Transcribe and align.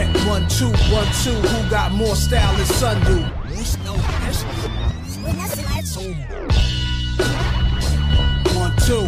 Check 0.00 0.26
one, 0.26 0.48
two, 0.48 0.70
one, 0.90 1.06
two. 1.22 1.34
Who 1.34 1.68
got 1.68 1.92
more 1.92 2.16
style 2.16 2.56
than 2.56 2.64
Sundu? 2.64 3.20
One, 8.56 8.74
two. 8.86 9.06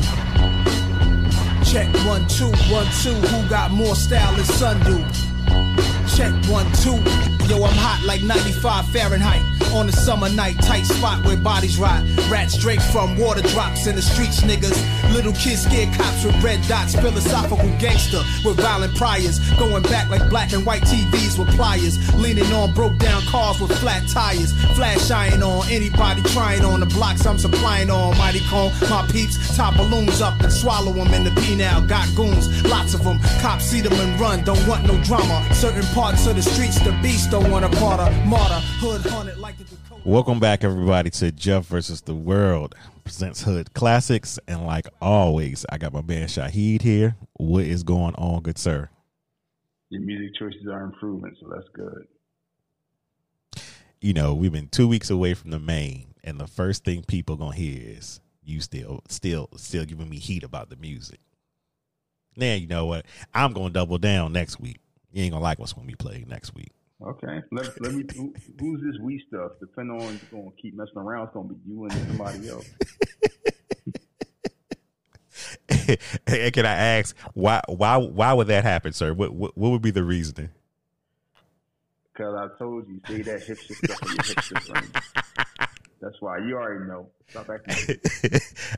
Check 1.64 1.88
one, 2.06 2.28
two, 2.28 2.52
one, 2.70 2.86
two. 3.00 3.14
Who 3.14 3.48
got 3.48 3.70
more 3.70 3.94
style 3.94 4.34
than 4.34 4.44
Sundu? 4.44 4.98
Check 6.14 6.34
one, 6.50 6.70
two. 6.82 7.41
Yo, 7.52 7.62
I'm 7.64 7.76
hot 7.76 8.02
like 8.06 8.22
95 8.22 8.88
Fahrenheit. 8.88 9.42
On 9.74 9.86
a 9.86 9.92
summer 9.92 10.30
night, 10.30 10.56
tight 10.62 10.86
spot 10.86 11.22
where 11.26 11.36
bodies 11.36 11.76
rot. 11.76 12.02
Rats 12.30 12.56
drink 12.56 12.80
from 12.80 13.18
water 13.18 13.42
drops 13.48 13.86
in 13.86 13.94
the 13.94 14.00
streets, 14.00 14.40
niggas. 14.40 14.72
Little 15.12 15.34
kids 15.34 15.64
scared 15.64 15.92
cops 15.92 16.24
with 16.24 16.42
red 16.42 16.66
dots. 16.66 16.94
Philosophical 16.94 17.68
gangster 17.78 18.22
with 18.42 18.56
violent 18.56 18.94
priors. 18.96 19.38
Going 19.58 19.82
back 19.82 20.08
like 20.08 20.30
black 20.30 20.54
and 20.54 20.64
white 20.64 20.80
TVs 20.82 21.38
with 21.38 21.54
pliers. 21.54 21.96
Leaning 22.14 22.50
on 22.54 22.72
broke 22.72 22.96
down 22.96 23.20
cars 23.22 23.60
with 23.60 23.72
flat 23.80 24.08
tires. 24.08 24.52
Flash 24.74 25.10
iron 25.10 25.42
on 25.42 25.68
anybody 25.68 26.22
trying 26.32 26.64
on 26.64 26.80
the 26.80 26.86
blocks 26.86 27.26
I'm 27.26 27.38
supplying 27.38 27.90
on. 27.90 28.16
Mighty 28.16 28.40
cone, 28.48 28.72
my 28.88 29.06
peeps. 29.12 29.56
Top 29.56 29.76
balloons 29.76 30.22
up 30.22 30.40
and 30.40 30.50
swallow 30.50 30.92
them 30.92 31.12
in 31.12 31.24
the 31.24 31.32
penal. 31.42 31.82
Got 31.82 32.08
goons, 32.16 32.64
lots 32.64 32.94
of 32.94 33.04
them. 33.04 33.18
Cops 33.40 33.64
see 33.64 33.82
them 33.82 33.92
and 33.92 34.18
run, 34.18 34.42
don't 34.42 34.66
want 34.66 34.86
no 34.86 34.96
drama. 35.04 35.46
Certain 35.52 35.84
parts 35.94 36.26
of 36.26 36.36
the 36.36 36.42
streets, 36.42 36.78
the 36.80 36.92
beast 37.02 37.30
don't 37.30 37.41
want 37.50 37.64
a 37.64 37.68
part 37.78 38.00
of. 38.00 38.26
Martyr, 38.26 38.54
hood 38.78 39.00
haunted 39.10 39.38
like 39.38 39.58
the 39.58 39.64
Dakota. 39.64 40.02
Welcome 40.04 40.40
back, 40.40 40.64
everybody, 40.64 41.10
to 41.10 41.32
Jeff 41.32 41.66
versus 41.66 42.00
the 42.02 42.14
World 42.14 42.74
presents 43.02 43.42
Hood 43.42 43.74
Classics, 43.74 44.38
and 44.46 44.66
like 44.66 44.86
always, 45.00 45.66
I 45.70 45.78
got 45.78 45.92
my 45.92 46.02
man 46.02 46.28
Shahid 46.28 46.82
here. 46.82 47.16
What 47.34 47.64
is 47.64 47.82
going 47.82 48.14
on, 48.14 48.42
good 48.42 48.58
sir? 48.58 48.88
Your 49.90 50.02
music 50.02 50.38
choices 50.38 50.66
are 50.66 50.84
improving, 50.84 51.34
so 51.40 51.48
that's 51.54 51.68
good. 51.74 52.06
You 54.00 54.12
know, 54.14 54.34
we've 54.34 54.52
been 54.52 54.68
two 54.68 54.88
weeks 54.88 55.10
away 55.10 55.34
from 55.34 55.50
the 55.50 55.60
main, 55.60 56.14
and 56.24 56.40
the 56.40 56.46
first 56.46 56.84
thing 56.84 57.02
people 57.02 57.36
gonna 57.36 57.54
hear 57.54 57.80
is 57.96 58.20
you 58.42 58.60
still, 58.60 59.02
still, 59.08 59.48
still 59.56 59.84
giving 59.84 60.08
me 60.08 60.18
heat 60.18 60.42
about 60.42 60.70
the 60.70 60.76
music. 60.76 61.20
Now 62.36 62.54
you 62.54 62.66
know 62.66 62.86
what? 62.86 63.06
I'm 63.34 63.52
gonna 63.52 63.70
double 63.70 63.98
down 63.98 64.32
next 64.32 64.58
week. 64.58 64.78
You 65.12 65.22
ain't 65.24 65.32
gonna 65.32 65.42
like 65.42 65.58
what's 65.58 65.72
gonna 65.72 65.86
be 65.86 65.94
played 65.94 66.28
next 66.28 66.54
week. 66.54 66.72
Okay, 67.04 67.42
let, 67.50 67.80
let 67.80 67.94
me. 67.94 68.04
Who, 68.14 68.32
who's 68.60 68.80
this 68.80 69.00
we 69.00 69.24
stuff? 69.28 69.52
Depending 69.58 70.00
on 70.00 70.14
if 70.14 70.24
you're 70.30 70.42
gonna 70.42 70.54
keep 70.60 70.76
messing 70.76 70.98
around, 70.98 71.24
it's 71.24 71.34
gonna 71.34 71.48
be 71.48 71.56
you 71.66 71.84
and 71.84 71.92
somebody 71.92 72.48
else. 72.48 72.70
Hey, 76.26 76.50
Can 76.50 76.64
I 76.64 76.74
ask 76.74 77.16
why? 77.34 77.60
Why? 77.66 77.96
Why 77.96 78.32
would 78.32 78.46
that 78.46 78.62
happen, 78.64 78.92
sir? 78.92 79.12
What? 79.12 79.34
What, 79.34 79.56
what 79.58 79.70
would 79.70 79.82
be 79.82 79.90
the 79.90 80.04
reasoning? 80.04 80.50
Because 82.12 82.34
I 82.34 82.58
told 82.58 82.86
you, 82.88 83.00
say 83.08 83.22
that 83.22 83.40
hipster 83.40 83.74
stuff 83.74 84.02
in 84.02 84.08
your 84.08 84.22
hipster 84.22 84.72
brain. 84.72 85.68
That's 86.00 86.20
why 86.20 86.38
you 86.38 86.56
already 86.56 86.84
know. 86.86 87.08
Stop 87.28 87.48
acting. 87.50 87.96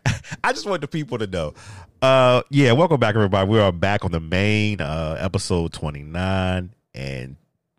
I 0.44 0.52
just 0.52 0.66
want 0.66 0.80
the 0.80 0.88
people 0.88 1.18
to 1.18 1.26
know. 1.26 1.54
Uh, 2.00 2.42
yeah, 2.50 2.72
welcome 2.72 3.00
back, 3.00 3.14
everybody. 3.14 3.48
We 3.48 3.58
are 3.58 3.72
back 3.72 4.04
on 4.04 4.12
the 4.12 4.20
main 4.20 4.80
uh, 4.80 5.16
episode 5.18 5.72
twenty 5.72 6.02
nine, 6.02 6.74
and 6.94 7.36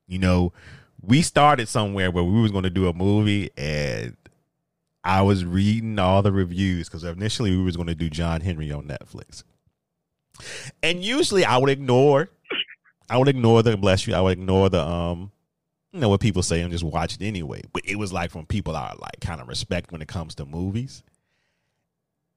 you 0.08 0.20
know, 0.20 0.54
we 1.02 1.22
started 1.22 1.68
somewhere 1.68 2.12
where 2.12 2.24
we 2.24 2.42
was 2.42 2.52
going 2.52 2.64
to 2.64 2.70
do 2.70 2.88
a 2.88 2.94
movie, 2.94 3.52
and 3.58 4.16
I 5.04 5.22
was 5.22 5.46
reading 5.46 6.00
all 6.00 6.22
the 6.22 6.32
reviews 6.32 6.88
because 6.88 7.04
initially 7.04 7.56
we 7.56 7.64
was 7.64 7.76
going 7.76 7.88
to 7.88 7.96
do 7.96 8.10
John 8.10 8.42
Henry 8.42 8.72
on 8.72 8.88
Netflix, 8.88 9.44
and 10.82 11.04
usually 11.04 11.46
I 11.46 11.58
would 11.58 11.70
ignore, 11.70 12.30
I 13.10 13.18
would 13.18 13.28
ignore 13.28 13.64
the 13.64 13.78
bless 13.78 14.08
you, 14.08 14.16
I 14.16 14.22
would 14.22 14.34
ignore 14.34 14.70
the 14.70 14.82
um, 14.82 15.32
you 15.92 16.00
know 16.00 16.10
what 16.10 16.22
people 16.22 16.44
say 16.44 16.62
and 16.62 16.72
just 16.72 16.84
watch 16.84 17.16
it 17.16 17.22
anyway. 17.22 17.62
But 17.72 17.84
it 17.86 17.98
was 17.98 18.12
like 18.12 18.32
from 18.32 18.46
people 18.46 18.76
I 18.76 18.94
like 19.00 19.22
kind 19.22 19.42
of 19.42 19.48
respect 19.48 19.92
when 19.92 20.02
it 20.02 20.08
comes 20.08 20.36
to 20.36 20.46
movies, 20.46 21.04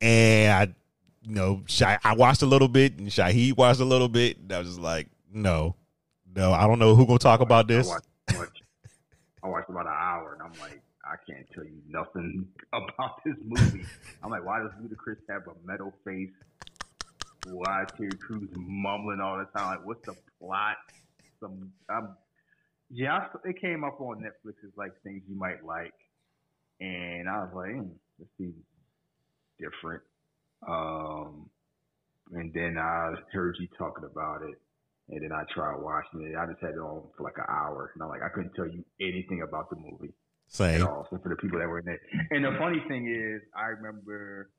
and 0.00 0.52
I, 0.52 0.74
you 1.22 1.34
know, 1.34 1.62
Shy, 1.66 1.98
I 2.04 2.14
watched 2.14 2.42
a 2.42 2.46
little 2.46 2.68
bit, 2.68 2.98
and 2.98 3.08
Shahid 3.08 3.56
watched 3.56 3.80
a 3.80 3.84
little 3.84 4.08
bit, 4.08 4.38
and 4.38 4.52
I 4.52 4.58
was 4.58 4.68
just 4.68 4.80
like, 4.80 5.08
no, 5.32 5.74
no, 6.34 6.52
I 6.52 6.66
don't 6.66 6.78
know 6.78 6.94
who 6.94 7.06
gonna 7.06 7.18
talk 7.18 7.40
about 7.40 7.68
this. 7.68 7.86
I 7.88 7.90
watched, 7.90 8.08
I 8.28 8.38
watched, 8.38 8.62
I 9.44 9.48
watched 9.48 9.70
about 9.70 9.86
an 9.86 9.92
hour, 9.96 10.34
and 10.34 10.42
I'm 10.42 10.60
like, 10.60 10.80
I 11.04 11.16
can't 11.30 11.46
tell 11.54 11.64
you 11.64 11.80
nothing 11.88 12.46
about 12.72 13.22
this 13.24 13.36
movie. 13.42 13.84
I'm 14.22 14.30
like, 14.30 14.44
why 14.44 14.60
does 14.60 14.72
Ludacris 14.82 15.18
have 15.30 15.42
a 15.46 15.54
metal 15.66 15.92
face? 16.04 16.30
Why 17.46 17.82
is 17.82 17.88
Terry 17.96 18.10
Crews 18.20 18.50
mumbling 18.56 19.20
all 19.20 19.38
the 19.38 19.46
time? 19.58 19.76
Like, 19.78 19.86
what's 19.86 20.04
the 20.04 20.14
plot? 20.38 20.76
Some, 21.40 21.72
um, 21.88 22.16
yeah, 22.90 23.26
it 23.44 23.60
came 23.60 23.84
up 23.84 24.00
on 24.00 24.18
Netflix 24.18 24.54
as 24.64 24.76
like 24.76 24.92
things 25.02 25.22
you 25.28 25.36
might 25.36 25.64
like, 25.64 25.94
and 26.80 27.28
I 27.28 27.38
was 27.44 27.50
like, 27.54 27.70
hmm, 27.70 27.88
this 28.18 28.28
seems 28.36 28.54
different. 29.58 30.02
Um, 30.66 31.48
and 32.32 32.52
then 32.52 32.76
I 32.78 33.14
heard 33.32 33.56
you 33.58 33.68
talking 33.78 34.04
about 34.04 34.42
it, 34.42 34.60
and 35.10 35.22
then 35.22 35.32
I 35.32 35.44
tried 35.54 35.80
watching 35.80 36.22
it. 36.22 36.36
I 36.36 36.46
just 36.46 36.60
had 36.60 36.70
it 36.74 36.78
on 36.78 37.02
for 37.16 37.24
like 37.24 37.38
an 37.38 37.48
hour, 37.48 37.90
and 37.94 38.02
I'm 38.02 38.08
like, 38.08 38.22
I 38.22 38.28
couldn't 38.28 38.54
tell 38.54 38.66
you 38.66 38.84
anything 39.00 39.42
about 39.42 39.70
the 39.70 39.76
movie 39.76 40.12
Same. 40.48 40.82
at 40.82 40.88
all. 40.88 41.06
So 41.10 41.18
for 41.22 41.28
the 41.30 41.36
people 41.36 41.58
that 41.58 41.68
were 41.68 41.78
in 41.80 41.88
it, 41.88 42.00
and 42.30 42.44
the 42.44 42.54
funny 42.58 42.82
thing 42.88 43.08
is, 43.08 43.42
I 43.56 43.66
remember 43.68 44.50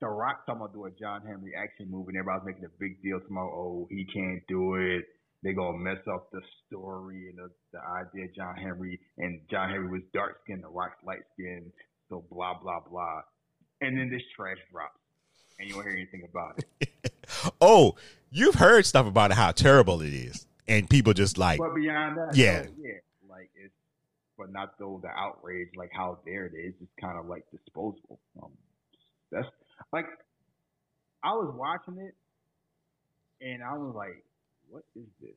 The 0.00 0.08
Rock 0.08 0.44
talking 0.46 0.60
about 0.60 0.74
doing 0.74 0.92
a 0.94 1.00
John 1.00 1.22
Henry 1.26 1.52
action 1.56 1.90
movie, 1.90 2.10
and 2.10 2.18
everybody 2.18 2.44
was 2.44 2.46
making 2.46 2.64
a 2.64 2.74
big 2.78 3.02
deal 3.02 3.20
tomorrow. 3.20 3.50
Oh, 3.52 3.88
he 3.90 4.04
can't 4.12 4.42
do 4.48 4.74
it. 4.76 5.04
They're 5.42 5.54
gonna 5.54 5.78
mess 5.78 5.98
up 6.12 6.30
the 6.30 6.40
story 6.68 7.30
and 7.30 7.38
the, 7.38 7.50
the 7.72 7.80
idea 7.80 8.26
of 8.26 8.34
John 8.34 8.54
Henry. 8.56 9.00
And 9.18 9.40
John 9.50 9.70
Henry 9.70 9.88
was 9.88 10.02
dark 10.14 10.36
skinned, 10.44 10.62
The 10.62 10.68
Rock's 10.68 11.02
light 11.04 11.24
skinned. 11.34 11.72
So 12.08 12.24
blah 12.30 12.54
blah 12.62 12.80
blah. 12.88 13.22
And 13.80 13.98
then 13.98 14.08
this 14.10 14.22
trash 14.36 14.58
drops, 14.70 15.00
and 15.58 15.68
you 15.68 15.74
won't 15.74 15.88
hear 15.88 15.96
anything 15.96 16.22
about 16.30 16.62
it. 16.80 17.11
oh, 17.60 17.94
you've 18.30 18.56
heard 18.56 18.86
stuff 18.86 19.06
about 19.06 19.32
how 19.32 19.52
terrible 19.52 20.00
it 20.02 20.12
is, 20.12 20.46
and 20.68 20.88
people 20.88 21.12
just 21.12 21.38
like, 21.38 21.58
But 21.58 21.74
beyond 21.74 22.16
that, 22.16 22.36
Yeah. 22.36 22.66
yeah, 22.78 22.92
like 23.28 23.50
it's, 23.54 23.74
but 24.38 24.52
not 24.52 24.78
though 24.78 25.00
the 25.02 25.08
outrage, 25.08 25.68
like 25.76 25.90
how 25.92 26.18
dare 26.24 26.46
it 26.46 26.54
is, 26.54 26.74
just 26.80 26.92
kind 27.00 27.18
of 27.18 27.26
like 27.26 27.44
disposable. 27.50 28.20
Um, 28.42 28.52
that's 29.30 29.46
like, 29.92 30.06
I 31.22 31.32
was 31.32 31.54
watching 31.56 32.00
it, 32.02 32.14
and 33.44 33.62
I 33.62 33.74
was 33.76 33.94
like, 33.94 34.24
what 34.68 34.84
is 34.96 35.06
this? 35.20 35.30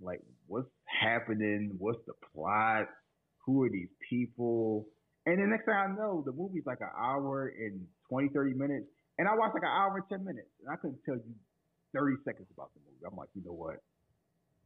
Like, 0.00 0.20
what's 0.46 0.70
happening? 0.86 1.74
What's 1.78 1.98
the 2.06 2.14
plot? 2.34 2.86
Who 3.44 3.62
are 3.64 3.68
these 3.68 3.88
people? 4.08 4.86
And 5.26 5.38
the 5.42 5.46
next 5.46 5.66
thing 5.66 5.74
I 5.74 5.86
know, 5.88 6.22
the 6.24 6.32
movie's 6.32 6.64
like 6.64 6.80
an 6.80 6.88
hour 6.98 7.46
and 7.48 7.86
20, 8.08 8.28
30 8.28 8.54
minutes. 8.54 8.86
And 9.20 9.28
I 9.28 9.34
watched 9.34 9.52
like 9.52 9.64
an 9.64 9.68
hour 9.68 9.96
and 9.96 10.08
10 10.08 10.24
minutes. 10.24 10.48
And 10.64 10.72
I 10.72 10.76
couldn't 10.76 11.04
tell 11.04 11.14
you 11.14 11.34
30 11.94 12.16
seconds 12.24 12.48
about 12.56 12.70
the 12.72 12.80
movie. 12.80 13.04
I'm 13.06 13.18
like, 13.18 13.28
you 13.34 13.42
know 13.44 13.52
what? 13.52 13.76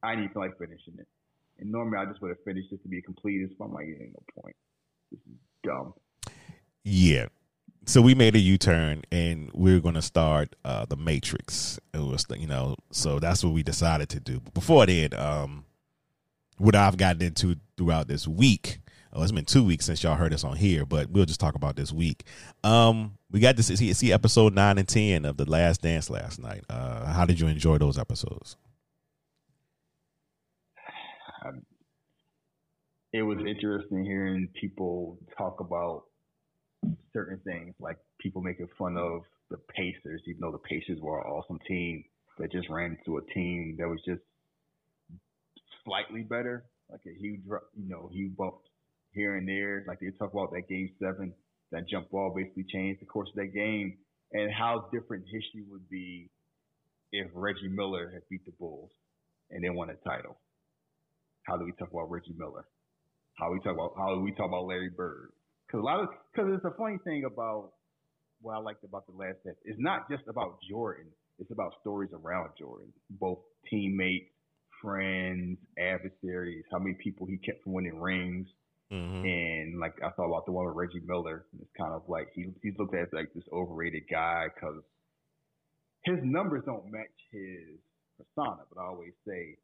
I 0.00 0.14
need 0.14 0.32
to 0.32 0.38
like 0.38 0.56
finishing 0.60 0.94
it. 0.96 1.08
And 1.58 1.72
normally 1.72 1.98
I 1.98 2.04
just 2.04 2.22
would 2.22 2.28
have 2.28 2.44
finished 2.44 2.68
it 2.70 2.80
to 2.84 2.88
be 2.88 2.98
a 2.98 3.02
completist, 3.02 3.58
but 3.58 3.64
I'm 3.64 3.74
like, 3.74 3.86
it 3.86 3.98
ain't 4.00 4.14
no 4.14 4.22
point. 4.40 4.54
This 5.10 5.18
is 5.26 5.38
dumb. 5.64 5.94
yeah. 6.84 7.26
So 7.86 8.00
we 8.00 8.14
made 8.14 8.36
a 8.36 8.38
U 8.38 8.56
turn, 8.56 9.02
and 9.10 9.50
we 9.52 9.74
are 9.74 9.80
going 9.80 9.96
to 9.96 10.02
start 10.02 10.54
uh, 10.64 10.86
the 10.86 10.96
Matrix. 10.96 11.80
It 11.92 11.98
was, 11.98 12.24
you 12.30 12.46
know, 12.46 12.76
so 12.92 13.18
that's 13.18 13.42
what 13.42 13.52
we 13.52 13.64
decided 13.64 14.08
to 14.10 14.20
do. 14.20 14.38
But 14.38 14.54
before 14.54 14.86
then, 14.86 15.14
um, 15.14 15.64
what 16.58 16.76
I've 16.76 16.96
gotten 16.96 17.22
into 17.22 17.56
throughout 17.76 18.06
this 18.06 18.28
week. 18.28 18.78
Oh, 19.16 19.22
it's 19.22 19.30
been 19.30 19.44
two 19.44 19.62
weeks 19.62 19.84
since 19.84 20.02
y'all 20.02 20.16
heard 20.16 20.34
us 20.34 20.42
on 20.42 20.56
here, 20.56 20.84
but 20.84 21.08
we'll 21.08 21.24
just 21.24 21.38
talk 21.38 21.54
about 21.54 21.76
this 21.76 21.92
week. 21.92 22.24
Um, 22.64 23.16
we 23.30 23.38
got 23.38 23.56
to 23.56 23.62
see, 23.62 23.92
see 23.92 24.12
episode 24.12 24.54
nine 24.54 24.76
and 24.76 24.88
ten 24.88 25.24
of 25.24 25.36
the 25.36 25.48
Last 25.48 25.82
Dance 25.82 26.10
last 26.10 26.40
night. 26.40 26.64
Uh, 26.68 27.06
how 27.06 27.24
did 27.24 27.38
you 27.38 27.46
enjoy 27.46 27.78
those 27.78 27.96
episodes? 27.96 28.56
Um, 31.44 31.62
it 33.12 33.22
was 33.22 33.38
interesting 33.46 34.04
hearing 34.04 34.48
people 34.60 35.16
talk 35.38 35.60
about 35.60 36.06
certain 37.12 37.38
things, 37.44 37.72
like 37.78 37.98
people 38.18 38.42
making 38.42 38.68
fun 38.76 38.96
of 38.96 39.22
the 39.48 39.58
Pacers, 39.76 40.22
even 40.26 40.40
though 40.40 40.50
the 40.50 40.58
Pacers 40.58 40.98
were 41.00 41.20
an 41.20 41.26
awesome 41.30 41.60
team 41.68 42.04
that 42.40 42.50
just 42.50 42.68
ran 42.68 42.98
into 42.98 43.18
a 43.18 43.22
team 43.32 43.76
that 43.78 43.88
was 43.88 44.00
just 44.04 44.22
slightly 45.84 46.22
better, 46.22 46.64
like 46.90 47.02
a 47.06 47.16
huge, 47.16 47.42
you 47.46 47.88
know, 47.88 48.10
huge 48.12 48.36
bump 48.36 48.54
here 49.14 49.36
and 49.36 49.48
there. 49.48 49.84
Like 49.86 50.00
they 50.00 50.10
talk 50.18 50.32
about 50.32 50.52
that 50.52 50.68
game 50.68 50.90
seven, 51.00 51.32
that 51.72 51.88
jump 51.88 52.10
ball 52.10 52.34
basically 52.36 52.64
changed 52.68 53.00
the 53.00 53.06
course 53.06 53.28
of 53.30 53.36
that 53.36 53.54
game, 53.54 53.98
and 54.32 54.52
how 54.52 54.88
different 54.92 55.24
history 55.24 55.64
would 55.70 55.88
be 55.88 56.30
if 57.12 57.28
Reggie 57.34 57.68
Miller 57.68 58.10
had 58.12 58.22
beat 58.28 58.44
the 58.44 58.52
Bulls 58.58 58.90
and 59.50 59.62
they 59.62 59.70
won 59.70 59.90
a 59.90 60.08
title. 60.08 60.36
How 61.44 61.56
do 61.56 61.64
we 61.64 61.72
talk 61.72 61.90
about 61.90 62.10
Reggie 62.10 62.34
Miller? 62.36 62.64
How 63.38 63.52
we 63.52 63.60
talk 63.60 63.74
about 63.74 63.92
how 63.96 64.14
do 64.14 64.20
we 64.20 64.32
talk 64.32 64.48
about 64.48 64.66
Larry 64.66 64.90
Bird? 64.90 65.30
Because 65.66 65.80
a 65.80 65.84
lot 65.84 66.00
of 66.00 66.08
because 66.32 66.50
it's 66.54 66.64
a 66.64 66.76
funny 66.76 66.98
thing 67.04 67.24
about 67.24 67.72
what 68.40 68.54
I 68.54 68.58
liked 68.58 68.84
about 68.84 69.06
the 69.06 69.16
last 69.16 69.40
step. 69.42 69.56
It's 69.64 69.78
not 69.80 70.08
just 70.10 70.24
about 70.28 70.58
Jordan. 70.68 71.06
It's 71.38 71.50
about 71.50 71.72
stories 71.80 72.10
around 72.12 72.50
Jordan, 72.58 72.92
both 73.10 73.38
teammates, 73.68 74.30
friends, 74.80 75.58
adversaries, 75.78 76.64
how 76.70 76.78
many 76.78 76.96
people 77.02 77.26
he 77.26 77.38
kept 77.38 77.64
from 77.64 77.72
winning 77.72 78.00
rings. 78.00 78.46
Mm-hmm. 78.94 79.26
And 79.26 79.80
like 79.80 79.94
I 80.04 80.10
thought 80.10 80.26
about 80.26 80.46
the 80.46 80.52
one 80.52 80.66
with 80.66 80.76
Reggie 80.76 81.02
Miller. 81.04 81.46
It's 81.60 81.70
kind 81.76 81.92
of 81.92 82.02
like 82.06 82.28
he 82.34 82.46
he's 82.62 82.74
looked 82.78 82.94
at 82.94 83.02
as 83.02 83.08
like 83.12 83.34
this 83.34 83.44
overrated 83.52 84.04
guy 84.08 84.46
because 84.54 84.82
his 86.04 86.18
numbers 86.22 86.62
don't 86.64 86.90
match 86.92 87.18
his 87.32 87.74
persona. 88.16 88.62
But 88.72 88.80
I 88.80 88.86
always 88.86 89.12
say 89.26 89.56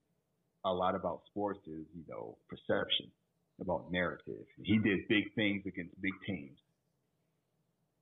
a 0.65 0.73
lot 0.73 0.97
about 0.97 1.23
sports 1.31 1.61
is 1.67 1.87
you 1.95 2.03
know 2.09 2.37
perception, 2.49 3.07
about 3.61 3.93
narrative. 3.93 4.47
He 4.65 4.79
did 4.79 5.07
big 5.09 5.33
things 5.35 5.63
against 5.65 5.95
big 6.03 6.15
teams 6.27 6.59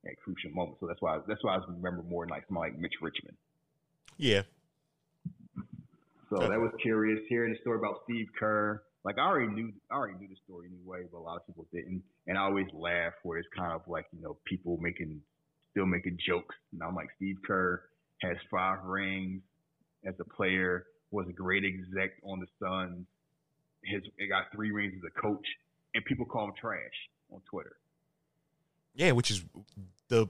at 0.05 0.17
crucial 0.23 0.49
moments. 0.51 0.79
So 0.79 0.87
that's 0.87 1.01
why 1.01 1.19
that's 1.27 1.43
why 1.43 1.57
I 1.57 1.59
remember 1.67 2.01
more 2.09 2.25
like 2.25 2.45
somebody 2.47 2.71
like 2.71 2.79
Mitch 2.79 2.95
Richmond. 3.01 3.37
Yeah. 4.17 4.41
So 6.31 6.37
that 6.37 6.59
was 6.59 6.71
curious 6.81 7.19
hearing 7.29 7.53
the 7.53 7.59
story 7.59 7.77
about 7.77 8.01
Steve 8.05 8.27
Kerr. 8.39 8.81
Like 9.03 9.17
I 9.17 9.21
already 9.21 9.51
knew, 9.51 9.71
I 9.89 9.95
already 9.95 10.17
knew 10.19 10.27
the 10.27 10.35
story 10.45 10.67
anyway, 10.67 11.07
but 11.11 11.19
a 11.19 11.21
lot 11.21 11.37
of 11.37 11.47
people 11.47 11.67
didn't. 11.73 12.03
And 12.27 12.37
I 12.37 12.41
always 12.41 12.67
laugh 12.73 13.13
where 13.23 13.37
it's 13.37 13.47
kind 13.55 13.73
of 13.73 13.81
like 13.87 14.05
you 14.11 14.21
know 14.21 14.37
people 14.45 14.77
making, 14.81 15.21
still 15.71 15.85
making 15.85 16.17
jokes. 16.27 16.55
And 16.73 16.83
I'm 16.83 16.95
like, 16.95 17.07
Steve 17.15 17.37
Kerr 17.45 17.81
has 18.21 18.37
five 18.51 18.83
rings 18.83 19.41
as 20.05 20.15
a 20.19 20.25
player, 20.25 20.85
was 21.11 21.27
a 21.29 21.33
great 21.33 21.63
exec 21.63 22.11
on 22.23 22.39
the 22.39 22.47
Suns. 22.61 23.05
His 23.83 24.01
he 24.17 24.27
got 24.27 24.45
three 24.53 24.71
rings 24.71 24.93
as 24.97 25.11
a 25.15 25.21
coach, 25.21 25.45
and 25.95 26.03
people 26.05 26.25
call 26.25 26.45
him 26.45 26.53
trash 26.59 27.09
on 27.31 27.41
Twitter. 27.49 27.77
Yeah, 28.93 29.13
which 29.13 29.31
is 29.31 29.43
the 30.09 30.27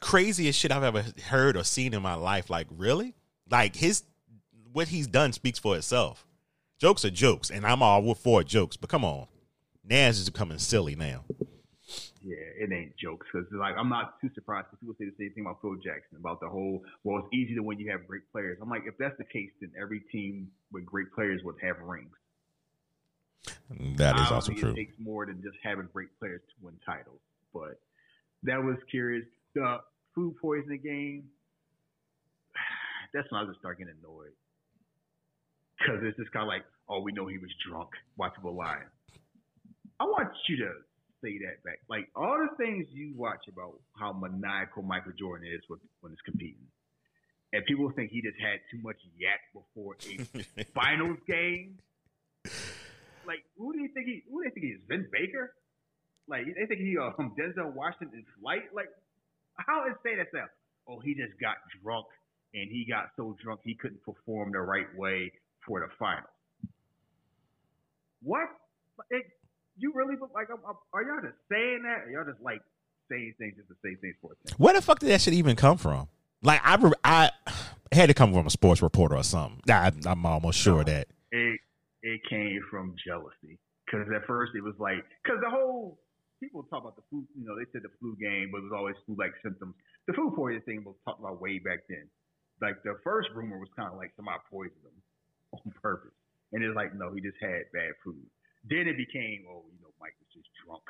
craziest 0.00 0.58
shit 0.58 0.72
I've 0.72 0.82
ever 0.82 1.04
heard 1.28 1.56
or 1.56 1.64
seen 1.64 1.94
in 1.94 2.02
my 2.02 2.14
life. 2.14 2.50
Like, 2.50 2.66
really? 2.70 3.14
Like 3.50 3.76
his 3.76 4.02
what 4.72 4.88
he's 4.88 5.06
done 5.06 5.32
speaks 5.32 5.58
for 5.58 5.76
itself. 5.76 6.26
Jokes 6.80 7.04
are 7.04 7.10
jokes, 7.10 7.50
and 7.50 7.66
I'm 7.66 7.82
all 7.82 8.14
for 8.14 8.42
jokes, 8.42 8.78
but 8.78 8.88
come 8.88 9.04
on, 9.04 9.26
Nance 9.84 10.18
is 10.18 10.30
becoming 10.30 10.56
silly 10.56 10.96
now. 10.96 11.24
Yeah, 12.22 12.36
it 12.58 12.72
ain't 12.72 12.96
jokes 12.96 13.26
because 13.30 13.46
like 13.52 13.74
I'm 13.76 13.90
not 13.90 14.18
too 14.18 14.30
surprised 14.34 14.68
because 14.70 14.80
people 14.80 14.94
say 14.98 15.04
the 15.04 15.24
same 15.24 15.34
thing 15.34 15.44
about 15.44 15.60
Phil 15.60 15.74
Jackson 15.74 16.16
about 16.18 16.40
the 16.40 16.48
whole 16.48 16.82
well 17.04 17.18
it's 17.18 17.34
easy 17.34 17.54
to 17.54 17.62
when 17.62 17.78
you 17.78 17.90
have 17.90 18.06
great 18.06 18.22
players. 18.32 18.56
I'm 18.62 18.70
like 18.70 18.84
if 18.86 18.96
that's 18.98 19.16
the 19.18 19.24
case 19.24 19.50
then 19.60 19.72
every 19.78 20.00
team 20.12 20.50
with 20.72 20.86
great 20.86 21.12
players 21.12 21.42
would 21.44 21.56
have 21.60 21.76
rings. 21.80 22.16
That 23.96 24.18
is 24.18 24.30
also 24.30 24.52
true. 24.52 24.70
It 24.70 24.76
takes 24.76 24.94
more 24.98 25.26
than 25.26 25.42
just 25.42 25.56
having 25.62 25.88
great 25.92 26.18
players 26.18 26.40
to 26.40 26.64
win 26.64 26.74
titles, 26.86 27.20
but 27.52 27.78
that 28.44 28.62
was 28.62 28.76
curious. 28.90 29.24
The 29.54 29.78
food 30.14 30.34
poisoning 30.40 30.80
game. 30.82 31.24
That's 33.12 33.30
when 33.30 33.42
I 33.42 33.44
just 33.46 33.58
start 33.58 33.78
getting 33.78 33.94
annoyed 34.02 34.32
because 35.80 36.00
it's 36.04 36.16
just 36.18 36.30
kind 36.32 36.44
of 36.44 36.48
like, 36.48 36.64
oh, 36.88 37.00
we 37.00 37.12
know 37.12 37.26
he 37.26 37.38
was 37.38 37.50
drunk. 37.66 37.88
Watch 38.16 38.34
people 38.36 38.54
lying. 38.54 38.88
I 39.98 40.04
want 40.04 40.28
you 40.48 40.56
to 40.58 40.70
say 41.22 41.38
that 41.44 41.64
back. 41.64 41.80
Like 41.88 42.08
all 42.14 42.36
the 42.36 42.54
things 42.56 42.86
you 42.92 43.12
watch 43.16 43.48
about 43.48 43.80
how 43.98 44.12
maniacal 44.12 44.82
Michael 44.82 45.12
Jordan 45.18 45.48
is 45.48 45.60
with, 45.68 45.80
when 46.00 46.12
he's 46.12 46.24
competing, 46.24 46.68
and 47.52 47.64
people 47.64 47.90
think 47.96 48.10
he 48.10 48.20
just 48.20 48.36
had 48.40 48.60
too 48.70 48.78
much 48.82 48.96
yak 49.16 49.40
before 49.52 49.96
a 49.96 50.64
finals 50.74 51.18
game. 51.26 51.78
Like, 53.26 53.44
who 53.56 53.72
do 53.72 53.80
you 53.80 53.88
think 53.92 54.06
he? 54.06 54.22
Who 54.30 54.42
do 54.42 54.48
they 54.48 54.54
think 54.54 54.66
he 54.66 54.72
is? 54.72 54.80
Vin 54.88 55.06
Baker? 55.12 55.54
Like, 56.28 56.46
they 56.46 56.66
think 56.66 56.80
he 56.80 56.96
uh, 56.96 57.10
from 57.16 57.34
Denzel 57.34 57.74
Washington's 57.74 58.28
flight? 58.40 58.70
Like, 58.72 58.88
how 59.56 59.84
insane 59.84 60.20
is 60.20 60.28
that? 60.32 60.48
Stuff, 60.48 60.50
oh, 60.88 61.00
he 61.00 61.14
just 61.14 61.38
got 61.40 61.56
drunk, 61.82 62.06
and 62.54 62.70
he 62.70 62.86
got 62.88 63.10
so 63.16 63.36
drunk 63.42 63.60
he 63.64 63.74
couldn't 63.74 64.02
perform 64.04 64.52
the 64.52 64.60
right 64.60 64.88
way 64.96 65.32
for 65.66 65.80
the 65.80 65.86
final. 65.98 66.28
What? 68.22 68.48
It, 69.10 69.24
you 69.76 69.92
really 69.94 70.16
look 70.20 70.30
like 70.34 70.48
are 70.50 71.02
y'all 71.02 71.22
just 71.22 71.38
saying 71.50 71.82
that? 71.84 72.06
Or 72.06 72.10
y'all 72.10 72.30
just 72.30 72.42
like 72.42 72.60
saying 73.10 73.34
things 73.38 73.54
just 73.56 73.68
to 73.68 73.74
say 73.82 73.94
things 73.96 74.14
for 74.20 74.32
attention? 74.32 74.56
Where 74.58 74.74
the 74.74 74.82
fuck 74.82 74.98
did 74.98 75.10
that 75.10 75.20
shit 75.20 75.34
even 75.34 75.56
come 75.56 75.78
from? 75.78 76.08
Like 76.42 76.60
I, 76.62 76.90
I 77.04 77.30
had 77.92 78.08
to 78.08 78.14
come 78.14 78.32
from 78.32 78.46
a 78.46 78.50
sports 78.50 78.82
reporter 78.82 79.16
or 79.16 79.24
something. 79.24 79.60
I, 79.68 79.90
am 80.06 80.26
almost 80.26 80.58
sure 80.58 80.78
no, 80.78 80.84
that 80.84 81.08
it 81.32 81.60
it 82.02 82.20
came 82.28 82.60
from 82.70 82.94
jealousy. 83.06 83.58
Because 83.84 84.06
at 84.14 84.26
first 84.26 84.52
it 84.54 84.62
was 84.62 84.74
like, 84.78 85.02
because 85.22 85.40
the 85.42 85.50
whole 85.50 85.98
people 86.38 86.62
talk 86.70 86.82
about 86.82 86.96
the 86.96 87.02
flu, 87.10 87.26
you 87.36 87.44
know, 87.44 87.58
they 87.58 87.66
said 87.72 87.82
the 87.82 87.92
flu 87.98 88.16
game, 88.16 88.48
but 88.52 88.58
it 88.58 88.70
was 88.70 88.72
always 88.72 88.94
flu-like 89.04 89.34
symptoms. 89.42 89.74
The 90.06 90.14
food 90.14 90.32
poisoning 90.34 90.62
thing 90.62 90.84
was 90.84 90.94
talked 91.04 91.20
about 91.20 91.42
way 91.42 91.58
back 91.58 91.84
then. 91.88 92.06
Like 92.62 92.82
the 92.84 92.96
first 93.02 93.28
rumor 93.34 93.58
was 93.58 93.68
kind 93.74 93.90
of 93.90 93.98
like 93.98 94.12
somebody 94.16 94.38
poisoned 94.48 94.84
him 94.84 94.96
on 95.52 95.72
purpose, 95.82 96.14
and 96.52 96.62
it's 96.62 96.76
like 96.76 96.94
no, 96.94 97.12
he 97.12 97.20
just 97.20 97.38
had 97.40 97.70
bad 97.72 97.92
food. 98.04 98.24
Then 98.68 98.86
it 98.88 98.96
became, 98.96 99.48
oh, 99.48 99.64
you 99.72 99.80
know, 99.80 99.92
Mike 100.00 100.14
was 100.20 100.28
just 100.34 100.48
drunk. 100.64 100.84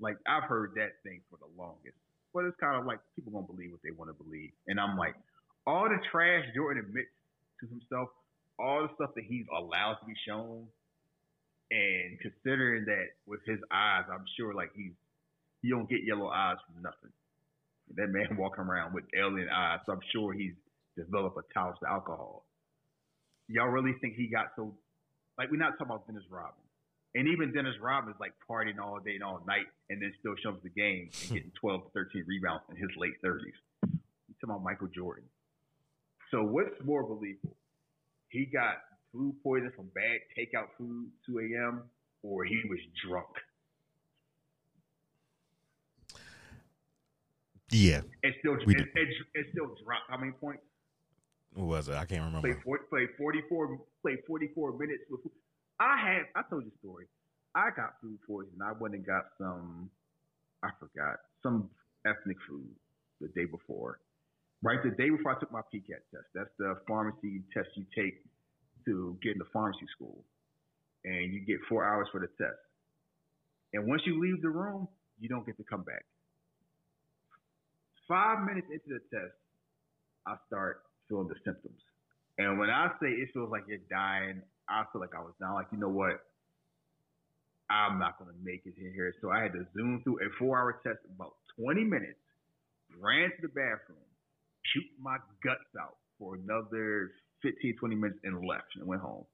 Like 0.00 0.16
I've 0.26 0.44
heard 0.44 0.72
that 0.76 1.00
thing 1.02 1.20
for 1.30 1.38
the 1.38 1.50
longest, 1.56 1.96
but 2.32 2.44
it's 2.44 2.56
kind 2.60 2.76
of 2.76 2.86
like 2.86 3.00
people 3.14 3.32
gonna 3.32 3.46
believe 3.46 3.70
what 3.70 3.80
they 3.82 3.94
want 3.94 4.10
to 4.10 4.18
believe, 4.18 4.50
and 4.66 4.78
I'm 4.78 4.96
like, 4.96 5.14
all 5.66 5.88
the 5.88 5.98
trash 6.10 6.44
Jordan 6.54 6.84
admits 6.86 7.10
to 7.60 7.66
himself, 7.66 8.08
all 8.58 8.82
the 8.82 8.92
stuff 8.94 9.14
that 9.14 9.24
he's 9.24 9.46
allowed 9.54 9.96
to 10.02 10.06
be 10.06 10.14
shown, 10.26 10.66
and 11.70 12.18
considering 12.20 12.84
that 12.86 13.16
with 13.26 13.40
his 13.46 13.58
eyes, 13.72 14.04
I'm 14.10 14.24
sure 14.36 14.52
like 14.54 14.70
he's 14.74 14.92
he 15.62 15.70
don't 15.70 15.88
get 15.88 16.04
yellow 16.04 16.28
eyes 16.28 16.56
from 16.66 16.82
nothing. 16.82 17.12
That 17.96 18.08
man 18.08 18.36
walking 18.38 18.64
around 18.64 18.92
with 18.92 19.04
alien 19.16 19.48
eyes, 19.48 19.80
so 19.86 19.92
I'm 19.92 20.04
sure 20.12 20.32
he's 20.32 20.52
developed 20.96 21.38
a 21.38 21.54
tolerance 21.54 21.78
to 21.80 21.88
alcohol. 21.88 22.44
Y'all 23.48 23.68
really 23.68 23.94
think 24.00 24.14
he 24.14 24.26
got 24.26 24.46
so 24.56 24.74
like 25.38 25.50
we're 25.50 25.58
not 25.58 25.72
talking 25.78 25.86
about 25.86 26.06
Dennis 26.06 26.24
Rodman. 26.30 26.64
And 27.14 27.28
even 27.28 27.52
Dennis 27.52 27.74
Rodman 27.80 28.14
is 28.14 28.20
like 28.20 28.32
partying 28.50 28.82
all 28.82 28.98
day 28.98 29.14
and 29.14 29.22
all 29.22 29.40
night 29.46 29.66
and 29.88 30.02
then 30.02 30.12
still 30.18 30.34
shows 30.42 30.58
the 30.62 30.70
game 30.70 31.10
and 31.12 31.30
getting 31.30 31.52
12 31.60 31.84
to 31.84 31.90
13 31.94 32.24
rebounds 32.26 32.64
in 32.70 32.76
his 32.76 32.90
late 32.96 33.14
30s. 33.24 33.54
You 33.86 34.34
talking 34.40 34.50
about 34.50 34.62
Michael 34.64 34.88
Jordan. 34.88 35.24
So 36.30 36.42
what's 36.42 36.74
more 36.84 37.04
believable? 37.06 37.56
He 38.30 38.46
got 38.46 38.82
food 39.12 39.36
poison 39.44 39.70
from 39.76 39.90
bad 39.94 40.18
takeout 40.36 40.74
food, 40.76 41.06
2 41.26 41.38
a.m., 41.38 41.84
or 42.24 42.44
he 42.44 42.60
was 42.68 42.80
drunk. 43.06 43.28
Yeah. 47.70 48.00
It 48.22 48.34
still 48.40 48.54
it, 48.54 48.68
it, 48.68 49.08
it, 49.34 49.46
still 49.52 49.66
dropped. 49.84 50.08
How 50.08 50.18
many 50.18 50.32
points? 50.32 50.62
What 51.54 51.66
was 51.66 51.88
it? 51.88 51.94
I 51.94 52.04
can't 52.04 52.24
remember. 52.24 52.48
Played, 52.48 52.62
four, 52.64 52.78
played 52.90 53.08
44 53.16 53.78
played 54.02 54.18
44 54.26 54.72
minutes 54.72 55.04
with 55.08 55.20
I 55.80 55.96
had 55.96 56.22
I 56.34 56.42
told 56.50 56.64
you 56.64 56.70
the 56.70 56.78
story. 56.78 57.06
I 57.54 57.70
got 57.76 57.94
food 58.02 58.18
poisoning. 58.26 58.58
I 58.62 58.72
went 58.78 58.94
and 58.94 59.06
got 59.06 59.26
some 59.38 59.90
I 60.62 60.70
forgot, 60.80 61.20
some 61.42 61.70
ethnic 62.06 62.36
food 62.48 62.68
the 63.20 63.28
day 63.28 63.44
before. 63.44 64.00
Right 64.62 64.82
the 64.82 64.90
day 64.90 65.10
before 65.10 65.36
I 65.36 65.40
took 65.40 65.52
my 65.52 65.60
PCAT 65.60 66.02
test. 66.10 66.26
That's 66.34 66.50
the 66.58 66.80
pharmacy 66.88 67.42
test 67.52 67.68
you 67.76 67.84
take 67.94 68.24
to 68.86 69.16
get 69.22 69.32
into 69.32 69.44
pharmacy 69.52 69.86
school, 69.94 70.24
and 71.04 71.32
you 71.32 71.40
get 71.40 71.56
four 71.68 71.84
hours 71.84 72.08
for 72.10 72.20
the 72.20 72.28
test. 72.38 72.58
And 73.74 73.86
once 73.86 74.02
you 74.06 74.20
leave 74.20 74.40
the 74.40 74.48
room, 74.48 74.88
you 75.20 75.28
don't 75.28 75.44
get 75.44 75.56
to 75.58 75.64
come 75.64 75.82
back. 75.82 76.04
Five 78.08 78.46
minutes 78.46 78.68
into 78.72 78.88
the 78.88 79.00
test, 79.16 79.36
I 80.26 80.36
start 80.46 80.82
feeling 81.08 81.28
the 81.28 81.36
symptoms. 81.44 81.80
And 82.38 82.58
when 82.58 82.70
I 82.70 82.88
say 83.00 83.08
it 83.08 83.30
feels 83.32 83.50
like 83.50 83.64
you're 83.68 83.84
dying, 83.90 84.42
I 84.68 84.84
feel 84.92 85.00
like 85.00 85.14
I 85.14 85.20
was 85.20 85.34
down. 85.40 85.54
Like, 85.54 85.68
you 85.72 85.78
know 85.78 85.88
what? 85.88 86.20
I'm 87.70 87.98
not 87.98 88.18
going 88.18 88.30
to 88.30 88.36
make 88.42 88.62
it 88.66 88.74
in 88.76 88.92
here. 88.92 89.14
So 89.20 89.30
I 89.30 89.42
had 89.42 89.52
to 89.52 89.64
zoom 89.74 90.02
through 90.04 90.18
a 90.20 90.28
four 90.38 90.58
hour 90.58 90.80
test, 90.82 90.98
about 91.14 91.34
20 91.58 91.84
minutes, 91.84 92.20
ran 93.00 93.30
to 93.30 93.40
the 93.42 93.48
bathroom, 93.48 94.04
puked 94.74 95.00
my 95.00 95.16
guts 95.42 95.70
out 95.80 95.96
for 96.18 96.36
another 96.36 97.12
15, 97.42 97.76
20 97.78 97.94
minutes 97.94 98.20
and 98.24 98.44
left 98.46 98.68
and 98.76 98.86
went 98.86 99.02
home 99.02 99.24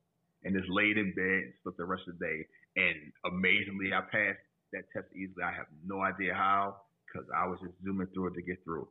and 0.45 0.57
just 0.57 0.69
laid 0.71 0.97
in 0.97 1.13
bed 1.15 1.51
and 1.51 1.53
slept 1.63 1.79
the 1.79 1.85
rest 1.85 2.03
of 2.09 2.19
the 2.19 2.25
day. 2.25 2.47
And 2.77 2.97
amazingly, 3.27 3.93
I 3.93 4.01
passed 4.01 4.41
that 4.73 4.85
test 4.93 5.07
easily. 5.15 5.43
I 5.45 5.53
have 5.53 5.67
no 5.85 6.01
idea 6.01 6.35
how 6.35 6.77
because 7.07 7.29
I 7.35 7.47
was 7.47 7.59
just 7.61 7.75
zooming 7.85 8.07
through 8.15 8.29
it 8.29 8.35
to 8.35 8.43
get 8.43 8.63
through. 8.65 8.89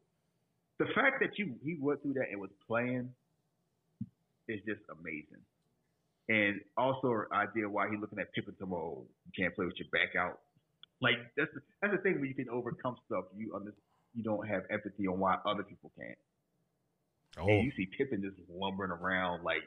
The 0.79 0.85
fact 0.95 1.19
that 1.21 1.37
you 1.37 1.55
he 1.63 1.77
went 1.79 2.01
through 2.01 2.13
that 2.13 2.29
and 2.31 2.39
was 2.39 2.49
playing 2.67 3.09
is 4.47 4.59
just 4.65 4.81
amazing. 4.89 5.43
And 6.29 6.61
also, 6.77 7.25
idea 7.33 7.67
why 7.67 7.89
he's 7.89 7.99
looking 7.99 8.19
at 8.19 8.31
Pippen 8.33 8.55
tomorrow. 8.59 9.03
You 9.25 9.31
can't 9.35 9.53
play 9.55 9.65
with 9.65 9.75
your 9.77 9.89
back 9.91 10.15
out. 10.15 10.39
Like 11.01 11.17
that's 11.35 11.49
the, 11.53 11.61
that's 11.81 11.93
the 11.95 12.01
thing 12.01 12.15
where 12.15 12.25
you 12.25 12.35
can 12.35 12.49
overcome 12.49 12.97
stuff. 13.07 13.25
You 13.35 13.55
under, 13.55 13.73
you 14.13 14.23
don't 14.23 14.47
have 14.47 14.63
empathy 14.69 15.07
on 15.07 15.19
why 15.19 15.37
other 15.45 15.63
people 15.63 15.91
can't. 15.97 16.17
Oh. 17.39 17.47
And 17.47 17.63
you 17.63 17.71
see 17.75 17.87
Pippen 17.97 18.21
just 18.21 18.37
lumbering 18.49 18.91
around 18.91 19.43
like 19.43 19.63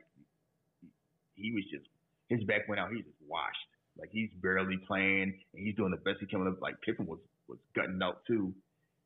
he 1.35 1.53
was 1.53 1.65
just 1.71 1.87
his 2.29 2.45
back 2.45 2.69
went 2.69 2.81
out. 2.81 2.91
He's 2.93 3.05
just 3.05 3.17
washed. 3.27 3.57
Like 3.99 4.11
he's 4.13 4.31
barely 4.41 4.79
playing 4.87 5.35
and 5.55 5.67
he's 5.67 5.75
doing 5.75 5.91
the 5.91 5.99
best 5.99 6.21
he 6.21 6.27
can. 6.27 6.45
Like 6.61 6.81
Pippen 6.83 7.07
was 7.07 7.19
was 7.49 7.59
gutting 7.75 8.01
out 8.03 8.25
too, 8.27 8.55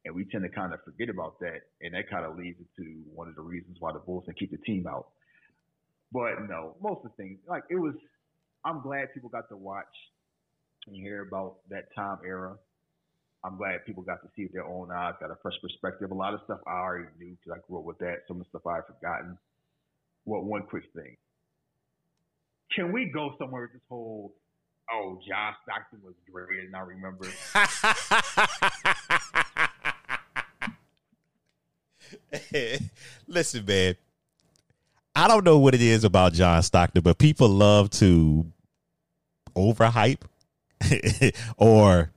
and 0.07 0.15
we 0.15 0.25
tend 0.25 0.45
to 0.45 0.49
kind 0.49 0.73
of 0.73 0.83
forget 0.85 1.09
about 1.09 1.39
that, 1.41 1.63
and 1.83 1.93
that 1.95 2.09
kind 2.09 2.25
of 2.25 2.39
leads 2.39 2.59
into 2.61 3.03
one 3.13 3.29
of 3.29 3.35
the 3.35 3.43
reasons 3.43 3.77
why 3.81 3.93
the 3.93 3.99
Bulls 3.99 4.25
can 4.25 4.35
keep 4.35 4.53
the 4.53 4.59
team 4.59 4.87
out. 4.87 5.09
But 6.13 6.49
no, 6.49 6.77
most 6.81 7.05
of 7.05 7.11
the 7.11 7.23
things 7.23 7.41
like 7.49 7.65
it 7.69 7.77
was. 7.77 7.95
I'm 8.65 8.83
glad 8.83 9.13
people 9.15 9.29
got 9.29 9.49
to 9.51 9.57
watch 9.57 9.85
and 10.87 10.97
hear 10.97 11.23
about 11.23 11.57
that 11.71 11.95
time 11.95 12.19
era. 12.25 12.57
I'm 13.45 13.57
glad 13.57 13.85
people 13.87 14.03
got 14.03 14.23
to 14.23 14.29
see 14.35 14.43
it 14.43 14.53
their 14.53 14.65
own 14.65 14.91
eyes, 14.91 15.15
got 15.21 15.31
a 15.31 15.37
fresh 15.43 15.55
perspective. 15.63 16.11
A 16.11 16.15
lot 16.15 16.35
of 16.35 16.41
stuff 16.45 16.61
I 16.67 16.81
already 16.81 17.09
knew 17.19 17.37
because 17.37 17.59
I 17.59 17.67
grew 17.67 17.79
up 17.79 17.85
with 17.85 17.99
that. 17.99 18.23
Some 18.27 18.41
of 18.41 18.47
the 18.47 18.49
stuff 18.49 18.67
I've 18.67 18.87
forgotten. 18.87 19.39
What 20.25 20.45
one 20.45 20.63
quick 20.63 20.85
thing? 20.95 21.17
Can 22.75 22.93
we 22.93 23.11
go 23.13 23.35
somewhere 23.39 23.63
with 23.63 23.73
this 23.73 23.83
whole 23.89 24.35
oh 24.93 25.21
John 25.29 25.55
Stockton 25.63 26.01
was 26.03 26.15
great 26.33 26.65
and 26.65 26.75
I 26.77 26.81
remember 26.81 27.27
Listen, 33.27 33.65
man. 33.65 33.97
I 35.15 35.29
don't 35.29 35.45
know 35.45 35.59
what 35.59 35.75
it 35.75 35.81
is 35.81 36.05
about 36.05 36.35
John 36.35 36.63
Stockton, 36.63 37.03
but 37.03 37.19
people 37.19 37.49
love 37.49 37.89
to 37.91 38.45
overhype 39.57 40.23
or 41.57 42.11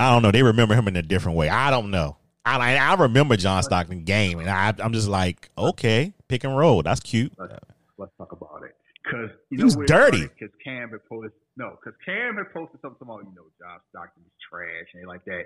I 0.00 0.10
don't 0.10 0.22
know. 0.22 0.30
They 0.30 0.42
remember 0.42 0.74
him 0.74 0.88
in 0.88 0.96
a 0.96 1.02
different 1.02 1.36
way. 1.36 1.48
I 1.48 1.70
don't 1.70 1.90
know. 1.90 2.16
I 2.44 2.76
I 2.76 2.94
remember 2.94 3.36
John 3.36 3.62
Stockton 3.62 4.04
game, 4.04 4.40
and 4.40 4.50
I, 4.50 4.74
I'm 4.78 4.92
just 4.92 5.06
like, 5.06 5.50
okay, 5.56 6.12
pick 6.26 6.42
and 6.42 6.56
roll. 6.56 6.82
That's 6.82 6.98
cute. 6.98 7.32
let's, 7.38 7.52
let's 7.98 8.12
talk 8.18 8.32
about 8.32 8.62
it 8.64 8.74
because 9.04 9.30
you 9.50 9.58
He 9.58 9.62
know 9.62 9.64
was 9.64 9.76
dirty. 9.86 10.22
Because 10.22 10.52
Cam 10.64 10.90
had 10.90 11.06
posted 11.08 11.32
no, 11.56 11.76
because 11.78 11.96
Cam 12.04 12.36
had 12.36 12.52
posted 12.52 12.80
something 12.80 13.02
about 13.02 13.22
you 13.24 13.34
know 13.36 13.46
John 13.60 13.78
Stockton 13.90 14.24
was 14.24 14.32
trash 14.50 14.88
and 14.94 15.06
like 15.06 15.24
that 15.26 15.44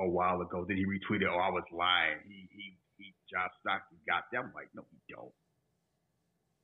a 0.00 0.08
while 0.08 0.40
ago. 0.40 0.64
Then 0.66 0.78
he 0.78 0.86
retweeted, 0.86 1.28
"Oh, 1.28 1.36
I 1.36 1.50
was 1.50 1.64
lying. 1.72 2.24
He 2.26 2.48
he 2.56 2.78
John 3.30 3.48
Stockton 3.60 3.98
got 4.06 4.28
that." 4.32 4.44
I'm 4.44 4.52
like, 4.54 4.68
no, 4.74 4.84
he 4.90 4.98
don't. 5.08 5.34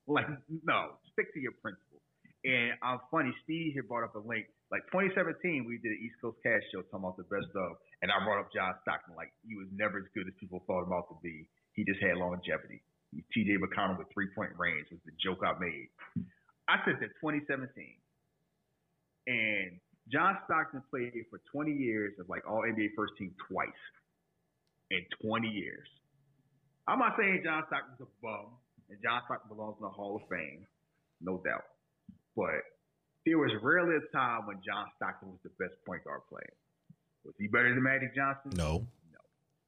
Like, 0.06 0.28
no, 0.70 1.00
stick 1.12 1.32
to 1.34 1.40
your 1.40 1.56
principle. 1.58 2.00
And 2.46 2.78
I'm 2.78 3.02
funny. 3.10 3.34
Steve 3.42 3.74
here 3.74 3.82
brought 3.82 4.04
up 4.04 4.14
a 4.14 4.22
link. 4.22 4.46
Like 4.70 4.86
2017, 4.94 5.66
we 5.66 5.78
did 5.82 5.98
an 5.98 6.00
East 6.02 6.14
Coast 6.22 6.38
Cash 6.42 6.62
show 6.70 6.82
talking 6.86 7.02
about 7.02 7.18
the 7.18 7.26
best 7.26 7.50
of, 7.54 7.78
and 8.02 8.10
I 8.10 8.22
brought 8.22 8.38
up 8.38 8.50
John 8.54 8.74
Stockton. 8.82 9.18
Like 9.18 9.34
he 9.42 9.58
was 9.58 9.66
never 9.74 9.98
as 9.98 10.08
good 10.14 10.26
as 10.26 10.34
people 10.38 10.62
thought 10.66 10.86
him 10.86 10.94
out 10.94 11.10
to 11.10 11.18
be. 11.22 11.46
He 11.74 11.82
just 11.82 11.98
had 11.98 12.18
longevity. 12.18 12.82
T.J. 13.34 13.58
McConnell 13.58 13.98
with 13.98 14.10
three 14.14 14.30
point 14.34 14.50
range 14.58 14.86
was 14.90 15.00
the 15.06 15.14
joke 15.22 15.42
I 15.42 15.58
made. 15.58 15.90
I 16.68 16.82
said 16.84 16.98
that 16.98 17.14
2017, 17.22 17.66
and 19.26 19.78
John 20.10 20.38
Stockton 20.46 20.82
played 20.90 21.14
for 21.30 21.40
20 21.50 21.72
years 21.72 22.14
of 22.18 22.28
like 22.28 22.42
all 22.46 22.62
NBA 22.62 22.94
first 22.94 23.14
team 23.18 23.34
twice 23.50 23.82
in 24.90 25.02
20 25.22 25.48
years. 25.48 25.86
I'm 26.88 26.98
not 26.98 27.16
saying 27.18 27.42
John 27.44 27.64
Stockton's 27.66 28.00
a 28.00 28.08
bum, 28.22 28.46
and 28.90 28.98
John 29.02 29.22
Stockton 29.26 29.48
belongs 29.54 29.76
in 29.80 29.84
the 29.84 29.90
Hall 29.90 30.16
of 30.16 30.22
Fame, 30.30 30.66
no 31.20 31.42
doubt. 31.44 31.64
But 32.36 32.62
there 33.24 33.38
was 33.38 33.50
rarely 33.62 33.96
a 33.96 34.04
time 34.16 34.46
when 34.46 34.60
John 34.64 34.86
Stockton 34.96 35.30
was 35.30 35.40
the 35.42 35.50
best 35.58 35.74
point 35.84 36.04
guard 36.04 36.20
player. 36.30 36.52
Was 37.24 37.34
he 37.38 37.48
better 37.48 37.74
than 37.74 37.82
Magic 37.82 38.14
Johnson? 38.14 38.52
No. 38.54 38.86
No. 39.10 39.22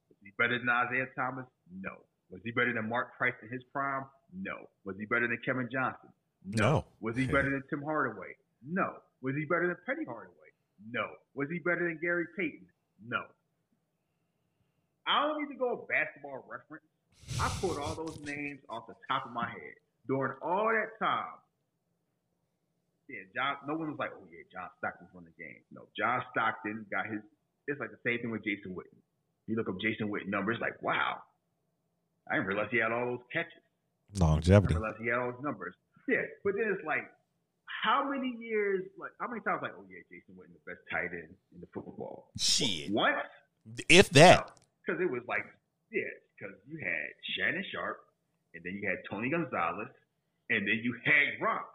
Was 0.07 0.17
he 0.23 0.31
better 0.37 0.57
than 0.59 0.69
Isiah 0.71 1.07
Thomas? 1.15 1.45
No. 1.81 1.91
Was 2.31 2.39
he 2.45 2.51
better 2.51 2.71
than 2.73 2.87
Mark 2.87 3.17
Price 3.17 3.33
in 3.43 3.49
his 3.49 3.63
prime? 3.73 4.05
No. 4.31 4.55
Was 4.85 4.95
he 4.97 5.05
better 5.05 5.27
than 5.27 5.39
Kevin 5.43 5.67
Johnson? 5.71 6.09
No. 6.45 6.85
Was 7.01 7.17
he 7.17 7.25
better 7.25 7.49
than 7.49 7.63
Tim 7.69 7.83
Hardaway? 7.83 8.31
No. 8.63 8.93
Was 9.21 9.35
he 9.35 9.43
better 9.43 9.67
than 9.67 9.75
Penny 9.85 10.05
Hardaway? 10.05 10.35
No. 10.93 11.03
Was 11.35 11.49
he 11.51 11.59
better 11.59 11.83
than 11.89 11.99
Gary 12.01 12.25
Payton? 12.37 12.65
No. 13.05 13.23
I 15.07 15.27
don't 15.27 15.41
need 15.41 15.51
to 15.51 15.59
go 15.59 15.85
basketball 15.89 16.45
reference. 16.47 16.85
I 17.39 17.47
pulled 17.61 17.77
all 17.77 17.95
those 17.95 18.19
names 18.25 18.59
off 18.69 18.87
the 18.87 18.95
top 19.07 19.25
of 19.25 19.31
my 19.31 19.47
head. 19.49 19.75
During 20.07 20.33
all 20.41 20.69
that 20.73 20.97
time, 21.03 21.37
yeah, 23.07 23.25
John. 23.35 23.57
No 23.67 23.75
one 23.75 23.89
was 23.89 23.99
like, 23.99 24.11
"Oh 24.13 24.25
yeah, 24.31 24.41
John 24.51 24.69
Stockton's 24.77 25.09
won 25.13 25.25
the 25.25 25.35
game." 25.43 25.61
No, 25.71 25.87
John 25.97 26.21
Stockton 26.31 26.85
got 26.91 27.05
his. 27.05 27.21
It's 27.67 27.79
like 27.79 27.91
the 27.91 28.01
same 28.05 28.19
thing 28.19 28.31
with 28.31 28.43
Jason 28.43 28.73
Witten. 28.73 28.97
You 29.47 29.55
look 29.55 29.69
up 29.69 29.79
Jason 29.81 30.09
Witten 30.09 30.27
numbers, 30.29 30.57
like, 30.61 30.81
wow, 30.81 31.21
I 32.29 32.35
didn't 32.35 32.47
realize 32.47 32.67
he 32.71 32.77
had 32.77 32.91
all 32.91 33.05
those 33.17 33.25
catches. 33.33 33.53
I 34.21 34.25
Longevity. 34.25 34.73
didn't 34.73 34.81
realize 34.81 34.99
he 35.01 35.07
had 35.09 35.19
all 35.19 35.31
those 35.31 35.43
numbers. 35.43 35.73
Yeah, 36.07 36.25
but 36.43 36.53
then 36.57 36.73
it's 36.73 36.85
like, 36.85 37.05
how 37.65 38.09
many 38.09 38.33
years? 38.39 38.85
Like, 38.97 39.11
how 39.19 39.27
many 39.27 39.41
times? 39.41 39.61
Like, 39.61 39.73
oh 39.77 39.85
yeah, 39.89 40.01
Jason 40.09 40.33
Witten, 40.37 40.53
the 40.53 40.65
best 40.69 40.81
tight 40.89 41.13
end 41.13 41.33
in 41.53 41.61
the 41.61 41.67
football. 41.73 42.29
Shit. 42.37 42.91
What? 42.91 43.13
If 43.89 44.09
that. 44.11 44.49
Because 44.85 45.01
it 45.01 45.09
was 45.09 45.21
like, 45.27 45.45
yeah, 45.91 46.09
because 46.39 46.55
you 46.63 46.79
had 46.79 47.09
Shannon 47.35 47.65
Sharpe, 47.75 47.99
and 48.55 48.63
then 48.63 48.79
you 48.79 48.87
had 48.87 49.03
Tony 49.11 49.29
Gonzalez, 49.29 49.91
and 50.49 50.63
then 50.63 50.79
you 50.79 50.95
had 51.03 51.35
Gronk 51.35 51.67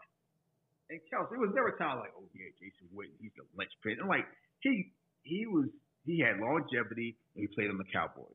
and 0.88 0.98
Kelce. 1.12 1.36
It 1.36 1.40
was 1.40 1.52
never 1.52 1.76
a 1.76 1.78
time 1.78 2.00
like, 2.00 2.16
oh 2.16 2.24
yeah, 2.32 2.48
Jason 2.56 2.88
Witten, 2.96 3.14
he's 3.20 3.36
the 3.36 3.44
linchpin. 3.54 4.00
And 4.00 4.08
like 4.08 4.24
he 4.60 4.90
he 5.22 5.46
was 5.46 5.68
he 6.08 6.20
had 6.20 6.40
longevity 6.40 7.16
and 7.36 7.46
he 7.46 7.48
played 7.54 7.70
on 7.70 7.78
the 7.78 7.88
Cowboys. 7.92 8.34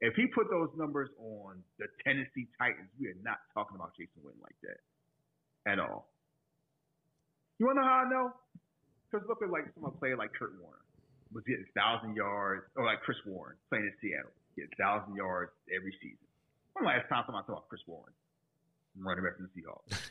If 0.00 0.12
he 0.14 0.28
put 0.28 0.52
those 0.52 0.68
numbers 0.76 1.08
on 1.16 1.64
the 1.80 1.88
Tennessee 2.04 2.46
Titans, 2.60 2.92
we 3.00 3.08
are 3.08 3.20
not 3.24 3.40
talking 3.56 3.80
about 3.80 3.96
Jason 3.96 4.20
Witten 4.20 4.44
like 4.44 4.56
that 4.62 4.80
at 5.64 5.80
all. 5.80 6.12
You 7.58 7.66
wanna 7.66 7.80
know 7.80 7.88
how 7.88 8.04
I 8.04 8.08
know? 8.08 8.26
Because 9.08 9.26
look 9.26 9.40
at 9.42 9.48
like 9.48 9.64
someone 9.74 9.96
playing 9.98 10.20
like 10.20 10.32
Kurt 10.36 10.52
Warner 10.60 10.84
was 11.32 11.42
getting 11.44 11.66
thousand 11.74 12.14
yards, 12.14 12.64
or 12.76 12.84
like 12.84 13.02
Chris 13.02 13.18
Warren 13.26 13.56
playing 13.68 13.90
in 13.90 13.94
Seattle, 14.00 14.32
getting 14.56 14.70
thousand 14.78 15.14
yards 15.16 15.52
every 15.74 15.92
season. 16.02 16.26
When 16.74 16.84
last 16.86 17.08
time 17.08 17.24
someone 17.26 17.42
talked 17.44 17.50
about 17.50 17.68
Chris 17.68 17.80
Warren 17.86 18.12
running 18.98 19.24
back 19.24 19.36
from 19.36 19.48
the 19.48 19.60
Seahawks? 19.62 19.98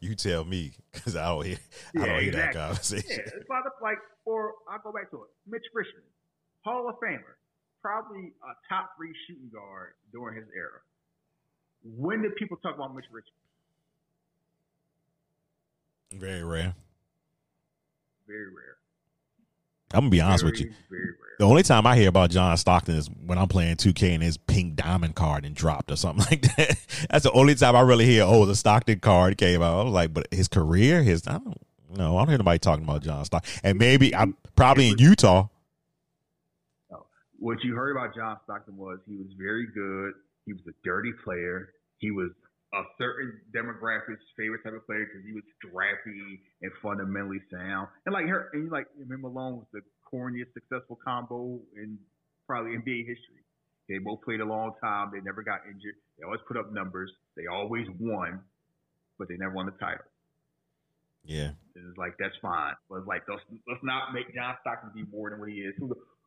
You 0.00 0.14
tell 0.14 0.42
me, 0.44 0.72
because 0.90 1.16
I 1.16 1.26
don't 1.26 1.44
hear, 1.44 1.58
I 1.94 1.98
don't 1.98 2.08
Yeah, 2.08 2.20
hear 2.20 2.32
that 2.32 2.46
exactly. 2.48 2.60
conversation. 2.60 3.10
Yeah, 3.10 3.40
it's 3.40 3.50
like 3.50 3.64
like 3.82 3.98
or 4.24 4.54
I'll 4.70 4.78
go 4.80 4.90
back 4.90 5.10
to 5.10 5.16
it. 5.24 5.30
Mitch 5.46 5.64
Richmond, 5.74 6.06
Hall 6.64 6.88
of 6.88 6.96
Famer, 6.96 7.36
probably 7.82 8.32
a 8.40 8.52
top 8.72 8.92
three 8.96 9.12
shooting 9.28 9.50
guard 9.52 9.92
during 10.12 10.36
his 10.36 10.46
era. 10.56 10.80
When 11.84 12.22
did 12.22 12.36
people 12.36 12.56
talk 12.56 12.74
about 12.74 12.94
Mitch 12.94 13.04
Richmond? 13.12 13.36
Very 16.14 16.42
rare. 16.42 16.74
Very 18.26 18.46
rare. 18.48 18.78
I'm 19.96 20.02
gonna 20.02 20.10
be 20.10 20.20
honest 20.20 20.44
with 20.44 20.60
you. 20.60 20.72
Very. 20.90 21.14
The 21.38 21.44
only 21.44 21.62
time 21.62 21.86
I 21.86 21.96
hear 21.96 22.08
about 22.08 22.30
John 22.30 22.56
Stockton 22.56 22.96
is 22.96 23.10
when 23.26 23.36
I'm 23.36 23.48
playing 23.48 23.76
2K 23.76 24.14
and 24.14 24.22
his 24.22 24.38
pink 24.38 24.74
diamond 24.74 25.16
card 25.16 25.44
and 25.44 25.54
dropped 25.54 25.90
or 25.90 25.96
something 25.96 26.24
like 26.30 26.42
that. 26.56 26.78
That's 27.10 27.24
the 27.24 27.32
only 27.32 27.54
time 27.54 27.76
I 27.76 27.82
really 27.82 28.06
hear, 28.06 28.24
oh, 28.24 28.46
the 28.46 28.54
Stockton 28.54 29.00
card 29.00 29.36
came 29.36 29.60
out. 29.60 29.80
I 29.80 29.84
was 29.84 29.92
like, 29.92 30.14
but 30.14 30.28
his 30.30 30.48
career, 30.48 31.02
his 31.02 31.26
I 31.26 31.32
don't 31.32 31.60
no, 31.94 32.16
I 32.16 32.20
don't 32.20 32.28
hear 32.28 32.38
nobody 32.38 32.58
talking 32.58 32.84
about 32.84 33.02
John 33.02 33.24
Stockton. 33.24 33.60
And 33.62 33.78
maybe 33.78 34.14
I'm 34.14 34.36
probably 34.54 34.88
in 34.88 34.98
Utah. 34.98 35.48
what 37.38 37.62
you 37.62 37.74
heard 37.74 37.96
about 37.96 38.14
John 38.14 38.38
Stockton 38.44 38.76
was 38.76 38.98
he 39.06 39.16
was 39.16 39.28
very 39.38 39.66
good. 39.66 40.14
He 40.46 40.52
was 40.52 40.62
a 40.68 40.74
dirty 40.84 41.12
player. 41.24 41.70
He 41.98 42.10
was 42.10 42.30
a 42.74 42.82
certain 42.98 43.40
demographic's 43.54 44.24
favorite 44.36 44.62
type 44.64 44.74
of 44.74 44.84
player 44.86 45.06
because 45.06 45.24
he 45.26 45.32
was 45.32 45.44
scrappy 45.62 46.40
and 46.62 46.72
fundamentally 46.82 47.40
sound. 47.50 47.88
And 48.04 48.12
like 48.12 48.26
her, 48.26 48.50
and 48.52 48.70
like 48.70 48.86
remember 48.98 49.28
Malone 49.28 49.56
was 49.58 49.66
the 49.72 49.80
corniest 50.02 50.52
successful 50.54 50.98
combo 51.02 51.60
in 51.76 51.98
probably 52.46 52.72
NBA 52.72 53.06
history. 53.06 53.42
They 53.88 53.98
both 53.98 54.22
played 54.22 54.40
a 54.40 54.44
long 54.44 54.72
time. 54.82 55.10
They 55.12 55.20
never 55.20 55.42
got 55.42 55.60
injured. 55.66 55.94
They 56.18 56.24
always 56.24 56.40
put 56.48 56.56
up 56.56 56.72
numbers. 56.72 57.10
They 57.36 57.46
always 57.46 57.86
won, 58.00 58.40
but 59.18 59.28
they 59.28 59.36
never 59.36 59.54
won 59.54 59.66
the 59.66 59.72
title. 59.72 60.04
Yeah. 61.24 61.50
And 61.74 61.88
it's 61.88 61.98
like 61.98 62.14
that's 62.18 62.34
fine, 62.42 62.74
but 62.88 62.98
it's 62.98 63.06
like 63.06 63.22
let's 63.28 63.42
let's 63.68 63.82
not 63.82 64.12
make 64.12 64.34
John 64.34 64.54
Stockton 64.60 64.90
be 64.94 65.04
more 65.10 65.30
than 65.30 65.38
what 65.38 65.48
he 65.48 65.56
is. 65.56 65.74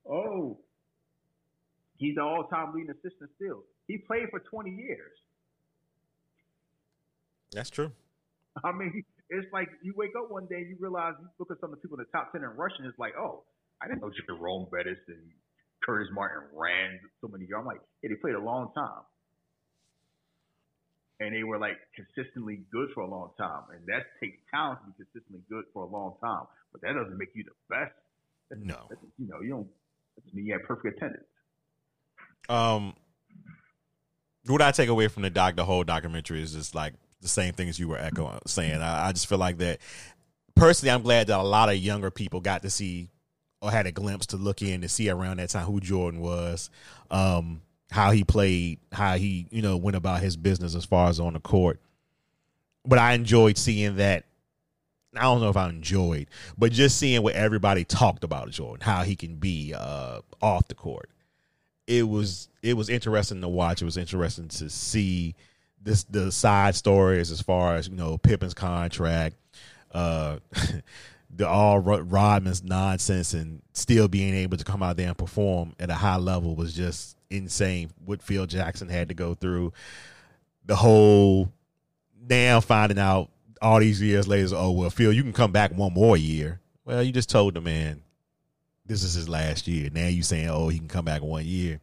Oh, 0.10 0.58
he's 1.98 2.16
the 2.16 2.22
all-time 2.22 2.74
leading 2.74 2.92
assistant 2.92 3.30
still. 3.36 3.64
He 3.88 3.98
played 3.98 4.30
for 4.32 4.40
20 4.40 4.72
years. 4.72 5.12
That's 7.52 7.70
true. 7.70 7.92
I 8.64 8.72
mean, 8.72 9.04
it's 9.30 9.48
like 9.54 9.70
you 9.84 9.94
wake 9.96 10.12
up 10.18 10.30
one 10.30 10.48
day 10.48 10.58
and 10.58 10.70
you 10.70 10.78
realize 10.80 11.14
you 11.20 11.28
look 11.38 11.52
at 11.52 11.60
some 11.62 11.72
of 11.72 11.78
the 11.78 11.82
people 11.82 11.98
in 12.00 12.06
the 12.06 12.18
top 12.18 12.32
10 12.32 12.44
in 12.44 12.50
rushing. 12.58 12.86
It's 12.86 12.98
like, 12.98 13.14
oh, 13.18 13.44
I 13.82 13.88
didn't 13.88 14.02
know 14.02 14.12
Jerome 14.28 14.68
Bettis 14.72 15.00
and 15.08 15.22
Curtis 15.86 16.10
Martin 16.12 16.50
ran 16.54 17.00
so 17.22 17.28
many 17.28 17.46
years. 17.46 17.58
I'm 17.58 17.66
like, 17.66 17.82
yeah, 18.02 18.10
they 18.10 18.16
played 18.16 18.36
a 18.36 18.44
long 18.44 18.72
time. 18.76 19.06
And 21.20 21.36
they 21.36 21.44
were 21.44 21.60
like 21.60 21.78
consistently 21.96 22.64
good 22.72 22.90
for 22.94 23.02
a 23.02 23.10
long 23.10 23.32
time. 23.38 23.64
And 23.76 23.86
that 23.88 24.08
takes 24.22 24.38
talent 24.52 24.80
to 24.82 24.92
be 24.92 25.04
consistently 25.04 25.44
good 25.50 25.66
for 25.74 25.84
a 25.84 25.88
long 25.88 26.16
time. 26.22 26.48
But 26.72 26.82
that 26.82 26.94
doesn't 26.94 27.18
make 27.18 27.30
you 27.36 27.44
the 27.44 27.58
best. 27.70 27.94
No. 28.52 28.88
That's, 28.90 29.02
you 29.18 29.28
know, 29.28 29.42
you 29.42 29.50
don't, 29.50 29.68
that 30.16 30.26
doesn't 30.26 30.36
mean 30.36 30.46
you 30.48 30.54
have 30.54 30.64
perfect 30.64 30.98
attendance. 30.98 31.28
Um, 32.48 32.96
what 34.48 34.62
I 34.62 34.72
take 34.72 34.90
away 34.90 35.08
from 35.08 35.24
the 35.24 35.30
doc, 35.30 35.56
the 35.56 35.66
whole 35.66 35.84
documentary 35.84 36.42
is 36.42 36.54
just 36.54 36.74
like 36.74 36.94
the 37.22 37.28
same 37.28 37.54
things 37.54 37.80
you 37.80 37.88
were 37.88 37.98
echoing, 37.98 38.40
saying. 38.48 38.82
I, 38.82 39.08
I 39.08 39.12
just 39.12 39.28
feel 39.28 39.38
like 39.38 39.58
that. 39.60 39.80
Personally, 40.56 40.92
I'm 40.92 41.04
glad 41.04 41.28
that 41.28 41.40
a 41.40 41.44
lot 41.44 41.70
of 41.70 41.76
younger 41.76 42.12
people 42.12 42.42
got 42.42 42.64
to 42.64 42.70
see 42.70 43.10
or 43.62 43.72
had 43.72 43.88
a 43.88 43.92
glimpse 43.92 44.28
to 44.28 44.38
look 44.38 44.62
in 44.62 44.82
to 44.82 44.90
see 44.90 45.10
around 45.10 45.38
that 45.38 45.50
time 45.50 45.66
who 45.66 45.80
Jordan 45.80 46.22
was, 46.22 46.70
um, 47.12 47.62
how 47.92 48.12
he 48.12 48.24
played, 48.24 48.80
how 48.92 49.18
he 49.18 49.48
you 49.52 49.62
know 49.62 49.78
went 49.78 49.98
about 49.98 50.22
his 50.22 50.38
business 50.38 50.76
as 50.76 50.86
far 50.86 51.10
as 51.10 51.20
on 51.20 51.34
the 51.34 51.40
court. 51.40 51.80
but 52.86 53.00
I 53.00 53.14
enjoyed 53.14 53.58
seeing 53.58 53.98
that. 53.98 54.26
I 55.16 55.24
don't 55.24 55.42
know 55.42 55.50
if 55.50 55.58
I 55.58 55.68
enjoyed, 55.70 56.28
but 56.58 56.72
just 56.72 56.98
seeing 57.00 57.24
what 57.24 57.34
everybody 57.34 57.84
talked 57.84 58.24
about 58.24 58.52
Jordan, 58.52 58.82
how 58.82 59.02
he 59.02 59.16
can 59.16 59.38
be 59.38 59.74
uh, 59.76 60.22
off 60.40 60.68
the 60.68 60.76
court. 60.76 61.10
It 61.88 62.08
was 62.08 62.48
it 62.62 62.76
was 62.76 62.90
interesting 62.90 63.42
to 63.42 63.50
watch. 63.50 63.82
It 63.82 63.86
was 63.86 63.98
interesting 63.98 64.50
to 64.50 64.70
see 64.70 65.36
this 65.82 66.04
the 66.06 66.32
side 66.32 66.76
stories 66.76 67.32
as 67.32 67.42
far 67.42 67.76
as 67.76 67.88
you 67.88 67.96
know 67.96 68.18
Pippen's 68.18 68.54
contract, 68.54 69.36
uh, 69.92 70.38
the 71.36 71.48
all 71.48 71.80
Rodman's 71.80 72.64
nonsense, 72.64 73.34
and 73.34 73.62
still 73.74 74.08
being 74.08 74.36
able 74.36 74.58
to 74.58 74.64
come 74.64 74.84
out 74.84 74.98
there 74.98 75.08
and 75.08 75.18
perform 75.18 75.74
at 75.80 75.90
a 75.90 75.96
high 75.96 76.18
level 76.18 76.56
was 76.56 76.74
just 76.74 77.18
insane. 77.30 77.92
What 78.06 78.22
Phil 78.22 78.46
Jackson 78.46 78.90
had 78.90 79.10
to 79.10 79.16
go 79.16 79.36
through, 79.36 79.74
the 80.66 80.76
whole 80.76 81.52
now 82.28 82.60
finding 82.60 83.00
out 83.00 83.30
all 83.62 83.80
these 83.80 84.02
years 84.02 84.28
later, 84.28 84.56
oh 84.56 84.72
well, 84.72 84.90
Phil, 84.90 85.14
you 85.14 85.24
can 85.24 85.34
come 85.34 85.52
back 85.52 85.72
one 85.72 85.94
more 85.94 86.18
year. 86.18 86.60
Well, 86.86 87.04
you 87.04 87.12
just 87.12 87.30
told 87.30 87.54
the 87.54 87.62
man 87.62 88.02
this 88.86 89.04
is 89.04 89.14
his 89.14 89.30
last 89.30 89.68
year. 89.68 89.90
Now 89.94 90.08
you 90.08 90.24
saying, 90.24 90.50
oh, 90.50 90.68
he 90.68 90.80
can 90.80 90.88
come 90.88 91.06
back 91.06 91.22
one 91.22 91.46
year. 91.46 91.80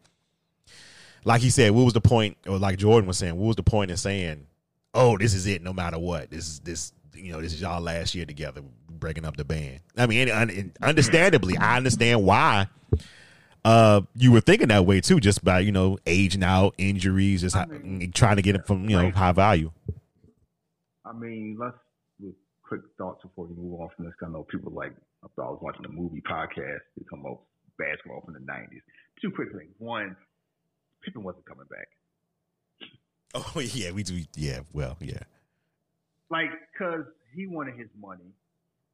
Like 1.26 1.42
he 1.42 1.50
said, 1.50 1.73
what 1.73 1.83
was 1.83 1.92
the 1.92 2.00
point? 2.00 2.37
Or 2.47 2.56
like 2.56 2.78
Jordan 2.78 3.09
was 3.09 3.18
saying, 3.18 3.37
what 3.37 3.49
was 3.49 3.56
the 3.56 3.64
point 3.64 3.90
in 3.90 3.97
saying, 3.97 4.47
oh, 4.95 5.18
this 5.18 5.35
is 5.35 5.47
it, 5.47 5.61
no 5.61 5.73
matter 5.73 5.99
what. 5.99 6.30
This 6.30 6.47
is 6.47 6.61
this, 6.61 6.92
you 7.14 7.33
know, 7.33 7.42
this 7.42 7.52
is 7.52 7.61
y'all 7.61 7.80
last 7.80 8.14
year 8.14 8.25
together, 8.25 8.62
breaking 8.88 9.25
up 9.25 9.37
the 9.37 9.45
band. 9.45 9.80
I 9.97 10.06
mean, 10.06 10.73
understandably, 10.80 11.59
I 11.59 11.76
understand 11.76 12.23
why 12.25 12.68
uh, 13.64 14.02
you 14.14 14.30
were 14.30 14.40
thinking 14.40 14.68
that 14.68 14.87
way 14.87 15.00
too, 15.00 15.18
just 15.18 15.42
by 15.42 15.59
you 15.59 15.73
know 15.73 15.99
aging 16.06 16.45
out, 16.45 16.76
injuries, 16.78 17.40
just 17.40 17.56
I 17.56 17.66
mean, 17.66 18.12
trying 18.12 18.37
to 18.37 18.42
get 18.42 18.54
it 18.54 18.64
from 18.64 18.88
you 18.88 18.97
know 18.97 19.11
high 19.11 19.33
value. 19.33 19.73
I 21.04 21.12
mean, 21.12 21.56
let's 21.59 21.76
quick 22.62 22.83
thoughts 22.99 23.23
before 23.23 23.47
we 23.47 23.54
move 23.54 23.80
on 23.80 23.88
from 23.97 24.04
this. 24.04 24.14
I 24.25 24.28
know 24.28 24.45
people 24.45 24.73
like 24.73 24.92
I 25.25 25.26
thought 25.35 25.49
I 25.49 25.50
was 25.50 25.61
watching 25.61 25.85
a 25.85 25.88
movie 25.88 26.23
podcast. 26.23 26.78
They 26.97 27.04
talking 27.11 27.21
about 27.21 27.40
basketball 27.76 28.23
from 28.25 28.35
the 28.35 28.40
'90s. 28.40 28.83
Two 29.21 29.33
quick 29.35 29.49
things. 29.50 29.75
One, 29.78 30.16
Pippen 31.07 31.23
wasn't 31.23 31.47
coming 31.47 31.67
back. 31.71 31.89
Oh 33.35 33.61
yeah, 33.61 33.93
we 33.93 34.03
do. 34.03 34.21
Yeah, 34.37 34.61
well, 34.73 34.97
yeah. 35.01 35.23
Like, 36.31 36.51
cause 36.77 37.05
he 37.35 37.47
wanted 37.47 37.79
his 37.79 37.89
money, 38.01 38.35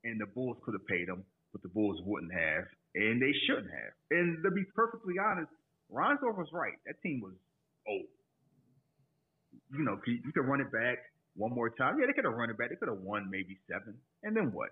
and 0.04 0.20
the 0.20 0.26
Bulls 0.26 0.58
could 0.64 0.74
have 0.74 0.86
paid 0.86 1.08
him, 1.08 1.24
but 1.52 1.62
the 1.62 1.68
Bulls 1.68 2.00
wouldn't 2.04 2.32
have, 2.32 2.64
and 2.94 3.20
they 3.22 3.32
shouldn't 3.46 3.70
have. 3.70 3.92
And 4.10 4.42
to 4.44 4.50
be 4.50 4.64
perfectly 4.76 5.14
honest, 5.18 5.48
Reinsdorf 5.90 6.36
was 6.36 6.48
right. 6.52 6.74
That 6.86 7.00
team 7.02 7.20
was 7.22 7.32
old. 7.88 8.06
You 9.72 9.84
know, 9.84 9.98
you 10.06 10.32
could 10.32 10.44
run 10.44 10.60
it 10.60 10.70
back 10.70 10.98
one 11.34 11.54
more 11.54 11.70
time. 11.70 11.96
Yeah, 11.98 12.06
they 12.06 12.12
could 12.12 12.24
have 12.26 12.34
run 12.34 12.50
it 12.50 12.58
back. 12.58 12.68
They 12.68 12.76
could 12.76 12.88
have 12.88 13.00
won 13.00 13.30
maybe 13.30 13.56
seven, 13.70 13.94
and 14.22 14.36
then 14.36 14.52
what? 14.52 14.70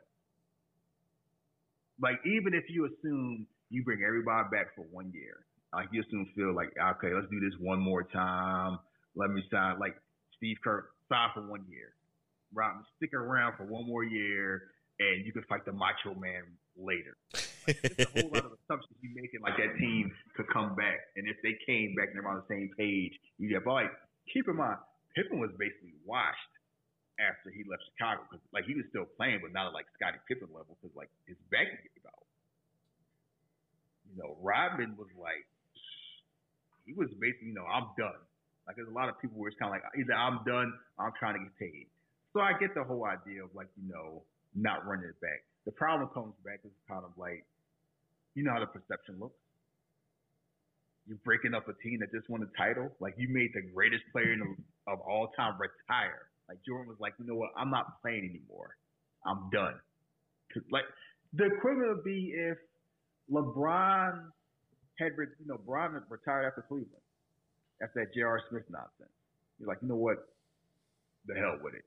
Like, 2.03 2.21
even 2.27 2.55
if 2.55 2.65
you 2.69 2.87
assume 2.87 3.47
you 3.71 3.85
bring 3.85 4.01
everybody 4.07 4.49
back 4.51 4.75
for 4.75 4.83
one 4.91 5.13
year, 5.15 5.45
like 5.73 5.89
you 5.93 6.03
assume 6.03 6.27
feel 6.35 6.55
like, 6.55 6.71
okay, 6.97 7.15
let's 7.15 7.31
do 7.31 7.41
this 7.41 7.55
one 7.61 7.81
more 7.81 8.03
time. 8.05 8.79
Let 9.15 9.31
me 9.31 9.43
sign 9.51 9.79
like 9.79 9.95
Steve 10.37 10.57
Kerr 10.63 10.89
sign 11.09 11.29
for 11.35 11.43
one 11.47 11.65
year. 11.69 11.95
Rodman, 12.53 12.85
stick 12.97 13.15
around 13.15 13.57
for 13.57 13.65
one 13.65 13.87
more 13.87 14.03
year, 14.03 14.63
and 14.99 15.25
you 15.25 15.33
can 15.33 15.45
fight 15.49 15.65
the 15.65 15.73
Macho 15.73 16.15
Man 16.19 16.43
later. 16.77 17.15
Like, 17.67 17.79
a 17.99 18.07
whole 18.11 18.31
lot 18.35 18.45
of 18.47 18.53
assumptions 18.59 18.99
you 19.03 19.11
making 19.15 19.41
like 19.43 19.57
that 19.57 19.79
team 19.79 20.11
could 20.37 20.49
come 20.51 20.75
back, 20.75 20.99
and 21.15 21.29
if 21.29 21.37
they 21.43 21.55
came 21.67 21.95
back 21.95 22.11
and 22.11 22.19
they're 22.19 22.27
on 22.27 22.43
the 22.43 22.51
same 22.51 22.71
page, 22.77 23.13
you 23.39 23.49
get. 23.49 23.65
But 23.65 23.87
like, 23.87 23.93
keep 24.33 24.49
in 24.49 24.57
mind, 24.57 24.79
Pippen 25.15 25.39
was 25.39 25.51
basically 25.59 25.95
washed 26.03 26.55
after 27.21 27.51
he 27.53 27.63
left 27.69 27.85
Chicago 27.95 28.27
because 28.27 28.43
like 28.51 28.65
he 28.65 28.75
was 28.75 28.87
still 28.91 29.07
playing, 29.19 29.39
but 29.43 29.53
not 29.53 29.71
at 29.71 29.75
like 29.75 29.87
Scottie 29.95 30.23
Pippen 30.27 30.49
level 30.51 30.75
because 30.81 30.95
like 30.97 31.11
his 31.29 31.39
back 31.51 31.71
gave 31.71 32.03
out. 32.07 32.27
You 34.11 34.19
know, 34.19 34.35
Rodman 34.43 34.99
was 34.99 35.11
like 35.15 35.47
he 36.91 36.99
was 36.99 37.07
basically, 37.23 37.55
you 37.55 37.55
know, 37.55 37.67
I'm 37.71 37.95
done. 37.95 38.19
Like 38.67 38.75
there's 38.75 38.91
a 38.91 38.99
lot 38.99 39.09
of 39.09 39.15
people 39.23 39.39
where 39.39 39.47
it's 39.47 39.59
kind 39.63 39.71
of 39.71 39.79
like 39.79 39.87
either 39.95 40.11
I'm 40.11 40.43
done, 40.43 40.75
I'm 40.99 41.15
trying 41.15 41.39
to 41.39 41.43
get 41.47 41.55
paid. 41.55 41.87
So 42.35 42.43
I 42.43 42.59
get 42.59 42.75
the 42.75 42.83
whole 42.83 43.07
idea 43.07 43.47
of 43.47 43.55
like, 43.55 43.71
you 43.79 43.87
know, 43.87 44.27
not 44.59 44.83
running 44.87 45.07
it 45.07 45.21
back. 45.23 45.47
The 45.67 45.73
problem 45.73 46.11
comes 46.11 46.35
back 46.43 46.67
is 46.67 46.75
kind 46.91 47.07
of 47.07 47.15
like, 47.15 47.47
you 48.35 48.43
know 48.43 48.51
how 48.51 48.61
the 48.61 48.67
perception 48.67 49.23
looks. 49.23 49.39
You're 51.07 51.23
breaking 51.25 51.55
up 51.55 51.71
a 51.71 51.75
team 51.83 52.03
that 52.03 52.11
just 52.11 52.29
won 52.29 52.43
a 52.43 52.51
title. 52.59 52.91
Like 52.99 53.15
you 53.17 53.31
made 53.31 53.51
the 53.55 53.63
greatest 53.71 54.03
player 54.11 54.35
the, 54.35 54.51
of 54.91 54.99
all 55.07 55.31
time 55.39 55.55
retire. 55.59 56.27
Like 56.49 56.59
Jordan 56.67 56.91
was 56.91 56.99
like, 56.99 57.15
you 57.19 57.27
know 57.27 57.39
what? 57.39 57.51
I'm 57.57 57.71
not 57.71 58.03
playing 58.03 58.27
anymore. 58.27 58.75
I'm 59.27 59.51
done. 59.51 59.79
Like 60.71 60.85
the 61.35 61.47
equivalent 61.47 62.03
would 62.03 62.05
be 62.05 62.35
if 62.35 62.59
LeBron 63.31 64.31
had, 65.01 65.13
you 65.17 65.47
know, 65.47 65.59
Bron 65.59 66.01
retired 66.09 66.47
after 66.47 66.63
Cleveland. 66.63 67.03
That's 67.81 67.93
that 67.95 68.13
J.R. 68.15 68.41
Smith 68.51 68.65
nonsense. 68.69 69.11
He's 69.59 69.67
like, 69.67 69.79
you 69.83 69.89
know 69.89 69.97
what? 69.97 70.29
The 71.27 71.35
hell 71.35 71.59
with 71.63 71.75
it. 71.75 71.85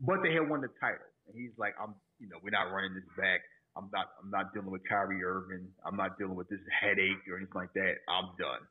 But 0.00 0.22
they 0.22 0.34
had 0.34 0.48
won 0.50 0.60
the 0.60 0.70
title, 0.80 1.06
and 1.28 1.38
he's 1.38 1.54
like, 1.56 1.74
I'm, 1.80 1.94
you 2.18 2.28
know, 2.28 2.36
we're 2.42 2.50
not 2.50 2.74
running 2.74 2.94
this 2.94 3.06
back. 3.16 3.40
I'm 3.76 3.88
not, 3.92 4.10
I'm 4.22 4.30
not 4.30 4.52
dealing 4.52 4.70
with 4.70 4.82
Kyrie 4.88 5.22
Irving. 5.24 5.66
I'm 5.86 5.96
not 5.96 6.18
dealing 6.18 6.34
with 6.34 6.48
this 6.48 6.62
headache 6.70 7.22
or 7.30 7.38
anything 7.38 7.54
like 7.54 7.72
that. 7.74 8.02
I'm 8.08 8.30
done. 8.38 8.62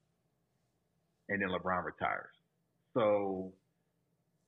And 1.30 1.42
then 1.42 1.50
LeBron 1.50 1.84
retires. 1.84 2.32
So, 2.94 3.52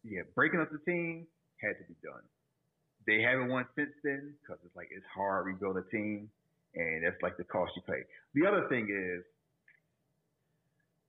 yeah, 0.04 0.22
breaking 0.36 0.60
up 0.60 0.72
the 0.72 0.80
team 0.80 1.28
had 1.62 1.80
to 1.80 1.84
be 1.88 1.96
done. 2.04 2.24
They 3.08 3.22
haven't 3.22 3.50
won 3.50 3.66
since 3.76 3.92
then 4.04 4.34
because 4.42 4.60
it's 4.66 4.76
like 4.76 4.90
it's 4.92 5.06
hard 5.14 5.46
rebuild 5.46 5.78
a 5.78 5.84
team 5.92 6.30
and 6.76 7.04
that's 7.04 7.22
like 7.22 7.38
the 7.38 7.44
cost 7.44 7.72
you 7.76 7.82
pay. 7.82 8.04
The 8.34 8.48
other 8.48 8.68
thing 8.70 8.88
is 8.90 9.24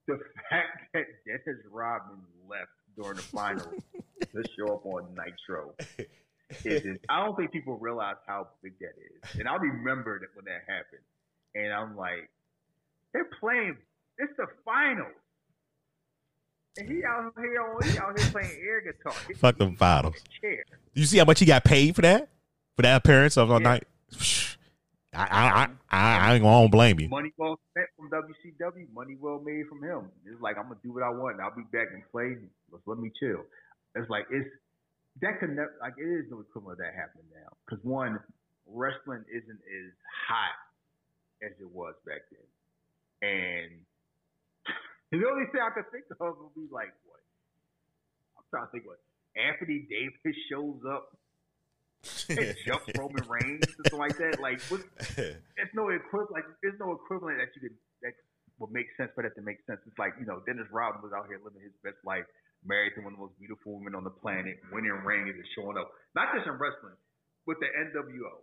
the 0.07 0.18
fact 0.50 0.92
that 0.94 1.05
Dennis 1.26 1.62
Rodman 1.70 2.20
left 2.48 2.70
during 2.96 3.16
the 3.16 3.22
finals 3.22 3.83
to 4.20 4.44
show 4.57 4.74
up 4.74 4.87
on 4.87 5.07
Nitro. 5.14 5.74
Is, 6.64 6.85
is, 6.85 6.98
I 7.09 7.24
don't 7.24 7.37
think 7.37 7.50
people 7.50 7.76
realize 7.76 8.16
how 8.26 8.48
big 8.62 8.79
that 8.79 8.94
is, 8.96 9.40
and 9.40 9.48
I 9.48 9.57
remember 9.57 10.20
that 10.20 10.29
when 10.35 10.44
that 10.44 10.62
happened, 10.72 11.02
and 11.57 11.72
I'm 11.72 11.96
like, 11.96 12.31
they're 13.12 13.29
playing. 13.40 13.76
It's 14.18 14.33
the 14.37 14.46
finals. 14.64 15.09
And 16.79 16.88
he 16.88 17.02
out 17.05 17.33
here, 17.38 17.90
he 17.90 17.98
out 17.98 18.18
here 18.18 18.31
playing 18.31 18.50
air 18.62 18.81
guitar. 18.81 19.12
Fuck 19.37 19.57
them 19.57 19.76
finals. 19.76 20.14
You 20.94 21.05
see 21.05 21.18
how 21.18 21.24
much 21.24 21.40
he 21.40 21.46
got 21.46 21.64
paid 21.64 21.96
for 21.96 22.02
that? 22.02 22.29
For 22.76 22.83
that 22.83 22.96
appearance 22.96 23.37
of 23.37 23.48
yeah. 23.48 23.59
night? 23.59 23.85
I 25.16 25.24
I 25.24 25.68
I, 25.90 26.18
I 26.29 26.35
ain't 26.35 26.42
gonna 26.42 26.68
blame 26.68 27.00
you. 27.00 27.09
Money 27.09 27.33
well 27.38 27.59
spent 27.72 27.88
from 27.96 28.11
WCW, 28.11 28.92
money 28.92 29.16
well 29.18 29.40
made 29.40 29.66
from 29.68 29.83
him. 29.83 30.11
It's 30.26 30.40
like 30.40 30.59
I'm 30.59 30.68
gonna 30.68 30.81
do 30.85 30.92
what 30.92 31.02
I 31.02 31.11
want. 31.11 31.37
And 31.37 31.42
I'll 31.42 31.57
be 31.57 31.64
back 31.72 31.88
and 31.92 32.02
play. 32.12 32.37
Let's 32.70 32.85
let 32.87 32.98
me 32.98 33.11
chill. 33.18 33.42
It's 33.94 34.09
like 34.11 34.26
it's 34.31 34.48
that 35.22 35.40
could 35.40 35.57
never 35.57 35.72
like 35.81 35.94
it 35.96 36.05
is 36.05 36.29
no 36.31 36.40
equivalent 36.40 36.76
of 36.76 36.85
that 36.85 36.92
happening 36.92 37.24
now. 37.33 37.48
Because 37.64 37.83
one, 37.85 38.20
wrestling 38.68 39.24
isn't 39.33 39.61
as 39.64 39.90
hot 40.29 40.57
as 41.40 41.52
it 41.61 41.70
was 41.72 41.94
back 42.05 42.20
then, 42.29 42.48
and 43.24 43.70
the 45.16 45.24
only 45.24 45.48
thing 45.48 45.64
I 45.64 45.72
could 45.72 45.88
think 45.90 46.05
of 46.12 46.37
would 46.37 46.55
be 46.55 46.68
like 46.68 46.92
what 47.09 47.24
I'm 48.37 48.44
trying 48.52 48.68
to 48.68 48.72
think 48.72 48.85
what 48.85 49.00
Anthony 49.33 49.88
Davis 49.88 50.37
shows 50.52 50.85
up 50.85 51.16
jump 52.66 52.83
Roman 52.99 53.25
Reigns 53.29 53.64
or 53.66 53.73
something 53.73 53.99
like 53.99 54.16
that. 54.19 54.40
Like, 54.40 54.61
what, 54.69 54.83
there's 55.16 55.75
no 55.75 55.90
equivalent. 55.90 56.33
Like, 56.33 56.49
there's 56.62 56.79
no 56.79 56.92
equivalent 56.92 57.38
that 57.38 57.55
you 57.55 57.69
could 57.69 57.77
that 58.03 58.12
would 58.59 58.73
make 58.73 58.87
sense 58.97 59.11
for 59.14 59.23
that 59.23 59.35
to 59.37 59.42
make 59.42 59.61
sense. 59.66 59.81
It's 59.87 59.99
like 59.99 60.14
you 60.21 60.27
know, 60.27 60.40
Dennis 60.47 60.66
Rodman 60.73 61.03
was 61.03 61.12
out 61.12 61.27
here 61.29 61.40
living 61.42 61.62
his 61.62 61.75
best 61.85 62.01
life, 62.05 62.25
married 62.64 62.97
to 62.97 63.05
one 63.05 63.14
of 63.14 63.19
the 63.19 63.25
most 63.29 63.37
beautiful 63.38 63.77
women 63.77 63.95
on 63.95 64.05
the 64.05 64.14
planet, 64.14 64.59
winning 64.73 64.97
rings 65.05 65.35
and 65.35 65.47
showing 65.55 65.77
up, 65.77 65.92
not 66.14 66.33
just 66.35 66.49
in 66.49 66.57
wrestling, 66.57 66.97
with 67.45 67.59
the 67.61 67.69
NWO, 67.69 68.42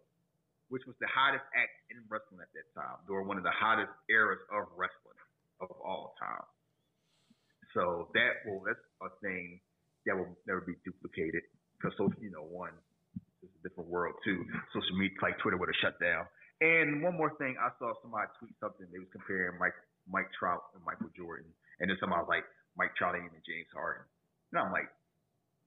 which 0.69 0.85
was 0.85 0.95
the 1.01 1.09
hottest 1.09 1.45
act 1.57 1.75
in 1.91 1.99
wrestling 2.07 2.39
at 2.41 2.51
that 2.53 2.67
time, 2.77 3.01
during 3.07 3.27
one 3.27 3.37
of 3.37 3.43
the 3.43 3.53
hottest 3.53 3.91
eras 4.09 4.41
of 4.53 4.69
wrestling 4.77 5.19
of 5.61 5.69
all 5.83 6.15
time. 6.19 6.47
So 7.73 8.09
that 8.13 8.45
will 8.45 8.61
that's 8.65 8.81
a 9.01 9.09
thing 9.21 9.59
that 10.05 10.15
will 10.15 10.29
never 10.45 10.61
be 10.61 10.77
duplicated 10.85 11.41
because 11.77 11.97
so 11.97 12.11
you 12.21 12.29
know 12.29 12.45
one 12.45 12.73
it's 13.43 13.55
a 13.59 13.63
different 13.67 13.91
world 13.91 14.15
too. 14.23 14.41
Social 14.71 14.95
media, 14.95 15.19
like 15.21 15.37
Twitter, 15.43 15.59
would 15.59 15.69
have 15.69 15.81
shut 15.83 15.99
down. 15.99 16.25
And 16.63 17.03
one 17.03 17.19
more 17.19 17.35
thing, 17.35 17.59
I 17.59 17.75
saw 17.77 17.91
somebody 17.99 18.31
tweet 18.39 18.55
something. 18.63 18.87
They 18.87 19.03
was 19.03 19.11
comparing 19.11 19.59
Mike 19.59 19.75
Mike 20.07 20.31
Trout 20.35 20.63
and 20.75 20.83
Michael 20.83 21.11
Jordan, 21.15 21.47
and 21.79 21.91
then 21.91 21.97
somebody 21.99 22.23
was 22.23 22.31
like 22.31 22.47
Mike 22.79 22.95
Trout 22.95 23.15
even 23.15 23.29
James 23.43 23.67
Harden. 23.75 24.07
And 24.51 24.59
I'm 24.63 24.71
like, 24.71 24.87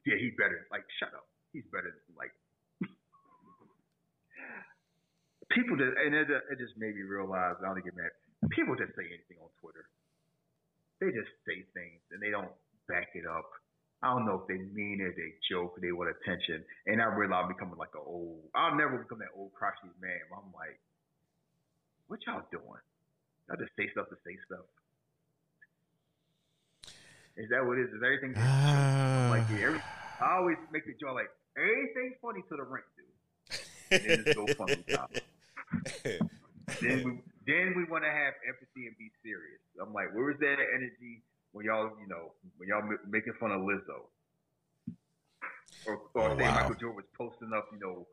yeah, 0.06 0.16
he's 0.16 0.32
better. 0.38 0.64
Like, 0.70 0.86
shut 1.02 1.10
up. 1.12 1.26
He's 1.52 1.66
better 1.74 1.90
than 1.90 2.14
like. 2.14 2.32
people 5.56 5.74
just 5.76 5.96
and 5.98 6.14
it, 6.14 6.30
it 6.30 6.58
just 6.60 6.78
made 6.78 6.94
me 6.94 7.02
realize 7.02 7.58
I 7.60 7.68
don't 7.68 7.82
get 7.82 7.96
mad. 7.96 8.14
People 8.52 8.76
just 8.78 8.94
say 8.94 9.08
anything 9.08 9.42
on 9.42 9.50
Twitter. 9.58 9.88
They 11.02 11.10
just 11.12 11.28
say 11.44 11.66
things 11.74 12.00
and 12.14 12.22
they 12.22 12.30
don't 12.30 12.52
back 12.88 13.12
it 13.18 13.26
up. 13.26 13.50
I 14.02 14.12
don't 14.12 14.26
know 14.26 14.44
if 14.44 14.46
they 14.46 14.60
mean 14.76 15.00
it, 15.00 15.16
they 15.16 15.34
joke, 15.50 15.80
they 15.80 15.90
want 15.90 16.12
attention. 16.12 16.64
And 16.86 17.00
I 17.00 17.06
realize 17.06 17.44
I'm 17.44 17.48
becoming 17.48 17.78
like 17.78 17.94
an 17.94 18.04
old, 18.04 18.44
I'll 18.54 18.76
never 18.76 18.98
become 18.98 19.18
that 19.18 19.32
old 19.34 19.52
crotchety 19.54 19.88
man. 20.00 20.20
I'm 20.32 20.52
like, 20.52 20.78
what 22.06 22.20
y'all 22.26 22.44
doing? 22.52 22.84
Y'all 23.48 23.56
just 23.58 23.72
say 23.76 23.88
stuff 23.90 24.08
to 24.10 24.16
say 24.24 24.36
stuff. 24.44 24.66
Is 27.36 27.48
that 27.50 27.64
what 27.64 27.78
it 27.78 27.88
is? 27.88 27.92
Is 27.92 28.02
everything 28.02 28.34
Uh, 29.16 29.28
like 29.30 29.44
yeah, 29.50 29.66
every, 29.66 29.82
I 30.20 30.36
always 30.36 30.56
make 30.72 30.86
the 30.86 30.94
joke 31.00 31.14
like 31.14 31.30
everything's 31.56 32.16
funny 32.22 32.42
to 32.48 32.56
the 32.56 32.62
rink, 32.62 32.86
dude. 32.96 33.06
And 33.90 34.00
then 34.04 34.24
it's 34.26 34.36
go 34.36 34.46
funny 34.54 34.84
then 36.80 36.96
we 37.04 37.12
then 37.46 37.74
we 37.76 37.84
want 37.84 38.04
to 38.04 38.10
have 38.10 38.34
empathy 38.46 38.86
and 38.86 38.96
be 38.98 39.10
serious. 39.22 39.62
I'm 39.80 39.92
like, 39.92 40.14
where 40.14 40.26
was 40.26 40.38
that 40.40 40.58
energy 40.58 41.22
when 41.56 41.64
y'all, 41.64 41.90
you 41.98 42.06
know, 42.06 42.32
when 42.58 42.68
y'all 42.68 42.82
ma- 42.82 43.00
making 43.08 43.32
fun 43.40 43.50
of 43.50 43.60
Lizzo, 43.62 44.04
or, 45.86 45.96
or 46.14 46.30
Oh, 46.32 46.36
say 46.36 46.42
wow. 46.42 46.54
Michael 46.54 46.74
Jordan 46.74 46.96
was 46.96 47.04
posting 47.16 47.50
up, 47.56 47.66
you 47.72 47.78
know, 47.80 48.06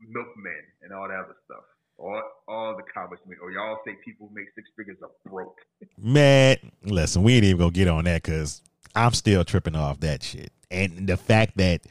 milkmen 0.00 0.64
and 0.82 0.92
all 0.92 1.06
that 1.08 1.18
other 1.18 1.36
stuff. 1.44 1.64
All, 1.98 2.22
all 2.48 2.74
the 2.76 2.82
comments, 2.92 3.22
or 3.42 3.50
y'all 3.52 3.78
say 3.86 3.92
people 4.02 4.28
who 4.28 4.34
make 4.34 4.46
six 4.54 4.68
figures 4.76 4.96
are 5.02 5.10
broke. 5.30 5.58
Man, 5.98 6.56
listen, 6.82 7.22
we 7.22 7.34
ain't 7.34 7.44
even 7.44 7.58
gonna 7.58 7.70
get 7.70 7.86
on 7.86 8.04
that 8.04 8.22
because 8.22 8.62
I'm 8.96 9.12
still 9.12 9.44
tripping 9.44 9.76
off 9.76 10.00
that 10.00 10.22
shit. 10.22 10.50
And 10.70 11.06
the 11.06 11.16
fact 11.18 11.56
that 11.58 11.82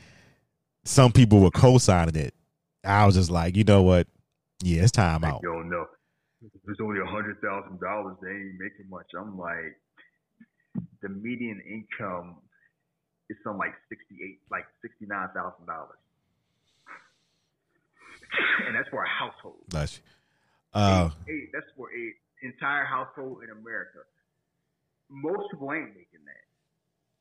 some 0.85 1.11
people 1.11 1.39
were 1.39 1.51
co-signing 1.51 2.15
it, 2.15 2.33
I 2.83 3.05
was 3.05 3.15
just 3.15 3.29
like, 3.29 3.55
you 3.55 3.63
know 3.63 3.83
what? 3.83 4.07
Yeah, 4.61 4.81
it's 4.81 4.91
time 4.91 5.21
Like, 5.21 5.35
out. 5.35 5.41
yo, 5.43 5.61
no, 5.61 5.85
there's 6.65 6.79
only 6.81 6.99
a 6.99 7.05
hundred 7.05 7.39
thousand 7.41 7.79
dollars. 7.79 8.17
They 8.21 8.29
ain't 8.29 8.59
making 8.59 8.89
much. 8.89 9.07
I'm 9.17 9.37
like, 9.37 9.77
the 11.03 11.09
median 11.09 11.61
income 11.61 12.37
is 13.29 13.37
something 13.43 13.59
like 13.59 13.75
sixty-eight, 13.89 14.39
like 14.49 14.65
sixty-nine 14.81 15.29
thousand 15.35 15.67
dollars, 15.67 15.99
and 18.65 18.75
that's 18.75 18.89
for 18.89 19.03
a 19.03 19.07
household. 19.09 19.61
You. 20.73 20.81
Uh, 20.81 21.09
Hey, 21.27 21.49
that's 21.53 21.67
for 21.77 21.89
a 21.93 22.03
entire 22.45 22.85
household 22.85 23.43
in 23.43 23.51
America. 23.51 23.99
Most 25.09 25.51
people 25.51 25.71
ain't 25.71 25.93
making 25.93 26.25
that. 26.25 26.43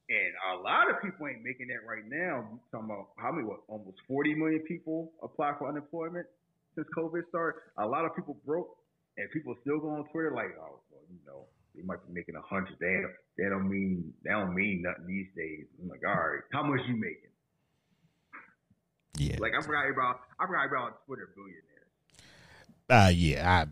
And 0.09 0.33
a 0.59 0.63
lot 0.63 0.91
of 0.91 1.03
people 1.03 1.27
ain't 1.29 1.45
making 1.45 1.69
that 1.69 1.85
right 1.87 2.05
now. 2.09 2.49
I'm 2.51 2.61
talking 2.71 2.91
about 2.91 3.09
how 3.17 3.31
many, 3.33 3.47
what, 3.47 3.61
almost 3.69 3.99
40 4.09 4.35
million 4.35 4.61
people 4.61 5.13
apply 5.23 5.55
for 5.59 5.69
unemployment 5.69 6.27
since 6.75 6.87
COVID 6.97 7.29
started. 7.29 7.61
A 7.79 7.87
lot 7.87 8.05
of 8.05 8.17
people 8.17 8.37
broke, 8.45 8.77
and 9.17 9.31
people 9.31 9.55
still 9.61 9.79
go 9.79 9.91
on 9.91 10.05
Twitter 10.11 10.33
like, 10.35 10.53
oh, 10.59 10.81
well, 10.91 11.05
you 11.09 11.21
know, 11.27 11.45
they 11.75 11.83
might 11.83 12.07
be 12.07 12.13
making 12.13 12.35
a 12.37 12.43
hundred. 12.43 12.77
They 12.81 13.01
don't, 13.01 13.13
they 13.39 13.49
don't 13.49 13.69
mean 13.69 14.13
they 14.25 14.31
don't 14.31 14.55
mean 14.55 14.83
nothing 14.83 15.07
these 15.07 15.29
days. 15.37 15.67
I'm 15.81 15.89
like, 15.89 16.01
all 16.07 16.15
right, 16.15 16.41
how 16.53 16.63
much 16.63 16.81
you 16.89 16.95
making? 16.97 17.31
yeah, 19.19 19.37
Like 19.41 19.53
I 19.59 19.63
forgot 19.63 19.89
about 19.91 20.21
I 20.39 20.47
forgot 20.47 20.67
about 20.67 21.07
Twitter 21.07 21.29
billionaires. 21.35 21.89
uh, 22.91 23.11
yeah. 23.15 23.65
I, 23.65 23.67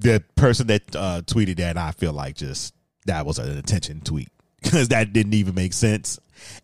the 0.00 0.22
person 0.36 0.66
that 0.68 0.94
uh, 0.96 1.22
tweeted 1.22 1.56
that, 1.56 1.76
I 1.76 1.90
feel 1.92 2.12
like 2.12 2.36
just 2.36 2.74
that 3.06 3.26
was 3.26 3.38
an 3.38 3.56
attention 3.58 4.00
tweet 4.00 4.28
because 4.62 4.88
that 4.88 5.12
didn't 5.12 5.34
even 5.34 5.54
make 5.54 5.72
sense, 5.72 6.18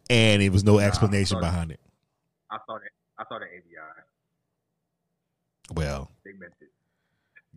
and 0.08 0.42
it 0.42 0.50
was 0.52 0.62
no 0.64 0.78
explanation 0.78 1.36
sorry. 1.36 1.44
behind 1.44 1.70
it. 1.72 1.80
I 2.50 2.58
saw 2.66 2.74
that 2.78 2.90
I 3.18 3.24
saw 3.28 3.38
that 3.38 3.46
ABI. 3.48 4.02
Well, 5.74 6.10
They 6.24 6.30
meant 6.32 6.52
it. 6.60 6.68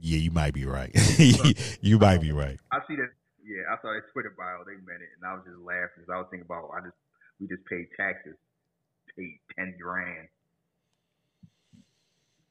Yeah, 0.01 0.17
you 0.17 0.31
might 0.31 0.53
be 0.53 0.65
right. 0.65 0.91
you 1.81 1.99
might 1.99 2.21
be 2.21 2.31
right. 2.31 2.59
I 2.71 2.79
see 2.88 2.95
that. 2.95 3.09
Yeah, 3.43 3.63
I 3.71 3.81
saw 3.81 3.93
that 3.93 4.03
Twitter 4.13 4.33
bio. 4.38 4.63
They 4.65 4.77
meant 4.85 5.01
it, 5.01 5.09
and 5.17 5.25
I 5.25 5.33
was 5.33 5.43
just 5.45 5.57
laughing 5.59 6.05
because 6.05 6.13
I 6.13 6.17
was 6.17 6.27
thinking 6.29 6.45
about 6.45 6.69
I 6.75 6.81
just 6.85 6.95
we 7.39 7.47
just 7.47 7.65
paid 7.65 7.88
taxes, 7.97 8.35
paid 9.17 9.39
ten 9.55 9.75
grand, 9.81 10.27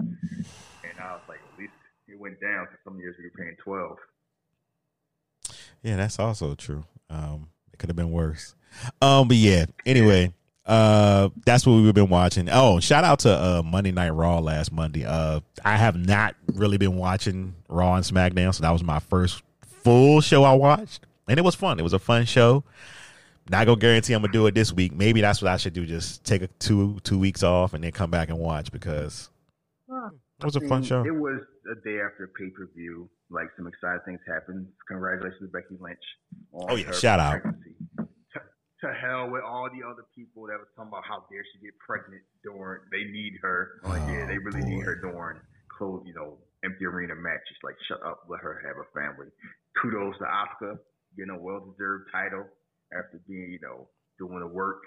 and 0.00 0.96
I 1.00 1.12
was 1.12 1.22
like, 1.28 1.38
at 1.38 1.58
least 1.58 1.72
it 2.08 2.18
went 2.18 2.40
down. 2.40 2.66
Because 2.66 2.82
some 2.84 2.98
years 2.98 3.14
we 3.18 3.24
were 3.24 3.36
paying 3.38 3.56
twelve. 3.62 3.98
Yeah, 5.82 5.96
that's 5.96 6.18
also 6.18 6.54
true. 6.54 6.84
Um, 7.08 7.50
it 7.72 7.78
could 7.78 7.88
have 7.88 7.96
been 7.96 8.10
worse. 8.10 8.54
Um, 9.00 9.28
but 9.28 9.36
yeah. 9.36 9.66
Anyway, 9.86 10.32
uh, 10.68 11.30
that's 11.46 11.66
what 11.66 11.76
we've 11.76 11.94
been 11.94 12.10
watching. 12.10 12.48
Oh, 12.50 12.78
shout 12.78 13.02
out 13.02 13.20
to 13.20 13.30
uh 13.30 13.62
Monday 13.64 13.90
Night 13.90 14.10
Raw 14.10 14.38
last 14.38 14.70
Monday. 14.70 15.04
Uh, 15.04 15.40
I 15.64 15.76
have 15.76 15.96
not 15.96 16.36
really 16.54 16.76
been 16.76 16.96
watching 16.96 17.54
Raw 17.68 17.94
and 17.94 18.04
SmackDown, 18.04 18.54
so 18.54 18.62
that 18.62 18.70
was 18.70 18.84
my 18.84 18.98
first 19.00 19.42
full 19.82 20.20
show 20.20 20.44
I 20.44 20.52
watched, 20.54 21.06
and 21.28 21.38
it 21.38 21.42
was 21.42 21.54
fun. 21.54 21.78
It 21.80 21.82
was 21.82 21.94
a 21.94 21.98
fun 21.98 22.26
show. 22.26 22.64
Not 23.50 23.64
gonna 23.66 23.80
guarantee 23.80 24.12
I'm 24.12 24.20
gonna 24.20 24.32
do 24.32 24.46
it 24.46 24.54
this 24.54 24.72
week. 24.72 24.94
Maybe 24.94 25.22
that's 25.22 25.40
what 25.40 25.50
I 25.50 25.56
should 25.56 25.72
do. 25.72 25.86
Just 25.86 26.22
take 26.24 26.42
a 26.42 26.48
two 26.58 26.98
two 27.02 27.18
weeks 27.18 27.42
off 27.42 27.72
and 27.72 27.82
then 27.82 27.92
come 27.92 28.10
back 28.10 28.28
and 28.28 28.38
watch 28.38 28.70
because 28.70 29.30
it 29.88 30.44
was 30.44 30.56
a 30.56 30.60
fun 30.60 30.82
show. 30.82 31.02
It 31.02 31.14
was 31.14 31.40
a 31.72 31.74
day 31.82 31.98
after 32.00 32.30
pay 32.38 32.50
per 32.50 32.68
view. 32.76 33.08
Like 33.30 33.46
some 33.56 33.66
exciting 33.66 34.00
things 34.04 34.20
happened. 34.26 34.66
Congratulations 34.86 35.40
to 35.40 35.46
Becky 35.48 35.76
Lynch. 35.80 35.98
On 36.52 36.70
Oh, 36.70 36.76
yeah, 36.76 36.84
her 36.86 36.92
shout 36.92 37.20
out. 37.20 37.40
To, 38.80 38.94
hell 38.94 39.30
with 39.30 39.42
all 39.42 39.66
the 39.66 39.82
other 39.82 40.06
people 40.14 40.46
that 40.46 40.54
was 40.54 40.70
talking 40.76 40.94
about 40.94 41.02
how 41.02 41.26
dare 41.26 41.42
she 41.50 41.58
get 41.58 41.74
pregnant 41.82 42.22
during 42.44 42.82
they 42.94 43.10
need 43.10 43.34
her. 43.42 43.82
Like, 43.82 44.02
yeah, 44.06 44.26
they 44.26 44.38
really 44.38 44.62
need 44.62 44.84
her 44.84 44.94
during 44.94 45.40
close, 45.66 46.02
you 46.06 46.14
know, 46.14 46.38
empty 46.62 46.86
arena 46.86 47.14
matches. 47.14 47.58
Like, 47.62 47.74
shut 47.88 47.98
up, 48.06 48.22
let 48.28 48.40
her 48.40 48.62
have 48.62 48.78
a 48.78 48.86
family. 48.94 49.30
Kudos 49.82 50.18
to 50.18 50.26
Asuka, 50.30 50.78
getting 51.16 51.34
a 51.34 51.38
well 51.38 51.66
deserved 51.66 52.10
title 52.12 52.46
after 52.94 53.18
being, 53.26 53.50
you 53.50 53.58
know, 53.62 53.88
doing 54.18 54.38
the 54.40 54.46
work. 54.46 54.82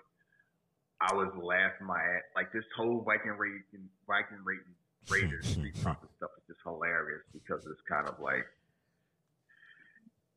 I 1.01 1.13
was 1.15 1.34
laughing 1.36 1.88
my 1.88 1.97
ass 1.97 2.23
like 2.36 2.54
this 2.54 2.63
whole 2.77 3.01
Viking 3.04 3.36
rating, 3.36 3.89
Viking 4.06 4.39
Raiders 4.45 5.47
Street 5.58 5.75
Profit 5.82 6.10
stuff 6.17 6.32
is 6.38 6.45
just 6.47 6.62
hilarious 6.63 7.25
because 7.34 7.65
it's 7.65 7.82
kind 7.89 8.08
of 8.08 8.19
like 8.21 8.45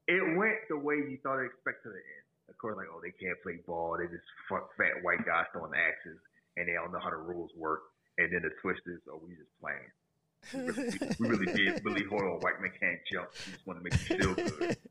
it 0.08 0.24
went 0.36 0.56
the 0.68 0.78
way 0.78 0.96
you 0.96 1.18
thought 1.22 1.40
it 1.40 1.52
expected 1.52 1.92
to 1.92 2.00
end. 2.00 2.23
Of 2.48 2.58
course, 2.58 2.76
like 2.76 2.86
oh 2.92 3.00
they 3.02 3.12
can't 3.12 3.40
play 3.42 3.58
ball, 3.66 3.96
they 3.98 4.06
just 4.06 4.24
fuck 4.48 4.68
fat 4.76 5.02
white 5.02 5.24
guys 5.24 5.46
throwing 5.52 5.72
axes 5.74 6.18
and 6.56 6.68
they 6.68 6.72
don't 6.74 6.92
know 6.92 7.00
how 7.02 7.10
the 7.10 7.16
rules 7.16 7.50
work. 7.56 7.82
And 8.18 8.32
then 8.32 8.42
the 8.42 8.50
twist 8.62 8.82
is 8.86 9.00
oh 9.10 9.20
we 9.24 9.34
just 9.34 9.50
playing. 9.60 9.90
We 10.52 10.60
really, 10.60 11.16
we 11.18 11.28
really 11.28 11.52
did 11.52 11.82
Billy 11.84 12.04
Hoyle, 12.04 12.38
white 12.40 12.60
man 12.60 12.70
can't 12.78 13.00
jump. 13.10 13.28
We 13.46 13.52
just 13.52 13.66
want 13.66 13.78
to 13.78 13.84
make 13.84 13.94
you 14.10 14.16
feel 14.18 14.34
good. 14.34 14.76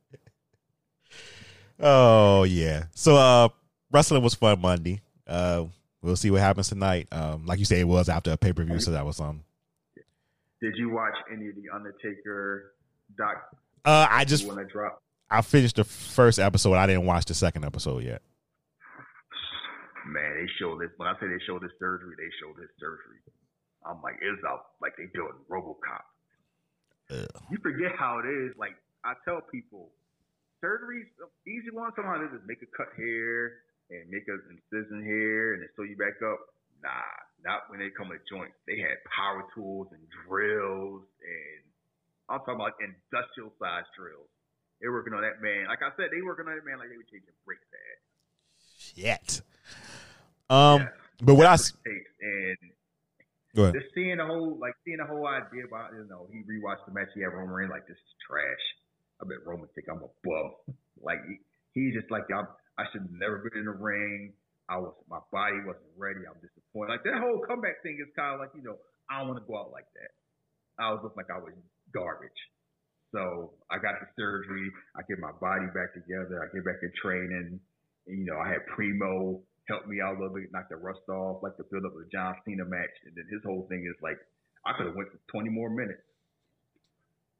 Oh 1.79 2.43
yeah. 2.43 2.85
So 2.95 3.15
uh 3.15 3.49
wrestling 3.91 4.23
was 4.23 4.35
fun 4.35 4.61
Monday. 4.61 5.01
Uh 5.27 5.65
we'll 6.01 6.15
see 6.15 6.31
what 6.31 6.41
happens 6.41 6.69
tonight. 6.69 7.07
Um 7.11 7.45
like 7.45 7.59
you 7.59 7.65
say 7.65 7.79
it 7.79 7.87
was 7.87 8.09
after 8.09 8.31
a 8.31 8.37
pay-per-view 8.37 8.79
so 8.79 8.91
that 8.91 9.05
was 9.05 9.19
um 9.19 9.43
Did 10.61 10.73
you 10.75 10.91
watch 10.91 11.15
any 11.31 11.49
of 11.49 11.55
the 11.55 11.69
Undertaker 11.73 12.73
doc 13.17 13.55
uh 13.85 14.07
I 14.09 14.25
just 14.25 14.47
when 14.47 14.59
it 14.59 14.69
dropped? 14.69 15.01
I 15.33 15.41
finished 15.41 15.77
the 15.77 15.83
first 15.83 16.37
episode. 16.37 16.77
I 16.77 16.85
didn't 16.85 17.09
watch 17.09 17.25
the 17.25 17.33
second 17.33 17.65
episode 17.65 18.03
yet. 18.03 18.21
Man, 20.05 20.37
they 20.37 20.45
showed 20.61 20.77
this. 20.77 20.93
When 20.97 21.09
I 21.09 21.17
say 21.17 21.25
they 21.25 21.41
showed 21.49 21.65
this 21.65 21.73
surgery, 21.81 22.13
they 22.21 22.29
showed 22.37 22.53
this 22.61 22.69
surgery. 22.77 23.17
I'm 23.81 23.97
like, 24.05 24.21
it's 24.21 24.45
out 24.45 24.77
like 24.77 24.93
they 24.93 25.09
doing 25.09 25.33
RoboCop. 25.49 26.05
Ugh. 27.17 27.41
You 27.49 27.57
forget 27.65 27.97
how 27.97 28.21
it 28.21 28.29
is. 28.29 28.53
Like 28.61 28.77
I 29.01 29.17
tell 29.25 29.41
people, 29.49 29.89
surgeries 30.63 31.09
easy 31.49 31.73
one. 31.73 31.89
Sometimes 31.97 32.29
they 32.29 32.37
just 32.37 32.45
make 32.45 32.61
a 32.61 32.69
cut 32.77 32.93
here 32.93 33.65
and 33.89 34.05
make 34.13 34.29
an 34.29 34.37
incision 34.53 35.01
here 35.01 35.57
and 35.57 35.65
then 35.65 35.69
sew 35.73 35.81
you 35.81 35.97
back 35.97 36.21
up. 36.21 36.39
Nah, 36.85 37.09
not 37.41 37.65
when 37.73 37.81
they 37.81 37.89
come 37.89 38.13
to 38.13 38.21
joints. 38.29 38.53
They 38.69 38.77
had 38.77 39.01
power 39.09 39.49
tools 39.57 39.89
and 39.97 40.03
drills 40.29 41.01
and 41.25 41.65
I'm 42.29 42.39
talking 42.45 42.55
about 42.55 42.77
industrial 42.79 43.51
size 43.57 43.89
drills. 43.97 44.29
They're 44.83 44.91
working 44.91 45.15
on 45.15 45.23
that 45.23 45.39
man. 45.39 45.71
Like 45.71 45.79
I 45.79 45.95
said, 45.95 46.11
they 46.11 46.19
working 46.19 46.43
on 46.43 46.59
that 46.59 46.67
man 46.67 46.75
like 46.75 46.91
they 46.91 46.99
were 46.99 47.07
changing 47.07 47.31
brake 47.47 47.63
pads. 47.71 48.03
Shit. 48.75 49.39
Um 50.51 50.83
Yeah. 50.83 50.91
but 51.23 51.35
what 51.39 51.47
I. 51.47 51.55
And 51.55 52.59
go 53.55 53.71
ahead. 53.71 53.79
just 53.79 53.95
seeing 53.95 54.19
the 54.19 54.27
whole 54.27 54.59
like 54.59 54.75
seeing 54.83 54.99
the 54.99 55.07
whole 55.07 55.23
idea 55.23 55.63
about 55.63 55.95
you 55.95 56.03
know 56.11 56.27
he 56.27 56.43
rewatched 56.43 56.83
the 56.83 56.91
match 56.91 57.15
he 57.15 57.23
had 57.23 57.31
Roman 57.31 57.55
Reigns 57.55 57.71
like 57.71 57.87
this 57.87 57.95
is 57.95 58.13
trash. 58.27 58.65
I 59.23 59.25
bet 59.25 59.39
Roman 59.47 59.71
think 59.71 59.87
I'm 59.87 60.03
a 60.03 60.11
bum. 60.19 60.75
Like 60.99 61.23
he, 61.31 61.39
he's 61.71 61.95
just 61.95 62.11
like 62.11 62.27
I'm, 62.27 62.51
I 62.75 62.83
should 62.91 63.07
never 63.07 63.39
been 63.39 63.63
in 63.63 63.65
the 63.65 63.79
ring. 63.79 64.35
I 64.67 64.83
was 64.83 64.91
my 65.07 65.23
body 65.31 65.63
wasn't 65.63 65.95
ready. 65.95 66.27
I'm 66.27 66.35
disappointed. 66.43 66.91
Like 66.91 67.07
that 67.07 67.23
whole 67.23 67.39
comeback 67.47 67.79
thing 67.87 68.03
is 68.03 68.11
kind 68.19 68.35
of 68.35 68.43
like 68.43 68.51
you 68.51 68.67
know 68.67 68.75
I 69.07 69.23
don't 69.23 69.31
want 69.31 69.39
to 69.39 69.47
go 69.47 69.55
out 69.55 69.71
like 69.71 69.87
that. 69.95 70.11
I 70.75 70.91
was 70.91 70.99
looking 71.03 71.23
like 71.23 71.31
I 71.31 71.39
was 71.39 71.55
garbage. 71.95 72.35
So 73.13 73.53
I 73.69 73.77
got 73.77 74.01
the 74.01 74.09
surgery. 74.17 74.73
I 74.97 75.05
get 75.05 75.21
my 75.21 75.31
body 75.37 75.69
back 75.69 75.93
together. 75.93 76.41
I 76.41 76.49
get 76.49 76.65
back 76.65 76.81
in 76.81 76.89
training. 76.97 77.61
And, 78.09 78.17
you 78.19 78.25
know, 78.25 78.41
I 78.41 78.49
had 78.49 78.65
Primo 78.73 79.39
help 79.69 79.87
me 79.87 80.01
out 80.01 80.17
a 80.17 80.19
little 80.19 80.33
bit, 80.33 80.51
knock 80.51 80.67
the 80.67 80.75
rust 80.75 81.05
off, 81.07 81.45
like 81.45 81.55
the 81.55 81.63
build 81.69 81.85
up 81.85 81.93
of 81.93 82.01
the 82.01 82.09
John 82.11 82.35
Cena 82.43 82.65
match. 82.65 82.91
And 83.05 83.13
then 83.15 83.29
his 83.29 83.39
whole 83.45 83.69
thing 83.69 83.85
is 83.85 83.95
like, 84.01 84.17
I 84.65 84.73
could 84.73 84.89
have 84.89 84.97
went 84.97 85.13
for 85.13 85.21
20 85.29 85.53
more 85.53 85.69
minutes. 85.69 86.03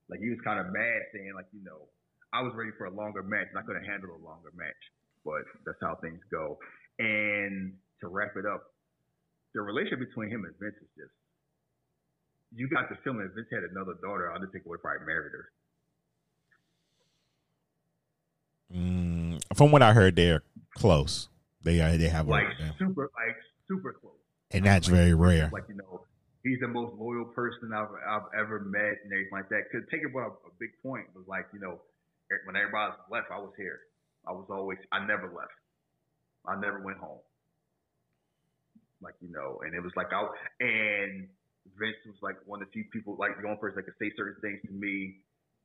Like 0.08 0.22
he 0.22 0.30
was 0.30 0.40
kind 0.46 0.62
of 0.62 0.70
mad 0.70 1.10
saying 1.12 1.34
like, 1.36 1.50
you 1.52 1.66
know, 1.66 1.90
I 2.32 2.46
was 2.46 2.54
ready 2.54 2.72
for 2.78 2.86
a 2.86 2.94
longer 2.94 3.26
match 3.26 3.50
and 3.50 3.58
I 3.58 3.66
could 3.66 3.76
have 3.76 3.88
handled 3.90 4.14
a 4.14 4.22
longer 4.22 4.54
match. 4.54 4.84
but 5.26 5.42
that's 5.66 5.82
how 5.82 5.98
things 6.00 6.22
go. 6.30 6.62
And 7.00 7.74
to 8.02 8.08
wrap 8.08 8.38
it 8.38 8.46
up, 8.46 8.78
the 9.58 9.62
relationship 9.62 10.06
between 10.06 10.30
him 10.30 10.46
and 10.46 10.54
Vince 10.62 10.78
is 10.78 10.92
just 10.94 11.14
you 12.56 12.70
got 12.70 12.90
the 12.90 12.98
feeling 13.02 13.26
that 13.26 13.34
Vince 13.34 13.50
had 13.50 13.66
another 13.66 13.98
daughter, 14.02 14.30
I'll 14.30 14.38
just 14.38 14.54
Undertaker 14.54 14.70
would 14.70 14.82
probably 14.82 15.10
married 15.10 15.34
her. 15.34 15.50
Mm, 18.74 19.42
from 19.56 19.72
what 19.72 19.82
I 19.82 19.94
heard, 19.94 20.16
they're 20.16 20.44
close. 20.78 21.30
They 21.62 21.80
are. 21.80 21.96
They 21.98 22.10
have 22.10 22.28
like 22.28 22.48
a, 22.60 22.76
super, 22.78 23.12
like 23.16 23.38
super 23.68 23.94
close. 23.94 24.14
and 24.52 24.66
that's 24.66 24.88
Like, 24.88 24.98
very 24.98 25.14
rare. 25.14 25.50
Like 25.54 25.66
you 25.70 25.76
know, 25.76 26.06
he's 26.44 26.60
the 26.60 26.68
most 26.68 26.96
loyal 26.98 27.26
person 27.26 27.72
I've 27.74 27.94
I've 28.08 28.28
ever 28.38 28.60
met 28.60 29.00
and 29.04 29.14
everything 29.14 29.32
like 29.32 29.50
that. 29.50 29.64
Because 29.72 29.88
take 29.90 30.02
it 30.02 30.12
a, 30.14 30.20
a 30.20 30.54
big 30.60 30.72
point 30.82 31.06
was 31.16 31.26
like 31.28 31.46
you 31.54 31.60
know 31.60 31.80
when 32.46 32.56
everybody 32.56 32.94
left, 33.12 33.28
I 33.32 33.38
was 33.38 33.54
here. 33.58 33.80
I 34.28 34.32
was 34.32 34.48
always 34.50 34.80
I 34.92 35.06
never 35.06 35.28
left. 35.28 35.54
I 36.48 36.60
never 36.60 36.84
went 36.84 36.98
home. 36.98 37.20
Like 39.02 39.16
you 39.22 39.32
know, 39.32 39.62
and 39.64 39.76
it 39.76 39.84
was 39.84 39.94
like 39.96 40.12
I 40.12 40.28
and 40.60 41.28
Vince 41.80 41.96
was 42.06 42.18
like 42.22 42.36
one 42.46 42.62
of 42.62 42.68
the 42.68 42.72
few 42.72 42.86
people 42.92 43.16
like 43.20 43.40
the 43.40 43.48
only 43.48 43.60
person 43.60 43.78
that 43.78 43.84
could 43.84 44.00
say 44.02 44.12
certain 44.18 44.42
things 44.42 44.60
to 44.66 44.74
me 44.74 45.20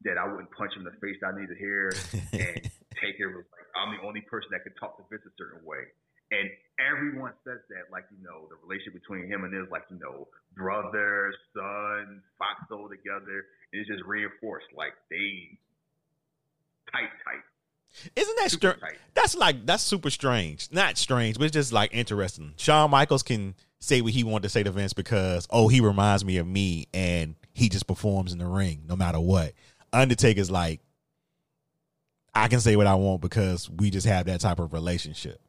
that 0.05 0.19
I 0.19 0.29
wouldn't 0.31 0.51
punch 0.53 0.75
him 0.75 0.87
in 0.87 0.93
the 0.93 0.99
face 1.01 1.17
that 1.23 1.35
I 1.35 1.41
needed 1.41 1.55
to 1.55 1.59
hear. 1.59 1.93
And 2.33 2.71
Taker 3.09 3.33
was 3.33 3.49
like, 3.57 3.65
I'm 3.73 3.97
the 3.97 4.05
only 4.05 4.21
person 4.21 4.53
that 4.53 4.61
could 4.65 4.77
talk 4.77 5.01
to 5.01 5.05
Vince 5.09 5.25
a 5.25 5.33
certain 5.41 5.65
way. 5.65 5.89
And 6.31 6.51
everyone 6.77 7.33
says 7.41 7.65
that, 7.73 7.89
like, 7.89 8.05
you 8.13 8.21
know, 8.21 8.53
the 8.53 8.61
relationship 8.61 9.01
between 9.01 9.33
him 9.33 9.49
and 9.49 9.53
his, 9.55 9.65
like, 9.73 9.89
you 9.89 9.97
know, 9.97 10.29
brother, 10.53 11.33
son, 11.57 12.21
foxhole 12.37 12.93
together, 12.93 13.49
is 13.73 13.87
just 13.89 14.05
reinforced. 14.05 14.69
Like, 14.77 14.93
they 15.09 15.57
tight, 16.93 17.09
tight, 17.25 17.45
Isn't 18.15 18.37
that 18.45 18.51
super 18.51 18.77
strange? 18.77 18.81
tight. 18.81 18.99
That's 19.15 19.35
like 19.37 19.65
that's 19.65 19.83
super 19.83 20.11
strange. 20.11 20.69
Not 20.71 20.99
strange, 20.99 21.39
but 21.39 21.45
it's 21.45 21.55
just 21.55 21.73
like 21.73 21.95
interesting. 21.95 22.53
Shawn 22.57 22.91
Michaels 22.91 23.23
can 23.23 23.55
say 23.81 24.01
what 24.03 24.13
he 24.13 24.25
wanted 24.25 24.43
to 24.45 24.49
say 24.51 24.63
to 24.63 24.71
Vince 24.71 24.93
because 24.93 25.47
oh, 25.51 25.69
he 25.69 25.81
reminds 25.81 26.25
me 26.25 26.37
of 26.37 26.47
me, 26.47 26.89
and 26.93 27.37
he 27.55 27.71
just 27.71 27.87
performs 27.87 28.33
in 28.33 28.39
the 28.39 28.47
ring 28.47 28.83
no 28.87 28.97
matter 28.97 29.21
what. 29.21 29.53
Undertaker's 29.95 30.51
like, 30.51 30.81
I 32.43 32.49
can 32.49 32.61
say 32.61 32.77
what 32.77 32.87
I 32.87 32.95
want 32.95 33.21
because 33.21 33.69
we 33.71 33.91
just 33.91 34.07
have 34.07 34.27
that 34.27 34.41
type 34.41 34.59
of 34.59 34.73
relationship. 34.73 35.41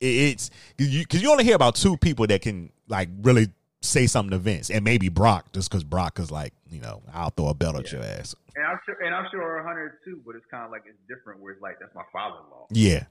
It's 0.00 0.50
because 0.76 0.92
you, 0.92 1.04
you 1.20 1.30
only 1.30 1.44
hear 1.44 1.56
about 1.56 1.74
two 1.74 1.96
people 1.96 2.26
that 2.26 2.42
can 2.42 2.70
like 2.88 3.08
really 3.22 3.48
say 3.80 4.06
something 4.06 4.30
to 4.32 4.38
Vince, 4.38 4.68
and 4.70 4.84
maybe 4.84 5.08
Brock, 5.08 5.52
just 5.52 5.70
because 5.70 5.84
Brock 5.84 6.18
is 6.18 6.30
like, 6.30 6.52
you 6.68 6.80
know, 6.80 7.02
I'll 7.14 7.30
throw 7.30 7.48
a 7.48 7.54
belt 7.54 7.76
at 7.76 7.92
your 7.92 8.02
ass. 8.02 8.34
And 8.56 8.64
I'm 8.66 8.78
sure, 8.84 8.96
and 9.02 9.14
I'm 9.14 9.26
sure 9.30 9.58
a 9.58 9.64
Hunter 9.64 9.98
too, 10.04 10.20
but 10.26 10.34
it's 10.34 10.44
kind 10.50 10.64
of 10.64 10.70
like 10.70 10.82
it's 10.86 10.98
different. 11.08 11.40
Where 11.40 11.52
it's 11.52 11.62
like 11.62 11.78
that's 11.80 11.94
my 11.94 12.04
father-in-law, 12.12 12.66
Yeah, 12.70 13.04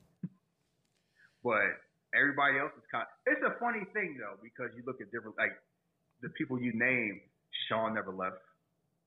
but 1.43 1.61
everybody 2.17 2.59
else 2.59 2.71
is 2.77 2.83
kind. 2.91 3.05
it's 3.25 3.41
a 3.45 3.59
funny 3.59 3.85
thing 3.93 4.17
though 4.19 4.37
because 4.43 4.69
you 4.75 4.83
look 4.85 5.01
at 5.01 5.11
different 5.11 5.37
like 5.37 5.51
the 6.21 6.29
people 6.29 6.59
you 6.59 6.73
name. 6.73 7.21
Shawn 7.69 7.93
never 7.95 8.11
left. 8.11 8.35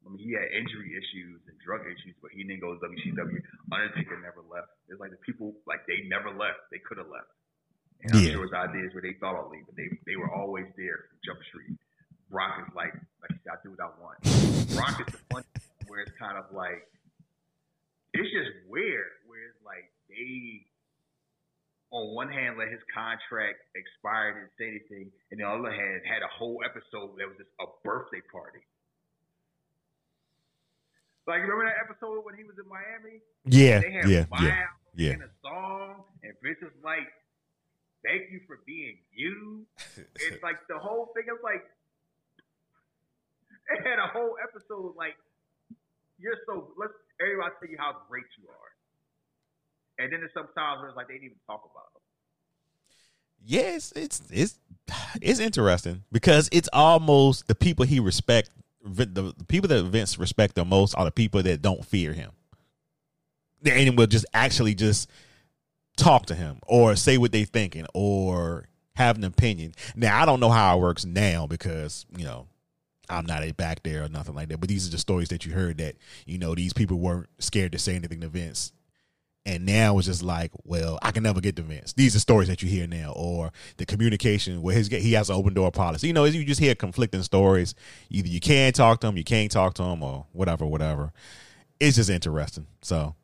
I 0.08 0.10
mean, 0.10 0.24
he 0.24 0.32
had 0.32 0.48
injury 0.56 0.96
issues 0.96 1.44
and 1.44 1.52
drug 1.60 1.84
issues, 1.84 2.16
but 2.24 2.32
he 2.32 2.40
didn't 2.40 2.64
go 2.64 2.72
to 2.72 2.80
WCW. 2.80 3.44
Undertaker 3.68 4.16
never 4.24 4.40
left. 4.48 4.72
It's 4.88 4.96
like 4.96 5.12
the 5.12 5.20
people 5.20 5.52
like 5.68 5.84
they 5.84 6.08
never 6.08 6.32
left. 6.32 6.72
They 6.72 6.80
could 6.80 6.96
have 6.96 7.12
left. 7.12 7.28
And 8.00 8.16
I'm 8.16 8.24
Yeah. 8.24 8.32
sure 8.40 8.48
his 8.48 8.56
ideas 8.56 8.94
where 8.96 9.02
they 9.04 9.12
thought 9.20 9.36
I'll 9.36 9.50
leave, 9.52 9.66
but 9.68 9.76
they 9.76 9.92
they 10.08 10.16
were 10.16 10.30
always 10.32 10.64
there 10.80 11.12
from 11.12 11.18
Jump 11.28 11.44
Street. 11.52 11.76
Brock 12.32 12.56
is 12.66 12.72
like, 12.74 12.94
like 13.20 13.36
I 13.44 13.60
do 13.62 13.76
what 13.76 13.80
I 13.84 13.90
want. 14.00 14.16
Brock 14.72 14.96
is 15.04 15.12
the 15.12 15.20
fun 15.28 15.44
where 15.86 16.00
it's 16.00 16.16
kind 16.16 16.38
of 16.40 16.48
like 16.56 16.88
it's 18.16 18.32
just 18.32 18.64
weird 18.66 19.12
where 19.28 19.44
it's 19.52 19.60
like 19.64 19.92
they 20.08 20.64
on 21.90 22.14
one 22.14 22.30
hand 22.32 22.56
let 22.56 22.68
his 22.68 22.80
contract 22.92 23.60
expire 23.76 24.32
didn't 24.40 24.52
say 24.56 24.68
anything, 24.68 25.12
and 25.32 25.40
on 25.42 25.62
the 25.62 25.68
other 25.68 25.76
hand 25.76 26.00
had 26.08 26.22
a 26.22 26.28
whole 26.32 26.62
episode 26.64 27.16
that 27.20 27.28
was 27.28 27.36
just 27.36 27.50
a 27.60 27.66
birthday 27.84 28.20
party. 28.32 28.60
Like 31.28 31.44
remember 31.44 31.68
that 31.68 31.76
episode 31.84 32.24
when 32.24 32.34
he 32.40 32.44
was 32.48 32.56
in 32.56 32.64
Miami? 32.64 33.20
yeah, 33.44 33.84
They 33.84 33.92
had 33.92 34.08
yeah, 34.08 34.24
yeah, 34.40 34.64
yeah. 34.96 35.12
in 35.12 35.22
a 35.22 35.32
song, 35.44 36.08
and 36.24 36.32
Vince 36.42 36.56
is 36.64 36.72
like, 36.82 37.04
"Thank 38.00 38.32
you 38.32 38.40
for 38.48 38.64
being 38.64 38.96
you." 39.12 39.68
It's 40.24 40.42
like 40.42 40.56
the 40.72 40.78
whole 40.80 41.12
thing 41.14 41.28
is 41.28 41.36
like 41.44 41.60
it 43.76 43.84
had 43.84 43.98
a 44.00 44.08
whole 44.08 44.40
episode 44.42 44.96
like 44.96 45.16
you're 46.18 46.40
so 46.46 46.72
let's 46.80 46.96
everybody 47.20 47.52
tell 47.60 47.70
you 47.70 47.76
how 47.78 47.92
great 48.08 48.24
you 48.40 48.48
are. 48.48 48.72
And 50.00 50.12
then 50.12 50.20
there's 50.20 50.32
sometimes 50.32 50.80
where 50.80 50.88
it's 50.88 50.96
like 50.96 51.08
they 51.08 51.14
didn't 51.14 51.36
even 51.36 51.44
talk 51.46 51.60
about 51.60 51.92
them. 51.92 52.02
Yes, 53.44 53.92
it's 53.94 54.22
it's 54.30 54.58
it's 55.20 55.40
interesting 55.40 56.04
because 56.10 56.48
it's 56.52 56.68
almost 56.72 57.48
the 57.48 57.54
people 57.54 57.84
he 57.84 58.00
respect. 58.00 58.48
The, 58.88 59.06
the 59.06 59.44
people 59.48 59.68
that 59.68 59.84
Vince 59.84 60.18
respect 60.18 60.54
the 60.54 60.64
most 60.64 60.94
are 60.94 61.04
the 61.04 61.10
people 61.10 61.42
that 61.42 61.62
don't 61.62 61.84
fear 61.84 62.12
him, 62.12 62.30
and 63.64 63.96
will 63.96 64.06
just 64.06 64.26
actually 64.34 64.74
just 64.74 65.08
talk 65.96 66.26
to 66.26 66.34
him 66.34 66.58
or 66.66 66.96
say 66.96 67.18
what 67.18 67.32
they're 67.32 67.44
thinking 67.44 67.86
or 67.92 68.68
have 68.94 69.16
an 69.16 69.24
opinion. 69.24 69.74
Now 69.94 70.20
I 70.20 70.24
don't 70.24 70.40
know 70.40 70.50
how 70.50 70.76
it 70.76 70.80
works 70.80 71.04
now 71.04 71.46
because 71.46 72.06
you 72.16 72.24
know 72.24 72.46
I'm 73.10 73.26
not 73.26 73.42
a 73.42 73.52
back 73.52 73.82
there 73.82 74.04
or 74.04 74.08
nothing 74.08 74.34
like 74.34 74.48
that. 74.48 74.60
But 74.60 74.68
these 74.68 74.86
are 74.86 74.90
the 74.90 74.98
stories 74.98 75.28
that 75.28 75.44
you 75.44 75.52
heard 75.52 75.78
that 75.78 75.96
you 76.26 76.38
know 76.38 76.54
these 76.54 76.72
people 76.72 76.98
weren't 76.98 77.28
scared 77.38 77.72
to 77.72 77.78
say 77.78 77.94
anything 77.94 78.20
to 78.20 78.28
Vince 78.28 78.72
and 79.46 79.64
now 79.64 79.96
it's 79.98 80.06
just 80.06 80.22
like, 80.22 80.50
well, 80.64 80.98
I 81.02 81.10
can 81.10 81.22
never 81.22 81.40
get 81.40 81.56
to 81.56 81.62
Vince. 81.62 81.92
These 81.94 82.14
are 82.14 82.18
stories 82.18 82.48
that 82.48 82.62
you 82.62 82.68
hear 82.68 82.86
now, 82.86 83.12
or 83.16 83.50
the 83.78 83.86
communication 83.86 84.62
where 84.62 84.74
his 84.74 84.88
he 84.88 85.12
has 85.12 85.30
an 85.30 85.36
open 85.36 85.54
door 85.54 85.70
policy. 85.70 86.06
You 86.06 86.12
know, 86.12 86.24
you 86.24 86.44
just 86.44 86.60
hear 86.60 86.74
conflicting 86.74 87.22
stories. 87.22 87.74
Either 88.10 88.28
you 88.28 88.40
can't 88.40 88.74
talk 88.74 89.00
to 89.00 89.06
him, 89.06 89.16
you 89.16 89.24
can't 89.24 89.50
talk 89.50 89.74
to 89.74 89.82
him, 89.82 90.02
or 90.02 90.26
whatever, 90.32 90.66
whatever. 90.66 91.12
It's 91.80 91.96
just 91.96 92.10
interesting. 92.10 92.66
So, 92.82 93.14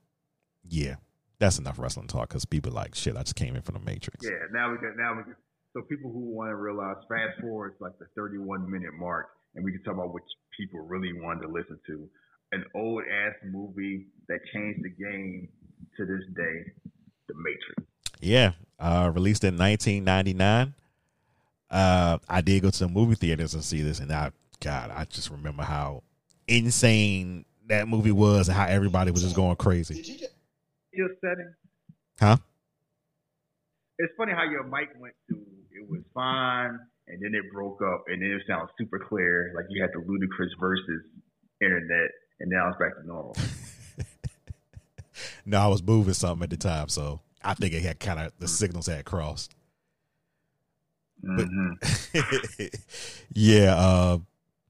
yeah, 0.63 0.97
that's 1.39 1.59
enough 1.59 1.79
wrestling 1.79 2.07
talk 2.07 2.29
because 2.29 2.45
people 2.45 2.73
like 2.73 2.95
shit. 2.95 3.17
I 3.17 3.21
just 3.21 3.37
came 3.37 3.57
in 3.57 3.63
from 3.63 3.75
the 3.75 3.81
Matrix. 3.81 4.25
Yeah, 4.25 4.47
now 4.53 4.73
we 4.73 4.79
can 4.79 4.95
now 4.97 5.17
we 5.17 5.25
can 5.25 5.37
so 5.75 5.83
people 5.83 6.11
who 6.11 6.21
want 6.21 6.51
to 6.51 6.57
realize 6.57 6.97
fast 7.09 7.41
forward 7.41 7.77
to 7.79 7.85
like 7.85 7.99
the 7.99 8.07
31 8.17 8.71
minute 8.71 8.95
mark 8.95 9.27
and 9.55 9.65
we 9.65 9.73
can 9.73 9.83
talk 9.83 9.95
about 9.95 10.13
what 10.13 10.23
people 10.57 10.81
really 10.81 11.13
wanted 11.13 11.43
to 11.43 11.49
listen 11.49 11.79
to. 11.87 12.09
An 12.53 12.65
old 12.75 13.03
ass 13.03 13.35
movie 13.45 14.07
that 14.29 14.39
changed 14.53 14.85
the 14.85 14.91
game 14.91 15.49
to 15.97 16.07
this 16.07 16.23
day, 16.35 16.73
The 17.29 17.35
Matrix. 17.35 17.91
Yeah, 18.21 18.53
uh, 18.79 19.11
released 19.15 19.45
in 19.45 19.57
1999. 19.57 20.75
Uh, 21.71 22.19
I 22.29 22.41
did 22.41 22.63
go 22.63 22.71
to 22.71 22.79
the 22.79 22.89
movie 22.89 23.15
theaters 23.15 23.55
and 23.55 23.65
see 23.65 23.83
this, 23.83 24.01
and 24.01 24.13
I, 24.13 24.31
God, 24.61 24.91
I 24.95 25.05
just 25.05 25.31
remember 25.31 25.63
how 25.63 26.03
insane 26.47 27.45
that 27.69 27.89
movie 27.89 28.13
was 28.13 28.49
and 28.49 28.57
how 28.57 28.67
everybody 28.67 29.11
was 29.11 29.23
just 29.23 29.37
going 29.37 29.57
crazy. 29.57 30.29
Your 30.93 31.09
setting. 31.21 31.53
Huh? 32.21 32.37
It's 33.99 34.13
funny 34.17 34.33
how 34.33 34.45
your 34.45 34.65
mic 34.65 34.91
went 34.99 35.15
to 35.31 35.45
it 35.85 35.91
was 35.91 36.01
fine 36.15 36.79
and 37.09 37.21
then 37.21 37.35
it 37.35 37.53
broke 37.53 37.83
up 37.83 38.05
and 38.09 38.23
then 38.23 38.31
it 38.31 38.43
sounds 38.47 38.71
super 38.79 38.99
clear 38.99 39.53
like 39.55 39.67
you 39.69 39.83
had 39.83 39.91
the 39.93 40.03
ludicrous 40.07 40.51
versus 40.59 41.03
internet 41.61 42.11
and 42.41 42.51
now 42.51 42.69
it's 42.69 42.79
back 42.79 42.95
to 42.97 43.07
normal. 43.07 43.37
No, 45.47 45.59
I 45.59 45.67
was 45.67 45.83
moving 45.83 46.15
something 46.15 46.43
at 46.45 46.51
the 46.51 46.57
time, 46.57 46.89
so 46.89 47.21
I 47.43 47.55
think 47.55 47.75
it 47.75 47.83
had 47.83 48.01
kind 48.01 48.19
of 48.21 48.33
the 48.39 48.49
signals 48.49 48.87
had 48.87 49.05
crossed. 49.05 49.55
But 51.23 51.47
Mhm. 51.47 52.79
yeah, 53.35 53.75
uh, 53.77 54.19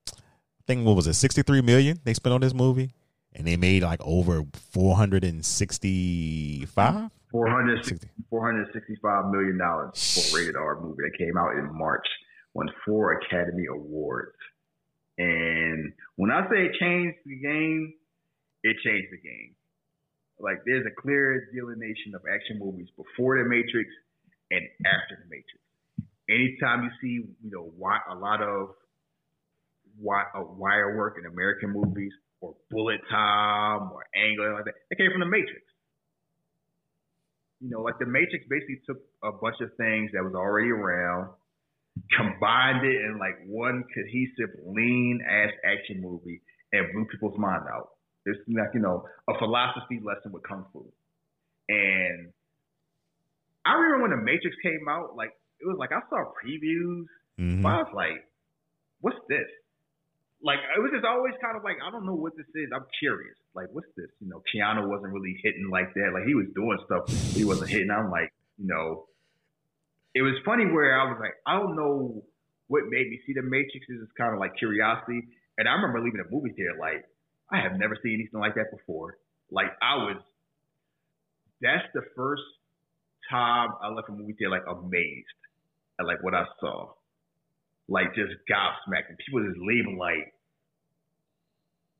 I 0.09 0.63
think 0.67 0.87
what 0.87 0.97
was 0.97 1.07
it, 1.07 1.15
sixty 1.15 1.43
three 1.43 1.63
million 1.63 1.99
they 2.05 2.15
spent 2.15 2.33
on 2.35 2.41
this 2.41 2.55
movie, 2.55 2.93
and 3.33 3.47
they 3.47 3.57
made 3.57 3.83
like 3.83 4.01
over 4.03 4.45
four 4.53 4.97
hundred 4.97 5.25
and 5.25 5.45
sixty 5.45 6.65
five. 6.67 7.11
400, 7.31 7.99
465 8.31 9.33
million 9.33 9.59
dollars 9.59 10.15
for 10.31 10.37
a 10.39 10.41
rated 10.41 10.55
R 10.55 10.81
movie 10.81 11.03
that 11.03 11.19
came 11.19 11.37
out 11.37 11.57
in 11.57 11.69
March, 11.77 12.07
won 12.55 12.69
four 12.87 13.13
Academy 13.15 13.65
Awards. 13.69 14.37
And 15.19 15.93
when 16.15 16.31
I 16.31 16.43
say 16.49 16.67
it 16.67 16.77
changed 16.79 17.19
the 17.27 17.35
game, 17.41 17.93
it 18.63 18.77
changed 18.85 19.09
the 19.11 19.19
game. 19.19 19.57
Like 20.39 20.59
there's 20.67 20.87
a 20.87 21.01
clear 21.01 21.49
delineation 21.55 22.15
of 22.15 22.23
action 22.33 22.59
movies 22.59 22.89
before 22.97 23.39
the 23.39 23.49
Matrix 23.49 23.89
and 24.51 24.63
after 24.87 25.17
the 25.23 25.29
Matrix. 25.31 25.63
Anytime 26.29 26.85
you 26.85 26.91
see, 27.01 27.29
you 27.43 27.51
know, 27.51 27.71
a 28.11 28.15
lot 28.15 28.43
of 28.43 28.71
uh, 30.01 30.43
wire 30.57 30.97
work 30.97 31.17
in 31.19 31.27
American 31.31 31.71
movies 31.71 32.13
or 32.41 32.55
bullet 32.71 33.01
time 33.11 33.93
or 33.93 34.05
angle 34.17 34.55
like 34.55 34.65
that, 34.65 34.75
it 34.91 34.99
came 34.99 35.11
from 35.11 35.21
the 35.21 35.27
Matrix 35.27 35.63
you 37.65 37.71
know, 37.71 37.81
like 37.81 37.99
the 37.99 38.07
Matrix 38.07 38.45
basically 38.49 38.81
took 38.87 38.99
a 39.25 39.33
bunch 39.33 39.57
of 39.63 39.71
things 39.77 40.11
that 40.13 40.23
was 40.23 40.35
already 40.35 40.71
around, 40.71 41.31
combined 42.15 42.85
it 42.85 43.01
in 43.09 43.19
like 43.19 43.41
one 43.47 43.85
cohesive, 43.95 44.53
lean 44.67 45.21
ass 45.25 45.49
action 45.65 46.03
movie, 46.03 46.43
and 46.73 46.93
blew 46.93 47.07
people's 47.07 47.39
mind 47.39 47.65
out. 47.73 47.94
It's 48.27 48.39
like 48.49 48.73
you 48.75 48.81
know 48.81 49.05
a 49.29 49.39
philosophy 49.39 50.01
lesson 50.03 50.33
with 50.33 50.43
kung 50.43 50.65
fu, 50.73 50.85
and 51.69 52.33
I 53.65 53.75
remember 53.75 54.03
when 54.09 54.11
the 54.19 54.23
Matrix 54.25 54.57
came 54.63 54.89
out, 54.89 55.17
like 55.17 55.31
it 55.61 55.67
was 55.67 55.77
like 55.79 55.93
I 55.93 56.01
saw 56.11 56.33
previews, 56.43 57.07
Mhm. 57.39 57.63
but 57.63 57.69
I 57.69 57.77
was 57.83 57.93
like, 57.95 58.29
"What's 59.01 59.19
this?" 59.29 59.49
Like 60.43 60.59
it 60.77 60.81
was 60.81 60.93
just 60.93 61.05
always 61.05 61.35
kind 61.41 61.57
of 61.57 61.65
like 61.65 61.77
I 61.83 61.91
don't 61.91 62.05
know 62.05 62.15
what 62.15 62.37
this 62.37 62.47
is. 62.55 62.69
I'm 62.75 62.85
curious. 62.99 63.37
Like 63.55 63.69
what's 63.73 63.89
this? 63.97 64.11
You 64.21 64.29
know, 64.29 64.43
Keanu 64.53 64.89
wasn't 64.89 65.13
really 65.13 65.39
hitting 65.43 65.69
like 65.71 65.93
that. 65.95 66.13
Like 66.13 66.25
he 66.27 66.35
was 66.35 66.47
doing 66.55 66.79
stuff, 66.85 67.09
he 67.35 67.45
wasn't 67.45 67.71
hitting. 67.71 67.91
I'm 67.91 68.11
like, 68.11 68.33
you 68.59 68.67
know, 68.67 69.07
it 70.15 70.23
was 70.23 70.35
funny 70.45 70.67
where 70.67 71.01
I 71.01 71.05
was 71.11 71.19
like, 71.21 71.35
I 71.47 71.59
don't 71.59 71.77
know 71.77 72.23
what 72.69 72.85
made 72.89 73.09
me 73.09 73.21
see 73.27 73.33
the 73.33 73.43
Matrix. 73.43 73.89
Is 73.89 74.01
just 74.05 74.15
kind 74.17 74.35
of 74.35 74.41
like 74.41 74.57
curiosity. 74.57 75.23
And 75.57 75.69
I 75.69 75.73
remember 75.75 76.01
leaving 76.03 76.21
the 76.21 76.29
movie 76.31 76.53
theater 76.53 76.77
like 76.79 77.05
I 77.53 77.61
have 77.61 77.79
never 77.79 77.97
seen 78.03 78.15
anything 78.15 78.41
like 78.41 78.55
that 78.57 78.71
before. 78.71 79.19
Like 79.51 79.69
I 79.83 79.97
was. 79.97 80.17
That's 81.61 81.85
the 81.95 82.03
first 82.17 82.43
time 83.31 83.71
I 83.83 83.89
left 83.89 84.09
a 84.09 84.13
movie 84.13 84.33
theater 84.35 84.51
like 84.51 84.67
amazed 84.69 85.27
at 86.01 86.07
like 86.07 86.23
what 86.23 86.35
I 86.35 86.45
saw, 86.61 86.93
like 87.89 88.15
just 88.15 88.33
gobsmacked, 88.51 89.09
and 89.09 89.19
people 89.19 89.45
just 89.45 89.59
leaving 89.61 89.97
like. 89.99 90.33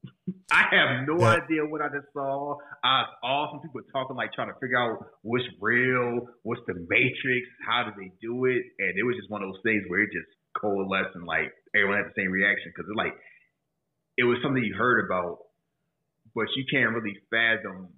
I 0.51 0.65
have 0.71 1.07
no 1.09 1.19
That- 1.19 1.45
idea 1.45 1.65
what 1.65 1.81
I 1.81 1.89
just 1.89 2.13
saw. 2.13 2.57
I 2.83 3.05
saw 3.21 3.51
some 3.53 3.61
people 3.61 3.81
talking 3.93 4.17
like 4.17 4.33
trying 4.33 4.49
to 4.53 4.59
figure 4.61 4.79
out 4.79 5.07
what's 5.23 5.45
real, 5.61 6.27
what's 6.43 6.61
the 6.67 6.75
Matrix, 6.89 7.47
how 7.67 7.85
do 7.85 7.91
they 7.99 8.13
do 8.21 8.45
it, 8.47 8.63
and 8.79 8.99
it 8.99 9.03
was 9.05 9.17
just 9.17 9.31
one 9.31 9.43
of 9.43 9.49
those 9.53 9.63
things 9.63 9.85
where 9.89 10.03
it 10.03 10.11
just 10.13 10.29
coalesced 10.61 11.15
and 11.17 11.25
like 11.27 11.53
everyone 11.75 11.99
had 11.99 12.07
the 12.07 12.17
same 12.21 12.31
reaction 12.31 12.71
because 12.75 12.89
it 12.89 12.97
like 12.97 13.13
it 14.17 14.25
was 14.25 14.39
something 14.43 14.63
you 14.63 14.75
heard 14.75 15.05
about, 15.05 15.39
but 16.35 16.47
you 16.57 16.65
can't 16.71 16.95
really 16.95 17.17
fathom 17.31 17.89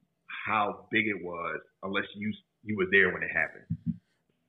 how 0.46 0.86
big 0.90 1.06
it 1.06 1.22
was 1.22 1.60
unless 1.82 2.04
you 2.14 2.32
you 2.62 2.76
were 2.76 2.86
there 2.90 3.12
when 3.12 3.22
it 3.22 3.30
happened. 3.32 3.64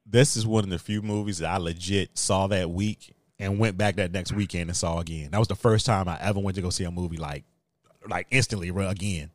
This 0.05 0.37
is 0.37 0.47
one 0.47 0.63
of 0.63 0.69
the 0.69 0.79
few 0.79 1.01
movies 1.01 1.39
that 1.39 1.49
I 1.49 1.57
legit 1.57 2.17
saw 2.17 2.47
that 2.47 2.69
week 2.71 3.13
and 3.39 3.59
went 3.59 3.77
back 3.77 3.97
that 3.97 4.11
next 4.11 4.31
weekend 4.31 4.69
and 4.69 4.77
saw 4.77 4.99
again. 4.99 5.31
That 5.31 5.39
was 5.39 5.47
the 5.47 5.55
first 5.55 5.85
time 5.85 6.07
I 6.07 6.17
ever 6.19 6.39
went 6.39 6.55
to 6.55 6.61
go 6.61 6.69
see 6.69 6.85
a 6.85 6.91
movie 6.91 7.17
like 7.17 7.43
like 8.07 8.27
instantly 8.31 8.69
again. 8.69 9.31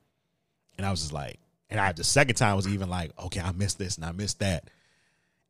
And 0.79 0.87
I 0.87 0.91
was 0.91 1.01
just 1.01 1.13
like, 1.13 1.39
and 1.69 1.79
I 1.79 1.93
the 1.93 2.05
second 2.05 2.37
time 2.37 2.57
was 2.57 2.69
even 2.69 2.89
like, 2.89 3.13
okay, 3.19 3.41
I 3.41 3.53
missed 3.53 3.79
this 3.79 3.97
and 3.97 4.05
I 4.05 4.13
missed 4.13 4.41
that. 4.41 4.71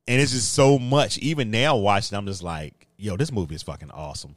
And 0.08 0.20
it's 0.20 0.32
just 0.32 0.52
so 0.52 0.78
much. 0.78 1.18
Even 1.18 1.50
now 1.50 1.76
watching, 1.76 2.18
I'm 2.18 2.26
just 2.26 2.42
like, 2.42 2.88
yo, 2.96 3.16
this 3.16 3.30
movie 3.30 3.54
is 3.54 3.62
fucking 3.62 3.92
awesome. 3.92 4.36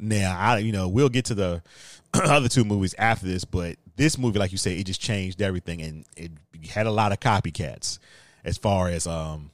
Now, 0.00 0.36
I 0.38 0.58
you 0.58 0.72
know, 0.72 0.88
we'll 0.88 1.08
get 1.08 1.26
to 1.26 1.34
the 1.34 1.62
other 2.14 2.48
two 2.48 2.64
movies 2.64 2.94
after 2.98 3.26
this, 3.26 3.44
but 3.44 3.76
this 3.96 4.18
movie, 4.18 4.38
like 4.38 4.52
you 4.52 4.58
say, 4.58 4.74
it 4.74 4.86
just 4.86 5.00
changed 5.00 5.42
everything 5.42 5.82
and 5.82 6.04
it 6.16 6.32
had 6.70 6.86
a 6.86 6.90
lot 6.90 7.12
of 7.12 7.20
copycats 7.20 7.98
as 8.44 8.56
far 8.56 8.88
as 8.88 9.06
um 9.06 9.50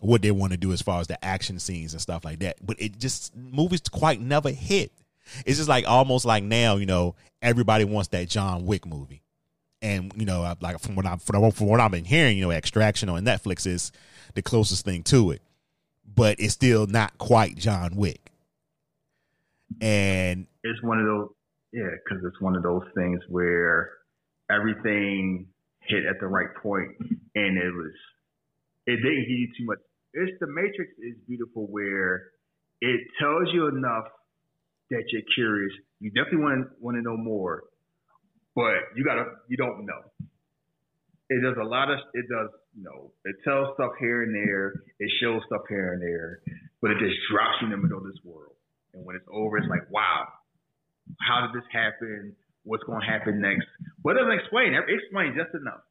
what 0.00 0.22
they 0.22 0.30
want 0.30 0.52
to 0.52 0.58
do 0.58 0.72
as 0.72 0.82
far 0.82 1.00
as 1.00 1.06
the 1.06 1.22
action 1.24 1.58
scenes 1.58 1.92
and 1.92 2.00
stuff 2.00 2.24
like 2.24 2.40
that. 2.40 2.64
But 2.64 2.80
it 2.80 2.98
just 2.98 3.34
movies 3.34 3.80
quite 3.80 4.20
never 4.20 4.50
hit. 4.50 4.92
It's 5.44 5.56
just 5.56 5.68
like 5.68 5.88
almost 5.88 6.24
like 6.24 6.44
now, 6.44 6.76
you 6.76 6.86
know, 6.86 7.16
everybody 7.42 7.84
wants 7.84 8.08
that 8.08 8.28
John 8.28 8.66
Wick 8.66 8.86
movie. 8.86 9.22
And 9.82 10.12
you 10.16 10.24
know, 10.24 10.54
like 10.60 10.78
from 10.80 10.94
what 10.94 11.06
I'm 11.06 11.18
from, 11.18 11.50
from 11.50 11.66
what 11.66 11.80
I've 11.80 11.90
been 11.90 12.04
hearing, 12.04 12.38
you 12.38 12.44
know, 12.44 12.50
Extraction 12.50 13.08
on 13.08 13.24
Netflix 13.24 13.66
is 13.66 13.92
the 14.34 14.42
closest 14.42 14.84
thing 14.84 15.02
to 15.04 15.32
it, 15.32 15.42
but 16.14 16.40
it's 16.40 16.54
still 16.54 16.86
not 16.86 17.18
quite 17.18 17.56
John 17.56 17.96
Wick. 17.96 18.25
And 19.80 20.46
it's 20.62 20.82
one 20.82 20.98
of 20.98 21.06
those 21.06 21.28
yeah 21.72 21.90
because 22.04 22.24
it's 22.24 22.40
one 22.40 22.56
of 22.56 22.62
those 22.62 22.84
things 22.94 23.20
where 23.28 23.90
everything 24.50 25.46
hit 25.80 26.04
at 26.06 26.16
the 26.20 26.26
right 26.26 26.54
point 26.62 26.90
and 27.34 27.58
it 27.58 27.72
was 27.74 27.92
it 28.86 28.96
didn't 28.96 29.26
give 29.28 29.38
you 29.38 29.48
too 29.58 29.64
much. 29.66 29.78
It's 30.14 30.32
the 30.40 30.46
matrix 30.46 30.92
is 30.98 31.16
beautiful 31.26 31.66
where 31.66 32.30
it 32.80 33.00
tells 33.20 33.52
you 33.52 33.68
enough 33.68 34.04
that 34.90 35.02
you're 35.12 35.22
curious. 35.34 35.72
You 35.98 36.10
definitely 36.10 36.38
want 36.38 36.62
to 36.62 36.68
want 36.80 36.96
to 36.96 37.02
know 37.02 37.16
more 37.16 37.64
but 38.56 38.96
you 38.96 39.04
gotta 39.04 39.24
you 39.48 39.56
don't 39.56 39.84
know. 39.84 40.00
It 41.28 41.42
does 41.44 41.56
a 41.60 41.64
lot 41.64 41.90
of 41.90 41.98
it 42.14 42.24
does 42.28 42.48
you 42.74 42.82
know 42.82 43.12
it 43.24 43.36
tells 43.44 43.74
stuff 43.74 43.92
here 44.00 44.22
and 44.22 44.34
there 44.34 44.72
it 44.98 45.10
shows 45.20 45.42
stuff 45.46 45.62
here 45.68 45.92
and 45.92 46.02
there 46.02 46.40
but 46.80 46.90
it 46.90 46.98
just 46.98 47.16
drops 47.30 47.60
you 47.60 47.66
in 47.66 47.72
the 47.72 47.76
middle 47.76 47.98
of 47.98 48.04
this 48.04 48.18
world 48.24 48.55
and 48.96 49.04
when 49.04 49.14
it's 49.14 49.28
over 49.30 49.58
it's 49.58 49.68
like 49.68 49.84
wow 49.92 50.26
how 51.20 51.46
did 51.46 51.54
this 51.54 51.66
happen? 51.70 52.34
What's 52.64 52.82
going 52.84 53.00
to 53.00 53.06
happen 53.06 53.40
next? 53.40 53.66
But 54.02 54.16
it 54.16 54.26
doesn't 54.26 54.38
explain. 54.42 54.74
It 54.74 54.82
explains 54.90 55.38
just 55.38 55.54
enough. 55.54 55.86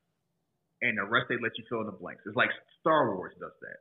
And 0.82 0.98
the 1.00 1.08
rest 1.08 1.32
they 1.32 1.40
let 1.40 1.56
you 1.56 1.64
fill 1.70 1.82
in 1.82 1.88
the 1.88 1.96
blanks. 1.96 2.24
It's 2.28 2.36
like 2.36 2.52
Star 2.82 3.16
Wars 3.16 3.32
does 3.40 3.56
that. 3.64 3.80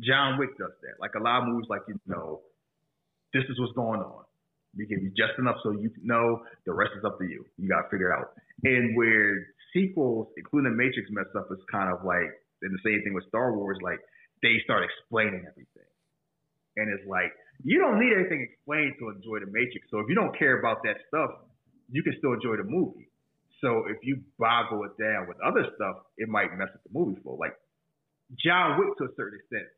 John 0.00 0.38
Wick 0.38 0.56
does 0.56 0.72
that. 0.86 1.02
Like 1.02 1.18
a 1.18 1.22
lot 1.22 1.42
of 1.42 1.48
movies, 1.50 1.66
like, 1.68 1.82
you 1.88 1.98
know, 2.06 2.40
this 3.34 3.42
is 3.50 3.58
what's 3.58 3.74
going 3.74 4.00
on. 4.00 4.24
We 4.72 4.86
give 4.86 5.02
you 5.02 5.10
just 5.12 5.36
enough 5.36 5.60
so 5.62 5.72
you 5.72 5.90
know 6.00 6.40
the 6.64 6.72
rest 6.72 6.96
is 6.96 7.04
up 7.04 7.18
to 7.18 7.26
you. 7.26 7.44
You 7.58 7.68
got 7.68 7.84
to 7.84 7.88
figure 7.90 8.08
it 8.08 8.16
out. 8.16 8.32
And 8.64 8.96
where 8.96 9.52
sequels, 9.74 10.28
including 10.38 10.72
The 10.72 10.76
Matrix, 10.78 11.10
mess 11.10 11.28
up, 11.36 11.48
is 11.52 11.60
kind 11.68 11.92
of 11.92 12.06
like, 12.06 12.32
and 12.62 12.72
the 12.72 12.80
same 12.80 13.02
thing 13.04 13.12
with 13.12 13.28
Star 13.28 13.52
Wars, 13.52 13.76
like 13.82 13.98
they 14.40 14.56
start 14.64 14.86
explaining 14.88 15.44
everything. 15.44 15.90
And 16.78 16.88
it's 16.88 17.04
like, 17.04 17.34
you 17.64 17.78
don't 17.78 17.98
need 17.98 18.12
anything 18.12 18.42
explained 18.42 18.94
to 18.98 19.10
enjoy 19.10 19.40
the 19.40 19.50
Matrix. 19.50 19.86
So 19.90 19.98
if 19.98 20.06
you 20.08 20.14
don't 20.14 20.36
care 20.38 20.58
about 20.58 20.82
that 20.84 20.98
stuff, 21.08 21.30
you 21.90 22.02
can 22.02 22.14
still 22.18 22.32
enjoy 22.32 22.56
the 22.56 22.66
movie. 22.66 23.08
So 23.60 23.86
if 23.86 24.02
you 24.02 24.20
boggle 24.38 24.82
it 24.84 24.98
down 24.98 25.28
with 25.28 25.38
other 25.38 25.62
stuff, 25.76 26.02
it 26.18 26.28
might 26.28 26.50
mess 26.58 26.68
up 26.74 26.82
the 26.82 26.90
movie 26.90 27.20
flow. 27.22 27.38
Like 27.38 27.54
John 28.42 28.78
Wick 28.78 28.98
to 28.98 29.04
a 29.04 29.12
certain 29.14 29.38
extent 29.38 29.68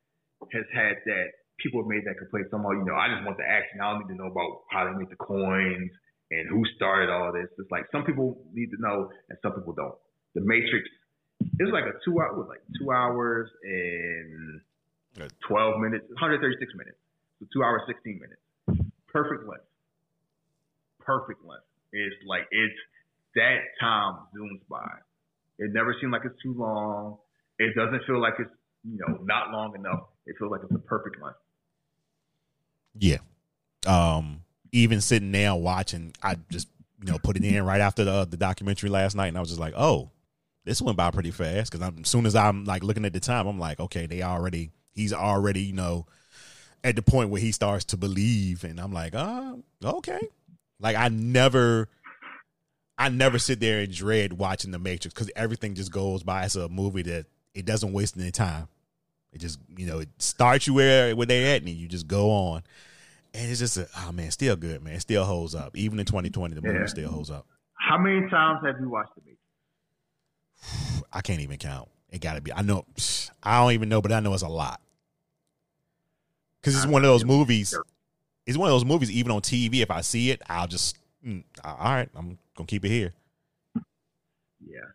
has 0.53 0.65
had 0.73 0.97
that 1.05 1.27
people 1.61 1.85
have 1.85 1.89
made 1.89 2.05
that 2.09 2.17
complaint 2.17 2.49
somehow, 2.51 2.73
you 2.73 2.85
know, 2.85 2.97
I 2.97 3.13
just 3.13 3.25
want 3.25 3.37
the 3.37 3.45
action. 3.45 3.81
I 3.81 3.93
don't 3.93 4.09
need 4.09 4.17
to 4.17 4.19
know 4.19 4.33
about 4.33 4.65
how 4.73 4.89
they 4.89 4.97
make 4.97 5.11
the 5.13 5.21
coins 5.21 5.93
and 6.33 6.49
who 6.49 6.65
started 6.77 7.13
all 7.13 7.33
this. 7.33 7.49
It's 7.59 7.71
like 7.71 7.85
some 7.93 8.05
people 8.05 8.41
need 8.53 8.73
to 8.73 8.81
know 8.81 9.13
and 9.29 9.37
some 9.45 9.53
people 9.53 9.77
don't. 9.77 9.95
The 10.35 10.41
Matrix 10.41 10.89
is 11.61 11.69
like 11.71 11.85
a 11.85 11.95
two 12.05 12.19
hour 12.21 12.47
like 12.49 12.65
two 12.81 12.91
hours 12.91 13.51
and 13.63 14.61
twelve 15.47 15.79
minutes, 15.79 16.09
136 16.09 16.73
minutes. 16.75 16.99
So 17.45 17.49
two 17.53 17.65
hours, 17.65 17.83
16 17.87 18.21
minutes. 18.21 18.91
Perfect 19.09 19.49
length. 19.49 19.65
Perfect 21.01 21.45
length. 21.45 21.65
It's 21.93 22.17
like 22.27 22.43
it's 22.51 22.75
that 23.37 23.59
time 23.81 24.15
zooms 24.35 24.61
by. 24.69 24.89
It 25.59 25.73
never 25.73 25.95
seems 26.01 26.13
like 26.13 26.23
it's 26.25 26.41
too 26.43 26.55
long. 26.55 27.19
It 27.59 27.75
doesn't 27.77 28.03
feel 28.07 28.21
like 28.21 28.35
it's 28.39 28.51
you 28.83 28.99
know 28.99 29.19
not 29.23 29.51
long 29.53 29.75
enough. 29.77 30.09
It 30.27 30.37
feels 30.39 30.51
like 30.51 30.63
it's 30.65 30.75
a 30.75 30.79
perfect 30.79 31.23
length. 31.23 31.39
Yeah. 32.99 33.19
Um, 33.87 34.41
even 34.73 35.01
sitting 35.01 35.31
there 35.31 35.55
watching, 35.55 36.13
I 36.23 36.37
just 36.51 36.69
you 37.01 37.13
know 37.13 37.19
put 37.19 37.37
it 37.37 37.45
in 37.45 37.65
right 37.65 37.81
after 37.81 38.05
the 38.05 38.25
the 38.25 38.37
documentary 38.37 38.91
last 38.91 39.15
night, 39.15 39.29
and 39.29 39.37
I 39.37 39.41
was 39.41 39.51
just 39.51 39.61
like, 39.61 39.75
oh, 39.77 40.11
this 40.65 40.83
went 40.83 40.97
by 40.97 41.11
pretty 41.11 41.31
fast. 41.31 41.71
Because 41.71 41.87
I'm 41.87 42.01
as 42.01 42.09
soon 42.09 42.27
as 42.27 42.35
I'm 42.35 42.65
like 42.65 42.83
looking 42.83 43.05
at 43.05 43.13
the 43.13 43.21
time, 43.21 43.47
I'm 43.47 43.59
like, 43.59 43.79
okay, 43.79 44.07
they 44.07 44.23
already 44.23 44.71
he's 44.95 45.13
already 45.13 45.63
you 45.63 45.75
know 45.75 46.07
at 46.85 46.95
the 46.95 47.03
point 47.03 47.31
where 47.31 47.41
he 47.41 47.51
starts 47.51 47.85
to 47.87 47.97
believe, 47.97 48.63
and 48.63 48.79
I'm 48.79 48.93
like, 48.93 49.15
uh, 49.15 49.55
okay. 49.83 50.21
Like 50.79 50.97
I 50.97 51.09
never. 51.09 51.89
I 52.97 53.09
never 53.09 53.41
sit 53.41 53.59
there 53.59 53.81
and 53.81 53.93
dread 53.93 54.35
watching 54.35 54.71
The 54.71 54.79
Matrix 54.79 55.13
because 55.15 55.29
everything 55.35 55.75
just 55.75 55.91
goes 55.91 56.23
by. 56.23 56.45
It's 56.45 56.55
a 56.55 56.69
movie 56.69 57.03
that 57.03 57.27
it 57.53 57.65
doesn't 57.67 57.93
waste 57.93 58.17
any 58.17 58.31
time. 58.31 58.69
It 59.33 59.41
just 59.41 59.59
you 59.77 59.87
know 59.87 59.99
it 59.99 60.09
starts 60.19 60.69
you 60.69 60.75
where 60.75 61.17
where 61.17 61.27
they 61.27 61.57
at 61.57 61.63
and 61.63 61.69
you 61.71 61.89
just 61.89 62.07
go 62.07 62.31
on, 62.31 62.63
and 63.35 63.51
it's 63.51 63.59
just 63.59 63.77
a, 63.79 63.89
oh 63.99 64.13
man, 64.13 64.31
still 64.31 64.55
good 64.55 64.81
man, 64.81 64.95
it 64.95 65.01
still 65.01 65.25
holds 65.25 65.57
up. 65.57 65.77
Even 65.77 65.99
in 65.99 66.07
2020, 66.07 66.55
the 66.55 66.63
movie 66.63 66.79
Yeah. 66.79 66.87
still 66.87 67.11
holds 67.11 67.33
up. 67.33 67.47
How 67.73 67.99
many 67.99 68.31
times 68.31 68.65
have 68.65 68.77
you 68.81 68.89
watched 68.89 69.11
the 69.17 69.23
Matrix? 69.23 71.05
I 71.13 71.21
can't 71.21 71.41
even 71.41 71.59
count. 71.59 71.89
It 72.11 72.21
got 72.21 72.35
to 72.35 72.41
be. 72.41 72.53
I 72.53 72.63
know. 72.63 72.85
I 73.43 73.59
don't 73.61 73.73
even 73.73 73.89
know, 73.89 74.01
but 74.01 74.13
I 74.13 74.21
know 74.21 74.35
it's 74.35 74.45
a 74.45 74.49
lot. 74.49 74.81
Because 76.65 76.77
it's 76.77 76.87
one 76.87 77.05
of 77.05 77.09
those 77.09 77.27
movies. 77.27 77.77
It's 78.47 78.57
one 78.57 78.71
of 78.71 78.75
those 78.75 78.87
movies. 78.87 79.11
Even 79.11 79.33
on 79.33 79.43
TV, 79.43 79.83
if 79.83 79.91
I 79.91 80.01
see 80.01 80.31
it, 80.31 80.41
I'll 80.49 80.67
just 80.67 80.97
mm, 81.21 81.45
all 81.63 81.77
right. 81.79 82.09
I'm 82.17 82.39
gonna 82.57 82.67
keep 82.67 82.87
it 82.87 82.89
here. 82.89 83.13
Yeah. 84.65 84.89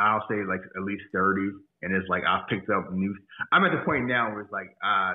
I'll 0.00 0.26
say 0.28 0.42
like 0.42 0.60
at 0.76 0.82
least 0.82 1.04
30. 1.12 1.52
And 1.82 1.94
it's 1.94 2.08
like 2.08 2.22
I've 2.26 2.48
picked 2.48 2.68
up 2.70 2.92
new. 2.92 3.14
I'm 3.52 3.64
at 3.64 3.70
the 3.70 3.84
point 3.86 4.06
now 4.06 4.32
where 4.32 4.42
it's 4.42 4.52
like 4.52 4.74
I 4.82 5.14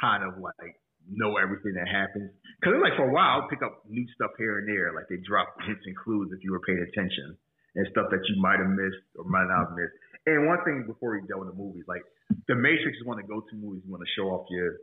kind 0.00 0.24
of 0.24 0.40
like 0.40 0.80
know 1.12 1.36
everything 1.36 1.74
that 1.76 1.86
happens. 1.86 2.32
Because 2.60 2.80
it's 2.80 2.82
like 2.82 2.96
for 2.96 3.10
a 3.10 3.12
while, 3.12 3.42
I'll 3.42 3.48
pick 3.52 3.60
up 3.60 3.84
new 3.88 4.06
stuff 4.14 4.32
here 4.38 4.58
and 4.58 4.66
there. 4.66 4.96
Like 4.96 5.06
they 5.12 5.20
drop 5.20 5.52
hints 5.66 5.84
and 5.84 5.96
clues 6.00 6.32
if 6.32 6.42
you 6.42 6.52
were 6.52 6.64
paying 6.64 6.80
attention 6.80 7.36
and 7.76 7.86
stuff 7.92 8.08
that 8.08 8.24
you 8.24 8.40
might 8.40 8.58
have 8.58 8.72
missed 8.72 9.04
or 9.20 9.28
might 9.28 9.52
not 9.52 9.68
have 9.68 9.76
missed. 9.76 10.00
And 10.26 10.46
one 10.46 10.62
thing 10.64 10.84
before 10.86 11.18
we 11.18 11.26
go 11.26 11.42
into 11.42 11.54
movies, 11.54 11.84
like 11.88 12.02
The 12.48 12.54
Matrix 12.54 12.98
is 12.98 13.04
one 13.04 13.18
of 13.18 13.26
the 13.26 13.32
go-to 13.32 13.56
movies 13.56 13.82
you 13.84 13.90
want 13.90 14.02
to 14.06 14.12
show 14.14 14.30
off 14.30 14.46
your 14.50 14.78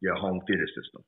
your 0.00 0.16
home 0.16 0.40
theater 0.46 0.66
system. 0.76 1.02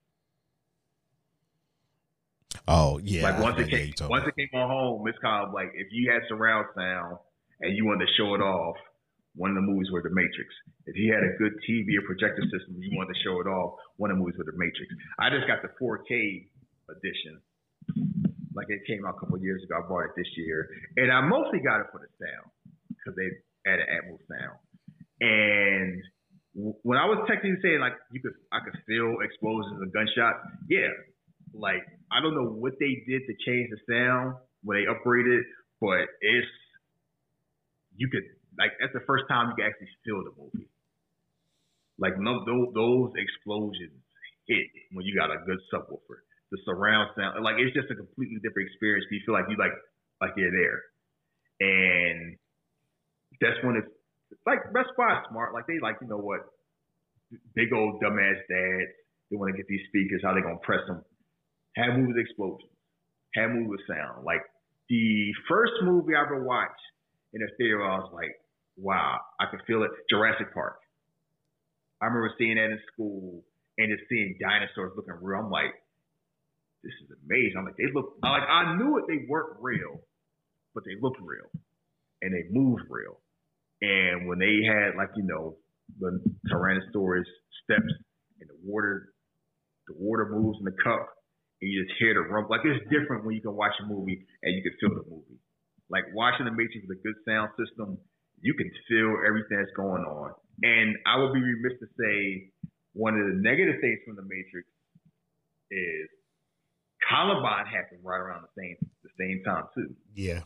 Oh 2.66 2.98
yeah. 3.02 3.28
like 3.28 3.38
once 3.42 3.60
it 3.60 3.68
came, 3.68 3.92
once 4.08 4.24
it 4.24 4.34
came 4.36 4.48
on 4.54 4.68
home, 4.70 5.06
it's 5.06 5.18
kind 5.18 5.46
of 5.46 5.52
like 5.52 5.68
if 5.74 5.88
you 5.92 6.10
had 6.10 6.22
surround 6.28 6.66
sound 6.74 7.18
and 7.60 7.76
you 7.76 7.84
wanted 7.84 8.06
to 8.06 8.12
show 8.16 8.34
it 8.34 8.40
off, 8.40 8.76
one 9.36 9.50
of 9.50 9.56
the 9.56 9.66
movies 9.66 9.90
were 9.92 10.00
The 10.00 10.14
Matrix. 10.14 10.48
If 10.86 10.96
you 10.96 11.12
had 11.12 11.20
a 11.26 11.36
good 11.36 11.52
TV 11.68 11.98
or 11.98 12.06
projector 12.06 12.42
system, 12.48 12.78
you 12.78 12.96
wanted 12.96 13.12
to 13.12 13.20
show 13.20 13.36
it 13.42 13.50
off. 13.50 13.76
one 13.98 14.10
of 14.10 14.16
the 14.16 14.22
movies 14.22 14.38
were 14.38 14.48
The 14.48 14.56
Matrix. 14.56 14.88
I 15.18 15.28
just 15.28 15.44
got 15.44 15.60
the 15.60 15.74
4K 15.76 16.48
edition. 16.88 17.42
Like 18.54 18.70
it 18.70 18.86
came 18.86 19.04
out 19.04 19.18
a 19.18 19.20
couple 19.20 19.36
years 19.42 19.60
ago. 19.66 19.74
I 19.76 19.84
bought 19.84 20.06
it 20.08 20.14
this 20.16 20.30
year. 20.38 20.70
And 20.96 21.10
I 21.10 21.20
mostly 21.20 21.58
got 21.60 21.82
it 21.82 21.90
for 21.90 21.98
the 22.00 22.08
sound 22.16 22.48
because 22.94 23.18
they 23.18 23.28
added 23.66 23.86
Atmos 23.88 24.22
sound. 24.28 24.58
And 25.20 26.02
when 26.54 26.98
I 26.98 27.06
was 27.06 27.26
texting 27.26 27.58
saying 27.62 27.80
like 27.80 27.94
you 28.12 28.20
could 28.20 28.34
I 28.52 28.60
could 28.62 28.78
feel 28.86 29.18
explosions 29.22 29.80
and 29.82 29.92
gunshots, 29.92 30.38
yeah. 30.68 30.90
Like 31.52 31.82
I 32.10 32.20
don't 32.22 32.34
know 32.34 32.50
what 32.50 32.74
they 32.78 33.02
did 33.06 33.22
to 33.26 33.34
change 33.46 33.70
the 33.70 33.80
sound 33.90 34.36
when 34.62 34.78
they 34.78 34.86
upgraded, 34.86 35.42
but 35.80 36.06
it's 36.20 36.50
you 37.96 38.08
could 38.10 38.24
like 38.58 38.72
that's 38.80 38.94
the 38.94 39.06
first 39.06 39.24
time 39.28 39.50
you 39.50 39.56
can 39.58 39.66
actually 39.66 39.90
feel 40.04 40.22
the 40.22 40.34
movie. 40.38 40.70
Like 41.98 42.18
no, 42.18 42.44
those, 42.44 42.74
those 42.74 43.10
explosions 43.18 44.02
hit 44.46 44.66
when 44.92 45.06
you 45.06 45.14
got 45.14 45.30
a 45.30 45.38
good 45.46 45.58
subwoofer. 45.72 46.22
The 46.50 46.58
surround 46.66 47.10
sound, 47.16 47.42
like 47.42 47.56
it's 47.58 47.74
just 47.74 47.90
a 47.90 47.96
completely 47.96 48.38
different 48.42 48.70
experience. 48.70 49.06
You 49.10 49.22
feel 49.26 49.34
like 49.34 49.50
you 49.50 49.56
like 49.58 49.74
like 50.20 50.34
you're 50.36 50.54
there, 50.54 50.78
and 51.58 52.36
that's 53.40 53.58
when 53.62 53.76
it's 53.76 53.90
like 54.46 54.60
Best 54.72 54.90
Buy 54.96 55.22
smart. 55.30 55.54
Like 55.54 55.66
they 55.66 55.78
like 55.80 55.96
you 56.00 56.08
know 56.08 56.18
what, 56.18 56.40
big 57.54 57.72
old 57.72 58.02
dumbass 58.02 58.38
dads. 58.48 58.92
They 59.30 59.36
want 59.36 59.52
to 59.52 59.56
get 59.56 59.66
these 59.68 59.86
speakers. 59.88 60.20
How 60.22 60.34
they 60.34 60.42
gonna 60.42 60.62
press 60.62 60.84
them? 60.86 61.02
Have 61.76 61.98
movies 61.98 62.16
explosions. 62.18 62.70
Have 63.34 63.50
movies 63.50 63.80
sound. 63.88 64.24
Like 64.24 64.42
the 64.88 65.32
first 65.48 65.72
movie 65.82 66.14
I 66.14 66.22
ever 66.22 66.44
watched 66.44 66.84
in 67.32 67.42
a 67.42 67.50
theater, 67.56 67.82
I 67.82 67.98
was 67.98 68.10
like, 68.14 68.30
wow, 68.76 69.18
I 69.40 69.46
could 69.50 69.60
feel 69.66 69.82
it. 69.82 69.90
Jurassic 70.10 70.52
Park. 70.54 70.78
I 72.00 72.06
remember 72.06 72.34
seeing 72.38 72.56
that 72.56 72.70
in 72.70 72.78
school 72.92 73.42
and 73.78 73.90
just 73.90 74.08
seeing 74.08 74.36
dinosaurs 74.40 74.92
looking 74.96 75.14
real. 75.20 75.40
I'm 75.40 75.50
like, 75.50 75.72
this 76.82 76.92
is 77.02 77.16
amazing. 77.24 77.56
I'm 77.56 77.64
like, 77.64 77.76
they 77.76 77.90
look 77.92 78.20
like 78.22 78.44
I 78.44 78.76
knew 78.76 78.98
it. 78.98 79.04
They 79.08 79.24
weren't 79.26 79.56
real, 79.60 80.00
but 80.74 80.84
they 80.84 81.00
looked 81.00 81.20
real 81.20 81.48
and 82.20 82.34
they 82.34 82.44
moved 82.50 82.84
real. 82.90 83.18
And 83.84 84.26
when 84.26 84.38
they 84.40 84.64
had 84.64 84.96
like 84.96 85.12
you 85.16 85.24
know 85.28 85.56
the 86.00 86.16
Tyrannosaurus 86.48 87.28
steps 87.64 87.92
and 88.40 88.48
the 88.48 88.56
water, 88.64 89.12
the 89.88 89.94
water 89.98 90.28
moves 90.32 90.56
in 90.58 90.64
the 90.64 90.76
cup, 90.82 91.04
and 91.60 91.68
you 91.68 91.84
just 91.84 91.92
hear 92.00 92.14
the 92.14 92.24
rumble. 92.24 92.48
Like 92.48 92.64
it's 92.64 92.80
different 92.88 93.24
when 93.24 93.34
you 93.36 93.42
can 93.42 93.52
watch 93.52 93.76
a 93.82 93.86
movie 93.86 94.24
and 94.42 94.56
you 94.56 94.62
can 94.64 94.72
feel 94.80 94.96
the 94.96 95.04
movie. 95.04 95.36
Like 95.90 96.04
watching 96.16 96.46
the 96.48 96.56
Matrix 96.56 96.88
with 96.88 96.96
a 96.96 97.02
good 97.04 97.18
sound 97.28 97.52
system, 97.60 97.98
you 98.40 98.54
can 98.54 98.70
feel 98.88 99.20
everything 99.20 99.60
that's 99.60 99.76
going 99.76 100.02
on. 100.02 100.32
And 100.62 100.96
I 101.04 101.20
would 101.20 101.34
be 101.36 101.44
remiss 101.44 101.76
to 101.84 101.88
say 102.00 102.48
one 102.94 103.20
of 103.20 103.26
the 103.26 103.36
negative 103.36 103.84
things 103.84 104.00
from 104.06 104.16
the 104.16 104.24
Matrix 104.24 104.64
is 105.70 106.08
Columbine 107.04 107.66
happened 107.68 108.00
right 108.00 108.20
around 108.20 108.48
the 108.48 108.54
same 108.56 108.76
the 109.04 109.12
same 109.20 109.44
time 109.44 109.68
too. 109.76 109.92
Yeah. 110.14 110.40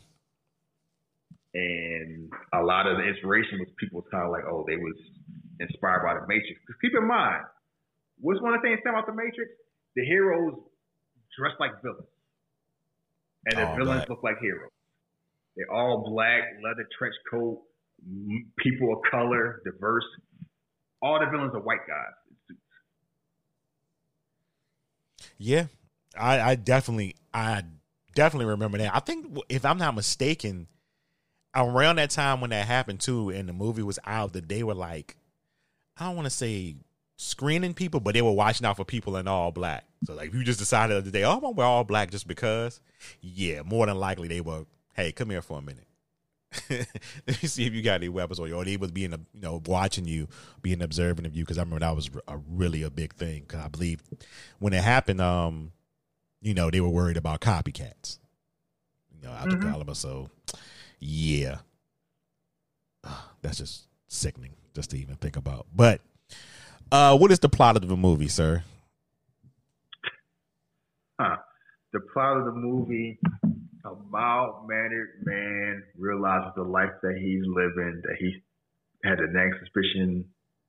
And 1.55 2.31
a 2.53 2.63
lot 2.63 2.87
of 2.87 2.99
the 2.99 3.05
inspiration 3.05 3.59
was 3.59 3.69
people 3.81 4.01
was 4.01 4.09
kind 4.13 4.25
of 4.25 4.31
like, 4.31 4.45
oh, 4.45 4.65
they 4.69 4.77
was 4.77 4.95
inspired 5.61 6.05
by 6.05 6.15
the 6.15 6.27
Matrix. 6.29 6.61
Because 6.61 6.79
keep 6.81 6.93
in 6.95 7.07
mind, 7.09 7.45
what's 8.21 8.41
one 8.41 8.55
of 8.55 8.61
the 8.61 8.69
things 8.69 8.81
about 8.85 9.07
the 9.07 9.17
Matrix? 9.17 9.51
The 9.97 10.05
heroes 10.05 10.55
dress 11.39 11.55
like 11.61 11.71
villains, 11.83 12.09
and 13.47 13.59
the 13.59 13.67
villains 13.77 14.05
black. 14.05 14.09
look 14.09 14.23
like 14.23 14.39
heroes. 14.41 14.71
They're 15.57 15.71
all 15.71 16.05
black, 16.11 16.43
leather 16.63 16.87
trench 16.99 17.15
coat, 17.31 17.63
people 18.59 18.93
of 18.93 18.99
color, 19.11 19.63
diverse. 19.65 20.05
All 21.01 21.19
the 21.21 21.31
villains 21.31 21.55
are 21.55 21.61
white 21.61 21.87
guys 21.87 22.15
in 22.29 22.37
suits. 22.49 22.61
Yeah, 25.39 25.67
I, 26.19 26.41
I 26.51 26.55
definitely, 26.57 27.17
I 27.33 27.63
definitely 28.15 28.47
remember 28.47 28.79
that. 28.79 28.95
I 28.95 29.01
think 29.01 29.39
if 29.49 29.65
I'm 29.65 29.79
not 29.79 29.95
mistaken, 29.95 30.67
around 31.59 31.97
that 31.97 32.11
time 32.11 32.41
when 32.41 32.51
that 32.51 32.67
happened 32.67 33.01
too, 33.01 33.31
and 33.31 33.49
the 33.49 33.53
movie 33.53 33.83
was 33.83 33.99
out, 34.05 34.33
that 34.35 34.49
they 34.49 34.63
were 34.63 34.75
like, 34.75 35.17
I 35.97 36.07
don't 36.07 36.17
want 36.17 36.27
to 36.27 36.31
say 36.31 36.77
screening 37.17 37.75
people, 37.75 38.01
but 38.01 38.15
they 38.15 38.23
were 38.23 38.33
watching 38.33 38.67
out 38.67 38.77
for 38.77 38.85
people 38.85 39.17
in 39.17 39.27
all 39.29 39.51
black. 39.51 39.85
So 40.05 40.15
like, 40.15 40.29
if 40.29 40.35
you 40.35 40.45
just 40.45 40.59
decided 40.59 41.05
the 41.05 41.11
day, 41.11 41.25
oh, 41.25 41.33
I'm 41.33 41.41
gonna 41.41 41.53
wear 41.53 41.67
all 41.67 41.85
black 41.85 42.11
just 42.11 42.29
because, 42.29 42.81
yeah, 43.21 43.63
more 43.63 43.87
than 43.87 43.99
likely 43.99 44.29
they 44.29 44.41
were 44.41 44.65
hey, 44.99 45.13
come 45.13 45.31
here 45.31 45.41
for 45.41 45.59
a 45.59 45.63
minute. 45.63 45.87
Let 46.71 47.43
me 47.43 47.49
see 47.49 47.67
if 47.67 47.73
you 47.73 47.83
got 47.83 47.95
any 47.95 48.09
weapons 48.09 48.41
on 48.41 48.49
you, 48.49 48.57
or 48.57 48.65
they 48.65 48.77
was 48.77 48.91
being, 48.91 49.13
you 49.13 49.41
know, 49.41 49.63
watching 49.67 50.07
you, 50.07 50.29
being 50.61 50.83
observant 50.83 51.27
of 51.27 51.37
you. 51.37 51.45
Because 51.45 51.57
I 51.57 51.63
remember 51.63 51.87
that 51.87 51.95
was 51.95 52.11
a 52.27 52.39
really 52.51 52.83
a 52.83 52.91
big 52.91 53.15
thing. 53.15 53.43
Because 53.43 53.61
I 53.61 53.69
believe 53.69 54.03
when 54.59 54.73
it 54.73 54.83
happened, 54.83 55.21
um, 55.21 55.73
you 56.41 56.55
know, 56.55 56.71
they 56.71 56.81
were 56.81 56.89
worried 56.89 57.17
about 57.17 57.41
copycats, 57.41 58.19
you 59.15 59.23
know, 59.23 59.33
out 59.33 59.49
mm-hmm. 59.49 59.63
of 59.63 59.73
Alabama. 59.73 59.95
So, 59.95 60.31
yeah, 60.99 61.59
that's 63.43 63.59
just 63.59 63.87
sickening 64.09 64.55
just 64.75 64.91
to 64.91 64.99
even 64.99 65.17
think 65.17 65.37
about. 65.37 65.67
But, 65.75 66.01
uh, 66.91 67.17
what 67.17 67.31
is 67.33 67.41
the 67.41 67.49
plot 67.49 67.77
of 67.77 67.87
the 67.87 67.97
movie, 67.97 68.29
sir? 68.29 68.63
Huh. 71.21 71.37
The 71.93 72.01
plot 72.13 72.37
of 72.39 72.45
the 72.45 72.53
movie 72.53 73.19
a 73.89 73.95
mild 74.11 74.69
mannered 74.69 75.23
man 75.25 75.83
realizes 75.97 76.53
the 76.57 76.63
life 76.63 76.93
that 77.03 77.17
he's 77.19 77.43
living, 77.47 78.03
that 78.05 78.17
he 78.19 78.43
had 79.05 79.19
a 79.21 79.33
nagging 79.33 79.55
suspicion 79.61 80.25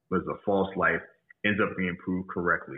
was 0.10 0.22
a 0.30 0.38
false 0.46 0.76
life, 0.76 1.02
ends 1.46 1.60
up 1.62 1.76
being 1.78 1.98
proved 2.04 2.30
correctly. 2.30 2.78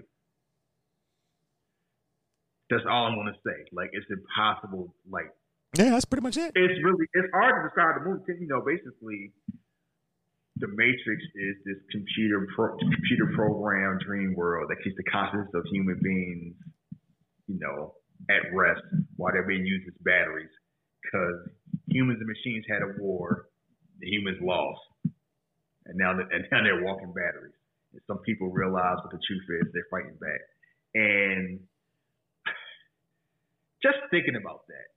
That's 2.69 2.83
all 2.89 3.07
I'm 3.07 3.15
gonna 3.15 3.35
say. 3.45 3.67
Like 3.71 3.89
it's 3.93 4.05
impossible. 4.09 4.95
Like 5.09 5.31
yeah, 5.73 5.91
that's 5.91 6.05
pretty 6.05 6.23
much 6.23 6.37
it. 6.37 6.51
It's 6.55 6.79
really 6.83 7.07
it's 7.13 7.31
hard 7.33 7.63
to 7.63 7.69
describe 7.69 8.03
the 8.03 8.09
movie. 8.09 8.43
You 8.43 8.47
know, 8.47 8.59
basically, 8.59 9.31
the 10.57 10.67
Matrix 10.67 11.23
is 11.35 11.55
this 11.63 11.79
computer 11.91 12.45
pro, 12.55 12.75
computer 12.77 13.31
program 13.35 13.97
dream 14.05 14.35
world 14.35 14.69
that 14.69 14.83
keeps 14.83 14.97
the 14.97 15.07
consciousness 15.07 15.49
of 15.55 15.63
human 15.71 15.97
beings, 16.03 16.55
you 17.47 17.57
know, 17.59 17.95
at 18.29 18.51
rest 18.53 18.83
while 19.15 19.31
they're 19.31 19.47
being 19.47 19.65
used 19.65 19.87
as 19.87 19.95
batteries 20.03 20.51
because 21.01 21.39
humans 21.87 22.19
and 22.19 22.27
machines 22.27 22.65
had 22.67 22.83
a 22.83 22.91
war, 23.01 23.47
the 23.99 24.07
humans 24.07 24.37
lost, 24.41 24.81
and 25.87 25.95
now 25.95 26.11
and 26.19 26.43
now 26.51 26.63
they're 26.63 26.83
walking 26.83 27.13
batteries. 27.15 27.55
And 27.93 28.01
some 28.07 28.19
people 28.19 28.51
realize 28.51 28.99
what 29.03 29.11
the 29.11 29.19
truth 29.23 29.47
is, 29.63 29.71
they're 29.71 29.87
fighting 29.89 30.19
back, 30.19 30.41
and 30.95 31.59
just 33.83 34.03
thinking 34.11 34.35
about 34.35 34.67
that 34.67 34.91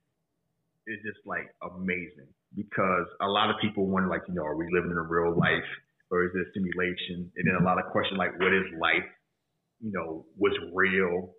is 0.87 0.99
just 1.05 1.19
like 1.25 1.47
amazing 1.63 2.29
because 2.55 3.07
a 3.21 3.27
lot 3.27 3.49
of 3.49 3.55
people 3.61 3.87
wonder 3.87 4.09
like 4.09 4.21
you 4.27 4.33
know 4.33 4.43
are 4.43 4.55
we 4.55 4.65
living 4.71 4.91
in 4.91 4.97
a 4.97 5.07
real 5.07 5.37
life 5.37 5.69
or 6.11 6.25
is 6.25 6.31
this 6.33 6.45
simulation 6.53 7.31
and 7.35 7.43
then 7.47 7.55
a 7.59 7.63
lot 7.63 7.79
of 7.79 7.91
questions 7.91 8.17
like 8.17 8.31
what 8.39 8.53
is 8.53 8.63
life 8.79 9.07
you 9.81 9.91
know 9.91 10.25
what's 10.37 10.57
real 10.73 11.33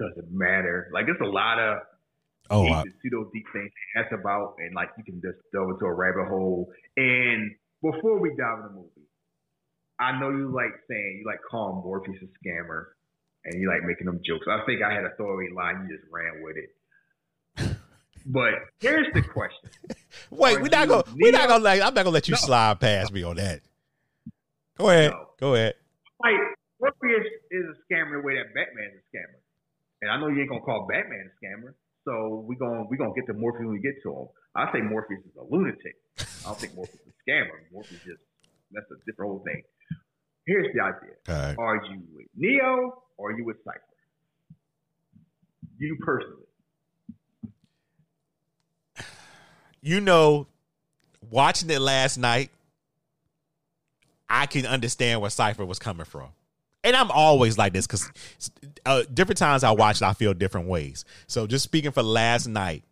doesn't 0.00 0.32
matter. 0.32 0.88
Like 0.92 1.04
it's 1.08 1.20
a 1.20 1.28
lot 1.28 1.60
of 1.60 1.78
oh, 2.48 2.64
deep, 2.64 2.72
I... 2.72 2.82
pseudo 3.02 3.30
deep 3.32 3.46
things 3.52 3.70
that's 3.94 4.12
about, 4.12 4.56
and 4.58 4.74
like 4.74 4.88
you 4.96 5.04
can 5.04 5.20
just 5.20 5.38
delve 5.52 5.76
into 5.76 5.84
a 5.84 5.92
rabbit 5.92 6.28
hole. 6.28 6.72
And 6.96 7.52
before 7.82 8.18
we 8.18 8.30
dive 8.36 8.64
in 8.64 8.64
the 8.64 8.74
movie, 8.80 9.08
I 10.00 10.18
know 10.18 10.30
you 10.30 10.48
like 10.48 10.72
saying 10.88 11.20
you 11.20 11.26
like 11.28 11.40
calling 11.48 11.84
Morpheus 11.84 12.16
a 12.24 12.28
scammer, 12.40 12.96
and 13.44 13.60
you 13.60 13.68
like 13.68 13.84
making 13.84 14.06
them 14.06 14.20
jokes. 14.24 14.48
I 14.48 14.64
think 14.64 14.80
I 14.82 14.92
had 14.92 15.04
a 15.04 15.14
throwaway 15.16 15.52
line, 15.54 15.86
you 15.86 15.96
just 15.96 16.08
ran 16.10 16.42
with 16.42 16.56
it. 16.56 16.72
But 18.26 18.54
here's 18.80 19.06
the 19.14 19.22
question. 19.22 19.70
Wait, 20.30 20.56
Are 20.56 20.62
we're 20.62 20.68
not 20.68 20.88
gonna 20.88 21.04
we're 21.16 21.32
not 21.32 21.48
gonna 21.48 21.64
like 21.64 21.80
I'm 21.80 21.94
not 21.94 22.04
gonna 22.04 22.10
let 22.10 22.28
you 22.28 22.32
no. 22.32 22.38
slide 22.38 22.80
past 22.80 23.12
me 23.12 23.22
on 23.22 23.36
that. 23.36 23.60
Go 24.76 24.90
ahead. 24.90 25.10
No. 25.12 25.26
Go 25.38 25.54
ahead. 25.54 25.74
Like 26.22 26.36
Morpheus 26.80 27.26
is 27.50 27.64
a 27.64 27.76
scammer 27.84 28.20
the 28.20 28.26
way 28.26 28.34
that 28.36 28.54
Batman 28.54 28.92
is 28.94 29.00
a 29.00 29.16
scammer. 29.16 29.40
And 30.02 30.10
I 30.10 30.20
know 30.20 30.28
you 30.28 30.40
ain't 30.40 30.48
gonna 30.48 30.62
call 30.62 30.86
Batman 30.88 31.30
a 31.30 31.34
scammer, 31.36 31.74
so 32.04 32.44
we 32.46 32.56
gonna 32.56 32.84
we 32.88 32.96
gonna 32.96 33.12
get 33.14 33.26
to 33.26 33.34
Morpheus 33.34 33.66
when 33.66 33.72
we 33.72 33.80
get 33.80 34.00
to 34.04 34.10
him. 34.12 34.26
I 34.54 34.72
say 34.72 34.80
Morpheus 34.80 35.20
is 35.24 35.36
a 35.36 35.44
lunatic. 35.44 35.96
I 36.18 36.24
don't 36.44 36.58
think 36.58 36.74
Morpheus 36.74 37.00
is 37.00 37.12
a 37.12 37.30
scammer. 37.30 37.56
Morpheus 37.72 38.00
just 38.04 38.22
that's 38.72 38.86
a 38.90 38.96
different 39.06 39.30
whole 39.30 39.44
thing. 39.44 39.62
Here's 40.46 40.68
the 40.74 40.80
idea: 40.82 41.16
right. 41.28 41.56
Are 41.58 41.76
you 41.84 42.02
with 42.14 42.26
Neo 42.36 43.02
or 43.16 43.30
are 43.30 43.36
you 43.36 43.44
with 43.44 43.56
Cypher? 43.64 43.80
You 45.78 45.96
personally. 46.04 46.49
You 49.82 50.00
know, 50.00 50.46
watching 51.30 51.70
it 51.70 51.80
last 51.80 52.18
night, 52.18 52.50
I 54.28 54.46
can 54.46 54.66
understand 54.66 55.20
where 55.20 55.30
Cypher 55.30 55.64
was 55.64 55.78
coming 55.78 56.06
from 56.06 56.28
and 56.82 56.96
I'm 56.96 57.10
always 57.10 57.58
like 57.58 57.72
this 57.72 57.86
because 57.86 58.10
uh, 58.86 59.02
different 59.12 59.38
times 59.38 59.64
I 59.64 59.70
watch 59.72 59.96
it, 59.96 60.04
I 60.04 60.12
feel 60.12 60.34
different 60.34 60.68
ways. 60.68 61.04
So 61.26 61.46
just 61.46 61.64
speaking 61.64 61.90
for 61.90 62.02
last 62.02 62.46
night, 62.46 62.84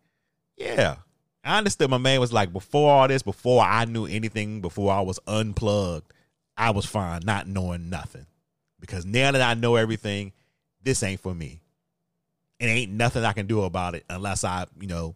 yeah, 0.57 0.97
I 1.43 1.57
understood 1.57 1.89
my 1.89 1.97
man 1.97 2.19
was 2.19 2.33
like 2.33 2.53
before 2.53 2.91
all 2.91 3.07
this, 3.07 3.23
before 3.23 3.63
I 3.63 3.85
knew 3.85 4.05
anything, 4.05 4.61
before 4.61 4.91
I 4.91 5.01
was 5.01 5.19
unplugged, 5.27 6.13
I 6.57 6.71
was 6.71 6.85
fine 6.85 7.21
not 7.23 7.47
knowing 7.47 7.89
nothing. 7.89 8.25
Because 8.79 9.05
now 9.05 9.31
that 9.31 9.41
I 9.41 9.55
know 9.55 9.75
everything, 9.75 10.33
this 10.83 11.03
ain't 11.03 11.19
for 11.19 11.33
me. 11.33 11.61
It 12.59 12.65
ain't 12.65 12.91
nothing 12.91 13.23
I 13.23 13.33
can 13.33 13.47
do 13.47 13.63
about 13.63 13.95
it 13.95 14.05
unless 14.09 14.43
I, 14.43 14.65
you 14.79 14.87
know, 14.87 15.15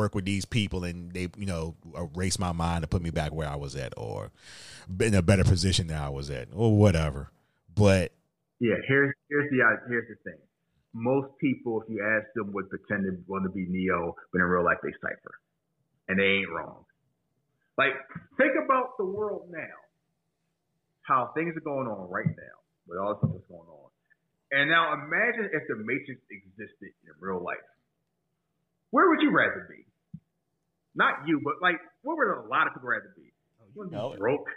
work 0.00 0.14
with 0.14 0.24
these 0.24 0.46
people 0.46 0.82
and 0.82 1.12
they, 1.12 1.28
you 1.36 1.44
know, 1.44 1.76
erase 1.94 2.38
my 2.38 2.52
mind 2.52 2.82
and 2.82 2.90
put 2.90 3.02
me 3.02 3.10
back 3.10 3.32
where 3.32 3.48
I 3.48 3.56
was 3.56 3.76
at 3.76 3.92
or 3.98 4.30
in 4.98 5.14
a 5.14 5.20
better 5.20 5.44
position 5.44 5.88
than 5.88 5.98
I 5.98 6.08
was 6.08 6.30
at 6.30 6.48
or 6.54 6.76
whatever. 6.76 7.30
But 7.74 8.12
yeah, 8.60 8.80
here's 8.88 9.14
here's 9.28 9.50
the 9.50 9.60
here's 9.88 10.08
the 10.08 10.30
thing. 10.30 10.40
Most 10.94 11.28
people, 11.38 11.82
if 11.82 11.88
you 11.90 12.02
ask 12.02 12.26
them, 12.34 12.52
would 12.52 12.68
pretend 12.70 13.04
to 13.04 13.16
want 13.28 13.44
to 13.44 13.50
be 13.50 13.66
Neo, 13.68 14.16
but 14.32 14.40
in 14.40 14.44
real 14.44 14.64
life 14.64 14.78
they 14.82 14.90
Cypher, 15.00 15.34
and 16.08 16.18
they 16.18 16.40
ain't 16.40 16.50
wrong. 16.50 16.84
Like 17.76 17.92
think 18.38 18.52
about 18.64 18.96
the 18.98 19.04
world 19.04 19.48
now, 19.50 19.78
how 21.02 21.30
things 21.34 21.54
are 21.56 21.60
going 21.60 21.86
on 21.86 22.10
right 22.10 22.26
now 22.26 22.56
with 22.88 22.98
all 22.98 23.14
the 23.14 23.18
stuff 23.20 23.30
that's 23.34 23.48
going 23.48 23.68
on, 23.68 23.90
and 24.50 24.70
now 24.70 24.94
imagine 24.94 25.50
if 25.52 25.68
the 25.68 25.76
Matrix 25.76 26.20
existed 26.32 26.96
in 27.04 27.12
real 27.20 27.44
life 27.44 27.60
where 28.90 29.08
would 29.08 29.22
you 29.22 29.30
rather 29.30 29.66
be? 29.70 29.84
Not 30.94 31.26
you, 31.26 31.40
but 31.44 31.54
like, 31.62 31.78
what 32.02 32.16
would 32.16 32.28
a 32.28 32.48
lot 32.48 32.66
of 32.66 32.74
people 32.74 32.88
rather 32.88 33.12
be? 33.16 33.22
You 33.22 33.74
want 33.74 33.92
to 33.92 33.96
be 33.96 34.02
oh, 34.02 34.16
broke? 34.18 34.48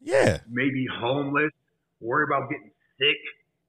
Yeah. 0.00 0.38
Maybe 0.48 0.86
homeless, 0.88 1.52
worry 2.00 2.24
about 2.24 2.48
getting 2.48 2.70
sick, 2.98 3.20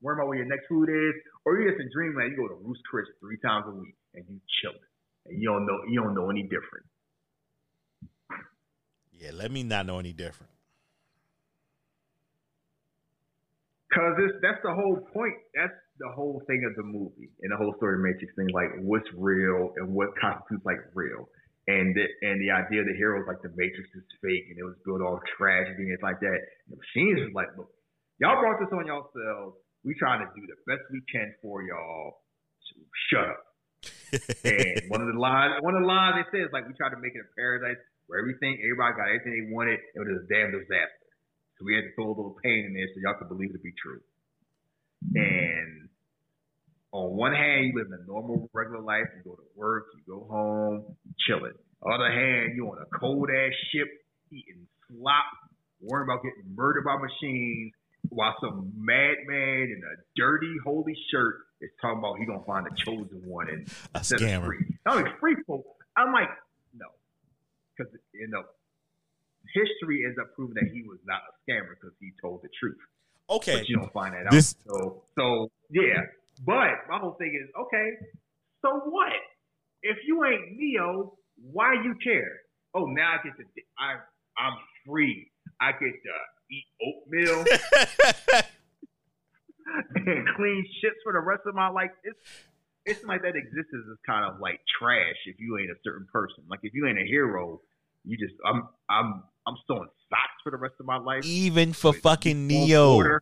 worry 0.02 0.16
about 0.16 0.28
where 0.28 0.38
your 0.38 0.48
next 0.48 0.68
food 0.68 0.90
is, 0.90 1.16
or 1.46 1.60
you 1.60 1.70
just 1.70 1.82
in 1.82 1.90
dreamland, 1.94 2.32
you 2.32 2.38
go 2.38 2.48
to 2.48 2.56
Ruth's 2.56 2.82
Chris 2.90 3.06
three 3.20 3.38
times 3.44 3.66
a 3.68 3.72
week 3.72 3.96
and 4.16 4.24
you 4.30 4.40
chilling. 4.62 4.80
And 5.26 5.42
you 5.42 5.50
don't 5.50 5.66
know 5.66 5.80
you 5.90 6.02
don't 6.02 6.16
know 6.16 6.30
any 6.30 6.44
different. 6.44 6.86
Yeah, 9.12 9.32
let 9.34 9.52
me 9.52 9.64
not 9.64 9.86
know 9.86 10.00
any 10.00 10.14
different. 10.14 10.52
Cause 13.94 14.14
that's 14.42 14.62
the 14.64 14.74
whole 14.74 14.98
point. 15.12 15.34
That's 15.56 15.74
the 16.00 16.10
whole 16.14 16.44
thing 16.46 16.64
of 16.70 16.76
the 16.76 16.84
movie 16.84 17.32
and 17.42 17.52
the 17.52 17.58
whole 17.58 17.74
story 17.78 17.98
Matrix 17.98 18.36
thing, 18.36 18.48
like 18.54 18.70
what's 18.82 19.08
real 19.18 19.74
and 19.78 19.94
what 19.94 20.10
constitutes 20.22 20.64
like 20.66 20.78
real. 20.94 21.28
And 21.68 21.92
the, 21.92 22.08
and 22.24 22.40
the 22.40 22.56
idea 22.56 22.80
of 22.80 22.88
the 22.88 22.96
heroes 22.96 23.28
like 23.28 23.44
the 23.44 23.52
Matrix 23.52 23.92
is 23.92 24.08
fake 24.24 24.48
and 24.48 24.56
it 24.56 24.64
was 24.64 24.80
built 24.88 25.04
off 25.04 25.20
tragedy 25.36 25.84
and 25.84 25.92
it's 25.92 26.04
like 26.04 26.24
that. 26.24 26.40
And 26.64 26.72
the 26.72 26.80
machines 26.80 27.28
was 27.28 27.36
like, 27.36 27.52
look, 27.60 27.68
y'all 28.24 28.40
brought 28.40 28.56
this 28.64 28.72
on 28.72 28.88
yourselves. 28.88 29.60
We 29.84 29.92
trying 30.00 30.24
to 30.24 30.32
do 30.32 30.48
the 30.48 30.56
best 30.64 30.88
we 30.88 31.04
can 31.12 31.36
for 31.44 31.60
y'all. 31.68 32.24
So 32.72 32.74
shut 33.12 33.28
up. 33.28 33.42
and 34.48 34.88
one 34.88 35.04
of 35.04 35.12
the 35.12 35.20
lines, 35.20 35.60
one 35.60 35.76
of 35.76 35.84
the 35.84 35.92
lines 35.92 36.24
they 36.24 36.40
said 36.40 36.48
is 36.48 36.54
like, 36.56 36.64
we 36.64 36.74
tried 36.80 36.96
to 36.96 37.02
make 37.04 37.12
it 37.20 37.28
a 37.28 37.32
paradise 37.36 37.80
where 38.08 38.24
everything, 38.24 38.56
everybody 38.64 38.96
got 38.96 39.12
everything 39.12 39.36
they 39.36 39.48
wanted. 39.52 39.84
It 39.92 40.00
was 40.00 40.24
a 40.24 40.28
damn 40.32 40.56
disaster. 40.56 41.08
So 41.60 41.68
we 41.68 41.76
had 41.76 41.90
to 41.90 41.92
throw 42.00 42.14
a 42.14 42.16
little 42.16 42.40
pain 42.40 42.64
in 42.70 42.72
there 42.72 42.88
so 42.96 43.04
y'all 43.04 43.20
could 43.20 43.28
believe 43.28 43.52
it 43.52 43.60
to 43.60 43.64
be 43.64 43.76
true. 43.76 44.00
Mm-hmm. 45.04 45.20
And 45.20 45.87
on 46.92 47.16
one 47.16 47.34
hand, 47.34 47.66
you 47.66 47.74
live 47.76 47.88
a 47.92 48.06
normal, 48.08 48.50
regular 48.54 48.82
life. 48.82 49.06
You 49.18 49.32
go 49.32 49.36
to 49.36 49.44
work, 49.56 49.88
you 49.96 50.14
go 50.14 50.26
home, 50.30 50.96
chilling. 51.28 51.54
On 51.82 51.92
the 51.92 51.96
other 51.96 52.12
hand, 52.12 52.54
you 52.56 52.68
on 52.68 52.78
a 52.82 53.00
cold 53.00 53.30
ass 53.30 53.52
ship, 53.72 53.88
eating 54.32 54.68
slop, 54.88 55.26
worrying 55.82 56.10
about 56.10 56.24
getting 56.24 56.56
murdered 56.56 56.86
by 56.86 56.98
machines, 56.98 57.74
while 58.10 58.36
some 58.42 58.72
madman 58.76 59.74
in 59.76 59.82
a 59.84 59.96
dirty, 60.16 60.54
holy 60.64 60.96
shirt 61.12 61.36
is 61.62 61.70
talking 61.82 62.00
about 62.00 62.18
he 62.18 62.26
gonna 62.26 62.44
find 62.46 62.66
the 62.66 62.76
chosen 62.76 63.22
one 63.26 63.50
and 63.50 63.68
a 63.94 64.00
scammer. 64.00 64.46
Free. 64.46 64.78
I'm 64.86 65.04
like 65.04 65.20
free 65.20 65.36
folk. 65.46 65.66
I'm 65.96 66.14
like, 66.14 66.30
no, 66.78 66.86
because 67.76 67.94
you 68.14 68.28
know, 68.28 68.44
history 69.54 70.04
ends 70.06 70.18
up 70.20 70.34
proving 70.36 70.56
that 70.56 70.72
he 70.74 70.84
was 70.84 71.00
not 71.06 71.22
a 71.28 71.52
scammer 71.52 71.76
because 71.80 71.96
he 72.00 72.12
told 72.22 72.42
the 72.44 72.50
truth. 72.60 72.78
Okay, 73.30 73.58
but 73.58 73.68
you 73.68 73.78
don't 73.78 73.92
find 73.92 74.14
that 74.14 74.28
out. 74.28 74.44
So, 74.68 75.04
so 75.18 75.52
yeah, 75.70 76.02
but 76.46 76.88
my 76.90 77.00
whole 77.00 77.16
thing 77.20 77.34
is, 77.42 77.50
okay, 77.60 77.90
so 78.62 78.82
what? 78.90 79.14
If 79.82 79.98
you 80.08 80.24
ain't 80.26 80.58
Neo, 80.58 81.14
why 81.52 81.74
you 81.74 81.96
care? 82.04 82.40
Oh, 82.76 82.86
now 82.86 83.14
I 83.14 83.18
get 83.24 83.38
to, 83.38 83.44
I, 83.80 83.96
I'm 84.38 84.54
free. 84.86 85.32
I 85.62 85.72
get 85.72 85.80
to 85.80 86.14
eat 86.52 86.66
oatmeal 86.82 87.40
and 89.96 90.28
clean 90.36 90.66
shits 90.84 91.00
for 91.04 91.14
the 91.14 91.20
rest 91.20 91.42
of 91.46 91.56
my 91.56 91.70
life. 91.70 91.92
It's, 92.04 92.20
it's 92.86 93.04
like 93.04 93.22
that 93.22 93.36
existence 93.36 93.86
is 93.92 93.98
kind 94.06 94.26
of 94.32 94.40
like 94.40 94.60
trash 94.80 95.16
if 95.26 95.36
you 95.40 95.58
ain't 95.58 95.72
a 95.72 95.80
certain 95.84 96.08
person. 96.12 96.44
Like 96.50 96.60
if 96.64 96.74
you 96.74 96.88
ain't 96.88 97.00
a 97.00 97.06
hero, 97.06 97.62
you 98.06 98.18
just, 98.18 98.36
I'm, 98.46 98.68
I'm, 98.90 99.24
I'm 99.46 99.56
sewing 99.68 99.88
socks 100.10 100.42
for 100.44 100.52
the 100.52 100.58
rest 100.58 100.76
of 100.80 100.86
my 100.86 100.98
life. 100.98 101.26
Even 101.26 101.74
for 101.74 101.94
fucking 101.94 102.48
Neo. 102.48 103.20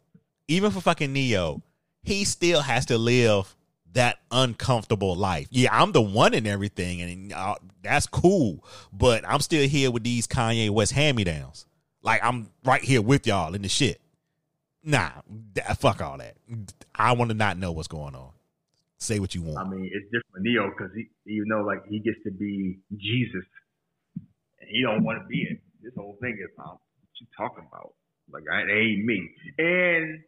Even 0.48 0.72
for 0.72 0.82
fucking 0.82 1.12
Neo 1.12 1.64
he 2.06 2.24
still 2.26 2.62
has 2.62 2.86
to 2.88 2.98
live 2.98 3.56
that 3.94 4.20
uncomfortable 4.30 5.16
life. 5.16 5.48
Yeah, 5.50 5.70
I'm 5.72 5.92
the 5.92 6.02
one 6.02 6.34
and 6.34 6.46
everything, 6.46 7.02
and 7.02 7.34
uh, 7.34 7.56
that's 7.82 8.08
cool. 8.08 8.64
But 8.94 9.28
I'm 9.28 9.40
still 9.40 9.68
here 9.68 9.90
with 9.90 10.04
these 10.04 10.28
Kanye 10.28 10.70
West 10.70 10.92
hand 10.92 11.18
me 11.18 11.24
downs. 11.24 11.66
Like 12.02 12.22
I'm 12.24 12.50
right 12.64 12.84
here 12.84 13.02
with 13.02 13.26
y'all 13.26 13.56
in 13.56 13.62
the 13.64 13.70
shit. 13.70 14.00
Nah, 14.84 15.10
fuck 15.80 16.02
all 16.02 16.20
that. 16.20 16.36
I 16.94 17.14
want 17.14 17.32
to 17.32 17.36
not 17.36 17.58
know 17.58 17.72
what's 17.72 17.88
going 17.88 18.14
on. 18.14 18.30
Say 18.98 19.20
what 19.20 19.34
you 19.34 19.42
want. 19.42 19.58
I 19.58 19.70
mean, 19.70 19.90
it's 19.92 20.06
different 20.06 20.46
Neo 20.46 20.70
because 20.70 20.94
he, 20.96 21.08
you 21.26 21.44
know, 21.48 21.64
like 21.64 21.86
he 21.90 22.00
gets 22.00 22.18
to 22.26 22.32
be 22.32 22.80
Jesus, 22.96 23.46
and 24.16 24.70
he 24.70 24.84
don't 24.84 25.04
want 25.04 25.22
to 25.22 25.28
be 25.28 25.48
it. 25.50 25.60
This 25.82 25.94
whole 25.98 26.18
thing 26.22 26.38
is, 26.40 26.52
um, 26.60 26.78
what 26.78 27.20
you 27.20 27.28
talking 27.38 27.66
about? 27.68 27.94
Like, 28.32 28.44
I, 28.52 28.62
ain't 28.62 29.06
me. 29.06 29.30
And 29.58 30.24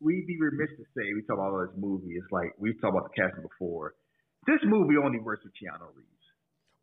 we'd 0.00 0.26
be 0.26 0.38
remiss 0.40 0.70
to 0.76 0.84
say 0.96 1.12
we 1.14 1.22
talk 1.22 1.38
about 1.38 1.68
this 1.68 1.76
movie. 1.76 2.14
It's 2.14 2.30
like 2.32 2.54
we've 2.58 2.80
talked 2.80 2.96
about 2.96 3.10
the 3.10 3.22
casting 3.22 3.42
before. 3.42 3.94
This 4.46 4.60
movie 4.64 4.96
only 4.96 5.20
works 5.20 5.44
with 5.44 5.52
Keanu 5.52 5.86
Reeves. 5.94 6.08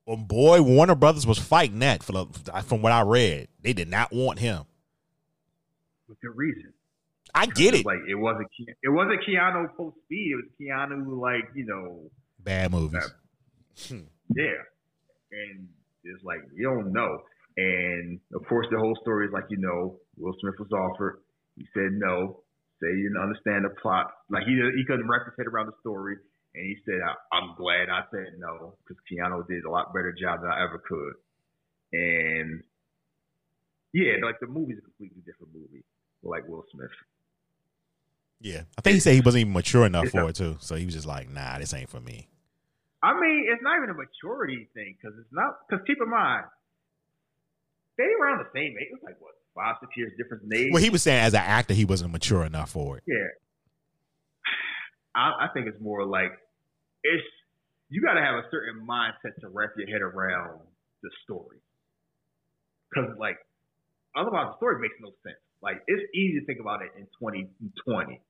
Well, 0.05 0.17
boy, 0.17 0.61
Warner 0.61 0.95
Brothers 0.95 1.27
was 1.27 1.39
fighting 1.39 1.79
that 1.79 2.03
for 2.03 2.11
the, 2.13 2.25
from 2.65 2.81
what 2.81 2.91
I 2.91 3.01
read. 3.01 3.49
They 3.61 3.73
did 3.73 3.89
not 3.89 4.13
want 4.13 4.39
him. 4.39 4.63
With 6.07 6.19
good 6.21 6.35
reason. 6.35 6.73
I 7.35 7.45
get 7.47 7.75
it. 7.75 7.85
Like 7.85 7.99
it 8.07 8.15
wasn't 8.15 8.47
it 8.57 8.89
wasn't 8.89 9.19
Keanu 9.27 9.75
post 9.75 9.97
speed. 10.05 10.31
It 10.31 10.35
was 10.35 10.45
Keanu 10.59 11.19
like 11.19 11.49
you 11.55 11.65
know 11.65 12.09
bad 12.39 12.71
movies. 12.71 13.01
Bad, 13.01 13.89
hmm. 13.89 14.05
yeah, 14.35 14.55
and 15.31 15.67
it's 16.03 16.23
like 16.23 16.39
we 16.55 16.63
don't 16.63 16.93
know. 16.93 17.19
And 17.57 18.19
of 18.33 18.47
course, 18.47 18.67
the 18.71 18.77
whole 18.77 18.97
story 19.01 19.27
is 19.27 19.33
like 19.33 19.43
you 19.49 19.57
know 19.57 19.97
Will 20.17 20.33
Smith 20.39 20.55
was 20.57 20.71
offered. 20.71 21.19
He 21.57 21.65
said 21.73 21.91
no 21.91 22.43
say 22.81 22.89
you 22.93 23.09
didn't 23.09 23.21
understand 23.21 23.65
the 23.65 23.73
plot. 23.81 24.07
Like 24.29 24.43
he 24.45 24.53
he 24.75 24.85
couldn't 24.85 25.07
wrap 25.07 25.25
his 25.25 25.33
head 25.37 25.47
around 25.47 25.67
the 25.67 25.77
story, 25.81 26.17
and 26.55 26.63
he 26.65 26.77
said, 26.85 26.99
I, 27.01 27.37
am 27.37 27.55
glad 27.57 27.89
I 27.89 28.03
said 28.11 28.37
no 28.37 28.75
because 28.83 29.01
Keanu 29.09 29.47
did 29.47 29.65
a 29.65 29.71
lot 29.71 29.93
better 29.93 30.13
job 30.13 30.41
than 30.41 30.51
I 30.51 30.63
ever 30.63 30.79
could." 30.79 31.13
And 31.93 32.63
yeah, 33.93 34.23
like 34.23 34.39
the 34.39 34.47
movie's 34.47 34.77
a 34.77 34.81
completely 34.81 35.21
different 35.25 35.53
movie, 35.53 35.83
like 36.23 36.47
Will 36.47 36.65
Smith. 36.71 36.91
Yeah, 38.39 38.61
I 38.77 38.81
think 38.81 38.95
he 38.95 38.99
said 38.99 39.15
he 39.15 39.21
wasn't 39.21 39.41
even 39.41 39.53
mature 39.53 39.85
enough 39.85 40.09
for 40.09 40.29
it 40.29 40.35
too, 40.35 40.57
so 40.59 40.75
he 40.75 40.85
was 40.85 40.93
just 40.93 41.07
like, 41.07 41.29
"Nah, 41.29 41.57
this 41.57 41.73
ain't 41.73 41.89
for 41.89 41.99
me." 41.99 42.27
I 43.01 43.13
mean, 43.13 43.45
it's 43.49 43.61
not 43.61 43.77
even 43.77 43.89
a 43.89 43.97
maturity 43.97 44.69
thing 44.73 44.97
because 44.97 45.17
it's 45.17 45.31
not. 45.31 45.65
Because 45.65 45.85
keep 45.85 45.97
in 46.01 46.09
mind, 46.09 46.45
they 47.97 48.05
were 48.05 48.25
around 48.25 48.45
the 48.45 48.51
same 48.53 48.73
age. 48.77 48.89
It's 48.93 49.03
like 49.03 49.17
what 49.21 49.36
five, 49.57 49.75
six 49.81 49.91
years 49.97 50.13
difference 50.17 50.43
in 50.45 50.53
age. 50.53 50.69
Well, 50.71 50.83
he 50.83 50.89
was 50.89 51.01
saying 51.01 51.19
as 51.25 51.33
an 51.33 51.41
actor, 51.41 51.73
he 51.73 51.83
wasn't 51.83 52.11
mature 52.11 52.45
enough 52.45 52.69
for 52.69 52.97
it. 52.97 53.03
Yeah, 53.07 53.27
I, 55.15 55.45
I 55.45 55.47
think 55.53 55.67
it's 55.67 55.81
more 55.81 56.05
like 56.05 56.31
it's 57.03 57.25
you 57.89 58.01
got 58.01 58.13
to 58.13 58.21
have 58.21 58.35
a 58.35 58.45
certain 58.51 58.85
mindset 58.87 59.33
to 59.41 59.49
wrap 59.49 59.71
your 59.75 59.87
head 59.87 60.01
around 60.01 60.61
the 61.01 61.09
story, 61.23 61.57
because 62.89 63.17
like 63.17 63.37
otherwise 64.15 64.53
the 64.53 64.57
story 64.57 64.79
makes 64.79 64.95
no 65.01 65.09
sense. 65.25 65.41
Like 65.61 65.81
it's 65.87 66.03
easy 66.13 66.39
to 66.39 66.45
think 66.45 66.59
about 66.59 66.81
it 66.83 66.91
in 66.95 67.09
2020. 67.17 68.21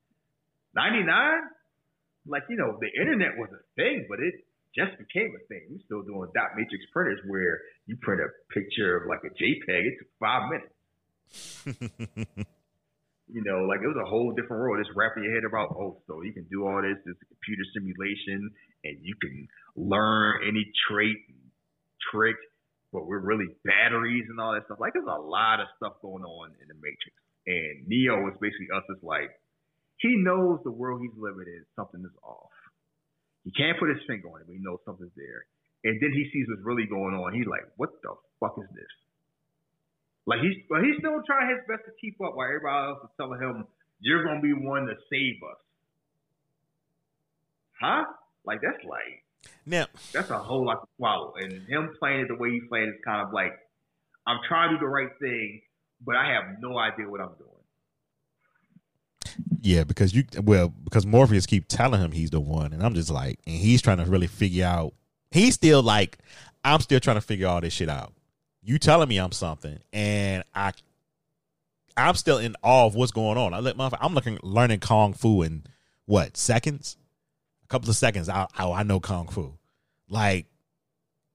99, 0.76 1.10
like 2.28 2.44
you 2.50 2.56
know, 2.56 2.80
the 2.80 2.88
internet 3.00 3.38
was 3.38 3.50
a 3.52 3.62
thing, 3.76 4.06
but 4.08 4.20
it 4.20 4.48
just 4.78 4.94
became 4.98 5.34
a 5.36 5.44
thing. 5.50 5.66
We're 5.74 5.84
still 5.86 6.04
doing 6.04 6.30
dot 6.38 6.54
matrix 6.56 6.86
printers 6.94 7.20
where 7.28 7.60
you 7.88 7.98
print 8.00 8.22
a 8.22 8.30
picture 8.54 8.96
of 8.96 9.10
like 9.10 9.26
a 9.26 9.34
JPEG. 9.34 9.82
It 9.90 9.96
took 10.00 10.08
five 10.20 10.50
minutes. 10.50 10.72
you 13.28 13.44
know, 13.44 13.66
like 13.68 13.82
it 13.84 13.88
was 13.88 13.98
a 14.02 14.08
whole 14.08 14.32
different 14.32 14.62
world. 14.62 14.80
Just 14.84 14.96
wrapping 14.96 15.24
your 15.24 15.34
head 15.36 15.44
about, 15.44 15.76
oh, 15.76 16.00
so 16.08 16.22
you 16.22 16.34
can 16.34 16.46
do 16.50 16.66
all 16.68 16.82
this, 16.82 16.98
this 17.06 17.18
computer 17.28 17.64
simulation, 17.74 18.50
and 18.84 18.98
you 19.02 19.16
can 19.20 19.48
learn 19.76 20.42
any 20.48 20.66
trait, 20.88 21.18
trick, 22.12 22.38
but 22.94 23.06
we're 23.06 23.20
really 23.20 23.48
batteries 23.66 24.26
and 24.30 24.40
all 24.40 24.54
that 24.54 24.66
stuff. 24.66 24.80
Like 24.80 24.94
there's 24.94 25.06
a 25.10 25.22
lot 25.22 25.60
of 25.60 25.68
stuff 25.78 26.00
going 26.02 26.24
on 26.24 26.52
in 26.62 26.68
the 26.68 26.76
Matrix. 26.76 27.16
And 27.48 27.88
Neo 27.88 28.28
is 28.28 28.36
basically 28.40 28.68
us 28.76 28.84
as 28.92 29.02
like, 29.04 29.32
he 29.98 30.16
knows 30.18 30.60
the 30.64 30.72
world 30.72 31.02
he's 31.02 31.16
living 31.18 31.48
in, 31.48 31.66
something 31.76 32.04
is 32.04 32.16
off. 32.24 32.52
He 33.44 33.52
can't 33.52 33.80
put 33.80 33.90
his 33.90 34.00
finger 34.08 34.28
on 34.30 34.42
it, 34.42 34.48
but 34.48 34.54
he 34.56 34.62
knows 34.62 34.80
something's 34.86 35.16
there. 35.16 35.46
and 35.84 36.00
then 36.02 36.12
he 36.14 36.30
sees 36.34 36.48
what's 36.50 36.64
really 36.64 36.86
going 36.86 37.14
on. 37.16 37.34
He's 37.34 37.48
like, 37.48 37.64
"What 37.78 38.02
the 38.02 38.16
fuck 38.40 38.58
is 38.58 38.70
this?" 38.76 38.94
Like 40.28 40.42
he's, 40.42 40.62
but 40.70 40.84
he's 40.84 40.98
still 41.00 41.24
trying 41.26 41.50
his 41.50 41.60
best 41.68 41.86
to 41.86 41.92
keep 42.00 42.20
up, 42.22 42.36
while 42.36 42.48
everybody 42.48 42.90
else 42.90 43.00
is 43.04 43.10
telling 43.16 43.40
him, 43.40 43.66
"You're 44.02 44.24
gonna 44.26 44.42
be 44.42 44.54
one 44.54 44.86
to 44.86 44.96
save 45.10 45.42
us." 45.42 45.58
Huh? 47.80 48.04
Like 48.46 48.60
that's 48.62 48.84
like 48.84 49.24
Now, 49.66 49.88
that's 50.14 50.30
a 50.30 50.38
whole 50.38 50.66
lot 50.66 50.82
to 50.82 50.88
swallow. 50.98 51.34
And 51.38 51.66
him 51.68 51.96
playing 51.98 52.22
it 52.22 52.28
the 52.28 52.36
way 52.36 52.52
he's 52.52 52.68
playing 52.68 52.90
is 52.90 52.96
kind 53.06 53.26
of 53.26 53.34
like, 53.34 53.54
I'm 54.26 54.40
trying 54.48 54.70
to 54.72 54.76
do 54.76 54.80
the 54.82 54.88
right 54.88 55.10
thing, 55.20 55.62
but 56.06 56.16
I 56.16 56.32
have 56.34 56.60
no 56.60 56.78
idea 56.78 57.10
what 57.10 57.22
I'm 57.22 57.36
doing. 57.38 57.52
yeah, 59.62 59.84
because 59.84 60.14
you 60.14 60.26
well, 60.44 60.74
because 60.84 61.06
Morpheus 61.06 61.46
keep 61.46 61.68
telling 61.68 62.02
him 62.02 62.12
he's 62.12 62.32
the 62.32 62.40
one, 62.40 62.74
and 62.74 62.84
I'm 62.84 62.96
just 62.96 63.10
like, 63.10 63.40
and 63.46 63.56
he's 63.56 63.82
trying 63.82 63.98
to 63.98 64.06
really 64.06 64.28
figure 64.28 64.66
out. 64.66 64.94
He's 65.32 65.56
still 65.56 65.84
like, 65.84 66.18
I'm 66.64 66.80
still 66.80 67.00
trying 67.00 67.18
to 67.18 67.22
figure 67.22 67.48
all 67.48 67.62
this 67.62 67.74
shit 67.74 67.90
out. 67.90 68.14
You 68.68 68.78
telling 68.80 69.08
me 69.08 69.18
I'm 69.18 69.32
something, 69.32 69.80
and 69.94 70.44
I, 70.54 70.74
I'm 71.96 72.16
still 72.16 72.38
in 72.38 72.54
awe 72.62 72.86
of 72.86 72.96
what's 72.96 73.14
going 73.14 73.38
on. 73.38 73.54
I 73.54 73.62
let 73.62 73.78
my, 73.78 73.90
I'm 74.02 74.14
looking 74.14 74.38
learning 74.44 74.82
kung 74.82 75.14
fu 75.14 75.42
in 75.42 75.64
what 76.04 76.36
seconds, 76.36 76.98
a 77.64 77.68
couple 77.68 77.90
of 77.90 77.96
seconds. 77.96 78.28
I, 78.28 78.46
I 78.58 78.70
I 78.70 78.84
know 78.84 79.00
kung 79.00 79.30
fu, 79.30 79.54
like, 80.10 80.48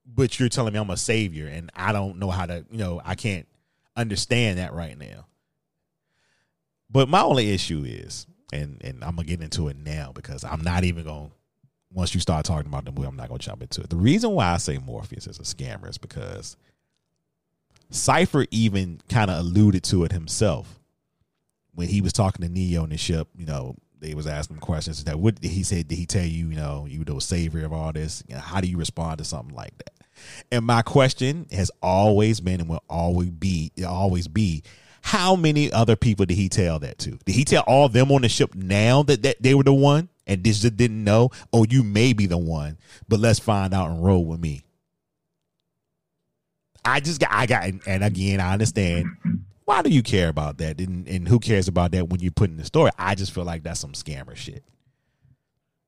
but 0.04 0.38
you're 0.38 0.50
telling 0.50 0.74
me 0.74 0.78
I'm 0.78 0.90
a 0.90 0.96
savior, 0.98 1.46
and 1.46 1.70
I 1.74 1.92
don't 1.92 2.18
know 2.18 2.28
how 2.28 2.44
to, 2.44 2.66
you 2.70 2.76
know, 2.76 3.00
I 3.02 3.14
can't 3.14 3.48
understand 3.96 4.58
that 4.58 4.74
right 4.74 4.98
now. 4.98 5.26
But 6.90 7.08
my 7.08 7.22
only 7.22 7.50
issue 7.50 7.82
is, 7.86 8.26
and 8.52 8.76
and 8.84 9.02
I'm 9.02 9.16
gonna 9.16 9.24
get 9.24 9.40
into 9.40 9.68
it 9.68 9.78
now 9.78 10.12
because 10.14 10.44
I'm 10.44 10.60
not 10.60 10.84
even 10.84 11.04
gonna. 11.04 11.30
Once 11.90 12.14
you 12.14 12.20
start 12.20 12.44
talking 12.44 12.68
about 12.68 12.84
the 12.84 12.92
movie, 12.92 13.08
I'm 13.08 13.16
not 13.16 13.28
gonna 13.28 13.38
jump 13.38 13.62
into 13.62 13.80
it. 13.80 13.88
The 13.88 13.96
reason 13.96 14.32
why 14.32 14.52
I 14.52 14.58
say 14.58 14.76
Morpheus 14.76 15.26
is 15.26 15.38
a 15.38 15.44
scammer 15.44 15.88
is 15.88 15.96
because 15.96 16.58
Cypher 17.93 18.47
even 18.51 19.01
kind 19.09 19.30
of 19.30 19.38
alluded 19.38 19.84
to 19.84 20.05
it 20.05 20.12
himself 20.12 20.80
when 21.74 21.88
he 21.88 22.01
was 22.01 22.12
talking 22.12 22.45
to 22.45 22.53
Neo 22.53 22.84
in 22.84 22.90
the 22.90 22.97
ship. 22.97 23.28
You 23.36 23.47
know, 23.47 23.76
they 24.01 24.14
was 24.14 24.26
asking 24.26 24.57
him 24.57 24.61
questions 24.61 25.05
that 25.05 25.18
what 25.18 25.43
he 25.43 25.62
said. 25.62 25.88
Did 25.88 25.97
he 25.97 26.07
tell 26.07 26.24
you, 26.24 26.49
you 26.49 26.57
know, 26.57 26.86
you 26.88 27.01
were 27.01 27.05
the 27.05 27.20
savior 27.20 27.64
of 27.64 27.72
all 27.72 27.93
this? 27.93 28.24
You 28.26 28.34
know, 28.34 28.40
how 28.40 28.61
do 28.61 28.66
you 28.66 28.76
respond 28.78 29.18
to 29.18 29.24
something 29.24 29.55
like 29.55 29.76
that? 29.78 29.93
And 30.51 30.64
my 30.64 30.82
question 30.82 31.47
has 31.53 31.70
always 31.82 32.40
been 32.40 32.61
and 32.61 32.68
will 32.68 32.84
always 32.88 33.30
be 33.30 33.72
always 33.86 34.28
be 34.28 34.62
how 35.03 35.34
many 35.34 35.70
other 35.72 35.97
people 35.97 36.24
did 36.26 36.36
he 36.36 36.49
tell 36.49 36.78
that 36.78 36.99
to? 36.99 37.18
Did 37.24 37.34
he 37.34 37.45
tell 37.45 37.64
all 37.66 37.88
them 37.88 38.12
on 38.12 38.22
the 38.22 38.28
ship 38.28 38.55
now 38.55 39.03
that, 39.03 39.22
that 39.22 39.43
they 39.43 39.55
were 39.55 39.64
the 39.64 39.74
one 39.74 40.09
and 40.26 40.45
this 40.45 40.61
just 40.61 40.76
didn't 40.76 41.03
know? 41.03 41.30
Oh, 41.53 41.66
you 41.68 41.82
may 41.82 42.12
be 42.12 42.26
the 42.26 42.38
one, 42.38 42.78
but 43.09 43.20
let's 43.20 43.40
find 43.40 43.74
out 43.74 43.90
and 43.90 44.03
roll 44.03 44.24
with 44.24 44.40
me. 44.40 44.62
I 46.84 47.00
just 47.00 47.20
got 47.20 47.30
I 47.32 47.46
got 47.46 47.64
and 47.86 48.04
again 48.04 48.40
I 48.40 48.52
understand 48.52 49.06
why 49.64 49.82
do 49.82 49.90
you 49.90 50.02
care 50.02 50.28
about 50.28 50.58
that 50.58 50.80
and, 50.80 51.06
and 51.06 51.28
who 51.28 51.38
cares 51.38 51.68
about 51.68 51.92
that 51.92 52.08
when 52.08 52.20
you 52.20 52.30
put 52.32 52.50
in 52.50 52.56
the 52.56 52.64
story? 52.64 52.90
I 52.98 53.14
just 53.14 53.32
feel 53.32 53.44
like 53.44 53.62
that's 53.62 53.80
some 53.80 53.92
scammer 53.92 54.34
shit. 54.36 54.64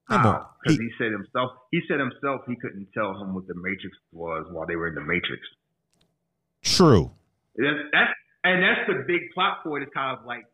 Because 0.09 0.45
He- 0.67 0.77
he 0.77 0.91
said 0.99 1.13
himself, 1.13 1.51
he 1.71 1.81
said 1.89 1.99
himself 1.99 2.43
he 2.47 2.57
couldn't 2.57 2.89
tell 2.93 3.19
him 3.21 3.35
what 3.35 3.47
the 3.47 3.55
Matrix 3.57 3.97
was 4.13 4.47
while 4.53 4.67
they 4.67 4.77
were 4.77 4.89
in 4.89 4.95
the 4.95 5.01
Matrix. 5.01 5.43
true. 6.63 7.11
That's, 7.57 7.79
that's 7.93 8.13
and 8.45 8.63
that's 8.63 8.87
the 8.89 9.05
big 9.07 9.31
plot 9.35 9.63
point. 9.65 9.83
It's 9.85 9.93
kind 9.95 10.17
of 10.19 10.25
like 10.27 10.45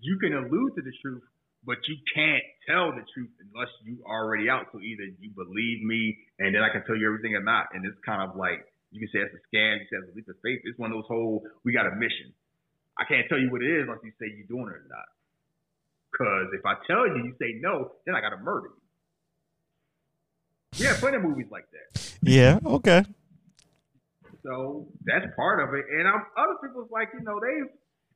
you 0.00 0.18
can 0.18 0.32
allude 0.34 0.74
to 0.76 0.82
the 0.82 0.92
truth, 1.02 1.22
but 1.64 1.76
you 1.86 1.96
can't 2.14 2.42
tell 2.68 2.90
the 2.92 3.04
truth 3.14 3.30
unless 3.44 3.68
you 3.84 4.02
already 4.06 4.48
out. 4.48 4.66
So 4.72 4.80
either 4.80 5.04
you 5.20 5.30
believe 5.36 5.82
me, 5.84 6.16
and 6.38 6.54
then 6.54 6.62
I 6.62 6.70
can 6.72 6.82
tell 6.86 6.96
you 6.96 7.06
everything, 7.06 7.34
or 7.36 7.42
not. 7.42 7.66
And 7.72 7.84
it's 7.86 7.98
kind 8.04 8.28
of 8.28 8.36
like 8.36 8.64
you 8.90 9.00
can 9.00 9.08
say 9.12 9.20
it's 9.20 9.34
a 9.34 9.38
scam. 9.48 9.80
You 9.80 9.86
can 9.86 9.90
say 9.90 9.96
it's 10.02 10.12
a 10.12 10.16
leap 10.16 10.28
of 10.28 10.36
faith. 10.42 10.60
It's 10.64 10.78
one 10.78 10.90
of 10.90 10.98
those 10.98 11.08
whole 11.08 11.44
we 11.64 11.72
got 11.72 11.86
a 11.86 11.94
mission. 11.94 12.34
I 12.98 13.04
can't 13.04 13.26
tell 13.28 13.38
you 13.38 13.50
what 13.50 13.62
it 13.62 13.70
is 13.70 13.88
unless 13.88 14.04
you 14.04 14.12
say 14.20 14.26
you're 14.28 14.50
doing 14.50 14.68
it 14.68 14.76
or 14.76 14.86
not. 14.90 15.08
Because 16.12 16.48
if 16.52 16.66
I 16.66 16.74
tell 16.86 17.06
you, 17.06 17.24
you 17.24 17.34
say 17.40 17.58
no, 17.60 17.92
then 18.04 18.14
I 18.14 18.20
got 18.20 18.30
to 18.30 18.42
murder 18.42 18.68
you. 18.74 18.82
Yeah, 20.84 20.96
plenty 20.98 21.16
of 21.16 21.22
movies 21.22 21.46
like 21.50 21.66
that. 21.70 22.14
Yeah, 22.22 22.58
okay. 22.64 23.04
So 24.42 24.88
that's 25.04 25.26
part 25.36 25.60
of 25.60 25.74
it. 25.74 25.84
And 25.90 26.08
I'm, 26.08 26.22
other 26.36 26.56
people's 26.62 26.90
like, 26.90 27.08
you 27.14 27.22
know, 27.22 27.38
they've, 27.40 27.70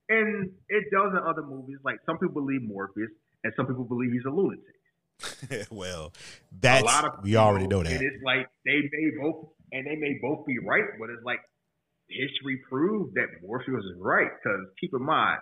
and 0.09 0.51
it 0.69 0.85
does 0.91 1.13
in 1.13 1.19
other 1.19 1.43
movies. 1.43 1.79
Like 1.85 2.01
some 2.07 2.19
people 2.19 2.43
believe 2.43 2.63
Morpheus, 2.63 3.11
and 3.43 3.53
some 3.57 3.67
people 3.67 3.85
believe 3.85 4.13
he's 4.13 4.25
a 4.27 4.31
lunatic. 4.31 4.75
well, 5.71 6.13
that's 6.61 6.83
a 6.83 6.85
lot 6.85 7.05
of 7.05 7.23
we 7.23 7.37
already 7.37 7.67
know 7.67 7.83
that. 7.83 7.93
And 7.93 8.03
it's 8.03 8.23
like 8.25 8.49
they 8.65 8.89
may 8.93 9.11
both, 9.21 9.49
and 9.73 9.87
they 9.87 9.97
may 9.97 10.19
both 10.21 10.47
be 10.47 10.59
right, 10.59 10.85
but 10.99 11.11
it's 11.11 11.25
like 11.25 11.41
history 12.09 12.61
proved 12.69 13.15
that 13.15 13.29
Morpheus 13.43 13.85
is 13.85 13.99
right. 14.01 14.29
Because 14.29 14.69
keep 14.81 14.93
in 14.93 15.05
mind, 15.05 15.41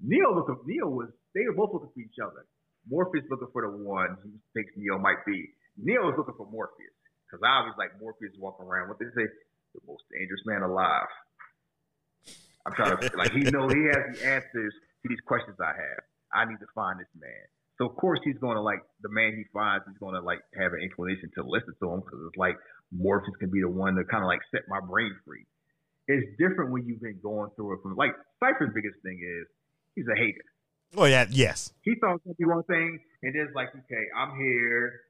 Neo 0.00 0.34
looking, 0.34 0.58
Neo 0.66 0.88
was, 0.88 1.08
they 1.34 1.42
were 1.48 1.56
both 1.56 1.72
looking 1.72 1.90
for 1.94 2.00
each 2.00 2.20
other. 2.22 2.46
Morpheus 2.88 3.24
looking 3.30 3.50
for 3.52 3.62
the 3.62 3.72
one 3.72 4.16
who 4.22 4.30
thinks 4.54 4.70
Neo 4.76 4.98
might 4.98 5.24
be. 5.26 5.50
Neo 5.76 6.08
is 6.10 6.14
looking 6.16 6.36
for 6.36 6.46
Morpheus. 6.46 6.94
Because 7.26 7.42
I 7.42 7.66
was 7.66 7.74
like 7.76 7.98
Morpheus 8.00 8.32
walking 8.38 8.66
around. 8.66 8.88
What 8.88 8.98
they 9.02 9.10
say? 9.10 9.26
The 9.74 9.82
most 9.84 10.06
dangerous 10.14 10.40
man 10.46 10.62
alive. 10.62 11.10
I'm 12.64 12.72
trying 12.74 12.96
to 12.96 13.16
like 13.16 13.30
he 13.32 13.46
knows 13.46 13.70
he 13.70 13.86
has 13.94 14.02
the 14.14 14.26
answers 14.26 14.74
to 14.74 15.06
these 15.06 15.22
questions 15.26 15.54
I 15.60 15.74
have. 15.74 16.02
I 16.34 16.42
need 16.46 16.58
to 16.58 16.70
find 16.74 16.98
this 16.98 17.10
man. 17.14 17.46
So 17.78 17.86
of 17.86 17.94
course 17.96 18.18
he's 18.24 18.38
going 18.38 18.56
to 18.56 18.62
like 18.62 18.82
the 19.02 19.10
man 19.10 19.36
he 19.36 19.44
finds. 19.52 19.84
He's 19.86 19.98
going 19.98 20.14
to 20.14 20.24
like 20.24 20.40
have 20.58 20.72
an 20.72 20.80
inclination 20.82 21.30
to 21.36 21.46
listen 21.46 21.74
to 21.78 21.86
him 21.92 22.00
because 22.00 22.18
it's 22.26 22.38
like 22.38 22.56
Morpheus 22.92 23.34
can 23.38 23.50
be 23.50 23.60
the 23.60 23.68
one 23.68 23.94
to 23.96 24.04
kind 24.04 24.22
of 24.22 24.28
like 24.28 24.40
set 24.50 24.62
my 24.68 24.80
brain 24.80 25.14
free. 25.24 25.44
It's 26.08 26.26
different 26.38 26.70
when 26.70 26.86
you've 26.86 27.02
been 27.02 27.18
going 27.22 27.50
through 27.56 27.74
it 27.74 27.82
from 27.82 27.96
like 27.96 28.14
Cypher's 28.38 28.70
biggest 28.74 29.02
thing 29.02 29.18
is 29.18 29.46
he's 29.94 30.06
a 30.06 30.16
hater. 30.16 30.44
Oh 30.96 31.04
yeah, 31.04 31.26
yes. 31.30 31.72
He 31.82 31.94
thought 31.96 32.22
it 32.22 32.22
was 32.22 32.36
gonna 32.36 32.38
be 32.38 32.44
one 32.46 32.62
thing, 32.64 33.00
and 33.22 33.34
then 33.34 33.42
it's 33.42 33.56
like, 33.56 33.74
okay, 33.74 34.04
I'm 34.14 34.38
here. 34.38 35.00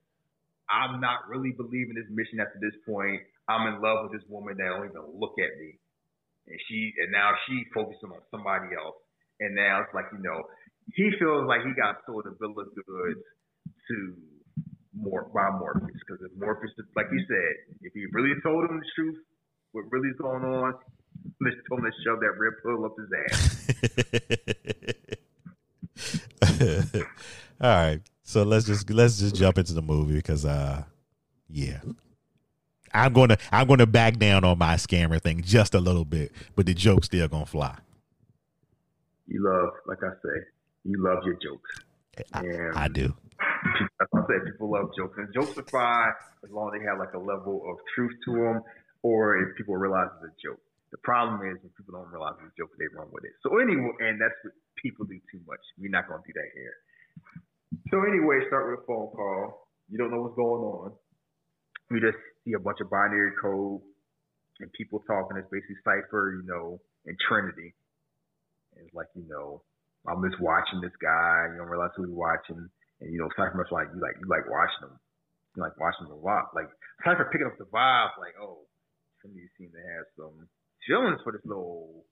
I'm 0.70 1.00
not 1.00 1.28
really 1.28 1.52
believing 1.52 1.94
this 1.94 2.08
mission 2.10 2.40
after 2.40 2.58
this 2.58 2.74
point. 2.86 3.22
I'm 3.46 3.70
in 3.74 3.80
love 3.80 4.08
with 4.08 4.18
this 4.18 4.26
woman 4.28 4.56
that 4.56 4.66
don't 4.66 4.88
even 4.88 5.20
look 5.20 5.38
at 5.38 5.52
me, 5.60 5.78
and 6.48 6.58
she 6.66 6.92
and 6.98 7.12
now 7.12 7.32
she 7.46 7.62
focusing 7.74 8.10
on 8.10 8.24
somebody 8.30 8.74
else, 8.74 8.96
and 9.38 9.54
now 9.54 9.84
it's 9.84 9.94
like 9.94 10.06
you 10.10 10.18
know 10.24 10.48
he 10.94 11.12
feels 11.18 11.46
like 11.46 11.60
he 11.62 11.76
got 11.76 12.00
sold 12.06 12.26
a 12.26 12.34
bill 12.34 12.56
of 12.56 12.72
goods 12.74 13.22
to 13.88 14.16
more 14.96 15.28
by 15.34 15.50
Morpheus 15.58 16.00
because 16.06 16.24
if 16.24 16.32
Morpheus, 16.38 16.70
like 16.94 17.06
you 17.12 17.20
said, 17.28 17.76
if 17.82 17.92
he 17.92 18.06
really 18.12 18.34
told 18.42 18.64
him 18.70 18.80
the 18.80 18.86
truth, 18.94 19.18
what 19.72 19.84
really 19.90 20.08
is 20.08 20.16
going 20.18 20.44
on, 20.44 20.74
let's 21.40 21.56
him 21.70 21.84
to 21.84 21.90
shove 22.04 22.20
that 22.20 22.38
red 22.38 22.54
pill 22.62 22.84
up 22.84 22.96
his 22.98 23.10
ass. 23.30 23.66
All 27.60 27.70
right. 27.70 28.00
So 28.22 28.42
let's 28.42 28.66
just 28.66 28.90
let's 28.90 29.18
just 29.18 29.34
jump 29.36 29.58
into 29.58 29.72
the 29.72 29.82
movie 29.82 30.14
because 30.14 30.44
uh 30.44 30.82
yeah. 31.48 31.80
I'm 32.92 33.12
gonna 33.12 33.36
I'm 33.52 33.66
gonna 33.66 33.86
back 33.86 34.18
down 34.18 34.44
on 34.44 34.58
my 34.58 34.74
scammer 34.74 35.20
thing 35.20 35.42
just 35.42 35.74
a 35.74 35.80
little 35.80 36.04
bit, 36.04 36.32
but 36.54 36.66
the 36.66 36.74
joke's 36.74 37.06
still 37.06 37.28
gonna 37.28 37.46
fly. 37.46 37.76
You 39.26 39.44
love, 39.44 39.70
like 39.86 39.98
I 40.02 40.10
say, 40.22 40.44
you 40.84 41.02
love 41.02 41.24
your 41.24 41.34
jokes. 41.34 41.70
I, 42.32 42.84
I 42.84 42.88
do. 42.88 43.14
What 44.28 44.44
People 44.44 44.70
love 44.70 44.90
jokes, 44.96 45.18
and 45.18 45.32
jokes 45.32 45.56
are 45.58 45.68
fine 45.70 46.12
as 46.44 46.50
long 46.50 46.74
as 46.74 46.80
they 46.80 46.84
have 46.86 46.98
like 46.98 47.14
a 47.14 47.22
level 47.22 47.62
of 47.70 47.78
truth 47.94 48.12
to 48.26 48.32
them, 48.32 48.62
or 49.02 49.38
if 49.38 49.56
people 49.56 49.76
realize 49.76 50.08
it's 50.22 50.34
a 50.34 50.34
joke. 50.42 50.60
The 50.92 50.98
problem 50.98 51.42
is 51.46 51.58
when 51.62 51.70
people 51.76 51.98
don't 51.98 52.10
realize 52.10 52.34
it's 52.42 52.54
a 52.54 52.58
joke, 52.58 52.70
they 52.78 52.86
run 52.94 53.08
with 53.12 53.24
it. 53.24 53.34
So 53.42 53.58
anyway, 53.58 53.90
and 54.00 54.20
that's 54.20 54.34
what 54.42 54.54
people 54.76 55.06
do 55.06 55.18
too 55.30 55.40
much. 55.46 55.60
We're 55.78 55.90
not 55.90 56.08
gonna 56.08 56.22
do 56.26 56.32
that 56.34 56.50
here. 56.54 56.76
So 57.90 58.02
anyway, 58.02 58.46
start 58.46 58.70
with 58.70 58.82
a 58.82 58.86
phone 58.86 59.10
call. 59.14 59.68
You 59.90 59.98
don't 59.98 60.10
know 60.10 60.22
what's 60.22 60.36
going 60.36 60.62
on. 60.62 60.92
You 61.90 62.00
just 62.00 62.18
see 62.44 62.54
a 62.54 62.58
bunch 62.58 62.78
of 62.80 62.90
binary 62.90 63.32
code 63.40 63.80
and 64.60 64.72
people 64.72 65.02
talking. 65.06 65.36
It's 65.36 65.50
basically 65.50 65.76
Cypher, 65.84 66.40
you 66.40 66.46
know, 66.46 66.80
and 67.06 67.16
Trinity. 67.28 67.74
It's 68.76 68.94
like, 68.94 69.06
you 69.14 69.24
know, 69.28 69.62
I'm 70.08 70.22
just 70.28 70.40
watching 70.40 70.80
this 70.80 70.94
guy. 71.00 71.50
You 71.52 71.58
don't 71.58 71.68
realize 71.68 71.90
who 71.96 72.06
you're 72.06 72.16
watching. 72.16 72.68
And 73.00 73.12
you 73.12 73.18
know, 73.20 73.28
Cypher 73.36 73.56
must 73.56 73.72
like 73.72 73.88
you 73.92 74.00
like 74.00 74.16
you 74.20 74.28
like 74.28 74.48
watching 74.48 74.88
him. 74.88 74.96
You 75.56 75.62
like 75.62 75.76
watching 75.76 76.08
him 76.08 76.16
a 76.16 76.20
lot. 76.20 76.56
Like 76.56 76.68
Cypher 77.04 77.28
picking 77.28 77.46
up 77.46 77.58
the 77.60 77.68
vibe, 77.68 78.16
like, 78.16 78.36
oh, 78.40 78.64
some 79.20 79.32
of 79.32 79.40
seem 79.58 79.72
to 79.72 79.82
have 79.96 80.06
some 80.16 80.48
feelings 80.88 81.20
for 81.20 81.32
this 81.32 81.44
little, 81.44 82.04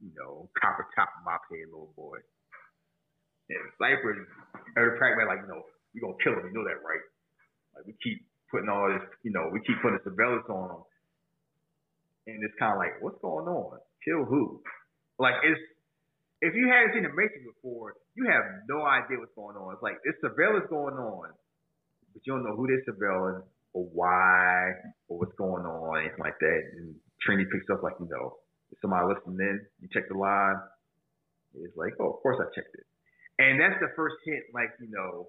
you 0.00 0.12
know, 0.12 0.50
copper 0.60 0.84
top 0.92 1.08
mop 1.24 1.44
head 1.48 1.72
little 1.72 1.92
boy. 1.96 2.20
And 3.48 3.64
Cypher 3.80 4.28
every 4.76 4.96
pragmatic, 5.00 5.28
like, 5.28 5.42
you 5.44 5.50
know, 5.52 5.64
we 5.94 6.00
gonna 6.00 6.20
kill 6.20 6.36
him, 6.36 6.48
you 6.48 6.56
know 6.56 6.64
that, 6.64 6.80
right? 6.84 7.04
Like 7.76 7.88
we 7.88 7.96
keep 8.04 8.24
putting 8.52 8.68
all 8.68 8.92
this, 8.92 9.04
you 9.24 9.32
know, 9.32 9.48
we 9.48 9.60
keep 9.64 9.80
putting 9.80 10.00
surveillance 10.04 10.48
on 10.48 10.76
him. 10.76 10.82
And 12.28 12.44
it's 12.44 12.56
kinda 12.60 12.76
like, 12.76 13.00
what's 13.00 13.20
going 13.20 13.48
on? 13.48 13.80
Kill 14.04 14.24
who? 14.28 14.60
Like 15.18 15.40
it's 15.44 15.60
if 16.42 16.54
you 16.58 16.68
hadn't 16.68 16.92
seen 16.92 17.06
the 17.06 17.14
Matrix 17.14 17.46
before, 17.46 17.94
you 18.14 18.28
have 18.28 18.44
no 18.68 18.84
idea 18.84 19.18
what's 19.18 19.34
going 19.34 19.56
on. 19.56 19.72
It's 19.72 19.82
like 19.82 19.96
it's 20.04 20.20
surveillance 20.20 20.66
going 20.68 20.94
on, 20.94 21.32
but 22.12 22.20
you 22.24 22.32
don't 22.32 22.44
know 22.44 22.56
who 22.56 22.68
they're 22.68 22.84
surveilling, 22.84 23.42
or 23.72 23.84
why 23.92 24.72
or 25.08 25.18
what's 25.18 25.34
going 25.36 25.64
on, 25.64 26.00
anything 26.00 26.20
like 26.20 26.38
that. 26.40 26.60
And 26.76 26.94
Trinity 27.20 27.48
picks 27.52 27.68
up 27.72 27.82
like, 27.82 27.96
you 28.00 28.08
know, 28.08 28.36
if 28.70 28.78
somebody 28.80 29.08
listening 29.08 29.40
in, 29.40 29.56
you 29.80 29.88
check 29.92 30.08
the 30.08 30.16
line. 30.16 30.60
It's 31.56 31.76
like, 31.76 31.92
oh, 32.00 32.16
of 32.16 32.20
course 32.24 32.40
I 32.40 32.48
checked 32.52 32.72
it. 32.76 32.86
And 33.40 33.60
that's 33.60 33.80
the 33.80 33.92
first 33.96 34.16
hint, 34.24 34.44
like, 34.52 34.72
you 34.80 34.88
know, 34.92 35.28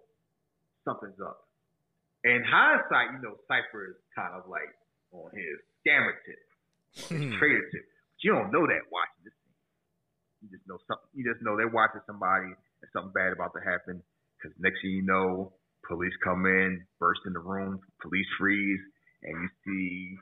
something's 0.84 1.20
up. 1.20 1.48
In 2.24 2.44
hindsight, 2.44 3.16
you 3.16 3.20
know, 3.20 3.36
Cypher 3.48 3.96
is 3.96 4.00
kind 4.16 4.32
of 4.36 4.48
like 4.48 4.72
on 5.12 5.32
his 5.36 5.60
scammer 5.84 6.16
tip, 6.24 6.40
on 7.12 7.20
his 7.20 7.32
hmm. 7.32 7.40
traitor 7.40 7.64
tip. 7.72 7.84
But 7.84 8.20
you 8.24 8.32
don't 8.32 8.52
know 8.52 8.64
that 8.64 8.88
watching 8.92 9.24
this 9.28 9.36
thing. 9.44 9.56
You 10.44 10.48
just 10.56 10.64
know 10.68 10.80
something. 10.88 11.12
You 11.16 11.24
just 11.28 11.44
know 11.44 11.60
they're 11.60 11.72
watching 11.72 12.04
somebody 12.08 12.56
something 12.94 13.12
bad 13.14 13.34
about 13.34 13.54
to 13.54 13.62
happen. 13.66 14.02
Because 14.38 14.56
next 14.60 14.82
thing 14.82 14.92
you 14.92 15.04
know, 15.04 15.54
police 15.88 16.14
come 16.24 16.46
in, 16.46 16.86
burst 17.00 17.22
in 17.26 17.34
the 17.34 17.40
room, 17.40 17.80
police 18.02 18.28
freeze, 18.40 18.80
and 19.24 19.34
you 19.42 19.50
see 19.66 20.18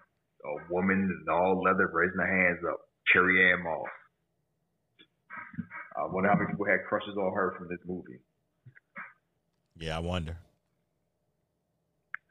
a 0.45 0.73
woman 0.73 1.09
in 1.09 1.33
all 1.33 1.61
leather 1.61 1.89
raising 1.93 2.19
her 2.19 2.47
hands 2.47 2.59
up, 2.67 2.79
Carrie-Anne 3.11 3.63
Moss. 3.63 3.89
I 5.97 6.05
wonder 6.07 6.29
how 6.29 6.35
many 6.35 6.51
people 6.51 6.65
had 6.65 6.85
crushes 6.87 7.17
on 7.17 7.33
her 7.33 7.53
from 7.57 7.67
this 7.67 7.79
movie. 7.85 8.19
Yeah, 9.77 9.97
I 9.97 9.99
wonder. 9.99 10.37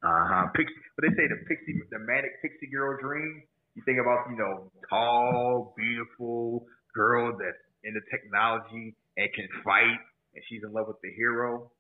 Uh 0.03 0.25
huh. 0.27 0.47
Pixie, 0.55 0.75
but 0.97 1.03
they 1.05 1.15
say 1.15 1.29
the 1.29 1.45
pixie, 1.47 1.77
the 1.91 1.99
manic 1.99 2.41
pixie 2.41 2.71
girl 2.73 2.97
dream. 3.03 3.43
You 3.75 3.83
think 3.85 3.99
about, 4.01 4.27
you 4.31 4.37
know, 4.37 4.73
tall, 4.89 5.75
beautiful 5.77 6.67
girl 6.95 7.37
that's 7.37 7.61
into 7.85 8.01
technology 8.11 8.97
and 9.17 9.29
can 9.35 9.49
fight, 9.63 10.01
and 10.35 10.43
she's 10.49 10.63
in 10.63 10.73
love 10.73 10.87
with 10.89 11.01
the 11.03 11.13
hero. 11.13 11.71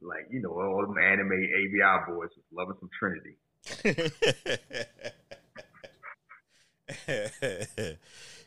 Like, 0.00 0.26
you 0.30 0.40
know, 0.42 0.50
all 0.50 0.82
them 0.82 0.96
anime 0.98 1.32
ABI 1.32 2.12
boys 2.12 2.30
was 2.36 2.44
loving 2.52 2.76
some 2.80 2.90
Trinity. 2.98 3.36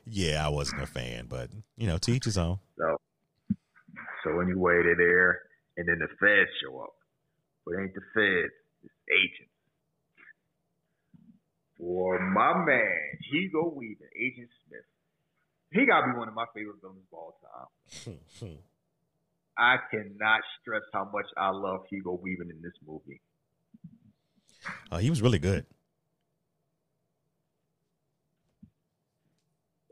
yeah, 0.06 0.46
I 0.46 0.50
wasn't 0.50 0.84
a 0.84 0.88
fan, 0.88 1.26
but 1.28 1.50
you 1.78 1.88
know, 1.88 1.98
teach 1.98 2.26
his 2.26 2.38
own. 2.38 2.60
So, 2.78 2.98
so 4.24 4.40
anyway, 4.40 4.84
they're 4.84 4.96
there, 4.96 5.42
and 5.78 5.88
then 5.88 5.98
the 6.00 6.08
feds 6.20 6.52
show 6.64 6.80
up. 6.80 6.94
But 7.66 7.74
it 7.74 7.82
ain't 7.82 7.96
the 7.96 8.02
feds, 8.14 8.54
it's 8.84 8.94
agents. 9.10 9.52
For 11.80 12.20
my 12.20 12.54
man, 12.66 13.18
Hugo 13.32 13.74
Weaving, 13.76 14.10
Agent 14.20 14.50
Smith. 14.68 14.86
He 15.72 15.86
gotta 15.86 16.12
be 16.12 16.18
one 16.18 16.28
of 16.28 16.34
my 16.34 16.46
favorite 16.54 16.78
villains 16.82 17.04
of 17.12 17.18
all 17.18 17.40
time. 17.42 18.18
I 19.58 19.78
cannot 19.92 20.42
stress 20.62 20.84
how 20.94 21.10
much 21.12 21.26
I 21.36 21.50
love 21.50 21.82
Hugo 21.90 22.20
Weaving 22.22 22.50
in 22.50 22.62
this 22.62 22.74
movie. 22.86 23.22
Uh, 24.92 24.98
he 24.98 25.10
was 25.10 25.22
really 25.22 25.40
good. 25.40 25.66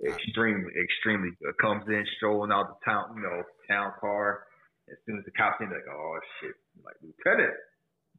Extremely, 0.05 0.71
extremely 0.81 1.31
good. 1.41 1.57
Comes 1.59 1.83
in, 1.87 2.05
strolling 2.17 2.51
out 2.51 2.79
the 2.79 2.85
town, 2.85 3.05
you 3.15 3.23
know, 3.23 3.41
town 3.67 3.91
car. 3.99 4.43
As 4.87 4.97
soon 5.05 5.17
as 5.17 5.25
the 5.25 5.31
cops 5.31 5.57
in, 5.61 5.67
like, 5.67 5.81
oh 5.89 6.19
shit, 6.39 6.53
like 6.85 6.95
Lieutenant, 7.01 7.55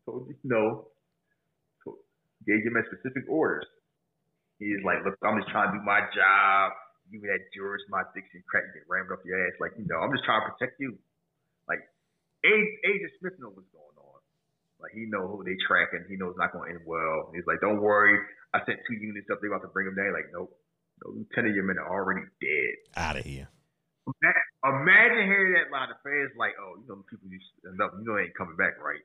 told 0.04 0.26
you 0.28 0.34
no. 0.42 0.88
Gave 2.46 2.62
him 2.64 2.76
a 2.76 2.82
specific 2.86 3.24
orders. 3.28 3.66
He's 4.58 4.82
like, 4.84 5.04
look, 5.04 5.18
I'm 5.22 5.38
just 5.38 5.50
trying 5.50 5.72
to 5.72 5.78
do 5.78 5.84
my 5.84 6.00
job. 6.14 6.72
Give 7.10 7.22
me 7.22 7.28
that 7.30 7.46
George, 7.54 7.80
my 7.88 8.02
Dixon 8.14 8.42
crack, 8.50 8.66
get 8.74 8.82
rammed 8.90 9.14
up 9.14 9.22
your 9.22 9.38
ass. 9.46 9.54
Like, 9.62 9.78
you 9.78 9.86
know, 9.86 10.02
I'm 10.02 10.10
just 10.10 10.26
trying 10.26 10.42
to 10.42 10.50
protect 10.50 10.80
you. 10.82 10.98
Like, 11.70 11.82
Agent 12.42 13.12
Smith 13.22 13.38
knows 13.38 13.54
what's 13.54 13.70
going 13.70 13.98
on. 13.98 14.20
Like, 14.82 14.92
he 14.92 15.06
knows 15.06 15.30
who 15.30 15.46
they 15.46 15.54
tracking. 15.66 16.04
He 16.10 16.18
knows 16.18 16.34
it's 16.34 16.42
not 16.42 16.52
going 16.52 16.68
to 16.68 16.70
end 16.76 16.84
well. 16.84 17.30
He's 17.30 17.46
like, 17.46 17.62
don't 17.62 17.80
worry. 17.80 18.18
I 18.52 18.58
sent 18.66 18.82
two 18.90 18.98
units 18.98 19.30
up. 19.30 19.38
They 19.40 19.48
about 19.48 19.62
to 19.62 19.70
bring 19.70 19.86
him 19.86 19.94
down. 19.94 20.12
Like, 20.12 20.28
nope. 20.34 20.50
No, 21.04 21.12
Lieutenant, 21.12 21.54
your 21.54 21.64
men 21.64 21.78
are 21.78 21.90
already 21.90 22.26
dead. 22.40 22.74
Out 22.96 23.16
of 23.16 23.24
here. 23.24 23.48
Imagine 24.64 25.26
hearing 25.26 25.54
that 25.54 25.70
line. 25.70 25.88
The 25.90 25.98
fans 26.02 26.32
like, 26.38 26.54
oh, 26.60 26.78
you 26.80 26.88
know, 26.88 26.96
the 26.96 27.06
people 27.06 27.28
you 27.28 27.38
enough. 27.70 27.90
You 27.98 28.04
know, 28.06 28.16
they 28.16 28.30
ain't 28.30 28.36
coming 28.36 28.56
back, 28.56 28.78
right? 28.82 29.00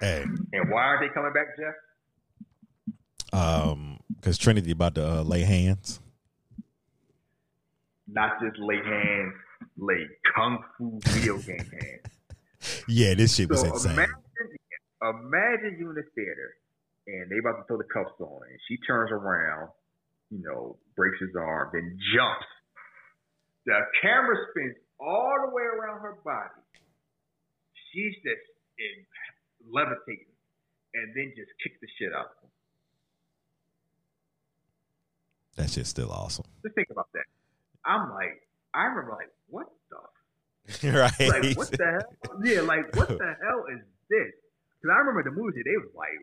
Hey. 0.00 0.24
And 0.52 0.70
why 0.70 0.82
aren't 0.82 1.00
they 1.00 1.12
coming 1.14 1.32
back, 1.32 1.56
Jeff? 1.56 1.74
Um, 3.32 3.98
because 4.24 4.38
Trinity 4.38 4.70
about 4.70 4.94
to 4.94 5.06
uh, 5.06 5.22
lay 5.22 5.42
hands. 5.42 6.00
Not 8.08 8.40
just 8.40 8.58
lay 8.58 8.76
hands, 8.76 9.34
lay 9.76 10.08
kung 10.34 10.64
fu 10.78 10.98
video 11.04 11.36
game 11.36 11.58
hands. 11.58 12.84
yeah, 12.88 13.12
this 13.12 13.34
shit 13.36 13.50
was 13.50 13.62
insane. 13.62 13.92
Imagine, 13.92 14.16
imagine 15.02 15.76
you 15.78 15.90
in 15.90 15.96
the 15.96 16.08
theater 16.14 16.56
and 17.06 17.28
they 17.28 17.36
about 17.36 17.60
to 17.60 17.64
throw 17.68 17.76
the 17.76 17.84
cuffs 17.92 18.16
on, 18.18 18.40
and 18.48 18.58
she 18.66 18.78
turns 18.88 19.12
around, 19.12 19.68
you 20.30 20.40
know, 20.40 20.78
breaks 20.96 21.20
his 21.20 21.36
arm, 21.36 21.68
then 21.74 21.98
jumps. 22.16 22.48
The 23.66 23.76
camera 24.00 24.36
spins 24.48 24.76
all 24.98 25.36
the 25.44 25.52
way 25.52 25.64
around 25.64 26.00
her 26.00 26.16
body. 26.24 26.64
She's 27.92 28.14
just 28.24 28.44
in 28.80 29.04
levitating, 29.68 30.32
and 30.94 31.12
then 31.12 31.34
just 31.36 31.52
kick 31.62 31.76
the 31.82 31.88
shit 32.00 32.14
out 32.16 32.24
of 32.24 32.36
him. 32.40 32.44
That 35.56 35.70
shit's 35.70 35.88
still 35.88 36.10
awesome. 36.10 36.44
Just 36.62 36.74
think 36.74 36.88
about 36.90 37.08
that. 37.14 37.24
I'm 37.84 38.10
like, 38.10 38.42
I 38.72 38.84
remember 38.84 39.12
like, 39.12 39.30
what 39.48 39.68
the? 39.90 40.90
right. 40.90 41.12
Like, 41.20 41.56
what 41.56 41.70
the 41.70 41.84
hell? 41.84 42.40
Yeah, 42.42 42.60
like, 42.62 42.94
what 42.96 43.08
the 43.08 43.36
hell 43.42 43.64
is 43.72 43.80
this? 44.10 44.32
Because 44.80 44.90
I 44.92 44.98
remember 44.98 45.22
the 45.22 45.36
movie, 45.36 45.62
they 45.62 45.76
was 45.78 45.92
like, 45.94 46.20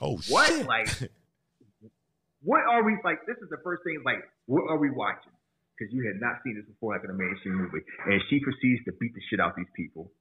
oh, 0.00 0.18
what? 0.28 0.48
shit. 0.48 0.66
Like, 0.66 0.88
what 2.42 2.62
are 2.68 2.82
we, 2.82 2.96
like, 3.04 3.24
this 3.26 3.36
is 3.38 3.48
the 3.50 3.60
first 3.62 3.84
thing, 3.84 4.02
like, 4.04 4.20
what 4.46 4.68
are 4.68 4.78
we 4.78 4.90
watching? 4.90 5.32
Because 5.76 5.92
you 5.94 6.04
had 6.04 6.20
not 6.20 6.42
seen 6.44 6.56
this 6.56 6.66
before, 6.66 6.92
like, 6.92 7.04
in 7.04 7.10
a 7.10 7.16
mainstream 7.16 7.56
movie. 7.56 7.84
And 8.04 8.20
she 8.28 8.40
proceeds 8.40 8.84
to 8.84 8.92
beat 9.00 9.14
the 9.14 9.22
shit 9.30 9.40
out 9.40 9.56
these 9.56 9.70
people. 9.76 10.12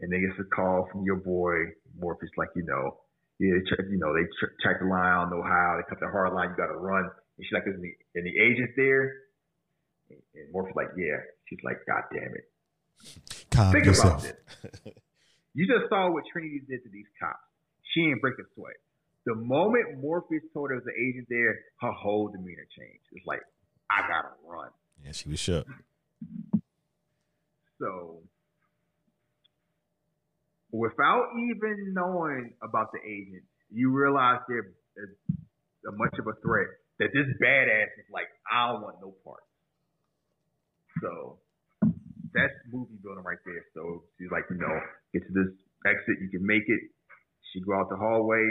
And 0.00 0.12
then 0.12 0.20
gets 0.24 0.40
a 0.40 0.44
call 0.44 0.88
from 0.90 1.04
your 1.04 1.16
boy, 1.16 1.76
Morpheus, 1.96 2.32
like, 2.36 2.48
you 2.56 2.64
know, 2.64 3.00
yeah, 3.40 3.56
you 3.88 3.96
know, 3.96 4.12
they 4.12 4.28
tra- 4.36 4.52
track 4.60 4.80
the 4.80 4.88
line, 4.88 5.00
I 5.00 5.24
don't 5.24 5.30
know 5.32 5.42
how, 5.42 5.80
they 5.80 5.88
cut 5.88 6.00
the 6.00 6.12
hard 6.12 6.32
line, 6.32 6.52
you 6.52 6.56
gotta 6.56 6.76
run. 6.76 7.08
And 7.40 7.46
she's 7.46 7.54
like, 7.54 7.64
is 7.66 7.80
the, 7.80 7.96
and 8.20 8.26
the 8.26 8.36
agent's 8.38 8.74
there? 8.76 9.14
And, 10.10 10.52
Morpheus 10.52 10.76
like, 10.76 10.88
yeah. 10.94 11.16
She's 11.48 11.58
like, 11.64 11.78
God 11.86 12.02
damn 12.12 12.34
it. 12.34 12.44
Calm 13.50 13.72
Think 13.72 13.86
yourself. 13.86 14.22
about 14.22 14.36
this. 14.84 14.94
You 15.54 15.66
just 15.66 15.88
saw 15.88 16.10
what 16.12 16.24
Trinity 16.30 16.60
did 16.68 16.84
to 16.84 16.90
these 16.90 17.06
cops. 17.18 17.40
She 17.94 18.02
ain't 18.02 18.20
breaking 18.20 18.44
sweat. 18.54 18.76
The 19.24 19.34
moment 19.34 20.02
Morpheus 20.02 20.42
told 20.52 20.68
her 20.68 20.76
there 20.76 20.84
was 20.84 20.86
an 20.86 21.00
agent 21.00 21.28
there, 21.30 21.58
her 21.80 21.92
whole 21.92 22.28
demeanor 22.28 22.66
changed. 22.76 23.04
It's 23.12 23.26
like, 23.26 23.40
I 23.88 24.06
gotta 24.06 24.28
run. 24.46 24.68
Yeah, 25.02 25.12
she 25.12 25.30
was 25.30 25.40
shook. 25.40 25.66
So, 27.78 28.18
without 30.72 31.28
even 31.50 31.94
knowing 31.94 32.52
about 32.62 32.92
the 32.92 32.98
agent, 33.02 33.44
you 33.72 33.90
realize 33.90 34.40
they're 34.46 34.72
as 35.02 35.08
a 35.88 35.92
much 35.96 36.18
of 36.18 36.26
a 36.26 36.34
threat 36.42 36.68
that 37.00 37.10
this 37.12 37.26
badass 37.42 37.90
is 37.98 38.08
like, 38.12 38.28
I 38.46 38.70
don't 38.70 38.82
want 38.82 39.00
no 39.00 39.14
part. 39.24 39.42
So, 41.02 41.40
that's 42.34 42.54
movie 42.70 42.98
building 43.02 43.24
right 43.24 43.40
there. 43.44 43.64
So 43.74 44.04
she's 44.18 44.30
like, 44.30 44.46
you 44.50 44.58
know, 44.58 44.74
get 45.12 45.26
to 45.26 45.32
this 45.34 45.50
exit, 45.86 46.22
you 46.22 46.30
can 46.30 46.46
make 46.46 46.66
it. 46.66 46.82
She 47.52 47.60
go 47.60 47.74
out 47.74 47.90
the 47.90 47.96
hallway, 47.96 48.44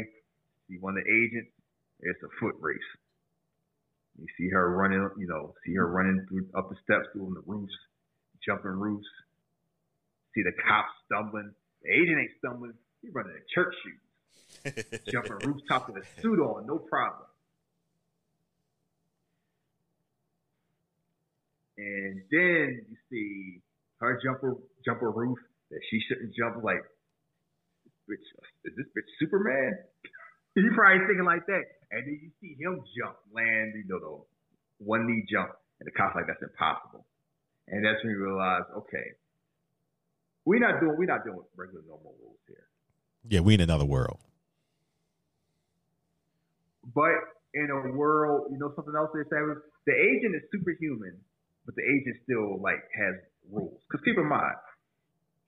see 0.67 0.77
one 0.79 0.97
of 0.97 1.03
the 1.03 1.09
agents. 1.09 1.51
It's 2.01 2.19
a 2.23 2.31
foot 2.39 2.55
race. 2.59 2.89
You 4.19 4.27
see 4.37 4.49
her 4.49 4.75
running, 4.75 5.09
you 5.17 5.27
know, 5.27 5.53
see 5.65 5.75
her 5.75 5.87
running 5.87 6.25
through 6.27 6.47
up 6.55 6.69
the 6.69 6.75
steps, 6.83 7.07
through 7.13 7.35
the 7.35 7.43
roofs, 7.47 7.75
jumping 8.45 8.71
roofs. 8.71 9.07
See 10.35 10.43
the 10.43 10.51
cops 10.67 10.91
stumbling. 11.05 11.51
The 11.83 11.91
agent 11.91 12.19
ain't 12.19 12.35
stumbling. 12.39 12.73
He 13.01 13.09
running 13.09 13.31
in 13.31 13.43
church 13.53 13.73
shoes, 13.83 15.03
jumping 15.11 15.39
rooftops 15.47 15.87
with 15.87 16.03
a 16.03 16.21
suit 16.21 16.39
on, 16.39 16.67
no 16.67 16.77
problem. 16.77 17.28
And 21.79 22.19
then 22.27 22.83
you 22.91 22.97
see 23.07 23.63
her 24.03 24.19
jumper 24.19 24.59
jumper 24.83 25.11
roof 25.11 25.39
that 25.71 25.79
she 25.89 26.03
shouldn't 26.07 26.35
jump. 26.35 26.59
Like, 26.59 26.83
bitch, 28.03 28.19
is 28.67 28.75
this 28.75 28.87
bitch 28.91 29.07
Superman? 29.15 29.79
you 30.59 30.71
probably 30.75 31.07
thinking 31.07 31.23
like 31.23 31.47
that. 31.47 31.63
And 31.91 32.03
then 32.03 32.19
you 32.19 32.31
see 32.43 32.59
him 32.59 32.83
jump, 32.99 33.15
land, 33.31 33.79
you 33.79 33.87
know, 33.87 33.99
the 34.03 34.11
one 34.83 35.07
knee 35.07 35.23
jump, 35.31 35.55
and 35.79 35.87
the 35.87 35.95
cop's 35.95 36.19
like, 36.19 36.27
that's 36.27 36.43
impossible. 36.43 37.07
And 37.69 37.85
that's 37.85 38.03
when 38.03 38.11
you 38.11 38.19
realize, 38.27 38.67
okay, 38.83 39.15
we're 40.43 40.59
not 40.59 40.81
doing 40.81 40.97
we're 40.97 41.07
not 41.07 41.23
doing 41.23 41.39
regular 41.55 41.83
normal 41.87 42.15
rules 42.19 42.43
here. 42.47 42.67
Yeah, 43.29 43.39
we 43.39 43.53
in 43.53 43.61
another 43.61 43.85
world. 43.85 44.19
But 46.83 47.23
in 47.53 47.69
a 47.71 47.95
world, 47.95 48.51
you 48.51 48.57
know, 48.57 48.73
something 48.75 48.93
else 48.97 49.11
they 49.13 49.23
say 49.29 49.39
was 49.47 49.57
the 49.85 49.93
agent 49.93 50.35
is 50.35 50.43
superhuman, 50.51 51.17
but 51.69 51.77
the 51.77 51.85
agent 51.85 52.17
still 52.25 52.57
like 52.57 52.81
has 52.97 53.13
rules. 53.53 53.77
Because 53.85 54.01
keep 54.01 54.17
in 54.17 54.25
mind, 54.25 54.57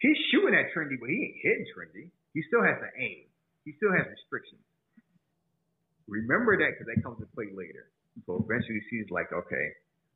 He's 0.02 0.18
shooting 0.34 0.58
at 0.58 0.74
Trinity, 0.74 0.98
but 1.00 1.10
he 1.14 1.18
ain't 1.22 1.38
hitting 1.46 1.66
Trinity. 1.78 2.10
He 2.34 2.42
still 2.50 2.66
has 2.66 2.82
to 2.82 2.90
aim. 2.98 3.30
He 3.66 3.78
still 3.78 3.94
has 3.94 4.10
restrictions. 4.10 4.66
Remember 6.10 6.58
that 6.58 6.74
because 6.74 6.90
that 6.90 7.00
comes 7.06 7.22
to 7.22 7.30
play 7.38 7.54
later. 7.54 7.94
So 8.26 8.42
eventually 8.42 8.82
she's 8.90 9.06
like, 9.14 9.30
okay, 9.30 9.68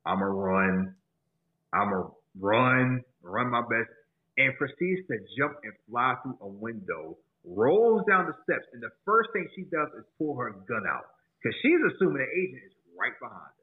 I'm 0.03 0.18
going 0.18 0.34
to 0.34 0.41
run. 0.41 0.95
I'm 1.72 1.93
going 1.93 2.01
to 2.01 2.12
run, 2.41 3.06
run 3.22 3.47
my 3.53 3.62
best, 3.62 3.93
and 4.41 4.58
proceeds 4.58 5.06
to 5.06 5.22
jump 5.38 5.62
and 5.62 5.72
fly 5.88 6.18
through 6.26 6.41
a 6.41 6.49
window, 6.49 7.22
rolls 7.45 8.01
down 8.10 8.26
the 8.26 8.34
steps, 8.41 8.66
and 8.74 8.82
the 8.82 8.91
first 9.06 9.30
thing 9.34 9.47
she 9.56 9.70
does 9.70 9.88
is 10.01 10.03
pull 10.18 10.36
her 10.36 10.49
gun 10.66 10.84
out 10.89 11.14
because 11.38 11.53
she's 11.62 11.80
assuming 11.93 12.26
the 12.26 12.32
agent 12.34 12.66
is 12.66 12.74
right 12.97 13.14
behind 13.22 13.53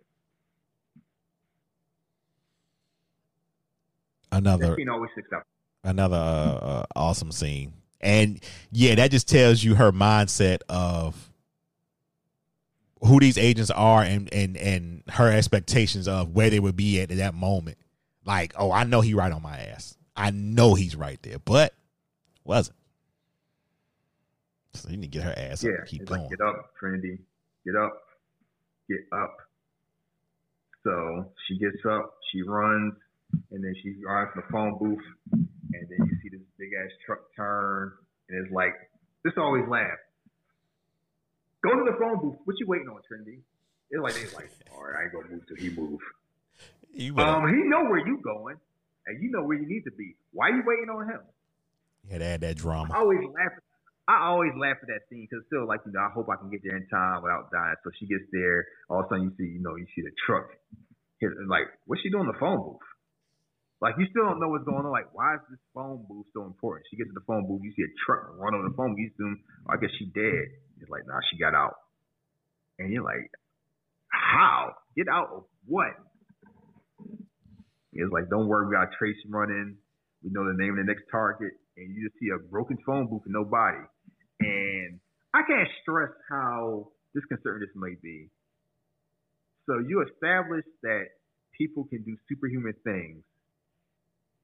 her. 4.31 4.32
Another 4.43 4.71
That 4.71 4.77
scene 4.77 4.89
always 4.89 5.11
sticks 5.13 5.29
out. 5.33 5.45
another 5.85 6.17
uh, 6.17 6.19
uh, 6.21 6.85
awesome 6.97 7.31
scene. 7.31 7.75
And 8.01 8.41
yeah, 8.73 8.97
that 8.97 9.13
just 9.13 9.29
tells 9.29 9.63
you 9.63 9.77
her 9.77 9.93
mindset 9.93 10.59
of 10.69 11.31
who 13.05 13.21
these 13.21 13.39
agents 13.39 13.71
are 13.71 14.03
and 14.03 14.33
and 14.33 14.57
and 14.57 15.03
her 15.11 15.31
expectations 15.31 16.09
of 16.09 16.31
where 16.35 16.51
they 16.51 16.59
would 16.59 16.75
be 16.77 17.01
at 17.01 17.13
at 17.13 17.19
that 17.19 17.35
moment. 17.35 17.79
Like, 18.25 18.55
oh, 18.59 18.73
I 18.73 18.83
know 18.85 19.01
he 19.01 19.15
right 19.15 19.31
on 19.33 19.43
my 19.43 19.57
ass. 19.59 19.97
I 20.17 20.31
know 20.31 20.75
he's 20.75 20.97
right 20.97 21.21
there, 21.23 21.39
but 21.39 21.73
wasn't. 22.45 22.77
So 24.75 24.89
you 24.91 24.97
need 24.97 25.13
to 25.13 25.19
get 25.19 25.25
her 25.25 25.35
ass 25.37 25.63
Yeah, 25.63 25.71
up 25.71 25.79
and 25.81 25.89
keep 25.89 26.05
going. 26.07 26.21
like, 26.23 26.31
get 26.31 26.41
up, 26.41 26.73
Trinity. 26.81 27.19
Get 27.65 27.77
up. 27.77 27.93
Get 28.89 29.01
up. 29.13 29.37
So 30.83 31.33
she 31.47 31.59
gets 31.59 31.77
up, 31.89 32.15
she 32.33 32.43
runs, 32.43 32.95
and 33.51 33.63
then 33.63 33.75
she 33.83 33.95
runs 34.05 34.31
to 34.35 34.41
the 34.41 34.49
phone 34.51 34.79
booth, 34.79 35.07
and 35.33 35.85
then 35.89 36.01
you 36.07 36.15
see 36.23 36.29
this 36.29 36.41
big 36.59 36.71
ass 36.73 36.91
truck 37.07 37.21
turn, 37.37 37.93
and 38.29 38.45
it's 38.45 38.53
like, 38.53 38.75
this 39.25 39.35
always 39.37 39.65
laugh. 39.69 40.01
Go 41.63 41.71
to 41.71 41.85
the 41.87 41.97
phone 41.99 42.19
booth. 42.19 42.39
What 42.45 42.57
you 42.59 42.67
waiting 42.67 42.89
on, 42.89 43.01
Trinity? 43.07 43.39
It's 43.91 44.03
like 44.03 44.15
they 44.15 44.27
like, 44.35 44.51
all 44.75 44.83
right, 44.83 44.99
I 44.99 45.03
ain't 45.05 45.13
gonna 45.13 45.29
move 45.31 45.47
till 45.47 45.57
he 45.57 45.71
move. 45.71 46.01
you 46.93 47.17
Um, 47.19 47.47
he 47.49 47.69
know 47.69 47.85
where 47.85 48.05
you 48.05 48.19
going, 48.25 48.57
and 49.07 49.23
you 49.23 49.31
know 49.31 49.45
where 49.45 49.59
you 49.59 49.69
need 49.69 49.85
to 49.85 49.93
be. 49.93 50.17
Why 50.33 50.49
you 50.49 50.63
waiting 50.67 50.89
on 50.89 51.09
him? 51.09 51.21
had 52.11 52.19
to 52.19 52.27
add 52.27 52.41
that 52.41 52.57
drama. 52.57 52.93
I 52.93 52.99
always 52.99 53.21
laugh. 53.23 53.53
I 54.09 54.27
always 54.27 54.51
laugh 54.59 54.77
at 54.83 54.89
that 54.89 55.07
scene 55.09 55.29
because 55.31 55.47
still, 55.47 55.69
like 55.69 55.81
you 55.87 55.93
know, 55.93 56.01
I 56.01 56.11
hope 56.11 56.27
I 56.29 56.37
can 56.37 56.51
get 56.51 56.63
there 56.65 56.77
in 56.77 56.89
time 56.89 57.23
without 57.23 57.53
dying. 57.53 57.77
So 57.85 57.91
she 58.01 58.07
gets 58.07 58.25
there. 58.33 58.67
All 58.91 59.01
of 59.01 59.07
a 59.07 59.09
sudden, 59.15 59.31
you 59.31 59.33
see, 59.39 59.53
you 59.55 59.63
know, 59.63 59.77
you 59.77 59.87
see 59.95 60.03
the 60.03 60.11
truck. 60.27 60.51
Like, 61.47 61.71
what's 61.87 62.03
she 62.03 62.11
doing 62.11 62.27
in 62.27 62.33
the 62.35 62.39
phone 62.41 62.59
booth? 62.59 62.83
Like, 63.83 63.99
you 63.99 64.07
still 64.15 64.23
don't 64.23 64.39
know 64.39 64.47
what's 64.47 64.63
going 64.63 64.87
on. 64.87 64.95
Like, 64.95 65.11
why 65.11 65.35
is 65.35 65.43
this 65.51 65.59
phone 65.75 66.07
booth 66.07 66.31
so 66.31 66.47
important? 66.47 66.87
She 66.87 66.95
gets 66.95 67.11
to 67.11 67.19
the 67.19 67.27
phone 67.27 67.51
booth. 67.51 67.67
You 67.67 67.75
see 67.75 67.83
a 67.83 67.91
truck 68.07 68.31
run 68.39 68.55
on 68.55 68.63
the 68.63 68.71
phone. 68.79 68.95
You 68.95 69.11
assume, 69.11 69.43
oh, 69.67 69.75
I 69.75 69.77
guess 69.83 69.91
she 69.99 70.07
dead. 70.15 70.55
It's 70.79 70.87
like, 70.89 71.03
nah, 71.05 71.19
she 71.27 71.37
got 71.37 71.59
out. 71.59 71.75
And 72.79 72.95
you're 72.95 73.03
like, 73.03 73.27
how? 74.07 74.71
Get 74.97 75.11
out 75.11 75.35
of 75.35 75.51
what? 75.67 75.99
It's 77.93 78.13
like, 78.13 78.31
don't 78.31 78.47
worry, 78.47 78.71
we 78.71 78.79
got 78.79 78.95
Trace 78.97 79.19
running. 79.29 79.77
We 80.23 80.31
know 80.31 80.47
the 80.47 80.55
name 80.55 80.79
of 80.79 80.87
the 80.87 80.87
next 80.87 81.11
target, 81.11 81.51
and 81.77 81.91
you 81.91 82.07
just 82.07 82.19
see 82.23 82.31
a 82.31 82.39
broken 82.39 82.79
phone 82.87 83.11
booth 83.11 83.27
and 83.27 83.35
nobody. 83.35 83.83
And 84.41 85.01
I 85.35 85.43
can't 85.43 85.69
stress 85.83 86.15
how 86.31 86.95
disconcerting 87.15 87.67
this 87.67 87.75
may 87.75 87.99
be. 88.01 88.31
So 89.67 89.83
you 89.83 90.07
establish 90.07 90.65
that 90.83 91.11
people 91.59 91.85
can 91.91 92.03
do 92.03 92.17
superhuman 92.29 92.75
things, 92.85 93.25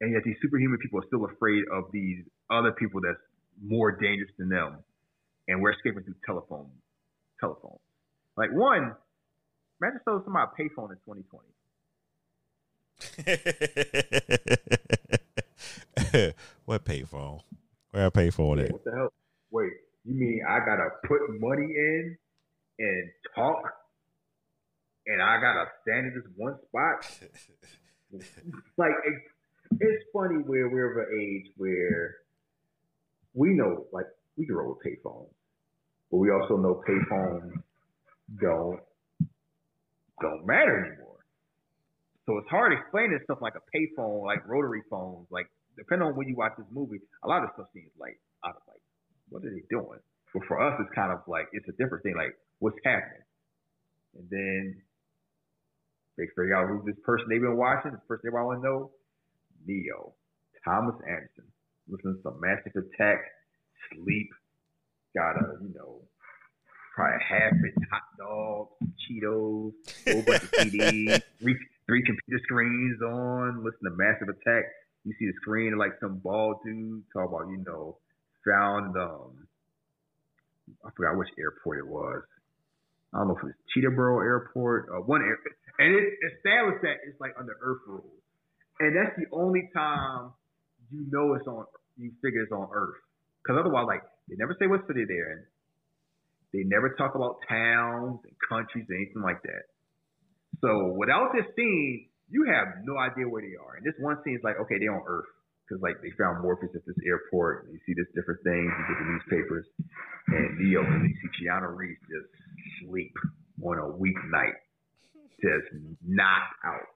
and 0.00 0.12
yet 0.12 0.22
these 0.24 0.36
superhuman 0.42 0.78
people 0.78 1.00
are 1.00 1.06
still 1.06 1.24
afraid 1.24 1.64
of 1.72 1.84
these 1.92 2.24
other 2.50 2.72
people 2.72 3.00
that's 3.00 3.18
more 3.62 3.92
dangerous 3.92 4.30
than 4.38 4.48
them, 4.48 4.78
and 5.48 5.60
we're 5.60 5.72
escaping 5.72 6.04
through 6.04 6.14
telephone, 6.24 6.70
telephones. 7.40 7.80
Like 8.36 8.50
one, 8.52 8.94
imagine 9.80 10.00
selling 10.04 10.22
somebody 10.24 10.46
a 10.46 10.50
payphone 10.62 10.92
in 10.92 10.98
2020. 11.04 11.48
what 16.64 16.84
payphone? 16.84 17.40
Where 17.90 18.06
I 18.06 18.10
pay 18.10 18.30
for 18.30 18.54
that? 18.56 18.72
what 18.72 18.84
the 18.84 18.92
hell? 18.92 19.12
Wait, 19.50 19.72
you 20.04 20.14
mean 20.14 20.42
I 20.48 20.60
gotta 20.60 20.90
put 21.06 21.18
money 21.40 21.64
in 21.64 22.16
and 22.78 23.10
talk, 23.34 23.72
and 25.06 25.20
I 25.20 25.40
gotta 25.40 25.64
stand 25.82 26.06
in 26.06 26.14
this 26.14 26.22
one 26.36 26.56
spot? 26.68 27.04
like 28.76 28.92
it's, 29.72 30.04
funny 30.12 30.36
where 30.46 30.68
we're 30.68 30.92
of 30.92 31.08
an 31.08 31.20
age 31.20 31.52
where 31.56 32.16
we 33.34 33.50
know, 33.50 33.86
like 33.92 34.06
we 34.36 34.46
grow 34.46 34.70
with 34.70 34.78
payphones, 34.84 35.28
but 36.10 36.16
we 36.18 36.30
also 36.30 36.56
know 36.56 36.82
payphones 36.88 37.52
don't 38.40 38.80
don't 40.20 40.44
matter 40.46 40.84
anymore. 40.84 41.22
So 42.26 42.36
it's 42.38 42.48
hard 42.50 42.72
explaining 42.72 43.18
stuff 43.24 43.38
like 43.40 43.54
a 43.54 43.64
payphone, 43.70 44.24
like 44.24 44.46
rotary 44.48 44.82
phones, 44.90 45.26
like 45.30 45.46
depending 45.76 46.08
on 46.08 46.16
when 46.16 46.28
you 46.28 46.36
watch 46.36 46.52
this 46.58 46.66
movie, 46.70 46.98
a 47.24 47.28
lot 47.28 47.44
of 47.44 47.50
stuff 47.54 47.68
seems 47.72 47.92
like 47.98 48.18
out 48.44 48.56
of 48.56 48.62
like, 48.66 48.82
what 49.30 49.44
are 49.44 49.50
they 49.50 49.62
doing? 49.70 50.02
But 50.34 50.42
for 50.46 50.60
us, 50.60 50.74
it's 50.80 50.92
kind 50.94 51.12
of 51.12 51.20
like 51.26 51.46
it's 51.52 51.68
a 51.68 51.76
different 51.80 52.02
thing. 52.02 52.16
Like, 52.16 52.36
what's 52.58 52.76
happening? 52.84 53.24
And 54.18 54.26
then 54.28 54.82
they 56.18 56.26
figure 56.34 56.56
out 56.56 56.68
who 56.68 56.82
this 56.84 56.98
person 57.04 57.26
they've 57.30 57.40
been 57.40 57.56
watching. 57.56 57.92
This 57.92 58.04
person 58.08 58.28
they 58.28 58.34
want 58.34 58.60
to 58.60 58.66
know, 58.66 58.90
Neo, 59.68 60.14
Thomas 60.64 60.96
Anderson. 61.06 61.44
Listen 61.88 62.16
to 62.16 62.22
some 62.22 62.40
Massive 62.40 62.72
Attack, 62.74 63.20
Sleep, 63.92 64.30
got 65.14 65.36
a 65.36 65.62
you 65.62 65.72
know 65.74 66.00
probably 66.94 67.16
a 67.16 67.24
half 67.24 67.52
bitten 67.62 67.86
hot 67.92 68.02
dog, 68.18 68.68
Cheetos, 68.98 69.72
a 70.06 70.12
whole 70.12 70.22
bunch 70.22 70.42
of 70.42 70.50
CDs, 70.58 71.22
three 71.40 71.56
three 71.86 72.02
computer 72.02 72.42
screens 72.42 73.00
on. 73.02 73.64
Listen 73.64 73.84
to 73.84 73.96
Massive 73.96 74.28
Attack. 74.28 74.64
You 75.04 75.14
see 75.18 75.26
the 75.26 75.34
screen 75.40 75.74
of 75.74 75.78
like 75.78 75.92
some 76.00 76.18
bald 76.18 76.56
dude 76.64 77.04
talk 77.12 77.28
about 77.28 77.48
you 77.50 77.62
know 77.64 77.98
found 78.44 78.96
um 78.96 79.46
I 80.84 80.90
forgot 80.96 81.16
which 81.16 81.28
airport 81.38 81.78
it 81.78 81.86
was. 81.86 82.22
I 83.14 83.18
don't 83.18 83.28
know 83.28 83.36
if 83.36 83.42
it 83.42 83.46
was 83.46 83.60
Cheetahboro 83.72 84.22
Airport 84.22 84.88
or 84.90 85.00
one 85.02 85.22
air, 85.22 85.38
and 85.78 85.94
it 85.94 86.12
established 86.34 86.82
that 86.82 87.00
it's 87.08 87.20
like 87.20 87.32
under 87.38 87.56
Earth 87.62 87.80
rules, 87.86 88.17
and 88.80 88.96
that's 88.96 89.16
the 89.16 89.26
only 89.32 89.70
time 89.74 90.32
you 90.90 91.06
know 91.10 91.34
it's 91.34 91.46
on. 91.46 91.64
You 91.96 92.12
figure 92.22 92.42
it's 92.42 92.52
on 92.52 92.68
Earth, 92.72 92.96
because 93.42 93.58
otherwise, 93.58 93.86
like 93.86 94.02
they 94.28 94.36
never 94.38 94.54
say 94.58 94.66
what 94.66 94.86
city 94.86 95.04
they're 95.06 95.32
in. 95.32 95.42
They 96.52 96.64
never 96.64 96.94
talk 96.96 97.14
about 97.14 97.44
towns 97.48 98.20
and 98.24 98.32
countries 98.48 98.86
or 98.88 98.94
anything 98.96 99.20
like 99.20 99.42
that. 99.42 99.68
So 100.64 100.96
without 100.96 101.36
this 101.36 101.44
scene, 101.54 102.08
you 102.30 102.48
have 102.48 102.84
no 102.84 102.96
idea 102.96 103.28
where 103.28 103.42
they 103.42 103.56
are. 103.56 103.76
And 103.76 103.84
this 103.84 103.94
one 104.00 104.16
scene 104.24 104.36
is 104.36 104.44
like, 104.44 104.56
okay, 104.62 104.78
they're 104.80 104.94
on 104.94 105.04
Earth 105.06 105.28
because 105.64 105.82
like 105.82 106.00
they 106.00 106.08
found 106.16 106.40
Morpheus 106.40 106.72
at 106.74 106.84
this 106.86 106.96
airport. 107.04 107.68
And 107.68 107.76
you 107.76 107.80
see 107.84 107.92
this 107.92 108.08
different 108.16 108.40
things. 108.44 108.68
You 108.72 108.84
get 108.88 108.96
the 108.96 109.08
newspapers, 109.12 109.66
and 110.28 110.56
Neo 110.56 110.80
and 110.84 111.04
you 111.04 111.14
see 111.20 111.30
Keanu 111.44 111.76
just 112.08 112.32
sleep 112.80 113.12
on 113.60 113.76
a 113.76 113.88
weeknight, 113.92 114.56
just 115.42 115.68
knocked 116.00 116.56
out. 116.64 116.88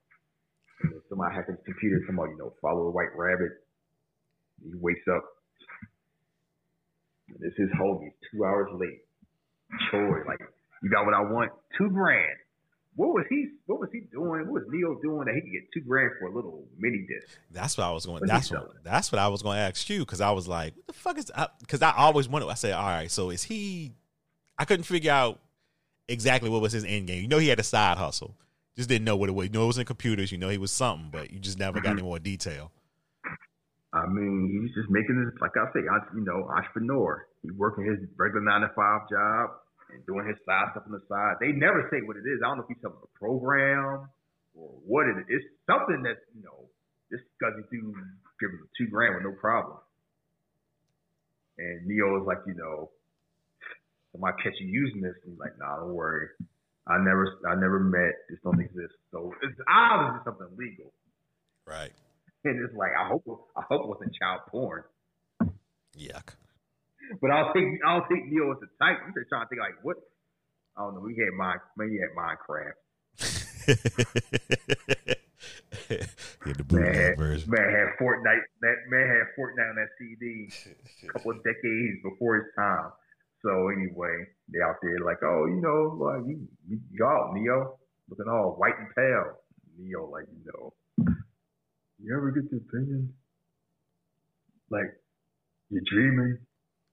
Somebody 1.09 1.35
hacked 1.35 1.51
his 1.51 1.59
computer. 1.65 2.01
Somebody, 2.07 2.33
you 2.33 2.39
know, 2.39 2.53
follow 2.61 2.89
a 2.89 2.91
white 2.91 3.15
rabbit. 3.17 3.53
He 4.63 4.73
wakes 4.75 5.07
up. 5.09 5.25
And 7.29 7.39
this 7.41 7.55
is 7.59 7.71
homie, 7.79 8.13
two 8.31 8.45
hours 8.45 8.69
late. 8.75 9.01
Troy, 9.91 10.21
like, 10.27 10.41
you 10.83 10.91
got 10.91 11.07
what 11.07 11.15
I 11.15 11.21
want? 11.21 11.51
Two 11.79 11.89
grand. 11.91 12.37
What 12.95 13.15
was 13.15 13.25
he? 13.31 13.49
What 13.67 13.81
was 13.81 13.89
he 13.91 14.01
doing? 14.13 14.47
What 14.47 14.53
was 14.53 14.65
Neo 14.69 15.01
doing 15.01 15.25
that 15.25 15.35
he 15.35 15.41
could 15.41 15.53
get 15.53 15.63
two 15.73 15.81
grand 15.81 16.11
for 16.19 16.27
a 16.27 16.35
little 16.35 16.67
mini 16.77 17.07
disc? 17.09 17.39
That's 17.51 17.79
what 17.79 17.85
I 17.85 17.91
was 17.91 18.05
going. 18.05 18.21
What 18.21 18.29
That's 18.29 18.51
what. 18.51 18.85
That's 18.85 19.11
what 19.11 19.19
I 19.19 19.29
was 19.29 19.43
going 19.43 19.57
to 19.57 19.63
ask 19.63 19.89
you 19.89 20.01
because 20.01 20.21
I 20.21 20.31
was 20.33 20.47
like, 20.47 20.77
"What 20.77 20.87
the 20.89 20.93
fuck 20.93 21.17
is?" 21.17 21.33
Up? 21.35 21.59
Because 21.61 21.81
I, 21.81 21.93
always 21.97 22.29
wondered. 22.29 22.51
I 22.51 22.55
said, 22.55 22.75
"All 22.75 22.85
right, 22.85 23.11
so 23.11 23.31
is 23.31 23.45
he?" 23.45 23.93
I 24.59 24.67
couldn't 24.67 24.85
figure 24.85 25.11
out 25.11 25.41
exactly 26.07 26.51
what 26.51 26.61
was 26.61 26.73
his 26.73 26.85
end 26.85 27.07
game. 27.07 27.23
You 27.23 27.29
know, 27.29 27.39
he 27.39 27.49
had 27.49 27.59
a 27.59 27.65
side 27.65 27.97
hustle. 27.97 28.37
Just 28.77 28.89
didn't 28.89 29.05
know 29.05 29.17
what 29.17 29.29
it 29.29 29.33
was. 29.33 29.47
You 29.47 29.53
know, 29.53 29.65
it 29.65 29.67
was 29.67 29.79
in 29.79 29.85
computers. 29.85 30.33
You 30.33 30.39
know, 30.39 30.49
he 30.49 30.59
was 30.59 30.73
something, 30.73 31.11
but 31.13 31.31
you 31.31 31.39
just 31.39 31.59
never 31.59 31.81
got 31.81 31.91
mm-hmm. 31.91 31.99
any 31.99 32.03
more 32.03 32.19
detail. 32.19 32.73
I 33.93 34.07
mean, 34.09 34.65
he's 34.65 34.75
just 34.75 34.89
making 34.89 35.21
this, 35.21 35.37
like 35.41 35.53
I 35.57 35.69
say, 35.77 35.85
you 36.17 36.25
know, 36.25 36.49
entrepreneur. 36.49 37.27
He's 37.43 37.53
working 37.53 37.85
his 37.85 38.01
regular 38.17 38.41
nine 38.41 38.63
to 38.63 38.73
five 38.75 39.05
job 39.13 39.51
and 39.93 40.01
doing 40.07 40.25
his 40.27 40.41
side 40.49 40.73
stuff 40.73 40.85
on 40.87 40.93
the 40.93 41.05
side. 41.09 41.37
They 41.41 41.53
never 41.53 41.87
say 41.93 42.01
what 42.01 42.17
it 42.17 42.25
is. 42.25 42.41
I 42.41 42.49
don't 42.49 42.57
know 42.57 42.65
if 42.65 42.73
he's 42.73 42.81
selling 42.81 42.97
a 43.05 43.19
program 43.19 44.09
or 44.57 44.69
what 44.89 45.05
it 45.09 45.21
is. 45.21 45.25
It's 45.29 45.45
something 45.69 46.03
that, 46.09 46.25
you 46.33 46.41
know, 46.41 46.73
this 47.11 47.21
guy's 47.37 47.53
do 47.69 47.93
give 48.41 48.49
him 48.49 48.65
two 48.79 48.89
grand 48.89 49.17
with 49.17 49.25
no 49.25 49.37
problem. 49.37 49.77
And 51.59 51.87
Neo 51.87 52.17
is 52.17 52.27
like, 52.27 52.41
you 52.47 52.55
know, 52.55 52.89
somebody 54.13 54.41
catch 54.43 54.57
you 54.61 54.69
using 54.69 55.03
this, 55.03 55.13
and 55.23 55.37
he's 55.37 55.41
like, 55.41 55.59
nah, 55.59 55.77
don't 55.77 55.93
worry. 55.93 56.29
I 56.87 56.99
never, 56.99 57.39
I 57.49 57.55
never 57.55 57.79
met. 57.81 58.15
This 58.29 58.39
don't 58.43 58.61
exist. 58.61 58.95
So 59.13 59.33
it's 59.43 59.59
obviously 59.69 60.21
something 60.25 60.49
legal. 60.59 60.93
Right. 61.67 61.93
and 62.45 62.59
it's 62.65 62.75
like 62.77 62.91
I 62.99 63.07
hope 63.09 63.23
I 63.57 63.63
hope 63.69 63.83
it 63.85 63.89
wasn't 63.89 64.15
child 64.15 64.41
porn. 64.49 64.83
Yuck. 65.97 66.35
But 67.21 67.31
I'll 67.31 67.53
take 67.55 67.65
I'll 67.87 68.07
take 68.11 68.27
Neo 68.27 68.51
as 68.53 68.59
a 68.63 68.67
type. 68.83 68.99
I'm 69.07 69.15
just 69.15 69.29
trying 69.29 69.45
to 69.45 69.49
think 69.49 69.61
like 69.61 69.79
what 69.83 69.97
I 70.77 70.81
don't 70.83 70.95
know. 70.95 71.01
We 71.03 71.15
had 71.15 71.33
mine 71.37 71.59
maybe 71.77 71.99
had 72.01 72.11
Minecraft. 72.19 72.79
yeah, 75.91 75.99
the 76.45 76.65
Man 76.65 76.67
bootleg 76.67 77.19
version. 77.19 77.51
man 77.51 77.69
had 77.71 77.89
Fortnite. 78.01 78.43
That 78.63 78.77
man 78.91 79.07
had 79.07 79.27
Fortnite 79.39 79.71
on 79.71 79.77
that 79.77 79.89
CD 79.99 80.49
a 81.05 81.13
couple 81.13 81.31
of 81.33 81.39
decades 81.45 82.03
before 82.03 82.37
his 82.37 82.47
time. 82.57 82.91
So 83.43 83.69
anyway, 83.69 84.27
they 84.49 84.61
out 84.63 84.77
there 84.83 84.99
like, 85.05 85.19
oh, 85.23 85.47
you 85.47 85.61
know, 85.61 85.99
like 85.99 86.23
you, 86.27 87.05
out 87.05 87.35
Neo, 87.35 87.79
looking 88.09 88.31
all 88.31 88.55
white 88.59 88.79
and 88.79 88.95
pale. 88.95 89.39
Neo, 89.79 90.09
like 90.11 90.27
you 90.31 90.45
know, 90.47 90.73
you 91.99 92.17
ever 92.17 92.31
get 92.31 92.51
the 92.51 92.59
opinion 92.59 93.15
like 94.73 94.89
you're 95.69 95.85
dreaming, 95.87 96.39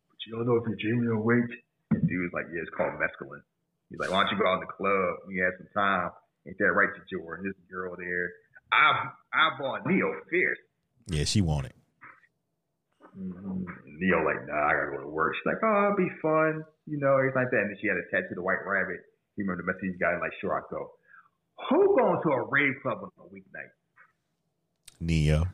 but 0.09 0.17
you 0.27 0.35
don't 0.35 0.45
know 0.45 0.59
if 0.59 0.67
you're 0.67 0.77
dreaming 0.77 1.07
or 1.07 1.23
awake. 1.23 1.49
And 1.91 2.07
dude 2.07 2.29
was 2.29 2.33
like, 2.33 2.45
yeah, 2.53 2.61
it's 2.61 2.75
called 2.75 2.93
mescaline. 2.99 3.41
He's 3.89 3.97
like, 3.99 4.11
why 4.11 4.21
don't 4.21 4.31
you 4.31 4.37
go 4.37 4.47
out 4.47 4.61
in 4.61 4.67
the 4.67 4.73
club 4.77 5.25
you 5.31 5.41
have 5.43 5.53
some 5.57 5.71
time? 5.73 6.11
Ain't 6.45 6.57
that 6.59 6.71
right, 6.73 6.89
to 6.93 7.01
Jordan? 7.09 7.45
This 7.47 7.55
girl 7.71 7.95
there. 7.97 8.29
I 8.71 9.09
I 9.33 9.57
bought 9.59 9.87
Neo 9.87 10.13
fierce. 10.29 10.59
Yeah, 11.07 11.23
she 11.23 11.41
wanted. 11.41 11.73
Mm-hmm. 13.19 13.67
Neo 13.99 14.23
like, 14.23 14.47
nah, 14.47 14.55
I 14.55 14.71
gotta 14.73 14.95
go 14.95 15.03
to 15.03 15.11
work. 15.11 15.35
She's 15.35 15.45
like, 15.45 15.59
oh, 15.59 15.91
it'll 15.91 15.99
be 15.99 16.07
fun, 16.21 16.63
you 16.87 16.95
know, 16.97 17.19
everything 17.19 17.43
like 17.43 17.51
that. 17.51 17.67
And 17.67 17.71
then 17.71 17.77
she 17.81 17.87
had 17.91 17.99
a 17.99 18.07
tattoo 18.07 18.31
of 18.31 18.39
the 18.39 18.47
white 18.47 18.63
rabbit. 18.63 19.03
He 19.35 19.43
remember 19.43 19.63
the 19.63 19.67
message 19.67 19.91
he 19.91 19.99
got, 19.99 20.15
like, 20.23 20.31
sure, 20.39 20.55
I 20.55 20.63
go. 20.71 20.95
Who 21.69 21.99
going 21.99 22.23
to 22.23 22.31
a 22.31 22.47
rave 22.47 22.79
club 22.81 23.03
on 23.03 23.11
a 23.19 23.27
weeknight? 23.27 23.75
Neo. 24.99 25.43
A 25.43 25.47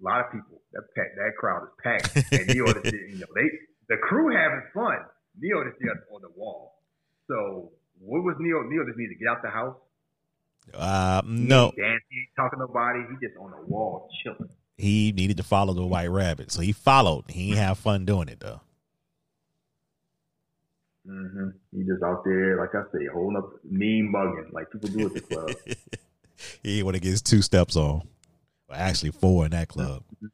lot 0.00 0.24
of 0.24 0.32
people. 0.32 0.62
That 0.72 0.88
pack, 0.96 1.12
that 1.16 1.36
crowd 1.36 1.64
is 1.64 1.72
packed. 1.82 2.16
And 2.32 2.48
Neo 2.48 2.72
just 2.72 2.92
you 2.92 3.20
know, 3.20 3.28
they 3.34 3.50
the 3.88 3.96
crew 3.96 4.30
having 4.34 4.62
fun. 4.74 4.98
Neo 5.40 5.64
just 5.64 5.80
got 5.80 5.96
on 6.14 6.22
the 6.22 6.28
wall. 6.36 6.82
So 7.26 7.72
what 8.00 8.22
was 8.22 8.36
Neo? 8.38 8.62
Neo 8.68 8.84
just 8.84 8.98
need 8.98 9.08
to 9.08 9.16
get 9.16 9.28
out 9.28 9.42
the 9.42 9.50
house. 9.50 9.76
Uh, 10.74 11.22
no, 11.24 11.72
dancing, 11.72 12.00
he 12.10 12.20
ain't 12.20 12.36
talking 12.36 12.58
to 12.58 12.66
nobody. 12.66 13.00
He 13.08 13.16
just 13.26 13.38
on 13.40 13.50
the 13.50 13.62
wall 13.66 14.10
chilling. 14.22 14.50
He 14.78 15.12
needed 15.12 15.36
to 15.38 15.42
follow 15.42 15.74
the 15.74 15.84
white 15.84 16.06
rabbit, 16.10 16.50
so 16.52 16.60
he 16.62 16.72
followed. 16.72 17.24
He 17.28 17.48
didn't 17.48 17.58
have 17.64 17.78
fun 17.78 18.04
doing 18.06 18.28
it 18.28 18.40
though. 18.40 18.60
hmm 21.06 21.48
He 21.72 21.82
just 21.82 22.02
out 22.02 22.24
there, 22.24 22.58
like 22.58 22.74
I 22.74 22.82
say, 22.92 23.06
holding 23.12 23.36
up, 23.36 23.50
mean 23.64 24.10
mugging, 24.10 24.50
like 24.52 24.70
people 24.70 24.88
do 24.88 25.06
at 25.06 25.14
the 25.14 25.20
club. 25.20 25.50
he 26.62 26.82
want 26.82 26.94
to 26.94 27.00
get 27.00 27.10
his 27.10 27.22
two 27.22 27.42
steps 27.42 27.76
on. 27.76 28.06
Well, 28.68 28.78
actually, 28.78 29.10
four 29.10 29.44
in 29.44 29.50
that 29.52 29.68
club. 29.68 30.02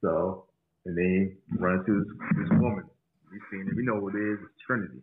So, 0.00 0.44
and 0.86 0.96
then 0.96 1.36
he 1.50 1.56
run 1.58 1.84
to 1.84 2.04
this, 2.04 2.12
this 2.38 2.48
woman. 2.60 2.84
We 3.32 3.40
seen 3.50 3.66
it. 3.68 3.74
We 3.76 3.82
know 3.84 3.96
what 3.96 4.14
it 4.14 4.22
is. 4.22 4.38
It's 4.44 4.62
Trinity. 4.64 5.02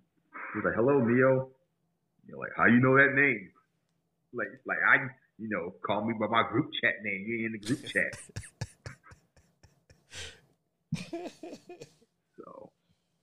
He's 0.53 0.63
like, 0.63 0.73
"Hello, 0.73 0.99
Neo." 1.03 1.49
You're 2.25 2.39
like, 2.39 2.51
"How 2.55 2.65
you 2.67 2.79
know 2.79 2.95
that 2.95 3.13
name?" 3.13 3.49
Like, 4.33 4.47
like 4.65 4.77
I, 4.87 5.07
you 5.37 5.49
know, 5.49 5.73
call 5.85 6.05
me 6.05 6.13
by 6.19 6.27
my 6.27 6.43
group 6.49 6.69
chat 6.81 6.93
name. 7.03 7.25
You 7.27 7.35
ain't 7.35 7.45
in 7.47 7.51
the 7.59 7.65
group 7.65 7.81
chat. 7.93 8.13
so, 12.37 12.71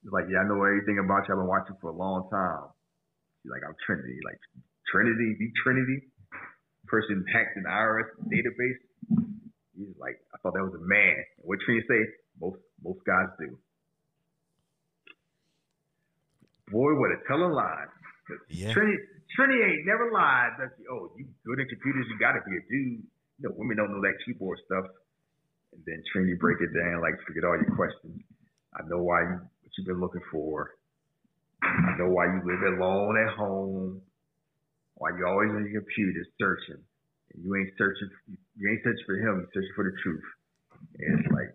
he's 0.03 0.13
like, 0.13 0.25
"Yeah, 0.31 0.41
I 0.41 0.49
know 0.49 0.63
everything 0.65 0.99
about 0.99 1.29
you. 1.29 1.35
I've 1.35 1.41
been 1.41 1.47
watching 1.49 1.77
for 1.81 1.91
a 1.91 1.97
long 1.97 2.29
time." 2.31 2.69
She's 3.43 3.51
like, 3.51 3.63
"I'm 3.67 3.75
Trinity." 3.87 4.19
Like, 4.25 4.39
Trinity, 4.91 5.37
be 5.39 5.51
Trinity. 5.63 6.03
Person 6.87 7.25
hacked 7.33 7.57
an 7.57 7.65
IRS 7.65 8.11
database. 8.29 8.81
He's 9.75 9.97
like, 9.99 10.21
I 10.35 10.39
thought 10.43 10.53
that 10.53 10.63
was 10.63 10.75
a 10.75 10.85
man. 10.85 11.17
And 11.39 11.45
what 11.49 11.59
Trinity 11.65 11.87
say? 11.89 12.01
Most 12.41 12.59
most 12.85 13.01
guys 13.07 13.29
do. 13.41 13.57
Boy, 16.71 16.93
what 16.99 17.11
a 17.13 17.17
telling 17.27 17.53
lie. 17.53 17.87
'Cause 18.27 18.39
Yeah. 18.49 18.73
Trinity, 18.73 18.99
Trinity 19.37 19.61
ain't 19.65 19.87
never 19.89 20.13
lied. 20.13 20.57
She? 20.77 20.85
Oh, 20.93 21.13
you 21.17 21.25
good 21.45 21.61
at 21.61 21.69
computers? 21.69 22.07
You 22.09 22.19
got 22.21 22.37
to 22.37 22.43
be 22.45 22.57
a 22.57 22.63
dude. 22.69 23.05
You 23.41 23.49
know, 23.49 23.55
women 23.57 23.77
don't 23.81 23.93
know 23.93 24.05
that 24.05 24.21
keyboard 24.25 24.61
stuff. 24.69 24.85
And 25.73 25.81
then 25.89 26.05
Trinity 26.13 26.37
break 26.37 26.61
it 26.61 26.73
down, 26.77 27.01
like 27.01 27.17
forget 27.25 27.45
all 27.49 27.57
your 27.57 27.73
questions. 27.73 28.21
I 28.77 28.85
know 28.89 29.01
why 29.01 29.25
you 29.25 29.37
what 29.41 29.73
you've 29.77 29.89
been 29.89 30.01
looking 30.01 30.25
for. 30.31 30.77
I 31.63 31.97
know 31.97 32.13
why 32.13 32.27
you 32.29 32.41
live 32.45 32.77
alone 32.77 33.17
at 33.17 33.33
home. 33.37 34.03
Why 34.97 35.11
you 35.17 35.25
always 35.27 35.51
on 35.51 35.65
your 35.65 35.81
computer 35.81 36.25
searching. 36.37 36.83
And 37.33 37.39
you 37.41 37.57
ain't 37.57 37.73
searching. 37.79 38.11
You 38.57 38.69
ain't 38.69 38.85
searching 38.85 39.07
for 39.09 39.17
him. 39.17 39.41
You're 39.41 39.53
searching 39.57 39.77
for 39.77 39.85
the 39.89 39.97
truth. 40.05 40.29
And 41.01 41.21
it's 41.21 41.33
like 41.33 41.51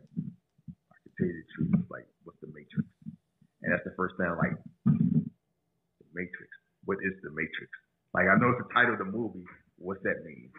I 0.90 0.96
can 0.98 1.12
tell 1.14 1.28
you 1.30 1.38
the 1.38 1.48
truth. 1.54 1.86
Like 1.94 2.10
what's 2.26 2.42
the 2.42 2.50
matrix? 2.50 2.90
And 3.62 3.70
that's 3.70 3.86
the 3.86 3.94
first 3.94 4.18
thing. 4.18 4.34
Like 4.34 4.58
the 4.86 6.10
matrix. 6.18 6.50
What 6.88 7.00
is 7.04 7.20
the 7.22 7.30
matrix? 7.32 7.70
Like 8.14 8.28
I 8.32 8.40
know 8.40 8.56
it's 8.56 8.66
the 8.66 8.74
title 8.74 8.94
of 8.94 9.00
the 9.00 9.12
movie. 9.12 9.44
What's 9.78 10.02
that 10.04 10.24
mean? 10.24 10.50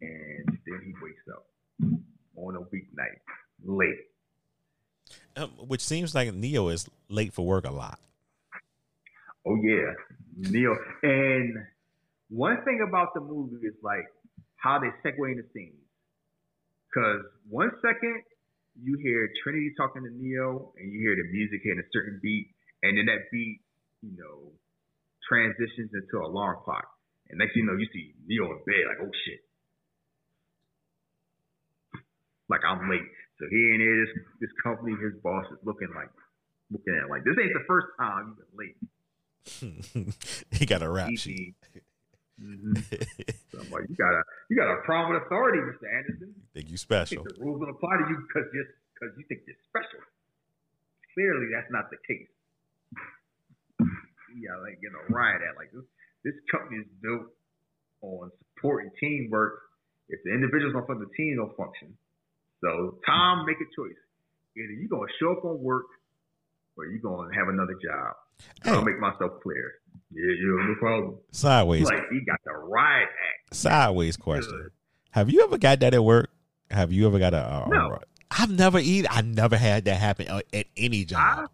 And 0.00 0.58
then 0.64 0.80
he 0.86 0.94
wakes 1.02 1.26
up 1.34 1.44
on 2.36 2.54
a 2.54 2.60
weeknight, 2.60 3.18
late. 3.64 3.98
Um, 5.36 5.50
which 5.58 5.84
seems 5.84 6.14
like 6.14 6.32
Neo 6.32 6.68
is 6.68 6.88
late 7.08 7.32
for 7.32 7.44
work 7.44 7.66
a 7.66 7.72
lot. 7.72 7.98
Oh 9.44 9.56
yeah, 9.56 9.92
Neil. 10.36 10.76
And 11.02 11.66
one 12.30 12.62
thing 12.64 12.86
about 12.86 13.12
the 13.12 13.20
movie 13.20 13.66
is 13.66 13.74
like 13.82 14.06
how 14.54 14.78
they 14.78 14.88
segue 15.02 15.32
in 15.32 15.38
the 15.38 15.46
scenes. 15.52 15.82
Cause 16.94 17.24
one 17.50 17.72
second 17.82 18.22
you 18.80 18.96
hear 19.02 19.28
Trinity 19.42 19.72
talking 19.76 20.04
to 20.04 20.10
Neo, 20.14 20.72
and 20.78 20.92
you 20.92 21.00
hear 21.00 21.16
the 21.16 21.28
music 21.32 21.58
hitting 21.64 21.80
a 21.80 21.88
certain 21.92 22.20
beat, 22.22 22.54
and 22.84 22.96
then 22.96 23.06
that 23.06 23.26
beat, 23.32 23.58
you 24.02 24.16
know, 24.16 24.52
transitions 25.28 25.92
into 25.92 26.24
alarm 26.24 26.58
clock. 26.64 26.88
And 27.28 27.38
next 27.38 27.52
thing 27.54 27.64
you 27.64 27.68
know, 27.68 27.76
you 27.76 27.86
see 27.92 28.14
Neo 28.26 28.50
in 28.50 28.58
bed, 28.64 28.88
like, 28.88 29.00
oh 29.04 29.12
shit. 29.26 29.40
Like 32.48 32.64
I'm 32.64 32.88
late. 32.88 33.04
So 33.38 33.44
here 33.50 33.74
it 33.76 33.82
is, 33.84 34.08
this 34.40 34.50
company, 34.64 34.96
his 34.96 35.20
boss 35.22 35.44
is 35.52 35.58
looking 35.62 35.92
like 35.94 36.08
looking 36.70 36.96
at 36.96 37.08
like 37.08 37.24
this 37.24 37.36
ain't 37.36 37.52
the 37.52 37.64
first 37.68 37.86
time 38.00 38.34
you've 38.34 38.40
been 38.40 38.56
late. 38.56 38.78
he 40.50 40.66
got 40.66 40.82
a 40.82 40.88
rap 40.88 41.10
sheet. 41.16 41.54
hmm 42.40 42.74
So 43.52 43.60
I'm 43.60 43.70
like, 43.70 43.88
you 43.88 43.96
got 43.96 44.16
a 44.16 44.22
you 44.48 44.56
got 44.56 44.72
a 44.72 44.80
prominent 44.84 45.24
authority, 45.26 45.58
Mr. 45.60 45.86
Anderson. 45.92 46.34
Think 46.54 46.70
you 46.70 46.76
special. 46.76 47.24
think 47.24 47.36
the 47.36 47.44
rules 47.44 47.60
don't 47.60 47.70
apply 47.70 48.00
to 48.00 48.06
you 48.08 48.16
because 48.26 48.48
just 48.52 48.72
because 48.94 49.12
you 49.16 49.24
think 49.28 49.42
you're 49.46 49.60
special. 49.68 50.00
Clearly, 51.14 51.52
that's 51.52 51.70
not 51.70 51.90
the 51.90 51.98
case. 52.06 52.28
Yeah, 54.38 54.56
like 54.62 54.80
getting 54.80 54.96
a 54.96 55.06
riot 55.12 55.42
at 55.42 55.56
like 55.56 55.70
this. 55.72 55.84
This 56.24 56.34
company 56.50 56.78
is 56.82 56.88
built 57.02 57.26
on 58.02 58.30
supporting 58.54 58.90
teamwork. 59.00 59.58
If 60.08 60.20
the 60.24 60.32
individuals 60.32 60.72
don't 60.74 60.86
function, 60.86 61.06
the 61.10 61.14
team 61.16 61.36
don't 61.36 61.56
function. 61.56 61.96
So 62.62 62.98
Tom, 63.06 63.46
make 63.46 63.56
a 63.58 63.68
choice. 63.74 63.98
Either 64.56 64.72
you're 64.78 64.88
gonna 64.88 65.10
show 65.20 65.32
up 65.32 65.44
on 65.44 65.62
work, 65.62 65.86
or 66.76 66.86
you're 66.86 67.00
gonna 67.02 67.34
have 67.34 67.48
another 67.48 67.74
job. 67.82 68.14
I'll 68.64 68.82
make 68.84 68.98
myself 69.00 69.42
clear. 69.42 69.74
Yeah, 70.10 70.22
yeah, 70.30 70.66
no 70.68 70.74
problem. 70.78 71.18
Sideways, 71.32 71.84
Like 71.84 72.08
he 72.10 72.20
got 72.24 72.38
the 72.44 72.52
riot 72.52 73.08
act. 73.10 73.54
sideways 73.54 74.16
question. 74.16 74.50
Good. 74.52 74.70
Have 75.10 75.30
you 75.30 75.42
ever 75.44 75.58
got 75.58 75.80
that 75.80 75.94
at 75.94 76.02
work? 76.04 76.30
Have 76.70 76.92
you 76.92 77.06
ever 77.06 77.18
got 77.18 77.34
a? 77.34 77.38
a- 77.38 77.68
No. 77.68 77.98
I've 78.30 78.50
never 78.50 78.78
either. 78.78 79.08
I 79.10 79.22
never 79.22 79.56
had 79.56 79.86
that 79.86 79.96
happen 79.96 80.28
uh, 80.28 80.40
at 80.52 80.66
any 80.76 81.04
job. 81.04 81.48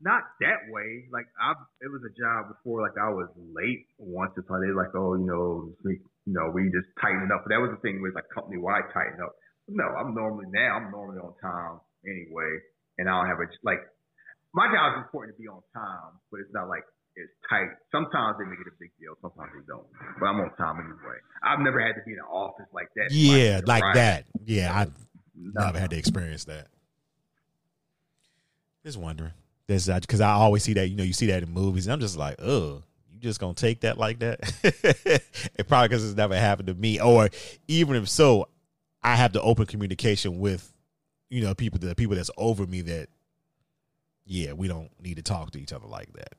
Not 0.00 0.22
that 0.40 0.70
way. 0.70 1.10
Like 1.10 1.26
I, 1.42 1.58
it 1.82 1.90
was 1.90 2.02
a 2.06 2.14
job 2.14 2.54
before. 2.54 2.82
Like 2.86 2.94
I 2.94 3.10
was 3.10 3.26
late 3.50 3.86
once 3.98 4.30
or 4.38 4.46
twice. 4.46 4.62
They 4.62 4.70
like, 4.70 4.94
oh, 4.94 5.18
you 5.18 5.26
know, 5.26 5.74
we, 5.82 5.98
you 6.26 6.34
know, 6.38 6.50
we 6.54 6.70
just 6.70 6.86
tighten 7.02 7.26
it 7.26 7.34
up. 7.34 7.42
But 7.42 7.50
that 7.50 7.60
was 7.62 7.74
the 7.74 7.82
thing 7.82 7.98
with 7.98 8.14
like 8.14 8.30
company 8.30 8.62
wide 8.62 8.86
tighten 8.94 9.18
up. 9.18 9.34
No, 9.66 9.84
I'm 9.84 10.14
normally 10.14 10.46
now. 10.54 10.78
I'm 10.78 10.90
normally 10.94 11.18
on 11.18 11.34
time 11.42 11.82
anyway, 12.06 12.62
and 12.98 13.08
I 13.10 13.18
don't 13.18 13.28
have 13.28 13.42
a 13.42 13.50
like. 13.66 13.82
My 14.54 14.70
job 14.72 14.96
is 14.96 15.04
important 15.04 15.36
to 15.36 15.38
be 15.42 15.48
on 15.50 15.60
time, 15.74 16.16
but 16.30 16.40
it's 16.40 16.54
not 16.54 16.70
like 16.70 16.86
it's 17.18 17.34
tight. 17.50 17.68
Sometimes 17.90 18.38
they 18.38 18.46
make 18.46 18.62
it 18.62 18.70
a 18.70 18.76
big 18.78 18.94
deal. 19.02 19.18
Sometimes 19.20 19.50
they 19.52 19.66
don't. 19.66 19.84
But 20.22 20.26
I'm 20.30 20.38
on 20.40 20.54
time 20.56 20.78
anyway. 20.78 21.18
I've 21.42 21.58
never 21.60 21.82
had 21.82 21.98
to 21.98 22.02
be 22.06 22.14
in 22.14 22.22
an 22.22 22.30
office 22.30 22.70
like 22.72 22.88
that. 22.96 23.10
yeah, 23.10 23.60
like 23.66 23.82
that. 23.94 24.24
Yeah, 24.46 24.72
I 24.72 24.86
No. 25.34 25.66
never 25.66 25.78
had 25.82 25.90
to 25.90 25.98
experience 25.98 26.44
that. 26.46 26.68
Just 28.86 28.96
wondering. 28.96 29.32
Because 29.68 30.20
I 30.20 30.30
always 30.30 30.64
see 30.64 30.72
that. 30.74 30.88
You 30.88 30.96
know, 30.96 31.04
you 31.04 31.12
see 31.12 31.26
that 31.26 31.42
in 31.42 31.50
movies, 31.50 31.86
and 31.86 31.92
I'm 31.92 32.00
just 32.00 32.16
like, 32.16 32.36
oh, 32.40 32.82
you 33.12 33.20
just 33.20 33.38
gonna 33.38 33.54
take 33.54 33.80
that 33.80 33.98
like 33.98 34.20
that? 34.20 34.40
it 34.64 35.68
probably 35.68 35.88
because 35.88 36.04
it's 36.04 36.16
never 36.16 36.36
happened 36.36 36.68
to 36.68 36.74
me, 36.74 37.00
or 37.00 37.28
even 37.68 37.96
if 37.96 38.08
so, 38.08 38.48
I 39.02 39.14
have 39.14 39.32
the 39.32 39.42
open 39.42 39.66
communication 39.66 40.40
with, 40.40 40.72
you 41.28 41.42
know, 41.42 41.54
people 41.54 41.78
the 41.78 41.94
people 41.94 42.16
that's 42.16 42.30
over 42.38 42.66
me 42.66 42.80
that, 42.82 43.08
yeah, 44.24 44.52
we 44.54 44.68
don't 44.68 44.90
need 45.02 45.16
to 45.16 45.22
talk 45.22 45.50
to 45.52 45.60
each 45.60 45.72
other 45.72 45.86
like 45.86 46.12
that. 46.14 46.34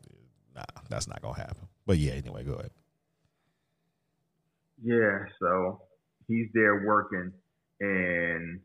Nah, 0.55 0.63
that's 0.89 1.07
not 1.07 1.21
gonna 1.21 1.37
happen. 1.37 1.67
But 1.85 1.99
yeah, 1.99 2.13
anyway, 2.13 2.43
go 2.43 2.53
ahead. 2.53 2.71
Yeah, 4.83 5.25
so 5.39 5.81
he's 6.27 6.47
there 6.53 6.83
working, 6.85 7.31
and 7.79 8.59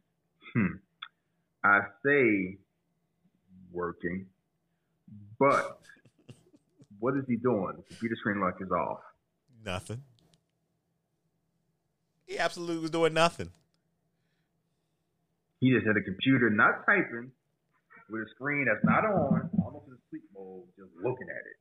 hmm, 0.54 0.66
I 1.64 1.80
say 2.04 2.58
working, 3.72 4.26
but 5.38 5.80
what 6.98 7.16
is 7.16 7.24
he 7.28 7.36
doing? 7.36 7.74
The 7.76 7.82
computer 7.82 8.16
screen 8.16 8.40
lock 8.40 8.54
is 8.60 8.70
off. 8.70 9.00
Nothing. 9.64 10.02
He 12.26 12.38
absolutely 12.38 12.78
was 12.78 12.90
doing 12.90 13.12
nothing. 13.14 13.50
He 15.60 15.72
just 15.72 15.86
had 15.86 15.96
a 15.96 16.02
computer 16.02 16.50
not 16.50 16.84
typing 16.86 17.30
with 18.10 18.22
a 18.22 18.30
screen 18.34 18.66
that's 18.66 18.84
not 18.84 19.04
on, 19.04 19.50
almost 19.64 19.86
in 19.88 19.96
sleep 20.10 20.22
mode, 20.34 20.64
just 20.76 20.90
looking 20.96 21.28
at 21.28 21.36
it. 21.46 21.56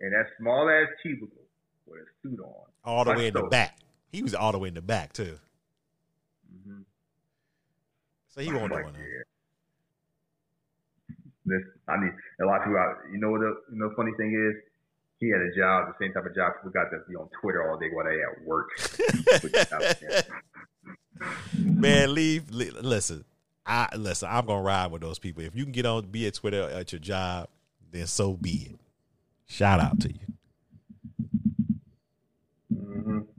And 0.00 0.12
that 0.12 0.26
small 0.38 0.68
ass 0.68 0.88
cubicle 1.02 1.42
with 1.86 2.00
a 2.00 2.06
suit 2.22 2.40
on. 2.40 2.66
All 2.84 3.04
the 3.04 3.12
way 3.12 3.28
in 3.28 3.34
the 3.34 3.42
back. 3.44 3.78
He 4.12 4.22
was 4.22 4.34
all 4.34 4.52
the 4.52 4.58
way 4.58 4.68
in 4.68 4.74
the 4.74 4.82
back 4.82 5.12
too. 5.12 5.38
Mhm. 6.52 6.84
So 8.28 8.40
he 8.40 8.52
won't 8.52 8.70
do 8.70 8.76
Like, 8.76 8.86
nothing. 8.86 9.02
This, 11.46 11.62
I 11.88 11.96
mean, 11.96 12.12
a 12.40 12.44
lot 12.44 12.58
of 12.58 12.64
people. 12.64 12.78
Out, 12.78 12.96
you 13.12 13.18
know 13.18 13.30
what 13.30 13.40
the 13.40 13.54
you 13.72 13.78
know, 13.78 13.92
funny 13.96 14.12
thing 14.16 14.34
is, 14.34 14.62
he 15.20 15.30
had 15.30 15.40
a 15.40 15.54
job, 15.56 15.88
the 15.88 16.04
same 16.04 16.12
type 16.12 16.26
of 16.26 16.34
job 16.34 16.52
people 16.56 16.70
got 16.70 16.90
to 16.90 16.98
be 17.08 17.14
on 17.14 17.28
Twitter 17.40 17.70
all 17.70 17.78
day 17.78 17.88
while 17.92 18.04
they 18.04 18.20
at 18.20 18.44
work. 18.44 18.68
Man, 21.64 22.14
leave. 22.14 22.50
li- 22.50 22.70
listen, 22.70 23.24
I 23.64 23.88
listen. 23.96 24.28
I'm 24.30 24.46
gonna 24.46 24.62
ride 24.62 24.90
with 24.90 25.02
those 25.02 25.18
people. 25.18 25.42
If 25.42 25.54
you 25.54 25.62
can 25.64 25.72
get 25.72 25.86
on, 25.86 26.06
be 26.06 26.26
at 26.26 26.34
Twitter 26.34 26.62
at 26.68 26.92
your 26.92 26.98
job, 26.98 27.48
then 27.90 28.06
so 28.06 28.34
be 28.34 28.70
it. 28.72 28.80
Shout 29.46 29.80
out 29.80 30.00
to 30.00 30.12
you. 30.12 30.20
hmm 32.76 33.20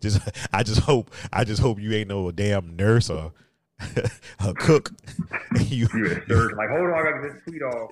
Just, 0.00 0.20
I 0.52 0.62
just 0.62 0.80
hope, 0.82 1.10
I 1.32 1.44
just 1.44 1.60
hope 1.60 1.80
you 1.80 1.90
ain't 1.92 2.08
no 2.08 2.30
damn 2.30 2.76
nurse 2.76 3.08
or 3.08 3.32
a 4.40 4.54
cook. 4.54 4.92
you, 5.60 5.86
You 5.94 6.08
like, 6.56 6.68
hold 6.70 6.90
on, 6.90 6.94
I 6.94 7.02
got 7.02 7.16
to 7.16 7.22
get 7.22 7.32
this 7.34 7.42
tweet 7.48 7.62
off. 7.62 7.90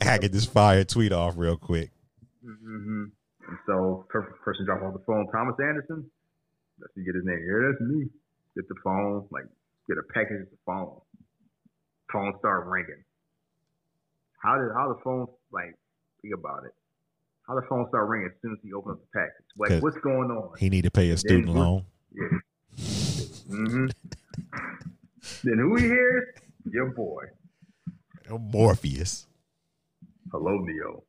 I 0.08 0.18
get 0.18 0.32
this 0.32 0.46
fire 0.46 0.84
tweet 0.84 1.12
off 1.12 1.34
real 1.36 1.56
quick. 1.56 1.90
hmm 2.44 3.04
And 3.48 3.58
so, 3.66 4.06
per- 4.08 4.36
person 4.44 4.64
drop 4.66 4.82
off 4.82 4.94
the 4.94 5.04
phone, 5.06 5.26
Thomas 5.32 5.56
Anderson. 5.60 6.10
Let's 6.80 6.94
get 6.96 7.14
his 7.14 7.24
name. 7.24 7.38
Here, 7.38 7.70
that's 7.72 7.90
me. 7.90 8.06
Get 8.56 8.68
the 8.68 8.74
phone, 8.82 9.26
like, 9.30 9.44
get 9.88 9.98
a 9.98 10.12
package 10.14 10.42
of 10.42 10.50
the 10.50 10.56
phone. 10.64 11.00
Phone 12.12 12.32
start 12.38 12.66
ringing. 12.66 13.04
How 14.42 14.56
did 14.56 14.68
how 14.74 14.88
the 14.88 14.98
phone 15.04 15.26
like 15.52 15.76
think 16.22 16.32
about 16.34 16.64
it? 16.64 16.72
How 17.46 17.54
the 17.54 17.62
phone 17.68 17.86
start 17.88 18.08
ringing 18.08 18.28
as 18.28 18.32
soon 18.40 18.52
as 18.52 18.58
he 18.62 18.72
opened 18.72 18.94
up 18.94 19.00
the 19.00 19.18
package? 19.18 19.46
Like, 19.58 19.82
what's 19.82 19.98
going 19.98 20.30
on? 20.30 20.56
He 20.58 20.70
need 20.70 20.84
to 20.84 20.90
pay 20.90 21.10
a 21.10 21.16
student 21.16 21.46
Then- 21.48 21.56
loan. 21.56 21.84
Yeah. 22.12 22.38
hmm 23.48 23.86
then 25.44 25.58
who 25.58 25.76
he 25.76 25.84
hears? 25.84 26.24
Your 26.70 26.90
boy. 26.92 27.24
Oh, 28.30 28.38
Morpheus. 28.38 29.26
Hello, 30.30 30.58
Neo. 30.58 31.02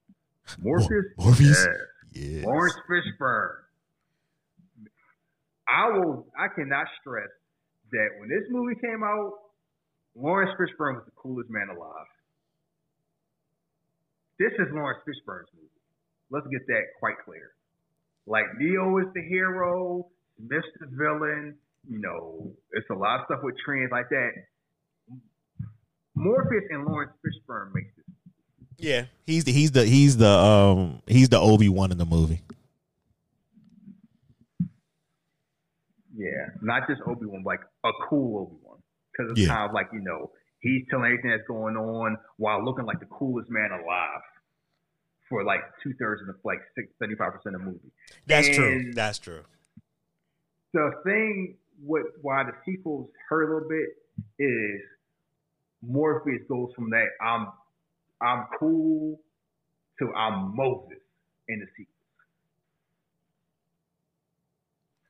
Morpheus. 0.59 1.05
Morpheus? 1.17 1.67
Yeah. 2.13 2.21
Yeah. 2.23 2.45
Laurence 2.45 2.75
Fishburne. 2.89 3.55
I 5.67 5.89
will. 5.89 6.27
I 6.37 6.47
cannot 6.53 6.87
stress 6.99 7.29
that 7.91 8.09
when 8.19 8.29
this 8.29 8.49
movie 8.49 8.75
came 8.81 9.03
out, 9.03 9.33
Laurence 10.15 10.51
Fishburne 10.59 10.95
was 10.95 11.05
the 11.05 11.11
coolest 11.15 11.49
man 11.49 11.69
alive. 11.69 12.07
This 14.39 14.51
is 14.53 14.67
Laurence 14.73 14.99
Fishburne's 15.07 15.47
movie. 15.55 15.69
Let's 16.31 16.47
get 16.47 16.65
that 16.67 16.83
quite 16.99 17.15
clear. 17.23 17.51
Like 18.25 18.45
Neo 18.57 18.97
is 18.97 19.07
the 19.13 19.21
hero, 19.21 20.07
Smith's 20.37 20.67
the 20.79 20.87
villain. 20.87 21.55
You 21.89 21.99
know, 21.99 22.53
it's 22.71 22.89
a 22.89 22.93
lot 22.93 23.19
of 23.21 23.25
stuff 23.25 23.39
with 23.43 23.55
trends 23.65 23.91
like 23.91 24.09
that. 24.09 24.31
Morpheus 26.15 26.63
and 26.69 26.85
Laurence 26.85 27.11
Fishburne 27.25 27.73
makes 27.73 27.89
this. 27.95 28.05
Yeah. 28.77 29.05
He's 29.25 29.43
the 29.45 29.51
he's 29.51 29.71
the 29.71 29.85
he's 29.85 30.17
the 30.17 30.27
um 30.29 31.01
he's 31.07 31.29
the 31.29 31.39
Obi 31.39 31.69
Wan 31.69 31.91
in 31.91 31.97
the 31.97 32.05
movie. 32.05 32.41
Yeah, 36.15 36.49
not 36.61 36.87
just 36.87 37.01
Obi 37.07 37.25
Wan, 37.25 37.43
like 37.43 37.61
a 37.85 37.91
cool 38.09 38.41
Obi 38.43 38.55
Wan, 38.63 38.77
because 39.11 39.31
it's 39.31 39.39
Yeah. 39.41 39.47
kind 39.47 39.69
of 39.69 39.73
like 39.73 39.87
you 39.93 40.01
know 40.01 40.31
he's 40.59 40.83
telling 40.89 41.05
everything 41.05 41.31
that's 41.31 41.47
going 41.47 41.75
on 41.77 42.17
while 42.37 42.63
looking 42.63 42.85
like 42.85 42.99
the 42.99 43.05
coolest 43.07 43.49
man 43.49 43.71
alive 43.71 44.21
for 45.29 45.43
like 45.43 45.61
two 45.81 45.93
thirds 45.93 46.21
of 46.21 46.27
the 46.27 46.35
like 46.43 46.59
six 46.75 46.89
seventy 46.99 47.15
five 47.15 47.33
percent 47.33 47.55
of 47.55 47.61
the 47.61 47.67
movie. 47.67 47.91
That's 48.27 48.49
true. 48.49 48.91
That's 48.93 49.19
true. 49.19 49.43
The 50.73 50.91
thing 51.03 51.57
with 51.83 52.07
why 52.21 52.43
the 52.43 52.51
sequels 52.65 53.09
hurt 53.29 53.43
a 53.43 53.53
little 53.53 53.69
bit 53.69 53.89
is 54.39 54.81
Morpheus 55.81 56.41
goes 56.47 56.69
from 56.75 56.89
that 56.91 57.07
I'm 57.21 57.47
I'm 58.21 58.45
cool 58.59 59.19
to 59.99 60.13
I'm 60.13 60.55
Moses 60.55 60.99
in 61.47 61.59
the 61.59 61.65
sequels. 61.77 61.87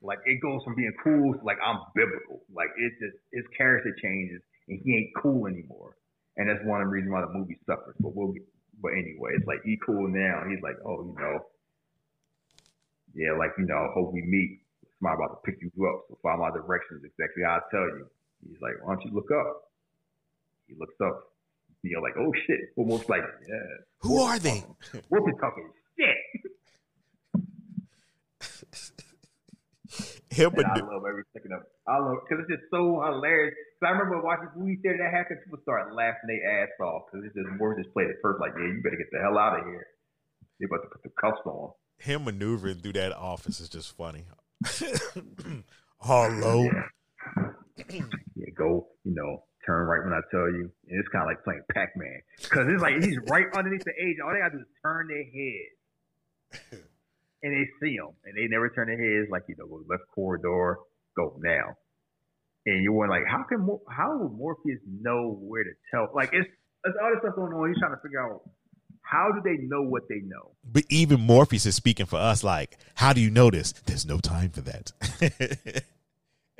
Like 0.01 0.19
it 0.25 0.41
goes 0.41 0.63
from 0.63 0.75
being 0.75 0.93
cool 1.03 1.33
to 1.33 1.43
like 1.43 1.57
I'm 1.63 1.79
biblical. 1.93 2.41
Like 2.53 2.69
it 2.77 2.93
just 2.99 3.17
his 3.33 3.45
character 3.57 3.95
changes 4.01 4.41
and 4.67 4.79
he 4.83 4.95
ain't 4.95 5.11
cool 5.21 5.47
anymore. 5.47 5.95
And 6.37 6.49
that's 6.49 6.63
one 6.65 6.81
of 6.81 6.87
the 6.87 6.91
reasons 6.91 7.11
why 7.11 7.21
the 7.21 7.33
movie 7.33 7.59
suffers. 7.65 7.95
But 7.99 8.15
we'll 8.15 8.31
get 8.31 8.43
but 8.81 8.93
anyway, 8.93 9.31
it's 9.35 9.45
like 9.45 9.61
he 9.63 9.77
cool 9.85 10.07
now. 10.07 10.43
He's 10.49 10.61
like, 10.63 10.77
oh, 10.85 11.05
you 11.05 11.15
know, 11.19 11.45
yeah, 13.13 13.37
like 13.37 13.51
you 13.57 13.65
know, 13.65 13.91
hope 13.93 14.13
we 14.13 14.23
meet. 14.23 14.61
Somebody 15.01 15.17
about 15.17 15.41
to 15.41 15.51
pick 15.51 15.61
you 15.61 15.69
up. 15.87 16.05
So 16.09 16.17
follow 16.21 16.45
my 16.45 16.51
directions 16.51 17.01
exactly 17.03 17.41
how 17.43 17.57
I 17.57 17.61
tell 17.71 17.81
you. 17.81 18.05
He's 18.47 18.61
like, 18.61 18.73
why 18.83 18.93
don't 18.93 19.05
you 19.05 19.11
look 19.11 19.31
up? 19.31 19.63
He 20.67 20.75
looks 20.77 20.93
up. 21.03 21.33
You're 21.81 22.01
like, 22.01 22.13
oh 22.19 22.31
shit. 22.45 22.59
Almost 22.77 23.09
like, 23.09 23.23
yeah. 23.49 23.81
Who 23.99 24.21
are 24.21 24.37
they? 24.37 24.63
Whoopie 25.11 25.39
talking 25.39 25.69
shit. 25.97 26.17
Him 30.29 30.53
And 30.55 30.65
I 30.65 30.79
love 30.79 31.03
every 31.09 31.23
second 31.33 31.51
of 31.51 31.61
it. 31.61 31.67
I 31.87 31.97
love 31.97 32.19
because 32.23 32.45
it's 32.47 32.61
just 32.61 32.71
so 32.71 33.01
hilarious. 33.03 33.53
Because 33.75 33.89
I 33.89 33.97
remember 33.97 34.21
watching 34.21 34.47
movie 34.55 34.77
theater 34.77 34.99
that 35.03 35.11
happened, 35.11 35.39
people 35.43 35.59
start 35.63 35.93
laughing 35.93 36.29
their 36.29 36.63
ass 36.63 36.69
off 36.79 37.09
because 37.11 37.25
it's 37.25 37.35
just 37.35 37.49
more 37.59 37.75
just 37.75 37.91
played 37.91 38.07
it 38.07 38.17
first. 38.21 38.39
Like, 38.39 38.53
yeah, 38.55 38.69
you 38.69 38.81
better 38.81 38.95
get 38.95 39.11
the 39.11 39.19
hell 39.19 39.37
out 39.37 39.59
of 39.59 39.65
here. 39.65 39.87
They 40.59 40.67
about 40.67 40.83
to 40.83 40.89
put 40.89 41.03
the 41.03 41.09
cuffs 41.19 41.41
on. 41.43 41.73
him 41.97 42.23
maneuvering 42.23 42.77
through 42.79 42.93
that 42.93 43.11
office 43.11 43.59
is 43.59 43.67
just 43.67 43.97
funny. 43.97 44.23
Hello. 45.99 46.63
Yeah. 46.63 46.83
yeah, 48.35 48.51
go, 48.57 48.87
you 49.03 49.15
know, 49.15 49.43
turn 49.65 49.87
right 49.87 50.03
when 50.03 50.13
I 50.13 50.21
tell 50.29 50.51
you. 50.51 50.71
And 50.87 50.99
it's 50.99 51.07
kind 51.09 51.23
of 51.23 51.27
like 51.27 51.43
playing 51.43 51.61
Pac 51.73 51.93
Man. 51.95 52.21
Because 52.41 52.67
it's 52.69 52.81
like 52.81 52.95
he's 53.01 53.17
right 53.29 53.45
underneath 53.55 53.83
the 53.83 53.93
age. 53.97 54.17
All 54.23 54.33
they 54.33 54.39
got 54.39 54.49
to 54.49 54.57
do 54.57 54.61
is 54.61 54.69
turn 54.83 55.07
their 55.07 55.23
head. 55.23 56.83
and 57.43 57.53
they 57.53 57.65
see 57.81 57.95
him. 57.95 58.13
And 58.25 58.37
they 58.37 58.47
never 58.47 58.69
turn 58.69 58.87
their 58.87 58.99
heads. 58.99 59.31
Like, 59.31 59.43
you 59.47 59.55
know, 59.57 59.67
go 59.67 59.83
left 59.87 60.03
corridor, 60.13 60.77
go 61.15 61.39
now. 61.41 61.77
And 62.65 62.83
you're 62.83 63.07
like, 63.07 63.25
how 63.27 63.43
can 63.49 63.61
Mor- 63.61 63.81
how 63.89 64.17
would 64.17 64.37
Morpheus 64.37 64.79
know 64.85 65.39
where 65.41 65.63
to 65.63 65.71
tell? 65.89 66.09
Like, 66.13 66.29
it's, 66.33 66.47
it's 66.85 66.97
all 67.01 67.09
this 67.09 67.21
stuff 67.21 67.35
going 67.35 67.53
on. 67.53 67.69
He's 67.69 67.79
trying 67.79 67.95
to 67.95 68.01
figure 68.01 68.21
out 68.21 68.41
how 69.01 69.31
do 69.31 69.41
they 69.43 69.61
know 69.63 69.81
what 69.81 70.07
they 70.07 70.19
know? 70.23 70.51
But 70.63 70.83
even 70.89 71.19
Morpheus 71.19 71.65
is 71.65 71.75
speaking 71.75 72.05
for 72.05 72.17
us. 72.17 72.43
Like, 72.43 72.77
how 72.95 73.13
do 73.13 73.21
you 73.21 73.29
know 73.29 73.49
this? 73.49 73.73
There's 73.85 74.05
no 74.05 74.19
time 74.19 74.49
for 74.49 74.61
that. 74.61 75.83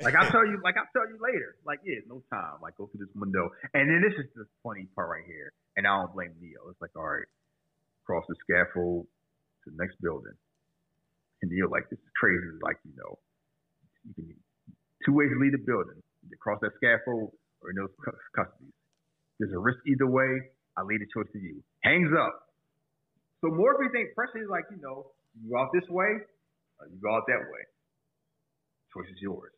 Like 0.02 0.14
I'll 0.18 0.30
tell 0.30 0.44
you, 0.44 0.58
like 0.62 0.74
I'll 0.76 0.90
tell 0.90 1.06
you 1.06 1.18
later. 1.22 1.54
Like 1.64 1.78
yeah, 1.86 2.02
no 2.08 2.22
time. 2.30 2.58
Like 2.60 2.76
go 2.76 2.90
through 2.90 3.06
this 3.06 3.14
window, 3.14 3.50
and 3.72 3.86
then 3.86 4.02
this 4.02 4.18
is 4.18 4.26
the 4.34 4.46
funny 4.62 4.88
part 4.94 5.08
right 5.08 5.26
here. 5.26 5.52
And 5.76 5.86
I 5.86 6.02
don't 6.02 6.12
blame 6.12 6.34
Neo. 6.40 6.68
It's 6.70 6.80
like 6.82 6.90
all 6.96 7.06
right, 7.06 7.30
cross 8.04 8.24
the 8.28 8.34
scaffold 8.42 9.06
to 9.64 9.70
the 9.70 9.78
next 9.78 9.96
building, 10.02 10.34
and 11.42 11.50
Neo 11.50 11.70
like 11.70 11.88
this 11.88 11.98
is 12.02 12.12
crazy. 12.18 12.50
Like 12.60 12.78
you 12.84 12.92
know, 12.98 13.18
you 14.02 14.14
can 14.14 14.34
two 15.06 15.14
ways 15.14 15.30
to 15.30 15.38
leave 15.38 15.52
the 15.54 15.62
building: 15.62 16.02
you 16.28 16.36
cross 16.42 16.58
that 16.62 16.74
scaffold 16.82 17.30
or 17.62 17.70
in 17.70 17.76
those 17.78 17.94
custody. 18.34 18.74
There's 19.38 19.54
a 19.54 19.58
risk 19.58 19.78
either 19.86 20.06
way. 20.06 20.50
I 20.76 20.82
leave 20.82 21.00
the 21.00 21.10
choice 21.12 21.30
to 21.32 21.38
you. 21.38 21.62
Hangs 21.82 22.10
up. 22.16 22.34
So 23.40 23.50
Morpheus 23.50 23.92
ain't 23.96 24.14
pressing. 24.14 24.42
He's 24.42 24.50
like 24.50 24.64
you 24.70 24.80
know, 24.80 25.12
you 25.36 25.50
go 25.50 25.58
out 25.58 25.70
this 25.74 25.88
way, 25.88 26.22
or 26.80 26.86
you 26.88 26.98
go 27.02 27.14
out 27.14 27.24
that 27.26 27.42
way. 27.42 27.62
Choice 28.94 29.08
is 29.10 29.20
yours 29.20 29.52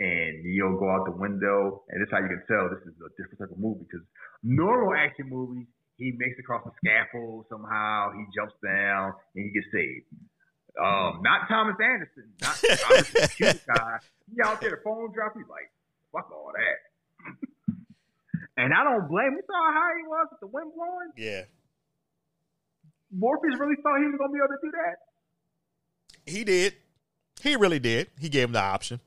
and 0.00 0.44
Neo 0.44 0.76
go 0.76 0.90
out 0.90 1.06
the 1.06 1.16
window, 1.16 1.82
and 1.88 2.00
this 2.00 2.08
is 2.08 2.12
how 2.12 2.20
you 2.20 2.28
can 2.28 2.44
tell 2.44 2.68
this 2.68 2.84
is 2.84 2.92
a 3.00 3.08
different 3.16 3.40
type 3.40 3.52
of 3.52 3.58
movie 3.58 3.84
because 3.88 4.04
normal 4.42 4.92
action 4.92 5.28
movies, 5.28 5.66
he 5.96 6.12
makes 6.18 6.36
across 6.38 6.64
the 6.64 6.72
scaffold 6.84 7.46
somehow, 7.48 8.12
he 8.12 8.24
jumps 8.36 8.52
down, 8.60 9.16
and 9.34 9.40
he 9.44 9.50
gets 9.56 9.66
saved. 9.72 10.04
Um, 10.76 11.24
not 11.24 11.48
Thomas 11.48 11.76
Anderson, 11.80 12.28
not 12.44 12.60
Thomas 12.60 13.64
guy. 13.64 13.96
He 14.28 14.36
out 14.44 14.60
there, 14.60 14.76
the 14.76 14.82
phone 14.84 15.12
drop, 15.16 15.32
he's 15.32 15.48
like, 15.48 15.72
fuck 16.12 16.28
all 16.28 16.52
that. 16.52 16.76
And 18.56 18.72
I 18.72 18.84
don't 18.84 19.08
blame 19.08 19.28
him. 19.28 19.34
You 19.36 19.42
saw 19.46 19.72
how 19.72 19.72
high 19.72 19.94
he 20.00 20.06
was 20.08 20.26
with 20.32 20.40
the 20.40 20.46
wind 20.48 20.72
blowing? 20.74 21.10
yeah. 21.16 21.42
Morpheus 23.12 23.58
really 23.58 23.76
thought 23.82 23.98
he 23.98 24.06
was 24.06 24.18
gonna 24.18 24.32
be 24.32 24.38
able 24.38 24.48
to 24.48 24.62
do 24.62 24.72
that. 24.72 24.96
He 26.26 26.44
did. 26.44 26.74
He 27.40 27.54
really 27.56 27.78
did. 27.78 28.08
He 28.18 28.28
gave 28.28 28.48
him 28.48 28.52
the 28.52 28.60
option. 28.60 29.00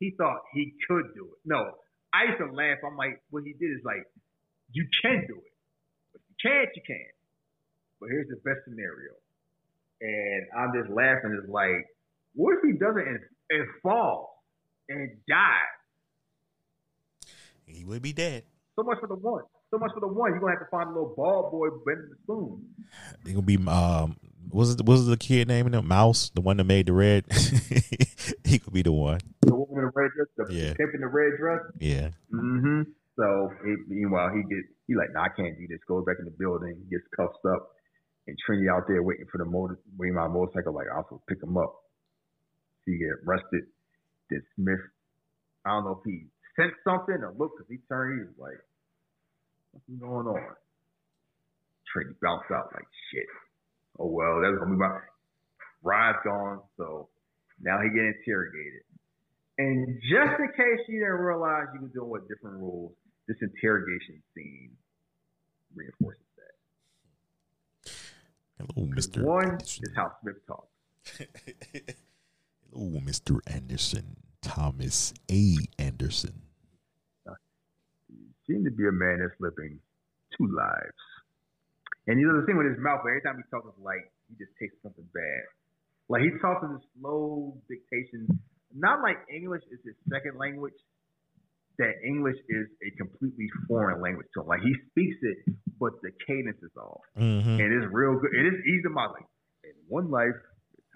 He 0.00 0.14
thought 0.16 0.40
he 0.54 0.72
could 0.88 1.12
do 1.14 1.26
it. 1.26 1.38
No, 1.44 1.74
I 2.14 2.24
used 2.30 2.38
to 2.38 2.46
laugh. 2.52 2.78
I'm 2.86 2.96
like, 2.96 3.20
what 3.30 3.42
he 3.44 3.52
did 3.52 3.70
is 3.70 3.84
like, 3.84 4.06
you 4.72 4.86
can 5.02 5.26
do 5.28 5.36
it. 5.36 5.52
If 6.14 6.22
you 6.28 6.36
can't, 6.50 6.68
you 6.74 6.82
can. 6.86 7.10
But 8.00 8.08
here's 8.10 8.28
the 8.28 8.36
best 8.36 8.64
scenario. 8.64 9.12
And 10.00 10.46
I'm 10.56 10.72
just 10.72 10.88
laughing. 10.90 11.36
It's 11.42 11.50
like, 11.50 11.84
what 12.34 12.54
if 12.56 12.62
he 12.64 12.78
doesn't 12.78 13.06
and, 13.06 13.20
and 13.50 13.66
falls 13.82 14.28
and 14.88 15.10
dies? 15.28 15.77
He 17.68 17.84
would 17.84 18.02
be 18.02 18.12
dead. 18.12 18.44
So 18.76 18.82
much 18.84 18.98
for 19.00 19.08
the 19.08 19.14
one. 19.16 19.42
So 19.70 19.78
much 19.78 19.90
for 19.92 20.00
the 20.00 20.08
one. 20.08 20.30
You're 20.30 20.40
gonna 20.40 20.52
have 20.52 20.60
to 20.60 20.70
find 20.70 20.88
a 20.88 20.92
little 20.92 21.14
ball 21.16 21.50
boy 21.50 21.68
bending 21.84 22.10
the 22.10 22.16
spoon. 22.22 22.64
He 23.26 23.32
gonna 23.32 23.42
be 23.42 23.56
um. 23.66 24.16
Was 24.50 24.72
it 24.72 24.84
was 24.86 25.06
the 25.06 25.16
kid 25.18 25.48
naming 25.48 25.74
him 25.74 25.86
Mouse, 25.86 26.30
the 26.34 26.40
one 26.40 26.56
that 26.56 26.64
made 26.64 26.86
the 26.86 26.92
red? 26.94 27.24
he 28.44 28.58
could 28.58 28.72
be 28.72 28.80
the 28.82 28.92
one. 28.92 29.20
The 29.42 29.54
woman 29.54 29.78
in 29.78 29.84
the 29.84 29.92
red 29.94 30.10
dress, 30.16 30.28
the 30.38 30.54
Yeah. 30.54 30.72
pimp 30.74 30.94
in 30.94 31.00
the 31.02 31.06
red 31.08 31.36
dress. 31.38 31.60
Yeah. 31.78 32.08
Mm-hmm. 32.32 32.82
So 33.16 33.50
meanwhile, 33.88 34.30
he 34.32 34.40
gets 34.48 34.68
he 34.86 34.94
like, 34.94 35.12
nah, 35.12 35.24
I 35.24 35.28
can't 35.36 35.58
do 35.58 35.66
this. 35.68 35.80
Goes 35.86 36.04
back 36.06 36.16
in 36.18 36.24
the 36.24 36.30
building, 36.38 36.80
gets 36.90 37.04
cuffed 37.14 37.44
up, 37.44 37.68
and 38.26 38.36
Trinity 38.46 38.68
out 38.70 38.84
there 38.88 39.02
waiting 39.02 39.26
for 39.30 39.36
the 39.36 39.44
motor, 39.44 39.78
waiting 39.98 40.14
my 40.14 40.28
motorcycle. 40.28 40.72
Like, 40.72 40.86
I'll 40.94 41.20
pick 41.28 41.42
him 41.42 41.58
up. 41.58 41.74
He 42.86 42.96
get 42.96 43.20
arrested. 43.26 43.64
Then 44.30 44.42
Smith, 44.56 44.80
I 45.66 45.70
don't 45.76 45.84
know 45.84 46.00
if 46.00 46.04
he 46.08 46.24
sent 46.58 46.74
something 46.82 47.14
and 47.14 47.38
looked, 47.38 47.58
because 47.58 47.70
he 47.70 47.78
turned. 47.88 48.18
He 48.18 48.26
was 48.26 48.34
like, 48.38 48.58
what's 49.70 49.86
going 50.00 50.26
on? 50.26 50.54
Trinity 51.92 52.16
bounced 52.20 52.50
out 52.52 52.68
like 52.74 52.84
shit. 53.12 53.26
Oh 53.98 54.06
well, 54.10 54.42
that's 54.42 54.58
gonna 54.58 54.72
be 54.72 54.76
my 54.76 54.98
ride's 55.82 56.18
gone. 56.24 56.60
So 56.76 57.08
now 57.62 57.80
he 57.80 57.88
get 57.88 58.04
interrogated. 58.04 58.82
And 59.56 60.00
just 60.02 60.38
in 60.38 60.48
case 60.48 60.86
you 60.88 61.00
didn't 61.00 61.24
realize 61.24 61.66
you 61.74 61.80
was 61.80 61.90
dealing 61.92 62.10
with 62.10 62.28
different 62.28 62.60
rules, 62.60 62.92
this 63.26 63.38
interrogation 63.40 64.22
scene 64.34 64.76
reinforces 65.74 66.22
that. 66.36 67.92
Hello, 68.58 68.86
Mister. 68.86 69.24
One 69.24 69.56
is 69.60 69.92
how 69.96 70.12
Smith 70.20 70.46
talks. 70.46 70.68
Hello, 72.72 73.00
Mister 73.00 73.40
Anderson. 73.46 74.16
Thomas 74.40 75.12
A. 75.30 75.56
Anderson. 75.78 76.42
Seemed 78.48 78.64
to 78.64 78.72
be 78.72 78.88
a 78.88 78.92
man 78.92 79.20
that's 79.20 79.36
living 79.38 79.78
two 80.36 80.48
lives. 80.48 81.04
And 82.08 82.18
you 82.18 82.26
know 82.26 82.40
the 82.40 82.46
thing 82.48 82.56
with 82.56 82.66
his 82.66 82.80
mouth, 82.80 83.04
every 83.04 83.20
time 83.20 83.36
he 83.36 83.44
talks, 83.52 83.68
it's 83.68 83.84
like 83.84 84.00
he 84.32 84.40
just 84.40 84.56
takes 84.56 84.72
something 84.82 85.04
bad. 85.12 85.44
Like 86.08 86.24
he 86.24 86.32
talks 86.40 86.64
in 86.64 86.72
this 86.72 86.86
slow 86.96 87.52
dictation, 87.68 88.24
not 88.72 89.04
like 89.04 89.20
English 89.28 89.60
is 89.68 89.78
his 89.84 89.94
second 90.08 90.40
language. 90.40 90.76
That 91.76 91.94
English 92.02 92.40
is 92.48 92.66
a 92.82 92.90
completely 92.96 93.46
foreign 93.68 94.00
language 94.00 94.26
to 94.34 94.40
him. 94.40 94.48
Like 94.48 94.64
he 94.64 94.74
speaks 94.90 95.20
it, 95.22 95.52
but 95.78 96.00
the 96.02 96.10
cadence 96.26 96.58
is 96.64 96.74
off. 96.74 97.04
Mm-hmm. 97.14 97.60
and 97.60 97.68
it's 97.70 97.86
real 97.92 98.18
good. 98.18 98.32
It 98.34 98.48
is 98.48 98.58
easy 98.64 98.88
to 98.88 98.90
like 98.90 99.28
in 99.62 99.76
one 99.86 100.10
life. 100.10 100.34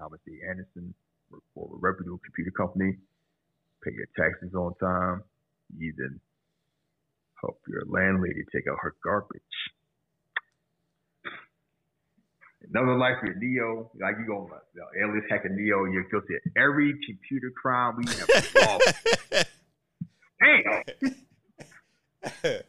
Thomas 0.01 0.19
D. 0.27 0.41
Anderson 0.49 0.95
for 1.55 1.69
a 1.69 1.79
reputable 1.79 2.19
computer 2.24 2.51
company. 2.51 2.97
Pay 3.85 3.93
your 3.93 4.09
taxes 4.16 4.55
on 4.55 4.74
time. 4.81 5.23
You 5.77 5.93
help 7.43 7.60
your 7.69 7.82
landlady 7.86 8.44
take 8.55 8.64
out 8.70 8.78
her 8.81 8.94
garbage. 9.05 9.43
Another 12.73 12.97
life 12.97 13.16
for 13.20 13.35
Neo, 13.35 13.90
like 14.01 14.14
you 14.19 14.27
go 14.27 14.48
you 14.74 14.81
know, 14.81 15.09
alias 15.10 15.24
hacking 15.28 15.56
Neo, 15.56 15.85
you're 15.85 16.05
guilty 16.05 16.35
of 16.36 16.52
every 16.56 16.94
computer 17.06 17.51
crime 17.51 17.97
we 17.97 18.05
have 18.06 18.44
solved. 18.56 18.85
Damn. 20.40 20.82
It's 22.23 22.64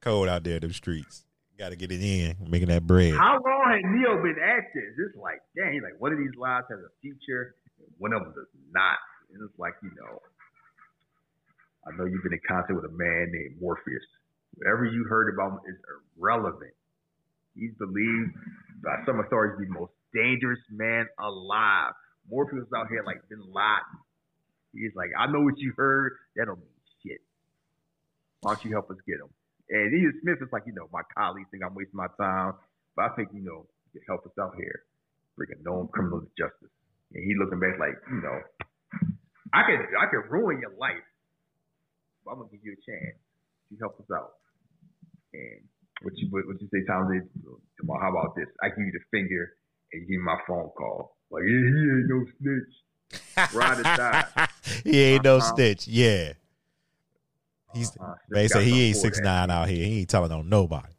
cold 0.00 0.28
out 0.28 0.44
there 0.44 0.56
in 0.56 0.60
them 0.62 0.72
streets. 0.72 1.24
Got 1.58 1.70
to 1.70 1.76
get 1.76 1.90
it 1.90 2.02
in, 2.02 2.36
making 2.48 2.68
that 2.68 2.86
bread. 2.86 3.14
How 3.14 3.40
long 3.40 3.64
had 3.72 3.90
Neo 3.90 4.22
been 4.22 4.36
at 4.36 4.68
this? 4.74 4.92
It's 4.98 5.16
like, 5.16 5.40
dang, 5.56 5.80
like, 5.82 5.98
one 5.98 6.12
of 6.12 6.18
these 6.18 6.36
lives 6.36 6.66
has 6.68 6.78
a 6.80 6.92
future, 7.00 7.56
and 7.80 7.88
one 7.96 8.12
of 8.12 8.20
them 8.22 8.34
does 8.36 8.52
not. 8.72 8.98
And 9.32 9.40
it's 9.42 9.58
like, 9.58 9.72
you 9.82 9.88
know, 9.96 10.20
I 11.86 11.94
know 11.96 12.04
you've 12.04 12.22
been 12.22 12.34
in 12.34 12.42
contact 12.46 12.74
with 12.74 12.84
a 12.84 12.94
man 12.94 13.30
named 13.30 13.62
Morpheus. 13.62 14.02
Whatever 14.58 14.84
you 14.86 15.06
heard 15.08 15.32
about 15.32 15.52
him 15.52 15.60
is 15.70 15.78
irrelevant. 16.18 16.74
He's 17.54 17.72
believed 17.78 18.34
by 18.82 19.00
some 19.06 19.20
authorities 19.20 19.56
to 19.56 19.60
be 19.64 19.72
the 19.72 19.78
most 19.78 19.94
dangerous 20.12 20.60
man 20.70 21.06
alive. 21.18 21.92
Morpheus 22.28 22.66
is 22.66 22.72
out 22.74 22.88
here 22.88 23.04
like 23.06 23.22
Bin 23.28 23.40
Laden. 23.40 23.96
He's 24.74 24.92
like, 24.96 25.10
I 25.16 25.30
know 25.30 25.40
what 25.40 25.56
you 25.56 25.72
heard. 25.76 26.18
That 26.36 26.46
don't 26.46 26.58
mean 26.58 26.80
shit. 27.02 27.22
Why 28.40 28.54
don't 28.54 28.64
you 28.64 28.72
help 28.72 28.90
us 28.90 28.98
get 29.06 29.22
him? 29.22 29.30
And 29.70 29.94
Agent 29.94 30.22
Smith 30.22 30.38
is 30.42 30.52
like, 30.52 30.62
you 30.66 30.74
know, 30.74 30.86
my 30.92 31.02
colleagues 31.16 31.48
think 31.50 31.64
I'm 31.64 31.74
wasting 31.74 31.96
my 31.98 32.10
time, 32.18 32.54
but 32.94 33.10
I 33.10 33.10
think, 33.16 33.30
you 33.32 33.42
know, 33.42 33.66
you 33.92 33.98
can 33.98 34.06
help 34.06 34.26
us 34.26 34.36
out 34.38 34.54
here, 34.54 34.84
bring 35.34 35.50
a 35.54 35.58
known 35.62 35.88
criminal 35.88 36.20
to 36.20 36.30
justice. 36.38 36.70
And 37.14 37.24
he 37.24 37.34
looking 37.38 37.58
back 37.58 37.78
like, 37.78 37.98
you 38.10 38.20
know, 38.22 38.38
I 39.54 39.62
could 39.64 39.80
I 39.96 40.06
could 40.10 40.30
ruin 40.30 40.60
your 40.60 40.74
life, 40.78 41.02
but 42.26 42.32
I'm 42.32 42.38
gonna 42.38 42.50
give 42.50 42.60
you 42.64 42.74
a 42.74 42.82
chance. 42.82 43.16
You 43.70 43.78
help 43.80 43.98
us 44.00 44.06
out. 44.14 44.32
And 45.32 45.62
what 46.02 46.12
you 46.18 46.28
what 46.30 46.60
you 46.60 46.68
say, 46.74 46.84
Tom? 46.86 47.06
Tomorrow, 47.78 48.00
how 48.02 48.10
about 48.10 48.34
this? 48.36 48.46
I 48.62 48.68
give 48.68 48.78
you 48.78 48.92
the 48.92 49.04
finger 49.16 49.54
and 49.92 50.02
you 50.02 50.08
give 50.08 50.18
me 50.20 50.24
my 50.26 50.38
phone 50.46 50.68
call. 50.76 51.16
Like, 51.30 51.44
yeah, 51.46 51.62
he 51.62 51.82
ain't 51.86 52.08
no 52.10 52.26
snitch. 52.38 52.74
Ride 53.54 53.78
or 53.78 53.82
die. 53.84 54.48
he 54.84 55.00
ain't 55.02 55.24
no 55.24 55.36
Uh-huh. 55.38 55.54
snitch. 55.54 55.86
Yeah. 55.86 56.32
He's 57.72 57.96
Uh-huh. 57.96 58.14
they 58.30 58.48
say 58.48 58.64
he 58.64 58.88
ain't 58.88 58.96
six 58.96 59.20
nine 59.20 59.50
out 59.50 59.68
here. 59.68 59.84
He 59.86 60.00
ain't 60.00 60.10
telling 60.10 60.32
on 60.32 60.48
nobody. 60.48 60.92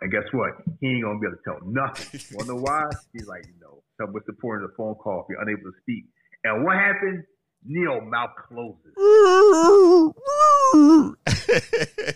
And 0.00 0.12
guess 0.12 0.24
what? 0.32 0.52
He 0.80 0.86
ain't 0.88 1.02
gonna 1.02 1.18
be 1.18 1.26
able 1.26 1.36
to 1.36 1.42
tell 1.44 1.58
nothing. 1.68 2.06
Wanna 2.32 2.48
know 2.54 2.60
why? 2.60 2.84
He's 3.12 3.26
like, 3.26 3.44
you 3.46 3.54
know, 3.60 3.82
what's 4.12 4.26
the 4.26 4.32
point 4.34 4.62
of 4.62 4.70
the 4.70 4.76
phone 4.76 4.94
call 4.94 5.22
if 5.22 5.26
you're 5.28 5.42
unable 5.42 5.70
to 5.72 5.76
speak. 5.82 6.04
And 6.44 6.64
what 6.64 6.76
happened? 6.76 7.24
Neo 7.68 8.00
mouth 8.00 8.30
closes. 8.48 8.94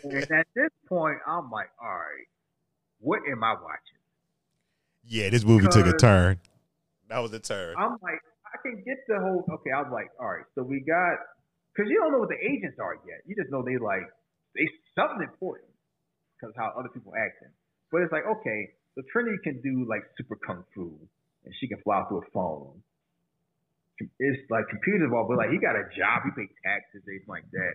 And 0.04 0.30
at 0.32 0.46
this 0.54 0.70
point, 0.88 1.18
I'm 1.26 1.50
like, 1.50 1.70
all 1.80 1.88
right, 1.88 2.26
what 3.00 3.20
am 3.30 3.44
I 3.44 3.52
watching? 3.52 3.98
yeah, 5.06 5.30
this 5.30 5.44
movie 5.44 5.66
took 5.68 5.86
a 5.86 5.96
turn. 5.96 6.38
That 7.08 7.18
was 7.18 7.32
a 7.32 7.40
turn. 7.40 7.74
I'm 7.76 7.98
like, 8.02 8.20
I 8.46 8.56
can 8.62 8.82
get 8.84 8.98
the 9.08 9.18
whole. 9.20 9.44
Okay, 9.60 9.70
I 9.74 9.82
was 9.82 9.90
like, 9.92 10.08
all 10.20 10.28
right, 10.28 10.44
so 10.54 10.62
we 10.62 10.80
got 10.80 11.18
because 11.74 11.90
you 11.90 11.98
don't 12.00 12.12
know 12.12 12.18
what 12.18 12.28
the 12.28 12.38
agents 12.40 12.78
are 12.78 12.94
yet. 13.06 13.20
You 13.26 13.34
just 13.34 13.50
know 13.50 13.62
they 13.62 13.78
like 13.78 14.06
they 14.54 14.68
something 14.94 15.22
important 15.22 15.70
because 16.38 16.54
how 16.56 16.72
other 16.78 16.88
people 16.88 17.12
acting. 17.16 17.50
But 17.90 18.02
it's 18.02 18.12
like, 18.12 18.24
okay, 18.24 18.70
so 18.94 19.02
Trinity 19.12 19.38
can 19.44 19.60
do 19.60 19.84
like 19.88 20.02
super 20.16 20.36
kung 20.36 20.64
fu 20.74 20.96
and 21.44 21.54
she 21.60 21.68
can 21.68 21.78
fly 21.82 22.04
through 22.08 22.22
a 22.22 22.30
phone. 22.32 22.82
It's 23.98 24.50
like 24.50 24.66
computers 24.68 25.04
involved, 25.04 25.28
but 25.28 25.38
like 25.38 25.50
he 25.50 25.58
got 25.58 25.76
a 25.76 25.84
job, 25.94 26.24
he 26.24 26.30
pay 26.34 26.48
taxes, 26.64 27.02
things 27.06 27.22
like 27.28 27.44
that. 27.52 27.74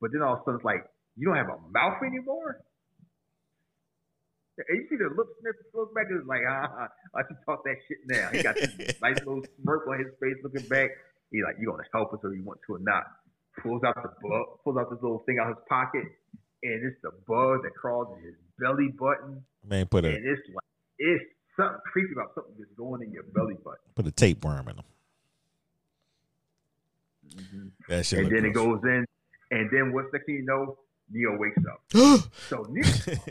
But 0.00 0.12
then 0.12 0.22
all 0.22 0.34
of 0.34 0.40
a 0.40 0.42
sudden 0.44 0.60
it's 0.60 0.64
like 0.64 0.84
you 1.16 1.26
don't 1.26 1.36
have 1.36 1.48
a 1.48 1.58
mouth 1.72 1.98
anymore. 2.04 2.60
And 4.56 4.72
you 4.72 4.88
see 4.88 4.96
the 4.96 5.12
look 5.12 5.28
Smith 5.40 5.56
look 5.74 5.92
back 5.94 6.06
and 6.08 6.20
it's 6.20 6.28
like, 6.28 6.40
ah, 6.48 6.88
I 7.14 7.20
should 7.28 7.36
talk 7.44 7.60
that 7.64 7.76
shit 7.88 8.00
now. 8.08 8.28
He 8.32 8.42
got 8.42 8.54
this 8.56 8.72
nice 9.02 9.18
little 9.20 9.44
smirk 9.60 9.84
on 9.88 9.98
his 10.00 10.12
face 10.20 10.36
looking 10.42 10.66
back. 10.68 10.88
He 11.30 11.42
like, 11.42 11.56
you 11.60 11.68
gonna 11.68 11.84
help 11.92 12.12
us 12.14 12.20
or 12.22 12.32
you 12.32 12.44
want 12.44 12.60
to 12.66 12.76
or 12.76 12.80
not. 12.80 13.04
Pulls 13.60 13.82
out 13.84 13.96
the 13.96 14.08
bug, 14.22 14.44
pulls 14.64 14.76
out 14.78 14.88
this 14.88 15.00
little 15.02 15.24
thing 15.26 15.38
out 15.40 15.50
of 15.50 15.56
his 15.56 15.64
pocket, 15.68 16.04
and 16.62 16.84
it's 16.84 16.96
the 17.02 17.10
bug 17.26 17.64
that 17.64 17.72
crawls 17.74 18.16
in 18.16 18.24
his 18.24 18.36
belly 18.60 18.88
button. 18.96 19.44
Man, 19.64 19.86
put 19.86 20.04
a 20.04 20.08
And 20.08 20.24
it's 20.24 20.40
like 20.54 20.64
it's 20.98 21.24
something 21.56 21.80
creepy 21.92 22.12
about 22.12 22.32
something 22.34 22.54
that's 22.58 22.72
going 22.76 23.02
in 23.02 23.12
your 23.12 23.24
belly 23.34 23.56
button. 23.64 23.80
put 23.94 24.06
a 24.06 24.12
tapeworm 24.12 24.68
in 24.68 24.76
him. 24.76 24.84
Mm-hmm. 27.36 28.02
Shit. 28.02 28.18
and 28.18 28.30
then 28.30 28.44
it 28.44 28.54
goes 28.54 28.80
in, 28.84 29.04
and 29.50 29.70
then 29.70 29.92
what's 29.92 30.10
the 30.12 30.18
thing 30.20 30.36
you 30.36 30.44
know, 30.44 30.78
Neo 31.10 31.38
wakes 31.38 31.62
up. 31.70 31.80
So 32.48 32.66
Neo, 32.68 32.84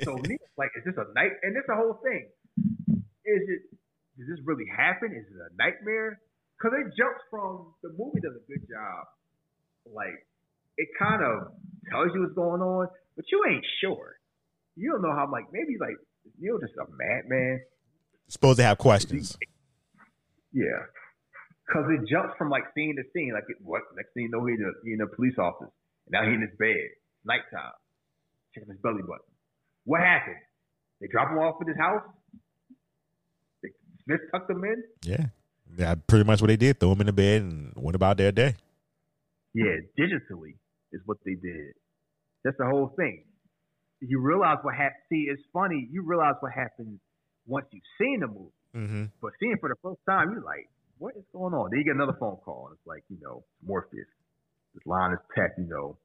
so 0.04 0.16
Neo, 0.16 0.38
like, 0.58 0.72
is 0.78 0.84
this 0.86 0.96
a 0.98 1.14
night? 1.14 1.32
And 1.44 1.56
it's 1.58 1.68
a 1.70 1.76
whole 1.76 2.00
thing. 2.04 2.28
Is 3.26 3.44
it? 3.50 3.62
Does 4.18 4.28
this 4.28 4.40
really 4.46 4.66
happen? 4.66 5.12
Is 5.12 5.26
it 5.28 5.40
a 5.40 5.52
nightmare? 5.58 6.20
Because 6.58 6.78
it 6.80 6.94
jumps 6.96 7.20
from 7.30 7.74
the 7.84 7.90
movie 7.98 8.22
does 8.22 8.32
a 8.36 8.46
good 8.48 8.64
job. 8.70 9.08
Like, 9.94 10.16
it 10.78 10.88
kind 10.98 11.22
of 11.22 11.52
tells 11.90 12.12
you 12.14 12.22
what's 12.22 12.34
going 12.34 12.62
on, 12.62 12.88
but 13.16 13.26
you 13.32 13.44
ain't 13.50 13.66
sure. 13.82 14.16
You 14.76 14.92
don't 14.92 15.02
know 15.02 15.14
how. 15.14 15.30
Like, 15.32 15.46
maybe 15.52 15.76
like 15.80 15.96
Neo 16.40 16.60
just 16.60 16.74
a 16.78 16.86
madman. 16.92 17.62
supposed 18.28 18.58
to 18.60 18.64
have 18.64 18.78
questions. 18.78 19.38
Yeah. 20.54 20.88
Because 21.66 21.90
it 21.90 22.08
jumps 22.08 22.34
from 22.38 22.50
like 22.50 22.64
scene 22.76 22.96
to 22.98 23.04
scene. 23.14 23.34
Like, 23.34 23.46
it, 23.50 23.58
what? 23.64 23.82
Next 23.96 24.14
thing 24.14 24.24
you 24.24 24.30
know, 24.30 24.46
he's 24.46 24.60
a, 24.60 24.72
he 24.86 24.94
in 24.94 25.02
a 25.02 25.08
police 25.08 25.38
office. 25.38 25.74
Now 26.10 26.24
he 26.24 26.34
in 26.34 26.42
his 26.42 26.54
bed, 26.60 26.94
nighttime, 27.26 27.74
checking 28.54 28.70
his 28.70 28.80
belly 28.82 29.02
button. 29.02 29.26
What 29.86 30.02
happened? 30.02 30.38
They 31.02 31.08
drop 31.08 31.32
him 31.32 31.40
off 31.40 31.56
at 31.62 31.68
his 31.68 31.78
house? 31.78 32.04
They, 33.64 33.70
Smith 34.06 34.22
tucked 34.32 34.50
him 34.50 34.64
in? 34.64 34.84
Yeah. 35.04 35.26
Yeah, 35.78 35.96
pretty 36.08 36.24
much 36.24 36.42
what 36.42 36.48
they 36.48 36.58
did. 36.58 36.80
Throw 36.80 36.92
him 36.92 37.02
in 37.02 37.08
the 37.08 37.14
bed 37.14 37.42
and 37.42 37.74
went 37.76 37.96
about 37.96 38.18
their 38.18 38.32
day. 38.32 38.56
Yeah, 39.54 39.82
digitally 39.98 40.56
is 40.94 41.02
what 41.06 41.18
they 41.26 41.34
did. 41.34 41.74
That's 42.44 42.58
the 42.58 42.66
whole 42.66 42.94
thing. 42.96 43.24
You 44.00 44.22
realize 44.22 44.58
what 44.62 44.76
happened. 44.76 45.02
See, 45.10 45.28
it's 45.30 45.42
funny. 45.52 45.88
You 45.92 46.04
realize 46.04 46.36
what 46.40 46.52
happened 46.52 47.00
once 47.48 47.66
you've 47.72 47.84
seen 48.00 48.20
the 48.20 48.28
movie. 48.28 48.52
Mm-hmm. 48.76 49.06
But 49.22 49.32
seeing 49.40 49.54
it 49.54 49.60
for 49.60 49.70
the 49.70 49.76
first 49.82 50.00
time, 50.08 50.32
you're 50.32 50.44
like, 50.44 50.70
what 50.98 51.16
is 51.16 51.24
going 51.34 51.54
on? 51.54 51.70
Then 51.72 51.80
you 51.80 51.86
get 51.86 51.96
another 51.96 52.18
phone 52.20 52.38
call, 52.44 52.68
and 52.68 52.78
it's 52.78 52.88
like, 52.88 53.04
you 53.10 53.18
know, 53.22 53.44
Morpheus. 53.66 54.08
This 54.74 54.86
line 54.86 55.14
is 55.14 55.20
packed, 55.36 55.60
you 55.60 55.68
know. 55.68 55.98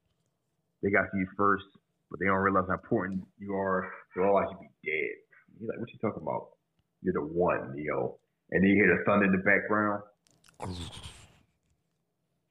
They 0.83 0.89
got 0.89 1.11
to 1.11 1.17
you 1.17 1.27
first, 1.37 1.65
but 2.09 2.19
they 2.19 2.25
don't 2.25 2.39
realize 2.39 2.65
how 2.67 2.75
important 2.75 3.23
you 3.37 3.55
are. 3.55 3.91
They'll 4.15 4.25
always 4.25 4.49
be 4.59 4.67
dead. 4.83 5.15
You're 5.59 5.69
like, 5.69 5.79
what 5.79 5.89
you 5.91 5.99
talking 5.99 6.23
about? 6.23 6.57
You're 7.03 7.13
the 7.13 7.21
one, 7.21 7.75
Neo. 7.75 8.17
And 8.51 8.63
then 8.63 8.69
you 8.69 8.75
hear 8.75 8.97
the 8.97 9.03
thunder 9.05 9.25
in 9.25 9.31
the 9.31 9.43
background. 9.43 10.03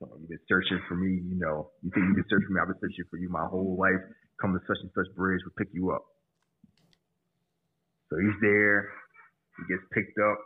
So 0.00 0.08
you've 0.18 0.28
been 0.28 0.38
searching 0.48 0.80
for 0.88 0.94
me, 0.94 1.20
you 1.20 1.36
know. 1.36 1.70
You 1.82 1.90
think 1.92 2.06
you've 2.06 2.16
been 2.16 2.30
searching 2.30 2.46
for 2.48 2.54
me? 2.54 2.60
I've 2.60 2.68
been 2.68 2.80
searching 2.80 3.04
for 3.10 3.18
you 3.18 3.28
my 3.28 3.44
whole 3.44 3.76
life. 3.76 4.00
Come 4.40 4.54
to 4.54 4.60
such 4.66 4.80
and 4.80 4.90
such 4.96 5.14
bridge, 5.14 5.40
we'll 5.44 5.52
pick 5.58 5.68
you 5.74 5.92
up. 5.92 6.04
So 8.08 8.16
he's 8.16 8.40
there. 8.40 8.88
He 9.58 9.64
gets 9.68 9.84
picked 9.92 10.18
up. 10.18 10.38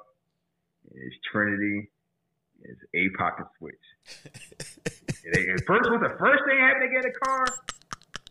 And 0.90 1.00
it's 1.02 1.16
Trinity. 1.30 1.90
and 2.62 2.76
It's 2.76 2.82
APOC 2.94 3.38
and 3.38 3.46
Switch. 3.58 3.86
and 5.24 5.34
they, 5.34 5.40
at 5.52 5.66
first, 5.66 5.90
what's 5.90 6.02
the 6.02 6.16
first 6.18 6.42
thing 6.46 6.58
happened 6.58 6.90
to 6.90 6.94
get 6.94 7.04
a 7.04 7.12
car? 7.24 7.44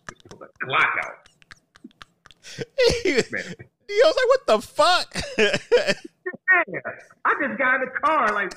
Just 0.10 0.22
pull 0.30 0.40
the 0.40 0.48
Glock 0.66 0.94
out. 1.04 1.18
Man, 3.32 3.44
He 3.88 4.02
was 4.04 4.16
like, 4.16 4.28
"What 4.28 4.48
the 4.48 4.62
fuck?" 4.62 5.16
yeah, 5.38 6.80
I 7.26 7.34
just 7.42 7.58
got 7.58 7.76
in 7.76 7.82
the 7.82 7.92
car. 8.04 8.34
Like, 8.34 8.54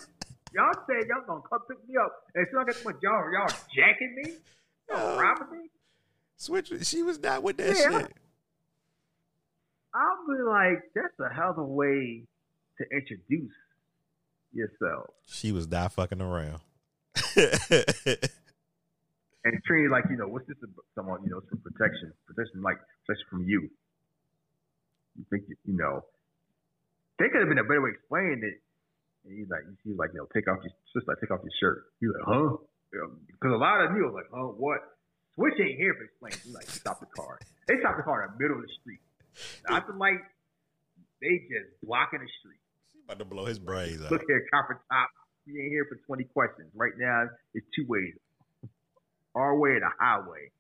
y'all 0.55 0.73
said 0.87 1.09
y'all 1.09 1.25
gonna 1.27 1.41
come 1.49 1.61
pick 1.69 1.79
me 1.89 1.97
up. 1.97 2.13
And 2.35 2.47
so 2.53 2.61
I 2.61 2.65
got 2.65 2.77
what 2.85 2.95
y'all, 3.03 3.25
y'all 3.33 3.49
jacking 3.75 4.15
me? 4.23 4.33
Y'all 4.89 5.19
uh, 5.19 5.21
robbing 5.21 5.51
me? 5.63 5.69
Switch. 6.37 6.71
She 6.87 7.03
was 7.03 7.19
not 7.19 7.43
with 7.43 7.57
that 7.59 7.77
Yeah. 7.77 7.99
shit. 8.01 8.13
I'll 9.95 10.27
be 10.37 10.43
like, 10.43 10.83
that's 10.95 11.19
a 11.21 11.33
hell 11.35 11.51
of 11.53 11.59
a 11.59 11.65
way 11.65 12.23
to 12.79 12.85
introduce 12.95 13.53
yourself. 14.57 15.11
She 15.27 15.53
was 15.53 15.69
not 15.69 15.93
fucking 15.93 16.21
around. 16.21 16.61
And 19.47 19.63
Trini, 19.63 19.87
like, 19.87 20.11
you 20.11 20.19
know, 20.19 20.27
what's 20.27 20.51
this 20.51 20.59
about? 20.59 20.83
Someone, 20.99 21.23
you 21.23 21.31
know, 21.31 21.39
some 21.47 21.63
protection, 21.63 22.11
protection, 22.27 22.67
like 22.67 22.83
protection 23.07 23.27
from 23.31 23.47
you. 23.47 23.71
You 25.15 25.23
think, 25.31 25.47
you 25.47 25.79
know, 25.79 26.03
they 27.23 27.31
could 27.31 27.47
have 27.47 27.49
been 27.49 27.63
a 27.63 27.63
better 27.63 27.79
way 27.79 27.95
of 27.95 28.03
explaining 28.03 28.43
it. 28.43 28.59
And 29.23 29.39
he's 29.39 29.47
like, 29.47 29.63
he's 29.87 29.95
like, 29.95 30.11
you 30.19 30.19
know, 30.19 30.27
take 30.35 30.51
off 30.51 30.59
your, 30.67 30.75
just 30.91 31.07
like, 31.07 31.23
take 31.23 31.31
off 31.31 31.47
your 31.47 31.55
shirt. 31.63 31.95
He's 32.03 32.11
like, 32.11 32.27
huh? 32.27 32.59
Um, 32.59 33.23
because 33.23 33.55
a 33.55 33.61
lot 33.63 33.87
of 33.87 33.95
Neil's 33.95 34.19
like, 34.19 34.27
huh, 34.35 34.51
what? 34.59 34.83
Switch 35.39 35.55
ain't 35.63 35.79
here 35.79 35.95
for 35.95 36.11
explaining. 36.11 36.43
He's 36.43 36.57
like, 36.59 36.67
stop 36.67 36.99
the 36.99 37.07
car. 37.15 37.39
They 37.71 37.79
stop 37.79 37.95
the 37.95 38.03
car 38.03 38.27
in 38.27 38.35
the 38.35 38.39
middle 38.43 38.59
of 38.59 38.67
the 38.67 38.75
street. 38.83 39.03
Not 39.71 39.87
the 39.87 39.95
light. 39.95 40.27
They 41.23 41.47
just 41.47 41.71
blocking 41.87 42.19
the 42.19 42.31
street. 42.43 42.66
She 43.07 43.13
about 43.13 43.19
to 43.21 43.25
blow 43.25 43.45
his 43.45 43.59
brains 43.59 44.03
out. 44.03 44.11
Look 44.11 44.23
here, 44.27 44.45
copper 44.53 44.81
top. 44.91 45.11
We 45.47 45.61
ain't 45.61 45.71
here 45.71 45.87
for 45.89 45.97
20 46.07 46.25
questions. 46.25 46.69
Right 46.75 46.93
now, 46.99 47.27
it's 47.55 47.67
two 47.77 47.87
ways. 47.89 48.15
Our 49.35 49.57
way 49.57 49.73
and 49.73 49.83
the 49.83 49.91
highway. 50.01 50.51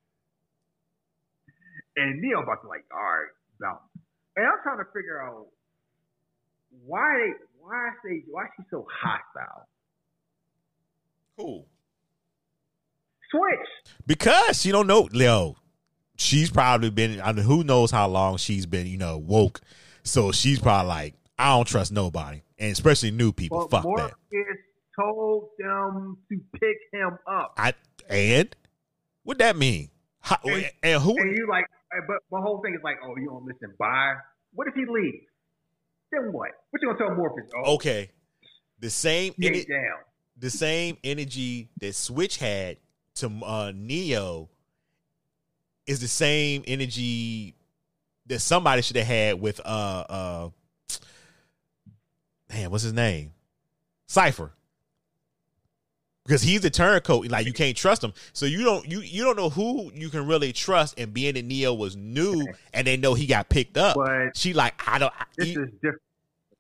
And 1.96 2.20
Neil 2.20 2.40
about 2.42 2.62
to 2.62 2.68
like, 2.68 2.84
all 2.92 3.00
right, 3.00 3.28
bounce. 3.58 3.80
And 4.36 4.46
I'm 4.46 4.58
trying 4.62 4.78
to 4.78 4.84
figure 4.94 5.20
out 5.20 5.46
why 6.84 7.14
they 7.18 7.32
why 7.58 7.90
they 8.04 8.22
why 8.30 8.46
she's 8.56 8.66
so 8.70 8.86
hostile. 9.02 9.66
Cool. 11.38 11.66
Switch. 13.30 13.94
Because 14.06 14.60
she 14.60 14.70
don't 14.70 14.86
know, 14.86 15.08
Leo. 15.12 15.56
She's 16.16 16.50
probably 16.50 16.90
been. 16.90 17.20
I 17.20 17.32
mean, 17.32 17.44
who 17.44 17.64
knows 17.64 17.90
how 17.90 18.08
long 18.08 18.36
she's 18.36 18.66
been, 18.66 18.86
you 18.86 18.98
know, 18.98 19.18
woke. 19.18 19.62
So 20.02 20.32
she's 20.32 20.60
probably 20.60 20.88
like, 20.88 21.14
I 21.38 21.54
don't 21.56 21.66
trust 21.66 21.92
nobody, 21.92 22.42
and 22.58 22.72
especially 22.72 23.10
new 23.10 23.32
people. 23.32 23.68
Fuck 23.68 23.84
Morpheus 23.84 24.12
that. 24.30 24.56
told 24.98 25.50
them 25.58 26.16
to 26.30 26.40
pick 26.52 26.76
him 26.92 27.18
up. 27.30 27.54
I 27.58 27.74
and 28.08 28.54
what 29.22 29.38
that 29.38 29.56
mean? 29.56 29.90
How, 30.20 30.36
and, 30.44 30.70
And- 30.82 31.02
who? 31.02 31.16
And 31.18 31.36
you 31.36 31.46
like, 31.48 31.64
uh, 31.96 32.00
but 32.06 32.16
my 32.30 32.40
whole 32.40 32.60
thing 32.62 32.74
is 32.74 32.80
like, 32.82 32.96
oh, 33.04 33.14
you 33.16 33.26
don't 33.26 33.44
listen. 33.44 33.74
Bye. 33.78 34.14
What 34.52 34.66
if 34.68 34.74
he 34.74 34.84
leaves? 34.86 35.24
Then 36.12 36.32
what? 36.32 36.50
What 36.70 36.80
you 36.82 36.88
gonna 36.88 36.98
tell 36.98 37.14
Morpheus? 37.16 37.50
Oh, 37.64 37.74
okay, 37.74 38.10
the 38.78 38.90
same. 38.90 39.32
ener- 39.34 39.68
down. 39.68 39.98
the 40.38 40.50
same 40.50 40.96
energy 41.04 41.68
that 41.80 41.94
Switch 41.94 42.38
had 42.38 42.78
to 43.16 43.30
uh, 43.44 43.72
Neo 43.74 44.48
is 45.86 46.00
the 46.00 46.08
same 46.08 46.62
energy 46.66 47.54
that 48.26 48.40
somebody 48.40 48.82
should 48.82 48.96
have 48.96 49.06
had 49.06 49.40
with 49.40 49.60
uh 49.64 50.04
uh 50.08 50.48
man, 52.48 52.70
what's 52.70 52.84
his 52.84 52.92
name? 52.92 53.32
Cypher. 54.06 54.52
Because 56.24 56.42
he's 56.42 56.64
a 56.64 56.70
turncoat, 56.70 57.28
like 57.28 57.46
you 57.46 57.52
can't 57.52 57.76
trust 57.76 58.02
him. 58.02 58.12
So 58.32 58.46
you 58.46 58.64
don't 58.64 58.84
you 58.90 59.00
you 59.00 59.22
don't 59.22 59.36
know 59.36 59.48
who 59.48 59.92
you 59.94 60.08
can 60.08 60.26
really 60.26 60.52
trust. 60.52 60.98
And 60.98 61.14
being 61.14 61.34
that 61.34 61.44
Neo 61.44 61.72
was 61.72 61.94
new 61.94 62.44
and 62.74 62.84
they 62.84 62.96
know 62.96 63.14
he 63.14 63.26
got 63.26 63.48
picked 63.48 63.76
up, 63.76 63.94
But 63.94 64.36
she 64.36 64.52
like 64.52 64.74
I 64.88 64.98
don't. 64.98 65.12
I, 65.16 65.24
this 65.36 65.50
is 65.50 65.70
different. 65.80 66.02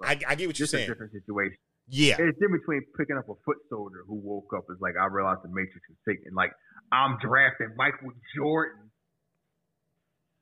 I, 0.02 0.20
I 0.28 0.34
get 0.36 0.46
what 0.46 0.58
you're 0.58 0.68
saying. 0.68 0.88
different 0.88 1.12
situation. 1.12 1.56
Yeah, 1.88 2.16
It's 2.18 2.38
different 2.38 2.62
between 2.62 2.82
picking 2.98 3.16
up 3.16 3.28
a 3.28 3.34
foot 3.44 3.58
soldier 3.70 4.02
who 4.06 4.14
woke 4.16 4.50
up 4.56 4.64
is 4.70 4.78
like, 4.80 4.94
I 5.00 5.06
realized 5.06 5.42
the 5.44 5.48
Matrix 5.48 5.86
is 5.88 5.96
taking. 6.06 6.34
Like, 6.34 6.50
I'm 6.90 7.16
drafting 7.22 7.74
Michael 7.76 8.10
Jordan. 8.34 8.85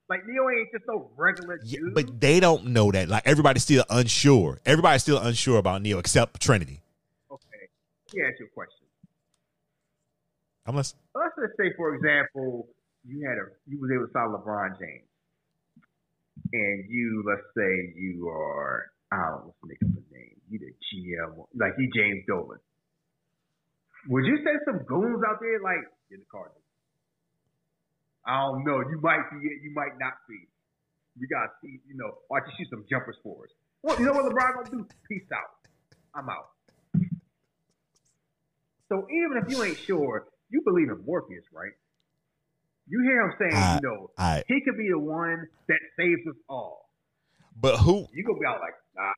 Like 0.08 0.20
Neo 0.26 0.48
ain't 0.50 0.68
just 0.72 0.84
no 0.86 1.10
regular 1.16 1.58
Yeah, 1.64 1.80
dude. 1.80 1.94
but 1.94 2.20
they 2.20 2.38
don't 2.40 2.66
know 2.66 2.90
that. 2.92 3.08
Like 3.08 3.22
everybody's 3.26 3.62
still 3.62 3.84
unsure. 3.88 4.60
Everybody's 4.66 5.02
still 5.02 5.18
unsure 5.18 5.58
about 5.58 5.80
Neo 5.82 5.98
except 5.98 6.40
Trinity. 6.42 6.82
okay, 7.30 7.68
let 8.08 8.14
me 8.14 8.22
ask 8.28 8.38
you 8.40 8.46
a 8.46 8.48
question. 8.50 8.86
I'm 10.66 10.76
listening. 10.76 11.00
Let's 11.14 11.34
just 11.40 11.56
say, 11.58 11.72
for 11.76 11.94
example, 11.94 12.68
you 13.06 13.26
had 13.28 13.36
a 13.38 13.48
you 13.66 13.80
was 13.80 13.90
able 13.94 14.06
to 14.06 14.12
solve 14.12 14.32
LeBron 14.32 14.78
James, 14.78 15.04
and 16.52 16.84
you 16.88 17.22
let's 17.26 17.44
say 17.56 17.92
you 17.96 18.28
are 18.28 18.90
I 19.12 19.16
don't 19.16 19.30
know, 19.30 19.54
let's 19.62 19.80
make 19.80 19.82
up 19.84 19.88
a 19.96 20.14
name. 20.14 20.36
You 20.50 20.58
the 20.58 20.72
GM, 20.88 21.46
like 21.54 21.72
you 21.78 21.90
James 21.94 22.24
Dolan. 22.26 22.58
Would 24.08 24.24
you 24.26 24.36
send 24.44 24.60
some 24.66 24.84
goons 24.86 25.22
out 25.26 25.38
there 25.40 25.60
like 25.60 25.84
in 26.10 26.20
the 26.20 26.26
Cardinals? 26.30 26.60
I 28.26 28.40
don't 28.46 28.64
know. 28.64 28.80
You 28.80 29.00
might 29.02 29.22
be 29.30 29.46
it. 29.46 29.62
You 29.62 29.72
might 29.74 29.98
not 29.98 30.14
be. 30.28 30.38
We 31.20 31.26
got 31.28 31.44
to 31.44 31.50
see. 31.62 31.80
You 31.86 31.96
know, 31.96 32.18
watch 32.30 32.42
you 32.46 32.52
shoot 32.64 32.70
some 32.70 32.84
jumpers 32.90 33.16
for 33.22 33.44
us. 33.44 33.50
Well, 33.82 33.98
you 34.00 34.06
know 34.06 34.12
what 34.12 34.24
LeBron 34.32 34.54
gonna 34.64 34.70
do? 34.70 34.86
Peace 35.08 35.28
out. 35.32 35.50
I'm 36.14 36.28
out. 36.28 36.48
So 38.88 39.06
even 39.10 39.42
if 39.42 39.50
you 39.50 39.62
ain't 39.62 39.78
sure, 39.86 40.26
you 40.50 40.62
believe 40.64 40.88
in 40.88 41.04
Morpheus, 41.06 41.44
right? 41.52 41.72
You 42.88 43.02
hear 43.02 43.22
him 43.22 43.32
saying, 43.38 43.54
I- 43.54 43.74
you 43.76 43.80
know, 43.82 44.10
I 44.18 44.44
he 44.46 44.60
could 44.62 44.76
be 44.76 44.88
the 44.90 44.98
one 44.98 45.48
that 45.68 45.78
saves 45.98 46.26
us 46.28 46.36
all. 46.48 46.90
but 47.60 47.76
who 47.78 48.06
You 48.12 48.24
gonna 48.24 48.38
be 48.38 48.46
out 48.46 48.60
like, 48.60 48.74
nah. 48.96 49.12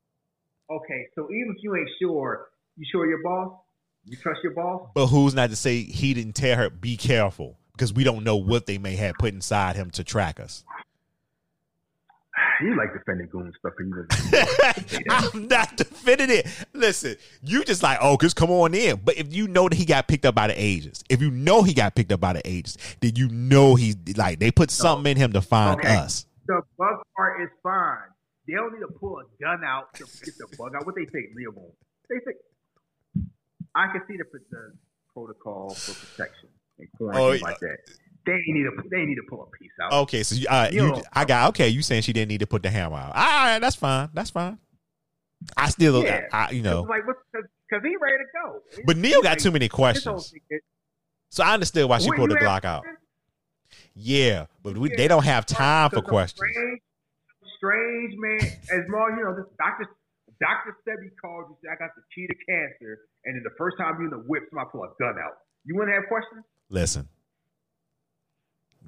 Okay, 0.77 1.09
so 1.15 1.29
even 1.31 1.55
if 1.57 1.63
you 1.63 1.77
ain't 1.77 1.89
sure, 2.01 2.49
you 2.77 2.87
sure 2.91 3.09
your 3.09 3.23
boss? 3.23 3.59
You 4.05 4.17
trust 4.17 4.41
your 4.43 4.53
boss? 4.55 4.89
but 4.95 5.07
who's 5.09 5.35
not 5.35 5.51
to 5.51 5.57
say 5.57 5.83
he 5.83 6.15
didn't 6.15 6.35
tell 6.35 6.57
her 6.57 6.71
be 6.71 6.97
careful 6.97 7.59
because 7.77 7.93
we 7.93 8.05
don't 8.05 8.25
know 8.25 8.37
what 8.37 8.67
they 8.67 8.79
may 8.79 8.97
have 8.97 9.15
put 9.19 9.35
inside 9.35 9.77
him 9.77 9.91
to 9.93 10.05
track 10.05 10.41
us. 10.41 10.65
You 12.63 12.75
like 12.77 12.93
defending 12.93 13.29
goon 13.31 13.53
stuff, 13.59 13.73
just 13.79 15.05
I'm 15.11 15.47
not 15.49 15.77
defending 15.77 16.31
it. 16.31 16.47
Listen, 16.73 17.17
you 17.43 17.65
just 17.65 17.83
like, 17.83 17.99
oh, 18.01 18.17
cause 18.17 18.33
come 18.33 18.51
on 18.51 18.75
in. 18.75 19.01
But 19.05 19.17
if 19.19 19.35
you 19.35 19.47
know 19.49 19.69
that 19.69 19.77
he 19.77 19.85
got 19.85 20.09
picked 20.09 20.25
up 20.25 20.35
by 20.35 20.47
the 20.47 20.55
agents, 20.61 21.05
if 21.11 21.21
you 21.21 21.31
know 21.31 21.63
he 21.63 21.75
got 21.75 21.95
picked 21.95 22.13
up 22.13 22.21
by 22.21 22.33
the 22.33 22.47
agents, 22.49 22.79
then 23.01 23.13
you 23.17 23.29
know 23.29 23.75
he's 23.75 23.97
like 24.17 24.39
they 24.39 24.51
put 24.51 24.71
something 24.71 25.11
in 25.11 25.17
him 25.19 25.33
to 25.33 25.43
find 25.43 25.81
Okay. 25.81 25.97
us. 25.97 26.27
the 26.47 26.61
bug 26.79 26.97
part 27.15 27.43
is 27.43 27.49
fine. 27.63 27.99
They 28.47 28.55
don't 28.55 28.73
need 28.73 28.81
to 28.81 28.93
pull 29.01 29.19
a 29.19 29.25
gun 29.43 29.63
out 29.65 29.93
to 29.99 30.05
get 30.25 30.37
the 30.39 30.47
bug 30.57 30.75
out. 30.77 30.87
What 30.87 30.95
they 30.95 31.05
say, 31.07 31.27
Leo. 31.37 31.53
They 32.09 32.17
say, 32.25 33.23
I 33.75 33.93
can 33.93 34.03
see 34.09 34.17
the, 34.17 34.25
the 34.51 34.73
protocol 35.13 35.75
for 35.75 35.93
protection 35.95 36.49
and 36.79 36.89
Oh, 37.01 37.29
like 37.43 37.59
that. 37.61 37.79
They 38.27 38.43
need 38.49 38.65
to. 38.65 38.71
They 38.91 39.05
need 39.05 39.15
to 39.17 39.23
pull 39.29 39.43
a 39.45 39.57
piece 39.57 39.71
out. 39.81 39.93
Okay, 40.03 40.23
so 40.25 40.35
you, 40.35 40.49
uh, 40.49 40.69
You 40.73 40.97
you, 40.97 41.03
I 41.13 41.25
got 41.25 41.51
okay. 41.51 41.69
You 41.69 41.81
saying 41.83 42.03
she 42.03 42.13
didn't 42.13 42.29
need 42.29 42.41
to 42.41 42.47
put 42.47 42.63
the 42.63 42.71
hammer 42.71 42.97
out? 42.97 43.15
All 43.15 43.23
right, 43.23 43.59
that's 43.61 43.77
fine. 43.77 44.09
That's 44.15 44.31
fine. 44.31 44.59
I 45.57 45.69
still, 45.69 46.03
Yeah. 46.03 46.23
I, 46.33 46.51
you 46.51 46.63
know, 46.63 46.83
like 46.83 47.03
because 47.07 47.85
he 47.85 47.95
ready 48.01 48.17
to 48.19 48.25
go. 48.43 48.83
but 48.85 48.97
Neil 48.97 49.23
got 49.23 49.39
too 49.39 49.51
many 49.53 49.69
questions, 49.69 50.33
so 51.31 51.45
I 51.45 51.55
understood 51.55 51.89
why 51.89 51.99
she 51.99 52.11
pulled 52.11 52.31
the 52.31 52.37
Glock 52.37 52.65
out. 52.65 52.85
Yeah, 53.95 54.47
but 54.63 54.77
we, 54.77 54.91
Yeah. 54.91 54.97
they 54.97 55.09
don't 55.09 55.25
have 55.25 55.47
time 55.47 55.91
for 55.91 56.03
questions. 56.03 56.41
Strange, 56.51 56.81
strange 57.59 58.15
man. 58.19 58.41
As 58.73 58.89
more, 58.89 59.11
you 59.11 59.23
know, 59.23 59.37
this 59.37 59.47
Doctor 59.59 59.87
Dr. 60.41 60.77
Sebi 60.87 61.09
called 61.21 61.47
you, 61.51 61.57
said, 61.63 61.71
I 61.73 61.77
got 61.79 61.95
the 61.97 62.03
key 62.15 62.27
to 62.27 62.35
cancer, 62.35 62.99
and 63.25 63.37
then 63.37 63.43
the 63.45 63.55
first 63.57 63.77
time 63.79 63.97
you 64.01 64.05
in 64.07 64.11
the 64.11 64.25
whip, 64.29 64.43
somebody 64.51 64.69
pull 64.73 64.85
a 64.85 64.89
gun 65.01 65.15
out. 65.23 65.39
You 65.65 65.77
wouldn't 65.77 65.95
have 65.95 66.09
questions? 66.09 66.45
Listen, 66.69 67.09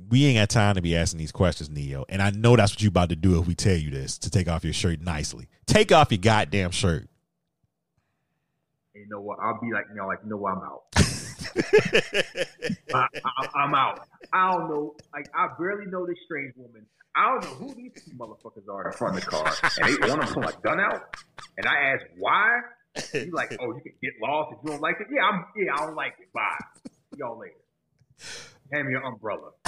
we 0.08 0.26
ain't 0.26 0.38
got 0.38 0.50
time 0.50 0.76
to 0.76 0.82
be 0.82 0.96
asking 0.96 1.18
these 1.18 1.32
questions, 1.32 1.68
Neo. 1.70 2.04
And 2.08 2.22
I 2.22 2.30
know 2.30 2.56
that's 2.56 2.72
what 2.72 2.82
you 2.82 2.88
about 2.88 3.10
to 3.10 3.16
do 3.16 3.38
if 3.40 3.46
we 3.46 3.54
tell 3.54 3.76
you 3.76 3.90
this 3.90 4.18
to 4.18 4.30
take 4.30 4.48
off 4.48 4.64
your 4.64 4.72
shirt 4.72 5.00
nicely. 5.00 5.48
Take 5.66 5.92
off 5.92 6.10
your 6.10 6.18
goddamn 6.18 6.70
shirt. 6.70 7.08
And 8.94 9.04
you 9.04 9.08
know 9.08 9.20
what? 9.20 9.38
I'll 9.40 9.60
be 9.60 9.72
like, 9.72 9.84
you 9.90 9.96
know, 9.96 10.06
like, 10.06 10.24
no, 10.24 10.46
I'm 10.46 10.58
out. 10.58 10.84
I, 12.94 13.08
I'm 13.54 13.74
out. 13.74 14.06
I 14.32 14.52
don't 14.52 14.70
know. 14.70 14.96
Like, 15.12 15.28
I 15.34 15.48
barely 15.58 15.86
know 15.86 16.06
this 16.06 16.16
strange 16.24 16.54
woman. 16.56 16.86
I 17.14 17.32
don't 17.32 17.44
know 17.44 17.66
who 17.66 17.74
these 17.74 17.92
two 17.94 18.12
motherfuckers 18.12 18.68
are 18.72 18.86
in 18.88 18.92
front 18.92 19.18
of 19.18 19.24
the 19.24 19.30
car. 19.30 19.52
And 19.80 19.88
they 19.88 19.94
of 20.08 20.20
them 20.20 20.28
pull 20.28 20.44
a 20.44 20.52
gun 20.62 20.80
out. 20.80 21.16
And 21.56 21.66
I 21.66 21.94
ask 21.94 22.04
why. 22.18 22.60
He's 23.12 23.32
like, 23.32 23.56
oh, 23.60 23.74
you 23.74 23.80
can 23.80 23.92
get 24.02 24.12
lost 24.22 24.52
if 24.52 24.58
you 24.64 24.70
don't 24.70 24.80
like 24.80 24.96
it. 25.00 25.08
Yeah, 25.10 25.22
I'm. 25.22 25.44
Yeah, 25.56 25.74
I 25.74 25.86
don't 25.86 25.96
like 25.96 26.14
it. 26.20 26.32
Bye. 26.32 26.56
See 27.12 27.18
y'all 27.18 27.38
later. 27.38 27.54
Hand 28.72 28.86
me 28.86 28.92
your 28.92 29.04
umbrella. 29.04 29.50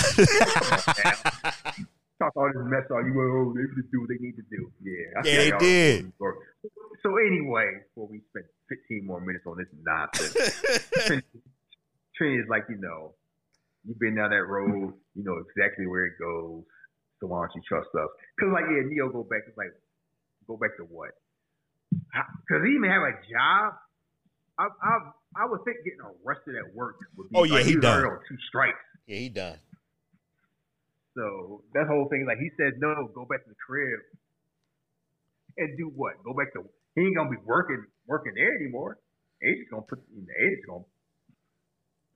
Talk 2.21 2.37
all 2.37 2.53
this 2.53 2.63
mess 2.69 2.85
on 2.91 3.07
you. 3.07 3.17
Oh, 3.17 3.55
they 3.57 3.65
just 3.81 3.91
do 3.91 4.01
what 4.01 4.11
they 4.11 4.21
need 4.21 4.37
to 4.37 4.45
do. 4.51 4.71
Yeah, 4.83 5.21
I 5.21 5.27
Yeah, 5.27 5.37
they 5.37 5.59
did. 5.59 6.13
So 7.03 7.17
anyway, 7.17 7.81
before 7.89 8.09
we 8.09 8.21
spend 8.29 8.45
15 8.69 9.07
more 9.07 9.21
minutes 9.21 9.47
on 9.47 9.57
this 9.57 9.69
nonsense, 9.83 10.35
Trini 12.21 12.43
is 12.43 12.49
like, 12.51 12.67
you 12.69 12.77
know, 12.77 13.15
you've 13.87 13.99
been 13.99 14.17
down 14.17 14.31
that 14.31 14.45
road, 14.45 14.93
you 15.15 15.25
know 15.25 15.39
exactly 15.39 15.87
where 15.87 16.05
it 16.05 16.19
goes. 16.21 16.63
So 17.21 17.27
why 17.29 17.41
don't 17.41 17.55
you 17.55 17.63
trust 17.67 17.89
us? 17.95 18.09
Because 18.37 18.53
like, 18.53 18.65
yeah, 18.69 18.85
Neo 18.85 19.09
go 19.09 19.25
back. 19.25 19.43
It's 19.49 19.57
like, 19.57 19.73
go 20.47 20.59
back 20.59 20.77
to 20.77 20.85
what? 20.85 21.11
Because 21.91 22.65
he 22.65 22.77
even 22.77 22.91
have 22.91 23.03
a 23.03 23.17
job. 23.33 23.75
I, 24.59 24.69
I 24.83 25.11
I 25.37 25.47
would 25.47 25.65
think 25.65 25.79
getting 25.85 26.01
arrested 26.01 26.57
at 26.57 26.75
work 26.75 26.97
would 27.17 27.31
be. 27.31 27.37
Oh, 27.37 27.45
yeah, 27.45 27.55
like, 27.55 27.67
he 27.67 27.77
done. 27.77 28.05
on 28.05 28.19
two 28.29 28.37
strikes. 28.49 28.79
yeah, 29.07 29.17
he 29.17 29.29
done. 29.29 29.59
So 31.15 31.63
that 31.75 31.87
whole 31.87 32.09
thing, 32.09 32.25
like 32.27 32.39
he 32.39 32.51
said, 32.57 32.79
no, 32.79 33.11
go 33.15 33.25
back 33.25 33.43
to 33.45 33.49
the 33.51 33.57
crib 33.67 34.01
and 35.57 35.77
do 35.77 35.91
what? 35.95 36.23
Go 36.25 36.33
back 36.33 36.53
to 36.55 36.65
he 36.95 37.03
ain't 37.03 37.17
gonna 37.17 37.31
be 37.31 37.37
working 37.45 37.85
working 38.07 38.33
there 38.35 38.55
anymore. 38.57 38.99
Just 39.43 39.71
gonna 39.71 39.83
put 39.83 40.01
they 40.15 40.55
just 40.57 40.67
gonna 40.69 40.85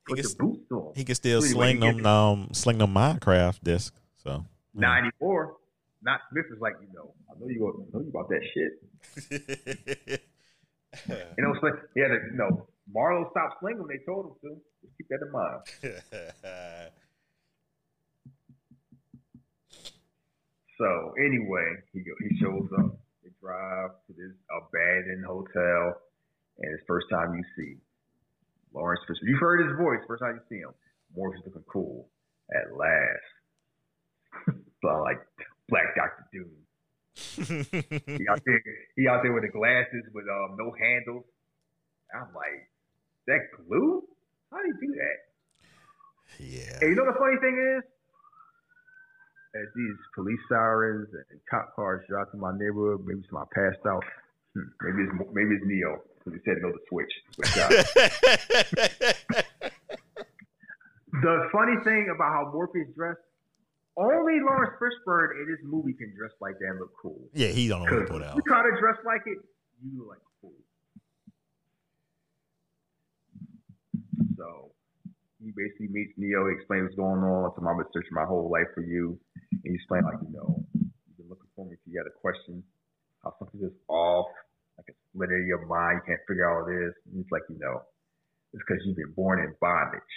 He 0.08 0.14
put 0.14 0.16
can, 0.16 0.28
the 0.28 0.36
boots 0.38 0.72
on. 0.72 0.92
he 0.94 1.04
can 1.04 1.14
still 1.14 1.42
sling 1.42 1.80
them 1.80 2.04
um 2.06 2.48
sling 2.52 2.78
them 2.78 2.94
Minecraft 2.94 3.60
disc. 3.62 3.94
So 4.22 4.44
Ninety 4.74 5.10
four. 5.18 5.56
Not 6.02 6.20
Smith 6.30 6.44
is 6.54 6.60
like, 6.60 6.74
you 6.82 6.88
know, 6.94 7.14
I 7.30 7.40
know 7.40 7.48
you 7.48 7.58
go, 7.58 7.70
I 7.70 7.96
know 7.96 8.04
you 8.04 8.10
about 8.10 8.28
that 8.28 8.42
shit. 8.52 10.20
You 11.08 11.42
know, 11.42 11.54
sling, 11.58 11.72
yeah, 11.96 12.06
the, 12.06 12.18
you 12.30 12.36
know, 12.36 12.68
Marlo 12.94 13.30
stopped 13.30 13.60
slinging 13.60 13.80
when 13.80 13.88
they 13.88 14.04
told 14.04 14.26
him 14.26 14.34
to. 14.42 14.60
Just 14.82 14.96
keep 14.98 15.08
that 15.08 15.20
in 15.22 15.32
mind. 15.32 16.92
So 20.78 21.14
anyway, 21.18 21.76
he 21.92 22.00
go, 22.00 22.12
he 22.18 22.36
shows 22.38 22.68
up. 22.78 22.98
They 23.22 23.30
drive 23.40 23.90
to 24.06 24.12
this 24.12 24.34
abandoned 24.50 25.24
hotel, 25.24 25.94
and 26.58 26.74
it's 26.74 26.82
first 26.86 27.06
time 27.10 27.34
you 27.34 27.44
see 27.56 27.76
Laurence 28.74 29.00
Fishburne. 29.08 29.28
You've 29.28 29.40
heard 29.40 29.66
his 29.66 29.76
voice. 29.78 30.00
First 30.06 30.22
time 30.22 30.40
you 30.40 30.42
see 30.48 30.60
him, 30.60 30.74
Morpheus 31.16 31.42
looking 31.46 31.62
cool 31.70 32.08
at 32.50 32.76
last. 32.76 33.30
so 34.82 34.88
like 35.02 35.20
Black 35.68 35.94
Doctor 35.96 36.26
Doom. 36.32 36.50
He 37.46 38.26
out 38.28 38.42
there, 38.44 38.62
he 38.96 39.06
out 39.06 39.22
there 39.22 39.32
with 39.32 39.44
the 39.44 39.48
glasses 39.48 40.02
with 40.12 40.24
um, 40.26 40.56
no 40.58 40.74
handles. 40.74 41.24
I'm 42.12 42.34
like, 42.34 42.68
that 43.26 43.40
glue? 43.66 44.02
How 44.50 44.58
do 44.62 44.68
you 44.68 44.78
do 44.80 44.94
that? 44.94 45.18
yeah. 46.38 46.78
And 46.80 46.90
you 46.90 46.96
know 46.96 47.06
the 47.06 47.18
funny 47.18 47.36
thing 47.40 47.56
is, 47.78 47.82
as 49.54 49.68
these 49.76 49.96
police 50.14 50.40
sirens 50.48 51.08
and 51.30 51.40
cop 51.48 51.74
cars 51.76 52.04
drive 52.08 52.30
through 52.30 52.40
my 52.40 52.52
neighborhood, 52.58 53.04
maybe 53.06 53.22
somebody 53.30 53.50
passed 53.54 53.86
out. 53.86 54.04
Hmm, 54.54 54.68
maybe 54.82 55.02
it's 55.08 55.14
maybe 55.32 55.54
it's 55.56 55.64
Neo 55.66 56.02
because 56.18 56.38
he 56.38 56.40
said 56.44 56.58
no 56.62 56.70
to 56.72 56.78
switch. 56.88 57.12
switch 57.34 57.54
the 61.22 61.48
funny 61.52 61.76
thing 61.84 62.10
about 62.14 62.32
how 62.32 62.50
Morpheus 62.52 62.88
dressed, 62.96 63.20
only 63.96 64.40
Laurence 64.40 64.74
Fishburne 64.82 65.40
in 65.42 65.46
this 65.50 65.60
movie 65.62 65.92
can 65.94 66.12
dress 66.16 66.32
like 66.40 66.58
that 66.58 66.70
and 66.70 66.80
look 66.80 66.92
cool. 67.00 67.28
yeah, 67.32 67.48
he 67.48 67.68
don't 67.68 67.84
know 67.84 67.92
what 67.94 68.06
to 68.06 68.12
put 68.12 68.22
out. 68.22 68.34
you 68.36 68.42
try 68.46 68.62
to 68.62 68.74
dress 68.80 68.96
like 69.06 69.22
it, 69.26 69.38
you 69.84 69.98
look 69.98 70.08
like 70.08 70.18
a 70.18 70.32
fool. 70.40 70.52
So 74.36 74.72
he 75.42 75.52
basically 75.54 75.88
meets 75.88 76.14
Neo, 76.16 76.48
he 76.48 76.54
explains 76.56 76.90
what's 76.90 76.98
going 76.98 77.22
on. 77.22 77.52
So 77.54 77.62
I've 77.62 77.76
been 77.76 77.90
searching 77.92 78.16
my 78.16 78.24
whole 78.26 78.50
life 78.50 78.68
for 78.74 78.82
you. 78.82 79.18
And 79.52 79.62
he 79.64 79.74
explained 79.74 80.06
like, 80.06 80.22
you 80.22 80.32
know, 80.34 80.62
you've 80.74 81.18
been 81.18 81.28
looking 81.28 81.50
for 81.54 81.66
me 81.66 81.74
if 81.74 81.82
you 81.86 81.98
had 81.98 82.08
a 82.08 82.16
question, 82.18 82.62
how 83.22 83.34
something's 83.38 83.70
just 83.70 83.80
off, 83.88 84.30
like 84.78 84.90
a 84.90 84.96
split 85.10 85.30
in 85.30 85.46
your 85.46 85.66
mind, 85.66 86.02
you 86.02 86.14
can't 86.14 86.24
figure 86.26 86.48
out 86.48 86.66
what 86.66 86.72
it 86.72 86.90
is. 86.90 86.94
And 87.06 87.20
he's 87.20 87.30
like, 87.30 87.46
you 87.48 87.58
know, 87.58 87.82
it's 88.52 88.62
because 88.66 88.82
you've 88.86 88.98
been 88.98 89.14
born 89.14 89.40
in 89.40 89.54
bondage. 89.60 90.14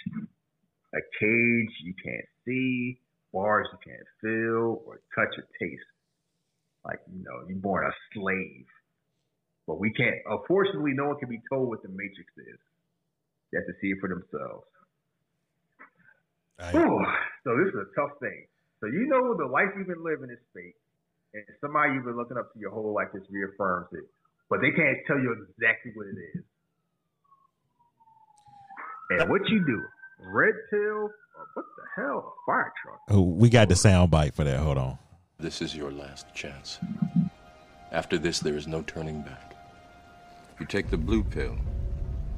A 0.96 1.02
cage 1.20 1.74
you 1.84 1.94
can't 2.02 2.30
see, 2.46 2.98
bars 3.34 3.68
you 3.72 3.80
can't 3.84 4.08
feel 4.22 4.82
or 4.86 5.02
touch 5.16 5.34
or 5.38 5.46
taste 5.60 5.84
like 6.86 7.00
you 7.12 7.24
know 7.24 7.46
you're 7.48 7.58
born 7.58 7.86
a 7.86 7.92
slave 8.14 8.66
but 9.68 9.80
we 9.80 9.92
can't 9.92 10.16
unfortunately 10.30 10.94
no 10.94 11.08
one 11.08 11.20
can 11.20 11.30
be 11.30 11.42
told 11.52 11.68
what 11.68 11.82
the 11.84 11.90
matrix 11.90 12.32
is 12.38 12.60
they 13.52 13.58
have 13.60 13.68
to 13.68 13.74
see 13.82 13.88
it 13.92 13.98
for 14.00 14.10
themselves 14.10 14.66
I- 16.60 16.72
so 17.44 17.50
this 17.58 17.70
is 17.74 17.80
a 17.80 17.88
tough 18.00 18.18
thing 18.20 18.48
so 18.80 18.88
you 18.88 19.08
know 19.08 19.36
the 19.38 19.46
life 19.46 19.70
you've 19.78 19.88
been 19.88 20.04
living 20.04 20.30
is 20.30 20.40
fake 20.54 20.76
and 21.34 21.44
somebody 21.62 21.94
you've 21.94 22.06
been 22.06 22.18
looking 22.18 22.38
up 22.38 22.52
to 22.54 22.60
your 22.60 22.72
whole 22.72 22.94
life 22.94 23.08
just 23.16 23.30
reaffirms 23.30 23.88
it 23.94 24.06
but 24.50 24.62
they 24.62 24.72
can't 24.72 24.98
tell 25.08 25.20
you 25.20 25.32
exactly 25.34 25.92
what 25.96 26.08
it 26.08 26.18
is 26.36 26.44
and 29.12 29.30
what 29.30 29.42
you 29.50 29.64
do 29.66 29.82
red 30.34 30.54
pill 30.70 31.10
or 31.38 31.46
what 31.54 31.66
the 31.78 31.84
hell 32.02 32.34
a 32.34 32.52
fire 32.52 32.74
truck 32.84 33.00
Oh, 33.10 33.22
we 33.22 33.50
got 33.50 33.70
the 33.70 33.76
sound 33.76 34.12
bite 34.12 34.34
for 34.34 34.44
that. 34.44 34.60
Hold 34.60 34.78
on. 34.78 34.98
This 35.40 35.62
is 35.62 35.76
your 35.76 35.92
last 35.92 36.34
chance. 36.34 36.80
After 37.92 38.18
this, 38.18 38.40
there 38.40 38.56
is 38.58 38.68
no 38.68 38.82
turning 38.82 39.22
back. 39.22 39.56
You 40.60 40.66
take 40.66 40.90
the 40.90 40.98
blue 40.98 41.24
pill, 41.24 41.56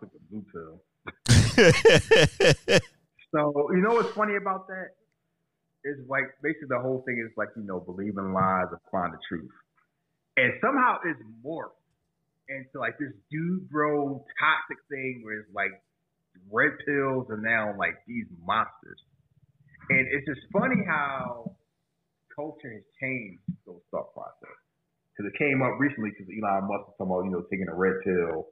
took 0.00 0.12
the 0.12 0.20
blue 0.30 0.44
pill. 0.52 0.82
So 3.36 3.52
you 3.72 3.82
know 3.82 3.94
what's 3.94 4.14
funny 4.14 4.36
about 4.36 4.66
that? 4.68 4.96
Is 5.84 5.98
like 6.08 6.24
basically 6.42 6.68
the 6.70 6.80
whole 6.80 7.02
thing 7.06 7.20
is 7.20 7.30
like 7.36 7.48
you 7.56 7.62
know 7.62 7.80
believing 7.80 8.32
lies 8.32 8.66
or 8.72 8.80
find 8.90 9.12
the 9.12 9.18
truth, 9.28 9.50
and 10.36 10.52
somehow 10.60 10.98
it's 11.04 11.20
morphed 11.44 11.78
into 12.48 12.78
like 12.78 12.98
this 12.98 13.12
dude 13.30 13.68
bro 13.70 14.24
toxic 14.40 14.78
thing 14.88 15.22
where 15.22 15.40
it's 15.40 15.50
like 15.54 15.70
red 16.50 16.72
pills 16.86 17.26
are 17.30 17.38
now 17.38 17.74
like 17.78 17.94
these 18.06 18.26
monsters, 18.42 18.98
and 19.90 20.08
it's 20.10 20.26
just 20.26 20.40
funny 20.52 20.82
how 20.86 21.54
culture 22.34 22.72
has 22.72 22.82
changed 23.00 23.42
those 23.66 23.82
thought 23.90 24.12
process. 24.14 24.56
Because 25.12 25.32
it 25.32 25.38
came 25.38 25.62
up 25.62 25.78
recently 25.78 26.10
because 26.10 26.26
Elon 26.32 26.66
Musk 26.66 26.88
was 26.88 26.94
talking 26.98 27.12
about 27.12 27.24
you 27.28 27.30
know 27.30 27.44
taking 27.50 27.68
a 27.68 27.76
red 27.76 28.02
pill 28.02 28.48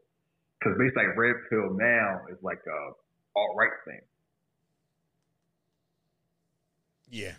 because 0.64 0.78
basically 0.78 1.06
like 1.08 1.16
red 1.16 1.36
pill 1.50 1.76
now 1.76 2.20
is 2.32 2.38
like 2.42 2.60
a 2.66 2.80
alt 3.36 3.56
right 3.56 3.76
thing. 3.84 4.00
Yeah. 7.10 7.34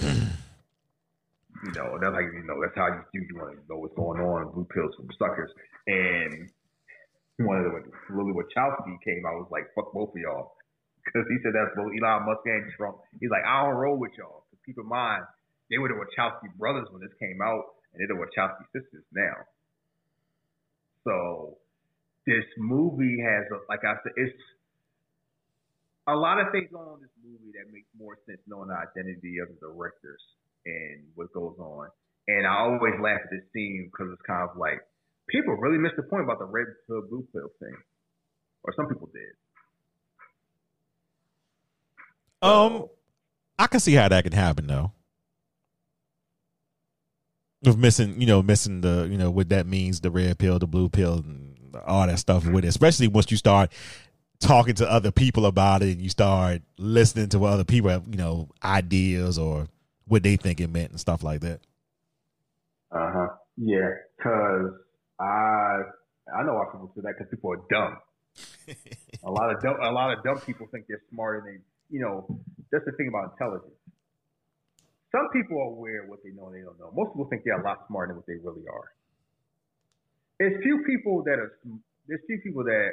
you 0.00 1.72
know, 1.74 1.98
that's 2.00 2.14
how 2.14 2.20
you 2.20 2.44
know 2.46 2.60
that's 2.62 2.76
how 2.76 2.86
you 2.86 3.02
do 3.12 3.18
you 3.18 3.36
want 3.36 3.58
to 3.58 3.62
know 3.68 3.80
what's 3.80 3.94
going 3.96 4.20
on. 4.20 4.52
Blue 4.52 4.66
pills 4.72 4.94
from 4.94 5.08
suckers, 5.18 5.50
and 5.86 6.48
one 7.38 7.58
of 7.58 7.64
the 7.64 7.82
Lily 8.14 8.32
Wachowski 8.32 8.94
came 9.04 9.26
out 9.26 9.42
was 9.42 9.48
like 9.50 9.74
fuck 9.74 9.92
both 9.92 10.10
of 10.10 10.20
y'all 10.20 10.52
because 11.04 11.26
he 11.28 11.36
said 11.42 11.52
that's 11.54 11.74
both 11.74 11.90
Elon 11.90 12.26
Musk 12.26 12.46
and 12.46 12.70
Trump. 12.76 12.98
He's 13.20 13.30
like 13.30 13.42
I 13.44 13.66
don't 13.66 13.74
roll 13.74 13.98
with 13.98 14.12
y'all. 14.16 14.44
Because 14.50 14.62
keep 14.64 14.78
in 14.78 14.88
mind 14.88 15.24
they 15.70 15.78
were 15.78 15.88
the 15.88 15.98
Wachowski 15.98 16.54
brothers 16.56 16.86
when 16.90 17.02
this 17.02 17.12
came 17.18 17.42
out, 17.42 17.64
and 17.92 17.98
they're 18.00 18.14
the 18.14 18.22
Wachowski 18.22 18.64
sisters 18.72 19.04
now. 19.12 19.34
So 21.04 21.58
this 22.28 22.44
movie 22.58 23.24
has, 23.24 23.48
a, 23.50 23.64
like 23.68 23.80
I 23.84 23.96
said, 24.04 24.12
it's 24.16 24.36
a 26.06 26.14
lot 26.14 26.40
of 26.40 26.52
things 26.52 26.68
going 26.70 26.88
on 26.88 27.00
in 27.00 27.08
this 27.08 27.16
movie 27.24 27.52
that 27.56 27.72
makes 27.72 27.88
more 27.98 28.16
sense 28.26 28.40
knowing 28.46 28.68
the 28.68 28.76
identity 28.76 29.40
of 29.40 29.48
the 29.48 29.56
directors 29.60 30.20
and 30.64 31.08
what 31.14 31.32
goes 31.32 31.56
on. 31.58 31.88
And 32.28 32.46
I 32.46 32.60
always 32.60 32.94
laugh 33.00 33.20
at 33.24 33.30
this 33.30 33.44
scene 33.52 33.88
because 33.90 34.12
it's 34.12 34.22
kind 34.26 34.48
of 34.48 34.56
like 34.56 34.84
people 35.28 35.56
really 35.56 35.78
missed 35.78 35.96
the 35.96 36.02
point 36.02 36.24
about 36.24 36.38
the 36.38 36.44
red 36.44 36.66
pill 36.86 37.02
blue 37.08 37.26
pill 37.32 37.48
thing, 37.58 37.76
or 38.62 38.74
some 38.76 38.86
people 38.88 39.08
did. 39.12 39.32
Um, 42.40 42.88
I 43.58 43.66
can 43.66 43.80
see 43.80 43.94
how 43.94 44.08
that 44.08 44.24
can 44.24 44.32
happen 44.32 44.66
though. 44.66 44.92
Of 47.66 47.76
missing, 47.76 48.20
you 48.20 48.26
know, 48.26 48.40
missing 48.40 48.82
the, 48.82 49.08
you 49.10 49.18
know, 49.18 49.30
what 49.30 49.48
that 49.48 49.66
means, 49.66 50.00
the 50.00 50.10
red 50.10 50.38
pill, 50.38 50.58
the 50.60 50.66
blue 50.66 50.88
pill, 50.88 51.14
and 51.14 51.47
all 51.86 52.06
that 52.06 52.18
stuff 52.18 52.46
with 52.46 52.64
it. 52.64 52.68
Especially 52.68 53.08
once 53.08 53.30
you 53.30 53.36
start 53.36 53.72
talking 54.40 54.74
to 54.76 54.90
other 54.90 55.10
people 55.10 55.46
about 55.46 55.82
it 55.82 55.92
and 55.92 56.00
you 56.00 56.08
start 56.08 56.62
listening 56.78 57.28
to 57.30 57.38
what 57.38 57.52
other 57.52 57.64
people 57.64 57.90
have, 57.90 58.04
you 58.08 58.16
know, 58.16 58.48
ideas 58.62 59.38
or 59.38 59.68
what 60.06 60.22
they 60.22 60.36
think 60.36 60.60
it 60.60 60.70
meant 60.70 60.90
and 60.90 61.00
stuff 61.00 61.22
like 61.22 61.40
that. 61.40 61.60
Uh 62.90 63.10
huh. 63.12 63.28
Yeah, 63.56 63.90
because 64.16 64.72
I 65.20 65.82
I 66.34 66.42
know 66.44 66.54
why 66.54 66.66
people 66.72 66.92
say 66.94 67.02
that 67.02 67.14
because 67.18 67.30
people 67.30 67.52
are 67.52 67.62
dumb. 67.68 67.96
a 69.24 69.30
lot 69.30 69.50
of 69.54 69.60
dumb, 69.60 69.76
a 69.82 69.90
lot 69.90 70.16
of 70.16 70.22
dumb 70.22 70.40
people 70.40 70.66
think 70.70 70.86
they're 70.88 71.02
smarter 71.10 71.42
than 71.44 71.60
you 71.90 72.00
know. 72.00 72.40
That's 72.70 72.84
the 72.84 72.92
thing 72.92 73.08
about 73.08 73.32
intelligence. 73.32 73.74
Some 75.10 75.28
people 75.32 75.56
are 75.58 75.72
aware 75.72 76.04
of 76.04 76.10
what 76.10 76.20
they 76.22 76.30
know 76.30 76.46
and 76.48 76.56
they 76.56 76.60
don't 76.60 76.78
know. 76.78 76.92
Most 76.94 77.12
people 77.12 77.28
think 77.30 77.42
they're 77.44 77.60
a 77.60 77.64
lot 77.64 77.86
smarter 77.88 78.12
than 78.12 78.16
what 78.16 78.26
they 78.26 78.36
really 78.36 78.68
are. 78.68 78.92
There's 80.38 80.62
few 80.62 80.84
people 80.86 81.22
that 81.24 81.38
are 81.38 81.58
there's 82.06 82.20
few 82.26 82.40
people 82.40 82.64
that 82.64 82.90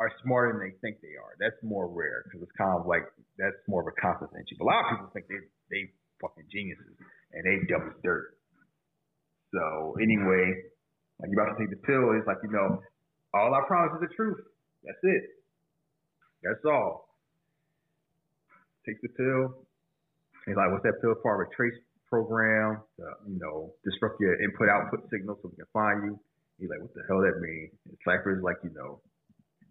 are 0.00 0.10
smarter 0.22 0.52
than 0.54 0.60
they 0.62 0.74
think 0.80 1.02
they 1.02 1.18
are. 1.18 1.34
That's 1.38 1.58
more 1.62 1.86
rare 1.86 2.22
because 2.24 2.42
it's 2.42 2.56
kind 2.56 2.78
of 2.78 2.86
like 2.86 3.06
that's 3.38 3.58
more 3.68 3.82
of 3.82 3.88
a 3.88 3.96
confidence 4.00 4.34
issue. 4.34 4.62
A 4.62 4.64
lot 4.64 4.84
of 4.84 4.90
people 4.90 5.10
think 5.12 5.26
they 5.28 5.42
they 5.70 5.82
fucking 6.20 6.46
geniuses 6.50 6.94
and 7.32 7.42
they 7.44 7.66
dumb 7.66 7.90
as 7.90 7.98
dirt. 8.02 8.38
So 9.52 9.96
anyway, 10.00 10.70
like 11.20 11.30
you 11.30 11.36
about 11.38 11.54
to 11.54 11.58
take 11.58 11.70
the 11.70 11.82
pill, 11.86 12.14
it's 12.18 12.26
like 12.26 12.38
you 12.42 12.50
know, 12.50 12.82
all 13.34 13.54
I 13.54 13.66
promise 13.66 13.98
is 14.00 14.08
the 14.08 14.14
truth. 14.14 14.40
That's 14.84 15.02
it. 15.02 15.24
That's 16.42 16.64
all. 16.66 17.08
Take 18.86 19.00
the 19.02 19.08
pill. 19.14 19.62
He's 20.46 20.56
like, 20.56 20.70
what's 20.72 20.82
that 20.82 20.98
pill 21.00 21.14
for? 21.22 21.38
of 21.38 21.46
a 21.46 21.54
trace 21.54 21.78
program 22.12 22.84
to, 23.00 23.04
you 23.24 23.40
know, 23.40 23.72
disrupt 23.88 24.20
your 24.20 24.36
input 24.44 24.68
output 24.68 25.08
signal 25.08 25.40
so 25.40 25.48
we 25.48 25.56
can 25.56 25.72
find 25.72 26.04
you. 26.04 26.20
He's 26.60 26.68
like, 26.68 26.84
what 26.84 26.92
the 26.92 27.00
hell 27.08 27.24
that 27.24 27.40
mean? 27.40 27.72
And 27.88 27.96
Cypher's 28.04 28.44
like, 28.44 28.60
you 28.62 28.70
know, 28.76 29.00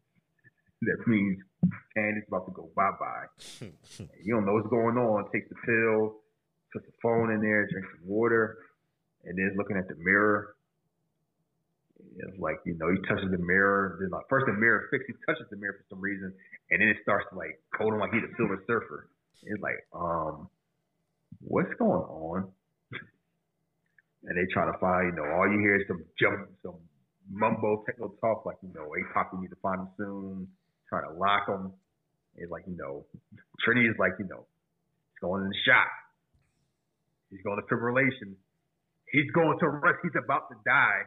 that 0.82 0.98
means 1.06 1.38
Candy's 1.94 2.26
about 2.28 2.50
to 2.50 2.52
go 2.58 2.74
bye 2.76 2.98
bye. 2.98 3.30
you 4.26 4.34
don't 4.34 4.50
know 4.50 4.58
what's 4.58 4.74
going 4.74 4.98
on. 4.98 5.30
Takes 5.30 5.54
the 5.54 5.60
pill, 5.62 6.18
puts 6.74 6.90
the 6.90 6.98
phone 6.98 7.30
in 7.30 7.46
there, 7.46 7.70
drinks 7.70 7.94
some 8.02 8.10
water, 8.10 8.58
and 9.24 9.38
then 9.38 9.54
looking 9.56 9.78
at 9.78 9.88
the 9.88 9.96
mirror. 10.02 10.58
It's 12.18 12.40
like, 12.42 12.58
you 12.66 12.74
know, 12.82 12.90
he 12.90 12.98
touches 13.06 13.30
the 13.30 13.38
mirror. 13.38 14.02
Then 14.02 14.10
like 14.10 14.26
first 14.28 14.50
the 14.50 14.58
mirror 14.58 14.90
fixes, 14.90 15.14
he 15.14 15.26
touches 15.30 15.46
the 15.54 15.62
mirror 15.62 15.78
for 15.78 15.86
some 15.94 16.02
reason, 16.02 16.34
and 16.74 16.82
then 16.82 16.90
it 16.90 16.98
starts 17.06 17.30
to 17.30 17.38
like 17.38 17.62
him 17.78 18.02
like 18.02 18.10
he's 18.10 18.26
a 18.26 18.34
silver 18.36 18.58
surfer. 18.66 19.14
It's 19.46 19.62
like, 19.62 19.78
um, 19.94 20.50
what's 21.44 21.74
going 21.78 22.02
on? 22.02 22.52
and 24.24 24.38
they 24.38 24.52
try 24.54 24.66
to 24.66 24.78
find, 24.80 25.12
you 25.12 25.16
know, 25.16 25.30
all 25.36 25.48
you 25.48 25.60
hear 25.60 25.76
is 25.76 25.88
some 25.88 26.04
jump, 26.20 26.50
some 26.64 26.80
mumbo 27.30 27.84
techno 27.86 28.14
talk, 28.22 28.46
like, 28.46 28.58
you 28.62 28.70
know, 28.74 28.90
APOC, 28.90 29.34
we 29.34 29.42
need 29.42 29.50
to 29.50 29.62
find 29.62 29.82
him 29.82 29.90
soon, 29.98 30.48
trying 30.90 31.04
to 31.08 31.14
lock 31.18 31.48
him. 31.48 31.74
It's 32.38 32.52
like, 32.52 32.64
you 32.68 32.78
know, 32.78 33.06
Trinity 33.64 33.88
is 33.88 33.96
like, 34.00 34.14
you 34.20 34.26
know, 34.26 34.46
he's 35.12 35.22
going 35.22 35.44
in 35.44 35.50
the 35.50 35.62
shot. 35.66 35.92
He's 37.30 37.42
going 37.44 37.60
to 37.60 37.66
fibrillation. 37.68 38.36
He's 39.12 39.32
going 39.32 39.60
to 39.60 39.68
rest. 39.70 40.00
He's 40.04 40.16
about 40.16 40.50
to 40.52 40.56
die 40.66 41.04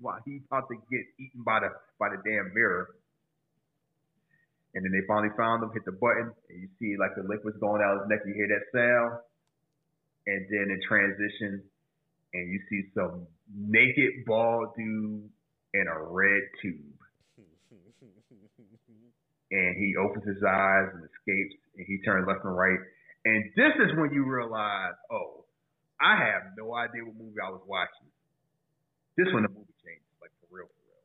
while 0.00 0.18
he's 0.24 0.42
about 0.50 0.68
to 0.68 0.76
get 0.90 1.04
eaten 1.20 1.42
by 1.44 1.60
the 1.60 1.70
by 1.98 2.10
the 2.10 2.20
damn 2.24 2.52
mirror. 2.52 2.88
And 4.74 4.84
then 4.84 4.92
they 4.92 5.04
finally 5.06 5.32
found 5.36 5.62
him, 5.62 5.70
hit 5.72 5.84
the 5.84 5.92
button, 5.92 6.32
and 6.48 6.56
you 6.56 6.68
see 6.80 6.96
like 6.96 7.12
the 7.16 7.24
liquid's 7.28 7.60
going 7.60 7.84
out 7.84 8.00
his 8.00 8.08
neck. 8.08 8.24
You 8.24 8.32
hear 8.32 8.48
that 8.48 8.64
sound, 8.72 9.20
and 10.26 10.46
then 10.50 10.70
it 10.70 10.80
transitions, 10.86 11.62
and 12.34 12.50
you 12.50 12.60
see 12.70 12.88
some 12.94 13.26
naked 13.54 14.24
bald 14.26 14.74
dude 14.76 15.28
in 15.74 15.86
a 15.88 16.02
red 16.02 16.42
tube. 16.60 16.76
and 19.52 19.76
he 19.76 19.94
opens 19.96 20.24
his 20.26 20.42
eyes 20.42 20.88
and 20.94 21.04
escapes, 21.04 21.54
and 21.76 21.86
he 21.86 22.00
turns 22.04 22.26
left 22.26 22.44
and 22.44 22.56
right. 22.56 22.78
And 23.24 23.44
this 23.54 23.72
is 23.78 23.96
when 23.96 24.12
you 24.12 24.24
realize, 24.24 24.94
oh, 25.10 25.44
I 26.00 26.16
have 26.16 26.42
no 26.56 26.74
idea 26.74 27.04
what 27.04 27.16
movie 27.16 27.36
I 27.44 27.50
was 27.50 27.62
watching. 27.66 28.08
This 29.16 29.26
one, 29.32 29.42
the 29.42 29.48
movie 29.50 29.74
changes, 29.84 30.08
like 30.20 30.30
for 30.40 30.56
real, 30.56 30.66
for 30.66 30.82
real. 30.88 31.04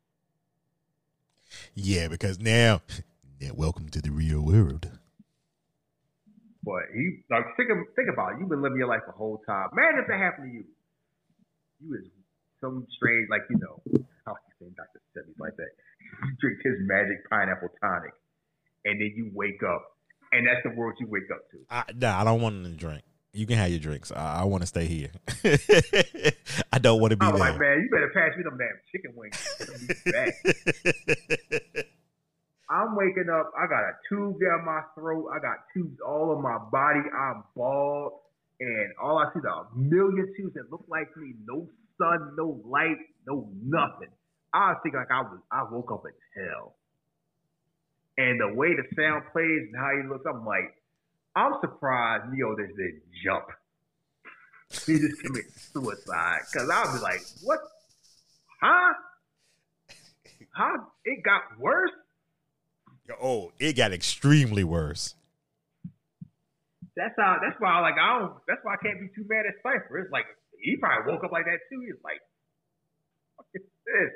Yeah, 1.75 2.07
because 2.07 2.39
now 2.39 2.81
yeah, 3.39 3.51
welcome 3.53 3.89
to 3.89 4.01
the 4.01 4.09
real 4.09 4.41
world. 4.41 4.89
But 6.67 6.91
he 6.91 7.23
like 7.31 7.55
think 7.55 7.71
of, 7.71 7.77
think 7.95 8.11
about 8.11 8.35
it. 8.35 8.43
You've 8.43 8.51
been 8.51 8.61
living 8.61 8.77
your 8.77 8.91
life 8.91 9.07
the 9.07 9.15
whole 9.15 9.39
time. 9.47 9.69
Man, 9.71 9.95
if 10.03 10.07
that 10.11 10.19
happened 10.19 10.51
to 10.51 10.53
you, 10.59 10.65
you 11.79 11.95
is 11.95 12.11
some 12.59 12.85
strange 12.91 13.29
like 13.31 13.47
you 13.49 13.55
know 13.55 13.79
how 14.27 14.35
you 14.35 14.51
say 14.59 14.67
Dr. 14.75 14.99
Sebi's 15.15 15.39
like 15.39 15.55
that. 15.55 15.71
You 16.27 16.35
drink 16.41 16.59
his 16.61 16.75
magic 16.83 17.23
pineapple 17.29 17.69
tonic, 17.79 18.11
and 18.83 18.99
then 18.99 19.13
you 19.15 19.31
wake 19.33 19.63
up, 19.63 19.95
and 20.33 20.45
that's 20.45 20.59
the 20.67 20.71
world 20.77 20.95
you 20.99 21.07
wake 21.07 21.31
up 21.31 21.39
to. 21.51 21.57
I, 21.69 21.83
nah, 21.95 22.19
I 22.19 22.25
don't 22.25 22.41
want 22.41 22.65
to 22.65 22.71
drink. 22.71 23.03
You 23.31 23.47
can 23.47 23.57
have 23.57 23.69
your 23.69 23.79
drinks. 23.79 24.11
I, 24.11 24.41
I 24.41 24.43
want 24.43 24.63
to 24.63 24.67
stay 24.67 24.87
here. 24.87 25.11
I 26.73 26.79
don't 26.79 26.99
want 26.99 27.11
to 27.11 27.17
be 27.17 27.25
I'm 27.25 27.31
there. 27.31 27.39
like, 27.39 27.59
man, 27.59 27.79
you 27.79 27.89
better 27.89 28.11
pass 28.13 28.35
me 28.35 28.43
them 28.43 28.57
damn 28.57 28.75
chicken 28.91 29.13
wings. 29.15 29.39
I'm 32.69 32.95
waking 32.95 33.29
up. 33.31 33.51
I 33.57 33.67
got 33.67 33.83
a 33.83 33.93
tube 34.09 34.39
down 34.41 34.65
my 34.65 34.81
throat. 34.95 35.29
I 35.33 35.39
got 35.39 35.63
tubes 35.73 35.99
all 36.05 36.35
in 36.35 36.41
my 36.41 36.57
body. 36.71 36.99
I'm 36.99 37.43
bald, 37.55 38.13
and 38.59 38.91
all 39.01 39.19
I 39.19 39.31
see 39.33 39.39
is 39.39 39.45
a 39.45 39.77
million 39.77 40.33
tubes 40.35 40.53
that 40.55 40.69
look 40.71 40.85
like 40.89 41.15
me. 41.15 41.33
No 41.45 41.67
sun, 41.97 42.35
no 42.37 42.61
light, 42.65 42.97
no 43.25 43.49
nothing. 43.63 44.09
I 44.53 44.73
thinking 44.83 44.99
like 44.99 45.11
I 45.11 45.21
was. 45.21 45.39
I 45.51 45.63
woke 45.71 45.91
up 45.91 46.03
in 46.05 46.43
hell. 46.43 46.75
And 48.17 48.39
the 48.41 48.53
way 48.53 48.69
the 48.75 48.83
sound 48.95 49.23
plays 49.31 49.69
and 49.71 49.75
how 49.77 49.91
he 49.95 50.09
looks, 50.09 50.25
I'm 50.27 50.45
like, 50.45 50.73
I'm 51.35 51.53
surprised 51.61 52.33
Neo 52.33 52.55
didn't 52.55 53.01
jump. 53.23 53.45
He 54.85 54.99
just 54.99 55.21
committed 55.23 55.53
suicide. 55.53 56.39
Cause 56.53 56.69
I'll 56.69 56.93
be 56.93 56.99
like, 56.99 57.21
what? 57.43 57.59
Huh? 58.61 58.93
Huh? 60.53 60.77
It 61.05 61.23
got 61.23 61.43
worse? 61.57 61.91
Oh, 63.21 63.51
it 63.59 63.73
got 63.73 63.93
extremely 63.93 64.63
worse. 64.63 65.15
That's 66.95 67.13
how. 67.17 67.37
That's 67.41 67.55
why. 67.59 67.77
I 67.77 67.79
Like 67.81 67.95
I 68.01 68.19
don't. 68.19 68.33
That's 68.47 68.59
why 68.63 68.73
I 68.73 68.81
can't 68.81 68.99
be 68.99 69.07
too 69.15 69.25
mad 69.29 69.45
at 69.45 69.55
Cypher. 69.63 69.99
It's 69.99 70.11
like 70.11 70.25
he 70.59 70.75
probably 70.77 71.13
woke 71.13 71.23
up 71.23 71.31
like 71.31 71.45
that 71.45 71.59
too. 71.69 71.79
He's 71.85 72.01
like, 72.03 72.19
"What 73.37 73.45
is 73.53 73.63
this? 73.85 74.13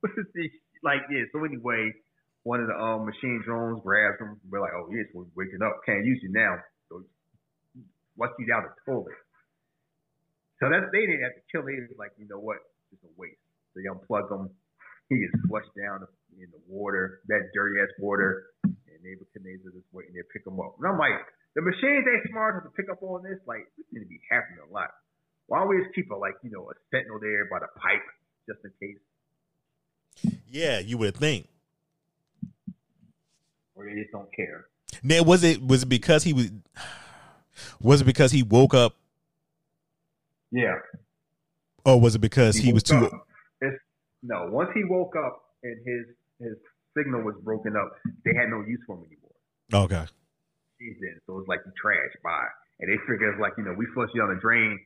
What 0.00 0.12
is 0.18 0.26
this?" 0.34 0.52
Like 0.82 1.06
yeah. 1.10 1.24
So 1.32 1.44
anyway, 1.44 1.94
one 2.42 2.60
of 2.60 2.66
the 2.66 2.74
um 2.74 3.06
machine 3.06 3.40
drones 3.46 3.80
grabs 3.82 4.18
him. 4.18 4.40
We're 4.50 4.60
like, 4.60 4.74
"Oh 4.74 4.90
yes, 4.90 5.06
we're 5.14 5.30
waking 5.36 5.62
up. 5.62 5.80
Can't 5.86 6.04
use 6.04 6.18
you 6.22 6.32
now. 6.32 6.58
So 6.90 7.04
watch 8.16 8.34
you 8.38 8.46
down 8.46 8.66
the 8.66 8.74
toilet." 8.84 9.14
So 10.58 10.70
that's 10.70 10.90
they 10.90 11.06
didn't 11.06 11.22
have 11.22 11.34
to 11.38 11.44
kill 11.50 11.66
him. 11.66 11.86
It 11.86 11.90
was 11.90 11.98
like, 11.98 12.14
you 12.18 12.26
know 12.30 12.38
what? 12.38 12.58
It's 12.94 13.02
a 13.02 13.10
waste. 13.18 13.38
So 13.74 13.82
they 13.82 13.90
unplug 13.90 14.30
him. 14.30 14.50
He 15.08 15.18
gets 15.18 15.34
flushed 15.50 15.74
down 15.74 16.06
in 16.42 16.50
the 16.50 16.60
water, 16.66 17.20
that 17.28 17.54
dirty 17.54 17.80
ass 17.80 17.88
water, 17.98 18.50
and 18.64 18.98
Nebuchadnezzar 19.02 19.70
is 19.70 19.86
waiting 19.92 20.14
there 20.14 20.24
to 20.24 20.28
pick 20.34 20.42
him 20.46 20.58
up. 20.58 20.74
And 20.78 20.90
I'm 20.90 20.98
like, 20.98 21.22
the 21.54 21.62
machines 21.62 22.02
ain't 22.02 22.26
smart 22.30 22.54
enough 22.54 22.64
to 22.64 22.74
pick 22.74 22.90
up 22.90 23.02
on 23.02 23.22
this. 23.22 23.38
Like, 23.46 23.70
this 23.78 23.86
need 23.92 24.00
to 24.00 24.10
be 24.10 24.20
happening 24.30 24.58
a 24.68 24.72
lot. 24.72 24.90
Why 25.46 25.60
don't 25.60 25.68
we 25.68 25.82
just 25.82 25.94
keep 25.94 26.10
a 26.10 26.16
like, 26.16 26.34
you 26.42 26.50
know, 26.50 26.70
a 26.70 26.74
sentinel 26.90 27.20
there 27.20 27.46
by 27.46 27.60
the 27.60 27.68
pipe 27.78 28.02
just 28.48 28.60
in 28.64 28.72
case? 28.80 30.34
Yeah, 30.50 30.78
you 30.80 30.98
would 30.98 31.16
think. 31.16 31.48
Or 33.74 33.84
they 33.86 33.94
just 33.94 34.12
don't 34.12 34.32
care. 34.34 34.66
Now, 35.02 35.22
was 35.22 35.42
it 35.42 35.62
was 35.62 35.82
it 35.84 35.88
because 35.88 36.24
he 36.24 36.32
was 36.32 36.50
was 37.80 38.00
it 38.02 38.04
because 38.04 38.30
he 38.30 38.42
woke 38.42 38.74
up, 38.74 38.96
Yeah. 40.50 40.74
or 41.84 42.00
was 42.00 42.14
it 42.14 42.20
because 42.20 42.56
he, 42.56 42.72
was 42.72 42.82
too? 42.82 43.08
It's, 43.60 43.76
no, 44.22 44.48
once 44.50 44.70
he 44.74 44.84
woke 44.84 45.16
up 45.16 45.42
and 45.62 45.76
his 45.84 46.06
his 46.42 46.56
signal 46.98 47.22
was 47.22 47.34
broken 47.42 47.74
up, 47.76 47.88
they 48.24 48.34
had 48.34 48.50
no 48.50 48.60
use 48.66 48.80
for 48.86 48.96
him 48.98 49.04
anymore. 49.06 49.86
Okay, 49.86 50.04
He's 50.78 50.98
in, 51.00 51.16
so 51.26 51.38
it's 51.38 51.48
like 51.48 51.60
you 51.64 51.72
trash. 51.80 52.10
Bye. 52.22 52.50
And 52.80 52.90
they 52.90 52.98
figure 53.06 53.30
it's 53.32 53.40
like 53.40 53.54
you 53.56 53.64
know 53.64 53.74
we 53.78 53.86
flush 53.94 54.10
you 54.14 54.20
down 54.20 54.34
the 54.34 54.40
drain, 54.40 54.78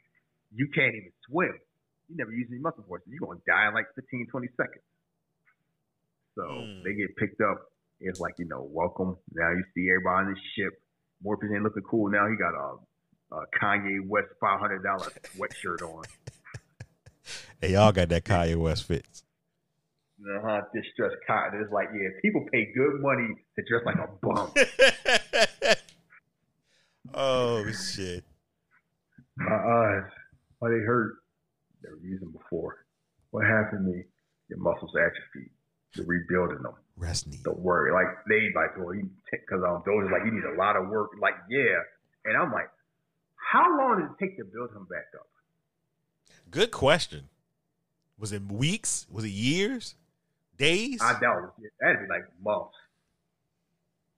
you 0.55 0.69
can't 0.75 0.95
even 0.95 1.13
swim. 1.29 1.55
you 2.09 2.15
never 2.17 2.31
use 2.31 2.47
any 2.53 2.61
muscle 2.61 2.85
force. 2.87 3.03
You're 3.09 3.25
gonna 3.27 3.41
die 3.49 3.67
in 3.69 3.75
like 3.75 3.87
15, 3.97 4.29
20 4.31 4.49
seconds. 4.57 4.85
So 6.37 6.43
Mm. 6.43 6.85
they 6.85 6.95
get 6.95 7.17
picked 7.17 7.41
up. 7.41 7.59
It's 8.01 8.21
like 8.21 8.35
you 8.39 8.45
know, 8.47 8.63
welcome. 8.71 9.17
Now 9.33 9.51
you 9.51 9.65
see 9.75 9.89
everybody 9.91 10.29
on 10.29 10.35
the 10.35 10.41
ship. 10.55 10.73
Morpheus 11.23 11.51
ain't 11.55 11.63
looking 11.65 11.83
cool 11.83 12.11
now. 12.11 12.29
He 12.29 12.37
got 12.37 12.53
a, 12.55 12.77
a 13.35 13.47
Kanye 13.59 14.07
West 14.07 14.29
five 14.39 14.61
hundred 14.61 14.83
dollar 14.85 15.09
sweatshirt 15.35 15.83
on. 15.83 16.05
Hey, 17.61 17.73
y'all 17.73 17.91
got 17.91 18.09
that 18.11 18.25
Kanye 18.25 18.55
West 18.55 18.85
fits. 18.85 19.25
Uh 20.21 20.41
huh. 20.43 20.61
Distressed 20.75 21.17
cotton. 21.27 21.61
It's 21.61 21.73
like 21.73 21.89
yeah, 21.93 22.09
people 22.23 22.47
pay 22.51 22.73
good 22.75 23.01
money 23.01 23.29
to 23.57 23.65
dress 23.69 23.85
like 23.85 23.97
a 23.97 24.09
bum. 24.23 24.51
oh 27.15 27.71
shit. 27.73 28.25
My 29.37 29.55
eyes, 29.55 30.11
why 30.59 30.71
they 30.71 30.81
hurt? 30.81 31.17
Never 31.85 31.99
used 32.03 32.23
them 32.23 32.33
before. 32.33 32.87
What 33.31 33.45
happened 33.45 33.85
to 33.87 33.93
me? 33.93 34.05
Your 34.49 34.59
muscles 34.59 34.93
atrophy. 34.97 35.51
You're 35.95 36.07
rebuilding 36.07 36.63
them. 36.63 36.73
Rest 36.97 37.27
need. 37.27 37.43
Don't 37.43 37.59
worry. 37.59 37.93
Like 37.93 38.25
they 38.29 38.49
like, 38.55 38.77
well, 38.79 38.95
you 38.95 39.11
because 39.31 39.63
um, 39.67 39.83
those 39.85 40.09
are 40.09 40.11
like 40.11 40.25
you 40.25 40.33
need 40.33 40.45
a 40.45 40.57
lot 40.57 40.77
of 40.77 40.89
work. 40.89 41.11
Like 41.21 41.35
yeah, 41.51 41.77
and 42.25 42.37
I'm 42.37 42.53
like, 42.53 42.71
how 43.53 43.67
long 43.79 44.01
did 44.01 44.11
it 44.11 44.17
take 44.19 44.39
to 44.39 44.45
build 44.45 44.71
him 44.71 44.87
back 44.89 45.07
up? 45.15 45.27
Good 46.51 46.71
question. 46.71 47.29
Was 48.19 48.33
it 48.33 48.51
weeks? 48.51 49.07
Was 49.11 49.25
it 49.25 49.31
years? 49.31 49.95
Days? 50.59 51.01
I 51.03 51.19
doubt 51.21 51.53
it. 51.59 51.73
That'd 51.81 52.01
be 52.01 52.09
like 52.09 52.25
months, 52.43 52.75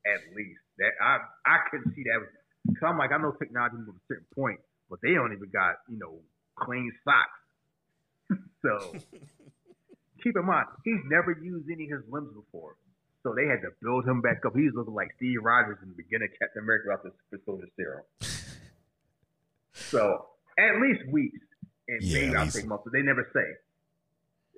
at 0.06 0.34
least. 0.36 0.60
That 0.78 0.92
I 1.02 1.18
I 1.44 1.58
couldn't 1.70 1.94
see 1.94 2.04
that. 2.04 2.26
Cause 2.74 2.86
I'm 2.86 2.98
like, 2.98 3.12
I 3.12 3.18
know 3.18 3.32
technology 3.32 3.76
moves 3.76 3.98
a 3.98 4.06
certain 4.06 4.26
point, 4.34 4.60
but 4.90 5.00
they 5.02 5.14
don't 5.14 5.32
even 5.32 5.48
got 5.50 5.76
you 5.88 5.98
know 5.98 6.18
clean 6.56 6.92
socks. 7.04 8.40
so 8.62 8.94
keep 10.22 10.36
in 10.36 10.44
mind, 10.44 10.66
he's 10.84 11.00
never 11.08 11.32
used 11.32 11.68
any 11.70 11.90
of 11.90 12.02
his 12.02 12.12
limbs 12.12 12.34
before. 12.34 12.76
So 13.22 13.34
they 13.34 13.46
had 13.46 13.62
to 13.62 13.70
build 13.82 14.06
him 14.06 14.20
back 14.20 14.44
up. 14.46 14.54
He 14.54 14.64
was 14.64 14.74
looking 14.74 14.94
like 14.94 15.08
Steve 15.16 15.42
Rogers 15.42 15.78
in 15.82 15.88
the 15.88 15.94
beginning 15.94 16.28
of 16.32 16.38
Captain 16.38 16.62
America 16.62 16.88
after 16.92 17.10
the 17.30 17.40
Soldier 17.44 17.68
Serum. 17.76 18.04
so 19.72 20.26
at 20.58 20.80
least 20.80 21.06
weeks, 21.10 21.38
and 21.88 22.02
Yeah, 22.02 22.20
maybe 22.20 22.36
I'll 22.36 22.46
take 22.46 22.66
months. 22.66 22.84
But 22.84 22.92
they 22.92 23.02
never 23.02 23.28
say. 23.32 23.58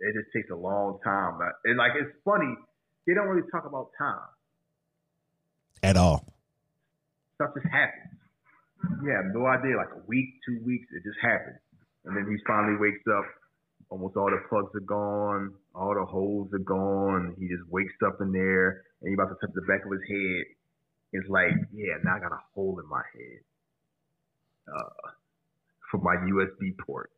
It 0.01 0.15
just 0.17 0.33
takes 0.35 0.51
a 0.51 0.57
long 0.57 0.99
time. 1.05 1.39
And 1.65 1.77
like 1.77 1.93
it's 1.95 2.11
funny, 2.25 2.55
they 3.07 3.15
don't 3.15 3.29
really 3.29 3.49
talk 3.51 3.67
about 3.67 3.91
time. 3.99 4.29
At 5.83 5.97
all. 5.97 6.25
Stuff 7.37 7.51
just 7.55 7.67
happens. 7.73 8.17
You 9.03 9.11
have 9.11 9.33
no 9.35 9.47
idea. 9.47 9.77
Like 9.77 9.93
a 9.97 10.03
week, 10.07 10.29
two 10.47 10.61
weeks, 10.65 10.87
it 10.93 11.03
just 11.05 11.19
happens. 11.21 11.59
And 12.05 12.17
then 12.17 12.27
he 12.31 12.37
finally 12.47 12.77
wakes 12.81 13.05
up. 13.13 13.25
Almost 13.91 14.17
all 14.17 14.31
the 14.31 14.41
plugs 14.49 14.71
are 14.75 14.87
gone. 14.87 15.55
All 15.75 15.95
the 15.95 16.05
holes 16.05 16.49
are 16.53 16.59
gone. 16.59 17.35
He 17.39 17.49
just 17.49 17.69
wakes 17.69 17.95
up 18.07 18.21
in 18.21 18.33
there, 18.33 18.85
and 19.01 19.09
he 19.09 19.15
about 19.15 19.29
to 19.29 19.37
touch 19.41 19.55
the 19.55 19.63
back 19.63 19.85
of 19.85 19.93
his 19.93 20.01
head. 20.09 20.45
It's 21.13 21.29
like, 21.29 21.51
yeah, 21.75 21.99
now 22.05 22.17
I 22.17 22.21
got 22.21 22.33
a 22.33 22.41
hole 22.55 22.79
in 22.79 22.89
my 22.89 23.03
head 23.13 23.41
uh, 24.73 25.11
for 25.91 25.99
my 25.99 26.17
USB 26.17 26.77
port. 26.79 27.11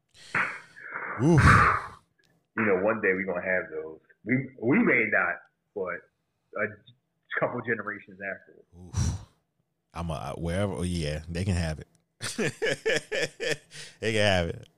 Oof. 1.23 1.43
You 2.57 2.65
know, 2.65 2.85
one 2.85 3.01
day 3.01 3.09
we're 3.15 3.25
gonna 3.27 3.45
have 3.45 3.71
those. 3.71 3.99
We 4.25 4.51
we 4.61 4.79
may 4.79 5.07
not, 5.11 5.37
but 5.75 6.01
a 6.61 7.41
couple 7.41 7.61
generations 7.63 8.19
after. 8.21 8.55
Oof. 8.79 9.13
I'm 9.95 10.11
a 10.11 10.35
wherever. 10.37 10.73
oh, 10.75 10.83
Yeah, 10.83 11.21
they 11.29 11.45
can 11.45 11.55
have 11.55 11.79
it. 11.81 11.89
they 14.01 14.13
can 14.13 14.23
have 14.23 14.49
it. 14.49 14.69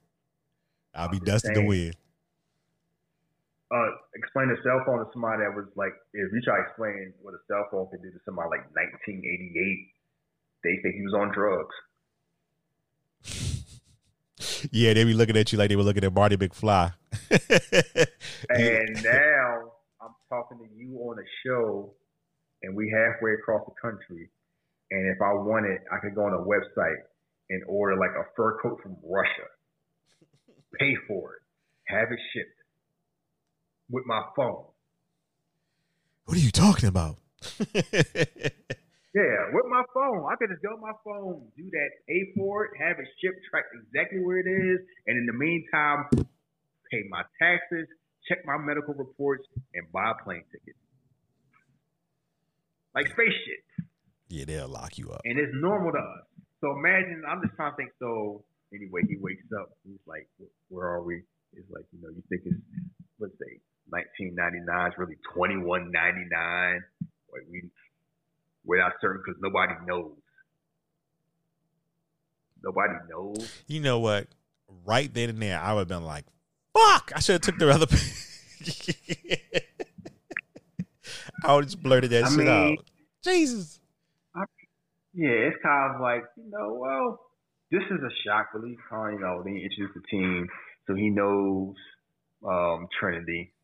I'll 0.95 1.09
be 1.09 1.21
dusting 1.21 1.55
the 1.55 1.65
wind. 1.65 1.97
uh, 3.73 3.91
explain 4.15 4.51
a 4.51 4.63
cell 4.63 4.83
phone 4.87 4.99
to 4.99 5.07
somebody 5.13 5.43
that 5.43 5.55
was 5.55 5.67
like, 5.75 5.93
if 6.13 6.33
you 6.33 6.41
try 6.43 6.57
to 6.57 6.63
explain 6.69 7.13
what 7.23 7.35
a 7.35 7.39
cell 7.49 7.67
phone 7.71 7.89
could 7.91 8.03
do 8.03 8.11
to 8.11 8.21
somebody 8.25 8.51
like 8.51 8.65
1988, 8.75 9.93
they 10.63 10.83
think 10.83 10.95
he 10.95 11.03
was 11.03 11.15
on 11.15 11.33
drugs. 11.33 11.75
Yeah, 14.71 14.95
they 14.95 15.05
be 15.05 15.13
looking 15.13 15.37
at 15.37 15.53
you 15.53 15.59
like 15.59 15.69
they 15.69 15.77
were 15.77 15.83
looking 15.83 16.05
at 16.05 16.13
Marty 16.13 16.37
McFly. 16.39 16.95
And 17.31 19.03
now 19.03 19.73
I'm 20.01 20.15
talking 20.29 20.59
to 20.59 20.75
you 20.75 20.97
on 20.99 21.19
a 21.19 21.27
show, 21.47 21.95
and 22.63 22.77
we 22.77 22.91
halfway 22.91 23.35
across 23.35 23.63
the 23.67 23.75
country. 23.81 24.31
And 24.91 25.07
if 25.09 25.21
I 25.23 25.33
wanted, 25.33 25.81
I 25.91 25.99
could 25.99 26.15
go 26.15 26.27
on 26.27 26.35
a 26.35 26.45
website 26.45 27.03
and 27.51 27.63
order 27.69 27.97
like 27.97 28.11
a 28.11 28.25
fur 28.37 28.59
coat 28.61 28.81
from 28.83 28.97
Russia, 29.03 29.49
pay 30.79 30.95
for 31.09 31.37
it, 31.37 31.43
have 31.85 32.13
it 32.13 32.19
shipped 32.33 32.59
with 33.91 34.05
my 34.07 34.23
phone. 34.37 34.65
what 36.25 36.37
are 36.37 36.41
you 36.41 36.51
talking 36.51 36.89
about? 36.89 37.17
Yeah, 39.15 39.55
with 39.55 39.67
my 39.71 39.85
phone. 39.95 40.27
I 40.27 40.35
could 40.35 40.51
just 40.51 40.61
go 40.61 40.75
on 40.75 40.83
my 40.83 40.99
phone, 41.07 41.47
do 41.57 41.63
that, 41.71 41.91
pay 42.09 42.35
for 42.35 42.67
it, 42.67 42.73
have 42.83 42.99
it 42.99 43.07
shipped, 43.23 43.47
track 43.49 43.63
exactly 43.71 44.19
where 44.19 44.43
it 44.43 44.51
is, 44.51 44.81
and 45.07 45.15
in 45.17 45.27
the 45.27 45.39
meantime, 45.39 46.11
pay 46.91 47.05
my 47.09 47.23
taxes, 47.41 47.87
check 48.29 48.39
my 48.45 48.57
medical 48.59 48.95
reports, 48.95 49.45
and 49.75 49.91
buy 49.93 50.11
a 50.11 50.25
plane 50.25 50.45
ticket. 50.53 50.77
Like 52.95 53.07
space 53.09 53.35
shit. 53.45 53.87
yeah, 54.29 54.45
they'll 54.45 54.69
lock 54.69 54.99
you 54.99 55.11
up. 55.11 55.21
And 55.25 55.39
it's 55.39 55.53
normal 55.55 55.93
to 55.93 55.99
us. 55.99 56.27
So 56.61 56.71
imagine, 56.73 57.23
I'm 57.29 57.43
just 57.43 57.55
trying 57.57 57.73
to 57.73 57.77
think, 57.77 57.91
so 57.99 58.45
anyway, 58.73 59.03
he 59.09 59.17
wakes 59.21 59.45
up, 59.61 59.71
he's 59.85 59.99
like, 60.07 60.29
where 60.69 60.87
are 60.87 61.03
we? 61.03 61.23
It's 61.53 61.71
like, 61.71 61.85
you 61.93 62.01
know, 62.01 62.09
you 62.09 62.23
think 62.29 62.43
it's, 62.47 62.57
let's 63.19 63.35
say, 63.39 63.61
1999 63.91 64.89
is 64.89 64.95
really 64.97 65.19
2199. 65.35 66.83
Like 67.33 67.43
we, 67.51 67.69
without 68.65 68.93
certain, 69.01 69.23
because 69.25 69.41
nobody 69.43 69.75
knows. 69.87 70.17
Nobody 72.63 72.95
knows. 73.11 73.63
You 73.67 73.81
know 73.81 73.99
what? 73.99 74.29
Right 74.87 75.13
then 75.13 75.29
and 75.31 75.43
there, 75.43 75.61
I 75.61 75.75
would 75.75 75.81
have 75.81 75.89
been 75.89 76.05
like, 76.05 76.25
"Fuck! 76.75 77.13
I 77.15 77.21
should 77.21 77.35
have 77.35 77.43
took 77.43 77.59
the 77.59 77.71
other." 77.71 77.87
I 81.45 81.55
would 81.55 81.67
just 81.67 81.83
blurted 81.83 82.11
that 82.11 82.25
I 82.25 82.29
shit 82.29 82.39
mean- 82.39 82.49
out. 82.49 82.79
Jesus. 83.23 83.81
Yeah, 85.17 85.31
it's 85.47 85.57
kind 85.63 85.95
of 85.95 86.01
like, 86.01 86.25
you 86.37 86.51
know, 86.51 86.75
well, 86.75 87.21
this 87.71 87.85
is 87.87 88.01
a 88.03 88.11
shock 88.27 88.49
relief. 88.53 88.79
Huh? 88.91 89.11
You 89.11 89.21
know, 89.21 89.43
they 89.45 89.53
introduced 89.53 89.95
the 89.95 90.03
team, 90.11 90.49
so 90.89 90.95
he 90.97 91.09
knows 91.09 91.77
um, 92.45 92.89
Trinity, 92.99 93.55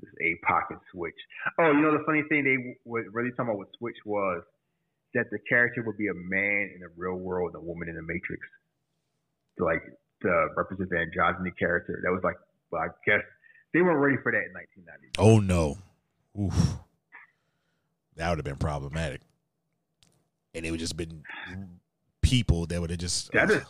this 0.00 0.10
a 0.20 0.36
pocket 0.46 0.76
Switch. 0.92 1.16
Oh, 1.58 1.72
you 1.72 1.80
know, 1.80 1.92
the 1.96 2.04
funny 2.04 2.22
thing 2.28 2.44
they 2.44 2.76
were 2.84 3.02
really 3.12 3.30
talking 3.30 3.46
about 3.48 3.58
with 3.58 3.68
Switch 3.78 3.96
was 4.04 4.42
that 5.14 5.24
the 5.32 5.38
character 5.48 5.82
would 5.86 5.96
be 5.96 6.08
a 6.08 6.14
man 6.14 6.68
in 6.74 6.80
the 6.84 6.88
real 6.96 7.16
world 7.16 7.52
and 7.54 7.62
a 7.62 7.66
woman 7.66 7.88
in 7.88 7.94
the 7.96 8.02
Matrix. 8.02 8.42
To 9.56 9.64
like 9.64 9.80
to 10.22 10.48
represent 10.54 10.90
the 10.90 10.96
androgyny 10.96 11.56
character. 11.58 11.98
That 12.04 12.12
was 12.12 12.20
like, 12.22 12.36
well, 12.70 12.82
I 12.82 12.88
guess 13.06 13.22
they 13.72 13.82
weren't 13.82 13.98
ready 13.98 14.16
for 14.22 14.32
that 14.32 14.44
in 14.46 14.52
1990. 14.52 15.08
Oh 15.18 15.38
no. 15.40 15.78
Oof. 16.40 16.76
That 18.16 18.28
would 18.30 18.38
have 18.38 18.44
been 18.44 18.56
problematic. 18.56 19.20
And 20.54 20.66
it 20.66 20.70
would 20.70 20.80
just 20.80 20.96
been 20.96 21.22
people 22.22 22.66
that 22.66 22.80
would 22.80 22.90
have 22.90 22.98
just. 22.98 23.30
That 23.32 23.50
is- 23.50 23.64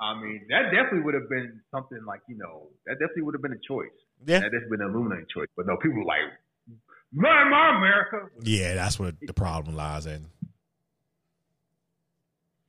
I 0.00 0.20
mean, 0.20 0.46
that 0.50 0.64
definitely 0.72 1.00
would 1.02 1.14
have 1.14 1.28
been 1.28 1.60
something 1.70 1.98
like, 2.04 2.22
you 2.28 2.36
know, 2.36 2.66
that 2.86 2.94
definitely 2.98 3.22
would 3.22 3.34
have 3.34 3.42
been 3.42 3.52
a 3.52 3.58
choice. 3.68 3.86
yeah, 4.26 4.40
That 4.40 4.52
has 4.52 4.68
been 4.68 4.80
an 4.80 4.90
illuminating 4.90 5.26
choice. 5.32 5.46
But 5.56 5.66
no, 5.68 5.76
people 5.76 5.98
were 5.98 6.04
like, 6.04 6.22
not 7.12 7.48
my 7.48 7.76
America. 7.78 8.28
yeah, 8.42 8.74
that's 8.74 8.98
what 8.98 9.14
the 9.24 9.32
problem 9.32 9.76
lies 9.76 10.06
in. 10.06 10.26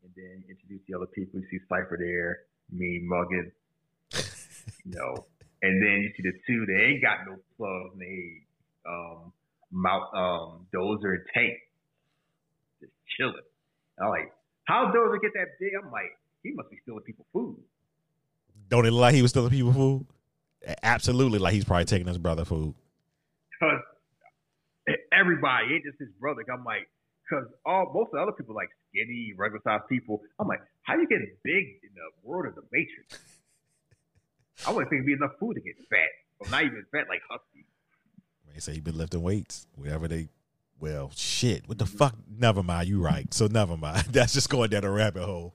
And 0.04 0.12
then 0.16 0.44
introduce 0.48 0.82
the 0.88 0.96
other 0.96 1.08
people. 1.08 1.40
You 1.40 1.48
see 1.50 1.60
Cypher 1.68 1.98
there, 2.00 2.42
me 2.72 3.00
mugging, 3.04 3.52
you 4.86 4.94
know. 4.96 5.26
And 5.64 5.82
then 5.82 6.04
you 6.04 6.12
see 6.16 6.24
the 6.24 6.34
two, 6.46 6.66
they 6.68 6.92
ain't 6.92 7.02
got 7.02 7.26
no 7.26 7.38
plugs. 7.58 7.94
And 7.94 8.02
they, 8.02 8.44
um, 8.86 9.32
Mount, 9.72 10.04
um, 10.14 10.68
Dozer 10.76 11.16
and 11.16 11.26
Tank 11.34 11.54
just 12.82 12.92
chilling. 13.18 13.48
I'm 13.98 14.10
like, 14.10 14.32
how 14.66 14.92
Dozer 14.94 15.22
get 15.22 15.32
that 15.36 15.56
big? 15.60 15.72
I'm 15.82 15.90
like, 15.90 16.12
he 16.44 16.52
must 16.52 16.70
be 16.70 16.78
stealing 16.84 17.04
people 17.04 17.26
food. 17.32 17.58
Don't 18.68 18.86
it 18.86 18.92
look 18.92 19.02
like 19.02 19.16
he 19.16 19.22
was 19.22 19.32
stealing 19.32 19.52
people 19.52 19.72
food? 19.72 20.06
Absolutely, 20.84 21.40
like 21.40 21.54
he's 21.54 21.66
probably 21.66 21.86
taking 21.86 22.08
his 22.08 22.18
brother 22.18 22.44
food. 22.44 22.76
Cause 23.60 23.80
everybody 25.18 25.76
ain't 25.76 25.84
just 25.86 26.00
his 26.00 26.10
brother. 26.20 26.44
I'm 26.52 26.66
like, 26.66 26.90
cause 27.30 27.46
all 27.66 27.92
most 27.94 28.08
of 28.08 28.12
the 28.14 28.20
other 28.20 28.32
people 28.34 28.56
like 28.56 28.70
skinny, 28.90 29.34
regular 29.38 29.62
sized 29.64 29.88
people. 29.88 30.22
I'm 30.40 30.48
like, 30.48 30.60
how 30.82 30.96
you 30.96 31.08
get 31.08 31.20
big 31.44 31.80
in 31.84 31.90
the 31.96 32.28
world 32.28 32.48
of 32.48 32.56
the 32.56 32.64
Matrix? 32.72 33.20
I 34.66 34.72
wouldn't 34.72 34.90
think 34.90 35.00
it'd 35.00 35.08
be 35.08 35.14
enough 35.14 35.34
food 35.40 35.56
to 35.56 35.62
get 35.62 35.76
fat, 35.90 36.10
or 36.40 36.50
not 36.50 36.64
even 36.64 36.86
fat 36.92 37.06
like 37.10 37.22
Husky. 37.30 37.66
They 38.54 38.60
say 38.60 38.74
he 38.74 38.80
been 38.80 38.98
lifting 38.98 39.22
weights 39.22 39.68
wherever 39.76 40.08
they. 40.08 40.30
Well, 40.80 41.12
shit. 41.16 41.68
What 41.68 41.78
the 41.78 41.86
fuck? 41.86 42.16
Never 42.38 42.62
mind. 42.62 42.88
You 42.88 43.02
right. 43.02 43.32
So 43.34 43.48
never 43.48 43.78
mind. 43.78 44.06
That's 44.12 44.34
just 44.34 44.50
going 44.50 44.70
down 44.70 44.84
a 44.84 44.92
rabbit 44.92 45.24
hole. 45.24 45.54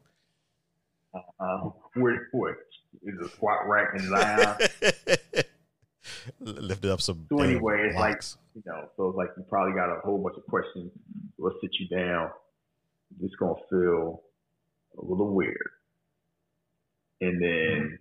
Uh, 1.15 1.70
where, 1.95 2.29
where 2.33 2.57
It's 3.03 3.20
a 3.20 3.29
squat 3.29 3.69
rack 3.69 3.89
and 3.95 4.11
lie. 4.11 4.69
Lifted 6.41 6.91
up 6.91 7.01
some. 7.01 7.27
So 7.29 7.41
anyway, 7.41 7.89
it's 7.89 7.97
like 7.97 8.23
you 8.55 8.62
know, 8.66 8.89
so 8.97 9.09
it's 9.09 9.16
like 9.16 9.29
you 9.37 9.45
probably 9.49 9.75
got 9.75 9.91
a 9.95 10.01
whole 10.01 10.19
bunch 10.19 10.37
of 10.37 10.47
questions. 10.47 10.91
Let's 11.39 11.57
sit 11.61 11.70
you 11.79 11.89
down. 11.89 12.31
It's 13.23 13.35
gonna 13.37 13.55
feel 13.70 14.23
a 14.99 15.05
little 15.05 15.33
weird, 15.35 15.70
and 17.20 17.43
then 17.43 17.99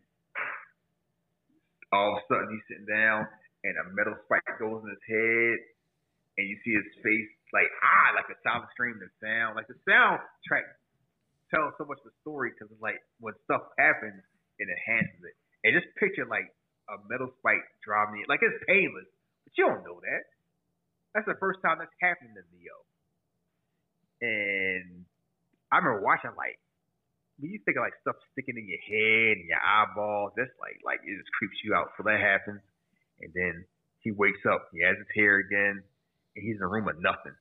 all 1.93 2.15
of 2.15 2.19
a 2.19 2.23
sudden 2.27 2.49
he's 2.51 2.65
sitting 2.67 2.89
down, 2.89 3.27
and 3.63 3.73
a 3.79 3.85
metal 3.95 4.15
spike 4.25 4.45
goes 4.59 4.83
in 4.83 4.89
his 4.91 5.05
head, 5.07 5.57
and 6.37 6.45
you 6.47 6.55
see 6.63 6.75
his 6.75 6.87
face 7.01 7.31
like 7.55 7.71
ah, 7.83 8.15
like 8.15 8.27
a 8.27 8.37
sound 8.43 8.67
scream 8.75 8.99
of 8.99 9.11
sound, 9.23 9.55
like 9.55 9.67
the 9.71 9.79
soundtrack 9.87 10.67
tells 11.47 11.71
so 11.79 11.87
much 11.87 11.99
of 12.03 12.11
the 12.11 12.17
story 12.23 12.51
because 12.51 12.67
it's 12.71 12.83
like 12.83 12.99
when 13.23 13.31
stuff 13.47 13.71
happens, 13.79 14.19
it 14.59 14.67
enhances 14.67 15.21
it. 15.23 15.35
And 15.63 15.71
just 15.75 15.87
picture 15.95 16.27
like 16.27 16.51
a 16.91 16.99
metal 17.07 17.31
spike 17.39 17.63
driving 17.83 18.19
you, 18.19 18.27
like 18.27 18.43
it's 18.43 18.59
painless, 18.67 19.07
but 19.47 19.55
you 19.55 19.63
don't 19.67 19.83
know 19.87 19.99
that. 20.03 20.23
That's 21.15 21.27
the 21.27 21.39
first 21.39 21.63
time 21.63 21.79
that's 21.79 21.93
happened 22.03 22.35
to 22.35 22.43
Neo. 22.51 22.77
And 24.21 25.07
I 25.71 25.79
remember 25.79 26.03
watching 26.03 26.35
like 26.35 26.59
when 27.39 27.51
you 27.51 27.59
think 27.65 27.77
of 27.77 27.85
like 27.85 27.93
stuff 28.01 28.17
sticking 28.33 28.57
in 28.57 28.65
your 28.65 28.81
head 28.81 29.37
and 29.37 29.47
your 29.47 29.61
eyeballs, 29.61 30.33
that's 30.35 30.53
like 30.59 30.81
like 30.85 30.99
it 31.05 31.13
just 31.17 31.31
creeps 31.37 31.57
you 31.63 31.73
out. 31.73 31.93
So 31.97 32.03
that 32.03 32.19
happens, 32.19 32.61
and 33.21 33.29
then 33.33 33.65
he 34.01 34.11
wakes 34.11 34.41
up, 34.49 34.69
he 34.73 34.81
has 34.81 34.97
his 34.97 35.09
hair 35.13 35.37
again, 35.37 35.83
and 36.35 36.41
he's 36.41 36.57
in 36.57 36.63
a 36.63 36.67
room 36.67 36.87
of 36.87 36.97
nothing, 37.01 37.35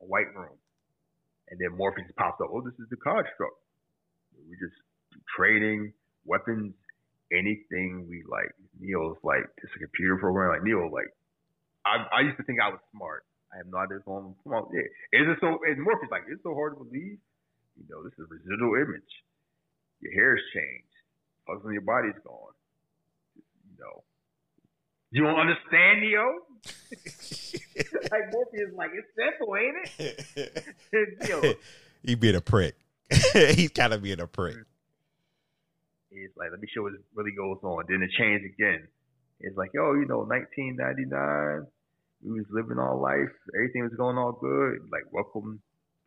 a 0.00 0.06
white 0.06 0.32
room, 0.34 0.56
and 1.48 1.60
then 1.60 1.76
Morpheus 1.76 2.08
pops 2.16 2.40
up. 2.40 2.48
Oh, 2.52 2.62
this 2.64 2.76
is 2.80 2.88
the 2.88 2.96
construct. 2.96 3.56
We're 4.48 4.56
just 4.56 4.76
trading 5.36 5.92
weapons, 6.24 6.72
anything 7.32 8.06
we 8.08 8.24
like. 8.24 8.52
Neo's 8.80 9.20
like 9.22 9.44
it's 9.60 9.72
a 9.76 9.78
computer 9.78 10.16
program. 10.16 10.56
Like 10.56 10.64
Neo, 10.64 10.88
like 10.88 11.12
I, 11.84 12.08
I 12.08 12.20
used 12.24 12.38
to 12.38 12.44
think 12.44 12.60
I 12.64 12.72
was 12.72 12.80
smart. 12.96 13.24
I 13.52 13.58
have 13.58 13.66
no 13.66 13.78
idea. 13.78 13.98
Come 14.06 14.32
on, 14.46 14.70
yeah. 14.72 14.88
Is 15.20 15.26
it 15.28 15.38
so? 15.40 15.58
And 15.66 15.82
Morpheus 15.82 16.08
like 16.10 16.24
it's 16.30 16.42
so 16.42 16.54
hard 16.54 16.78
to 16.78 16.84
believe. 16.84 17.18
You 17.80 17.86
know, 17.88 18.04
this 18.04 18.12
is 18.12 18.20
a 18.20 18.28
residual 18.28 18.76
image. 18.76 19.12
Your 20.00 20.12
hair's 20.12 20.40
changed. 20.54 20.94
Bugs 21.46 21.64
on 21.64 21.72
your 21.72 21.82
body's 21.82 22.20
gone. 22.24 22.52
You 23.34 23.76
know. 23.80 24.04
You 25.10 25.24
don't 25.24 25.40
understand, 25.40 26.02
Neo? 26.02 26.44
like 28.12 28.30
Morpheus 28.32 28.68
is 28.68 28.74
like 28.76 28.90
it's 28.92 29.08
simple, 29.16 29.56
ain't 29.56 29.76
it? 30.92 31.56
He 32.02 32.14
being 32.14 32.36
a 32.36 32.40
prick. 32.40 32.76
He's 33.34 33.70
kind 33.70 33.92
of 33.92 34.02
being 34.02 34.20
a 34.20 34.26
prick. 34.26 34.56
It's 36.10 36.36
like, 36.36 36.50
let 36.50 36.60
me 36.60 36.66
show 36.74 36.82
what 36.82 36.92
really 37.14 37.32
goes 37.36 37.58
on. 37.62 37.84
Then 37.88 38.02
it 38.02 38.10
changed 38.18 38.44
again. 38.46 38.88
It's 39.40 39.56
like, 39.56 39.70
yo, 39.74 39.92
you 39.92 40.06
know, 40.06 40.24
1999, 40.24 41.66
we 42.24 42.40
was 42.40 42.46
living 42.50 42.78
our 42.78 42.96
life. 42.96 43.32
Everything 43.54 43.82
was 43.82 43.92
going 43.98 44.16
all 44.16 44.32
good. 44.32 44.88
Like, 44.90 45.12
welcome 45.12 45.60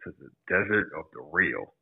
to 0.03 0.11
the 0.19 0.29
desert 0.47 0.91
of 0.97 1.05
the 1.13 1.21
real. 1.31 1.73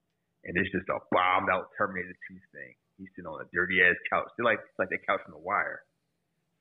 And 0.44 0.58
it's 0.58 0.72
just 0.72 0.90
a 0.90 0.98
bombed 1.12 1.50
out 1.52 1.70
Terminator 1.78 2.14
2 2.14 2.36
thing. 2.54 2.74
He's 2.98 3.10
sitting 3.16 3.30
on 3.30 3.42
a 3.42 3.48
dirty 3.54 3.82
ass 3.82 3.96
couch. 4.10 4.30
They're 4.38 4.46
like, 4.46 4.60
it's 4.62 4.80
like 4.80 4.90
that 4.90 5.06
couch 5.06 5.22
from 5.26 5.34
The 5.34 5.44
Wire. 5.44 5.82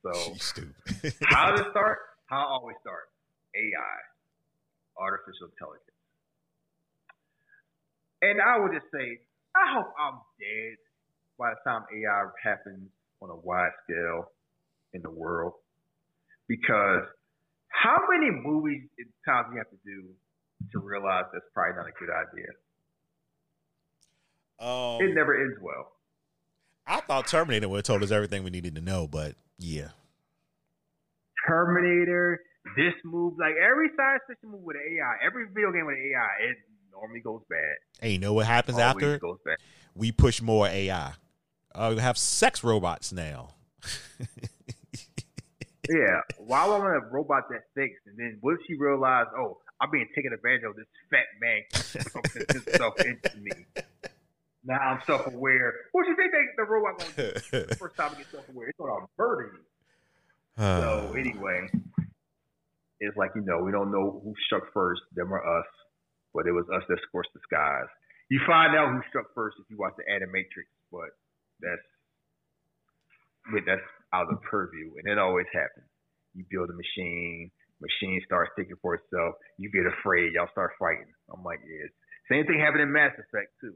So, 0.03 0.12
stupid. 0.39 1.15
how 1.28 1.53
to 1.53 1.65
start? 1.70 1.99
How 2.27 2.45
I 2.45 2.53
always 2.61 2.77
start? 2.81 3.09
AI, 3.57 3.99
artificial 4.97 5.49
intelligence. 5.53 5.91
And 8.23 8.41
I 8.41 8.59
would 8.61 8.73
just 8.73 8.87
say, 8.93 9.19
I 9.57 9.74
hope 9.74 9.93
I'm 9.99 10.20
dead 10.39 10.77
by 11.39 11.57
the 11.57 11.61
time 11.65 11.82
AI 11.89 12.28
happens 12.43 12.89
on 13.20 13.31
a 13.31 13.37
wide 13.37 13.73
scale 13.85 14.31
in 14.93 15.03
the 15.03 15.11
world. 15.11 15.55
Because 16.47 17.05
how 17.69 17.97
many 18.11 18.31
movies 18.31 18.82
and 18.99 19.09
times 19.27 19.49
you 19.53 19.59
have 19.59 19.70
to 19.70 19.81
do 19.85 20.09
to 20.73 20.78
realize 20.78 21.24
that's 21.32 21.45
probably 21.55 21.77
not 21.77 21.87
a 21.87 21.93
good 21.99 22.11
idea? 22.11 22.51
um, 24.59 25.01
It 25.03 25.15
never 25.15 25.35
ends 25.41 25.59
well. 25.62 25.93
I 26.87 27.01
thought 27.01 27.27
Terminator 27.28 27.69
would 27.69 27.77
have 27.78 27.85
told 27.85 28.03
us 28.03 28.11
everything 28.11 28.43
we 28.45 28.51
needed 28.51 28.74
to 28.74 28.81
know, 28.81 29.07
but 29.07 29.35
yeah. 29.59 29.89
Terminator, 31.47 32.41
this 32.77 32.95
move, 33.05 33.35
like 33.39 33.55
every 33.57 33.89
science 33.97 34.23
fiction 34.28 34.51
movie 34.51 34.65
with 34.65 34.77
AI, 34.77 35.27
every 35.27 35.47
video 35.55 35.73
game 35.73 35.87
with 35.87 35.97
AI, 35.97 36.51
it 36.51 36.57
normally 36.93 37.20
goes 37.20 37.43
bad. 37.49 37.77
Hey, 38.01 38.12
you 38.12 38.19
know 38.19 38.32
what 38.32 38.47
happens 38.47 38.78
Always 38.78 38.91
after? 39.05 39.19
goes 39.19 39.39
bad. 39.45 39.57
We 39.95 40.12
push 40.12 40.43
more 40.43 40.66
AI. 40.66 41.12
Uh, 41.74 41.93
we 41.95 42.01
have 42.03 42.19
sex 42.19 42.62
robots 42.65 43.12
now. 43.12 43.51
Yeah. 45.89 46.20
Why 46.39 46.66
would 46.69 46.74
I 46.74 46.78
want 46.78 47.03
a 47.05 47.07
robot 47.11 47.45
that 47.51 47.62
thinks? 47.74 47.99
And 48.07 48.16
then 48.16 48.39
what 48.43 48.55
if 48.55 48.61
she 48.69 48.77
realized, 48.77 49.31
oh, 49.37 49.59
I'm 49.81 49.90
being 49.90 50.09
taken 50.15 50.32
advantage 50.32 50.65
of 50.65 50.77
this 50.77 50.86
fat 51.11 51.27
man 51.40 51.62
pumping 52.12 52.44
himself 52.52 52.94
into 53.01 53.36
me. 53.39 53.51
Now 54.65 54.78
I'm 54.78 55.01
self 55.07 55.27
aware. 55.27 55.73
What 55.93 56.07
you 56.07 56.16
think 56.16 56.32
they, 56.32 56.44
the 56.57 56.65
robot 56.69 56.98
gonna 56.98 57.66
do? 57.66 57.74
First 57.78 57.97
time 57.97 58.12
we 58.12 58.19
get 58.19 58.31
self 58.31 58.48
aware, 58.48 58.69
it's 58.69 58.78
gonna 58.78 59.07
murder 59.16 59.52
you. 59.57 60.62
Uh. 60.62 60.81
So 60.81 61.15
anyway, 61.16 61.69
it's 63.01 63.16
like 63.16 63.31
you 63.35 63.40
know 63.40 63.62
we 63.65 63.73
don't 63.73 63.90
know 63.90 64.20
who 64.23 64.35
struck 64.47 64.70
first, 64.74 65.01
them 65.15 65.32
or 65.32 65.40
us, 65.40 65.66
but 66.35 66.47
it 66.47 66.52
was 66.52 66.66
us 66.74 66.82
that 66.89 66.98
scorched 67.09 67.32
the 67.32 67.40
skies. 67.48 67.89
You 68.28 68.40
find 68.47 68.77
out 68.77 68.93
who 68.93 69.01
struck 69.09 69.32
first 69.35 69.57
if 69.59 69.65
you 69.70 69.78
watch 69.78 69.94
the 69.97 70.05
Animatrix, 70.05 70.69
but 70.93 71.09
that's 71.61 71.89
wait, 73.52 73.65
that's 73.66 73.81
out 74.12 74.28
of 74.28 74.36
the 74.36 74.40
purview, 74.44 74.93
and 75.01 75.11
it 75.11 75.19
always 75.19 75.47
happens. 75.55 75.89
You 76.35 76.44
build 76.51 76.69
a 76.69 76.77
machine, 76.77 77.51
machine 77.81 78.20
starts 78.24 78.52
thinking 78.57 78.77
for 78.81 78.94
itself. 78.94 79.36
You 79.57 79.73
get 79.73 79.89
afraid, 79.89 80.32
y'all 80.36 80.52
start 80.52 80.77
fighting. 80.78 81.11
I'm 81.32 81.43
like, 81.43 81.61
yeah. 81.65 81.89
Same 82.28 82.47
thing 82.47 82.61
happened 82.61 82.85
in 82.85 82.93
Mass 82.93 83.12
Effect 83.16 83.51
too. 83.61 83.74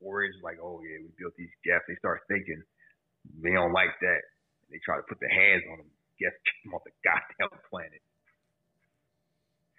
Quarians 0.00 0.40
like, 0.42 0.58
oh 0.62 0.80
yeah, 0.82 1.02
we 1.02 1.10
built 1.18 1.34
these 1.36 1.52
jets. 1.66 1.84
They 1.86 1.98
start 2.00 2.22
thinking 2.28 2.62
they 3.42 3.52
don't 3.52 3.72
like 3.72 3.92
that. 4.00 4.22
They 4.70 4.80
try 4.84 4.96
to 4.96 5.06
put 5.06 5.20
their 5.20 5.32
hands 5.32 5.62
on 5.70 5.84
them. 5.84 5.90
Guess 6.20 6.34
kick 6.46 6.58
them 6.64 6.74
off 6.74 6.86
the 6.86 6.94
goddamn 7.02 7.58
planet. 7.70 8.02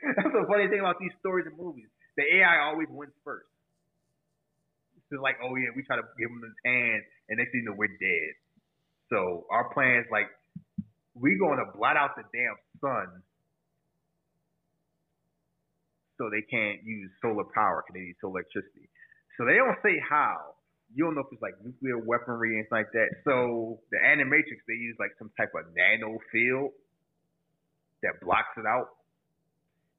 That's 0.03 0.33
the 0.35 0.45
funny 0.45 0.67
thing 0.67 0.83
about 0.83 0.99
these 0.99 1.15
stories 1.19 1.47
and 1.47 1.57
movies. 1.57 1.89
The 2.19 2.23
AI 2.41 2.67
always 2.67 2.87
wins 2.91 3.15
first. 3.23 3.47
It's 5.11 5.21
like, 5.21 5.37
oh 5.39 5.55
yeah, 5.55 5.71
we 5.75 5.83
try 5.83 5.95
to 5.95 6.07
give 6.19 6.29
them 6.29 6.43
his 6.43 6.57
hand, 6.65 7.01
and 7.29 7.37
next 7.37 7.53
thing 7.53 7.63
you 7.63 7.69
know, 7.69 7.77
we're 7.77 7.93
dead. 8.01 8.31
So 9.09 9.45
our 9.53 9.69
plan 9.71 10.01
is 10.01 10.09
like, 10.11 10.27
we're 11.13 11.37
going 11.37 11.61
to 11.61 11.69
blot 11.77 11.95
out 11.95 12.17
the 12.17 12.25
damn 12.33 12.57
sun, 12.81 13.21
so 16.17 16.29
they 16.31 16.41
can't 16.41 16.83
use 16.83 17.11
solar 17.21 17.45
power 17.53 17.83
because 17.83 17.93
they 17.99 18.05
need 18.11 18.19
solar 18.21 18.41
electricity. 18.41 18.87
So 19.37 19.45
they 19.45 19.55
don't 19.59 19.77
say 19.83 19.99
how. 19.99 20.55
You 20.93 21.03
don't 21.03 21.15
know 21.15 21.27
if 21.27 21.31
it's 21.33 21.41
like 21.41 21.59
nuclear 21.59 21.99
weaponry 21.99 22.59
and 22.59 22.67
like 22.71 22.91
that. 22.93 23.09
So 23.25 23.79
the 23.91 23.99
Animatrix, 23.99 24.63
they 24.67 24.79
use 24.79 24.95
like 24.99 25.11
some 25.19 25.31
type 25.35 25.51
of 25.51 25.67
nano 25.75 26.19
field 26.31 26.71
that 28.03 28.21
blocks 28.23 28.55
it 28.55 28.65
out. 28.65 28.95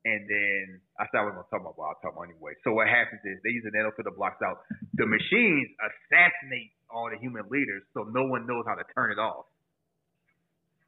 And 0.06 0.22
then 0.30 0.80
I 1.02 1.10
said 1.10 1.20
I 1.20 1.24
was 1.26 1.34
gonna 1.34 1.50
talk 1.50 1.60
about, 1.60 1.76
but 1.76 1.84
I'll 1.84 2.00
talk 2.00 2.14
about 2.14 2.30
anyway. 2.30 2.54
So 2.62 2.72
what 2.72 2.86
happens 2.86 3.20
is 3.26 3.42
they 3.42 3.50
use 3.50 3.66
a 3.66 3.74
nano 3.74 3.90
field 3.92 4.06
that 4.06 4.16
blocks 4.16 4.40
out. 4.40 4.62
The 4.94 5.04
machines 5.04 5.68
assassinate 5.82 6.72
all 6.88 7.10
the 7.10 7.18
human 7.18 7.44
leaders, 7.50 7.82
so 7.92 8.06
no 8.08 8.24
one 8.24 8.46
knows 8.46 8.64
how 8.64 8.78
to 8.78 8.86
turn 8.94 9.10
it 9.10 9.18
off. 9.18 9.50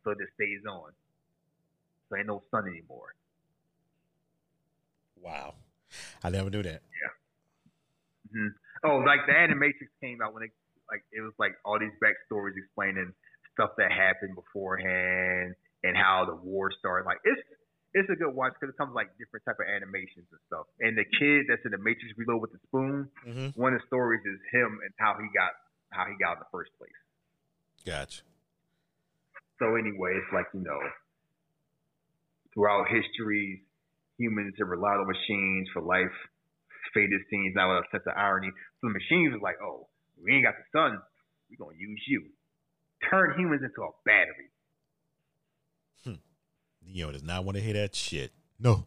So 0.05 0.14
it 0.14 0.22
just 0.22 0.32
stays 0.38 0.62
on. 0.64 0.94
So 2.09 2.16
ain't 2.16 2.30
no 2.30 2.40
sun 2.55 2.70
anymore. 2.70 3.12
Wow. 5.23 5.55
I 6.23 6.31
never 6.31 6.51
knew 6.51 6.62
that. 6.62 6.82
hmm 8.32 8.49
Oh, 8.85 8.99
like 8.99 9.27
the 9.27 9.32
Animatrix 9.32 9.90
came 10.01 10.23
out 10.23 10.35
when 10.35 10.45
it 10.45 10.51
like 10.90 11.03
it 11.12 11.20
was 11.20 11.32
like 11.39 11.53
all 11.65 11.78
these 11.78 11.93
backstories 11.99 12.55
explaining 12.57 13.12
stuff 13.53 13.70
that 13.77 13.90
happened 13.90 14.36
beforehand 14.36 15.55
and 15.82 15.97
how 15.97 16.24
the 16.24 16.35
war 16.36 16.70
started. 16.78 17.05
Like 17.07 17.19
it's 17.24 17.40
it's 17.95 18.09
a 18.11 18.15
good 18.15 18.31
watch 18.35 18.53
because 18.55 18.73
it 18.73 18.78
comes 18.78 18.95
like 18.95 19.09
different 19.19 19.45
type 19.45 19.57
of 19.59 19.66
animations 19.66 20.28
and 20.31 20.40
stuff. 20.47 20.66
And 20.78 20.97
the 20.97 21.05
kid 21.19 21.47
that's 21.49 21.65
in 21.65 21.73
the 21.73 21.78
Matrix 21.82 22.15
Reload 22.16 22.40
with 22.40 22.53
the 22.53 22.61
spoon, 22.69 23.09
Mm-hmm. 23.27 23.59
one 23.61 23.74
of 23.74 23.81
the 23.81 23.86
stories 23.89 24.20
is 24.24 24.39
him 24.53 24.78
and 24.85 24.93
how 24.99 25.16
he 25.19 25.27
got 25.35 25.51
how 25.90 26.05
he 26.07 26.15
got 26.23 26.39
in 26.39 26.40
the 26.45 26.51
first 26.53 26.70
place. 26.78 26.95
Gotcha. 27.85 28.23
So 29.59 29.74
anyway, 29.74 30.15
it's 30.23 30.31
like 30.32 30.47
you 30.55 30.61
know, 30.62 30.78
throughout 32.55 32.86
history, 32.89 33.65
humans 34.19 34.55
have 34.59 34.69
relied 34.69 34.99
on 34.99 35.07
machines 35.07 35.69
for 35.73 35.81
life. 35.81 36.15
Faded 36.93 37.20
scenes 37.31 37.55
now 37.55 37.74
with 37.74 37.85
a 37.85 37.89
sense 37.93 38.05
of 38.07 38.15
irony. 38.16 38.51
So 38.81 38.89
the 38.89 38.95
machines 38.95 39.35
are 39.35 39.40
like, 39.40 39.57
oh, 39.62 39.89
we 40.23 40.35
ain't 40.35 40.45
got 40.45 40.55
the 40.59 40.66
sun, 40.73 40.99
we're 41.49 41.65
gonna 41.65 41.78
use 41.78 42.03
you. 42.09 42.24
Turn 43.11 43.39
humans 43.39 43.62
into 43.62 43.82
a 43.82 43.90
battery. 44.05 44.51
Hmm. 46.03 46.20
Neo 46.82 47.12
does 47.12 47.23
not 47.23 47.45
want 47.45 47.57
to 47.57 47.62
hear 47.62 47.74
that 47.74 47.95
shit. 47.95 48.32
No. 48.59 48.86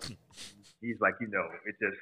He's 0.80 1.00
like, 1.00 1.14
you 1.20 1.26
know, 1.28 1.48
it 1.66 1.74
just 1.82 1.98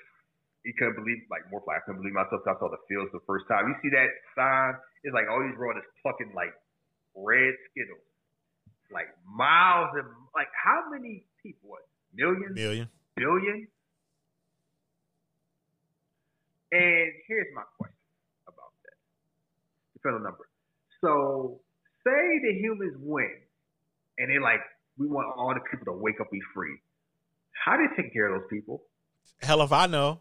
he 0.65 0.73
couldn't 0.77 0.97
believe 0.97 1.25
like 1.31 1.49
more 1.51 1.63
I 1.71 1.81
couldn't 1.87 2.03
believe 2.03 2.15
myself. 2.15 2.43
I 2.45 2.59
saw 2.59 2.69
the 2.69 2.83
fields 2.89 3.13
the 3.13 3.25
first 3.27 3.49
time. 3.49 3.69
You 3.69 3.77
see 3.81 3.93
that 3.97 4.11
sign? 4.37 4.75
It's 5.05 5.15
like 5.15 5.31
all 5.31 5.41
these 5.41 5.57
brothers 5.57 5.85
plucking 6.03 6.35
like 6.35 6.53
red 7.17 7.55
skittles, 7.71 8.05
like 8.93 9.09
miles 9.25 9.93
and 9.97 10.09
like 10.35 10.49
how 10.53 10.85
many 10.91 11.25
people? 11.41 11.73
What 11.73 11.87
millions? 12.15 12.55
Million. 12.55 12.89
billion. 13.17 13.69
And 16.73 17.13
here's 17.29 17.47
my 17.55 17.63
question 17.79 17.97
about 18.49 18.73
that. 18.85 18.97
The 19.95 20.01
federal 20.03 20.23
number. 20.23 20.49
So 21.01 21.61
say 22.05 22.41
the 22.43 22.59
humans 22.59 22.97
win 22.99 23.31
and 24.19 24.31
they're 24.31 24.41
like, 24.41 24.61
we 24.99 25.07
want 25.07 25.29
all 25.37 25.55
the 25.55 25.61
people 25.71 25.93
to 25.93 25.99
wake 25.99 26.21
up 26.21 26.31
be 26.31 26.41
free. 26.55 26.77
How 27.53 27.77
do 27.77 27.87
they 27.89 28.03
take 28.03 28.13
care 28.13 28.35
of 28.35 28.41
those 28.41 28.49
people? 28.51 28.83
Hell 29.41 29.63
if 29.63 29.73
I 29.73 29.87
know. 29.87 30.21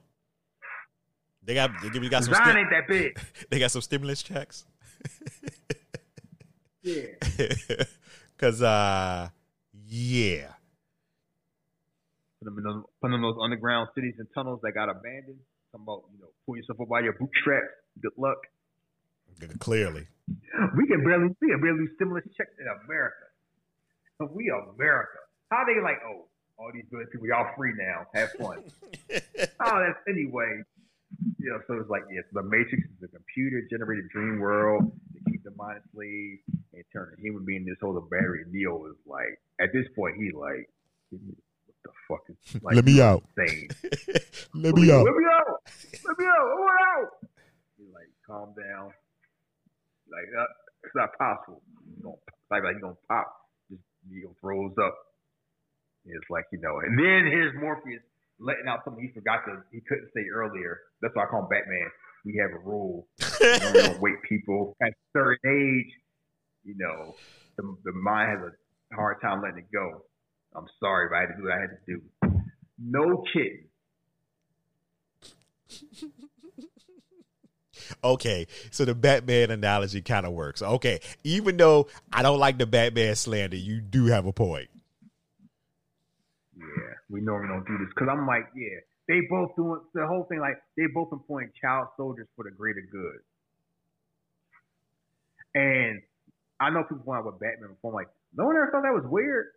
They 1.45 1.55
got 1.55 1.71
they 1.81 2.09
got 2.09 2.23
some 2.23 2.33
Zion 2.33 2.45
stim- 2.45 2.57
ain't 2.57 2.69
that 2.69 2.87
big. 2.87 3.19
they 3.49 3.59
got 3.59 3.71
some 3.71 3.81
stimulus 3.81 4.23
checks. 4.23 4.65
Yeah. 6.83 7.05
Cause 8.37 8.61
uh 8.61 9.29
yeah. 9.87 10.51
In 12.47 12.63
those, 12.63 12.83
put 13.01 13.11
them 13.11 13.21
those 13.21 13.37
underground 13.41 13.89
cities 13.95 14.15
and 14.17 14.27
tunnels 14.33 14.59
that 14.63 14.73
got 14.73 14.89
abandoned. 14.89 15.39
Talking 15.71 15.83
about, 15.83 16.03
you 16.13 16.21
know, 16.21 16.29
pull 16.45 16.57
yourself 16.57 16.79
up 16.81 16.89
by 16.89 17.01
your 17.01 17.13
bootstraps. 17.13 17.73
Good 18.01 18.13
luck. 18.17 18.37
Clearly. 19.59 20.07
We 20.77 20.87
can 20.87 21.03
barely 21.03 21.35
we 21.41 21.49
can 21.49 21.59
barely 21.59 21.85
do 21.85 21.89
stimulus 21.95 22.23
checks 22.37 22.53
in 22.59 22.67
America. 22.85 23.27
But 24.19 24.33
we 24.33 24.49
America. 24.49 25.19
How 25.49 25.65
they 25.65 25.81
like, 25.81 25.97
oh, 26.05 26.25
all 26.57 26.71
these 26.73 26.85
good 26.89 27.09
people, 27.11 27.27
y'all 27.27 27.49
free 27.57 27.73
now. 27.77 28.05
Have 28.13 28.31
fun. 28.33 28.63
oh, 29.59 29.77
that's 29.81 29.99
anyway. 30.07 30.63
You 31.37 31.49
know, 31.49 31.59
so 31.67 31.75
it's 31.75 31.89
like, 31.89 32.03
yes, 32.11 32.23
the 32.31 32.41
Matrix 32.41 32.87
is 32.89 33.03
a 33.03 33.07
computer 33.07 33.61
generated 33.69 34.09
dream 34.09 34.39
world 34.39 34.91
to 35.13 35.31
keep 35.31 35.43
the 35.43 35.51
mind 35.51 35.81
asleep 35.89 36.41
and 36.73 36.83
turn 36.91 37.13
a 37.17 37.21
human 37.21 37.45
being 37.45 37.65
this 37.65 37.77
whole 37.81 37.99
battery. 38.09 38.45
Neo 38.49 38.85
is 38.87 38.97
like, 39.05 39.37
at 39.59 39.69
this 39.73 39.85
point, 39.95 40.15
he 40.17 40.31
like, 40.31 40.69
what 41.09 41.21
the 41.21 41.35
fuck 42.07 42.21
is 42.29 42.61
like, 42.61 42.75
Let 42.75 42.85
me 42.85 43.01
out. 43.01 43.23
insane. 43.37 43.69
Let 44.53 44.73
Let 44.73 44.75
me 44.75 44.91
out. 44.91 45.05
Let 45.05 45.15
me 45.15 45.25
out. 45.31 45.59
Let 46.05 46.19
me 46.19 46.25
out. 46.25 46.47
I 46.47 46.55
want 46.55 46.81
out. 46.81 47.09
He's 47.77 47.93
like, 47.93 48.09
calm 48.25 48.53
down. 48.55 48.93
Like, 50.11 50.29
uh, 50.37 50.45
it's 50.83 50.95
not 50.95 51.17
possible. 51.17 51.61
You 51.97 52.13
like, 52.51 52.63
like, 52.63 52.75
you 52.75 52.81
gonna 52.81 52.95
pop. 53.07 53.27
Just, 53.69 53.81
Neo 54.09 54.35
throws 54.41 54.73
up. 54.83 54.95
It's 56.05 56.29
like, 56.29 56.45
you 56.51 56.59
know, 56.59 56.79
and 56.79 56.99
then 56.99 57.31
here's 57.31 57.53
Morpheus 57.59 58.01
letting 58.39 58.67
out 58.67 58.83
something 58.83 59.03
he 59.03 59.11
forgot 59.13 59.45
to, 59.45 59.63
he 59.71 59.79
couldn't 59.87 60.09
say 60.13 60.25
earlier. 60.33 60.79
That's 61.01 61.15
why 61.15 61.23
I 61.23 61.27
call 61.27 61.41
him 61.43 61.49
Batman. 61.49 61.89
We 62.25 62.39
have 62.41 62.51
a 62.51 62.59
rule. 62.63 63.07
You 63.19 63.59
know, 63.59 63.71
we 63.73 63.81
don't 63.87 64.01
wait 64.01 64.15
people 64.27 64.75
at 64.81 64.89
a 64.89 65.01
certain 65.13 65.39
age. 65.47 65.91
You 66.63 66.75
know, 66.77 67.15
the, 67.57 67.75
the 67.83 67.91
mind 67.93 68.31
has 68.31 68.51
a 68.51 68.95
hard 68.95 69.21
time 69.21 69.41
letting 69.41 69.59
it 69.59 69.71
go. 69.73 70.03
I'm 70.55 70.67
sorry, 70.79 71.09
but 71.09 71.17
I 71.17 71.21
had 71.21 71.29
to 71.29 71.35
do 71.37 71.43
what 71.43 71.53
I 71.53 71.61
had 71.61 71.69
to 71.69 71.77
do. 71.87 72.01
No 72.79 73.23
kidding. 73.33 73.65
Okay, 78.03 78.47
so 78.71 78.85
the 78.85 78.95
Batman 78.95 79.51
analogy 79.51 80.01
kind 80.01 80.25
of 80.25 80.33
works. 80.33 80.61
Okay, 80.61 80.99
even 81.23 81.57
though 81.57 81.87
I 82.11 82.21
don't 82.21 82.39
like 82.39 82.57
the 82.57 82.65
Batman 82.65 83.15
slander, 83.15 83.57
you 83.57 83.81
do 83.81 84.05
have 84.05 84.25
a 84.25 84.33
point. 84.33 84.69
Yeah, 86.57 86.65
we 87.09 87.21
normally 87.21 87.49
don't 87.49 87.65
do 87.67 87.77
this 87.83 87.93
because 87.93 88.07
I'm 88.11 88.27
like, 88.27 88.45
yeah, 88.55 88.79
they 89.07 89.21
both 89.29 89.55
doing 89.55 89.81
the 89.93 90.07
whole 90.07 90.25
thing. 90.29 90.39
Like 90.39 90.61
they 90.77 90.83
both 90.93 91.09
employing 91.11 91.51
child 91.61 91.87
soldiers 91.97 92.27
for 92.35 92.45
the 92.45 92.51
greater 92.51 92.83
good. 92.89 93.19
And 95.55 96.01
I 96.59 96.69
know 96.69 96.83
people 96.83 97.03
want 97.05 97.25
with 97.25 97.39
Batman 97.39 97.69
before. 97.69 97.91
I'm 97.91 97.95
like, 97.95 98.09
no 98.35 98.45
one 98.45 98.55
ever 98.55 98.69
thought 98.71 98.83
that 98.83 98.93
was 98.93 99.05
weird. 99.05 99.47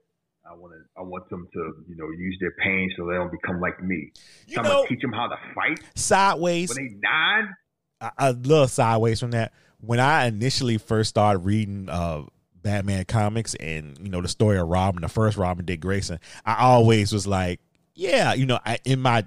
I 0.48 0.54
want 0.54 0.74
to, 0.74 0.78
I 0.96 1.02
want 1.02 1.28
them 1.28 1.48
to, 1.52 1.74
you 1.88 1.96
know, 1.96 2.08
use 2.10 2.36
their 2.40 2.52
pain 2.62 2.90
so 2.96 3.06
they 3.06 3.14
don't 3.14 3.32
become 3.32 3.60
like 3.60 3.82
me. 3.82 4.12
You 4.46 4.54
So 4.54 4.60
I'm 4.60 4.66
gonna 4.66 4.88
teach 4.88 5.00
them 5.00 5.12
how 5.12 5.26
to 5.26 5.36
fight 5.54 5.80
sideways. 5.94 6.68
when 6.68 6.76
they 6.76 6.94
nine. 7.02 7.54
I, 8.00 8.10
I 8.18 8.30
love 8.30 8.70
sideways 8.70 9.20
from 9.20 9.32
that. 9.32 9.52
When 9.80 10.00
I 10.00 10.26
initially 10.26 10.78
first 10.78 11.10
started 11.10 11.40
reading 11.40 11.88
uh, 11.88 12.22
Batman 12.54 13.04
comics 13.04 13.54
and 13.54 13.98
you 14.00 14.08
know 14.08 14.20
the 14.20 14.28
story 14.28 14.58
of 14.58 14.68
Robin, 14.68 15.02
the 15.02 15.08
first 15.08 15.36
Robin, 15.36 15.64
Dick 15.64 15.80
Grayson, 15.80 16.20
I 16.44 16.62
always 16.62 17.12
was 17.12 17.26
like, 17.26 17.60
yeah, 17.94 18.34
you 18.34 18.46
know, 18.46 18.58
I, 18.64 18.78
in 18.84 19.00
my 19.00 19.26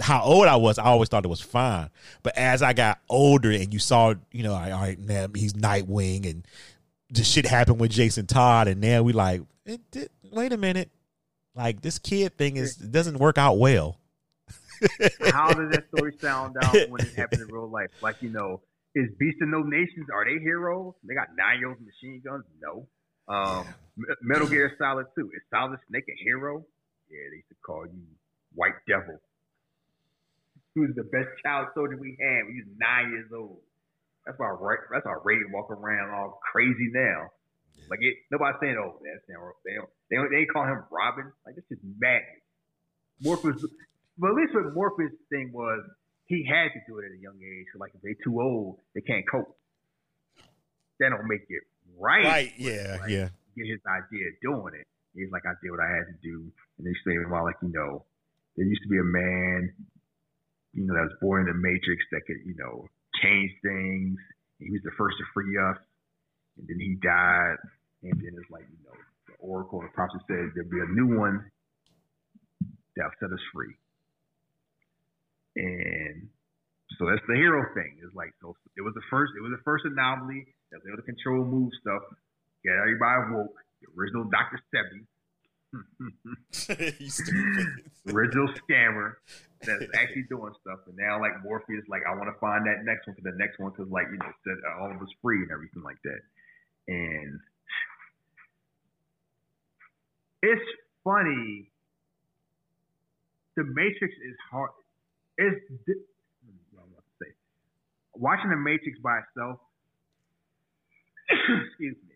how 0.00 0.22
old 0.22 0.46
I 0.46 0.56
was, 0.56 0.78
I 0.78 0.84
always 0.84 1.08
thought 1.08 1.24
it 1.24 1.28
was 1.28 1.40
fine. 1.40 1.90
But 2.22 2.36
as 2.36 2.62
I 2.62 2.72
got 2.72 3.00
older 3.08 3.50
and 3.50 3.72
you 3.72 3.78
saw, 3.78 4.14
you 4.30 4.42
know, 4.42 4.52
all 4.52 4.60
right, 4.70 4.98
man, 4.98 5.32
he's 5.34 5.54
Nightwing 5.54 6.28
and 6.30 6.46
the 7.10 7.24
shit 7.24 7.46
happened 7.46 7.80
with 7.80 7.92
Jason 7.92 8.26
Todd, 8.26 8.68
and 8.68 8.80
now 8.80 9.02
we 9.02 9.12
like, 9.12 9.42
it 9.66 9.90
did, 9.90 10.10
wait 10.32 10.52
a 10.52 10.56
minute, 10.56 10.90
like 11.54 11.82
this 11.82 11.98
kid 11.98 12.38
thing 12.38 12.56
is 12.56 12.80
it 12.80 12.92
doesn't 12.92 13.18
work 13.18 13.38
out 13.38 13.58
well. 13.58 13.98
How 15.32 15.52
does 15.52 15.70
that 15.72 15.84
story 15.94 16.14
sound 16.20 16.56
out 16.62 16.74
when 16.88 17.00
it 17.00 17.14
happened 17.14 17.42
in 17.42 17.48
real 17.48 17.70
life? 17.70 17.90
Like, 18.00 18.16
you 18.20 18.30
know, 18.30 18.60
is 18.94 19.08
Beast 19.18 19.38
of 19.42 19.48
No 19.48 19.62
Nations, 19.62 20.06
are 20.12 20.24
they 20.24 20.40
heroes? 20.40 20.94
They 21.04 21.14
got 21.14 21.28
nine 21.36 21.58
year 21.58 21.68
old 21.68 21.78
machine 21.80 22.22
guns? 22.24 22.44
No. 22.62 22.86
Um, 23.28 23.66
Metal 24.22 24.46
Gear 24.46 24.72
Solid 24.78 25.06
2, 25.18 25.30
is 25.34 25.42
Solid 25.50 25.78
Snake 25.88 26.04
a 26.08 26.22
hero? 26.22 26.64
Yeah, 27.10 27.18
they 27.30 27.36
used 27.36 27.48
to 27.48 27.56
call 27.64 27.86
you 27.86 28.02
White 28.54 28.78
Devil. 28.86 29.20
He 30.74 30.80
was 30.80 30.90
the 30.94 31.04
best 31.04 31.28
child 31.42 31.68
soldier 31.74 31.96
we 31.96 32.16
had 32.20 32.44
when 32.44 32.54
he 32.54 32.62
was 32.62 32.76
nine 32.78 33.10
years 33.10 33.30
old. 33.34 33.60
That's 34.26 34.38
why 34.38 34.52
that's 34.92 35.06
why 35.06 35.16
Ray 35.24 35.36
walk 35.52 35.70
around 35.70 36.10
all 36.10 36.40
crazy 36.52 36.90
now. 36.92 37.30
Like 37.90 38.00
it, 38.02 38.16
nobody's 38.30 38.58
saying, 38.60 38.76
"Oh, 38.78 38.98
that's 39.02 39.24
they 39.26 39.34
don't, 39.74 39.88
they 40.10 40.16
don't, 40.16 40.30
they 40.30 40.44
call 40.46 40.64
him 40.64 40.84
Robin." 40.90 41.32
Like 41.44 41.54
this 41.54 41.64
is 41.70 41.78
madness. 41.98 42.42
Morpheus, 43.22 43.64
but 44.18 44.30
at 44.30 44.36
least 44.36 44.54
what 44.54 44.74
Morpheus 44.74 45.12
thing 45.30 45.50
was, 45.52 45.82
he 46.26 46.44
had 46.44 46.68
to 46.74 46.80
do 46.86 46.98
it 46.98 47.06
at 47.06 47.12
a 47.12 47.20
young 47.20 47.38
age. 47.40 47.66
So 47.72 47.78
like 47.78 47.92
if 47.94 48.02
they're 48.02 48.18
too 48.22 48.40
old, 48.40 48.78
they 48.94 49.00
can't 49.00 49.24
cope. 49.30 49.56
That 50.98 51.10
don't 51.10 51.28
make 51.28 51.44
it 51.48 51.62
right. 51.98 52.24
Right? 52.24 52.52
Yeah, 52.56 52.96
Like, 53.00 53.10
yeah. 53.10 53.28
Get 53.56 53.66
his 53.68 53.80
idea 53.84 54.28
of 54.28 54.36
doing 54.42 54.74
it. 54.80 54.86
He's 55.14 55.32
like, 55.32 55.44
I 55.46 55.56
did 55.62 55.70
what 55.70 55.80
I 55.80 55.88
had 55.88 56.04
to 56.12 56.16
do, 56.22 56.52
and 56.76 56.86
they 56.86 56.92
say, 57.04 57.16
well, 57.30 57.44
like 57.44 57.56
you 57.62 57.72
know, 57.72 58.04
there 58.56 58.66
used 58.66 58.82
to 58.82 58.88
be 58.88 58.98
a 58.98 59.04
man, 59.04 59.72
you 60.74 60.84
know, 60.84 60.92
that 60.92 61.08
was 61.08 61.16
born 61.20 61.48
in 61.48 61.48
the 61.48 61.56
Matrix 61.56 62.04
that 62.12 62.20
could, 62.26 62.44
you 62.44 62.54
know, 62.56 62.84
change 63.22 63.50
things. 63.62 64.18
He 64.60 64.70
was 64.70 64.84
the 64.84 64.92
first 64.96 65.16
to 65.16 65.24
free 65.32 65.56
us, 65.56 65.80
and 66.58 66.68
then 66.68 66.80
he 66.80 66.96
died. 67.00 67.56
And 68.06 68.20
then 68.22 68.38
it's 68.38 68.50
like, 68.50 68.64
you 68.70 68.78
know, 68.86 68.94
the 69.26 69.34
Oracle 69.42 69.82
the 69.82 69.90
prophet 69.90 70.22
said 70.30 70.54
there'll 70.54 70.70
be 70.70 70.78
a 70.78 70.92
new 70.94 71.18
one 71.18 71.50
that'll 72.94 73.18
set 73.18 73.32
us 73.32 73.42
free. 73.52 73.74
And 75.56 76.28
so 76.98 77.10
that's 77.10 77.24
the 77.26 77.34
hero 77.34 77.66
thing. 77.74 77.98
It's 78.04 78.14
like 78.14 78.30
so 78.40 78.54
it 78.76 78.82
was 78.82 78.94
the 78.94 79.04
first 79.10 79.32
it 79.36 79.42
was 79.42 79.50
the 79.50 79.64
first 79.64 79.84
anomaly 79.84 80.46
that 80.70 80.78
was 80.78 80.86
able 80.86 81.02
to 81.02 81.08
control 81.08 81.44
move 81.44 81.72
stuff, 81.80 82.02
get 82.62 82.78
everybody 82.78 83.34
woke. 83.34 83.56
The 83.82 83.92
original 83.92 84.24
Dr. 84.24 84.56
Sebi, 84.72 85.04
you 87.00 87.10
stupid. 87.10 87.66
the 88.06 88.12
original 88.16 88.48
scammer 88.56 89.20
that's 89.60 89.84
actually 89.96 90.24
doing 90.30 90.52
stuff. 90.60 90.80
And 90.86 90.96
now 90.96 91.20
like 91.20 91.42
Morpheus, 91.42 91.84
like 91.88 92.02
I 92.08 92.14
want 92.14 92.30
to 92.32 92.38
find 92.38 92.64
that 92.66 92.84
next 92.84 93.06
one 93.06 93.16
for 93.16 93.24
the 93.26 93.36
next 93.36 93.58
one 93.58 93.72
to 93.76 93.84
like 93.90 94.06
you 94.12 94.18
know 94.18 94.32
set 94.46 94.56
all 94.78 94.92
of 94.92 95.00
us 95.02 95.12
free 95.20 95.42
and 95.42 95.50
everything 95.50 95.82
like 95.82 96.00
that. 96.04 96.22
And 96.88 97.40
it's 100.42 100.62
funny. 101.04 101.70
The 103.56 103.64
Matrix 103.64 104.14
is 104.14 104.36
hard. 104.50 104.70
It's 105.38 105.60
di- 105.86 105.94
what 106.72 106.82
am 106.82 106.90
I 106.90 106.92
about 106.92 107.04
to 107.04 107.24
say. 107.24 107.32
Watching 108.14 108.50
the 108.50 108.56
Matrix 108.56 108.98
by 109.00 109.20
itself. 109.20 109.60
excuse 111.68 111.96
me. 112.08 112.14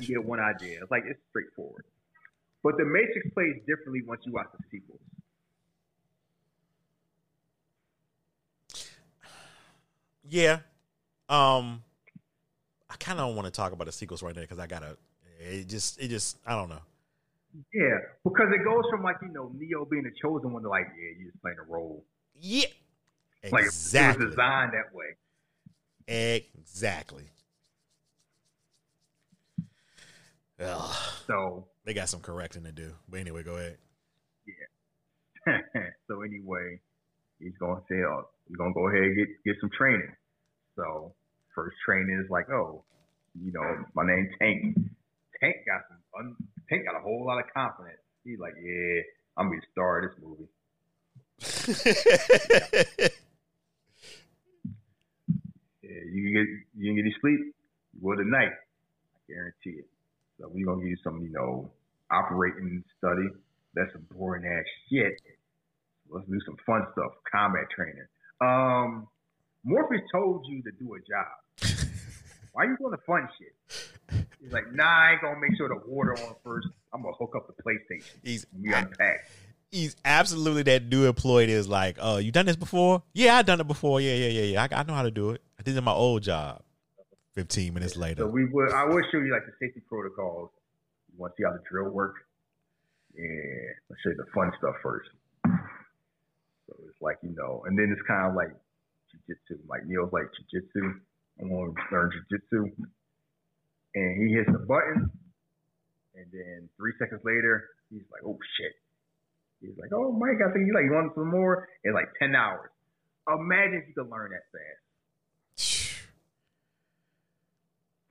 You 0.00 0.06
get 0.06 0.24
one 0.24 0.40
idea. 0.40 0.80
It's 0.82 0.90
like 0.90 1.04
it's 1.06 1.20
straightforward. 1.30 1.84
But 2.62 2.76
the 2.76 2.84
Matrix 2.84 3.28
plays 3.32 3.56
differently 3.66 4.02
once 4.06 4.20
you 4.26 4.32
watch 4.32 4.48
the 4.56 4.64
sequels. 4.70 5.00
Yeah. 10.28 10.60
Um 11.28 11.82
I 12.90 12.96
kind 12.96 13.20
of 13.20 13.28
don't 13.28 13.36
want 13.36 13.46
to 13.46 13.52
talk 13.52 13.72
about 13.72 13.86
the 13.86 13.92
sequels 13.92 14.22
right 14.22 14.34
now 14.34 14.42
because 14.42 14.58
I 14.58 14.66
gotta. 14.66 14.96
It 15.38 15.68
just, 15.68 15.98
it 15.98 16.08
just, 16.08 16.36
I 16.44 16.54
don't 16.54 16.68
know. 16.68 16.82
Yeah, 17.72 17.98
because 18.24 18.48
it 18.54 18.64
goes 18.64 18.84
from 18.90 19.02
like 19.02 19.16
you 19.22 19.28
know 19.32 19.50
Neo 19.54 19.84
being 19.84 20.04
the 20.04 20.12
chosen 20.22 20.52
one 20.52 20.62
to 20.62 20.68
like 20.68 20.86
yeah, 20.96 21.18
you 21.18 21.30
just 21.30 21.40
playing 21.42 21.58
a 21.58 21.70
role. 21.70 22.04
Yeah. 22.38 22.66
Like 23.50 23.64
Exactly. 23.64 24.24
it 24.24 24.26
was 24.26 24.34
designed 24.34 24.72
that 24.72 24.94
way. 24.94 25.16
Exactly. 26.06 27.24
Ugh, 30.60 30.94
So 31.26 31.66
they 31.84 31.94
got 31.94 32.08
some 32.08 32.20
correcting 32.20 32.64
to 32.64 32.72
do. 32.72 32.92
But 33.08 33.20
anyway, 33.20 33.42
go 33.42 33.56
ahead. 33.56 33.78
Yeah. 34.46 35.58
so 36.08 36.22
anyway, 36.22 36.80
he's 37.38 37.56
gonna 37.58 37.80
say, 37.88 37.96
oh, 38.04 38.28
he's 38.46 38.56
gonna 38.56 38.74
go 38.74 38.88
ahead 38.88 39.02
and 39.02 39.16
get 39.16 39.28
get 39.44 39.56
some 39.60 39.70
training. 39.76 40.12
So 40.76 41.14
first 41.54 41.76
training 41.84 42.20
is 42.22 42.30
like, 42.30 42.50
oh, 42.50 42.84
you 43.40 43.52
know, 43.52 43.84
my 43.94 44.06
name's 44.06 44.28
Tank. 44.38 44.76
Tank 45.40 45.56
got 45.66 45.82
some 45.88 45.98
un, 46.18 46.36
Tank 46.70 46.86
got 46.86 46.96
a 46.96 47.02
whole 47.02 47.26
lot 47.26 47.38
of 47.38 47.46
confidence. 47.52 47.98
He's 48.22 48.38
like, 48.38 48.54
yeah, 48.62 49.02
I'm 49.36 49.48
gonna 49.48 49.58
be 49.58 49.66
the 49.66 49.66
star 49.72 49.98
of 49.98 50.10
this 50.10 50.18
movie. 50.22 50.46
yeah, 55.82 56.02
you 56.12 56.22
can 56.22 56.32
get 56.32 56.46
you 56.78 56.86
can 56.88 56.94
get 56.94 57.02
any 57.02 57.16
sleep. 57.20 57.40
You 57.92 58.00
will 58.00 58.16
tonight. 58.16 58.52
I 58.54 59.18
guarantee 59.26 59.80
it. 59.80 59.88
So 60.38 60.48
we're 60.48 60.64
gonna 60.64 60.80
give 60.80 60.90
you 60.90 60.96
some, 61.02 61.20
you 61.22 61.32
know, 61.32 61.72
operating 62.10 62.84
study. 62.98 63.26
That's 63.74 63.92
some 63.92 64.06
boring 64.14 64.44
ass 64.46 64.64
shit. 64.88 65.20
Let's 66.08 66.26
do 66.26 66.38
some 66.46 66.56
fun 66.66 66.86
stuff. 66.92 67.12
Combat 67.30 67.66
training. 67.74 68.06
Um, 68.40 69.08
Morpheus 69.64 70.02
told 70.12 70.46
you 70.48 70.62
to 70.62 70.70
do 70.78 70.94
a 70.94 70.98
job. 71.00 71.34
Why 72.52 72.64
are 72.64 72.66
you 72.70 72.76
doing 72.78 72.92
the 72.92 73.02
fun 73.06 73.28
shit? 73.38 73.54
He's 74.42 74.52
like, 74.52 74.72
nah, 74.72 74.84
I 74.84 75.12
ain't 75.12 75.20
gonna 75.20 75.38
make 75.38 75.56
sure 75.56 75.68
the 75.68 75.80
water 75.86 76.12
on 76.14 76.34
first. 76.42 76.68
I'm 76.92 77.02
gonna 77.02 77.14
hook 77.18 77.34
up 77.36 77.46
the 77.46 77.62
PlayStation. 77.62 78.10
He's 78.22 78.46
we 78.58 78.72
unpack. 78.72 79.28
he's 79.70 79.96
absolutely 80.04 80.62
that 80.64 80.86
new 80.86 81.06
employee 81.06 81.50
is 81.50 81.68
like, 81.68 81.98
oh, 82.00 82.16
you 82.16 82.32
done 82.32 82.46
this 82.46 82.56
before? 82.56 83.02
Yeah, 83.12 83.36
I 83.36 83.42
done 83.42 83.60
it 83.60 83.66
before. 83.66 84.00
Yeah, 84.00 84.14
yeah, 84.14 84.28
yeah, 84.28 84.42
yeah. 84.42 84.68
I, 84.70 84.80
I 84.80 84.82
know 84.84 84.94
how 84.94 85.02
to 85.02 85.10
do 85.10 85.30
it. 85.30 85.42
I 85.58 85.62
did 85.62 85.74
it 85.74 85.78
in 85.78 85.84
my 85.84 85.92
old 85.92 86.22
job. 86.22 86.62
Fifteen 87.34 87.74
minutes 87.74 87.96
later. 87.96 88.22
So 88.22 88.26
we 88.26 88.46
would. 88.46 88.72
I 88.72 88.84
would 88.84 89.04
show 89.12 89.18
you 89.18 89.32
like 89.32 89.46
the 89.46 89.52
safety 89.64 89.80
protocols. 89.88 90.50
You 91.12 91.20
want 91.20 91.36
to 91.36 91.40
see 91.40 91.44
how 91.46 91.52
the 91.52 91.62
drill 91.70 91.90
work? 91.90 92.14
Yeah, 93.14 93.24
let's 93.88 94.02
show 94.02 94.10
you 94.10 94.16
the 94.16 94.26
fun 94.34 94.50
stuff 94.58 94.74
first. 94.82 95.10
So 95.44 96.74
it's 96.88 97.00
like 97.00 97.18
you 97.22 97.34
know, 97.36 97.62
and 97.66 97.78
then 97.78 97.94
it's 97.96 98.02
kind 98.08 98.26
of 98.28 98.34
like 98.34 98.50
jujitsu. 99.14 99.58
Like 99.68 99.86
Neo's 99.86 100.12
like 100.12 100.26
jujitsu. 100.26 100.98
I 101.40 101.44
want 101.44 101.76
to 101.76 101.94
learn 101.94 102.10
jujitsu, 102.10 102.72
and 103.94 104.22
he 104.22 104.34
hits 104.34 104.50
the 104.50 104.58
button, 104.58 105.10
and 106.14 106.26
then 106.32 106.68
three 106.76 106.92
seconds 106.98 107.20
later, 107.24 107.68
he's 107.90 108.02
like, 108.10 108.22
"Oh 108.24 108.38
shit." 108.56 108.72
He's 109.60 109.76
like, 109.78 109.90
"Oh, 109.92 110.12
Mike, 110.12 110.40
I 110.40 110.52
think 110.52 110.66
you 110.66 110.74
like 110.74 110.84
you 110.84 110.92
want 110.92 111.14
some 111.14 111.30
more?" 111.30 111.68
In 111.84 111.92
like 111.92 112.08
ten 112.18 112.34
hours. 112.34 112.70
Imagine 113.28 113.82
if 113.82 113.88
you 113.88 113.94
could 113.94 114.10
learn 114.10 114.32
that 114.32 114.46
fast. 115.56 115.96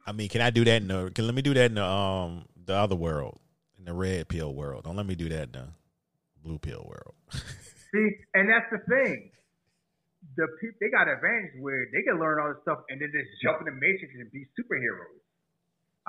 I 0.06 0.12
mean, 0.12 0.30
can 0.30 0.42
I 0.42 0.50
do 0.50 0.64
that 0.66 0.82
in 0.82 0.88
the? 0.88 1.12
Can 1.14 1.26
let 1.26 1.36
me 1.36 1.42
do 1.42 1.54
that 1.54 1.66
in 1.66 1.76
the 1.76 1.86
um 1.86 2.46
the 2.66 2.74
other 2.74 2.96
world, 2.96 3.40
in 3.78 3.86
the 3.86 3.94
red 3.94 4.28
pill 4.28 4.54
world? 4.54 4.84
Don't 4.84 4.96
let 4.96 5.06
me 5.06 5.16
do 5.16 5.30
that 5.30 5.44
in 5.44 5.52
the 5.52 5.68
blue 6.44 6.60
pill 6.60 6.86
world. 6.88 7.16
See, 7.92 8.10
and 8.34 8.50
that's 8.50 8.70
the 8.72 8.80
thing. 8.88 9.32
The 10.36 10.48
people 10.62 10.78
they 10.80 10.90
got 10.90 11.08
advantage 11.08 11.58
where 11.60 11.88
they 11.92 12.04
can 12.04 12.20
learn 12.20 12.40
all 12.40 12.54
this 12.54 12.62
stuff 12.62 12.80
and 12.90 13.02
then 13.02 13.12
just 13.12 13.30
jump 13.42 13.60
in 13.62 13.66
the 13.66 13.76
matrix 13.76 14.14
and 14.14 14.32
be 14.32 14.46
superheroes. 14.54 15.19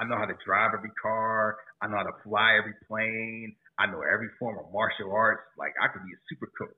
I 0.01 0.05
know 0.09 0.17
how 0.17 0.25
to 0.25 0.35
drive 0.47 0.73
every 0.73 0.91
car. 1.01 1.59
I 1.83 1.87
know 1.87 1.97
how 1.97 2.05
to 2.05 2.17
fly 2.25 2.57
every 2.59 2.73
plane. 2.89 3.55
I 3.79 3.85
know 3.87 4.01
every 4.01 4.29
form 4.39 4.57
of 4.59 4.73
martial 4.73 5.13
arts. 5.13 5.43
Like 5.59 5.75
I 5.77 5.89
could 5.93 6.03
be 6.07 6.13
a 6.13 6.21
super 6.31 6.51
cook. 6.57 6.75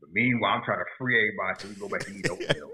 But 0.00 0.10
meanwhile, 0.12 0.58
I'm 0.58 0.64
trying 0.64 0.80
to 0.80 0.90
free 0.98 1.14
everybody 1.14 1.60
so 1.62 1.68
we 1.68 1.74
go 1.78 1.88
back 1.88 2.08
and 2.08 2.16
eat 2.16 2.28
oatmeal. 2.28 2.70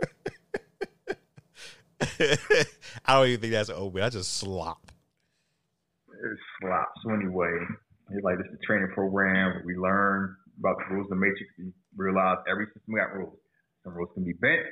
I 3.05 3.14
don't 3.14 3.28
even 3.28 3.40
think 3.40 3.52
that's 3.52 3.69
oatmeal. 3.69 4.05
I 4.05 4.09
just 4.09 4.32
slop. 4.39 4.90
It's 6.09 6.40
flop. 6.60 6.89
So 7.05 7.12
anyway, 7.12 7.52
it's 8.10 8.24
like 8.24 8.39
this 8.39 8.47
is 8.47 8.59
a 8.62 8.66
training 8.66 8.89
program. 8.94 9.60
We 9.66 9.77
learn 9.77 10.35
about 10.59 10.78
the 10.78 10.94
rules 10.94 11.05
of 11.06 11.10
the 11.10 11.16
matrix. 11.16 11.52
We 11.59 11.70
realize 11.97 12.39
every 12.51 12.64
system 12.73 12.94
got 12.97 13.12
rules. 13.12 13.36
Some 13.85 13.93
rules 13.93 14.09
can 14.14 14.24
be 14.24 14.32
bent, 14.32 14.64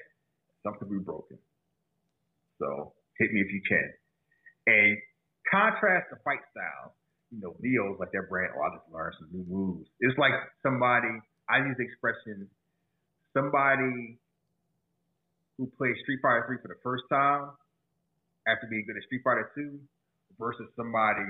some 0.63 0.75
can 0.79 0.89
be 0.89 1.05
broken. 1.05 1.37
So 2.59 2.95
hit 3.19 3.33
me 3.33 3.41
if 3.41 3.53
you 3.53 3.61
can. 3.69 3.93
And 4.67 4.97
contrast 5.51 6.09
the 6.11 6.17
fight 6.25 6.41
style. 6.55 6.95
You 7.31 7.41
know, 7.43 7.55
Neo's 7.61 7.99
like 7.99 8.11
their 8.11 8.27
brand. 8.27 8.55
Oh, 8.57 8.63
I 8.63 8.75
just 8.75 8.91
learned 8.91 9.15
some 9.19 9.29
new 9.31 9.45
moves. 9.47 9.89
It's 10.01 10.19
like 10.19 10.33
somebody. 10.63 11.11
I 11.49 11.59
use 11.59 11.77
the 11.79 11.85
expression. 11.85 12.49
Somebody 13.35 14.19
who 15.59 15.71
plays 15.79 15.95
Street 16.03 16.19
Fighter 16.23 16.45
3 16.47 16.59
for 16.63 16.69
the 16.69 16.81
first 16.83 17.05
time 17.11 17.51
after 18.49 18.67
being 18.67 18.85
good 18.87 18.97
at 18.97 19.05
Street 19.07 19.23
Fighter 19.23 19.51
2 19.55 19.79
versus 20.39 20.67
somebody 20.75 21.23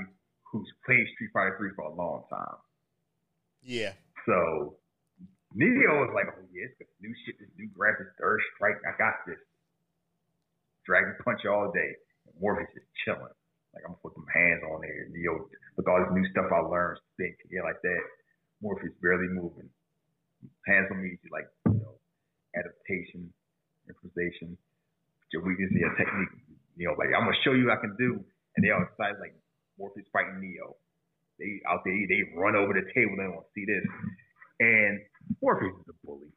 who's 0.49 0.69
played 0.87 1.05
Street 1.15 1.31
Fighter 1.33 1.57
3 1.59 1.71
for 1.77 1.85
a 1.91 1.95
long 1.95 2.25
time. 2.31 2.57
Yeah. 3.63 3.93
So 4.25 4.77
Neo 5.53 6.01
was 6.01 6.13
like, 6.15 6.33
oh 6.33 6.47
yeah, 6.53 6.71
it's 6.79 6.91
new 7.03 7.13
shit, 7.27 7.37
this 7.41 7.51
new 7.59 7.69
graphics, 7.77 8.15
third 8.21 8.41
strike, 8.55 8.79
I 8.87 8.97
got 8.97 9.27
this. 9.27 9.41
Dragon 10.87 11.15
punch 11.25 11.45
all 11.45 11.71
day. 11.75 11.93
And 12.27 12.41
Morpheus 12.41 12.71
is 12.77 12.87
chilling. 13.05 13.35
Like 13.75 13.87
I'm 13.87 13.95
gonna 13.95 14.03
put 14.03 14.15
some 14.19 14.27
hands 14.35 14.63
on 14.67 14.83
there. 14.83 15.07
Neo 15.15 15.47
with 15.77 15.87
all 15.87 16.03
this 16.03 16.11
new 16.13 16.27
stuff 16.35 16.51
I 16.51 16.61
learned, 16.67 16.99
spin 17.15 17.35
yeah, 17.51 17.63
like 17.63 17.81
that. 17.83 18.03
Morpheus 18.63 18.93
barely 19.01 19.29
moving. 19.31 19.71
Hands 20.67 20.89
on 20.91 21.03
me, 21.03 21.17
like, 21.33 21.49
you 21.69 21.81
know, 21.81 21.97
adaptation, 22.57 23.33
improvisation, 23.89 24.57
your 25.33 25.45
weakness 25.45 25.71
your 25.73 25.95
technique. 25.97 26.35
You 26.77 26.89
know, 26.89 26.95
like 26.99 27.15
I'm 27.15 27.25
gonna 27.25 27.39
show 27.45 27.53
you 27.53 27.67
what 27.71 27.79
I 27.79 27.81
can 27.81 27.95
do. 27.97 28.25
And 28.57 28.67
they 28.67 28.71
all 28.71 28.83
excited 28.83 29.21
like 29.21 29.35
Morpheus 29.79 30.07
fighting 30.13 30.41
Neo. 30.41 30.77
They 31.39 31.63
out 31.69 31.81
there, 31.85 31.95
they 31.95 32.37
run 32.37 32.57
over 32.57 32.75
the 32.75 32.85
table, 32.93 33.17
they 33.17 33.31
want 33.31 33.47
to 33.47 33.53
see 33.55 33.65
this. 33.65 33.87
And 34.61 35.01
Morpheus 35.41 35.79
is 35.79 35.89
a 35.89 35.97
bully. 36.05 36.29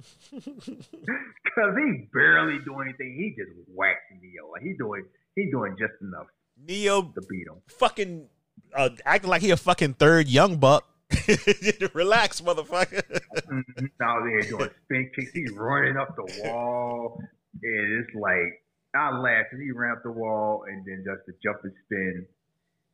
Cause 1.54 1.72
he 1.76 2.08
barely 2.12 2.58
doing 2.64 2.88
anything. 2.88 3.14
He 3.20 3.36
just 3.36 3.52
whacks 3.68 4.00
Neo. 4.10 4.50
Like 4.50 4.62
he 4.62 4.72
doing 4.74 5.04
he 5.36 5.50
doing 5.50 5.76
just 5.78 5.94
enough 6.00 6.26
Neo 6.66 7.02
to 7.02 7.20
beat 7.22 7.46
him. 7.46 7.62
fucking 7.78 8.28
uh, 8.74 8.90
acting 9.04 9.30
like 9.30 9.42
he 9.42 9.50
a 9.50 9.56
fucking 9.56 9.94
third 9.94 10.28
young 10.28 10.56
buck. 10.56 10.86
Relax, 11.94 12.40
motherfucker. 12.40 13.02
Mm-hmm. 13.02 13.86
Out 14.02 14.22
there 14.22 14.42
doing 14.42 14.70
spin 14.84 15.10
kicks. 15.14 15.32
He's 15.32 15.50
running 15.52 15.96
up 15.96 16.14
the 16.14 16.42
wall. 16.44 17.20
And 17.62 18.04
it's 18.04 18.14
like 18.14 18.62
I 18.94 19.10
laugh 19.18 19.46
because 19.50 19.62
he 19.64 19.72
ran 19.72 19.92
up 19.92 20.02
the 20.04 20.12
wall 20.12 20.64
and 20.68 20.84
then 20.86 21.04
just 21.04 21.26
to 21.26 21.32
jump 21.42 21.64
and 21.64 21.72
spin. 21.86 22.26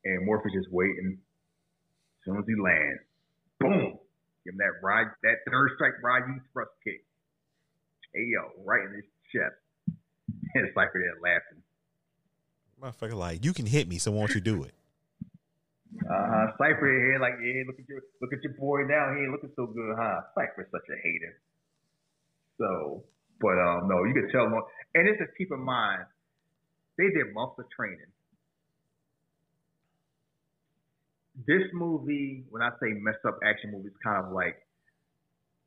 And 0.05 0.25
Morpheus 0.25 0.53
just 0.55 0.73
waiting. 0.73 1.19
As 1.19 2.25
soon 2.25 2.39
as 2.39 2.45
he 2.47 2.55
lands, 2.57 3.03
boom. 3.61 3.99
Give 4.45 4.55
him 4.55 4.59
that 4.59 4.81
ride 4.83 5.07
that 5.23 5.45
third 5.51 5.71
strike 5.75 6.01
ride. 6.03 6.23
Raju 6.23 6.41
thrust 6.53 6.71
kick. 6.85 7.05
KO 8.15 8.63
right 8.65 8.87
in 8.89 8.95
his 8.95 9.05
chest. 9.33 9.61
And 10.55 10.69
Cypher 10.73 11.03
there 11.03 11.21
laughing. 11.21 11.61
Motherfucker, 12.81 13.15
like 13.15 13.45
you 13.45 13.53
can 13.53 13.67
hit 13.67 13.89
me, 13.89 13.99
so 13.99 14.11
won't 14.11 14.35
you 14.35 14.41
do 14.41 14.65
it? 14.65 14.75
Uh-huh. 16.05 16.47
Cypher 16.59 16.87
here 16.87 17.19
like, 17.21 17.35
yeah, 17.41 17.65
look 17.67 17.79
at 17.81 17.89
your 17.89 18.01
look 18.21 18.33
at 18.33 18.43
your 18.43 18.53
boy 18.55 18.85
now. 18.85 19.15
He 19.15 19.23
ain't 19.23 19.33
looking 19.33 19.51
so 19.57 19.67
good, 19.67 19.97
huh? 19.99 20.21
Cypher's 20.35 20.69
such 20.71 20.85
a 20.93 20.97
hater. 21.03 21.41
So, 22.59 23.05
but 23.41 23.57
um 23.59 23.89
no, 23.89 24.05
you 24.05 24.13
can 24.13 24.29
tell 24.31 24.45
them 24.45 24.61
and 24.95 25.09
it's 25.09 25.19
just 25.19 25.33
keep 25.39 25.51
in 25.51 25.61
mind, 25.61 26.05
they 26.99 27.05
did 27.05 27.33
months 27.33 27.57
of 27.59 27.65
training. 27.75 28.13
This 31.47 31.65
movie, 31.73 32.45
when 32.51 32.63
I 32.63 32.71
say 32.81 32.93
mess 32.93 33.17
up 33.27 33.39
action 33.45 33.73
movie, 33.73 33.89
it's 33.89 34.03
kind 34.05 34.25
of 34.25 34.33
like 34.33 34.57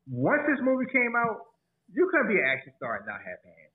once 0.08 0.42
this 0.48 0.58
movie 0.62 0.86
came 0.92 1.14
out, 1.16 1.46
you 1.92 2.08
couldn't 2.10 2.28
be 2.28 2.38
an 2.38 2.46
action 2.46 2.72
star 2.76 2.96
and 2.96 3.06
not 3.06 3.18
have 3.18 3.38
hands. 3.42 3.74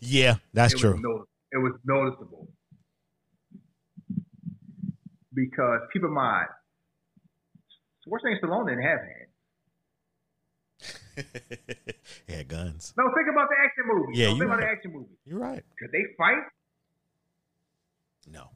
Yeah, 0.00 0.34
that's 0.52 0.74
true. 0.74 1.26
It 1.52 1.58
was 1.58 1.72
noticeable 1.84 2.48
because 5.34 5.80
keep 5.92 6.02
in 6.02 6.12
mind, 6.12 6.48
Schwarzenegger 8.04 8.36
and 8.42 8.42
Stallone 8.42 8.68
didn't 8.68 8.82
have 8.82 9.00
hands. 9.00 9.32
he 12.26 12.32
had 12.34 12.48
guns. 12.48 12.94
No, 12.96 13.04
think 13.14 13.28
about 13.32 13.48
the 13.48 13.56
action 13.58 13.84
movies. 13.86 14.18
Yeah, 14.18 14.26
no, 14.26 14.32
you 14.34 14.38
think 14.38 14.50
about 14.50 14.60
the 14.60 14.66
action 14.70 14.92
movies. 14.92 15.18
You're 15.24 15.40
right. 15.40 15.64
Could 15.78 15.90
they 15.90 16.04
fight? 16.16 16.44
No, 18.30 18.50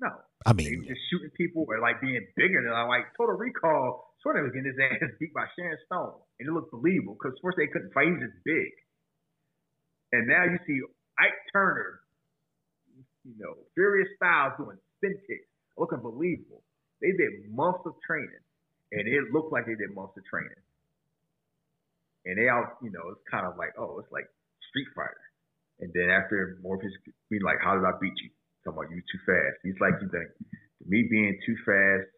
No. 0.00 0.10
I 0.44 0.52
mean, 0.52 0.84
just 0.86 1.00
shooting 1.10 1.30
people 1.32 1.64
or 1.66 1.80
like 1.80 2.00
being 2.02 2.20
bigger 2.36 2.60
than 2.62 2.72
I 2.72 2.84
like 2.84 3.08
Total 3.16 3.34
Recall. 3.34 4.12
Schwarzenegger 4.20 4.44
was 4.44 4.52
getting 4.52 4.68
his 4.68 4.80
ass 4.80 5.10
beat 5.18 5.32
by 5.32 5.46
Sharon 5.56 5.78
Stone, 5.86 6.20
and 6.38 6.48
it 6.48 6.52
looked 6.52 6.70
believable 6.70 7.16
because 7.16 7.32
Schwarzenegger 7.40 7.72
couldn't 7.72 7.92
fight. 7.96 8.06
He 8.06 8.12
was 8.12 8.28
just 8.28 8.44
big. 8.44 8.70
And 10.12 10.28
now 10.28 10.44
you 10.44 10.58
see 10.68 10.78
Ike 11.18 11.38
Turner, 11.52 12.00
you 13.24 13.34
know, 13.38 13.54
Furious 13.74 14.08
Styles 14.16 14.54
doing 14.58 14.78
spin 14.98 15.16
kicks, 15.28 15.48
looking 15.78 16.00
believable. 16.00 16.62
They 17.02 17.12
did 17.12 17.50
months 17.52 17.80
of 17.86 17.94
training, 18.06 18.44
and 18.92 19.08
it 19.08 19.32
looked 19.32 19.52
like 19.52 19.66
they 19.66 19.76
did 19.76 19.94
months 19.94 20.16
of 20.16 20.24
training. 20.26 20.60
And 22.26 22.38
they 22.38 22.48
out, 22.48 22.78
you 22.82 22.90
know, 22.92 23.12
it's 23.12 23.24
kind 23.30 23.46
of 23.46 23.56
like, 23.58 23.72
oh, 23.78 24.00
it's 24.00 24.12
like 24.12 24.26
Street 24.70 24.88
Fighter. 24.96 25.26
And 25.80 25.92
then 25.94 26.10
after 26.10 26.58
Morpheus 26.62 26.92
being 27.30 27.42
like, 27.42 27.58
how 27.64 27.74
did 27.74 27.84
I 27.84 27.92
beat 28.00 28.14
you? 28.22 28.30
Talking 28.64 28.78
about 28.78 28.90
you 28.92 29.02
too 29.12 29.20
fast. 29.26 29.56
He's 29.64 29.78
like, 29.80 29.94
you 30.02 30.08
think 30.08 30.28
me 30.86 31.06
being 31.10 31.38
too 31.46 31.56
fast 31.66 32.08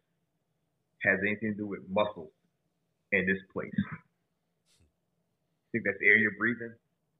has 1.03 1.19
anything 1.27 1.53
to 1.53 1.57
do 1.63 1.67
with 1.67 1.81
muscles. 1.89 2.31
in 3.11 3.25
this 3.27 3.39
place. 3.53 3.71
Think 5.73 5.85
that's 5.85 5.99
air 6.03 6.17
you're 6.17 6.37
breathing? 6.39 6.73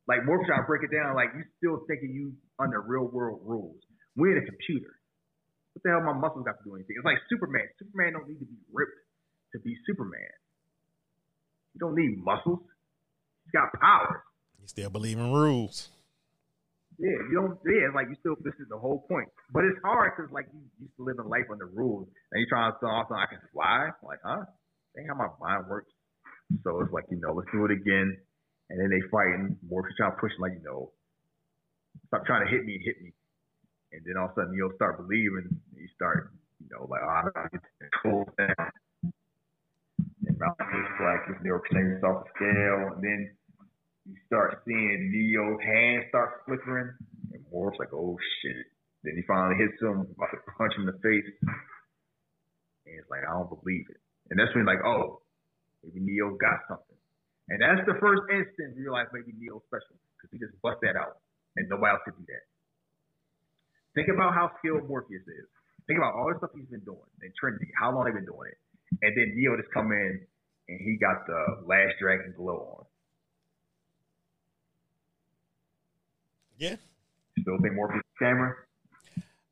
Like 0.07 0.23
to 0.23 0.63
break 0.67 0.83
it 0.83 0.91
down, 0.95 1.15
like 1.15 1.35
you 1.35 1.43
still 1.59 1.83
thinking 1.87 2.15
you 2.15 2.31
under 2.59 2.79
real 2.79 3.11
world 3.11 3.41
rules. 3.43 3.75
We're 4.15 4.37
in 4.37 4.43
a 4.43 4.47
computer. 4.47 4.95
What 5.73 5.83
the 5.83 5.89
hell 5.91 6.01
my 6.01 6.17
muscles 6.17 6.45
got 6.47 6.57
to 6.57 6.63
do 6.63 6.75
anything? 6.75 6.95
It's 6.97 7.05
like 7.05 7.19
Superman. 7.29 7.67
Superman 7.77 8.13
don't 8.13 8.27
need 8.27 8.39
to 8.39 8.49
be 8.49 8.57
ripped 8.71 8.97
to 9.53 9.59
be 9.59 9.75
Superman. 9.85 10.33
You 11.75 11.79
don't 11.79 11.95
need 11.95 12.23
muscles. 12.23 12.63
He's 13.45 13.51
got 13.51 13.69
powers. 13.79 14.23
You 14.61 14.67
still 14.67 14.89
believe 14.89 15.19
in 15.19 15.31
rules. 15.31 15.89
Yeah, 16.97 17.13
you 17.29 17.35
don't. 17.37 17.59
Yeah, 17.61 17.93
like 17.93 18.09
you 18.09 18.15
still. 18.19 18.33
This 18.41 18.57
is 18.57 18.65
the 18.69 18.79
whole 18.79 19.05
point. 19.05 19.29
But 19.53 19.65
it's 19.65 19.77
hard 19.83 20.13
because 20.17 20.31
like 20.31 20.47
you 20.49 20.65
used 20.81 20.97
to 20.97 21.03
live 21.03 21.21
in 21.21 21.29
life 21.29 21.45
under 21.51 21.67
rules, 21.67 22.07
and 22.31 22.41
you're 22.41 22.49
trying 22.49 22.73
to 22.73 22.77
tell 22.79 22.89
also 22.89 23.13
I 23.13 23.29
can 23.29 23.37
fly. 23.53 23.93
I'm 23.93 24.01
like, 24.01 24.23
huh? 24.25 24.49
Ain't 24.97 25.07
how 25.07 25.13
my 25.13 25.29
mind 25.37 25.69
works. 25.69 25.93
So 26.63 26.81
it's 26.81 26.91
like 26.91 27.05
you 27.11 27.21
know, 27.21 27.37
let's 27.37 27.53
do 27.53 27.65
it 27.65 27.71
again. 27.71 28.17
And 28.69 28.79
then 28.79 28.89
they 28.89 29.01
fighting. 29.09 29.57
Morpheus 29.63 29.95
trying 29.97 30.11
to 30.11 30.17
push 30.19 30.31
him, 30.33 30.41
like 30.41 30.59
you 30.59 30.63
know, 30.63 30.91
stop 32.07 32.25
trying 32.25 32.45
to 32.45 32.51
hit 32.51 32.65
me 32.65 32.79
hit 32.83 33.01
me. 33.01 33.13
And 33.93 34.03
then 34.05 34.17
all 34.19 34.25
of 34.27 34.31
a 34.31 34.41
sudden 34.41 34.53
you'll 34.53 34.75
start 34.75 34.97
believing. 34.97 35.47
You 35.75 35.87
start, 35.95 36.31
you 36.59 36.67
know, 36.71 36.87
like 36.89 37.01
oh, 37.03 37.31
I 37.35 37.47
get 37.51 37.63
cool 38.03 38.27
down. 38.37 38.71
And 40.27 40.35
Malcolm 40.37 40.67
like 40.99 41.23
his 41.27 41.39
neurokinesis 41.45 42.03
off 42.03 42.25
the 42.25 42.31
scale, 42.35 42.95
and 42.95 43.03
then 43.03 43.31
you 44.07 44.15
start 44.27 44.63
seeing 44.65 45.11
Neo's 45.11 45.59
hand 45.63 46.03
start 46.09 46.43
flickering, 46.45 46.91
and 47.33 47.43
Morph's 47.51 47.79
like, 47.79 47.93
oh 47.93 48.17
shit. 48.41 48.67
Then 49.03 49.15
he 49.15 49.23
finally 49.27 49.55
hits 49.55 49.79
him, 49.81 50.07
about 50.15 50.31
to 50.31 50.39
punch 50.57 50.73
him 50.75 50.87
in 50.87 50.95
the 50.95 50.99
face. 50.99 51.27
And 52.87 52.95
it's 52.99 53.09
like, 53.11 53.21
I 53.27 53.33
don't 53.35 53.47
believe 53.47 53.85
it. 53.89 53.99
And 54.29 54.39
that's 54.39 54.53
when 54.55 54.65
like, 54.65 54.83
oh, 54.83 55.21
maybe 55.83 55.99
Neo 55.99 56.35
got 56.35 56.63
something. 56.67 56.86
And 57.49 57.61
that's 57.63 57.87
the 57.87 57.95
first 57.99 58.23
instant 58.27 58.75
you 58.75 58.83
realize 58.83 59.07
maybe 59.13 59.31
Neo's 59.39 59.63
special. 59.67 59.95
Because 60.17 60.29
he 60.31 60.37
just 60.39 60.55
bust 60.61 60.79
that 60.81 60.95
out. 60.95 61.21
And 61.55 61.69
nobody 61.69 61.91
else 61.91 62.01
could 62.05 62.17
do 62.17 62.25
that. 62.27 62.43
Think 63.95 64.09
about 64.13 64.33
how 64.33 64.51
skilled 64.59 64.87
Morpheus 64.87 65.25
is. 65.25 65.47
Think 65.87 65.97
about 65.97 66.13
all 66.13 66.29
the 66.29 66.37
stuff 66.37 66.51
he's 66.53 66.67
been 66.67 66.83
doing 66.85 67.09
in 67.23 67.31
Trinity, 67.39 67.71
how 67.79 67.95
long 67.95 68.05
they've 68.05 68.13
been 68.13 68.25
doing 68.25 68.51
it. 68.51 68.59
And 69.01 69.15
then 69.15 69.33
Neo 69.35 69.55
just 69.57 69.73
come 69.73 69.91
in 69.91 70.21
and 70.67 70.79
he 70.81 70.97
got 70.99 71.25
the 71.25 71.63
last 71.65 71.95
dragon 71.99 72.33
glow 72.35 72.77
on. 72.77 72.85
Yeah. 76.57 76.75
Still 77.39 77.57
think 77.61 77.73
Morpheus 77.73 78.01
is 78.01 78.21
a 78.21 78.23
scammer? 78.23 78.53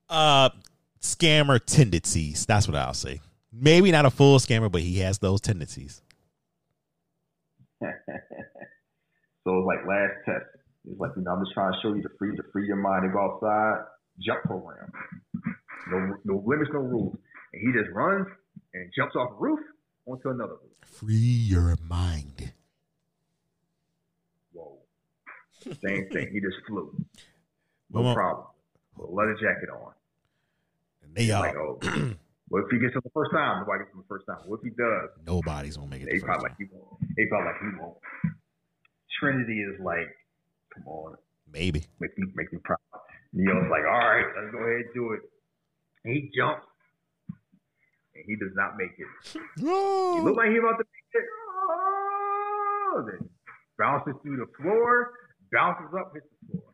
Uh, 0.10 0.50
scammer 1.02 1.60
tendencies. 1.64 2.46
That's 2.46 2.68
what 2.68 2.76
I'll 2.76 2.94
say. 2.94 3.22
Maybe 3.52 3.92
not 3.92 4.06
a 4.06 4.10
full 4.10 4.38
scammer, 4.40 4.72
but 4.72 4.82
he 4.82 5.00
has 5.00 5.20
those 5.20 5.40
tendencies. 5.40 6.02
So 9.44 9.60
it's 9.60 9.68
like 9.68 9.86
last 9.88 10.14
test. 10.26 10.46
It's 10.88 11.00
like, 11.00 11.12
you 11.16 11.24
know, 11.24 11.32
I'm 11.32 11.44
just 11.44 11.54
trying 11.54 11.74
to 11.74 11.80
show 11.82 11.94
you 11.94 12.02
to 12.04 12.10
free 12.20 12.36
to 12.36 12.44
free 12.54 12.68
your 12.68 12.76
mind 12.78 13.06
and 13.06 13.14
go 13.14 13.20
outside. 13.22 13.86
Jump 14.22 14.44
program. 14.44 14.92
No 15.92 16.16
no 16.24 16.44
limits, 16.46 16.70
no 16.74 16.80
rules. 16.80 17.18
And 17.54 17.62
he 17.62 17.80
just 17.80 17.92
runs 17.94 18.28
and 18.74 18.92
jumps 18.96 19.16
off 19.16 19.32
a 19.32 19.36
roof 19.36 19.60
onto 20.06 20.30
another 20.30 20.54
roof. 20.54 20.72
Free 20.86 21.16
your 21.16 21.76
mind. 21.88 22.54
Whoa. 24.54 24.78
Same 25.64 26.08
thing. 26.10 26.30
He 26.32 26.40
just 26.40 26.58
flew. 26.68 26.96
No 27.92 28.02
Well, 28.02 28.14
problem. 28.16 28.46
Put 28.96 29.10
a 29.10 29.12
leather 29.12 29.34
jacket 29.36 29.70
on. 29.70 29.94
And 31.04 31.16
they 31.16 31.32
all. 31.32 31.42
Like, 31.42 31.56
oh, 31.56 31.80
what 32.50 32.64
if 32.66 32.70
he 32.72 32.80
gets 32.80 32.94
him 32.96 33.02
the 33.04 33.10
first 33.14 33.32
time? 33.32 33.60
Nobody 33.66 33.84
gets 33.84 33.94
him 33.94 34.02
the 34.02 34.10
first 34.10 34.26
time. 34.28 34.38
What 34.46 34.60
if 34.62 34.64
he 34.64 34.70
does? 34.78 35.10
Nobody's 35.26 35.78
gonna 35.78 35.90
make 35.90 36.02
it. 36.04 36.06
They 36.06 36.20
The 36.20 36.26
first 36.26 36.26
probably 36.26 36.50
like 36.50 36.58
he 36.58 36.66
won't. 36.72 37.00
They 37.18 37.26
probably 37.26 37.48
like 37.52 37.62
he 37.62 37.72
won't. 37.82 37.98
Trinity 39.20 39.60
is 39.62 39.80
like, 39.82 40.10
come 40.74 40.88
on, 40.88 41.16
Maybe. 41.52 41.86
make 42.00 42.18
me 42.18 42.28
make 42.36 42.52
me 42.54 42.60
proud. 42.64 42.78
Neo's 43.34 43.68
like, 43.70 43.84
all 43.88 44.00
right, 44.00 44.26
let's 44.38 44.52
go 44.52 44.60
ahead 44.60 44.86
and 44.86 44.94
do 44.94 45.14
it. 45.14 45.22
And 46.04 46.14
he 46.14 46.32
jumps, 46.36 46.68
and 48.14 48.24
he 48.28 48.36
does 48.36 48.54
not 48.56 48.78
make 48.78 48.94
it. 48.98 49.08
He 49.58 50.22
looked 50.22 50.38
like 50.38 50.50
he 50.52 50.58
about 50.58 50.78
to 50.78 50.86
make 50.86 51.12
it. 51.14 51.26
Oh, 52.96 53.04
then 53.08 53.30
bounces 53.78 54.14
through 54.22 54.38
the 54.38 54.48
floor, 54.62 55.12
bounces 55.52 55.92
up, 56.00 56.12
hits 56.14 56.26
the 56.48 56.52
floor, 56.60 56.72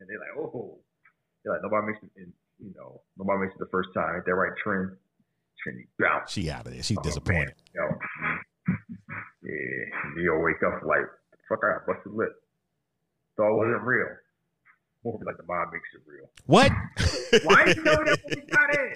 and 0.00 0.08
they're 0.08 0.18
like, 0.18 0.36
oh, 0.36 0.78
they're 1.44 1.52
like 1.54 1.62
nobody 1.62 1.92
makes 1.92 2.02
it. 2.02 2.28
You 2.58 2.72
know, 2.76 3.02
nobody 3.18 3.40
makes 3.44 3.54
it 3.54 3.58
the 3.58 3.70
first 3.70 3.90
time. 3.94 4.16
Ain't 4.16 4.24
that 4.24 4.34
right, 4.34 4.52
Trin? 4.62 4.96
Trinity 5.62 5.88
bounce. 5.98 6.30
She 6.32 6.50
out 6.50 6.66
of 6.66 6.72
there. 6.72 6.82
She's 6.82 6.98
Oh, 6.98 7.02
disappointed. 7.02 7.54
man. 7.74 7.98
Yo. 8.68 8.74
Yeah, 9.42 10.10
Neo 10.16 10.40
wake 10.40 10.62
up 10.66 10.82
like, 10.84 11.04
fuck, 11.48 11.60
I 11.62 11.74
got 11.78 11.86
busted 11.86 12.12
lip. 12.12 12.30
Thought 13.36 13.52
it 13.52 13.56
wasn't 13.56 13.82
real. 13.82 14.06
More 15.04 15.20
like 15.24 15.36
the 15.36 15.44
mind 15.44 15.70
makes 15.72 15.88
it 15.94 16.02
real. 16.06 16.28
What? 16.46 16.72
Why 17.44 17.66
you 17.76 17.82
know 17.84 18.04
that 18.04 18.18
when 18.24 18.40
we 18.40 18.46
got 18.50 18.74
in? 18.74 18.94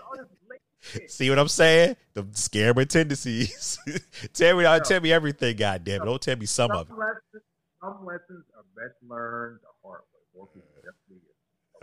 All 0.00 0.16
this 0.16 0.26
late 0.48 0.60
shit. 0.80 1.10
See 1.10 1.28
what 1.28 1.38
I'm 1.38 1.48
saying? 1.48 1.96
The 2.14 2.22
scammer 2.24 2.88
tendencies. 2.88 3.78
tell 4.32 4.56
me, 4.56 4.64
tell 4.84 5.00
me 5.00 5.12
everything. 5.12 5.56
God 5.56 5.84
damn 5.84 6.02
it! 6.02 6.04
Don't 6.06 6.22
tell 6.22 6.36
me 6.36 6.46
some 6.46 6.70
of 6.70 6.86
it. 6.88 6.88
Some 6.88 6.98
lessons, 6.98 7.42
some 7.82 8.04
lessons 8.06 8.44
are 8.56 8.64
best 8.76 8.94
learned 9.06 9.58
the 9.60 9.68
hard 9.82 10.00
way. 10.34 10.46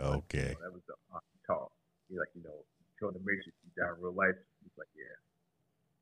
Okay. 0.00 0.56
That 0.60 0.72
was 0.72 0.82
the 0.88 0.94
uh, 1.14 1.20
talk. 1.46 1.72
He's 2.08 2.18
like, 2.18 2.28
you 2.34 2.42
know, 2.42 2.64
kill 2.98 3.12
the 3.12 3.20
matrix, 3.20 3.46
you 3.46 3.70
down 3.76 3.96
in 3.96 4.02
real 4.02 4.14
life. 4.14 4.34
He's 4.62 4.72
like, 4.76 4.88
yeah, 4.96 5.14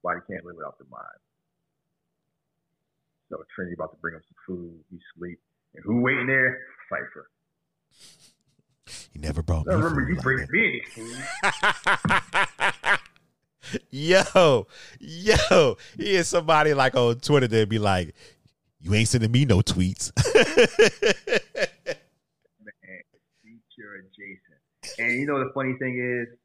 body 0.02 0.20
can't 0.30 0.44
live 0.44 0.56
without 0.56 0.78
the 0.78 0.86
mind. 0.90 1.20
So 3.28 3.42
Trinity 3.54 3.74
about 3.74 3.92
to 3.92 3.98
bring 4.00 4.14
him 4.14 4.22
some 4.26 4.36
food. 4.46 4.80
He 4.90 4.98
sleep. 5.16 5.38
And 5.74 5.84
who 5.84 6.00
waiting 6.00 6.26
there? 6.26 6.60
Cypher. 6.88 7.30
He 9.12 9.18
never 9.18 9.42
brought 9.42 9.66
me. 9.66 9.74
I 9.74 9.76
remember 9.76 10.00
food 10.00 10.08
you 10.08 10.14
like 10.14 10.22
bringing 10.22 10.48
me 10.50 10.66
any 10.66 10.82
food. 10.94 11.16
yo, 13.90 14.66
yo, 14.98 15.76
he 15.96 16.14
is 16.16 16.28
somebody 16.28 16.72
like 16.74 16.94
on 16.94 17.20
Twitter 17.20 17.48
that 17.48 17.68
be 17.68 17.78
like, 17.78 18.14
"You 18.80 18.94
ain't 18.94 19.08
sending 19.08 19.30
me 19.30 19.44
no 19.44 19.58
tweets." 19.60 20.10
Man, 22.64 23.02
feature 23.42 24.04
Jason. 24.16 24.58
And 24.98 25.07
you 25.18 25.26
know 25.26 25.38
the 25.38 25.50
funny 25.54 25.74
thing 25.78 25.98
is, 25.98 26.38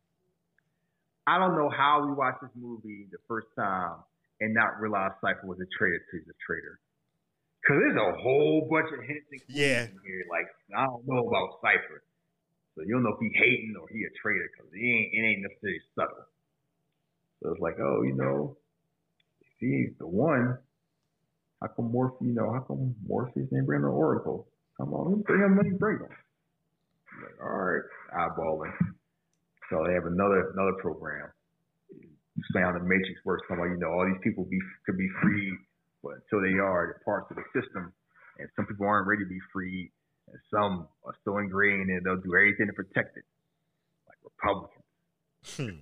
I 1.28 1.40
don't 1.40 1.56
know 1.56 1.70
how 1.70 2.06
we 2.06 2.14
watched 2.14 2.42
this 2.42 2.52
movie 2.56 3.08
the 3.12 3.18
first 3.28 3.48
time 3.56 4.04
and 4.42 4.54
not 4.54 4.80
realize 4.82 5.12
Cypher 5.22 5.46
was 5.48 5.60
a 5.60 5.70
traitor 5.78 6.02
to 6.12 6.18
the 6.28 6.34
traitor. 6.46 6.80
Cause 7.68 7.78
there's 7.80 7.96
a 7.96 8.12
whole 8.20 8.68
bunch 8.70 8.92
of 8.92 9.00
hints 9.08 9.26
and 9.32 9.42
Yeah. 9.48 9.86
in 9.86 10.00
here. 10.06 10.26
Like 10.30 10.48
I 10.76 10.86
don't 10.86 11.08
know 11.08 11.28
about 11.28 11.62
Cypher, 11.62 12.04
so 12.76 12.84
you 12.84 12.94
don't 12.96 13.04
know 13.04 13.16
if 13.16 13.22
he 13.22 13.32
hating 13.40 13.76
or 13.80 13.88
he 13.88 14.04
a 14.04 14.12
traitor 14.22 14.50
because 14.52 14.72
he 14.74 14.84
ain't 14.84 15.14
it 15.14 15.28
ain't 15.28 15.42
necessarily 15.48 15.80
subtle. 15.96 16.28
So 17.42 17.52
it's 17.52 17.62
like, 17.62 17.80
oh, 17.80 18.04
you 18.04 18.16
know, 18.16 18.58
if 19.42 19.48
he's 19.60 19.98
the 20.00 20.08
one, 20.08 20.58
how 21.62 21.68
come 21.68 21.92
Morpheus? 21.92 22.20
You 22.28 22.34
know, 22.34 22.52
how 22.52 22.60
come 22.62 22.96
Morpheus 23.08 23.48
didn't 23.50 23.66
bring 23.66 23.82
the 23.82 23.88
Oracle? 23.88 24.48
Come 24.78 24.94
on, 24.94 25.22
bring 25.22 25.42
him 25.42 25.78
bring 25.78 26.00
him. 26.00 26.08
Like, 27.24 27.40
all 27.40 27.56
right, 27.56 27.88
eyeballing. 28.12 28.76
So 29.72 29.80
they 29.88 29.94
have 29.96 30.06
another 30.06 30.52
another 30.52 30.76
program. 30.84 31.32
How 32.56 32.74
the 32.74 32.84
Matrix 32.84 33.22
works. 33.24 33.48
Talking 33.48 33.64
about 33.64 33.72
you 33.72 33.80
know 33.80 33.92
all 33.94 34.06
these 34.06 34.20
people 34.24 34.44
be 34.44 34.60
could 34.86 34.98
be 34.98 35.08
freed, 35.22 35.56
but 36.04 36.20
until 36.20 36.44
they 36.44 36.60
are, 36.60 36.92
they're 36.92 37.02
parts 37.06 37.32
of 37.32 37.38
the 37.38 37.48
system, 37.56 37.94
and 38.40 38.50
some 38.56 38.66
people 38.66 38.86
aren't 38.86 39.08
ready 39.08 39.24
to 39.24 39.30
be 39.30 39.40
freed, 39.54 39.92
and 40.28 40.38
some 40.52 40.88
are 41.06 41.16
still 41.22 41.38
ingrained, 41.38 41.90
and 41.90 42.04
they'll 42.04 42.20
do 42.20 42.36
everything 42.36 42.68
to 42.68 42.76
protect 42.76 43.16
it, 43.16 43.26
like 44.10 44.20
Republicans. 44.26 44.84
Hmm. 45.56 45.82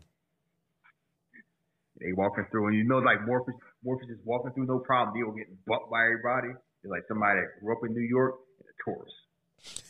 They 2.00 2.14
walking 2.14 2.46
through, 2.52 2.68
and 2.68 2.76
you 2.78 2.84
know, 2.84 3.00
like 3.00 3.26
Morpheus, 3.26 3.56
Morpheus 3.84 4.10
is 4.10 4.22
walking 4.26 4.54
through, 4.54 4.66
no 4.66 4.80
problem. 4.80 5.16
Deal 5.16 5.32
getting 5.32 5.58
bumped 5.66 5.90
by 5.90 6.06
everybody. 6.06 6.54
It's 6.84 6.90
like 6.90 7.06
somebody 7.08 7.40
that 7.40 7.62
grew 7.62 7.78
up 7.78 7.86
in 7.86 7.94
New 7.94 8.06
York 8.06 8.36
and 8.60 8.68
a 8.68 8.76
tourist. 8.84 9.14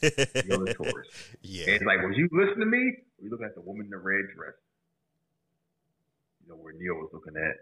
The 0.01 0.49
other 0.51 0.73
tourist. 0.73 1.09
yeah, 1.41 1.65
And 1.65 1.75
it's 1.79 1.85
like, 1.85 2.01
was 2.03 2.17
you 2.17 2.27
listening 2.31 2.65
to 2.65 2.71
me? 2.71 2.83
Or 3.17 3.23
you 3.23 3.29
looking 3.29 3.45
at 3.45 3.55
the 3.55 3.61
woman 3.61 3.85
in 3.85 3.91
the 3.91 3.97
red 3.97 4.25
dress? 4.35 4.55
You 6.43 6.49
know 6.49 6.55
where 6.59 6.73
Neo 6.73 6.95
was 6.99 7.09
looking 7.13 7.37
at 7.37 7.55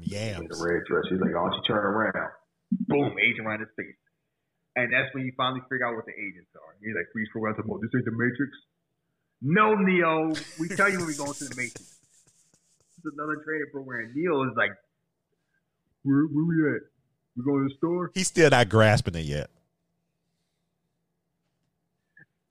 yams. 0.00 0.48
the 0.48 0.58
red 0.62 0.84
dress. 0.86 1.04
He's 1.10 1.20
like, 1.20 1.34
oh, 1.34 1.48
don't 1.50 1.54
you 1.54 1.62
turn 1.66 1.82
around? 1.84 2.30
Boom, 2.86 3.16
agent 3.18 3.46
around 3.46 3.60
his 3.60 3.72
face. 3.76 3.96
And 4.76 4.92
that's 4.92 5.12
when 5.14 5.24
you 5.26 5.32
finally 5.36 5.60
figure 5.68 5.86
out 5.86 5.96
what 5.96 6.06
the 6.06 6.14
agents 6.14 6.50
are. 6.54 6.76
He's 6.78 6.94
like, 6.94 7.10
freeze 7.12 7.28
program. 7.32 7.56
Oh, 7.68 7.78
this 7.82 7.90
ain't 7.94 8.04
the 8.04 8.12
Matrix. 8.14 8.52
No, 9.42 9.74
Neo. 9.74 10.30
We 10.60 10.68
tell 10.68 10.88
you 10.88 10.98
when 10.98 11.08
we 11.08 11.16
go 11.16 11.26
into 11.26 11.44
the 11.44 11.56
Matrix. 11.56 11.98
This 13.00 13.04
is 13.04 13.12
another 13.16 13.42
training 13.42 13.66
program. 13.72 14.12
Neo 14.14 14.44
is 14.44 14.54
like, 14.56 14.70
where, 16.04 16.24
where 16.30 16.44
we 16.44 16.76
at? 16.76 16.82
We 17.36 17.42
going 17.44 17.66
to 17.66 17.68
the 17.68 17.74
store? 17.78 18.10
He's 18.14 18.28
still 18.28 18.50
not 18.50 18.68
grasping 18.68 19.14
it 19.16 19.24
yet. 19.24 19.50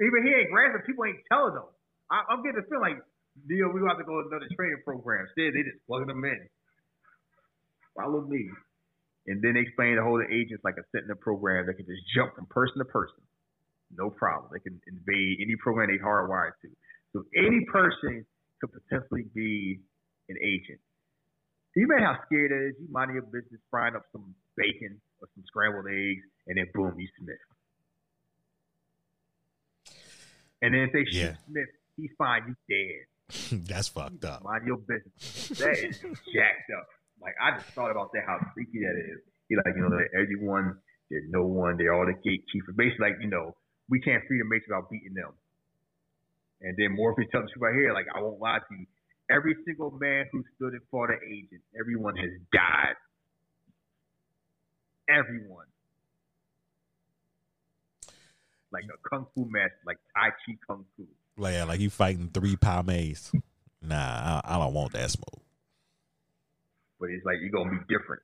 Even 0.02 0.28
he 0.28 0.32
ain't 0.34 0.52
grasping. 0.52 0.84
People 0.88 1.06
ain't 1.06 1.24
telling 1.32 1.56
them. 1.56 1.70
I, 2.12 2.24
I'm 2.32 2.44
getting 2.44 2.62
the 2.64 2.68
feeling 2.68 2.96
like, 2.96 3.02
Neo, 3.48 3.72
we 3.72 3.82
about 3.84 4.00
to 4.00 4.08
go 4.08 4.22
to 4.24 4.28
another 4.32 4.50
training 4.56 4.82
program. 4.84 5.28
Instead, 5.30 5.54
they 5.56 5.64
just 5.64 5.84
plugging 5.88 6.10
them 6.10 6.24
in. 6.26 6.42
follow 7.96 8.22
me. 8.22 8.50
And 9.28 9.42
then 9.44 9.56
they 9.56 9.62
explain 9.68 9.96
the 9.98 10.04
whole 10.04 10.20
the 10.20 10.30
agents 10.32 10.64
like 10.66 10.76
a 10.80 10.86
sentinel 10.92 11.18
program 11.22 11.68
that 11.68 11.76
can 11.76 11.86
just 11.86 12.04
jump 12.16 12.36
from 12.36 12.48
person 12.48 12.80
to 12.80 12.86
person. 12.86 13.22
No 13.96 14.10
problem. 14.10 14.52
They 14.54 14.62
can 14.62 14.82
invade 14.88 15.40
any 15.44 15.56
program 15.62 15.90
they 15.92 16.02
hardwired 16.02 16.58
to. 16.64 16.70
So 17.14 17.26
any 17.38 17.66
person 17.72 18.26
could 18.62 18.72
potentially 18.74 19.26
be 19.36 19.80
an 20.30 20.38
agent. 20.42 20.80
You 21.76 21.86
imagine 21.86 22.06
how 22.06 22.20
scared 22.28 22.52
that 22.52 22.62
is. 22.70 22.76
You 22.82 22.88
mind 22.92 23.14
your 23.14 23.24
business 23.24 23.62
frying 23.72 23.96
up 23.96 24.04
some 24.12 24.36
bacon 24.58 25.00
or 25.22 25.30
some 25.36 25.44
scrambled 25.48 25.88
eggs, 25.88 26.26
and 26.48 26.58
then 26.58 26.68
boom, 26.74 26.96
you 27.00 27.08
Smith. 27.20 27.40
And 30.62 30.74
then 30.74 30.82
if 30.82 30.94
they 30.94 31.06
shoot 31.06 31.16
Yeah. 31.20 31.36
Smith, 31.48 31.70
he's 31.98 32.12
fine, 32.18 32.44
you 32.48 32.56
dead. 32.68 33.06
That's 33.68 33.88
fucked 33.90 34.26
up. 34.26 34.44
Mind 34.44 34.66
your 34.66 34.78
business. 34.78 35.60
That 35.60 35.78
is 35.78 36.00
jacked 36.02 36.72
up. 36.78 36.88
Like 37.22 37.36
I 37.42 37.58
just 37.58 37.70
thought 37.72 37.92
about 37.92 38.12
that, 38.14 38.24
how 38.26 38.40
freaky 38.54 38.80
that 38.80 38.96
is. 38.98 39.20
He 39.48 39.56
like, 39.56 39.76
you 39.76 39.82
know, 39.82 39.90
that 39.90 40.10
everyone, 40.14 40.78
there's 41.10 41.26
no 41.30 41.44
one, 41.44 41.78
they're 41.78 41.94
all 41.94 42.06
the 42.06 42.14
gatekeepers. 42.14 42.76
Basically, 42.78 43.10
like, 43.10 43.18
you 43.22 43.30
know, 43.30 43.56
we 43.90 44.00
can't 44.00 44.24
free 44.28 44.38
the 44.40 44.46
mates 44.46 44.66
without 44.68 44.90
beating 44.90 45.14
them. 45.16 45.34
And 46.62 46.76
then 46.78 46.96
Morpheus 46.96 47.28
tells 47.32 47.50
truth 47.52 47.62
right 47.62 47.74
here, 47.74 47.94
like, 47.94 48.06
I 48.14 48.22
won't 48.22 48.40
lie 48.40 48.60
to 48.60 48.76
you. 48.76 48.86
Every 49.30 49.56
single 49.66 49.92
man 49.92 50.26
who 50.32 50.44
stood 50.56 50.74
in 50.74 50.82
for 50.92 51.08
the 51.08 51.18
agent, 51.26 51.62
everyone 51.80 52.16
has 52.18 52.30
died. 52.52 52.98
Everyone. 55.10 55.66
Like 58.72 58.84
a 58.86 59.10
kung 59.10 59.26
fu 59.34 59.46
match, 59.50 59.72
like 59.86 59.98
Tai 60.16 60.30
Chi 60.46 60.58
Kung 60.68 60.86
Fu. 60.96 61.08
Like, 61.38 61.54
yeah, 61.54 61.64
like 61.64 61.80
you 61.80 61.90
fighting 61.90 62.30
three 62.34 62.56
palmays. 62.56 63.32
Nah, 63.82 63.96
I, 63.96 64.42
I 64.44 64.58
don't 64.60 64.74
want 64.74 64.92
that 64.94 65.10
smoke. 65.10 65.42
but 67.00 67.10
it's 67.10 67.26
like 67.26 67.38
you're 67.42 67.50
gonna 67.56 67.72
be 67.72 67.84
different. 67.88 68.22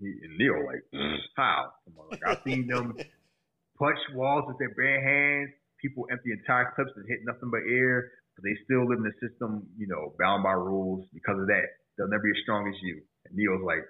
And 0.00 0.36
Neo 0.36 0.66
like, 0.66 0.84
mm, 0.92 1.16
how? 1.36 1.72
Come 1.84 1.94
on, 1.98 2.06
like 2.10 2.20
I've 2.26 2.42
seen 2.44 2.66
them 2.66 2.94
punch 3.78 3.98
walls 4.14 4.44
with 4.46 4.58
their 4.58 4.74
bare 4.74 5.00
hands. 5.00 5.50
People 5.80 6.06
empty 6.12 6.30
entire 6.30 6.70
clips 6.76 6.92
and 6.96 7.06
hit 7.08 7.20
nothing 7.24 7.50
but 7.50 7.62
air, 7.66 8.10
but 8.36 8.44
they 8.44 8.54
still 8.64 8.86
live 8.86 8.98
in 8.98 9.06
the 9.08 9.16
system, 9.18 9.66
you 9.78 9.86
know, 9.86 10.12
bound 10.18 10.42
by 10.44 10.52
rules. 10.52 11.06
Because 11.14 11.40
of 11.40 11.46
that, 11.48 11.66
they'll 11.96 12.08
never 12.08 12.22
be 12.22 12.30
as 12.30 12.42
strong 12.42 12.68
as 12.68 12.74
you. 12.82 13.00
And 13.26 13.34
Neo's 13.34 13.64
like, 13.64 13.82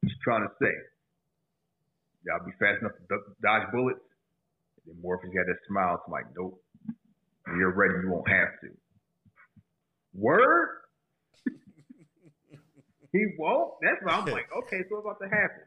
what 0.00 0.08
you 0.08 0.16
trying 0.22 0.46
to 0.46 0.52
say? 0.62 0.72
Y'all 2.24 2.44
be 2.44 2.52
fast 2.56 2.80
enough 2.80 2.96
to 2.96 3.18
dodge 3.42 3.68
bullets. 3.72 4.00
Then 4.86 4.96
Morpheus 5.00 5.32
got 5.32 5.46
that 5.46 5.60
smile. 5.68 5.94
It's 5.96 6.10
like, 6.10 6.26
nope. 6.36 6.60
When 7.46 7.58
you're 7.58 7.74
ready, 7.74 7.94
you 8.02 8.10
won't 8.10 8.28
have 8.28 8.48
to. 8.62 8.68
Word? 10.14 10.68
He 13.14 13.22
won't. 13.38 13.78
That's 13.78 14.02
why 14.02 14.18
I'm 14.18 14.26
like, 14.26 14.50
okay, 14.66 14.82
so 14.90 14.98
what's 14.98 15.06
about 15.06 15.22
to 15.22 15.30
happen? 15.30 15.62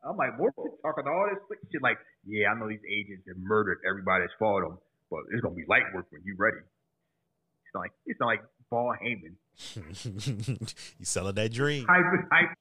I'm 0.00 0.16
like, 0.16 0.32
Morpheus 0.40 0.80
talking 0.80 1.04
all 1.04 1.28
this 1.28 1.44
slick 1.44 1.60
shit. 1.68 1.84
Like, 1.84 2.00
yeah, 2.24 2.48
I 2.48 2.56
know 2.56 2.72
these 2.72 2.80
agents 2.88 3.28
have 3.28 3.36
murdered 3.36 3.84
everybody 3.84 4.24
that's 4.24 4.32
fought 4.40 4.64
them, 4.64 4.80
but 5.12 5.28
it's 5.28 5.44
gonna 5.44 5.54
be 5.54 5.68
light 5.68 5.84
work 5.92 6.08
when 6.08 6.24
you're 6.24 6.40
ready. 6.40 6.56
It's 6.56 7.74
not 7.76 7.84
like 7.84 7.92
it's 8.08 8.16
not 8.16 8.32
like 8.32 8.40
Paul 8.70 8.96
Heyman 8.96 9.36
you 10.96 11.04
selling 11.04 11.34
that 11.34 11.52
dream. 11.52 11.84
hyping, 11.84 12.24
hyping, 12.32 12.56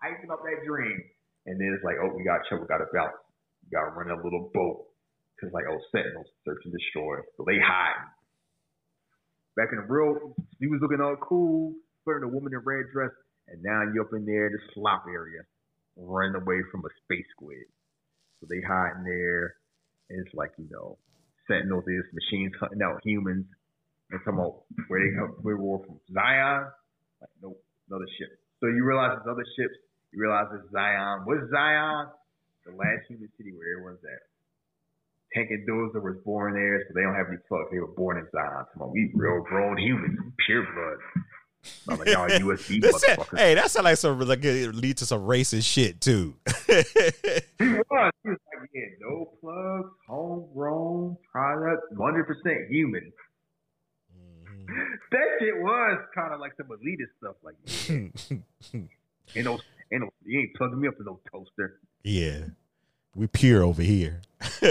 hyping 0.00 0.32
up 0.32 0.40
that 0.40 0.64
dream, 0.64 0.96
and 1.44 1.60
then 1.60 1.68
it's 1.76 1.84
like, 1.84 2.00
oh, 2.00 2.16
we 2.16 2.24
got 2.24 2.40
to 2.48 2.56
we 2.56 2.64
got 2.64 2.78
to 2.80 2.88
bounce, 2.96 3.12
we 3.68 3.76
got 3.76 3.84
to 3.84 3.92
run 3.92 4.08
a 4.08 4.16
little 4.24 4.48
boat 4.54 4.88
because 5.34 5.52
like, 5.52 5.64
oh, 5.68 5.78
Sentinels 5.92 6.26
search 6.44 6.62
and 6.64 6.72
destroy, 6.72 7.18
so 7.36 7.44
they 7.46 7.58
hide. 7.58 8.06
Back 9.56 9.70
in 9.70 9.78
the 9.78 9.86
real, 9.86 10.34
he 10.58 10.66
was 10.66 10.80
looking 10.82 11.00
all 11.00 11.16
cool, 11.22 11.74
flirting 12.02 12.28
a 12.28 12.32
woman 12.32 12.52
in 12.52 12.60
red 12.64 12.90
dress, 12.92 13.14
and 13.48 13.62
now 13.62 13.82
you 13.92 14.02
up 14.02 14.10
in 14.12 14.26
there, 14.26 14.50
the 14.50 14.58
slop 14.74 15.04
area, 15.08 15.42
running 15.96 16.34
away 16.34 16.58
from 16.70 16.82
a 16.82 16.92
space 17.04 17.26
squid. 17.36 17.66
So 18.40 18.46
they 18.50 18.60
hide 18.66 18.98
in 18.98 19.04
there, 19.04 19.54
and 20.10 20.26
it's 20.26 20.34
like 20.34 20.52
you 20.58 20.66
know, 20.70 20.98
Sentinels 21.46 21.84
is 21.86 22.04
machines 22.12 22.52
hunting 22.58 22.82
out 22.82 23.00
humans, 23.04 23.46
and 24.10 24.20
talking 24.20 24.38
about 24.38 24.66
where 24.88 25.00
they 25.00 25.14
come, 25.14 25.38
where 25.42 25.56
we 25.56 25.62
were 25.62 25.78
from 25.86 26.00
Zion. 26.12 26.66
Like, 27.20 27.30
nope, 27.42 27.62
another 27.88 28.10
ship. 28.18 28.34
So 28.60 28.66
you 28.66 28.84
realize 28.84 29.18
there's 29.22 29.30
other 29.30 29.46
ships. 29.56 29.78
You 30.12 30.22
realize 30.22 30.46
it's 30.54 30.70
Zion. 30.72 31.22
What's 31.24 31.50
Zion? 31.50 32.10
The 32.66 32.72
last 32.72 33.06
human 33.08 33.28
city 33.36 33.52
where 33.52 33.76
everyone's 33.76 34.02
at. 34.02 34.33
Dozer 35.36 36.02
was 36.02 36.16
born 36.24 36.54
there, 36.54 36.84
so 36.86 36.94
they 36.94 37.02
don't 37.02 37.14
have 37.14 37.28
any 37.28 37.38
plugs. 37.48 37.68
They 37.72 37.78
were 37.78 37.88
born 37.88 38.18
in 38.18 38.26
Zion. 38.32 38.64
Come 38.72 38.82
on, 38.82 38.92
we 38.92 39.10
real 39.14 39.42
grown 39.42 39.76
humans, 39.78 40.18
pure 40.46 40.66
blood. 40.74 41.24
Not 41.88 41.98
like 41.98 42.08
y'all 42.08 42.28
USB 42.28 42.80
motherfuckers. 42.82 43.38
Hey, 43.38 43.54
that 43.54 43.70
sounds 43.70 43.84
like 43.84 43.96
some 43.96 44.18
like 44.20 44.44
it 44.44 44.74
lead 44.74 44.98
to 44.98 45.06
some 45.06 45.22
racist 45.22 45.64
shit 45.64 46.00
too. 46.00 46.34
He 47.56 47.68
was. 47.68 48.12
He 48.24 48.30
was 48.30 48.38
like, 48.60 48.70
yeah, 48.74 48.82
no 49.00 49.30
plugs, 49.40 49.90
homegrown 50.08 51.16
product, 51.30 51.82
100% 51.94 52.68
human. 52.68 53.12
Mm-hmm. 54.12 54.66
That 55.12 55.26
shit 55.38 55.54
was 55.62 56.00
kind 56.14 56.34
of 56.34 56.40
like 56.40 56.52
some 56.56 56.66
elitist 56.66 57.14
stuff. 57.18 57.36
Like, 57.42 57.54
yeah, 58.72 58.80
ain't 59.36 59.44
no, 59.44 59.60
ain't 59.92 60.02
no, 60.02 60.10
you 60.24 60.40
ain't 60.40 60.54
plugging 60.56 60.80
me 60.80 60.88
up 60.88 60.94
in 60.98 61.06
no 61.06 61.20
toaster. 61.30 61.78
yeah, 62.02 62.40
we 63.14 63.26
pure 63.26 63.62
over 63.62 63.82
here. 63.82 64.22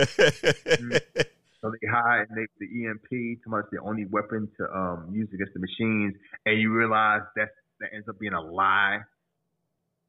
So 1.63 1.71
they 1.71 1.87
hide 1.87 2.25
and 2.29 2.37
they, 2.37 2.45
the 2.59 2.87
EMP, 2.87 3.09
too 3.09 3.49
much 3.49 3.63
the 3.71 3.79
only 3.79 4.03
weapon 4.03 4.49
to 4.57 4.65
um, 4.65 5.07
use 5.13 5.29
against 5.33 5.53
the 5.53 5.61
machines, 5.61 6.13
and 6.45 6.59
you 6.59 6.73
realize 6.73 7.21
that 7.37 7.51
that 7.79 7.89
ends 7.95 8.09
up 8.09 8.19
being 8.19 8.33
a 8.33 8.41
lie 8.41 8.99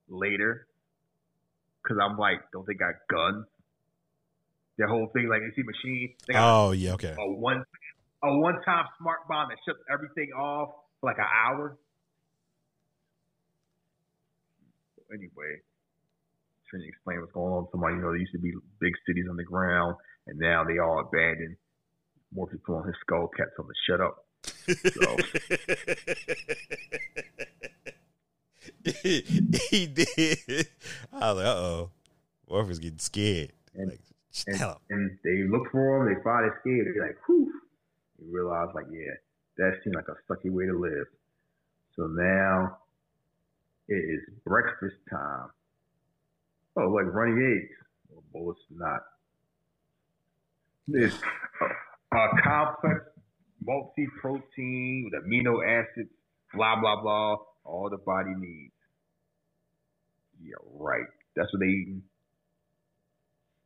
later. 0.08 0.66
Cause 1.86 1.96
I'm 2.02 2.18
like, 2.18 2.40
don't 2.52 2.66
they 2.66 2.74
got 2.74 2.94
guns? 3.08 3.46
Their 4.78 4.88
whole 4.88 5.06
thing, 5.12 5.28
like, 5.28 5.42
you 5.42 5.52
see 5.54 5.62
machines, 5.62 6.16
they 6.26 6.32
got 6.32 6.66
oh 6.66 6.72
yeah, 6.72 6.94
okay. 6.94 7.14
a 7.16 7.30
one 7.30 7.64
a 8.24 8.36
one 8.36 8.60
time 8.64 8.86
smart 8.98 9.20
bomb 9.28 9.50
that 9.50 9.58
shuts 9.64 9.78
everything 9.88 10.32
off 10.32 10.70
for 11.00 11.10
like 11.10 11.18
an 11.18 11.26
hour. 11.46 11.76
Anyway, 15.12 15.60
trying 16.70 16.82
to 16.82 16.88
explain 16.88 17.20
what's 17.20 17.32
going 17.32 17.52
on. 17.52 17.66
Somebody, 17.70 17.94
you 17.96 18.00
know, 18.02 18.08
there 18.08 18.16
used 18.18 18.32
to 18.32 18.38
be 18.38 18.52
big 18.80 18.92
cities 19.06 19.26
on 19.28 19.36
the 19.36 19.44
ground, 19.44 19.96
and 20.26 20.38
now 20.38 20.64
they 20.64 20.78
all 20.78 21.00
abandoned. 21.00 21.56
More 22.34 22.46
people 22.46 22.76
on 22.76 22.86
his 22.86 22.96
skull 23.00 23.28
cap 23.28 23.48
told 23.56 23.68
him 23.68 23.74
to 23.74 23.80
shut 23.86 24.00
up. 24.00 24.24
he 28.84 29.86
did. 29.86 30.68
I 31.12 31.32
was 31.32 31.36
like, 31.36 31.46
uh 31.46 31.50
oh, 31.50 31.90
Morpheus 32.48 32.78
getting 32.78 32.98
scared. 32.98 33.52
And- 33.74 33.90
like, 33.90 34.00
And, 34.48 34.60
and 34.90 35.18
they 35.22 35.44
look 35.48 35.70
for 35.70 36.08
him, 36.08 36.12
they 36.12 36.20
find 36.22 36.44
his 36.46 36.54
scared. 36.60 36.88
They're 36.94 37.06
like, 37.06 37.16
whew. 37.26 37.52
You 38.18 38.34
realize, 38.34 38.68
like, 38.74 38.86
yeah, 38.90 39.12
that 39.58 39.78
seemed 39.82 39.94
like 39.94 40.08
a 40.08 40.16
sucky 40.32 40.50
way 40.50 40.66
to 40.66 40.76
live. 40.76 41.06
So 41.96 42.06
now 42.08 42.78
it 43.88 43.94
is 43.94 44.20
breakfast 44.44 44.96
time. 45.08 45.50
Oh, 46.76 46.88
like 46.88 47.06
runny 47.06 47.32
eggs. 47.32 47.74
Well, 48.08 48.22
bullets 48.32 48.60
not. 48.70 49.00
It's 50.88 51.14
a, 51.14 51.64
uh, 51.64 52.18
a 52.18 52.42
complex 52.42 53.00
multi 53.64 54.06
protein 54.20 55.10
with 55.10 55.24
amino 55.24 55.60
acids, 55.66 56.10
blah, 56.52 56.78
blah, 56.80 57.00
blah, 57.00 57.36
all 57.64 57.88
the 57.90 57.96
body 57.98 58.32
needs. 58.36 58.72
Yeah, 60.42 60.54
right. 60.78 61.06
That's 61.36 61.52
what 61.52 61.60
they 61.60 61.66
eating. 61.66 62.02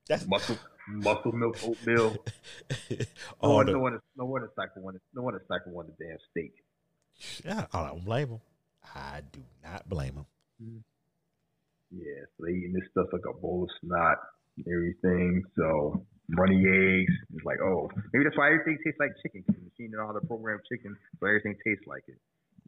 That's 0.08 0.26
Muscle, 0.26 0.56
muscle 0.88 1.32
milk, 1.32 1.56
oatmeal. 1.62 2.16
No 3.42 3.50
one, 3.50 3.66
the, 3.66 3.72
no 3.72 3.78
one, 3.78 4.00
no 4.16 4.24
one, 4.24 4.48
cycle 4.56 4.82
one. 4.82 4.98
No 5.14 5.22
one, 5.22 5.34
cycle 5.48 5.72
one 5.72 5.86
the 5.86 6.04
damn 6.04 6.16
steak. 6.30 6.54
yeah, 7.44 7.66
I 7.72 7.88
don't 7.88 8.04
blame 8.04 8.28
him. 8.28 8.40
I 8.94 9.20
do 9.32 9.40
not 9.62 9.88
blame 9.88 10.14
him. 10.14 10.84
Yeah, 11.90 12.20
so 12.36 12.44
they 12.44 12.52
eating 12.52 12.74
this 12.74 12.88
stuff 12.90 13.06
like 13.12 13.24
a 13.28 13.32
bowl 13.40 13.64
of 13.64 13.70
snot 13.80 14.18
and 14.56 14.66
everything. 14.68 15.42
So 15.56 16.04
runny 16.36 16.60
eggs. 16.60 17.14
It's 17.34 17.44
like, 17.44 17.58
oh, 17.62 17.90
maybe 18.12 18.24
that's 18.24 18.36
why 18.36 18.48
everything 18.48 18.78
tastes 18.84 19.00
like 19.00 19.12
chicken. 19.22 19.44
Because 19.46 19.60
the 19.60 19.64
machine 19.70 19.92
and 19.92 20.00
all 20.00 20.12
the 20.12 20.26
programmed 20.26 20.62
chicken, 20.70 20.96
so 21.20 21.26
everything 21.26 21.56
tastes 21.64 21.86
like 21.86 22.04
it. 22.08 22.18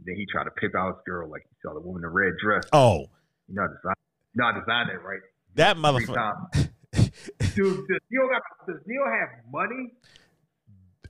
Then 0.05 0.17
he 0.17 0.27
tried 0.31 0.45
to 0.45 0.51
pip 0.53 0.73
out 0.75 0.97
his 0.97 1.03
girl 1.05 1.29
like 1.29 1.43
he 1.49 1.57
saw 1.63 1.75
the 1.75 1.81
woman 1.81 2.01
in 2.01 2.09
the 2.09 2.09
red 2.09 2.33
dress. 2.43 2.65
Oh, 2.73 3.07
You 3.49 3.57
know, 3.57 3.65
I 3.65 3.67
designed, 3.67 3.97
you 4.35 4.41
know, 4.41 4.47
I 4.47 4.53
designed 4.53 4.89
that 4.91 5.05
right. 5.05 5.21
that 5.57 5.77
motherfucker. 5.77 6.71
Dude, 7.55 7.89
does 7.89 8.01
Neo, 8.11 8.29
got, 8.29 8.43
does 8.67 8.81
Neo 8.87 9.05
have 9.05 9.29
money? 9.53 9.93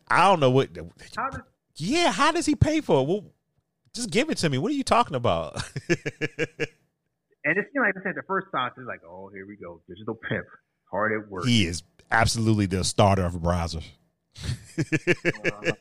I 0.09 0.29
don't 0.29 0.41
know 0.41 0.51
what. 0.51 0.71
How 1.17 1.31
does 1.31 1.43
Yeah, 1.77 2.11
how 2.11 2.33
does 2.33 2.47
he 2.47 2.57
pay 2.57 2.81
for 2.81 3.03
it? 3.03 3.07
Well, 3.07 3.27
just 3.95 4.11
give 4.11 4.31
it 4.31 4.39
to 4.39 4.49
me. 4.49 4.59
What 4.59 4.73
are 4.73 4.75
you 4.75 4.83
talking 4.83 5.15
about? 5.15 5.63
and 7.45 7.59
it 7.59 7.67
seemed 7.73 7.85
like 7.85 7.95
I 7.97 8.03
said 8.03 8.15
the 8.17 8.27
first 8.27 8.49
time, 8.55 8.71
it's 8.77 8.87
like, 8.87 9.01
oh, 9.07 9.31
here 9.33 9.47
we 9.47 9.57
go, 9.57 9.81
digital 9.89 10.15
pimp, 10.15 10.47
hard 10.91 11.13
at 11.13 11.31
work. 11.31 11.47
he 11.47 11.65
is 11.67 11.83
absolutely 12.11 12.67
the 12.67 12.85
starter 12.85 13.25
of 13.25 13.35
browsers. 13.35 13.85
That's 14.77 14.95
uh-huh. 15.37 15.73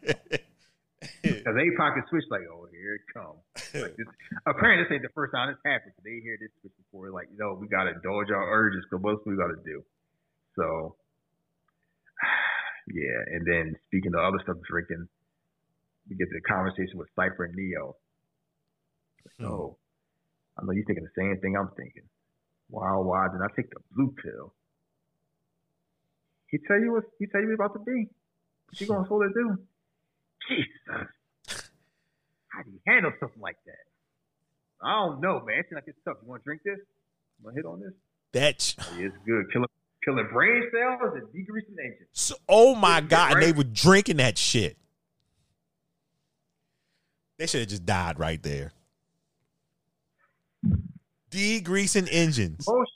Because 1.22 1.56
they 1.56 1.72
probably 1.76 2.04
switch 2.10 2.26
like, 2.30 2.44
oh, 2.52 2.68
here 2.72 2.96
it 2.96 3.06
comes. 3.14 3.40
Like 3.74 3.96
this, 3.96 4.08
apparently, 4.46 4.84
this 4.84 4.92
ain't 4.92 5.04
the 5.04 5.16
first 5.16 5.32
time 5.32 5.48
this 5.48 5.60
happened. 5.64 5.94
They 6.04 6.20
hear 6.24 6.38
this 6.40 6.52
switch 6.60 6.76
before, 6.76 7.12
like, 7.12 7.28
you 7.32 7.40
know, 7.40 7.56
we 7.60 7.68
got 7.68 7.86
to 7.86 7.96
indulge 7.96 8.32
our 8.32 8.52
urges 8.52 8.84
because 8.84 9.04
what's 9.04 9.26
we 9.26 9.36
got 9.36 9.48
to 9.48 9.62
do? 9.64 9.84
So, 10.56 10.96
yeah. 12.92 13.20
And 13.32 13.48
then 13.48 13.76
speaking 13.88 14.12
of 14.16 14.20
other 14.20 14.40
stuff, 14.44 14.58
drinking, 14.68 15.08
we 16.10 16.16
get 16.16 16.28
to 16.28 16.36
the 16.36 16.48
conversation 16.48 17.00
with 17.00 17.08
Cypher 17.16 17.46
and 17.46 17.56
Neo. 17.56 17.96
Hmm. 19.40 19.44
So, 19.44 19.78
I 20.60 20.66
know 20.66 20.72
you're 20.74 20.84
thinking 20.86 21.06
the 21.06 21.16
same 21.22 21.40
thing 21.42 21.56
I'm 21.56 21.70
thinking. 21.78 22.04
Why, 22.70 22.92
why 22.98 23.28
did 23.32 23.42
I 23.42 23.48
take 23.56 23.70
the 23.70 23.80
blue 23.96 24.14
pill? 24.22 24.54
He 26.48 26.58
tell 26.68 26.80
you 26.80 26.92
what 26.94 27.04
he 27.20 27.28
tell 27.28 27.42
you 27.42 27.54
about 27.54 27.74
to 27.74 27.80
be. 27.80 28.08
What 28.70 28.82
you 28.82 28.88
gonna 28.88 29.08
hold 29.08 29.24
it 29.24 29.34
do? 29.34 29.58
Jesus. 30.50 31.08
How 32.50 32.64
do 32.64 32.72
you 32.72 32.80
handle 32.88 33.12
something 33.20 33.42
like 33.42 33.58
that? 33.66 33.86
I 34.84 34.92
don't 35.06 35.22
know, 35.22 35.42
man. 35.46 35.60
It's 35.60 35.72
like 35.72 35.84
it's 35.88 35.98
tough. 36.04 36.18
You 36.24 36.28
wanna 36.30 36.44
drink 36.44 36.62
this? 36.66 36.78
You 36.80 37.46
wanna 37.46 37.56
hit 37.56 37.66
on 37.66 37.80
this? 37.80 37.94
That 38.34 38.76
Oh, 38.80 38.98
yeah, 38.98 39.08
it's 39.08 39.18
good. 39.26 39.46
Killing 39.54 39.68
killing 40.04 40.28
brain 40.34 40.64
cells 40.72 41.14
and 41.16 41.32
decreasing 41.34 41.76
engines. 41.80 42.10
so, 42.14 42.36
oh 42.48 42.74
my 42.76 42.96
Yeah, 42.96 43.02
god, 43.02 43.34
and 43.34 43.44
they 43.44 43.52
were 43.52 43.64
drinking 43.64 44.18
that 44.18 44.38
shit. 44.38 44.78
They 47.38 47.48
should 47.48 47.62
have 47.62 47.70
just 47.70 47.86
died 47.86 48.20
right 48.20 48.42
there. 48.42 48.74
Degreasing 51.32 52.08
engines. 52.12 52.66
Most 52.68 52.92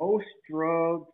most 0.00 0.26
drugs 0.50 1.06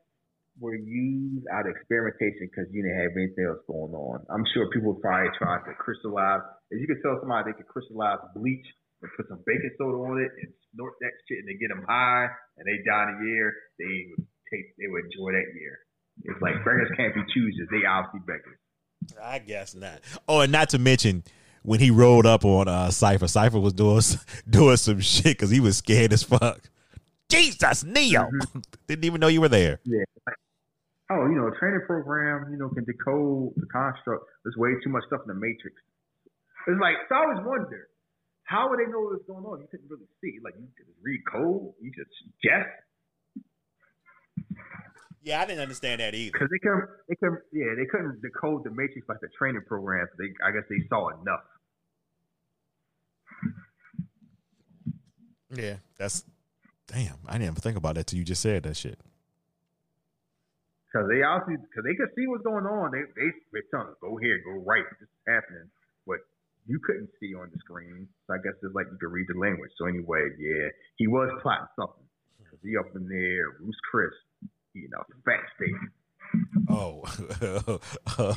were 0.60 0.76
used 0.76 1.46
out 1.52 1.66
of 1.66 1.74
experimentation 1.74 2.48
because 2.48 2.70
you 2.72 2.82
didn't 2.82 3.00
have 3.00 3.12
anything 3.16 3.44
else 3.48 3.60
going 3.66 3.92
on. 3.92 4.24
I'm 4.30 4.44
sure 4.54 4.68
people 4.70 4.94
probably 4.94 5.28
tried 5.36 5.64
to 5.66 5.74
crystallize. 5.74 6.40
If 6.70 6.80
you 6.80 6.86
could 6.86 7.02
tell 7.02 7.18
somebody 7.20 7.50
they 7.50 7.56
could 7.56 7.68
crystallize 7.68 8.20
bleach 8.36 8.64
and 9.02 9.10
put 9.16 9.28
some 9.28 9.42
baking 9.44 9.74
soda 9.76 9.98
on 9.98 10.20
it 10.22 10.30
and 10.40 10.52
snort 10.72 10.94
that 11.00 11.12
shit 11.28 11.42
and 11.42 11.48
they 11.48 11.58
get 11.58 11.68
them 11.68 11.84
high 11.88 12.28
and 12.56 12.64
they 12.64 12.78
die 12.86 13.02
in 13.02 13.18
a 13.18 13.18
year, 13.26 13.52
they 13.78 14.14
would 14.14 14.26
take 14.52 14.76
they 14.78 14.88
would 14.88 15.04
enjoy 15.10 15.32
that 15.32 15.50
year. 15.58 15.76
It's 16.24 16.40
like 16.40 16.62
beggars 16.64 16.92
can't 16.96 17.14
be 17.14 17.24
choosers. 17.34 17.68
They 17.72 17.84
obviously 17.88 18.20
beggars. 18.24 18.60
I 19.20 19.38
guess 19.40 19.74
not. 19.74 20.00
Oh, 20.28 20.40
and 20.40 20.52
not 20.52 20.70
to 20.70 20.78
mention 20.78 21.24
when 21.62 21.80
he 21.80 21.90
rolled 21.90 22.26
up 22.26 22.44
on 22.44 22.68
uh, 22.68 22.90
Cypher, 22.90 23.28
Cypher 23.28 23.60
was 23.60 23.72
doing 23.72 24.02
doing 24.50 24.76
some 24.76 25.00
shit 25.00 25.38
because 25.38 25.50
he 25.50 25.60
was 25.60 25.76
scared 25.78 26.12
as 26.12 26.22
fuck. 26.22 26.60
Jesus, 27.28 27.84
Neo 27.84 28.28
didn't 28.86 29.04
even 29.04 29.20
know 29.20 29.28
you 29.28 29.40
were 29.40 29.48
there. 29.48 29.80
Yeah. 29.84 30.04
Oh, 31.10 31.26
you 31.28 31.34
know, 31.34 31.48
a 31.48 31.58
training 31.58 31.80
program, 31.86 32.48
you 32.50 32.58
know, 32.58 32.68
can 32.68 32.84
decode 32.84 33.52
the 33.56 33.66
construct. 33.72 34.24
There's 34.44 34.56
way 34.56 34.70
too 34.84 34.90
much 34.90 35.04
stuff 35.06 35.20
in 35.24 35.28
the 35.28 35.40
matrix. 35.40 35.76
It's 36.66 36.80
like, 36.80 36.94
so 37.08 37.16
I 37.16 37.18
always 37.24 37.44
wonder, 37.44 37.88
how 38.44 38.70
would 38.70 38.78
they 38.78 38.88
know 38.90 39.00
what's 39.00 39.24
going 39.26 39.44
on? 39.44 39.60
You 39.60 39.68
couldn't 39.70 39.88
really 39.90 40.08
see. 40.20 40.40
Like, 40.44 40.54
you 40.56 40.68
could 40.76 40.88
read 41.02 41.20
code, 41.30 41.72
you 41.80 41.92
could 41.92 42.08
guess. 42.40 42.68
Yeah, 45.22 45.40
I 45.40 45.46
didn't 45.46 45.60
understand 45.60 46.00
that 46.00 46.14
either. 46.14 46.32
Because 46.32 46.48
they 46.50 46.58
couldn't, 46.58 46.88
they 47.08 47.14
couldn't, 47.16 47.40
yeah, 47.52 47.76
they 47.76 47.86
couldn't 47.86 48.20
decode 48.22 48.64
the 48.64 48.70
matrix 48.70 49.08
like 49.08 49.20
the 49.20 49.28
training 49.38 49.62
program. 49.68 50.06
They, 50.18 50.32
I 50.44 50.50
guess 50.50 50.64
they 50.68 50.82
saw 50.88 51.10
enough. 51.20 51.44
Yeah, 55.54 55.76
that's 55.98 56.24
damn. 56.86 57.16
I 57.26 57.32
didn't 57.32 57.44
even 57.44 57.54
think 57.56 57.76
about 57.76 57.96
that 57.96 58.06
till 58.06 58.18
you 58.18 58.24
just 58.24 58.42
said 58.42 58.62
that 58.62 58.76
shit. 58.76 58.98
Because 60.92 61.08
they 61.08 61.22
obviously, 61.22 61.56
because 61.56 61.84
they 61.84 61.94
could 61.94 62.12
see 62.16 62.26
what's 62.26 62.44
going 62.44 62.66
on. 62.66 62.92
They, 62.92 63.00
they, 63.16 63.30
they're 63.52 63.62
telling 63.70 63.88
us, 63.88 63.96
go 64.00 64.16
here, 64.16 64.40
go 64.44 64.62
right, 64.64 64.84
this 65.00 65.08
is 65.08 65.24
happening. 65.26 65.68
But 66.06 66.18
you 66.66 66.78
couldn't 66.84 67.08
see 67.20 67.34
on 67.34 67.50
the 67.52 67.58
screen. 67.58 68.08
So 68.26 68.34
I 68.34 68.38
guess 68.38 68.52
it's 68.62 68.74
like 68.74 68.86
you 68.90 68.98
could 69.00 69.12
read 69.12 69.26
the 69.28 69.38
language. 69.38 69.70
So 69.78 69.86
anyway, 69.86 70.28
yeah, 70.38 70.68
he 70.96 71.06
was 71.06 71.30
plotting 71.42 71.68
something. 71.76 72.04
Cause 72.50 72.60
he 72.62 72.76
up 72.76 72.94
in 72.94 73.08
there, 73.08 73.56
Ruth's 73.60 73.78
Chris, 73.90 74.12
you 74.74 74.88
know, 74.90 75.02
fat 75.24 75.40
steak. 75.56 75.74
Oh, 76.68 77.02
oh, 78.18 78.36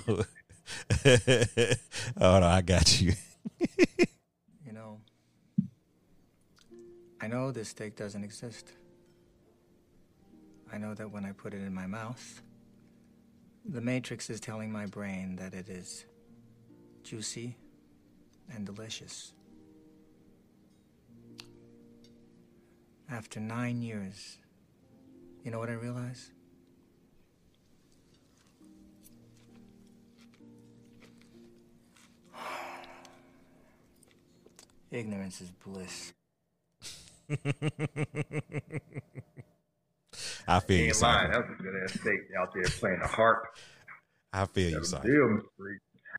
oh 2.22 2.40
no, 2.40 2.48
I 2.48 2.62
got. 2.62 3.02
You 3.02 3.14
know, 4.72 5.00
I 7.26 7.28
know 7.28 7.50
this 7.50 7.70
steak 7.70 7.96
doesn't 7.96 8.24
exist. 8.24 8.72
I 10.72 10.78
know 10.78 10.94
that 10.94 11.10
when 11.10 11.26
I 11.26 11.32
put 11.32 11.56
it 11.56 11.64
in 11.64 11.74
my 11.74 11.88
mouth, 11.88 12.44
the 13.68 13.82
Matrix 13.82 14.30
is 14.30 14.40
telling 14.40 14.72
my 14.72 14.86
brain 14.86 15.36
that 15.38 15.56
it 15.56 15.68
is 15.68 16.06
juicy 17.04 17.58
and 18.54 18.64
delicious. 18.64 19.34
After 23.10 23.40
nine 23.40 23.82
years, 23.82 24.38
you 25.44 25.50
know 25.50 25.58
what 25.58 25.70
I 25.70 25.74
realize? 25.74 26.30
Ignorance 34.92 35.42
is 35.42 35.50
bliss. 35.50 36.14
I 40.48 40.60
feel 40.60 40.78
He 40.78 40.86
you, 40.88 40.94
lying. 41.02 41.32
That 41.32 41.40
was 41.40 41.50
a 41.60 41.64
good 41.64 41.76
ass 41.84 41.94
steak 42.00 42.30
out 42.40 42.54
there 42.54 42.64
playing 42.66 43.00
the 43.02 43.08
harp. 43.08 43.58
I 44.32 44.46
feel 44.46 44.70
you, 44.70 44.80
That 44.80 44.86
Cypher. 44.86 45.08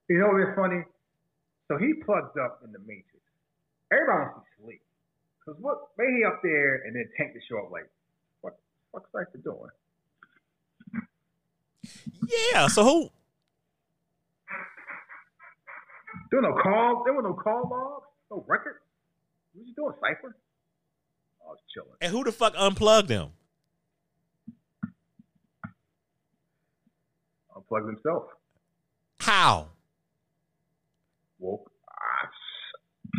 You 0.09 0.19
know 0.19 0.29
what's 0.29 0.57
funny? 0.57 0.83
So 1.69 1.77
he 1.79 1.95
plugs 2.05 2.37
up 2.43 2.61
in 2.65 2.73
the 2.73 2.79
Matrix. 2.81 3.07
Everybody 3.93 4.19
wants 4.19 4.49
to 4.59 4.65
sleep. 4.65 4.83
Because 5.39 5.61
what, 5.61 5.79
maybe 5.99 6.19
he 6.19 6.25
up 6.25 6.41
there 6.43 6.83
and 6.87 6.95
then 6.95 7.09
Tank 7.17 7.35
to 7.35 7.41
show 7.49 7.59
up 7.59 7.71
like, 7.71 7.89
what 8.41 8.55
the 8.55 8.61
fuck's 8.93 9.11
Cypher 9.13 9.39
doing? 9.43 9.71
Yeah. 12.53 12.69
So 12.69 12.85
who? 12.85 13.11
There 16.31 16.41
were 16.41 16.49
no 16.49 16.57
call. 16.63 17.03
There 17.05 17.15
were 17.15 17.23
no 17.23 17.35
call 17.35 17.69
logs. 17.71 18.07
No 18.31 18.45
records. 18.49 18.81
What 19.55 19.67
you 19.67 19.75
doing, 19.75 19.95
Cypher? 20.01 20.37
I 21.47 21.51
was 21.51 21.59
chilling. 21.73 21.97
And 22.01 22.13
who 22.13 22.25
the 22.25 22.33
fuck 22.33 22.55
unplugged 22.57 23.11
him? 23.11 23.29
Unplugged 27.55 27.87
himself. 27.87 28.25
How? 29.21 29.69
Woke. 31.39 31.71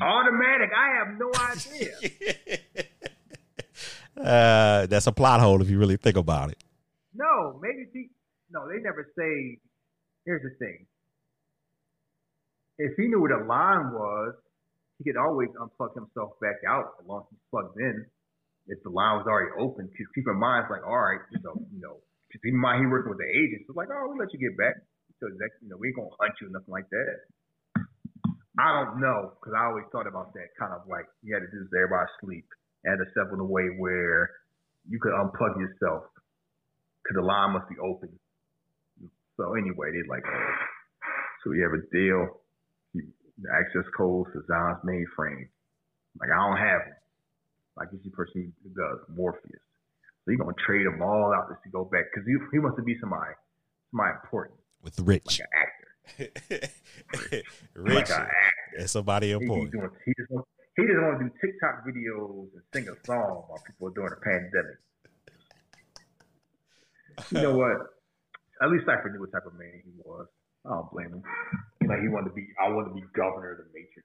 Automatic. 0.01 0.69
I 0.77 0.95
have 0.97 1.17
no 1.17 1.31
idea. 1.49 1.95
uh, 4.23 4.85
that's 4.85 5.07
a 5.07 5.11
plot 5.11 5.39
hole 5.39 5.61
if 5.61 5.69
you 5.69 5.79
really 5.79 5.97
think 5.97 6.17
about 6.17 6.51
it. 6.51 6.63
no, 7.15 7.59
maybe 7.61 7.87
he. 7.91 8.09
No, 8.51 8.67
they 8.67 8.79
never 8.81 9.11
say. 9.17 9.59
Here's 10.25 10.43
the 10.43 10.51
thing. 10.59 10.85
If 12.77 12.95
he 12.95 13.07
knew 13.07 13.21
what 13.21 13.31
a 13.31 13.43
line 13.43 13.91
was, 13.91 14.35
he 14.97 15.03
could 15.03 15.17
always 15.17 15.49
unplug 15.59 15.95
himself 15.95 16.33
back 16.41 16.57
out 16.67 16.93
as 17.01 17.07
long 17.07 17.21
as 17.21 17.27
he's 17.31 17.39
plugged 17.49 17.79
in. 17.79 18.05
If 18.67 18.83
the 18.83 18.91
line 18.91 19.19
was 19.19 19.27
already 19.27 19.55
open, 19.55 19.87
because 19.87 20.11
keep 20.11 20.27
in 20.27 20.35
mind, 20.35 20.67
it's 20.67 20.71
like, 20.71 20.83
all 20.83 20.99
right, 20.99 21.23
so 21.39 21.55
you 21.71 21.79
know, 21.79 22.03
keep 22.31 22.43
in 22.43 22.59
mind 22.59 22.83
he 22.83 22.85
working 22.87 23.11
with 23.15 23.23
the 23.23 23.31
agents. 23.31 23.67
It's 23.67 23.79
like, 23.79 23.87
oh, 23.91 24.11
we'll 24.11 24.19
let 24.19 24.31
you 24.35 24.39
get 24.39 24.55
back. 24.59 24.75
So 25.23 25.31
next, 25.39 25.63
you 25.63 25.71
know, 25.71 25.79
we 25.79 25.89
ain't 25.89 25.97
gonna 25.97 26.11
hunt 26.19 26.35
you, 26.43 26.51
nothing 26.51 26.75
like 26.75 26.87
that. 26.91 27.15
I 28.59 28.73
don't 28.73 28.99
know, 28.99 29.37
because 29.37 29.53
I 29.55 29.69
always 29.69 29.85
thought 29.91 30.09
about 30.09 30.33
that 30.33 30.49
kind 30.59 30.73
of 30.73 30.83
like 30.89 31.05
you 31.21 31.31
had 31.33 31.45
to 31.45 31.49
do 31.49 31.61
this 31.63 31.71
to 31.71 31.77
everybody 31.77 32.09
sleep. 32.19 32.47
And 32.85 32.95
to 33.03 33.05
step 33.11 33.33
in 33.33 33.39
a 33.39 33.43
way 33.43 33.67
where 33.77 34.31
you 34.87 34.99
could 35.01 35.11
unplug 35.11 35.59
yourself 35.59 36.07
because 37.03 37.15
the 37.19 37.25
line 37.25 37.51
must 37.51 37.67
be 37.67 37.75
open. 37.83 38.07
So 39.35 39.55
anyway, 39.59 39.91
they're 39.91 40.07
like, 40.07 40.23
oh, 40.23 40.55
so 41.43 41.51
we 41.51 41.59
have 41.59 41.73
a 41.73 41.83
deal. 41.91 42.45
The 42.93 43.49
access 43.51 43.83
codes 43.97 44.29
to 44.33 44.41
Zion's 44.47 44.79
mainframe. 44.87 45.49
Like 46.19 46.29
I 46.31 46.37
don't 46.37 46.57
have 46.57 46.81
them. 46.87 46.97
Like 47.77 47.89
is 47.93 47.99
the 48.03 48.09
person 48.11 48.51
who 48.63 48.69
does 48.69 48.99
Morpheus. 49.15 49.61
So 50.25 50.31
you're 50.31 50.37
gonna 50.39 50.53
trade 50.65 50.85
them 50.85 51.01
all 51.01 51.31
out 51.33 51.47
just 51.49 51.63
to 51.63 51.69
go 51.69 51.85
back 51.85 52.05
because 52.11 52.25
he, 52.27 52.33
he 52.51 52.59
wants 52.59 52.75
to 52.77 52.83
be 52.83 52.97
somebody, 52.99 53.31
somebody 53.91 54.17
important, 54.23 54.57
With 54.83 54.99
Rich. 54.99 55.39
like 55.39 55.47
an 56.19 56.27
actor, 56.27 56.67
Rich 57.75 57.95
like 57.95 58.09
an 58.09 58.25
actor. 58.25 58.77
and 58.79 58.89
somebody 58.89 59.27
He, 59.27 59.33
he, 59.33 59.39
important. 59.39 59.71
doing, 59.71 59.89
he 60.05 60.11
just 60.17 60.31
want, 60.31 60.45
he 60.75 60.83
just 60.83 60.99
want 60.99 61.19
to 61.19 61.25
do 61.25 61.31
TikTok 61.39 61.85
videos 61.87 62.49
and 62.53 62.63
sing 62.73 62.87
a 62.89 62.97
song 63.05 63.45
while 63.47 63.61
people 63.65 63.87
are 63.87 63.95
doing 63.95 64.11
a 64.11 64.19
pandemic. 64.25 64.77
You 67.31 67.41
know 67.41 67.55
what? 67.57 67.77
At 68.61 68.69
least 68.69 68.85
Cypher 68.85 69.09
knew 69.09 69.19
what 69.21 69.31
type 69.31 69.45
of 69.45 69.53
man 69.57 69.81
he 69.85 69.91
was. 70.03 70.27
I 70.65 70.69
don't 70.69 70.91
blame 70.91 71.13
him. 71.13 71.23
You 71.81 71.87
know, 71.87 72.01
he 72.01 72.09
wanted 72.09 72.29
to 72.29 72.35
be. 72.35 72.45
I 72.59 72.67
wanted 72.67 72.89
to 72.89 72.95
be 72.95 73.03
governor 73.15 73.51
of 73.53 73.59
the 73.59 73.65
Matrix. 73.71 74.03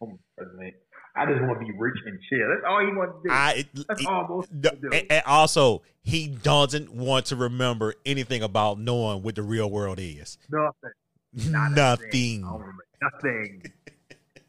I'm 0.00 0.16
president. 0.38 0.72
I 1.16 1.26
just 1.26 1.40
want 1.42 1.60
to 1.60 1.66
be 1.66 1.72
rich 1.78 1.96
and 2.06 2.18
chill. 2.28 2.48
That's 2.48 2.62
all 2.68 2.80
he 2.80 2.86
wanted 2.94 3.12
to 3.12 3.20
do. 3.24 3.30
I, 3.30 3.64
That's 3.88 4.00
it- 4.00 4.06
all 4.06 4.26
most 4.28 4.52
No, 4.52 4.70
and, 4.92 5.06
and 5.10 5.22
also, 5.26 5.82
he 6.02 6.28
doesn't 6.28 6.92
want 6.92 7.26
to 7.26 7.36
remember 7.36 7.94
anything 8.06 8.42
about 8.42 8.78
knowing 8.78 9.22
what 9.22 9.34
the 9.34 9.42
real 9.42 9.70
world 9.70 9.98
is. 10.00 10.38
Nothing. 10.50 11.50
Not 11.52 11.72
Nothing. 11.72 12.10
thing. 12.10 12.44
I 12.44 12.48
don't 12.50 12.60
remember 12.60 12.84
nothing. 13.02 13.62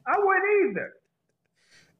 I 0.07 0.15
wouldn't 0.17 0.77
either. 0.77 0.93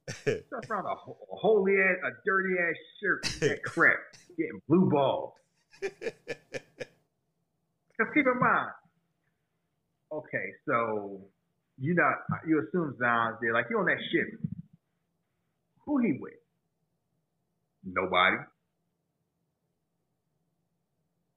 Stuff 0.47 0.69
around 0.69 0.85
a, 0.85 0.89
a 0.89 0.95
holy 1.37 1.73
ass, 1.73 1.97
a 2.05 2.09
dirty 2.25 2.55
ass 2.59 2.75
shirt, 3.01 3.23
that 3.49 3.63
crap, 3.63 3.97
getting 4.37 4.59
blue 4.67 4.89
balls. 4.89 5.33
Because 5.79 6.13
keep 8.13 8.25
in 8.25 8.39
mind, 8.39 8.71
okay, 10.11 10.53
so 10.67 11.21
you 11.79 11.93
not 11.93 12.15
you 12.47 12.59
assume 12.67 12.95
Zion's 12.99 13.37
there, 13.41 13.53
like 13.53 13.65
you 13.69 13.77
on 13.77 13.85
that 13.85 13.99
ship. 14.11 14.39
Who 15.91 15.97
he 15.97 16.13
with? 16.21 16.31
Nobody. 17.83 18.37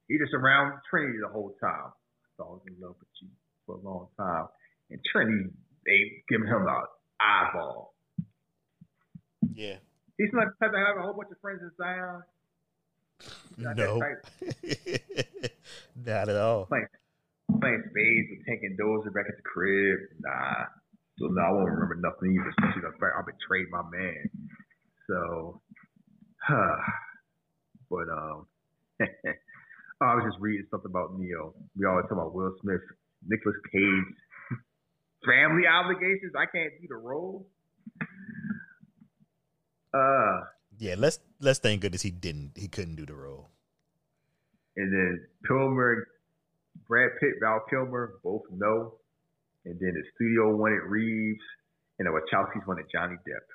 He 0.07 0.17
just 0.17 0.33
around 0.33 0.79
Trinity 0.89 1.17
the 1.21 1.27
whole 1.27 1.53
time. 1.59 1.91
I 2.39 2.43
was 2.43 2.61
in 2.65 2.75
love 2.81 2.95
with 2.97 3.09
you 3.21 3.27
for 3.65 3.75
a 3.75 3.79
long 3.79 4.07
time, 4.15 4.45
and 4.91 4.99
Trinity 5.11 5.49
they 5.85 6.23
giving 6.29 6.47
him 6.47 6.65
a 6.67 6.83
eyeball. 7.19 7.93
Yeah. 9.53 9.75
He's 10.17 10.29
not 10.31 10.47
the 10.47 10.65
type 10.65 10.71
to 10.71 10.77
have 10.77 10.97
a 10.99 11.01
whole 11.01 11.13
bunch 11.13 11.31
of 11.31 11.39
friends 11.41 11.59
in 11.61 11.71
Zion. 11.77 12.23
Not 13.57 13.75
No. 13.75 13.99
type. 13.99 14.25
Not 16.05 16.29
at 16.29 16.35
all. 16.37 16.65
Playing, 16.67 16.87
playing 17.59 17.83
spades 17.89 18.47
and 18.47 18.79
Dozer 18.79 19.13
back 19.13 19.25
at 19.27 19.35
the 19.35 19.43
crib. 19.43 19.99
Nah. 20.21 20.65
So 21.19 21.27
now 21.27 21.47
I 21.47 21.51
won't 21.51 21.71
remember 21.71 21.95
nothing 21.95 22.31
either. 22.35 22.49
Especially 22.49 22.81
the 22.81 22.97
fact 22.99 23.15
I 23.17 23.21
betrayed 23.23 23.67
my 23.71 23.83
man. 23.89 24.29
So, 25.07 25.61
huh. 26.43 26.77
But 27.89 28.09
um, 28.09 28.47
I 30.01 30.15
was 30.15 30.23
just 30.27 30.41
reading 30.41 30.65
something 30.71 30.89
about 30.89 31.17
Neo. 31.19 31.53
We 31.77 31.85
always 31.85 32.03
talk 32.05 32.13
about 32.13 32.33
Will 32.33 32.51
Smith, 32.61 32.81
Nicolas 33.27 33.55
Cage, 33.71 34.59
family 35.23 35.67
obligations. 35.67 36.33
I 36.35 36.45
can't 36.47 36.73
do 36.81 36.87
the 36.89 36.95
role. 36.95 37.47
Uh, 39.93 40.41
Yeah, 40.79 40.95
let's 40.97 41.19
let's 41.39 41.59
thank 41.59 41.81
goodness 41.81 42.01
he 42.01 42.11
didn't 42.11 42.53
he 42.57 42.67
couldn't 42.67 42.95
do 42.95 43.05
the 43.05 43.13
role. 43.15 43.49
and 44.75 44.91
then 44.91 45.25
Kilmer, 45.47 46.07
Brad 46.87 47.11
Pitt, 47.21 47.35
Val 47.39 47.61
Kilmer, 47.69 48.15
both 48.23 48.41
no. 48.51 48.95
And 49.65 49.79
then 49.79 49.93
the 49.93 50.03
studio 50.15 50.55
wanted 50.55 50.81
Reeves, 50.87 51.41
and 51.99 52.07
the 52.07 52.11
Wachowskis 52.11 52.67
wanted 52.67 52.85
Johnny 52.91 53.15
Depp. 53.27 53.45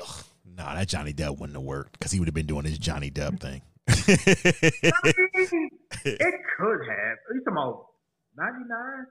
Ugh. 0.00 0.24
Nah, 0.56 0.74
that 0.74 0.88
Johnny 0.88 1.12
Depp 1.12 1.38
wouldn't 1.38 1.56
have 1.56 1.62
worked 1.62 1.92
because 1.98 2.12
he 2.12 2.18
would 2.18 2.28
have 2.28 2.34
been 2.34 2.46
doing 2.46 2.64
his 2.64 2.78
Johnny 2.78 3.10
Depp 3.10 3.38
thing. 3.40 3.62
I 3.88 3.92
mean, 5.04 5.70
it 6.04 6.34
could 6.58 6.80
have. 6.88 7.18
Are 7.28 7.34
you 7.34 7.42
talking 7.44 7.52
about 7.52 7.86
99? 8.36 9.06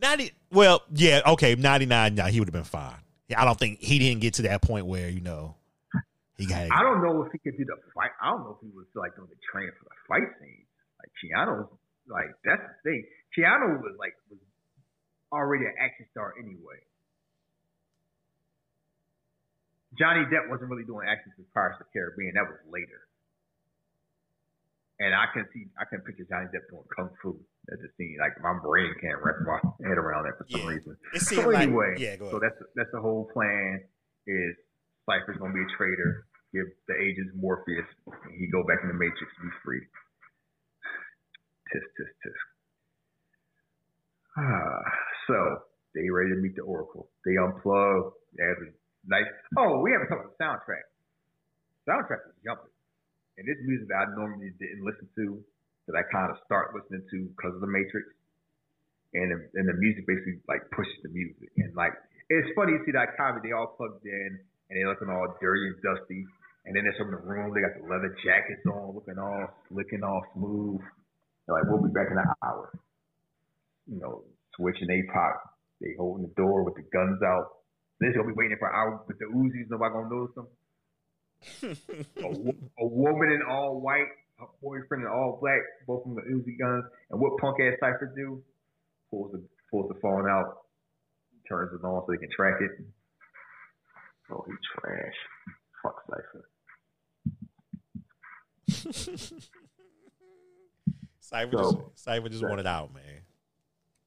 Ninety. 0.00 0.32
Well, 0.50 0.82
yeah, 0.92 1.22
okay, 1.24 1.54
ninety 1.54 1.86
nine. 1.86 2.16
Yeah, 2.16 2.28
he 2.28 2.40
would 2.40 2.48
have 2.48 2.52
been 2.52 2.64
fine. 2.64 2.98
Yeah, 3.28 3.40
I 3.40 3.44
don't 3.44 3.58
think 3.58 3.80
he 3.80 3.98
didn't 4.00 4.20
get 4.20 4.34
to 4.34 4.42
that 4.42 4.60
point 4.60 4.86
where 4.86 5.08
you 5.08 5.20
know 5.20 5.54
he 6.36 6.46
got. 6.46 6.66
I 6.72 6.82
don't 6.82 7.00
know 7.00 7.22
if 7.22 7.30
he 7.30 7.38
could 7.38 7.56
do 7.56 7.64
the 7.64 7.76
fight. 7.94 8.10
I 8.20 8.30
don't 8.30 8.42
know 8.42 8.58
if 8.60 8.66
he 8.66 8.74
was 8.74 8.86
like 8.96 9.14
doing 9.14 9.28
the 9.28 9.38
training 9.52 9.70
for 9.78 9.84
the 9.84 9.94
fight 10.08 10.34
scenes. 10.40 10.66
Like 10.98 11.12
Keanu, 11.22 11.68
like 12.08 12.34
that's 12.44 12.62
the 12.62 12.90
thing. 12.90 13.04
Keanu 13.34 13.82
was 13.82 13.94
like 13.98 14.14
was 14.30 14.38
already 15.32 15.66
an 15.66 15.74
action 15.82 16.06
star 16.10 16.34
anyway. 16.38 16.78
Johnny 19.98 20.26
Depp 20.26 20.50
wasn't 20.50 20.70
really 20.70 20.86
doing 20.86 21.06
action 21.06 21.30
for 21.38 21.46
Pirates 21.54 21.78
of 21.78 21.86
the 21.86 21.92
Caribbean. 21.94 22.34
That 22.34 22.50
was 22.50 22.58
later. 22.66 23.06
And 25.02 25.14
I 25.14 25.26
can 25.34 25.46
see, 25.54 25.66
I 25.78 25.86
can 25.86 26.02
picture 26.06 26.26
Johnny 26.26 26.46
Depp 26.54 26.66
doing 26.70 26.86
kung 26.94 27.10
fu 27.22 27.38
at 27.70 27.78
the 27.82 27.90
scene. 27.98 28.18
Like 28.18 28.38
my 28.42 28.54
brain 28.62 28.94
can't 29.02 29.18
wrap 29.22 29.38
my 29.42 29.58
head 29.86 29.98
around 29.98 30.26
that 30.26 30.38
for 30.38 30.46
some 30.50 30.62
Yeah. 30.62 30.74
reason. 30.74 30.96
It 31.14 31.22
So 31.22 31.46
like 31.50 31.66
anyway, 31.66 31.94
yeah. 31.98 32.14
Go 32.16 32.30
so 32.30 32.38
that's 32.38 32.58
that's 32.74 32.90
the 32.94 33.00
whole 33.02 33.26
plan. 33.34 33.82
Is 34.26 34.54
Cypher's 35.06 35.38
gonna 35.38 35.54
be 35.54 35.62
a 35.62 35.70
traitor? 35.76 36.26
Give 36.54 36.66
the 36.86 36.94
agents 36.94 37.34
Morpheus, 37.34 37.86
and 38.06 38.34
he 38.38 38.46
go 38.46 38.62
back 38.62 38.78
in 38.82 38.88
the 38.88 38.94
Matrix 38.94 39.26
to 39.34 39.42
be 39.42 39.50
free. 39.66 39.82
Tisk 41.74 41.86
tisk 41.98 42.14
tisk. 42.22 42.42
Ah, 44.36 44.82
so 45.26 45.36
they 45.94 46.10
ready 46.10 46.30
to 46.34 46.40
meet 46.40 46.56
the 46.56 46.62
Oracle. 46.62 47.08
They 47.24 47.38
unplug. 47.38 48.12
They 48.36 48.44
have 48.44 48.58
a 48.62 48.70
nice. 49.06 49.30
Oh, 49.58 49.80
we 49.80 49.92
haven't 49.92 50.08
talked 50.08 50.26
about 50.26 50.38
the 50.38 50.72
soundtrack. 50.72 50.86
Soundtrack 51.86 52.22
is 52.28 52.36
jumping, 52.44 52.72
and 53.38 53.46
this 53.46 53.58
music 53.62 53.88
that 53.88 54.08
I 54.08 54.16
normally 54.16 54.50
didn't 54.58 54.82
listen 54.84 55.06
to, 55.16 55.38
that 55.86 55.94
I 55.94 56.02
kind 56.10 56.32
of 56.32 56.38
start 56.46 56.74
listening 56.74 57.04
to 57.10 57.16
because 57.36 57.54
of 57.54 57.60
the 57.60 57.70
Matrix 57.70 58.08
and 59.14 59.32
and 59.54 59.68
the 59.68 59.74
music 59.78 60.06
basically 60.06 60.38
like 60.48 60.60
pushes 60.74 60.98
the 61.02 61.08
music 61.10 61.50
and 61.58 61.74
like 61.74 61.94
it's 62.28 62.50
funny 62.54 62.74
to 62.76 62.82
see 62.84 62.92
that 62.92 63.16
comedy 63.16 63.48
they 63.48 63.54
all 63.54 63.74
plugged 63.78 64.04
in 64.04 64.38
and 64.68 64.74
they 64.74 64.84
looking 64.84 65.08
all 65.08 65.26
dirty 65.40 65.70
and 65.70 65.78
dusty 65.82 66.26
and 66.66 66.74
then 66.76 66.84
they're 66.84 66.98
in 67.06 67.14
the 67.14 67.22
room 67.22 67.54
they 67.54 67.62
got 67.62 67.74
the 67.78 67.86
leather 67.86 68.10
jackets 68.26 68.62
on 68.66 68.94
looking 68.94 69.18
all 69.18 69.46
slick 69.70 69.88
and 69.92 70.04
all 70.04 70.22
smooth 70.34 70.80
they're 71.46 71.56
like 71.56 71.64
we'll 71.70 71.82
be 71.82 71.94
back 71.94 72.10
in 72.10 72.18
an 72.18 72.26
hour 72.42 72.70
you 73.90 73.98
know 74.00 74.22
switching 74.56 74.88
Apoc 74.88 75.32
they 75.80 75.94
holding 75.98 76.26
the 76.26 76.34
door 76.34 76.62
with 76.64 76.74
the 76.74 76.82
guns 76.92 77.20
out 77.22 77.46
they're 78.00 78.12
gonna 78.12 78.26
be 78.28 78.32
waiting 78.34 78.56
for 78.58 78.68
an 78.68 78.74
hour 78.74 79.04
with 79.06 79.18
the 79.18 79.26
Uzis 79.26 79.68
nobody 79.70 79.92
gonna 79.92 80.08
notice 80.14 80.34
them 80.34 80.48
a, 82.18 82.82
a 82.82 82.86
woman 82.86 83.30
in 83.32 83.42
all 83.48 83.80
white 83.80 84.08
her 84.38 84.46
boyfriend 84.62 85.02
in 85.04 85.08
all 85.08 85.38
black 85.40 85.60
both 85.86 86.02
from 86.02 86.14
the 86.14 86.22
Uzi 86.22 86.58
guns 86.58 86.84
and 87.10 87.20
what 87.20 87.38
punk 87.38 87.56
ass 87.60 87.74
Cypher 87.80 88.12
do 88.16 88.42
pulls 89.10 89.32
the 89.32 89.42
pulls 89.70 89.88
the 89.88 90.00
phone 90.00 90.28
out, 90.28 90.58
turns 91.48 91.72
it 91.72 91.84
on 91.84 92.02
so 92.06 92.12
he 92.12 92.18
can 92.18 92.28
track 92.34 92.60
it. 92.60 92.70
Oh, 94.30 94.44
he 94.46 94.52
trash. 94.80 95.14
Fuck 95.82 96.02
Cypher. 96.08 96.44
Cypher 101.20 101.50
So- 101.52 101.72
just 101.92 102.04
Cypher 102.04 102.28
just 102.28 102.42
wanted 102.42 102.66
out, 102.66 102.92
man. 102.94 103.02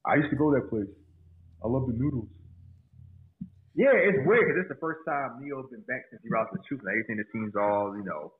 I 0.08 0.16
used 0.16 0.30
to 0.30 0.36
go 0.36 0.50
that 0.54 0.70
place. 0.70 0.88
I 1.62 1.68
love 1.68 1.86
the 1.86 1.92
noodles. 1.92 2.28
Yeah, 3.74 3.92
it's 3.94 4.18
weird 4.26 4.48
because 4.48 4.58
it's 4.64 4.72
the 4.72 4.80
first 4.80 5.00
time 5.06 5.38
Neo's 5.38 5.70
been 5.70 5.84
back 5.86 6.02
since 6.10 6.22
he 6.22 6.28
brought 6.28 6.50
the 6.50 6.58
truth 6.66 6.80
and 6.80 6.90
everything 6.90 7.16
that 7.18 7.30
seems 7.30 7.54
all, 7.54 7.94
you 7.94 8.02
know, 8.02 8.32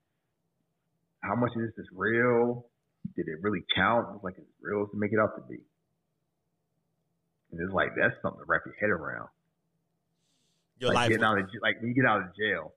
how 1.23 1.37
much 1.37 1.53
of 1.55 1.63
this 1.63 1.77
is 1.79 1.87
real? 1.93 2.67
Did 3.15 3.29
it 3.29 3.39
really 3.43 3.61
count? 3.75 4.09
It's 4.15 4.25
like 4.25 4.35
it's 4.39 4.51
real 4.61 4.87
to 4.87 4.97
make 4.97 5.13
it 5.13 5.19
out 5.21 5.37
to 5.37 5.43
be. 5.49 5.61
And 7.53 7.61
it's 7.61 7.73
like 7.73 7.91
that's 7.97 8.15
something 8.23 8.41
to 8.41 8.47
wrap 8.49 8.63
your 8.67 8.75
head 8.81 8.91
around. 8.91 9.29
Your 10.79 10.89
like 10.91 10.97
life, 10.97 11.09
getting 11.11 11.25
out 11.25 11.39
of 11.39 11.45
like 11.63 11.81
when 11.81 11.91
you 11.91 11.95
get 11.95 12.09
out 12.09 12.21
of 12.21 12.35
jail. 12.37 12.73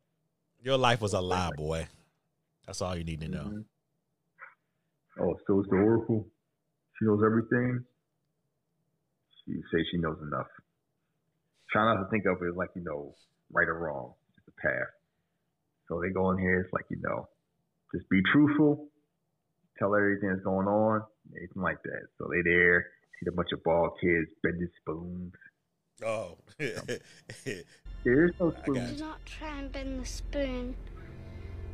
your 0.64 0.78
life 0.78 1.02
was 1.02 1.14
a 1.14 1.22
lie, 1.22 1.50
boy. 1.56 1.88
That's 2.66 2.82
all 2.82 2.96
you 2.96 3.04
need 3.04 3.22
to 3.22 3.28
know. 3.28 3.44
Mhm. 3.44 3.66
Oh, 5.20 5.36
so 5.48 5.60
it's 5.60 5.70
the 5.70 5.78
Oracle. 5.78 6.28
She 6.98 7.06
knows 7.06 7.22
everything. 7.26 7.86
She 9.52 9.62
says 9.72 9.86
she 9.92 9.98
knows 9.98 10.18
enough. 10.22 10.48
Try 11.72 11.84
not 11.86 12.04
to 12.04 12.10
think 12.10 12.26
of 12.26 12.42
it 12.42 12.56
like, 12.56 12.70
you 12.76 12.84
know, 12.84 13.16
right 13.52 13.68
or 13.68 13.78
wrong. 13.78 14.14
Just 14.36 14.48
a 14.48 14.62
path. 14.62 14.88
So 15.88 16.00
they 16.02 16.10
go 16.10 16.32
in 16.32 16.38
here, 16.38 16.62
it's 16.62 16.74
like, 16.74 16.86
you 16.90 16.98
know, 17.02 17.28
just 17.94 18.10
be 18.10 18.22
truthful, 18.32 18.88
tell 19.78 19.94
everything 19.96 20.30
that's 20.30 20.42
going 20.42 20.68
on, 20.68 21.04
anything 21.36 21.62
like 21.62 21.84
that. 21.84 22.08
So 22.18 22.30
they 22.32 22.42
there, 22.44 22.88
see 23.20 23.28
a 23.28 23.32
bunch 23.32 23.50
of 23.52 23.62
bald 23.64 23.92
kids 24.00 24.30
bending 24.42 24.70
spoons. 24.82 25.34
Oh, 26.06 26.38
There 28.04 28.26
is 28.26 28.32
no 28.40 28.54
I 28.58 28.62
spoon. 28.62 28.74
got 28.76 28.96
Do 28.96 29.04
not 29.04 29.26
try 29.26 29.60
and 29.60 29.72
bend 29.72 30.02
the 30.02 30.06
spoon. 30.06 30.76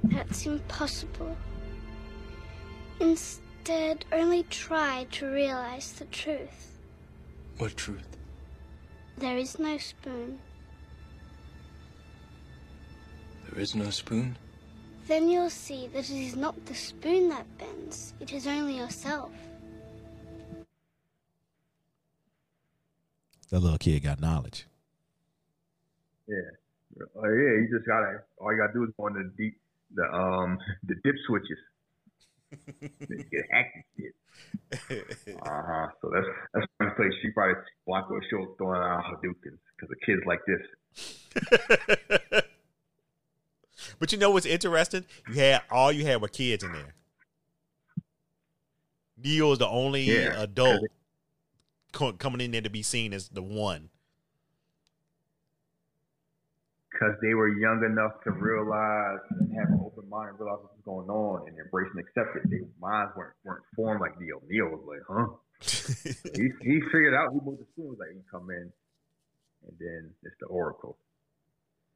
That's 0.04 0.46
impossible. 0.46 1.38
Instead, 3.00 4.06
only 4.12 4.44
try 4.44 5.06
to 5.12 5.28
realize 5.28 5.94
the 5.94 6.06
truth. 6.06 6.77
What 7.58 7.76
truth? 7.76 8.18
There 9.18 9.38
is 9.38 9.58
no 9.58 9.78
spoon. 9.78 10.40
There 13.50 13.60
is 13.60 13.76
no 13.76 13.90
spoon? 13.90 14.38
Then 15.08 15.30
you'll 15.30 15.50
see 15.50 15.88
that 15.88 16.10
it 16.10 16.18
is 16.18 16.36
not 16.36 16.66
the 16.66 16.76
spoon 16.76 17.30
that 17.30 17.46
bends, 17.58 18.14
it 18.20 18.32
is 18.34 18.46
only 18.46 18.78
yourself. 18.78 19.32
that 23.50 23.60
little 23.60 23.78
kid 23.78 24.04
got 24.04 24.20
knowledge. 24.20 24.68
Yeah. 26.28 26.36
Oh 27.16 27.24
yeah, 27.26 27.62
you 27.62 27.70
just 27.72 27.88
gotta 27.88 28.24
all 28.38 28.52
you 28.52 28.58
gotta 28.58 28.74
do 28.74 28.84
is 28.84 28.90
go 28.98 29.06
on 29.06 29.14
the 29.14 29.32
deep 29.38 29.60
the 29.94 30.04
um 30.04 30.58
the 30.84 30.96
dip 31.04 31.16
switches. 31.26 31.58
Get 32.52 33.46
hacked 33.52 33.76
and 33.76 33.84
shit. 33.98 35.38
Uh 35.42 35.62
huh. 35.66 35.88
So 36.02 36.10
that's 36.14 36.26
that's 36.54 36.66
one 36.78 36.92
place 36.96 37.12
she 37.22 37.30
probably 37.32 37.56
Blanco 37.86 38.20
Schultz 38.30 38.52
throwing 38.58 38.82
out 38.82 39.04
Hadoukens 39.06 39.60
because 39.76 39.90
the 39.90 39.96
kids 40.06 40.22
like 40.26 40.40
this. 40.46 40.62
but 44.00 44.12
you 44.12 44.18
know 44.18 44.32
what's 44.32 44.46
interesting? 44.46 45.06
You 45.30 45.36
had 45.36 45.62
all 45.72 45.92
you 45.92 46.06
had 46.06 46.22
were 46.22 46.28
kids 46.28 46.64
in 46.64 46.72
there. 46.72 46.94
Neo 49.24 49.52
is 49.52 49.60
the 49.60 49.68
only 49.68 50.04
Yeah. 50.04 50.42
adult 50.42 50.84
co- 51.92 52.14
coming 52.14 52.40
in 52.42 52.52
there 52.52 52.62
to 52.62 52.70
be 52.70 52.84
seen 52.84 53.14
as 53.14 53.30
the 53.30 53.42
one? 53.42 53.90
Because 56.98 57.16
they 57.22 57.34
were 57.34 57.50
young 57.50 57.84
enough 57.86 58.24
to 58.24 58.32
realize 58.32 59.20
and 59.40 59.54
have 59.54 59.70
an 59.70 59.80
open 59.86 60.10
mind 60.10 60.30
and 60.30 60.40
realize 60.40 60.60
what 60.62 60.74
was 60.74 60.86
going 60.86 61.10
on 61.10 61.48
and 61.48 61.58
embrace 61.60 61.90
and 61.94 62.02
accept 62.02 62.36
it. 62.36 62.50
Their 62.50 62.66
minds 62.82 63.14
weren't 63.16 63.34
weren't 63.44 63.64
formed 63.76 64.02
like 64.02 64.20
Neo. 64.20 64.42
Neo 64.50 64.70
was 64.70 64.84
like, 64.88 65.06
huh? 65.06 65.28
he 66.34 66.50
he 66.62 66.82
figured 66.92 67.14
out 67.14 67.30
who 67.32 67.42
moved 67.44 67.62
the 67.62 67.68
spoon. 67.74 67.96
Like 68.00 68.10
he 68.14 68.22
come 68.32 68.50
in, 68.50 68.72
and 69.68 69.76
then 69.80 70.10
it's 70.24 70.36
the 70.40 70.48
Oracle. 70.48 70.98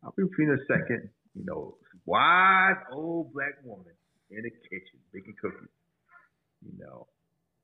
I'll 0.04 0.14
be 0.16 0.24
between 0.24 0.52
a 0.52 0.62
second. 0.68 1.10
You 1.34 1.46
know, 1.46 1.76
wise 2.06 2.78
old 2.92 3.34
black 3.34 3.58
woman 3.64 3.94
in 4.30 4.44
the 4.44 4.52
kitchen 4.70 5.00
making 5.14 5.36
cookies. 5.42 5.74
You 6.62 6.78
know, 6.78 7.08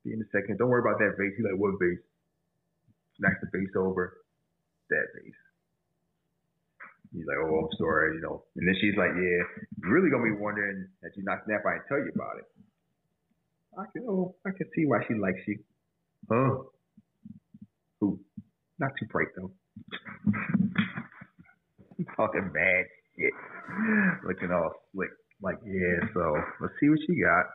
be 0.03 0.13
in 0.13 0.21
a 0.21 0.29
second. 0.31 0.57
Don't 0.57 0.69
worry 0.69 0.81
about 0.81 0.99
that 0.99 1.13
vase. 1.19 1.33
He's 1.37 1.45
like, 1.45 1.59
what 1.59 1.77
vase? 1.79 2.01
Knocks 3.19 3.37
the 3.41 3.49
vase 3.53 3.75
over. 3.75 4.17
That 4.89 5.05
vase. 5.13 5.46
He's 7.13 7.25
like, 7.25 7.37
oh, 7.39 7.65
I'm 7.65 7.77
sorry, 7.77 8.15
you 8.15 8.21
know. 8.21 8.43
And 8.55 8.67
then 8.67 8.75
she's 8.81 8.95
like, 8.97 9.11
yeah, 9.15 9.41
you're 9.81 9.93
really 9.93 10.09
gonna 10.09 10.23
be 10.23 10.37
wondering 10.37 10.87
that 11.01 11.11
you 11.15 11.23
knocked 11.23 11.47
nap. 11.47 11.63
I 11.65 11.79
didn't 11.79 11.87
tell 11.87 11.99
you 11.99 12.11
about 12.13 12.37
it. 12.39 12.45
I 13.77 13.85
can, 13.93 14.05
oh, 14.09 14.35
I 14.45 14.51
can 14.51 14.67
see 14.75 14.85
why 14.85 14.99
she 15.07 15.13
likes 15.13 15.39
you. 15.47 15.59
Huh? 16.29 16.63
Who? 18.01 18.19
Not 18.79 18.91
too 18.99 19.05
bright 19.07 19.27
though. 19.35 19.51
Talking 22.15 22.51
bad 22.53 22.85
shit. 23.15 23.33
Looking 24.25 24.51
all 24.51 24.71
slick. 24.93 25.09
Like, 25.41 25.57
yeah, 25.65 26.07
so 26.13 26.35
let's 26.61 26.73
see 26.79 26.89
what 26.89 26.99
you 27.07 27.23
got. 27.23 27.45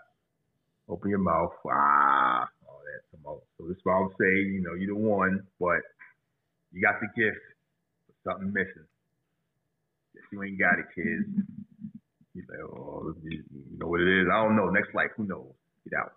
Open 0.89 1.11
your 1.11 1.19
mouth. 1.19 1.53
Ah, 1.71 2.49
all 2.69 2.81
that. 2.85 3.19
More. 3.23 3.43
So 3.59 3.67
this 3.67 3.77
is 3.77 3.83
why 3.85 3.95
I'm 3.95 4.11
saying, 4.19 4.53
you 4.55 4.63
know, 4.63 4.75
you're 4.75 4.95
the 4.95 5.01
one, 5.01 5.41
but 5.59 5.83
you 6.73 6.81
got 6.83 7.01
the 7.01 7.09
gift, 7.21 7.39
something 8.25 8.53
missing. 8.53 8.87
You 10.33 10.43
ain't 10.43 10.59
got 10.59 10.79
it, 10.79 10.87
kids. 10.95 11.29
He's 12.35 12.45
like, 12.49 12.61
oh, 12.65 13.15
you 13.23 13.45
you 13.53 13.79
know 13.79 13.89
what 13.89 14.01
it 14.01 14.09
is? 14.09 14.27
I 14.33 14.43
don't 14.43 14.57
know. 14.57 14.71
Next 14.71 14.95
life, 14.95 15.11
who 15.17 15.25
knows? 15.27 15.53
Get 15.85 15.99
out. 15.99 16.13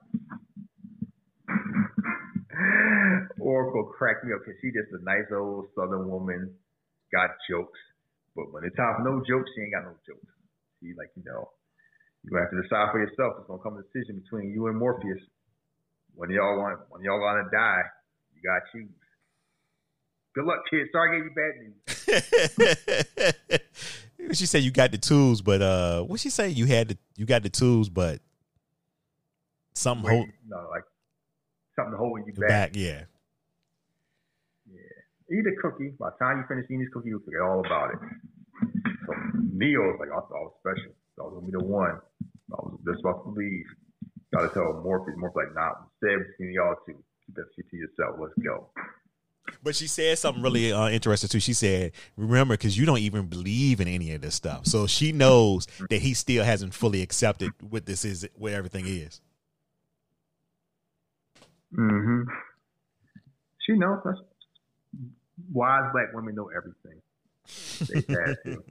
Oracle 3.39 3.91
cracked 3.97 4.23
me 4.23 4.31
up 4.33 4.39
because 4.45 4.59
she 4.61 4.71
just 4.71 4.95
a 4.95 5.03
nice 5.03 5.27
old 5.35 5.67
Southern 5.75 6.07
woman, 6.07 6.55
got 7.11 7.31
jokes, 7.49 7.79
but 8.35 8.51
when 8.53 8.63
it's 8.63 8.75
time 8.75 8.95
for 8.97 9.03
no 9.03 9.19
jokes, 9.27 9.51
she 9.55 9.61
ain't 9.63 9.73
got 9.73 9.83
no 9.83 9.95
jokes. 10.07 10.31
She 10.79 10.93
like, 10.97 11.11
you 11.15 11.23
know, 11.25 11.49
you 12.23 12.31
gonna 12.31 12.43
have 12.43 12.51
to 12.51 12.61
decide 12.63 12.91
for 12.91 12.99
yourself. 12.99 13.35
It's 13.39 13.47
gonna 13.47 13.61
come 13.61 13.77
a 13.77 13.83
decision 13.83 14.23
between 14.23 14.51
you 14.51 14.67
and 14.67 14.77
Morpheus. 14.77 15.21
When 16.15 16.29
y'all 16.31 16.57
want, 16.57 16.79
when 16.89 17.03
y'all 17.03 17.19
gonna 17.19 17.49
die, 17.51 17.83
you 18.33 18.41
gotta 18.41 18.63
choose. 18.71 18.89
Good 20.33 20.45
luck, 20.45 20.63
kids. 20.69 20.89
Sorry, 20.91 21.11
I 21.11 21.19
gave 21.19 21.27
you 21.27 21.35
bad 21.35 21.53
news. 21.59 21.75
she 24.33 24.45
said 24.45 24.63
you 24.63 24.71
got 24.71 24.91
the 24.91 24.97
tools, 24.97 25.41
but 25.41 25.61
uh, 25.61 26.01
what 26.03 26.19
she 26.19 26.29
say? 26.29 26.49
You 26.49 26.65
had 26.65 26.89
the 26.89 26.97
you 27.15 27.25
got 27.25 27.43
the 27.43 27.49
tools, 27.49 27.89
but 27.89 28.19
something 29.73 30.09
hold 30.09 30.27
no, 30.47 30.67
like 30.71 30.83
something 31.75 31.97
holding 31.97 32.25
you 32.27 32.33
back. 32.33 32.49
back. 32.49 32.75
Yeah, 32.75 33.03
Eat 35.31 35.41
a 35.41 35.55
cookie. 35.61 35.89
By 35.97 36.11
the 36.13 36.17
time 36.21 36.37
you 36.37 36.45
finish 36.47 36.65
eating 36.65 36.85
this 36.85 36.93
cookie, 36.93 37.09
you'll 37.09 37.25
forget 37.25 37.41
all 37.41 37.65
about 37.65 37.97
it. 37.97 37.99
So 39.09 39.13
Neo's 39.57 39.97
like, 39.99 40.13
I 40.13 40.21
thought 40.21 40.37
I 40.37 40.45
was 40.45 40.53
special. 40.61 40.93
I 41.17 41.23
was 41.25 41.33
gonna 41.33 41.49
be 41.49 41.57
the 41.57 41.65
one. 41.65 41.97
I 42.53 42.57
was 42.61 42.77
just 42.85 43.01
about 43.01 43.25
to 43.25 43.31
leave. 43.33 43.65
Gotta 44.33 44.53
tell 44.53 44.81
Morpheus. 44.85 45.17
Morpheus 45.17 45.49
like, 45.49 45.55
nah, 45.57 45.81
stay 45.97 46.13
between 46.13 46.53
y'all 46.53 46.77
two. 46.85 46.93
Keep 47.25 47.35
that 47.41 47.49
shit 47.55 47.65
to 47.71 47.77
yourself. 47.77 48.21
Let's 48.21 48.37
go. 48.37 48.69
But 49.65 49.75
she 49.75 49.87
said 49.87 50.17
something 50.19 50.43
really 50.43 50.71
uh, 50.71 50.89
interesting 50.89 51.27
too. 51.27 51.39
She 51.39 51.53
said, 51.53 51.91
"Remember, 52.15 52.53
because 52.53 52.77
you 52.77 52.85
don't 52.85 52.99
even 52.99 53.25
believe 53.25 53.81
in 53.81 53.87
any 53.87 54.13
of 54.13 54.21
this 54.21 54.35
stuff, 54.35 54.67
so 54.67 54.85
she 54.85 55.11
knows 55.11 55.67
that 55.89 55.97
he 56.01 56.13
still 56.13 56.45
hasn't 56.45 56.75
fully 56.75 57.01
accepted 57.01 57.51
what 57.67 57.87
this 57.87 58.05
is, 58.05 58.29
what 58.35 58.53
everything 58.53 58.85
is." 58.85 59.19
Mm-hmm. 61.75 62.29
She 63.65 63.73
knows. 63.73 63.99
That's, 64.05 64.19
wise 65.51 65.91
black 65.91 66.13
women 66.13 66.35
know 66.35 66.51
everything. 66.55 67.01
They 67.89 68.13
had 68.13 68.37
to. 68.45 68.63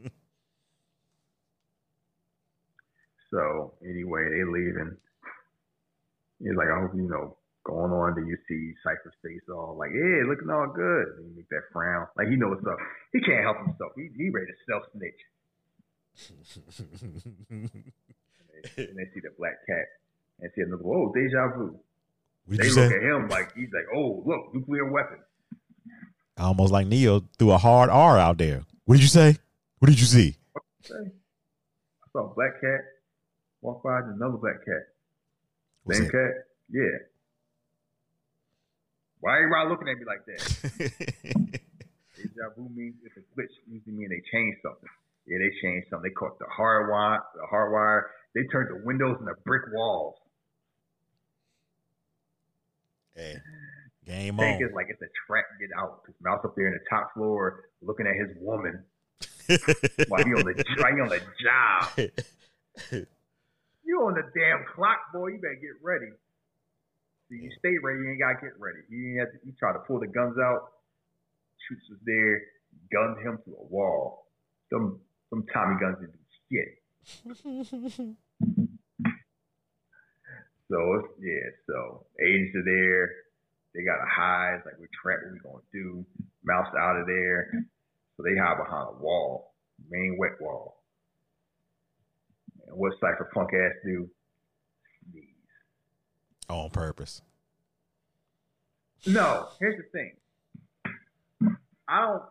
so 3.32 3.74
anyway, 3.84 4.28
they 4.30 4.44
leaving. 4.44 4.96
He's 6.40 6.54
like, 6.56 6.68
I 6.68 6.80
hope 6.80 6.94
you 6.94 7.02
know 7.02 7.36
going 7.64 7.90
on. 7.92 8.14
You 8.26 8.36
see 8.48 8.74
Cypher's 8.84 9.14
face 9.22 9.42
all 9.48 9.76
like, 9.78 9.90
yeah, 9.92 10.22
looking 10.28 10.50
all 10.50 10.68
good. 10.68 11.06
And 11.18 11.30
he 11.30 11.36
make 11.36 11.48
that 11.50 11.62
frown, 11.72 12.06
like 12.16 12.28
he 12.28 12.36
knows 12.36 12.58
stuff. 12.62 12.78
He 13.12 13.20
can't 13.20 13.42
help 13.42 13.58
himself. 13.58 13.92
He 13.96 14.08
he 14.16 14.30
ready 14.30 14.46
to 14.46 14.58
self 14.70 14.84
snitch. 14.92 15.20
And 18.76 18.96
they, 18.96 19.04
see 19.12 19.20
the 19.20 19.30
black 19.36 19.54
cat 19.66 19.84
and 20.40 20.50
see 20.54 20.62
another. 20.62 20.82
Whoa, 20.82 21.12
deja 21.14 21.48
vu. 21.54 21.78
What 22.46 22.56
did 22.56 22.60
They 22.60 22.68
look 22.68 22.90
say? 22.90 22.96
at 22.96 23.02
him 23.02 23.28
like 23.28 23.54
he's 23.54 23.68
like, 23.74 23.84
oh, 23.94 24.22
look, 24.24 24.54
nuclear 24.54 24.90
weapon. 24.90 25.18
Almost 26.38 26.72
like 26.72 26.86
Neo 26.86 27.22
threw 27.38 27.50
a 27.52 27.58
hard 27.58 27.90
R 27.90 28.18
out 28.18 28.38
there. 28.38 28.62
What 28.86 28.94
did 28.94 29.02
you 29.02 29.08
say? 29.08 29.36
What 29.80 29.88
did 29.90 30.00
you 30.00 30.06
see? 30.06 30.36
I 30.86 30.88
saw 32.12 32.30
a 32.30 32.34
black 32.34 32.58
cat 32.60 32.80
walk 33.60 33.82
by 33.82 33.98
another 34.00 34.38
black 34.38 34.64
cat. 34.64 34.88
Was 35.84 35.98
Same 35.98 36.06
it- 36.06 36.12
cat? 36.12 36.30
Yeah. 36.70 36.98
Why 39.24 39.38
everybody 39.38 39.70
looking 39.70 39.88
at 39.88 39.96
me 39.96 40.04
like 40.04 40.26
that? 40.28 40.42
Deja 42.14 42.44
vu 42.54 42.68
means 42.76 42.92
it's 43.08 43.16
a 43.16 43.24
glitch. 43.32 43.56
Usually 43.66 43.96
mean 43.96 44.10
they 44.10 44.20
changed 44.30 44.58
something. 44.60 44.90
Yeah, 45.26 45.38
they 45.40 45.48
changed 45.64 45.88
something. 45.88 46.10
They 46.10 46.12
caught 46.12 46.38
the 46.38 46.44
hard 46.44 46.90
wire, 46.90 47.24
the 47.34 47.46
hard 47.48 47.72
wire. 47.72 48.10
They 48.34 48.42
turned 48.52 48.68
the 48.68 48.84
windows 48.84 49.16
into 49.20 49.32
brick 49.46 49.62
walls. 49.72 50.16
hey, 53.16 53.36
game 54.04 54.36
Think 54.36 54.60
on. 54.60 54.62
it's 54.62 54.74
like 54.74 54.88
it's 54.90 55.00
a 55.00 55.08
trap. 55.26 55.46
Get 55.58 55.70
out. 55.80 56.04
Cause 56.04 56.14
Mouse 56.20 56.44
up 56.44 56.52
there 56.54 56.66
in 56.68 56.74
the 56.74 56.84
top 56.90 57.14
floor 57.14 57.64
looking 57.80 58.06
at 58.06 58.12
his 58.20 58.36
woman 58.42 58.84
while 60.08 60.22
he 60.22 60.34
on 60.36 60.44
the 60.44 60.64
while 60.76 60.92
he 60.92 61.00
on 61.00 61.08
the 61.08 61.22
job. 61.40 63.06
You 63.86 64.00
on 64.00 64.14
the 64.14 64.24
damn 64.34 64.64
clock, 64.74 64.98
boy. 65.12 65.28
You 65.28 65.36
better 65.36 65.60
get 65.60 65.76
ready. 65.82 66.12
See, 67.34 67.42
you 67.42 67.50
stay 67.58 67.74
ready. 67.82 67.98
You 67.98 68.10
ain't 68.10 68.20
gotta 68.20 68.38
get 68.40 68.54
ready. 68.58 68.78
You 68.88 69.10
ain't 69.10 69.20
have 69.20 69.32
to, 69.32 69.46
you 69.46 69.52
try 69.58 69.72
to 69.72 69.80
pull 69.80 69.98
the 69.98 70.06
guns 70.06 70.38
out. 70.38 70.70
Shoots 71.66 71.82
was 71.90 71.98
there, 72.04 72.42
gunned 72.92 73.18
him 73.26 73.38
to 73.44 73.50
a 73.50 73.64
wall. 73.66 74.26
Some 74.70 75.00
some 75.30 75.44
Tommy 75.52 75.80
guns 75.80 75.98
didn't 75.98 76.14
do 76.14 76.22
shit. 76.50 78.16
So 80.70 80.80
it's, 80.94 81.08
yeah, 81.20 81.50
so 81.68 82.06
agents 82.24 82.56
are 82.56 82.64
there. 82.64 83.10
They 83.74 83.84
got 83.84 84.00
to 84.00 84.08
hide. 84.10 84.56
It's 84.56 84.66
like 84.66 84.80
we're 84.80 84.88
trapped. 84.96 85.24
What 85.24 85.34
we 85.34 85.38
gonna 85.38 85.62
do? 85.72 86.06
Mouse 86.42 86.72
out 86.74 86.96
of 86.98 87.06
there. 87.06 87.52
So 88.16 88.22
they 88.24 88.34
hide 88.34 88.56
behind 88.56 88.88
a 88.96 88.98
wall, 88.98 89.52
main 89.90 90.16
wet 90.18 90.40
wall. 90.40 90.82
And 92.66 92.78
what 92.78 92.94
Cypher 92.98 93.30
Punk 93.34 93.50
ass 93.52 93.76
do? 93.84 94.08
On 96.48 96.70
purpose. 96.70 97.22
No, 99.06 99.48
here's 99.60 99.76
the 99.76 99.84
thing. 99.92 100.12
I 101.88 102.00
don't. 102.00 102.22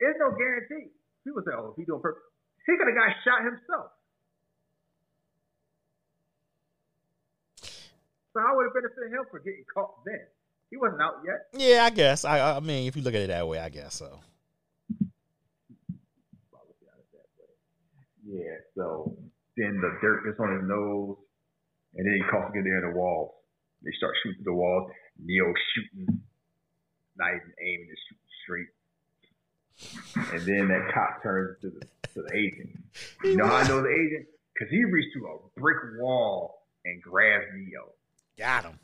There's 0.00 0.16
no 0.18 0.30
guarantee. 0.36 0.90
People 1.24 1.42
say, 1.44 1.52
"Oh, 1.56 1.74
he 1.76 1.84
doing 1.84 2.00
purpose," 2.00 2.22
he 2.66 2.76
could 2.76 2.86
have 2.86 2.96
got 2.96 3.16
shot 3.24 3.44
himself. 3.44 3.90
So 8.32 8.40
I 8.40 8.54
would 8.54 8.64
have 8.66 8.74
benefited 8.74 9.12
him 9.12 9.24
for 9.30 9.40
getting 9.40 9.64
caught 9.72 10.04
then. 10.04 10.26
He 10.70 10.76
wasn't 10.76 11.02
out 11.02 11.16
yet. 11.26 11.48
Yeah, 11.52 11.84
I 11.84 11.90
guess. 11.90 12.24
I, 12.24 12.56
I 12.56 12.60
mean, 12.60 12.86
if 12.86 12.94
you 12.94 13.02
look 13.02 13.14
at 13.14 13.22
it 13.22 13.28
that 13.28 13.46
way, 13.46 13.58
I 13.58 13.68
guess 13.68 13.94
so. 13.96 14.20
Yeah. 18.24 18.58
So 18.76 19.16
then 19.56 19.80
the 19.80 19.98
dirt 20.00 20.24
gets 20.24 20.38
on 20.38 20.60
his 20.60 20.68
nose, 20.68 21.16
and 21.96 22.06
then 22.06 22.14
he 22.14 22.22
coughs 22.30 22.50
again 22.50 22.64
there 22.64 22.78
in 22.84 22.92
the 22.92 22.98
walls. 22.98 23.32
They 23.82 23.90
start 23.96 24.14
shooting 24.22 24.42
through 24.44 24.52
the 24.52 24.58
walls. 24.58 24.90
Neo 25.22 25.52
shooting, 25.74 26.22
not 27.16 27.28
even 27.34 27.52
aiming, 27.60 27.88
just 27.90 28.02
shooting 28.08 28.30
straight. 28.44 28.70
And 30.34 30.42
then 30.46 30.68
that 30.68 30.92
cop 30.94 31.22
turns 31.22 31.60
to 31.62 31.70
the 31.70 31.80
to 32.14 32.22
the 32.26 32.34
agent. 32.36 32.70
You 33.24 33.36
know 33.36 33.46
how 33.46 33.56
I 33.56 33.68
know 33.68 33.80
the 33.82 33.88
agent? 33.88 34.26
Because 34.52 34.70
he 34.70 34.84
reached 34.84 35.12
through 35.14 35.28
a 35.32 35.60
brick 35.60 35.78
wall 36.00 36.66
and 36.84 37.00
grabbed 37.02 37.44
Neo. 37.54 37.92
Got 38.38 38.64
him. 38.64 38.78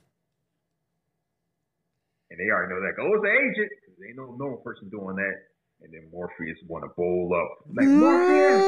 And 2.30 2.38
they 2.40 2.50
already 2.50 2.72
know 2.74 2.80
that. 2.80 2.96
Go, 2.96 3.12
it's 3.14 3.22
the 3.22 3.30
agent. 3.32 3.70
'Cause 3.84 3.94
There 3.98 4.08
ain't 4.08 4.16
no 4.16 4.34
normal 4.36 4.58
person 4.58 4.88
doing 4.90 5.16
that. 5.16 5.34
And 5.82 5.92
then 5.92 6.08
Morpheus 6.12 6.58
want 6.68 6.84
to 6.84 6.88
bowl 6.96 7.32
up. 7.34 7.66
Like, 7.74 7.88
Morpheus, 8.00 8.64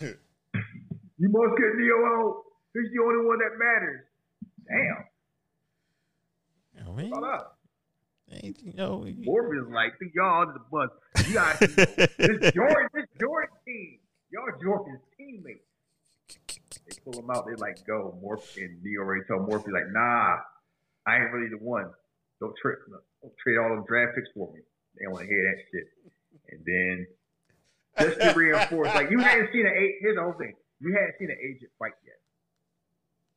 you 1.18 1.28
must 1.28 1.56
get 1.58 1.74
Neo 1.76 2.04
out. 2.06 2.42
He's 2.74 2.90
the 2.92 3.00
only 3.02 3.24
one 3.26 3.38
that 3.38 3.56
matters. 3.56 4.04
Damn. 4.68 5.04
man. 6.96 7.08
Shut 7.10 7.24
up. 7.24 7.58
Ain't, 8.32 8.58
you 8.62 8.72
know, 8.74 9.04
you- 9.06 9.24
Morpheus 9.24 9.66
like, 9.70 9.98
think 9.98 10.12
y'all 10.14 10.42
under 10.42 10.54
the 10.54 10.60
bus. 10.70 10.90
You 11.28 11.34
guys, 11.34 11.58
this 11.60 12.52
Jordan, 12.52 12.88
this 12.94 13.06
Jordan 13.20 13.50
team, 13.64 13.98
y'all 14.30 14.50
Jordan's 14.62 15.00
teammates. 15.16 15.64
They 16.86 16.96
pull 17.04 17.18
him 17.22 17.30
out. 17.30 17.46
They 17.46 17.54
like 17.54 17.86
go. 17.86 18.18
Morph 18.22 18.56
and 18.56 18.82
Neo 18.82 19.02
already 19.02 19.22
told 19.28 19.46
Morpheus 19.48 19.72
like, 19.72 19.86
nah, 19.92 20.38
I 21.06 21.16
ain't 21.16 21.32
really 21.32 21.48
the 21.50 21.58
one. 21.62 21.90
Don't 22.40 22.54
trade, 22.60 22.76
don't 23.22 23.36
trade 23.38 23.58
all 23.58 23.68
them 23.70 23.84
draft 23.86 24.16
picks 24.16 24.28
for 24.34 24.50
me. 24.52 24.60
They 24.98 25.06
want 25.06 25.22
to 25.22 25.28
hear 25.28 25.42
that 25.44 25.62
shit. 25.70 25.86
And 26.50 26.64
then 26.66 27.06
just 27.98 28.20
to 28.20 28.32
reinforce, 28.38 28.88
like 28.94 29.10
you 29.10 29.18
hadn't 29.20 29.50
seen 29.52 29.66
an 29.66 29.72
agent. 29.76 29.96
Here's 30.00 30.16
the 30.16 30.22
whole 30.22 30.32
thing: 30.34 30.54
you 30.80 30.92
hadn't 30.92 31.14
seen 31.18 31.30
an 31.30 31.38
agent 31.40 31.70
fight 31.78 31.92
yet. 32.04 32.18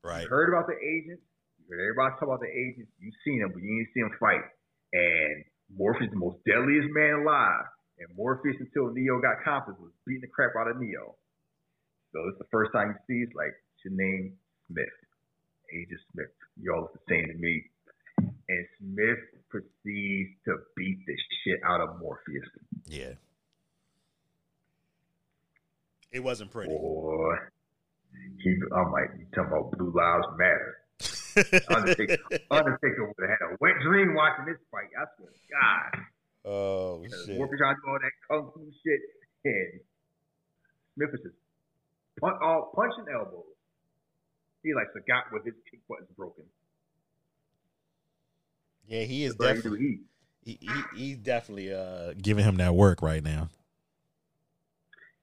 Right. 0.03 0.23
You 0.23 0.29
heard 0.29 0.49
about 0.49 0.67
the 0.67 0.77
agents. 0.77 1.23
You 1.59 1.75
heard 1.75 1.81
everybody 1.81 2.13
talk 2.15 2.29
about 2.29 2.41
the 2.41 2.51
agents. 2.51 2.91
You 2.99 3.11
seen 3.25 3.39
them, 3.41 3.51
but 3.53 3.61
you 3.61 3.69
didn't 3.69 3.93
see 3.93 4.01
them 4.01 4.15
fight. 4.19 4.45
And 4.93 5.43
Morpheus, 5.73 6.09
the 6.11 6.17
most 6.17 6.37
deadliest 6.45 6.89
man 6.91 7.25
alive. 7.25 7.65
And 7.99 8.07
Morpheus, 8.15 8.55
until 8.59 8.93
Neo 8.93 9.19
got 9.19 9.43
confidence, 9.43 9.81
was 9.81 9.91
beating 10.05 10.21
the 10.21 10.31
crap 10.31 10.53
out 10.59 10.69
of 10.69 10.79
Neo. 10.79 11.17
So 12.13 12.19
it's 12.29 12.37
the 12.37 12.47
first 12.51 12.71
time 12.71 12.95
you 12.95 12.99
see 13.07 13.23
it's 13.25 13.35
like, 13.35 13.53
name 13.89 14.33
Smith, 14.67 14.85
Agent 15.73 15.99
Smith. 16.11 16.27
Y'all 16.61 16.81
look 16.81 16.93
the 16.93 16.99
same 17.09 17.27
to 17.27 17.37
me. 17.37 17.63
And 18.17 18.65
Smith 18.79 19.19
proceeds 19.49 20.31
to 20.45 20.57
beat 20.75 20.99
the 21.05 21.15
shit 21.43 21.59
out 21.65 21.81
of 21.81 21.99
Morpheus. 21.99 22.43
Yeah. 22.85 23.13
It 26.11 26.23
wasn't 26.23 26.51
pretty. 26.51 26.69
Boy, 26.69 27.35
he, 28.39 28.55
I'm 28.75 28.91
like, 28.91 29.11
you 29.17 29.25
talking 29.33 29.51
about 29.51 29.71
Blue 29.71 29.91
Lives 29.91 30.27
Matter. 30.37 30.77
Undertaker, 31.69 32.17
Undertaker 32.49 33.05
would 33.05 33.29
have 33.29 33.29
had 33.29 33.53
a 33.53 33.57
wet 33.61 33.73
dream 33.83 34.15
watching 34.15 34.45
this 34.45 34.57
fight. 34.71 34.89
I 34.97 35.05
swear 35.15 35.29
to 35.29 35.39
God. 35.53 36.05
oh 36.45 37.03
shit. 37.03 37.37
Morpheus 37.37 37.59
trying 37.59 37.75
to 37.75 37.81
do 37.81 37.89
all 37.91 37.99
that 38.01 38.15
kung 38.27 38.51
fu 38.53 38.71
shit, 38.83 38.99
and 39.45 39.79
Smith 40.95 41.09
is 41.13 41.21
just 41.21 41.35
punch, 42.19 42.37
all 42.41 42.71
punching 42.75 43.05
elbows. 43.13 43.43
He 44.63 44.73
like 44.73 44.91
forgot 44.91 45.25
what 45.29 45.45
his 45.45 45.53
kick 45.69 45.79
button's 45.87 46.09
broken. 46.17 46.45
Yeah, 48.87 49.03
he 49.03 49.25
is 49.25 49.35
That's 49.35 49.61
definitely 49.61 49.99
he 50.43 50.57
he, 50.59 50.59
he 50.61 50.83
he's 50.95 51.17
definitely 51.17 51.73
uh 51.73 52.13
giving 52.19 52.45
him 52.45 52.57
that 52.57 52.73
work 52.73 53.01
right 53.01 53.23
now. 53.23 53.49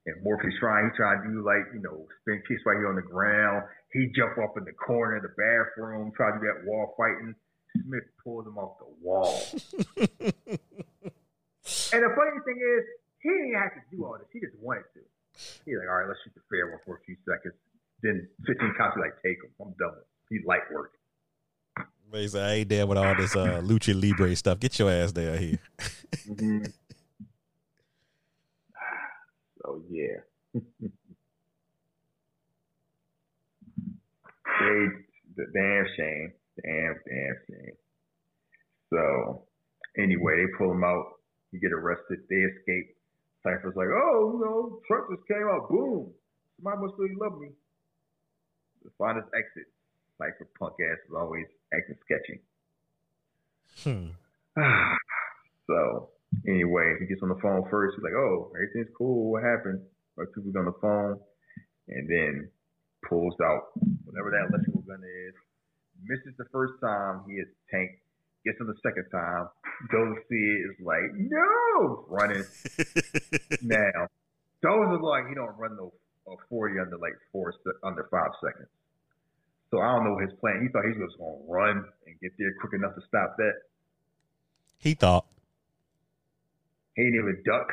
And 0.07 0.23
Morpheus 0.23 0.53
trying, 0.61 0.91
he 0.91 0.97
trying 0.97 1.23
to 1.25 1.31
do 1.33 1.41
like, 1.41 1.65
you 1.73 1.81
know, 1.81 2.07
spin 2.21 2.43
kicks 2.47 2.61
right 2.67 2.77
here 2.77 2.89
on 2.89 2.97
the 2.97 3.09
ground. 3.09 3.65
He 3.93 4.13
jump 4.13 4.37
up 4.37 4.59
in 4.59 4.65
the 4.65 4.75
corner 4.77 5.17
of 5.17 5.23
the 5.23 5.33
bathroom, 5.33 6.13
try 6.17 6.33
to 6.33 6.39
do 6.39 6.45
that 6.45 6.67
wall 6.69 6.95
fighting. 6.97 7.35
Smith 7.73 8.05
pulls 8.23 8.47
him 8.47 8.59
off 8.59 8.77
the 8.79 8.85
wall. 9.01 9.41
and 9.97 10.09
the 12.05 12.13
funny 12.13 12.37
thing 12.45 12.61
is, 12.61 12.85
he 13.25 13.33
didn't 13.33 13.57
have 13.57 13.73
to 13.73 13.81
do 13.91 14.05
all 14.05 14.19
this. 14.21 14.29
He 14.33 14.41
just 14.41 14.55
wanted 14.61 14.85
to. 14.93 15.01
He's 15.65 15.79
like, 15.81 15.89
all 15.89 15.97
right, 15.97 16.09
let's 16.09 16.21
shoot 16.23 16.35
the 16.37 16.43
fair 16.53 16.69
one 16.71 16.81
for 16.85 16.97
a 17.01 17.03
few 17.09 17.17
seconds. 17.25 17.57
Then 18.03 18.29
15 18.47 18.75
counts, 18.77 18.95
he's 18.95 19.03
like, 19.03 19.17
take 19.25 19.41
him. 19.41 19.49
I'm 19.59 19.73
done 19.81 19.97
with 19.97 20.05
it. 20.05 20.09
He's 20.29 20.45
light 20.45 20.71
work. 20.71 20.93
Said, 22.15 22.49
I 22.49 22.53
ain't 22.53 22.69
there 22.69 22.87
with 22.87 22.97
all 22.97 23.13
this 23.17 23.35
uh 23.35 23.61
lucha 23.61 23.93
libre 24.01 24.37
stuff. 24.37 24.61
Get 24.61 24.79
your 24.79 24.89
ass 24.89 25.11
down 25.11 25.37
here. 25.37 25.59
Mm-hmm. 26.29 26.63
So 29.65 29.83
yeah. 29.91 30.21
they 30.55 30.61
the 35.37 35.47
damn 35.55 35.87
shame. 35.97 36.33
Damn, 36.63 36.95
damn 37.09 37.37
shame. 37.49 37.77
So 38.91 39.47
anyway, 39.99 40.37
they 40.37 40.59
pull 40.59 40.73
him 40.73 40.85
out. 40.85 41.05
He 41.51 41.59
get 41.59 41.73
arrested. 41.73 42.21
They 42.29 42.37
escape. 42.37 42.97
Cypher's 43.43 43.77
like, 43.77 43.89
oh, 43.89 44.33
you 44.35 44.41
know, 44.41 44.81
Trump 44.87 45.09
just 45.11 45.27
came 45.29 45.47
out. 45.51 45.69
Boom. 45.69 46.13
Somebody 46.57 46.83
must 46.83 46.95
really 46.99 47.15
love 47.21 47.39
me. 47.39 47.49
The 48.83 48.91
find 48.99 49.17
his 49.17 49.27
exit. 49.35 49.69
Cypher 50.19 50.49
punk 50.59 50.75
ass 50.81 50.99
is 51.09 51.15
always 51.17 51.47
acting 51.73 51.97
sketchy. 52.05 52.41
Hmm. 53.83 54.13
so 55.67 56.14
anyway, 56.47 56.97
he 57.01 57.07
gets 57.07 57.23
on 57.23 57.29
the 57.29 57.41
phone 57.41 57.65
first. 57.71 57.97
He's 57.97 58.05
like, 58.05 58.15
"Oh, 58.17 58.53
everything's 58.55 58.95
cool. 58.97 59.31
What 59.33 59.43
happened?" 59.43 59.81
Like 60.17 60.29
people's 60.35 60.57
on 60.57 60.65
the 60.67 60.79
phone, 60.81 61.19
and 61.89 62.09
then 62.09 62.49
pulls 63.09 63.35
out 63.43 63.75
whatever 64.05 64.31
that 64.31 64.49
electrical 64.51 64.83
gun 64.83 65.03
is. 65.03 65.35
Misses 66.05 66.37
the 66.39 66.47
first 66.53 66.75
time. 66.83 67.23
He 67.29 67.35
is 67.35 67.49
tank. 67.71 67.91
Gets 68.45 68.61
him 68.61 68.67
the 68.67 68.77
second 68.83 69.07
time. 69.11 69.49
Goes 69.91 70.17
see 70.29 70.37
it. 70.37 70.71
Is 70.71 70.85
like, 70.85 71.09
no, 71.17 72.05
running 72.09 72.45
now. 73.63 74.07
Those 74.63 74.97
is 74.97 75.03
like 75.03 75.29
he 75.29 75.35
don't 75.35 75.57
run 75.59 75.77
no 75.77 75.93
a 76.27 76.37
forty 76.49 76.79
under 76.81 76.97
like 76.99 77.13
four 77.33 77.53
under 77.83 78.07
five 78.11 78.31
seconds. 78.45 78.69
So 79.71 79.81
I 79.81 79.93
don't 79.97 80.05
know 80.05 80.19
his 80.19 80.31
plan. 80.41 80.61
He 80.63 80.69
thought 80.69 80.85
he 80.85 80.97
was 80.99 81.13
going 81.19 81.37
to 81.41 81.53
run 81.53 81.85
and 82.07 82.21
get 82.21 82.33
there 82.39 82.55
quick 82.61 82.75
enough 82.75 82.95
to 82.95 83.03
stop 83.09 83.37
that. 83.39 83.55
he 84.79 84.95
thought. 84.95 85.27
He 86.95 87.03
didn't 87.05 87.19
even 87.21 87.43
duck. 87.45 87.69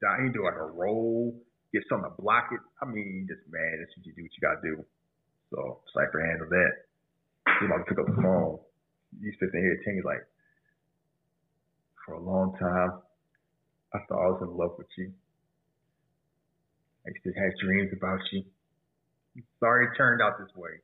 He 0.00 0.06
didn't 0.24 0.34
do 0.34 0.44
like 0.44 0.58
a 0.58 0.66
roll, 0.66 1.34
get 1.72 1.82
something 1.88 2.10
to 2.10 2.22
block 2.22 2.50
it. 2.52 2.60
I 2.82 2.86
mean, 2.86 3.26
just 3.28 3.40
that's 3.48 3.92
what 3.96 4.06
you 4.06 4.12
do. 4.12 4.22
What 4.22 4.34
you 4.34 4.42
got 4.42 4.60
to 4.60 4.68
do. 4.76 4.84
So 5.50 5.80
Cypher 5.94 6.20
handled 6.20 6.50
that. 6.50 6.72
He 7.60 7.66
about 7.66 7.84
to 7.84 7.88
pick 7.88 7.98
up 7.98 8.06
the 8.06 8.20
phone. 8.20 8.58
He's 9.20 9.34
sitting 9.38 9.60
here, 9.60 9.76
and 9.76 9.96
he's 9.96 10.04
like, 10.04 10.24
for 12.04 12.14
a 12.14 12.20
long 12.20 12.56
time, 12.58 12.98
I 13.94 13.98
thought 14.08 14.24
I 14.24 14.30
was 14.32 14.42
in 14.42 14.56
love 14.56 14.74
with 14.78 14.88
you. 14.96 15.12
I 17.06 17.10
used 17.10 17.24
to 17.24 17.32
have 17.36 17.52
dreams 17.60 17.92
about 17.92 18.20
you. 18.32 18.42
Sorry 19.60 19.86
it 19.86 19.96
turned 19.96 20.22
out 20.22 20.38
this 20.38 20.54
way. 20.56 20.80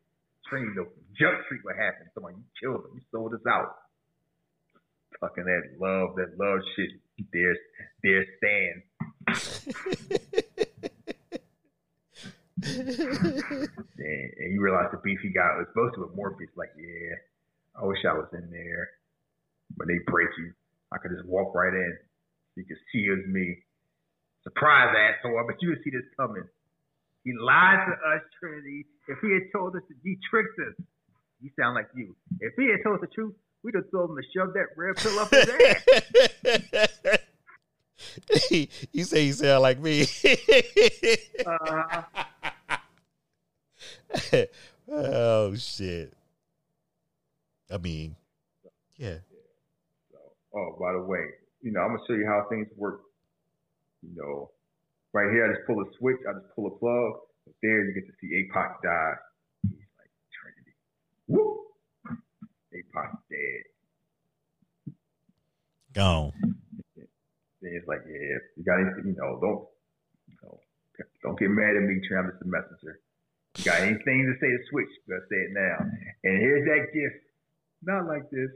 Train 0.49 0.73
no 0.77 0.87
Jump 1.19 1.45
Street, 1.47 1.61
what 1.63 1.77
happened? 1.77 2.09
Someone 2.15 2.35
you 2.37 2.45
killed 2.61 2.85
him. 2.87 2.97
You 2.97 3.03
sold 3.11 3.35
us 3.35 3.45
out. 3.49 3.77
Fucking 5.21 5.45
that 5.45 5.81
love, 5.81 6.17
that 6.17 6.39
love 6.39 6.61
shit. 6.77 6.91
There's, 7.33 7.59
there's 8.03 8.27
Stan. 8.39 8.83
and, 12.63 13.69
and 14.39 14.53
you 14.53 14.61
realize 14.61 14.89
the 14.93 15.01
beef 15.03 15.19
he 15.23 15.31
got 15.31 15.59
was 15.59 15.67
supposed 15.71 15.95
to 15.97 16.03
with 16.03 16.15
Morpheus. 16.17 16.51
Like, 16.57 16.71
yeah, 16.79 17.17
I 17.81 17.85
wish 17.87 17.99
I 18.09 18.15
was 18.15 18.29
in 18.33 18.51
there. 18.51 18.89
but 19.77 19.87
they 19.89 19.99
break 20.07 20.29
you, 20.39 20.53
I 20.93 20.99
could 20.99 21.13
just 21.13 21.27
walk 21.29 21.55
right 21.55 21.75
in. 21.75 21.99
You 22.57 22.65
could 22.65 22.79
see 22.93 23.07
it 23.07 23.17
was 23.19 23.27
me. 23.29 23.59
Surprise, 24.45 24.95
asshole. 24.97 25.39
I 25.39 25.47
bet 25.47 25.63
you 25.63 25.71
would 25.71 25.83
see 25.85 25.91
this 25.91 26.07
coming. 26.17 26.45
He 27.25 27.33
lied 27.39 27.87
to 27.87 27.93
us, 28.17 28.23
Trinity. 28.41 28.87
If 29.09 29.19
he 29.21 29.33
had 29.35 29.53
told 29.53 29.77
us 29.77 29.83
he 30.03 30.19
tricked 30.31 30.59
us, 30.61 30.75
you 31.41 31.51
sound 31.59 31.75
like 31.75 31.89
you. 31.95 32.17
If 32.41 32.55
he 32.57 32.71
had 32.71 32.81
told 32.85 32.97
us 32.97 33.03
the 33.03 33.13
truth, 33.15 33.35
we'd 33.69 33.75
have 33.75 33.91
told 33.91 34.11
him 34.11 34.17
to 34.17 34.23
shove 34.35 34.55
that 34.55 34.69
red 34.77 34.97
pill 34.97 35.19
up 35.19 35.31
his 35.31 35.47
ass. 36.75 37.19
you 38.93 39.05
say 39.05 39.25
you 39.25 39.33
sound 39.35 39.63
like 39.63 39.79
me. 39.79 40.07
Uh, 41.45 42.03
oh 44.91 45.55
shit. 45.57 46.15
I 47.71 47.77
mean, 47.77 48.17
yeah. 48.97 49.19
oh, 50.57 50.77
by 50.81 50.93
the 50.93 51.03
way, 51.03 51.27
you 51.61 51.71
know, 51.71 51.81
I'm 51.81 51.89
gonna 51.89 52.03
show 52.09 52.15
you 52.15 52.27
how 52.27 52.47
things 52.49 52.69
work. 52.77 53.03
You 54.03 54.17
know, 54.17 54.51
right 55.13 55.31
here, 55.31 55.45
I 55.45 55.55
just 55.55 55.67
pull 55.67 55.83
a 55.83 55.85
switch, 55.99 56.17
I 56.27 56.33
just 56.33 56.55
pull 56.55 56.69
a 56.69 56.71
plug. 56.71 57.21
But 57.45 57.55
there, 57.63 57.85
you 57.85 57.93
get 57.93 58.07
to 58.07 58.13
see 58.21 58.29
Apoc 58.29 58.81
die. 58.83 59.15
He's 59.65 59.73
like 59.99 60.11
Trinity. 60.33 60.75
Woo! 61.27 61.68
Apoc 62.75 63.11
dead. 63.31 63.65
Gone. 65.95 66.33
Then 67.61 67.73
it's 67.75 67.89
like, 67.89 68.01
yeah, 68.07 68.39
you 68.57 68.65
got 68.65 68.81
anything, 68.81 69.13
you 69.13 69.17
know, 69.19 69.39
don't, 69.41 69.67
you 70.29 70.37
know, 70.43 70.61
don't 71.23 71.39
get 71.39 71.51
mad 71.51 71.77
at 71.77 71.83
me, 71.83 72.01
Trey. 72.07 72.19
I'm 72.19 72.31
just 72.31 72.43
a 72.43 72.47
messenger. 72.47 73.01
You 73.57 73.65
got 73.65 73.81
anything 73.81 74.27
to 74.27 74.35
say 74.41 74.47
to 74.47 74.59
switch? 74.71 74.89
You 75.07 75.15
gotta 75.15 75.27
say 75.29 75.37
it 75.37 75.53
now. 75.53 75.91
And 76.25 76.39
here's 76.41 76.65
that 76.67 76.93
gift. 76.93 77.25
Not 77.83 78.07
like 78.07 78.31
this. 78.31 78.51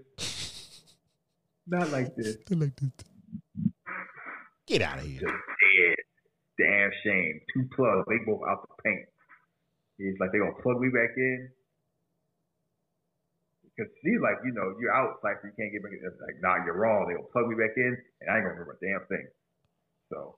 Not 1.66 1.90
like 1.90 2.14
this. 2.14 2.36
Not 2.50 2.58
like 2.60 2.76
this. 2.76 2.92
Get 4.66 4.82
out 4.82 4.98
of 4.98 5.04
here. 5.04 5.20
Just 5.20 5.32
dead. 5.32 5.96
Damn 6.58 6.90
shame. 7.04 7.40
Two 7.54 7.68
plugs. 7.74 8.06
They 8.08 8.18
both 8.24 8.42
out 8.48 8.62
the 8.62 8.82
paint. 8.84 9.08
He's 9.98 10.14
like, 10.20 10.30
they're 10.32 10.42
gonna 10.42 10.62
plug 10.62 10.80
me 10.80 10.88
back 10.88 11.16
in. 11.16 11.50
Because 13.72 13.90
he's 14.04 14.20
like, 14.20 14.36
you 14.44 14.52
know, 14.52 14.76
you're 14.78 14.92
out, 14.92 15.24
like 15.24 15.40
you 15.42 15.50
can't 15.56 15.72
get 15.72 15.82
back. 15.82 15.92
It's 15.96 16.20
like, 16.20 16.36
nah, 16.44 16.60
you're 16.64 16.76
wrong. 16.76 17.08
They 17.08 17.16
gonna 17.16 17.32
plug 17.32 17.48
me 17.48 17.56
back 17.56 17.72
in, 17.76 17.96
and 18.20 18.26
I 18.28 18.36
ain't 18.36 18.44
gonna 18.44 18.60
remember 18.60 18.76
a 18.76 18.84
damn 18.84 19.06
thing. 19.08 19.26
So, 20.12 20.36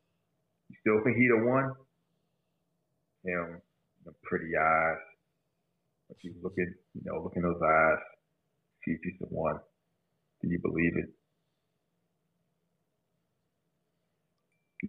you 0.71 0.77
still 0.81 1.03
think 1.03 1.17
he 1.19 1.27
the 1.27 1.43
one? 1.43 1.75
Him, 3.27 3.61
the 4.07 4.13
pretty 4.23 4.55
eyes. 4.55 5.03
But 6.09 6.19
you 6.23 6.35
looking, 6.43 6.73
you 6.95 7.03
know, 7.05 7.23
look 7.23 7.35
in 7.35 7.43
those 7.43 7.61
eyes, 7.61 7.99
see 8.85 8.93
if 8.93 9.01
he's 9.03 9.19
the 9.19 9.27
one. 9.27 9.59
Do 10.43 10.49
you 10.49 10.61
believe 10.61 10.95
it? 10.97 11.11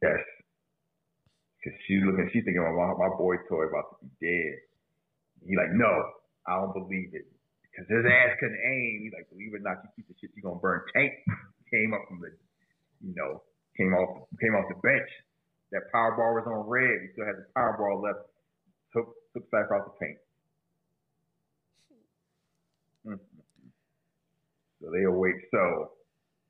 Yes. 0.03 0.21
Because 1.57 1.79
she's 1.87 2.03
looking, 2.05 2.29
she's 2.33 2.43
thinking, 2.43 2.61
my, 2.61 2.93
my 2.93 3.15
boy 3.17 3.35
toy 3.49 3.65
about 3.65 3.97
to 3.99 4.05
be 4.05 4.27
dead. 4.27 4.53
He 5.47 5.55
like, 5.55 5.71
no, 5.73 5.89
I 6.47 6.59
don't 6.59 6.73
believe 6.73 7.09
it. 7.13 7.25
Because 7.75 7.91
his 7.91 8.07
ass 8.07 8.39
couldn't 8.39 8.55
aim. 8.55 9.03
He's 9.03 9.11
like, 9.11 9.27
believe 9.27 9.51
it 9.51 9.59
or 9.59 9.67
not, 9.67 9.83
you 9.83 9.91
keep 9.99 10.07
the 10.07 10.15
shit, 10.15 10.31
you're 10.31 10.47
gonna 10.47 10.63
burn. 10.63 10.79
Tank 10.95 11.11
came 11.71 11.91
up 11.91 12.07
from 12.07 12.23
the, 12.23 12.31
you 13.03 13.11
know, 13.11 13.43
came 13.75 13.91
off 13.91 14.31
came 14.39 14.55
off 14.55 14.71
the 14.71 14.79
bench. 14.79 15.11
That 15.75 15.91
power 15.91 16.15
ball 16.15 16.39
was 16.39 16.47
on 16.47 16.63
red. 16.71 17.03
We 17.03 17.11
still 17.11 17.27
had 17.27 17.35
the 17.35 17.47
power 17.51 17.75
ball 17.75 17.99
left. 17.99 18.31
Took 18.95 19.11
took 19.35 19.43
Cypher 19.51 19.75
off 19.75 19.91
the 19.91 19.97
paint. 19.99 20.19
Mm-hmm. 23.03 23.67
So 24.79 24.85
they 24.95 25.03
awake. 25.03 25.43
So 25.51 25.91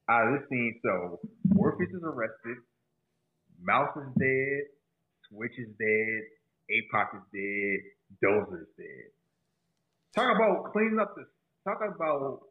out 0.05 0.29
of 0.29 0.37
this 0.37 0.45
scene, 0.49 0.77
so 0.85 1.19
Morpheus 1.49 1.89
is 1.89 2.05
arrested. 2.05 2.61
Mouse 3.57 3.97
is 3.97 4.13
dead. 4.21 4.69
Switch 5.25 5.57
is 5.57 5.73
dead. 5.81 6.21
Apoc 6.69 7.17
is 7.17 7.25
dead. 7.33 7.81
Dozer 8.21 8.61
is 8.61 8.69
dead. 8.77 9.09
Talk 10.15 10.35
about 10.35 10.71
cleaning 10.71 10.99
up 10.99 11.13
the. 11.15 11.25
Talk 11.67 11.81
about 11.81 12.41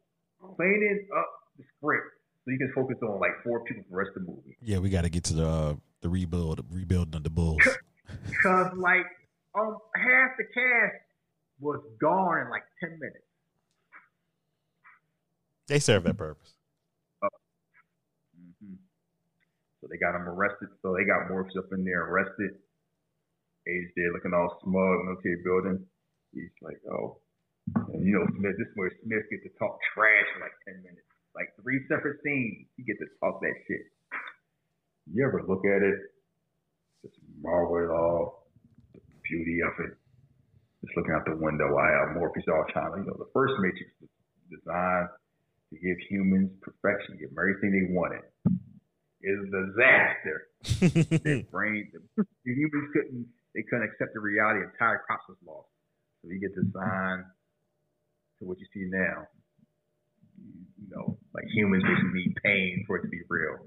cleaning 0.55 1.07
up 1.17 1.29
the 1.57 1.63
script 1.77 2.05
so 2.43 2.51
you 2.51 2.57
can 2.57 2.71
focus 2.75 2.97
on 3.01 3.19
like 3.19 3.31
four 3.43 3.63
people 3.63 3.83
for 3.83 3.89
the 3.89 3.95
rest 3.95 4.11
of 4.15 4.25
the 4.25 4.31
movie. 4.31 4.57
Yeah, 4.61 4.77
we 4.77 4.89
got 4.89 5.03
to 5.03 5.09
get 5.09 5.23
to 5.25 5.33
the 5.33 5.47
uh, 5.47 5.75
the 6.01 6.09
rebuild, 6.09 6.63
rebuilding 6.69 7.15
of 7.15 7.23
the 7.23 7.29
Bulls. 7.29 7.61
Cause 8.43 8.71
like 8.77 9.05
um 9.57 9.77
half 9.95 10.37
the 10.37 10.43
cast 10.53 11.01
was 11.59 11.81
gone 11.99 12.41
in 12.41 12.49
like 12.51 12.63
ten 12.79 12.99
minutes. 12.99 13.25
They 15.67 15.79
serve 15.79 16.03
that 16.03 16.17
purpose. 16.17 16.53
Mm-hmm. 17.23 18.75
So 19.81 19.87
they 19.89 19.97
got 19.97 20.11
them 20.11 20.29
arrested. 20.29 20.69
So 20.83 20.93
they 20.93 21.05
got 21.05 21.29
Morpheus 21.29 21.55
up 21.57 21.73
in 21.73 21.83
there 21.83 22.03
arrested. 22.05 22.51
Age 23.67 23.89
there 23.95 24.13
looking 24.13 24.33
all 24.35 24.59
smug, 24.61 25.05
military 25.05 25.41
building. 25.43 25.87
He's 26.31 26.51
like, 26.61 26.77
oh. 26.91 27.17
And 27.73 28.05
you 28.05 28.13
know, 28.13 28.25
Smith, 28.37 28.55
this 28.57 28.67
is 28.69 28.75
where 28.77 28.91
Smith 29.01 29.25
gets 29.31 29.43
to 29.43 29.53
talk 29.57 29.79
trash 29.93 30.27
for 30.37 30.45
like 30.45 30.55
10 30.69 30.85
minutes. 30.85 31.09
Like 31.33 31.49
three 31.61 31.81
separate 31.89 32.21
scenes, 32.23 32.69
he 32.77 32.83
gets 32.83 32.99
to 32.99 33.09
talk 33.19 33.41
that 33.41 33.55
shit. 33.67 33.89
You 35.11 35.25
ever 35.25 35.43
look 35.47 35.65
at 35.65 35.81
it, 35.81 35.99
just 37.03 37.17
marvel 37.41 37.77
at 37.81 37.91
all, 37.91 38.47
the 38.93 39.01
beauty 39.23 39.59
of 39.61 39.73
it. 39.85 39.93
Just 40.81 40.95
looking 40.97 41.13
out 41.13 41.25
the 41.25 41.35
window, 41.35 41.77
I 41.77 41.89
have 41.97 42.15
Morpheus 42.15 42.45
all 42.47 42.65
trying 42.69 42.93
to, 42.93 42.97
you 43.01 43.05
know, 43.09 43.17
the 43.17 43.29
first 43.33 43.53
Matrix 43.59 43.89
was 44.01 44.09
designed 44.49 45.09
to 45.73 45.75
give 45.81 45.97
humans 46.09 46.53
perfection, 46.61 47.17
give 47.17 47.33
them 47.33 47.41
everything 47.41 47.73
they 47.73 47.93
wanted. 47.93 48.23
It's 49.21 49.41
a 49.41 49.49
disaster. 49.49 50.37
Their 51.25 51.43
brain, 51.49 51.89
the, 51.91 52.23
the 52.45 52.53
humans 52.53 52.89
couldn't, 52.93 53.25
they 53.53 53.63
couldn't 53.65 53.89
accept 53.89 54.13
the 54.13 54.21
reality. 54.21 54.61
Entire 54.61 55.01
crops 55.05 55.25
was 55.27 55.37
lost. 55.45 55.69
So 56.21 56.29
you 56.29 56.39
get 56.39 56.53
designed 56.53 57.25
what 58.45 58.59
you 58.59 58.67
see 58.73 58.85
now. 58.89 59.27
You 60.77 60.87
know, 60.93 61.17
like 61.33 61.45
humans 61.53 61.83
just 61.83 62.05
need 62.13 62.35
pain 62.43 62.83
for 62.87 62.97
it 62.97 63.03
to 63.03 63.09
be 63.09 63.21
real. 63.27 63.65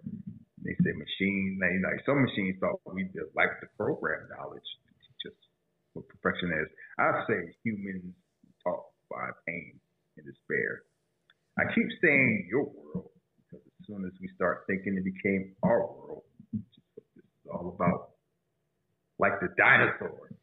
They 0.62 0.74
say 0.84 0.92
machines, 0.92 1.58
you 1.58 1.80
know, 1.80 1.90
some 2.04 2.22
machines 2.22 2.56
thought 2.60 2.80
we 2.86 3.04
just 3.10 3.34
like 3.34 3.50
the 3.60 3.68
program 3.76 4.28
knowledge 4.36 4.62
us 5.26 5.34
what 5.98 6.06
perfection 6.08 6.52
is. 6.52 6.68
I 6.98 7.24
say 7.26 7.40
humans 7.64 8.14
taught 8.62 8.86
by 9.10 9.30
pain 9.46 9.80
and 10.16 10.26
despair. 10.26 10.82
I 11.58 11.64
keep 11.74 11.88
saying 12.02 12.48
your 12.50 12.64
world 12.64 13.10
because 13.42 13.66
as 13.66 13.86
soon 13.86 14.04
as 14.04 14.12
we 14.20 14.28
start 14.34 14.64
thinking 14.66 14.94
it 14.96 15.04
became 15.04 15.54
our 15.64 15.80
world, 15.80 16.22
which 16.52 16.62
is 16.76 16.84
what 16.94 17.04
this 17.16 17.24
is 17.24 17.50
all 17.50 17.74
about. 17.74 18.10
Like 19.18 19.40
the 19.40 19.48
dinosaurs. 19.58 20.34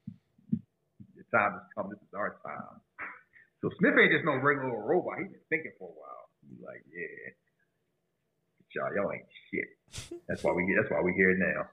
The 1.16 1.24
time 1.32 1.54
has 1.54 1.68
come, 1.76 1.88
this 1.90 2.02
is 2.04 2.14
our 2.14 2.36
time. 2.44 2.82
So 3.66 3.74
Smith 3.82 3.98
ain't 3.98 4.14
just 4.14 4.22
no 4.30 4.38
regular 4.38 4.78
robot. 4.78 5.18
He's 5.18 5.34
been 5.34 5.42
thinking 5.50 5.74
for 5.82 5.90
a 5.90 5.98
while. 5.98 6.30
He's 6.46 6.62
like, 6.62 6.86
yeah, 6.86 7.34
y'all, 8.78 8.94
y'all 8.94 9.10
ain't 9.10 9.26
shit. 9.50 10.22
That's 10.30 10.46
why 10.46 10.54
we 10.54 10.70
that's 10.78 10.86
why 10.94 11.02
we 11.02 11.18
here 11.18 11.34
now. 11.34 11.66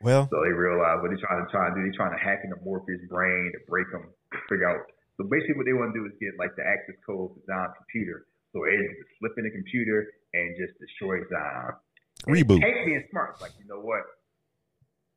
Well, 0.00 0.32
so 0.32 0.40
they 0.40 0.56
realize 0.56 1.04
what 1.04 1.12
they're 1.12 1.20
trying 1.20 1.44
to 1.44 1.50
try 1.52 1.68
to 1.68 1.76
do. 1.76 1.84
They're 1.84 1.92
trying 1.92 2.16
to 2.16 2.22
hack 2.24 2.40
into 2.40 2.56
Morpheus' 2.64 3.04
brain 3.12 3.52
to 3.52 3.60
break 3.68 3.84
him, 3.92 4.08
to 4.08 4.38
figure 4.48 4.64
out. 4.64 4.80
So 5.20 5.28
basically, 5.28 5.60
what 5.60 5.68
they 5.68 5.76
want 5.76 5.92
to 5.92 6.00
do 6.00 6.08
is 6.08 6.16
get 6.16 6.40
like 6.40 6.56
the 6.56 6.64
access 6.64 6.96
code 7.04 7.36
to 7.36 7.40
Zion's 7.44 7.76
computer. 7.76 8.24
So 8.56 8.64
they 8.64 8.80
just 8.80 9.12
slip 9.20 9.36
in 9.36 9.44
the 9.44 9.52
computer 9.52 10.08
and 10.32 10.56
just 10.56 10.72
destroy 10.80 11.20
Zion. 11.28 11.76
Reboot. 12.24 12.64
Tank 12.64 12.88
being 12.88 13.04
smart, 13.12 13.44
like 13.44 13.52
you 13.60 13.68
know 13.68 13.84
what? 13.84 14.08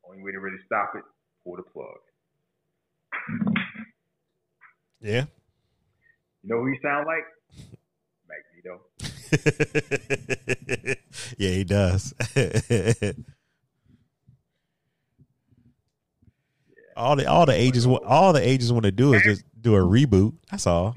Only 0.04 0.20
way 0.20 0.36
to 0.36 0.44
really 0.44 0.60
stop 0.68 1.00
it, 1.00 1.08
pull 1.48 1.56
the 1.56 1.64
plug. 1.64 2.04
Yeah. 5.04 5.26
You 6.44 6.50
know 6.50 6.60
who 6.62 6.72
he 6.72 6.80
sound 6.82 7.06
like? 7.06 7.26
Magneto. 8.26 8.80
yeah, 11.38 11.50
he 11.50 11.64
does. 11.66 12.14
all 16.96 17.16
the 17.18 17.28
all 17.28 17.46
the 17.46 17.54
ages 17.54 17.86
all 17.86 18.32
the 18.32 18.42
ages 18.42 18.72
want 18.72 18.86
to 18.86 18.92
do 18.92 19.14
is 19.14 19.22
just 19.24 19.44
do 19.60 19.76
a 19.76 19.80
reboot. 19.80 20.34
That's 20.50 20.66
all. 20.68 20.96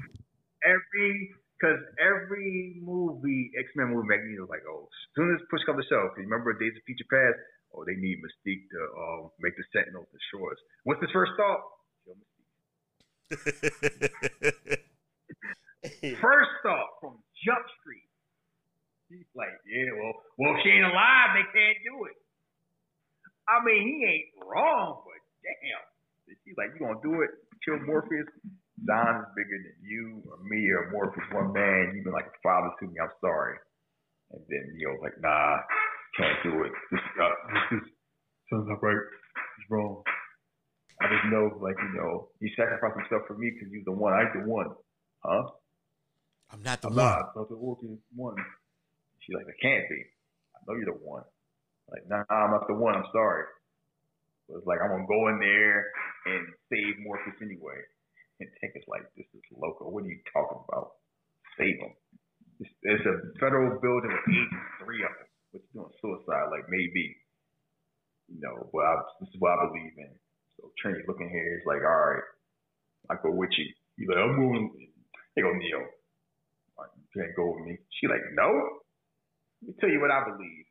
Every 0.63 1.31
because 1.59 1.79
every 1.99 2.79
movie 2.81 3.51
X 3.59 3.67
Men 3.75 3.89
movie 3.89 4.07
Magneto 4.07 4.47
like 4.47 4.63
oh 4.69 4.87
as 4.87 5.15
soon 5.15 5.35
as 5.35 5.41
push 5.51 5.61
comes 5.65 5.83
to 5.83 5.89
shove. 5.89 6.11
Remember 6.15 6.53
Days 6.53 6.73
of 6.77 6.83
Future 6.85 7.05
Past? 7.11 7.39
Oh, 7.75 7.83
they 7.83 7.95
need 7.95 8.23
Mystique 8.23 8.69
to 8.71 8.79
uh, 8.79 9.27
make 9.39 9.55
the 9.57 9.63
Sentinels 9.75 10.07
destroy 10.15 10.47
us. 10.51 10.57
What's 10.85 11.01
his 11.01 11.11
first 11.11 11.33
thought? 11.35 11.59
First 16.21 16.51
thought 16.63 16.89
from 17.01 17.19
Jump 17.43 17.65
Street. 17.81 18.07
He's 19.09 19.27
like, 19.35 19.51
yeah, 19.67 19.91
well, 19.95 20.13
well, 20.39 20.55
if 20.55 20.63
she 20.63 20.69
ain't 20.71 20.85
alive, 20.87 21.35
they 21.35 21.43
can't 21.51 21.79
do 21.83 22.05
it. 22.07 22.15
I 23.47 23.63
mean, 23.63 23.81
he 23.87 23.95
ain't 24.03 24.29
wrong, 24.43 25.03
but 25.07 25.19
damn. 25.43 25.83
She's 26.43 26.55
like, 26.59 26.75
you 26.75 26.83
gonna 26.83 26.99
do 27.03 27.23
it? 27.23 27.31
Kill 27.63 27.79
Morpheus? 27.87 28.27
Don 28.85 29.23
is 29.23 29.31
bigger 29.35 29.57
than 29.57 29.79
you 29.81 30.21
or 30.27 30.37
me 30.43 30.67
or 30.69 30.91
Morpheus, 30.91 31.23
one 31.31 31.51
man. 31.51 31.95
You've 31.95 32.03
been 32.03 32.13
like 32.13 32.27
a 32.27 32.39
father 32.43 32.71
to 32.79 32.85
me. 32.87 32.99
I'm 32.99 33.11
sorry. 33.19 33.55
And 34.31 34.43
then 34.47 34.75
Neo's 34.75 34.99
like, 35.01 35.15
nah, 35.23 35.59
can't 36.19 36.39
do 36.43 36.63
it. 36.63 36.71
This, 36.91 36.99
uh, 37.19 37.31
this 37.71 37.79
is 37.79 37.83
sounds 38.51 38.67
not 38.67 38.83
right. 38.83 38.95
It's 38.95 39.67
wrong. 39.71 40.03
I 41.01 41.05
just 41.13 41.29
know, 41.29 41.53
like, 41.61 41.77
you 41.77 41.93
know, 41.99 42.29
he 42.39 42.49
sacrificed 42.57 42.97
himself 42.97 43.27
for 43.27 43.37
me 43.37 43.51
because 43.53 43.69
he's 43.71 43.85
the 43.85 43.91
one. 43.93 44.13
I 44.13 44.25
ain't 44.25 44.33
the 44.33 44.49
one. 44.49 44.73
Huh? 45.23 45.43
I'm 46.49 46.63
not 46.63 46.81
the 46.81 46.87
I'm 46.89 46.95
one. 46.95 47.05
not. 47.05 47.33
So 47.35 47.45
the 47.49 47.55
one. 47.55 48.35
She's 49.21 49.35
like, 49.35 49.45
I 49.45 49.57
can't 49.61 49.85
be. 49.89 50.01
I 50.55 50.59
know 50.65 50.73
you're 50.79 50.89
the 50.89 51.03
one. 51.03 51.23
Like, 51.91 52.07
nah, 52.09 52.23
I'm 52.29 52.51
not 52.51 52.67
the 52.67 52.73
one. 52.73 52.95
I'm 52.95 53.07
sorry. 53.11 53.45
So 54.47 54.57
it's 54.57 54.67
like 54.67 54.79
I'm 54.81 54.89
gonna 54.89 55.07
go 55.07 55.27
in 55.27 55.39
there 55.39 55.91
and 56.25 56.47
save 56.71 57.03
Morpheus 57.03 57.35
anyway. 57.43 57.79
And 58.39 58.49
Tank 58.61 58.73
is 58.75 58.87
like, 58.87 59.03
this 59.15 59.27
is 59.35 59.43
local. 59.51 59.91
What 59.91 60.03
are 60.03 60.11
you 60.11 60.19
talking 60.31 60.61
about? 60.67 61.03
Save 61.57 61.77
him. 61.83 61.93
It's, 62.59 62.71
it's 62.83 63.05
a 63.05 63.15
federal 63.39 63.77
building 63.81 64.13
with 64.13 64.27
agents, 64.29 64.71
three 64.81 65.03
of 65.03 65.11
them, 65.13 65.29
which 65.51 65.65
doing 65.73 65.91
suicide. 66.01 66.47
Like 66.49 66.65
maybe, 66.71 67.17
you 68.31 68.39
know. 68.39 68.69
But 68.71 68.83
I, 68.87 68.93
this 69.19 69.29
is 69.29 69.39
what 69.39 69.59
I 69.59 69.67
believe 69.67 69.95
in. 69.99 70.11
So 70.57 70.71
Trinity 70.81 71.05
looking 71.07 71.29
here 71.29 71.59
is 71.59 71.65
like, 71.65 71.81
all 71.85 72.03
right, 72.17 72.27
I 73.11 73.15
go 73.21 73.31
with 73.31 73.51
you. 73.57 73.65
He's 73.97 74.09
like, 74.09 74.17
I'm 74.17 74.35
going. 74.37 74.71
They 75.35 75.41
go 75.45 75.53
Neo, 75.53 75.85
Like, 76.77 76.91
you 76.97 77.05
can't 77.13 77.35
go 77.37 77.53
with 77.53 77.65
me. 77.65 77.77
She 77.99 78.07
like, 78.07 78.25
no. 78.33 78.49
Let 79.61 79.67
me 79.69 79.73
tell 79.79 79.89
you 79.89 80.01
what 80.01 80.11
I 80.11 80.25
believe. 80.25 80.65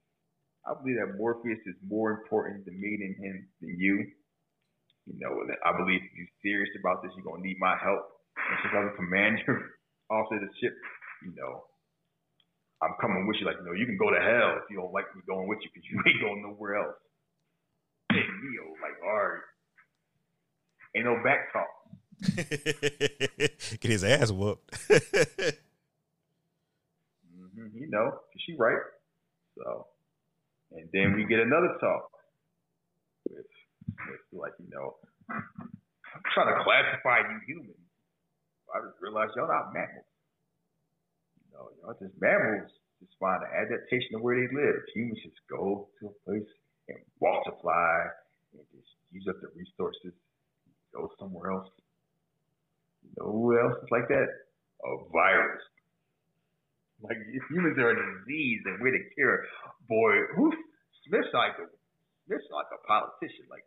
I 0.67 0.75
believe 0.79 0.99
that 0.99 1.19
Morpheus 1.19 1.63
is 1.67 1.79
more 1.87 2.11
important 2.11 2.67
to 2.67 2.73
me 2.75 2.99
than 2.99 3.15
him 3.19 3.37
than 3.63 3.75
you. 3.79 4.07
You 5.07 5.15
know, 5.23 5.39
and 5.43 5.55
I 5.63 5.71
believe 5.79 6.03
if 6.03 6.15
you're 6.19 6.37
serious 6.43 6.75
about 6.83 7.03
this, 7.03 7.15
you're 7.15 7.27
gonna 7.27 7.43
need 7.43 7.59
my 7.63 7.79
help. 7.79 8.03
And 8.35 8.59
since 8.63 8.75
I'm 8.75 8.91
a 8.91 8.97
commander 8.99 9.59
officer 10.11 10.43
of 10.43 10.47
the 10.47 10.53
ship, 10.59 10.75
you 11.23 11.35
know, 11.39 11.63
I'm 12.83 12.95
coming 13.01 13.27
with 13.27 13.39
you. 13.41 13.47
Like, 13.47 13.59
you 13.63 13.67
know, 13.67 13.79
you 13.79 13.87
can 13.87 13.99
go 13.99 14.11
to 14.11 14.21
hell 14.21 14.59
if 14.59 14.67
you 14.71 14.77
don't 14.83 14.93
like 14.93 15.07
me 15.15 15.23
going 15.27 15.47
with 15.47 15.63
you 15.63 15.71
because 15.73 15.87
you 15.87 15.99
ain't 16.07 16.23
going 16.23 16.43
nowhere 16.43 16.83
else. 16.83 16.99
And 18.11 18.23
Neo, 18.23 18.75
like, 18.83 18.99
all 19.03 19.15
right, 19.19 19.47
ain't 20.97 21.05
no 21.07 21.17
back 21.25 21.53
talk. 21.53 21.69
Get 23.81 23.91
his 23.91 24.05
ass 24.05 24.31
whooped. 24.33 24.75
hmm 27.45 27.69
You 27.75 27.89
know, 27.91 28.21
she 28.47 28.57
right. 28.59 28.83
So, 29.59 29.87
and 30.73 30.89
then 30.93 31.15
we 31.17 31.25
get 31.27 31.41
another 31.41 31.77
talk 31.81 32.11
with 33.31 33.47
like, 34.33 34.53
you 34.59 34.69
know, 34.71 34.97
I'm 35.31 36.23
trying 36.35 36.53
to 36.55 36.65
classify 36.65 37.21
you 37.29 37.39
humans. 37.47 37.81
I 38.75 38.81
just 38.85 39.01
realized 39.01 39.33
y'all 39.37 39.49
not 39.49 39.73
mammals. 39.73 40.11
You 41.41 41.49
know, 41.55 41.65
y'all 41.83 41.99
just 42.01 42.15
mammals 42.21 42.71
just 43.01 43.15
find 43.21 43.43
an 43.43 43.53
adaptation 43.53 44.17
of 44.17 44.23
where 44.23 44.37
they 44.37 44.49
live. 44.55 44.81
Humans 44.95 45.21
just 45.25 45.41
go 45.51 45.89
to 46.01 46.13
a 46.13 46.15
place 46.25 46.49
and 46.89 46.99
multiply 47.21 48.09
and 48.57 48.65
just 48.73 48.91
use 49.13 49.27
up 49.29 49.41
the 49.41 49.49
resources, 49.57 50.15
go 50.97 51.13
somewhere 51.21 51.53
else. 51.53 51.69
You 53.05 53.11
know 53.21 53.33
who 53.33 53.61
else 53.61 53.77
is 53.85 53.91
like 53.93 54.09
that? 54.09 54.29
A 54.85 54.91
virus. 55.13 55.63
Like 57.03 57.21
humans 57.51 57.77
are 57.79 57.93
a 57.93 57.97
disease 57.97 58.63
and 58.65 58.81
we're 58.81 58.97
the 58.97 59.05
cure, 59.15 59.45
boy, 59.89 60.33
who's 60.35 60.57
Smith's 61.05 61.29
like 61.35 61.53
a 61.61 61.69
Smith's 62.25 62.49
like 62.51 62.73
a 62.73 62.81
politician, 62.89 63.45
like 63.51 63.65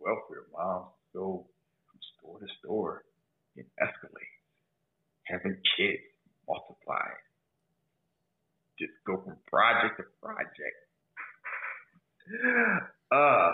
welfare 0.00 0.50
moms 0.52 0.90
go 1.14 1.46
from 1.86 1.98
store 2.18 2.38
to 2.40 2.46
store 2.58 3.04
and 3.56 3.64
escalate, 3.80 4.34
having 5.24 5.56
kids 5.78 6.02
multiply, 6.48 7.06
just 8.78 8.92
go 9.06 9.22
from 9.22 9.36
project 9.46 9.96
to 9.96 10.04
project. 10.20 10.78
Uh, 13.12 13.52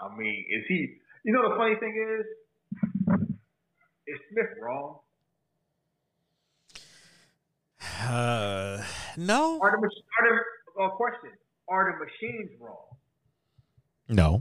I 0.00 0.16
mean, 0.16 0.44
is 0.48 0.64
he? 0.68 0.96
You 1.26 1.32
know, 1.32 1.42
the 1.50 1.56
funny 1.56 1.74
thing 1.74 1.90
is, 1.98 2.26
is 4.06 4.18
Smith 4.30 4.46
wrong? 4.62 5.00
Uh, 8.00 8.80
no, 9.16 9.58
Are 9.60 9.72
the, 9.72 9.90
are 9.90 10.28
the 10.30 10.84
uh, 10.84 10.88
question? 10.90 11.30
Are 11.68 11.90
the 11.90 11.98
machines 11.98 12.52
wrong? 12.60 12.86
no. 14.08 14.40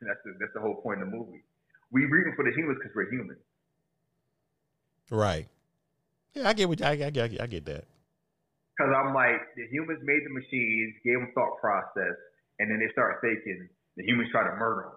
And 0.00 0.10
that's 0.10 0.20
the 0.24 0.34
that's 0.38 0.52
the 0.52 0.60
whole 0.60 0.82
point 0.82 1.00
of 1.00 1.08
the 1.10 1.16
movie. 1.16 1.42
We 1.90 2.04
rooting 2.04 2.34
for 2.36 2.44
the 2.44 2.52
humans 2.54 2.78
because 2.82 2.94
we're 2.94 3.10
human. 3.10 3.36
Right. 5.10 5.48
Yeah, 6.34 6.48
I 6.48 6.52
get 6.52 6.68
what 6.68 6.82
I, 6.82 6.92
I, 6.92 7.12
I, 7.16 7.36
I 7.40 7.46
get 7.46 7.64
that. 7.64 7.84
Because 8.76 8.92
I'm 8.94 9.14
like, 9.14 9.40
the 9.56 9.66
humans 9.70 10.00
made 10.04 10.20
the 10.24 10.32
machines, 10.32 10.94
gave 11.02 11.18
them 11.18 11.32
thought 11.34 11.56
process, 11.60 12.16
and 12.58 12.70
then 12.70 12.78
they 12.78 12.92
start 12.92 13.20
thinking 13.22 13.68
the 14.00 14.04
humans 14.08 14.30
try 14.32 14.48
to 14.48 14.56
murder 14.56 14.88
them, 14.88 14.96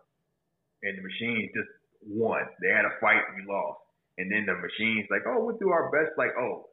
and 0.88 0.96
the 0.98 1.04
machines 1.04 1.52
just 1.52 1.68
won. 2.08 2.40
They 2.64 2.72
had 2.72 2.86
a 2.88 2.96
fight, 3.04 3.20
and 3.28 3.36
we 3.36 3.44
lost. 3.52 3.84
And 4.18 4.32
then 4.32 4.46
the 4.48 4.56
machines 4.56 5.08
like, 5.12 5.28
oh, 5.28 5.44
we'll 5.44 5.58
do 5.60 5.72
our 5.76 5.92
best. 5.92 6.16
Like, 6.18 6.32
oh, 6.40 6.70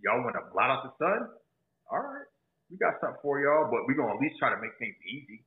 y'all 0.00 0.24
want 0.24 0.36
to 0.40 0.48
blot 0.56 0.70
out 0.70 0.84
the 0.88 0.92
sun? 0.96 1.28
All 1.92 2.00
right, 2.00 2.24
we 2.70 2.78
got 2.78 2.94
something 3.00 3.18
for 3.20 3.38
y'all, 3.40 3.68
but 3.70 3.84
we're 3.86 3.94
gonna 4.00 4.14
at 4.14 4.20
least 4.20 4.38
try 4.38 4.48
to 4.54 4.60
make 4.60 4.72
things 4.78 4.96
easy. 5.04 5.44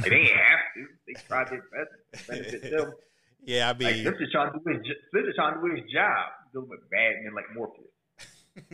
Like, 0.00 0.04
they 0.10 0.16
ain't 0.16 0.36
have 0.36 0.60
to. 0.76 0.86
They 1.06 1.12
tried 1.28 1.48
their 1.48 1.62
best 1.68 1.90
to 2.24 2.30
benefit 2.30 2.62
them. 2.70 2.92
yeah, 3.44 3.66
I 3.68 3.72
Like 3.82 3.96
mean, 3.96 4.02
Smith 4.04 4.18
just 4.18 4.32
trying 4.32 4.52
to 4.52 4.58
do 4.58 4.64
his, 4.70 4.80
Smith 5.10 5.24
just 5.26 5.36
trying 5.36 5.54
to 5.54 5.60
do 5.60 5.66
his 5.76 5.84
job, 5.92 6.32
dealing 6.52 6.68
with 6.68 6.80
bad 6.90 7.12
men 7.24 7.34
like 7.36 7.48
Morpheus. 7.52 7.92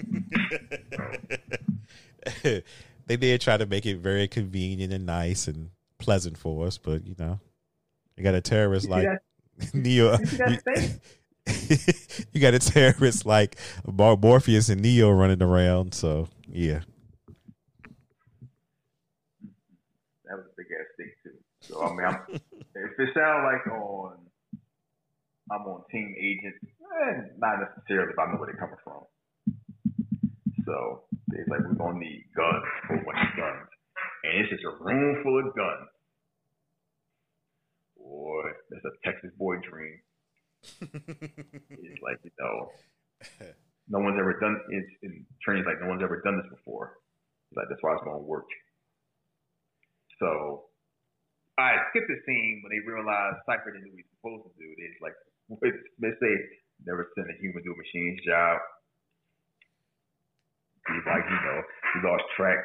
they 3.06 3.16
did 3.16 3.40
try 3.40 3.56
to 3.56 3.66
make 3.66 3.86
it 3.86 3.98
very 3.98 4.28
convenient 4.28 4.92
and 4.92 5.06
nice 5.06 5.48
and 5.48 5.70
pleasant 5.98 6.38
for 6.38 6.66
us, 6.66 6.78
but 6.78 7.06
you 7.06 7.14
know, 7.18 7.40
you 8.16 8.24
got 8.24 8.34
a 8.34 8.40
terrorist 8.40 8.88
like? 8.88 9.06
Neo. 9.72 10.18
You 10.18 10.26
see 10.26 10.36
that 10.36 10.62
thing? 10.64 11.00
you 12.32 12.40
got 12.40 12.54
a 12.54 12.58
terrorist 12.58 13.26
like 13.26 13.56
Mor- 13.86 14.16
Morpheus 14.16 14.68
and 14.68 14.80
Neo 14.80 15.10
running 15.10 15.42
around. 15.42 15.94
So 15.94 16.28
yeah, 16.48 16.80
That 20.24 20.36
was 20.36 20.46
a 20.46 20.56
big 20.56 20.66
ass 20.72 20.86
thing 20.96 21.10
too. 21.22 21.38
So 21.60 21.82
I 21.82 21.88
mean, 21.90 22.06
I'm, 22.06 22.18
if 22.32 22.98
it 22.98 23.08
sounds 23.14 23.44
like 23.44 23.66
on, 23.72 24.16
I'm 25.50 25.62
on 25.62 25.82
Team 25.92 26.14
Agent, 26.18 26.54
eh, 26.62 27.20
not 27.38 27.60
necessarily, 27.60 28.14
but 28.16 28.22
I 28.22 28.32
know 28.32 28.38
where 28.38 28.46
they're 28.46 28.56
coming 28.56 28.76
from. 28.82 29.04
So 30.64 31.02
they're 31.34 31.50
like, 31.50 31.66
we're 31.66 31.74
gonna 31.74 31.98
need 31.98 32.24
guns, 32.36 32.64
bunch 32.88 33.18
of 33.18 33.34
guns, 33.36 33.68
and 34.22 34.32
it's 34.38 34.50
just 34.50 34.64
a 34.64 34.74
room 34.78 35.22
full 35.22 35.38
of 35.42 35.50
guns. 35.54 35.90
Boy, 37.98 38.54
that's 38.70 38.86
a 38.86 38.94
Texas 39.02 39.30
boy 39.38 39.56
dream. 39.66 39.98
it's 40.80 42.02
like 42.02 42.22
you 42.22 42.30
know, 42.38 42.70
no 43.88 43.98
one's 43.98 44.18
ever 44.18 44.38
done. 44.38 44.60
It's 44.70 44.92
in 45.02 45.26
training 45.42 45.64
like 45.66 45.80
no 45.82 45.88
one's 45.88 46.02
ever 46.02 46.22
done 46.22 46.38
this 46.38 46.50
before. 46.54 47.02
Like 47.56 47.66
that's 47.68 47.82
why 47.82 47.94
it's 47.94 48.04
gonna 48.04 48.22
work. 48.22 48.46
So 50.22 50.70
I 51.58 51.82
skipped 51.90 52.08
the 52.08 52.18
scene 52.26 52.62
when 52.62 52.70
they 52.70 52.82
realized 52.86 53.42
Cypher 53.46 53.74
didn't 53.74 53.90
do 53.90 53.94
what 53.94 54.02
he's 54.02 54.14
supposed 54.18 54.44
to 54.46 54.54
do. 54.54 54.68
It's 54.78 55.02
like 55.02 55.16
they 55.98 56.14
say 56.18 56.32
never 56.86 57.10
send 57.14 57.26
a 57.30 57.36
human 57.42 57.62
to 57.62 57.70
a 57.74 57.78
machine's 57.78 58.22
job. 58.26 58.58
He's 60.88 61.06
like, 61.06 61.24
you 61.24 61.40
know, 61.44 61.58
he 61.94 61.96
lost 62.04 62.24
track. 62.36 62.60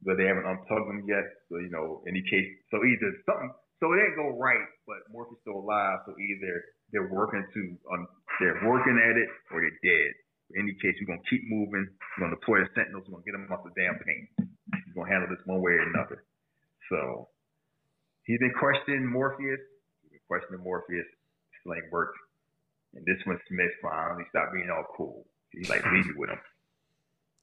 But 0.00 0.16
they 0.16 0.24
haven't 0.24 0.48
unplugged 0.48 0.88
him 0.88 1.04
yet. 1.04 1.28
So, 1.52 1.60
you 1.60 1.68
know, 1.68 2.00
any 2.08 2.24
case 2.24 2.48
so 2.72 2.80
either 2.80 3.12
something 3.28 3.52
so 3.80 3.96
it 3.96 4.04
ain't 4.04 4.16
go 4.16 4.36
right, 4.36 4.68
but 4.84 5.00
Morphe's 5.08 5.40
still 5.40 5.64
alive, 5.64 6.04
so 6.04 6.12
either 6.12 6.52
they're 6.92 7.08
working 7.08 7.40
to 7.40 7.60
um, 7.96 8.04
they're 8.38 8.60
working 8.68 9.00
at 9.00 9.16
it 9.16 9.28
or 9.48 9.64
they're 9.64 9.80
dead. 9.80 10.12
In 10.52 10.68
any 10.68 10.76
case, 10.84 10.92
we're 11.00 11.08
gonna 11.08 11.24
keep 11.32 11.48
moving. 11.48 11.88
We're 11.88 12.28
gonna 12.28 12.36
deploy 12.36 12.60
the 12.60 12.68
sentinels. 12.76 13.08
We're 13.08 13.24
gonna 13.24 13.28
get 13.28 13.36
them 13.40 13.48
off 13.48 13.64
the 13.64 13.72
damn 13.72 13.96
paint. 14.04 14.52
We're 14.92 15.00
gonna 15.00 15.12
handle 15.16 15.32
this 15.32 15.40
one 15.48 15.64
way 15.64 15.80
or 15.80 15.88
another. 15.88 16.28
So 16.92 17.32
he's 18.28 18.38
been 18.38 18.52
questioning 18.52 19.08
Morpheus. 19.08 19.64
He's 20.04 20.12
been 20.12 20.28
questioning 20.28 20.60
Morpheus. 20.60 21.08
Still 21.64 21.80
ain't 21.80 21.88
worked. 21.88 22.20
And 22.92 23.06
this 23.08 23.22
one, 23.24 23.40
Smith 23.48 23.72
finally 23.80 24.28
stopped 24.28 24.52
being 24.52 24.68
all 24.68 24.84
cool. 24.92 25.24
He's 25.56 25.70
like, 25.70 25.86
leave 25.88 26.04
me 26.04 26.20
with 26.20 26.30
him. 26.30 26.42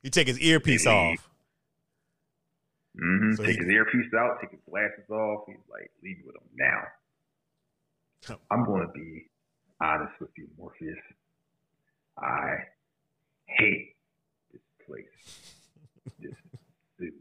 You 0.07 0.11
take 0.11 0.27
his 0.27 0.39
earpiece 0.39 0.85
They 0.85 0.89
off. 0.91 1.09
leave. 1.11 1.27
hmm 2.99 3.33
So 3.35 3.43
take 3.43 3.57
he- 3.57 3.63
his 3.65 3.69
earpiece 3.73 4.13
out, 4.17 4.39
take 4.41 4.51
his 4.51 4.61
glasses 4.69 5.09
off. 5.09 5.43
He's 5.47 5.57
like, 5.69 5.91
leave 6.01 6.17
with 6.25 6.35
him 6.35 6.47
now. 6.55 8.37
I'm 8.51 8.65
going 8.65 8.81
to 8.87 8.91
be 8.93 9.25
honest 9.81 10.13
with 10.19 10.29
you, 10.37 10.47
Morpheus. 10.57 10.97
I 12.17 12.55
hate 13.45 13.95
this 14.51 14.61
place. 14.87 15.05
This, 16.19 16.31
this 16.97 17.11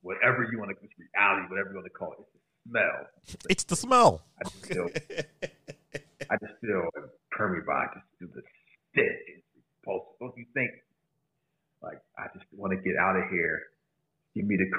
whatever 0.00 0.48
you 0.50 0.58
want 0.58 0.70
to, 0.70 0.76
this 0.82 0.90
reality, 0.98 1.46
whatever 1.50 1.68
you 1.70 1.76
want 1.76 1.86
to 1.86 1.90
call 1.90 2.12
it. 2.12 2.18
It's 2.18 2.24
the 2.64 2.66
smell. 2.66 3.08
It's 3.50 3.64
the 3.74 3.76
smell. 3.76 4.20
I 4.40 4.48
just 4.48 4.64
feel, 4.66 4.88
I 6.30 6.36
just 6.40 6.54
feel 6.60 6.82
permeated 7.30 7.66
by 7.66 7.86
just 8.20 8.32
the 8.34 8.42
stink. 8.90 9.06
It's 9.28 9.46
repulsive. 9.84 10.18
Don't 10.20 10.36
you 10.36 10.46
think? 10.54 10.70
Like 11.82 11.98
I 12.16 12.30
just 12.32 12.46
want 12.54 12.72
to 12.72 12.80
get 12.80 12.96
out 12.96 13.18
of 13.18 13.26
here. 13.30 13.58
Give 14.34 14.46
me 14.46 14.56
the. 14.56 14.70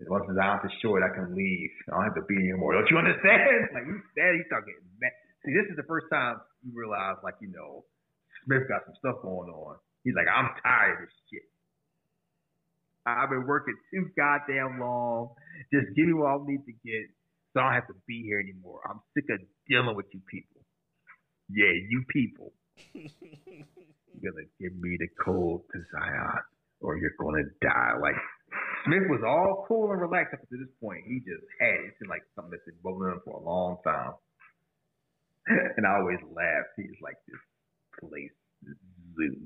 And 0.00 0.08
once 0.08 0.24
it's 0.28 0.40
out 0.40 0.64
the 0.64 0.72
short, 0.80 1.04
I 1.04 1.12
can 1.12 1.36
leave. 1.36 1.72
I 1.88 1.96
don't 1.96 2.08
have 2.08 2.16
to 2.16 2.24
be 2.24 2.36
anymore. 2.36 2.72
Don't 2.72 2.88
you 2.88 2.96
understand? 2.96 3.68
Like 3.76 3.84
he's 3.84 4.04
mad. 4.16 4.32
He 4.36 4.42
start 4.48 4.64
getting 4.64 4.88
mad. 4.96 5.12
See, 5.44 5.52
this 5.52 5.68
is 5.68 5.76
the 5.76 5.88
first 5.88 6.08
time 6.12 6.40
you 6.64 6.72
realize, 6.72 7.20
like 7.24 7.36
you 7.40 7.52
know, 7.52 7.84
Smith 8.44 8.64
got 8.68 8.84
some 8.88 8.96
stuff 8.96 9.20
going 9.20 9.52
on. 9.52 9.76
He's 10.04 10.16
like, 10.16 10.28
I'm 10.28 10.48
tired 10.64 11.04
of 11.04 11.08
this 11.08 11.16
shit. 11.28 11.44
I've 13.04 13.28
been 13.28 13.44
working 13.44 13.76
too 13.92 14.08
goddamn 14.16 14.80
long. 14.80 15.36
Just 15.72 15.92
give 15.96 16.06
me 16.06 16.12
what 16.12 16.32
I 16.32 16.38
need 16.44 16.64
to 16.64 16.76
get 16.84 17.08
so 17.52 17.60
I 17.60 17.64
don't 17.64 17.74
have 17.74 17.88
to 17.88 17.98
be 18.06 18.22
here 18.22 18.40
anymore. 18.40 18.80
I'm 18.88 19.00
sick 19.14 19.24
of 19.30 19.40
dealing 19.68 19.96
with 19.96 20.06
you 20.12 20.20
people. 20.30 20.60
Yeah, 21.48 21.72
you 21.72 22.04
people. 22.08 22.52
You're 24.18 24.32
gonna 24.32 24.50
give 24.60 24.74
me 24.80 24.96
the 24.98 25.08
code 25.22 25.62
to 25.72 25.78
Zion 25.92 26.42
or 26.80 26.96
you're 26.98 27.16
gonna 27.18 27.44
die. 27.62 27.94
Like 28.00 28.16
Smith 28.84 29.06
was 29.08 29.22
all 29.26 29.64
cool 29.68 29.90
and 29.92 30.00
relaxed 30.00 30.34
up 30.34 30.40
to 30.40 30.56
this 30.56 30.72
point. 30.80 31.04
He 31.06 31.20
just 31.20 31.44
had 31.60 31.74
it. 31.84 31.92
It 31.92 31.94
seemed 32.00 32.10
like 32.10 32.24
something 32.34 32.50
that's 32.50 32.64
been 32.64 32.80
bubbling 32.82 33.12
him 33.12 33.20
for 33.24 33.38
a 33.38 33.44
long 33.44 33.78
time. 33.84 34.14
and 35.76 35.86
I 35.86 35.98
always 35.98 36.18
laugh. 36.34 36.66
He's 36.76 36.96
like 37.02 37.16
this 37.28 37.40
place, 38.00 38.34
this 38.62 38.76
zoo. 39.16 39.36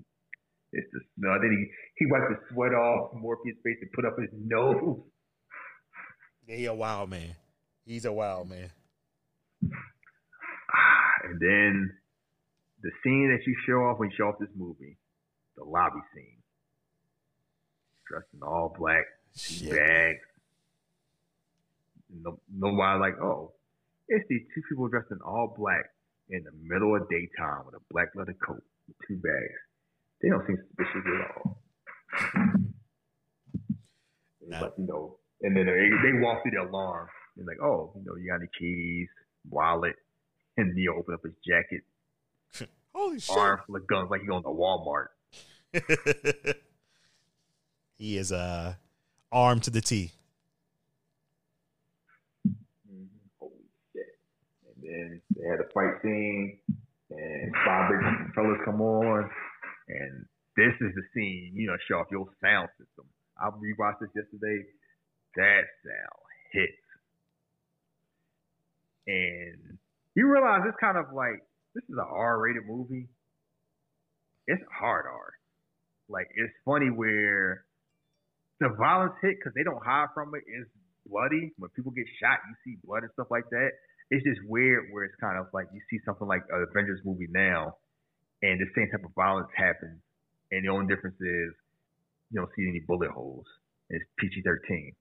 It's 0.73 0.91
the 0.93 1.01
smell. 1.15 1.39
Then 1.41 1.51
he, 1.51 2.05
he 2.05 2.11
wiped 2.11 2.31
the 2.31 2.39
sweat 2.51 2.75
off 2.75 3.15
Morpheus' 3.15 3.57
face 3.63 3.79
and 3.81 3.93
put 3.93 4.05
up 4.05 4.19
his 4.19 4.31
nose. 4.35 4.99
Yeah, 6.47 6.57
he 6.57 6.65
a 6.67 6.75
wild 6.75 7.11
man. 7.11 7.37
He's 7.87 8.05
a 8.05 8.13
wild 8.13 8.49
man. 8.49 8.71
And 11.25 11.41
then 11.41 11.91
the 12.85 12.91
scene 13.03 13.33
that 13.33 13.41
you 13.47 13.57
show 13.67 13.81
off 13.89 13.99
when 13.99 14.11
you 14.11 14.17
show 14.17 14.29
off 14.29 14.37
this 14.39 14.53
movie, 14.55 14.99
the 15.57 15.65
lobby 15.65 16.01
scene. 16.15 16.37
Dressed 18.07 18.29
in 18.35 18.43
all 18.43 18.77
black, 18.79 19.05
two 19.35 19.65
Shit. 19.65 19.71
bags. 19.71 20.21
No, 22.13 22.39
nobody 22.53 23.01
like, 23.01 23.19
oh, 23.23 23.53
it's 24.09 24.25
these 24.29 24.43
two 24.55 24.61
people 24.69 24.87
dressed 24.89 25.11
in 25.11 25.19
all 25.25 25.55
black 25.57 25.87
in 26.29 26.45
the 26.45 26.53
middle 26.63 26.95
of 26.95 27.09
daytime 27.09 27.65
with 27.65 27.75
a 27.75 27.83
black 27.91 28.09
leather 28.15 28.37
coat 28.47 28.63
with 28.87 28.97
two 29.09 29.17
bags. 29.17 29.59
They 30.21 30.29
don't 30.29 30.47
seem 30.47 30.59
suspicious 30.69 31.05
at 31.09 31.37
all. 31.37 31.59
No. 34.47 34.61
like, 34.61 34.73
you 34.77 34.87
know, 34.87 35.17
and 35.41 35.57
then 35.57 35.65
they, 35.67 35.89
they 36.13 36.21
walk 36.21 36.43
through 36.43 36.53
the 36.53 36.69
alarm 36.69 37.09
and 37.39 37.47
like, 37.47 37.61
oh, 37.63 37.93
you 37.97 38.05
know, 38.05 38.15
you 38.17 38.29
got 38.29 38.37
any 38.37 38.49
keys, 38.59 39.09
wallet, 39.49 39.97
And 40.59 40.75
Neo 40.75 40.97
opened 40.99 41.15
up 41.17 41.25
his 41.25 41.33
jacket, 41.47 41.81
Holy 42.95 43.19
shit. 43.21 43.37
arm 43.37 43.61
full 43.67 43.77
of 43.77 43.87
guns 43.87 44.09
like 44.11 44.23
he 44.23 44.29
on 44.29 44.43
the 44.43 44.49
Walmart. 44.49 45.09
he 47.97 48.17
is 48.17 48.31
uh 48.33 48.75
armed 49.33 49.65
to 49.65 49.71
the 49.71 49.81
T. 49.81 50.13
Mm-hmm. 52.47 53.05
Holy 53.41 53.53
shit. 53.93 54.19
And 54.67 54.85
then 54.85 55.21
they 55.37 55.49
had 55.49 55.61
a 55.61 55.69
fight 55.75 56.01
scene, 56.03 56.59
and 57.11 57.55
five 57.65 57.91
big 57.91 58.35
fellas 58.35 58.59
come 58.65 58.81
on, 58.81 59.29
and 59.89 60.27
this 60.57 60.73
is 60.81 60.95
the 60.95 61.03
scene, 61.13 61.53
you 61.55 61.67
know, 61.67 61.77
show 61.89 61.97
off 61.97 62.07
your 62.11 62.29
sound 62.41 62.69
system. 62.79 63.05
I 63.39 63.49
rewatched 63.51 64.01
this 64.01 64.11
yesterday. 64.15 64.65
That 65.37 65.63
sound 65.83 66.25
hits. 66.53 66.73
And 69.07 69.79
you 70.15 70.31
realize 70.31 70.63
it's 70.67 70.79
kind 70.81 70.97
of 70.97 71.07
like, 71.13 71.43
this 71.75 71.85
is 71.85 71.97
an 71.97 72.07
R 72.09 72.41
rated 72.41 72.67
movie. 72.67 73.09
It's 74.47 74.63
hard 74.79 75.07
R. 75.07 75.33
Like, 76.09 76.27
it's 76.37 76.53
funny 76.65 76.91
where 76.91 77.65
the 78.61 78.69
violence 78.79 79.15
hit 79.23 79.37
because 79.39 79.55
they 79.55 79.65
don't 79.65 79.83
hide 79.85 80.09
from 80.15 80.35
it. 80.35 80.45
it 80.47 80.61
is 80.63 80.69
bloody. 81.07 81.53
When 81.59 81.71
people 81.71 81.93
get 81.93 82.05
shot, 82.21 82.39
you 82.49 82.55
see 82.65 82.79
blood 82.85 83.03
and 83.03 83.13
stuff 83.15 83.29
like 83.31 83.49
that. 83.51 83.71
It's 84.11 84.23
just 84.25 84.41
weird 84.47 84.85
where 84.93 85.05
it's 85.05 85.17
kind 85.21 85.39
of 85.39 85.47
like 85.53 85.67
you 85.73 85.81
see 85.91 85.99
something 86.05 86.29
like 86.29 86.43
an 86.51 86.67
Avengers 86.71 87.01
movie 87.05 87.29
now, 87.31 87.77
and 88.43 88.61
the 88.61 88.69
same 88.77 88.91
type 88.93 89.05
of 89.05 89.15
violence 89.17 89.49
happens, 89.57 89.99
and 90.53 90.65
the 90.65 90.69
only 90.69 90.87
difference 90.95 91.17
is 91.17 91.51
you 92.31 92.37
don't 92.41 92.51
see 92.55 92.69
any 92.69 92.81
bullet 92.87 93.11
holes. 93.11 93.47
It's 93.89 94.05
PG 94.19 94.43
thirteen. 94.45 94.93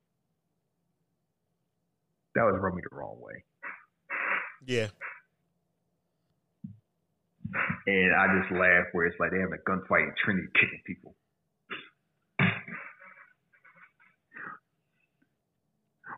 That 2.36 2.44
was 2.44 2.56
rubbed 2.60 2.78
me 2.78 2.82
the 2.90 2.96
wrong 2.96 3.18
way, 3.20 3.44
Yeah. 4.66 4.88
And 7.88 8.16
I 8.16 8.40
just 8.40 8.52
laugh 8.52 8.86
where 8.92 9.06
it's 9.06 9.20
like 9.20 9.32
they 9.32 9.40
having 9.40 9.54
a 9.54 9.70
gunfight 9.70 10.04
and 10.04 10.14
Trinity 10.24 10.48
kicking 10.54 10.82
people. 10.86 11.16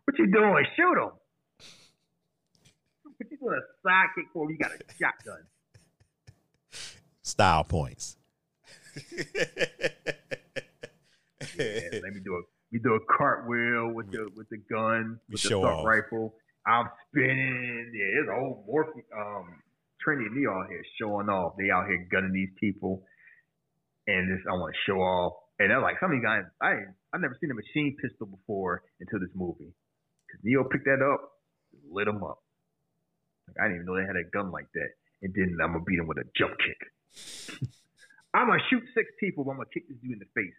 What 0.04 0.18
you 0.18 0.26
doing? 0.30 0.66
Shoot 0.76 0.98
him! 1.02 1.10
What 3.02 3.30
you 3.30 3.36
doing 3.38 3.58
a 3.58 3.88
sidekick 3.88 4.30
for? 4.32 4.50
You 4.50 4.58
got 4.58 4.70
a 4.72 4.78
shotgun. 5.00 5.46
Style 7.22 7.64
points. 7.64 8.16
Yeah, 11.58 12.00
let 12.02 12.12
me 12.12 12.20
do 12.24 12.34
a 12.34 12.42
we 12.72 12.78
do 12.78 12.94
a 12.94 13.00
cartwheel 13.16 13.92
with 13.94 14.10
the 14.10 14.28
with 14.36 14.48
the 14.48 14.58
gun 14.70 15.18
with 15.30 15.42
the 15.42 15.48
show 15.48 15.82
rifle. 15.84 16.34
I'm 16.66 16.88
spinning. 17.08 17.92
Yeah, 17.94 18.20
it's 18.20 18.28
a 18.30 18.34
whole 18.34 18.64
morph 18.68 18.92
um 19.16 19.62
Trinity 20.00 20.30
Neo 20.32 20.52
out 20.52 20.68
here 20.68 20.82
showing 21.00 21.28
off. 21.28 21.54
They 21.58 21.70
out 21.70 21.86
here 21.86 22.06
gunning 22.10 22.32
these 22.32 22.52
people, 22.60 23.02
and 24.06 24.30
this 24.30 24.44
I 24.48 24.52
want 24.52 24.74
to 24.74 24.80
show 24.90 24.98
off. 24.98 25.34
And 25.58 25.70
they're 25.70 25.80
like, 25.80 25.96
some 26.00 26.10
of 26.12 26.16
these 26.16 26.24
guys, 26.24 26.42
I 26.60 26.84
I've 27.12 27.20
never 27.20 27.36
seen 27.40 27.50
a 27.50 27.54
machine 27.54 27.96
pistol 28.00 28.26
before 28.26 28.82
until 29.00 29.20
this 29.20 29.32
movie. 29.34 29.72
Cause 30.30 30.40
Neo 30.42 30.64
picked 30.64 30.84
that 30.84 31.00
up, 31.00 31.32
lit 31.90 32.08
him 32.08 32.22
up. 32.22 32.42
Like, 33.48 33.56
I 33.60 33.68
didn't 33.68 33.76
even 33.82 33.86
know 33.86 33.96
they 33.96 34.06
had 34.06 34.16
a 34.16 34.28
gun 34.30 34.50
like 34.50 34.66
that. 34.74 34.90
And 35.22 35.32
then 35.34 35.56
I'm 35.62 35.72
gonna 35.72 35.84
beat 35.84 35.98
him 35.98 36.06
with 36.06 36.18
a 36.18 36.24
jump 36.36 36.54
kick. 36.60 37.68
I'm 38.34 38.48
gonna 38.48 38.60
shoot 38.68 38.82
six 38.94 39.08
people, 39.18 39.44
but 39.44 39.52
I'm 39.52 39.56
gonna 39.56 39.72
kick 39.72 39.88
this 39.88 39.96
dude 39.98 40.12
in 40.12 40.18
the 40.18 40.26
face. 40.34 40.54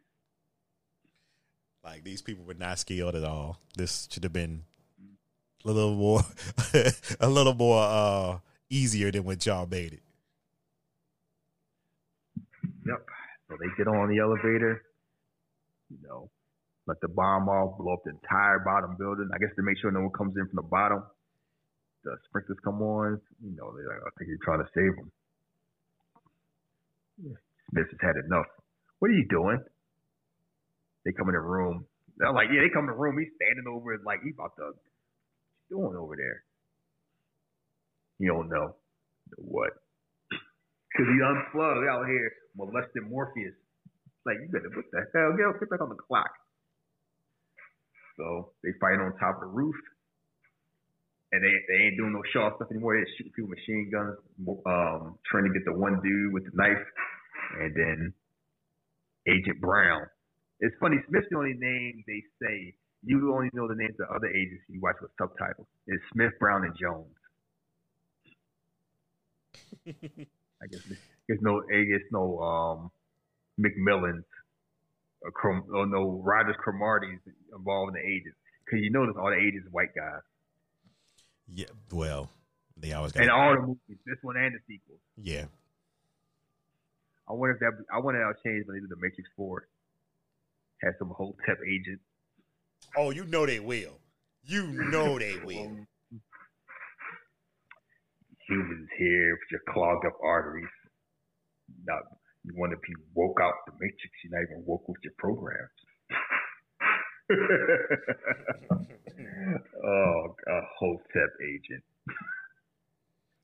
Like 1.83 2.03
these 2.03 2.22
people 2.22 2.43
were 2.43 2.56
not 2.56 2.80
skilled 2.80 3.16
at 3.16 3.24
all. 3.24 3.61
This 3.77 4.07
should 4.11 4.24
have 4.24 4.33
been 4.33 4.64
a 5.64 5.72
little 5.72 5.95
more, 5.95 6.22
a 7.19 7.30
little 7.30 7.53
more 7.53 7.83
uh 7.83 8.40
easier 8.69 9.11
than 9.11 9.23
what 9.23 9.45
y'all 9.45 9.67
made 9.67 9.93
it. 9.93 10.03
Yep. 12.85 13.05
So 13.49 13.57
they 13.59 13.67
get 13.77 13.87
on 13.87 14.09
the 14.09 14.19
elevator, 14.19 14.83
you 15.89 15.97
know, 16.07 16.29
let 16.85 16.99
the 17.01 17.07
bomb 17.07 17.49
off, 17.49 17.77
blow 17.77 17.93
up 17.93 18.03
the 18.03 18.11
entire 18.11 18.59
bottom 18.59 18.95
building. 18.97 19.29
I 19.33 19.37
guess 19.37 19.55
to 19.55 19.63
make 19.63 19.77
sure 19.79 19.91
no 19.91 20.01
one 20.01 20.11
comes 20.11 20.35
in 20.37 20.47
from 20.47 20.55
the 20.55 20.69
bottom. 20.69 21.03
The 22.03 22.15
sprinklers 22.29 22.57
come 22.63 22.81
on, 22.81 23.19
you 23.43 23.55
know, 23.55 23.75
they're 23.75 23.87
like, 23.87 23.99
I 24.05 24.09
think 24.17 24.29
you're 24.29 24.43
trying 24.43 24.63
to 24.63 24.69
save 24.73 24.95
them. 24.95 25.11
Smith 27.71 27.87
has 27.91 27.99
had 28.01 28.15
enough. 28.25 28.47
What 28.99 29.11
are 29.11 29.15
you 29.15 29.27
doing? 29.29 29.59
They 31.03 31.11
come 31.11 31.27
in 31.29 31.35
the 31.35 31.41
room. 31.41 31.85
They're 32.17 32.31
like, 32.31 32.47
yeah, 32.53 32.61
they 32.61 32.71
come 32.73 32.85
in 32.85 32.95
the 32.95 32.99
room. 32.99 33.17
He's 33.19 33.31
standing 33.35 33.67
over 33.67 33.97
like 34.05 34.23
he 34.23 34.31
about 34.31 34.55
to. 34.57 34.71
Doing 35.69 35.95
over 35.97 36.15
there? 36.15 36.47
You 38.19 38.33
don't 38.33 38.49
know. 38.49 38.75
What? 39.37 39.71
Because 40.29 41.07
he 41.13 41.19
unplugged 41.21 41.87
out 41.89 42.07
here 42.07 42.31
molesting 42.55 43.09
Morpheus. 43.09 43.53
Like, 44.25 44.37
you 44.41 44.49
better, 44.51 44.69
what 44.73 44.85
the 44.91 45.05
hell? 45.13 45.33
Get, 45.37 45.59
get 45.59 45.69
back 45.69 45.81
on 45.81 45.89
the 45.89 45.95
clock. 45.95 46.31
So 48.17 48.51
they 48.63 48.71
fight 48.81 48.99
on 48.99 49.13
top 49.19 49.35
of 49.35 49.41
the 49.41 49.53
roof. 49.53 49.75
And 51.31 51.43
they, 51.43 51.51
they 51.67 51.83
ain't 51.83 51.97
doing 51.97 52.13
no 52.13 52.23
show 52.33 52.49
stuff 52.55 52.71
anymore. 52.71 52.95
They 52.95 53.05
shoot 53.17 53.31
people 53.35 53.49
with 53.51 53.59
machine 53.59 53.91
guns, 53.91 54.15
um, 54.65 55.19
trying 55.29 55.43
to 55.43 55.53
get 55.53 55.65
the 55.65 55.75
one 55.75 55.99
dude 56.01 56.33
with 56.33 56.45
the 56.45 56.55
knife. 56.55 56.85
And 57.59 57.75
then 57.75 58.13
Agent 59.27 59.59
Brown. 59.59 60.07
It's 60.59 60.75
funny, 60.79 60.97
Smith's 61.07 61.27
the 61.29 61.37
only 61.37 61.53
name 61.53 62.03
they 62.07 62.23
say. 62.41 62.73
You 63.03 63.33
only 63.35 63.49
know 63.53 63.67
the 63.67 63.75
names 63.75 63.95
of 63.99 64.09
other 64.09 64.27
agents 64.27 64.63
you 64.67 64.79
watch 64.81 64.95
with 65.01 65.11
subtitles. 65.19 65.67
It's 65.85 66.01
Smith, 66.13 66.31
Brown, 66.39 66.65
and 66.65 66.73
Jones. 66.79 67.13
I 69.88 70.67
guess 70.67 70.82
there's 71.27 71.41
no 71.41 71.61
I 71.74 71.83
guess 71.83 72.01
no 72.11 72.40
um 72.40 72.91
McMillan's 73.59 74.25
or, 75.22 75.32
Crom- 75.32 75.66
or 75.74 75.85
no 75.88 76.22
Rogers 76.24 76.56
Cromartie's 76.66 77.19
involved 77.56 77.95
in 77.95 78.01
the 78.01 78.07
agents 78.07 78.38
because 78.66 78.83
you 78.83 78.91
notice 78.91 79.16
all 79.17 79.30
the 79.30 79.38
agents 79.38 79.67
are 79.67 79.72
white 79.72 79.93
guys 79.95 80.22
Yeah. 81.48 81.67
Well, 81.91 82.30
they 82.75 82.93
always 82.93 83.11
got. 83.14 83.24
and 83.24 83.32
all 83.32 83.53
the 83.56 83.61
movies, 83.61 83.98
this 84.06 84.17
one 84.22 84.35
and 84.38 84.53
the 84.56 84.59
sequels. 84.67 84.99
yeah. 85.22 85.45
I 87.30 87.33
wonder 87.33 87.56
if 87.56 87.59
that 87.59 87.72
I 87.93 87.99
wonder 87.99 88.22
if 88.22 88.35
that'll 88.38 88.43
change 88.53 88.66
when 88.67 88.75
they 88.77 88.82
do 88.82 88.88
the 88.88 88.95
Matrix 88.95 89.30
Four. 89.35 89.67
Had 90.82 90.93
some 90.99 91.09
Hotep 91.09 91.57
agent. 91.67 91.99
Oh, 92.95 93.09
you 93.09 93.25
know 93.25 93.45
they 93.45 93.59
will. 93.59 93.99
You 94.45 94.67
know 94.67 95.19
they 95.19 95.35
will. 95.43 95.85
Humans 98.50 98.90
here 98.98 99.34
with 99.34 99.51
your 99.51 99.61
clogged 99.69 100.06
up 100.06 100.17
arteries. 100.24 100.66
Not 101.85 102.03
you 102.43 102.53
want 102.56 102.72
to 102.72 102.77
be 102.77 102.93
woke 103.14 103.40
out 103.42 103.53
the 103.66 103.74
Matrix. 103.74 104.11
You're 104.24 104.40
not 104.40 104.48
even 104.50 104.64
woke 104.66 104.88
with 104.88 104.98
your 105.03 105.14
programs. 105.17 105.69
oh, 109.85 110.35
a 110.48 110.61
whole 110.80 111.01
step 111.09 111.30
agent. 111.43 111.84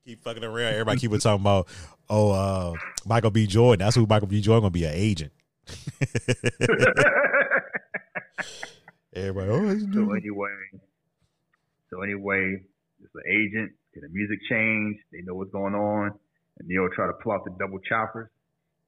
Keep 0.06 0.24
fucking 0.24 0.44
around. 0.44 0.74
Everybody 0.74 1.00
keep 1.00 1.12
talking 1.20 1.42
about, 1.42 1.68
oh, 2.10 2.32
uh, 2.32 2.74
Michael 3.06 3.32
B. 3.32 3.46
Jordan. 3.46 3.86
That's 3.86 3.96
who 3.96 4.06
Michael 4.06 4.28
B. 4.28 4.42
Jordan 4.42 4.64
gonna 4.64 4.72
be 4.72 4.86
an 4.86 4.94
agent. 4.94 5.32
Everybody, 9.16 9.50
oh, 9.50 9.78
So 9.94 10.14
anyway, 10.14 10.50
so 11.90 12.02
anyway, 12.02 12.58
it's 13.02 13.16
an 13.16 13.22
agent. 13.30 13.72
And 13.96 14.04
the 14.04 14.10
music 14.10 14.40
change. 14.50 14.98
They 15.12 15.22
know 15.22 15.36
what's 15.36 15.52
going 15.52 15.76
on. 15.76 16.12
And 16.60 16.68
Neo 16.68 16.88
try 16.96 17.08
to 17.08 17.14
pull 17.24 17.32
out 17.34 17.44
the 17.46 17.52
double 17.60 17.80
choppers. 17.80 18.30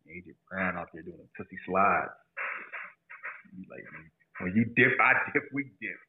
Agent 0.10 0.36
Brown 0.50 0.78
out 0.78 0.90
there 0.94 1.02
doing 1.02 1.18
a 1.18 1.28
pussy 1.38 1.58
slide. 1.66 2.08
He's 3.58 3.66
like, 3.70 3.84
when 4.42 4.54
you 4.56 4.66
dip, 4.76 4.94
I 5.02 5.14
dip, 5.34 5.44
we 5.54 5.64
dip. 5.82 6.00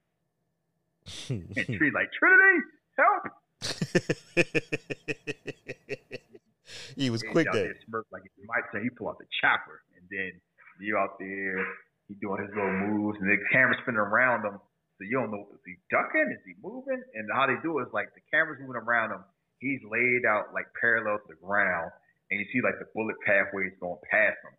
And 1.30 1.54
Tree 1.78 1.90
like, 1.94 2.10
Trinity, 2.12 2.60
help! 2.98 3.22
he 6.96 7.10
was 7.10 7.22
And 7.22 7.32
quick 7.32 7.48
there. 7.52 7.74
smirk 7.86 8.06
like 8.12 8.22
it's 8.24 8.34
my 8.46 8.60
turn. 8.72 8.82
He 8.82 8.90
pull 8.90 9.08
out 9.08 9.18
the 9.18 9.26
chopper, 9.40 9.82
and 9.96 10.04
then 10.10 10.32
you 10.80 10.96
out 10.98 11.18
there, 11.18 11.64
he 12.08 12.14
doing 12.20 12.42
his 12.42 12.50
little 12.54 12.72
moves, 12.72 13.18
and 13.20 13.30
the 13.30 13.36
camera 13.52 13.74
spinning 13.82 14.00
around 14.00 14.44
him, 14.44 14.58
so 14.96 15.04
you 15.04 15.20
don't 15.20 15.28
know 15.28 15.44
is 15.52 15.60
he 15.68 15.76
ducking, 15.92 16.32
is 16.32 16.40
he 16.48 16.56
moving, 16.64 17.00
and 17.12 17.28
how 17.28 17.44
they 17.44 17.60
do 17.60 17.78
it 17.78 17.88
is 17.88 17.92
like 17.92 18.08
the 18.16 18.24
camera's 18.32 18.56
moving 18.64 18.80
around 18.80 19.12
him. 19.12 19.22
He's 19.60 19.80
laid 19.84 20.24
out 20.24 20.56
like 20.56 20.72
parallel 20.80 21.20
to 21.20 21.28
the 21.28 21.40
ground, 21.40 21.92
and 22.32 22.40
you 22.40 22.46
see 22.48 22.64
like 22.64 22.80
the 22.80 22.88
bullet 22.96 23.16
pathways 23.20 23.76
going 23.76 24.00
past 24.08 24.40
him, 24.40 24.56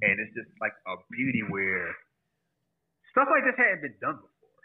and 0.00 0.16
it's 0.16 0.32
just 0.32 0.48
like 0.56 0.72
a 0.88 0.96
beauty 1.12 1.44
where 1.52 1.92
stuff 3.12 3.28
like 3.28 3.44
this 3.44 3.60
hadn't 3.60 3.84
been 3.84 3.98
done 4.00 4.16
before. 4.24 4.60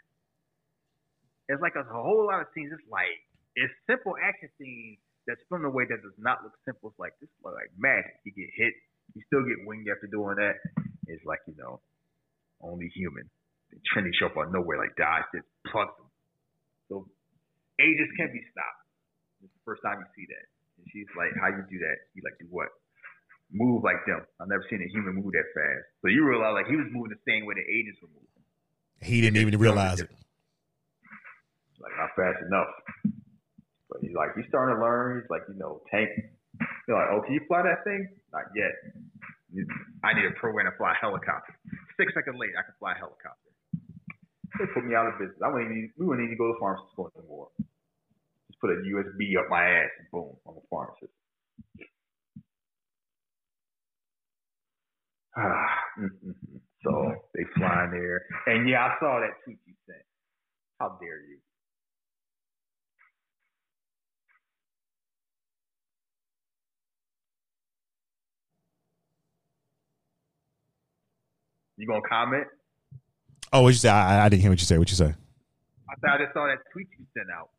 It's 1.52 1.60
like 1.60 1.76
a 1.76 1.84
whole 1.84 2.24
lot 2.24 2.40
of 2.40 2.48
scenes. 2.56 2.72
It's 2.72 2.88
like 2.88 3.20
it's 3.60 3.72
simple 3.84 4.16
action 4.16 4.48
scenes 4.56 5.04
that's 5.28 5.40
filmed 5.52 5.68
in 5.68 5.70
a 5.70 5.74
way 5.76 5.84
that 5.84 6.00
does 6.00 6.16
not 6.16 6.40
look 6.40 6.56
simple. 6.64 6.96
It's 6.96 7.00
like 7.00 7.12
this 7.20 7.28
look 7.44 7.52
like 7.52 7.68
magic. 7.76 8.16
You 8.24 8.32
get 8.32 8.48
hit, 8.56 8.72
you 9.12 9.20
still 9.28 9.44
get 9.44 9.60
winged 9.68 9.84
after 9.92 10.08
doing 10.08 10.40
that. 10.40 10.56
It's 11.12 11.24
like 11.28 11.44
you 11.44 11.56
know, 11.60 11.84
only 12.64 12.88
human. 12.88 13.28
Trinity 13.92 14.14
show 14.18 14.26
up 14.26 14.36
out 14.36 14.50
of 14.50 14.52
nowhere 14.52 14.78
like 14.78 14.94
dies, 14.96 15.24
just 15.34 15.46
plugs 15.70 15.94
him. 15.98 16.08
So 16.90 16.94
agents 17.78 18.12
can't 18.18 18.32
be 18.34 18.42
stopped. 18.50 18.82
It's 19.42 19.54
the 19.54 19.64
first 19.64 19.80
time 19.86 20.02
you 20.02 20.08
see 20.16 20.26
that. 20.28 20.46
And 20.80 20.84
she's 20.90 21.08
like, 21.16 21.32
How 21.38 21.48
you 21.54 21.62
do 21.70 21.78
that? 21.80 21.96
He 22.14 22.20
like, 22.20 22.36
do 22.40 22.46
what? 22.50 22.68
Move 23.50 23.82
like 23.82 23.98
them. 24.06 24.22
I've 24.38 24.46
never 24.48 24.62
seen 24.70 24.78
a 24.78 24.88
human 24.90 25.18
move 25.18 25.34
that 25.34 25.48
fast. 25.54 25.84
So 26.02 26.08
you 26.08 26.22
realize 26.22 26.54
like 26.54 26.70
he 26.70 26.78
was 26.78 26.86
moving 26.90 27.10
the 27.10 27.22
same 27.26 27.46
way 27.46 27.58
the 27.58 27.66
agents 27.66 27.98
were 27.98 28.12
moving. 28.14 28.30
He 29.02 29.20
didn't 29.20 29.40
even 29.40 29.58
realize 29.58 29.98
it. 30.00 30.10
Like 31.80 31.96
not 31.96 32.12
fast 32.14 32.38
enough. 32.46 32.70
But 33.88 34.04
he's 34.06 34.14
like, 34.14 34.36
he's 34.36 34.46
starting 34.46 34.76
to 34.76 34.80
learn. 34.80 35.18
He's 35.18 35.30
like, 35.32 35.42
you 35.50 35.58
know, 35.58 35.82
tank. 35.90 36.10
They're 36.86 36.94
like, 36.94 37.10
oh, 37.10 37.24
can 37.26 37.34
you 37.34 37.42
fly 37.48 37.66
that 37.66 37.82
thing? 37.82 38.06
Not 38.30 38.46
yet. 38.54 38.70
I 40.04 40.14
need 40.14 40.30
a 40.30 40.34
program 40.38 40.70
to 40.70 40.76
fly 40.78 40.94
a 40.94 40.98
helicopter. 41.00 41.50
Six 41.98 42.14
seconds 42.14 42.38
later, 42.38 42.54
I 42.54 42.62
can 42.62 42.74
fly 42.78 42.92
a 42.94 43.00
helicopter. 43.02 43.49
They 44.58 44.66
put 44.74 44.84
me 44.86 44.94
out 44.94 45.06
of 45.06 45.18
business. 45.18 45.38
I 45.44 45.48
wouldn't 45.52 45.70
even, 45.72 45.92
we 45.98 46.06
wouldn't 46.06 46.26
even 46.26 46.38
go 46.38 46.52
to 46.52 46.58
pharmacist 46.60 46.92
school 46.92 47.10
anymore. 47.18 47.48
Just 48.50 48.60
put 48.60 48.70
a 48.70 48.80
USB 48.82 49.38
up 49.38 49.50
my 49.50 49.64
ass 49.64 49.90
and 50.00 50.08
boom, 50.12 50.36
I'm 50.46 50.56
a 50.56 50.64
pharmacist. 50.70 51.12
Mm-hmm. 56.00 56.32
So 56.84 57.14
they 57.34 57.44
fly 57.56 57.84
in 57.86 57.92
there. 57.92 58.22
And 58.46 58.68
yeah, 58.68 58.86
I 58.86 58.94
saw 59.00 59.20
that 59.20 59.36
tweet 59.44 59.58
you 59.66 59.74
sent. 59.86 60.02
How 60.80 60.98
dare 61.00 61.20
you? 61.20 61.38
You 71.76 71.86
gonna 71.86 72.02
comment? 72.08 72.46
Oh, 73.52 73.62
what 73.62 73.68
you 73.68 73.74
say? 73.74 73.88
I, 73.88 74.26
I 74.26 74.28
didn't 74.28 74.42
hear 74.42 74.50
what 74.50 74.60
you 74.60 74.66
say. 74.66 74.78
What 74.78 74.90
you 74.90 74.96
say? 74.96 75.14
I 75.88 75.94
thought 75.96 76.20
I 76.20 76.24
just 76.24 76.32
saw 76.34 76.46
that 76.46 76.58
tweet 76.72 76.88
you 76.98 77.06
sent 77.16 77.30
out. 77.30 77.50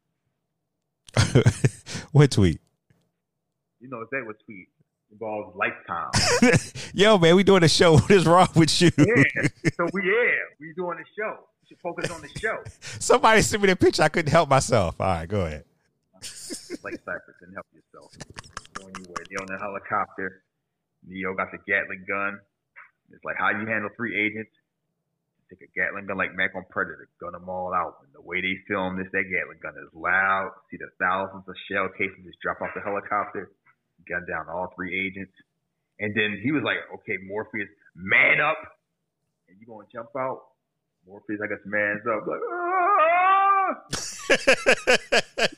what 2.11 2.31
tweet? 2.31 2.61
You 3.79 3.89
know 3.89 4.05
that 4.11 4.25
was 4.25 4.35
tweet 4.45 4.69
involves 5.11 5.55
lifetime. 5.55 6.11
Yo, 6.93 7.17
man, 7.17 7.35
we 7.35 7.43
doing 7.43 7.63
a 7.63 7.67
show. 7.67 7.97
What 8.01 8.11
is 8.11 8.25
wrong 8.25 8.47
with 8.55 8.81
you? 8.81 8.91
yeah. 8.97 9.47
So 9.75 9.87
we 9.93 10.03
yeah, 10.05 10.31
we 10.59 10.73
doing 10.75 10.97
a 10.97 11.07
show. 11.19 11.37
We 11.61 11.67
should 11.67 11.79
focus 11.81 12.09
on 12.09 12.21
the 12.21 12.29
show. 12.39 12.57
Somebody 12.99 13.41
sent 13.41 13.61
me 13.61 13.69
the 13.69 13.75
picture. 13.75 14.03
I 14.03 14.09
couldn't 14.09 14.31
help 14.31 14.49
myself. 14.49 14.99
All 14.99 15.07
right, 15.07 15.27
go 15.27 15.41
ahead. 15.41 15.65
like 16.83 16.93
Cypher 17.03 17.35
couldn't 17.39 17.55
help 17.55 17.65
yourself. 17.73 18.13
So 18.77 18.87
anyway, 18.87 19.23
they 19.29 19.35
on 19.35 19.47
the 19.47 19.57
helicopter. 19.59 20.43
Neo 21.05 21.33
got 21.33 21.51
the 21.51 21.57
Gatling 21.67 22.05
gun. 22.07 22.39
It's 23.11 23.23
like 23.25 23.35
how 23.37 23.49
you 23.49 23.67
handle 23.67 23.89
three 23.97 24.15
agents. 24.17 24.51
Take 25.51 25.67
a 25.67 25.71
Gatling 25.75 26.07
gun 26.07 26.15
like 26.15 26.31
Mac 26.33 26.55
on 26.55 26.63
Predator, 26.71 27.09
gun 27.19 27.33
them 27.33 27.49
all 27.49 27.73
out. 27.75 27.99
And 28.07 28.15
the 28.15 28.23
way 28.23 28.39
they 28.39 28.55
film 28.71 28.95
this, 28.95 29.11
that 29.11 29.27
Gatling 29.27 29.59
gun 29.59 29.75
is 29.75 29.91
loud. 29.91 30.55
See 30.71 30.77
the 30.80 30.88
thousands 30.95 31.43
of 31.43 31.55
shell 31.67 31.89
cases 31.91 32.23
just 32.23 32.39
drop 32.39 32.61
off 32.63 32.71
the 32.73 32.80
helicopter, 32.80 33.51
gun 34.07 34.23
down 34.23 34.47
all 34.47 34.71
three 34.73 34.95
agents. 34.95 35.35
And 35.99 36.15
then 36.15 36.39
he 36.41 36.53
was 36.55 36.63
like, 36.63 36.77
"Okay, 36.95 37.17
Morpheus, 37.27 37.67
man 37.93 38.39
up, 38.39 38.57
and 39.49 39.59
you 39.59 39.67
gonna 39.67 39.88
jump 39.91 40.15
out?" 40.15 40.55
Morpheus, 41.05 41.41
I 41.43 41.47
guess, 41.47 41.59
man's 41.65 42.07
up, 42.07 42.25
like, 42.25 42.39
ah! 42.47 43.75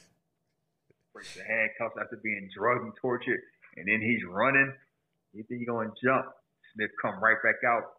breaks 1.14 1.36
the 1.38 1.44
handcuffs 1.44 1.96
after 2.02 2.18
being 2.18 2.50
drugged 2.50 2.84
and 2.84 2.94
tortured, 3.00 3.42
and 3.78 3.88
then 3.88 4.02
he's 4.02 4.26
running. 4.26 4.74
You 5.34 5.44
think 5.44 5.60
he's 5.60 5.68
gonna 5.68 5.94
jump? 6.04 6.34
Smith 6.74 6.90
come 7.02 7.24
right 7.24 7.38
back 7.44 7.64
out. 7.66 7.94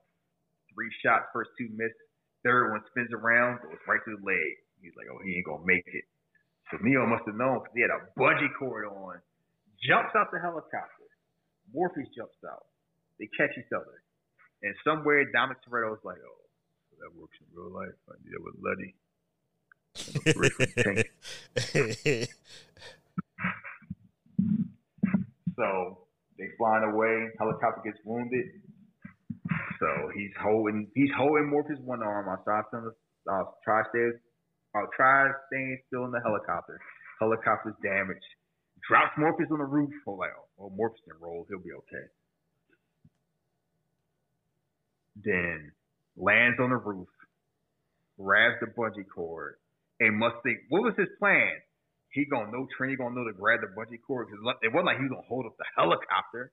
Three 0.75 0.91
shots, 1.03 1.27
first 1.33 1.51
two 1.59 1.69
missed. 1.73 1.97
Third 2.43 2.71
one 2.71 2.83
spins 2.91 3.11
around, 3.15 3.63
goes 3.63 3.79
right 3.89 4.01
to 4.05 4.17
the 4.19 4.23
leg. 4.23 4.59
He's 4.83 4.93
like, 4.99 5.07
oh, 5.09 5.19
he 5.25 5.37
ain't 5.41 5.47
gonna 5.47 5.65
make 5.65 5.87
it. 5.87 6.05
So 6.71 6.77
Neo 6.83 7.07
must 7.07 7.25
have 7.27 7.37
known 7.37 7.61
because 7.65 7.75
he 7.75 7.81
had 7.81 7.91
a 7.95 8.05
bungee 8.19 8.53
cord 8.59 8.85
on. 8.85 9.21
Jumps 9.81 10.15
out 10.17 10.31
the 10.33 10.41
helicopter. 10.41 11.09
Morpheus 11.73 12.09
jumps 12.15 12.37
out. 12.45 12.67
They 13.19 13.29
catch 13.37 13.57
each 13.57 13.73
other. 13.75 14.03
And 14.63 14.75
somewhere 14.85 15.25
Dominic 15.33 15.59
Toretto's 15.65 16.05
like, 16.05 16.19
oh, 16.21 16.45
that 17.01 17.15
works 17.19 17.37
in 17.41 17.47
real 17.57 17.71
life. 17.73 17.97
I 18.09 18.13
did 18.25 18.33
that 18.33 18.45
with 18.45 18.57
Letty. 18.61 18.95
so 25.57 25.99
they 26.39 26.49
flying 26.59 26.85
away. 26.85 27.31
Helicopter 27.39 27.81
gets 27.85 27.99
wounded. 28.05 28.47
So 29.81 30.11
he's 30.15 30.33
holding 30.41 30.89
he's 30.95 31.11
holding 31.17 31.51
Morpheus 31.51 31.79
one 31.85 32.03
arm. 32.03 32.29
I 32.29 32.37
saw 32.45 32.63
some 32.71 32.93
uh, 33.31 33.45
try 33.65 33.83
stay 33.91 34.11
uh, 34.75 34.87
try 34.97 35.29
staying 35.49 35.79
still 35.89 36.05
in 36.05 36.11
the 36.11 36.21
helicopter. 36.25 36.81
Helicopter's 37.21 37.75
damaged. 37.83 38.25
Drops 38.89 39.13
Morpheus 39.19 39.49
on 39.51 39.59
the 39.59 39.65
roof. 39.65 39.91
Oh, 40.07 40.13
like, 40.13 40.31
oh, 40.61 40.71
Morpheus 40.71 41.01
can 41.09 41.17
roll. 41.21 41.47
He'll 41.49 41.59
be 41.59 41.73
okay. 41.73 42.07
Then 45.25 45.73
lands 46.17 46.59
on 46.61 46.71
the 46.71 46.77
roof, 46.77 47.09
grabs 48.19 48.57
the 48.61 48.67
bungee 48.67 49.07
cord, 49.15 49.57
and 50.01 50.19
must 50.19 50.37
think, 50.43 50.59
what 50.69 50.83
was 50.83 50.95
his 50.99 51.09
plan? 51.19 51.51
He 52.11 52.27
gonna 52.27 52.51
know 52.51 52.67
Trinity 52.77 52.97
gonna 52.97 53.15
know 53.15 53.25
to 53.25 53.33
grab 53.33 53.61
the 53.61 53.69
bungee 53.69 54.03
cord 54.07 54.29
because 54.29 54.43
it 54.63 54.73
wasn't 54.73 54.87
like 54.87 54.99
he 54.99 55.05
was 55.05 55.13
gonna 55.13 55.29
hold 55.29 55.47
up 55.47 55.57
the 55.59 55.67
helicopter. 55.77 56.53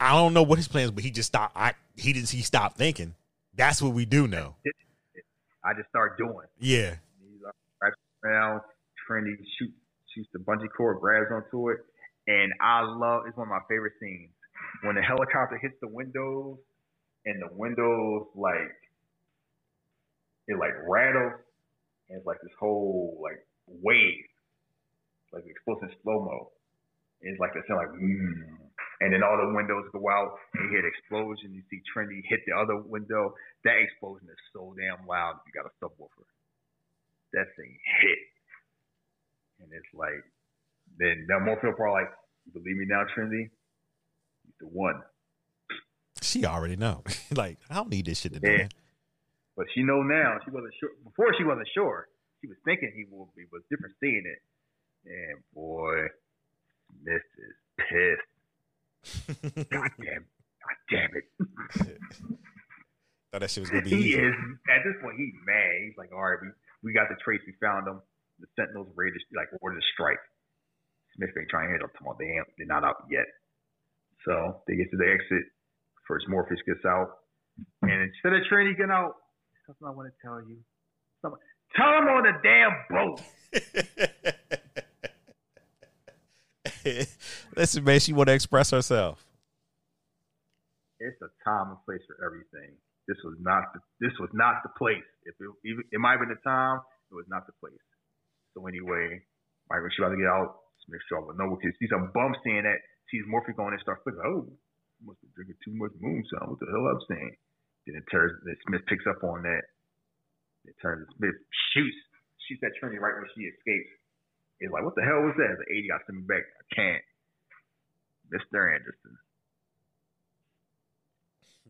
I 0.00 0.12
don't 0.12 0.34
know 0.34 0.42
what 0.42 0.58
his 0.58 0.68
plans, 0.68 0.90
but 0.90 1.04
he 1.04 1.10
just 1.10 1.28
stopped. 1.28 1.56
I 1.56 1.74
he 1.96 2.12
didn't. 2.12 2.30
He 2.30 2.42
stopped 2.42 2.76
thinking. 2.76 3.14
That's 3.54 3.80
what 3.80 3.94
we 3.94 4.04
do 4.04 4.28
know. 4.28 4.54
I 5.64 5.74
just 5.74 5.88
start 5.88 6.18
doing. 6.18 6.46
Yeah. 6.58 6.96
He's 7.20 7.40
right 7.82 7.92
around. 8.24 8.60
Trinity 9.06 9.36
shoot, 9.58 9.72
shoots 10.14 10.28
the 10.32 10.38
bungee 10.40 10.68
cord, 10.76 11.00
grabs 11.00 11.30
onto 11.32 11.70
it, 11.70 11.78
and 12.26 12.52
I 12.60 12.82
love. 12.82 13.22
It's 13.26 13.36
one 13.36 13.46
of 13.46 13.50
my 13.50 13.60
favorite 13.68 13.94
scenes 14.00 14.30
when 14.82 14.96
the 14.96 15.02
helicopter 15.02 15.58
hits 15.60 15.74
the 15.80 15.88
windows, 15.88 16.58
and 17.24 17.42
the 17.42 17.48
windows 17.52 18.26
like 18.34 18.74
it 20.48 20.58
like 20.58 20.74
rattles, 20.88 21.34
and 22.08 22.18
it's 22.18 22.26
like 22.26 22.38
this 22.42 22.52
whole 22.58 23.18
like 23.22 23.44
wave, 23.66 24.24
like 25.32 25.44
explosive 25.46 25.96
slow 26.02 26.24
mo. 26.24 26.50
It's 27.22 27.40
like 27.40 27.54
the 27.54 27.62
sound 27.66 27.78
like. 27.78 28.00
Mm 28.00 28.55
and 29.00 29.12
then 29.12 29.22
all 29.22 29.36
the 29.36 29.52
windows 29.52 29.84
go 29.92 30.08
out 30.08 30.38
and 30.54 30.64
you 30.64 30.70
hear 30.70 30.82
the 30.82 30.88
explosion. 30.88 31.52
You 31.52 31.62
see 31.70 31.82
Trinity 31.92 32.24
hit 32.28 32.40
the 32.46 32.56
other 32.56 32.76
window. 32.76 33.34
That 33.64 33.76
explosion 33.82 34.28
is 34.28 34.40
so 34.52 34.74
damn 34.78 35.06
loud. 35.06 35.36
You 35.44 35.52
got 35.52 35.68
a 35.68 35.74
subwoofer. 35.84 36.24
That 37.32 37.46
thing 37.56 37.76
hit, 38.00 38.22
and 39.60 39.68
it's 39.72 39.92
like 39.92 40.24
then 40.96 41.26
now 41.28 41.40
more 41.40 41.56
people 41.56 41.84
are 41.84 41.92
like, 41.92 42.08
"You 42.46 42.52
believe 42.52 42.76
me 42.76 42.86
now, 42.88 43.04
Trinity? 43.14 43.50
He's 44.44 44.54
the 44.60 44.66
one." 44.66 45.02
She 46.22 46.46
already 46.46 46.76
know. 46.76 47.04
like 47.34 47.58
I 47.68 47.74
don't 47.74 47.90
need 47.90 48.06
this 48.06 48.20
shit 48.20 48.32
to 48.34 48.40
do. 48.40 48.50
Yeah. 48.50 48.68
But 49.56 49.66
she 49.74 49.82
know 49.82 50.02
now. 50.02 50.38
She 50.44 50.50
wasn't 50.50 50.72
sure 50.80 50.90
before. 51.04 51.34
She 51.36 51.44
wasn't 51.44 51.68
sure. 51.74 52.08
She 52.40 52.48
was 52.48 52.56
thinking 52.64 52.92
he 52.94 53.04
would 53.10 53.28
be, 53.34 53.44
was 53.50 53.62
different 53.70 53.96
seeing 54.00 54.24
it. 54.24 54.40
And 55.06 55.40
boy, 55.54 56.08
Smith 57.02 57.24
is 57.38 57.56
pissed. 57.78 58.35
God 59.70 59.90
damn, 59.98 60.22
it. 60.22 60.30
God 60.62 60.78
damn 60.90 61.12
it. 61.14 61.24
Thought 63.32 63.40
that 63.40 63.50
shit 63.50 63.62
was 63.62 63.70
gonna 63.70 63.82
be. 63.82 63.90
he 63.90 64.14
easy. 64.14 64.20
is 64.20 64.34
at 64.70 64.82
this 64.84 64.94
point. 65.02 65.18
He's 65.18 65.34
mad. 65.46 65.72
He's 65.84 65.98
like, 65.98 66.12
all 66.12 66.22
right, 66.22 66.38
we, 66.40 66.48
we 66.82 66.92
got 66.94 67.08
the 67.08 67.16
trace. 67.22 67.40
We 67.46 67.54
found 67.60 67.86
them. 67.86 68.02
The 68.38 68.46
Sentinels 68.54 68.88
ready 68.96 69.12
to 69.12 69.20
like 69.34 69.48
order 69.60 69.80
to 69.80 69.86
strike. 69.94 70.20
Smith 71.16 71.30
ain't 71.38 71.48
trying 71.48 71.68
to 71.68 71.72
hit 71.72 71.80
them. 71.80 71.90
Tomorrow 71.96 72.16
they 72.20 72.36
ain't, 72.36 72.46
they're 72.58 72.68
not 72.68 72.84
out 72.84 73.08
yet. 73.10 73.24
So 74.28 74.60
they 74.68 74.76
get 74.76 74.90
to 74.90 74.96
the 74.96 75.08
exit. 75.08 75.48
First 76.06 76.28
Morpheus 76.28 76.60
gets 76.66 76.84
out, 76.84 77.24
and 77.82 78.12
instead 78.12 78.32
of 78.32 78.44
Trinity 78.48 78.76
getting 78.76 78.92
out, 78.92 79.14
something 79.66 79.86
I 79.86 79.90
want 79.90 80.12
to 80.12 80.14
tell 80.22 80.40
you. 80.46 80.58
Something, 81.22 81.40
tell 81.74 81.88
him 81.98 82.08
on 82.08 82.22
the 82.22 82.32
damn 82.44 82.72
boat. 82.90 83.20
Listen, 87.56 87.84
man, 87.84 88.00
she 88.00 88.12
want 88.12 88.28
to 88.28 88.36
express 88.36 88.70
herself. 88.70 89.24
It's 91.00 91.16
a 91.24 91.32
time 91.40 91.72
and 91.72 91.80
place 91.88 92.04
for 92.04 92.20
everything. 92.20 92.76
This 93.08 93.16
was 93.24 93.36
not 93.40 93.72
the, 93.72 93.80
this 94.00 94.12
was 94.20 94.28
not 94.36 94.60
the 94.60 94.72
place. 94.76 95.04
If 95.24 95.34
it, 95.40 95.48
it 95.92 96.00
might 96.00 96.20
have 96.20 96.24
been 96.26 96.36
the 96.36 96.42
time, 96.44 96.84
it 97.08 97.16
was 97.16 97.28
not 97.32 97.48
the 97.48 97.56
place. 97.62 97.80
So 98.52 98.64
anyway, 98.68 99.24
when 99.68 99.90
she 99.92 100.00
about 100.00 100.12
to 100.12 100.20
get 100.20 100.28
out, 100.28 100.68
Smith 100.84 101.00
Shaw 101.08 101.24
would 101.24 101.40
know 101.40 101.56
because 101.56 101.76
see 101.80 101.88
some 101.88 102.12
bump 102.12 102.36
seeing 102.44 102.64
that 102.64 102.80
sees 103.08 103.24
Morphe 103.28 103.52
going 103.56 103.72
and 103.72 103.82
start 103.84 104.04
thinking, 104.04 104.24
oh, 104.24 104.48
must 105.04 105.20
be 105.20 105.28
drinking 105.36 105.60
too 105.64 105.76
much 105.76 105.92
moonshine. 106.00 106.48
What 106.48 106.60
the 106.60 106.68
hell 106.68 106.88
I'm 106.88 107.04
saying? 107.08 107.34
Then 107.86 108.00
it 108.00 108.06
turns 108.10 108.34
that 108.44 108.56
Smith 108.66 108.84
picks 108.88 109.06
up 109.06 109.22
on 109.22 109.44
that. 109.44 109.64
It 110.66 110.74
turns 110.82 111.06
Smith 111.16 111.36
shoots 111.72 112.00
shoots 112.48 112.62
that 112.62 112.74
Trinity 112.78 112.98
right 112.98 113.14
when 113.14 113.30
she 113.34 113.46
escapes. 113.46 113.92
It's 114.58 114.72
like, 114.72 114.82
what 114.82 114.96
the 114.96 115.04
hell 115.04 115.20
was 115.22 115.36
that? 115.36 115.52
The 115.60 115.68
80 115.68 115.92
got 115.92 116.02
sent 116.06 116.16
me 116.22 116.24
back. 116.26 116.44
I 116.46 116.64
can't. 116.72 117.04
Mr. 118.32 118.74
Anderson. 118.74 119.16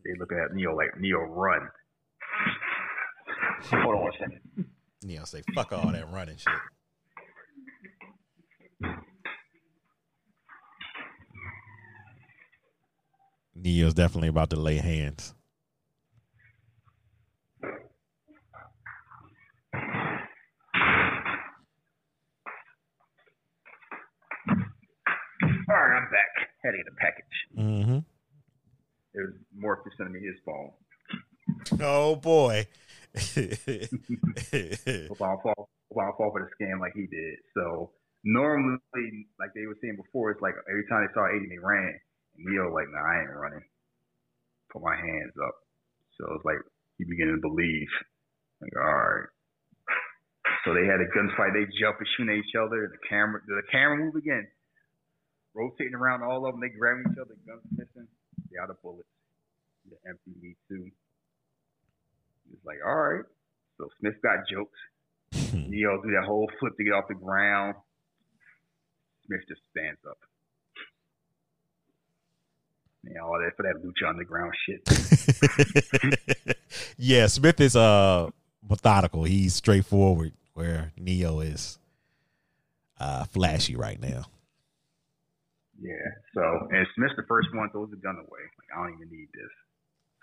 They 0.03 0.11
look 0.19 0.31
at 0.31 0.55
Neo 0.55 0.75
like, 0.75 0.99
Neo, 0.99 1.19
run. 1.19 1.67
Hold 3.71 3.95
on 3.95 4.01
one 4.03 4.11
second. 4.19 4.41
Neo 5.03 5.23
say, 5.25 5.41
fuck 5.53 5.71
all 5.73 5.91
that 5.91 6.11
running 6.11 6.37
shit. 6.37 6.53
Neo's 13.55 13.93
definitely 13.93 14.29
about 14.29 14.51
to 14.51 14.55
lay 14.55 14.77
hands. 14.77 15.33
All 25.69 25.75
right, 25.75 25.97
I'm 25.97 26.09
back. 26.11 26.46
To 26.71 26.77
get 26.77 26.91
a 26.91 26.95
package. 26.99 27.37
Mm-hmm. 27.57 27.99
There's 29.13 29.35
more 29.55 29.81
sending 29.97 30.13
me 30.13 30.19
his 30.27 30.39
phone. 30.43 30.71
Oh 31.79 32.17
boy. 32.17 32.67
Hope 33.15 33.31
I 35.23 35.31
don't 35.31 35.41
fall, 35.41 35.55
hope 35.57 35.97
I 35.97 36.05
don't 36.05 36.17
fall 36.17 36.31
for 36.35 36.43
the 36.43 36.49
scam 36.53 36.79
like 36.79 36.93
he 36.93 37.07
did. 37.07 37.39
So 37.55 37.93
normally, 38.23 39.27
like 39.39 39.53
they 39.55 39.65
were 39.65 39.77
saying 39.81 39.95
before, 39.95 40.31
it's 40.31 40.41
like 40.41 40.55
every 40.69 40.85
time 40.91 41.07
they 41.07 41.13
saw 41.13 41.23
Aiden, 41.23 41.49
they 41.49 41.57
ran. 41.57 41.99
And 42.35 42.45
Neo 42.45 42.69
like, 42.73 42.89
nah, 42.91 42.99
I 42.99 43.21
ain't 43.21 43.31
running. 43.31 43.63
Put 44.73 44.83
my 44.83 44.95
hands 44.95 45.37
up. 45.39 45.55
So 46.19 46.33
it's 46.35 46.45
like 46.45 46.59
he 46.97 47.05
beginning 47.05 47.39
to 47.39 47.47
believe. 47.47 47.89
Like, 48.61 48.75
all 48.75 48.83
right. 48.83 49.29
So 50.65 50.73
they 50.75 50.83
had 50.83 50.99
a 50.99 51.07
gunfight. 51.15 51.53
They 51.55 51.63
jump 51.79 51.97
and 51.97 52.07
shoot 52.17 52.27
at 52.27 52.35
each 52.35 52.55
other. 52.59 52.91
The 52.91 52.99
camera, 53.07 53.39
the 53.47 53.63
camera 53.71 54.03
move 54.03 54.19
again, 54.19 54.51
rotating 55.57 55.95
around 55.95 56.21
all 56.21 56.45
of 56.45 56.53
them. 56.53 56.61
They 56.61 56.69
grab 56.69 56.99
each 57.01 57.17
other. 57.17 57.35
Guns 57.45 57.63
missing. 57.71 58.07
They 58.51 58.59
out 58.61 58.69
of 58.69 58.81
bullets. 58.81 59.09
The 59.89 59.97
empty 60.07 60.31
me 60.41 60.55
too. 60.69 60.91
It's 62.53 62.65
like, 62.65 62.77
all 62.85 62.95
right. 62.95 63.25
So 63.77 63.89
Smith 63.99 64.15
got 64.21 64.47
jokes. 64.49 64.79
Neo 65.53 66.01
do 66.01 66.11
that 66.11 66.25
whole 66.25 66.49
flip 66.59 66.77
to 66.77 66.83
get 66.83 66.93
off 66.93 67.07
the 67.07 67.15
ground. 67.15 67.75
Smith 69.25 69.41
just 69.47 69.61
stands 69.71 69.99
up. 70.07 70.17
Yeah, 73.03 73.21
all 73.21 73.39
that 73.39 73.55
for 73.55 73.63
that 73.63 73.81
lucha 73.83 74.09
underground 74.09 74.53
shit. 74.65 76.57
yeah, 76.97 77.27
Smith 77.27 77.59
is 77.61 77.75
uh 77.75 78.29
methodical. 78.67 79.23
He's 79.23 79.55
straightforward, 79.55 80.33
where 80.53 80.91
Neo 80.97 81.39
is 81.39 81.79
uh 82.99 83.25
flashy 83.25 83.75
right 83.75 83.99
now. 84.01 84.25
Yeah. 85.77 86.07
So 86.33 86.41
and 86.73 86.85
Smith's 86.97 87.17
the 87.17 87.27
first 87.29 87.53
one 87.53 87.69
throws 87.69 87.93
the 87.93 88.01
gun 88.01 88.17
away. 88.17 88.43
Like 88.57 88.69
I 88.73 88.75
don't 88.81 88.97
even 88.97 89.09
need 89.13 89.29
this. 89.33 89.53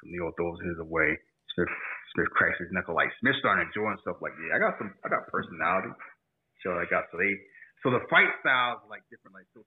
So 0.03 0.11
Neo 0.11 0.35
throws 0.35 0.59
his 0.67 0.79
away. 0.83 1.15
Smith 1.55 1.71
Smith 2.15 2.31
cracks 2.35 2.59
his 2.59 2.71
knuckle 2.75 2.99
like 2.99 3.15
Smith 3.23 3.39
starting 3.39 3.63
to 3.63 3.71
enjoying 3.71 3.99
stuff 4.03 4.19
like 4.19 4.35
yeah, 4.43 4.57
I 4.57 4.59
got 4.59 4.75
some 4.79 4.91
I 5.07 5.09
got 5.09 5.31
personality. 5.31 5.95
So 6.67 6.75
I 6.75 6.87
got 6.91 7.07
so 7.15 7.19
they 7.23 7.39
so 7.87 7.95
the 7.95 8.03
fight 8.11 8.31
styles 8.43 8.83
like 8.91 9.07
different. 9.15 9.39
Like 9.39 9.47
so 9.55 9.63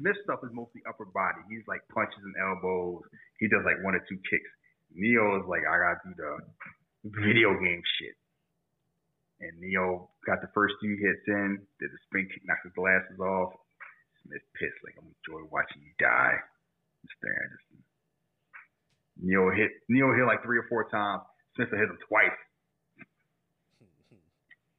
Smith 0.00 0.16
stuff 0.24 0.40
is 0.44 0.52
mostly 0.56 0.80
upper 0.88 1.04
body. 1.12 1.44
He's 1.52 1.64
like 1.68 1.84
punches 1.92 2.24
and 2.24 2.36
elbows. 2.40 3.04
He 3.36 3.48
does 3.52 3.64
like 3.68 3.80
one 3.84 3.96
or 3.96 4.04
two 4.08 4.20
kicks. 4.24 4.52
Neo 4.96 5.40
is 5.40 5.46
like 5.48 5.68
I 5.68 5.76
gotta 5.76 6.00
do 6.08 6.12
the 6.16 6.32
video 7.20 7.52
game 7.60 7.84
shit. 8.00 8.16
And 9.40 9.54
Neo 9.60 10.10
got 10.26 10.42
the 10.42 10.50
first 10.50 10.74
few 10.80 10.98
hits 10.98 11.22
in, 11.28 11.62
did 11.78 11.92
the 11.94 12.00
spin 12.10 12.26
kick, 12.26 12.42
knocked 12.42 12.66
his 12.66 12.74
glasses 12.74 13.20
off. 13.20 13.54
Smith 14.28 14.44
pissed, 14.60 14.76
like 14.84 14.94
I'm 15.00 15.08
enjoy 15.08 15.48
watching 15.50 15.80
you 15.80 15.92
die. 15.98 16.36
Mr. 17.08 17.32
Anderson. 17.32 17.80
Neo 19.24 19.50
hit 19.50 19.70
Neo 19.88 20.12
hit 20.14 20.26
like 20.28 20.42
three 20.44 20.58
or 20.58 20.66
four 20.68 20.84
times. 20.90 21.22
Smith 21.56 21.70
hit 21.72 21.88
him 21.88 21.98
twice. 22.08 22.36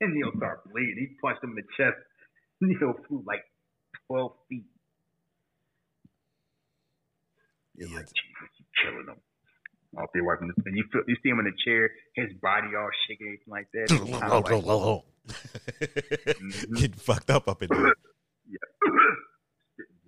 And 0.02 0.14
Neo 0.16 0.32
started 0.38 0.64
bleeding. 0.72 0.96
He 0.96 1.08
punched 1.22 1.44
him 1.44 1.50
in 1.52 1.56
the 1.60 1.68
chest. 1.76 1.98
Neo 2.62 2.94
flew 3.08 3.24
like 3.28 3.44
twelve 4.08 4.32
feet. 4.48 4.64
You're 7.76 7.90
like, 7.90 8.06
Jesus, 8.08 8.52
you 8.60 8.66
killing 8.84 9.08
him. 9.08 9.20
Off 9.98 10.10
wiping 10.16 10.48
this, 10.56 10.66
and 10.68 10.78
you 10.78 10.84
feel 10.92 11.02
you 11.08 11.16
see 11.24 11.30
him 11.30 11.40
in 11.40 11.46
the 11.46 11.58
chair, 11.66 11.90
his 12.16 12.32
body 12.42 12.68
all 12.78 12.90
shaking, 13.08 13.28
anything 13.28 13.50
like 13.52 13.68
that. 13.74 13.90
It's 13.92 14.00
kinda 14.00 14.40
like- 14.40 14.46
Mhm. 15.30 16.76
Getting 16.76 16.92
fucked 16.94 17.30
up 17.32 17.48
up 17.48 17.62
in 17.64 17.70
there. 17.70 17.94
yeah. 18.50 18.58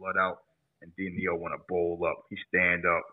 Blood 0.01 0.17
out. 0.17 0.41
And 0.81 0.89
then 0.97 1.13
Neo 1.13 1.37
want 1.37 1.53
to 1.53 1.61
bowl 1.69 2.01
up. 2.09 2.25
He 2.33 2.37
stand 2.49 2.89
up, 2.89 3.05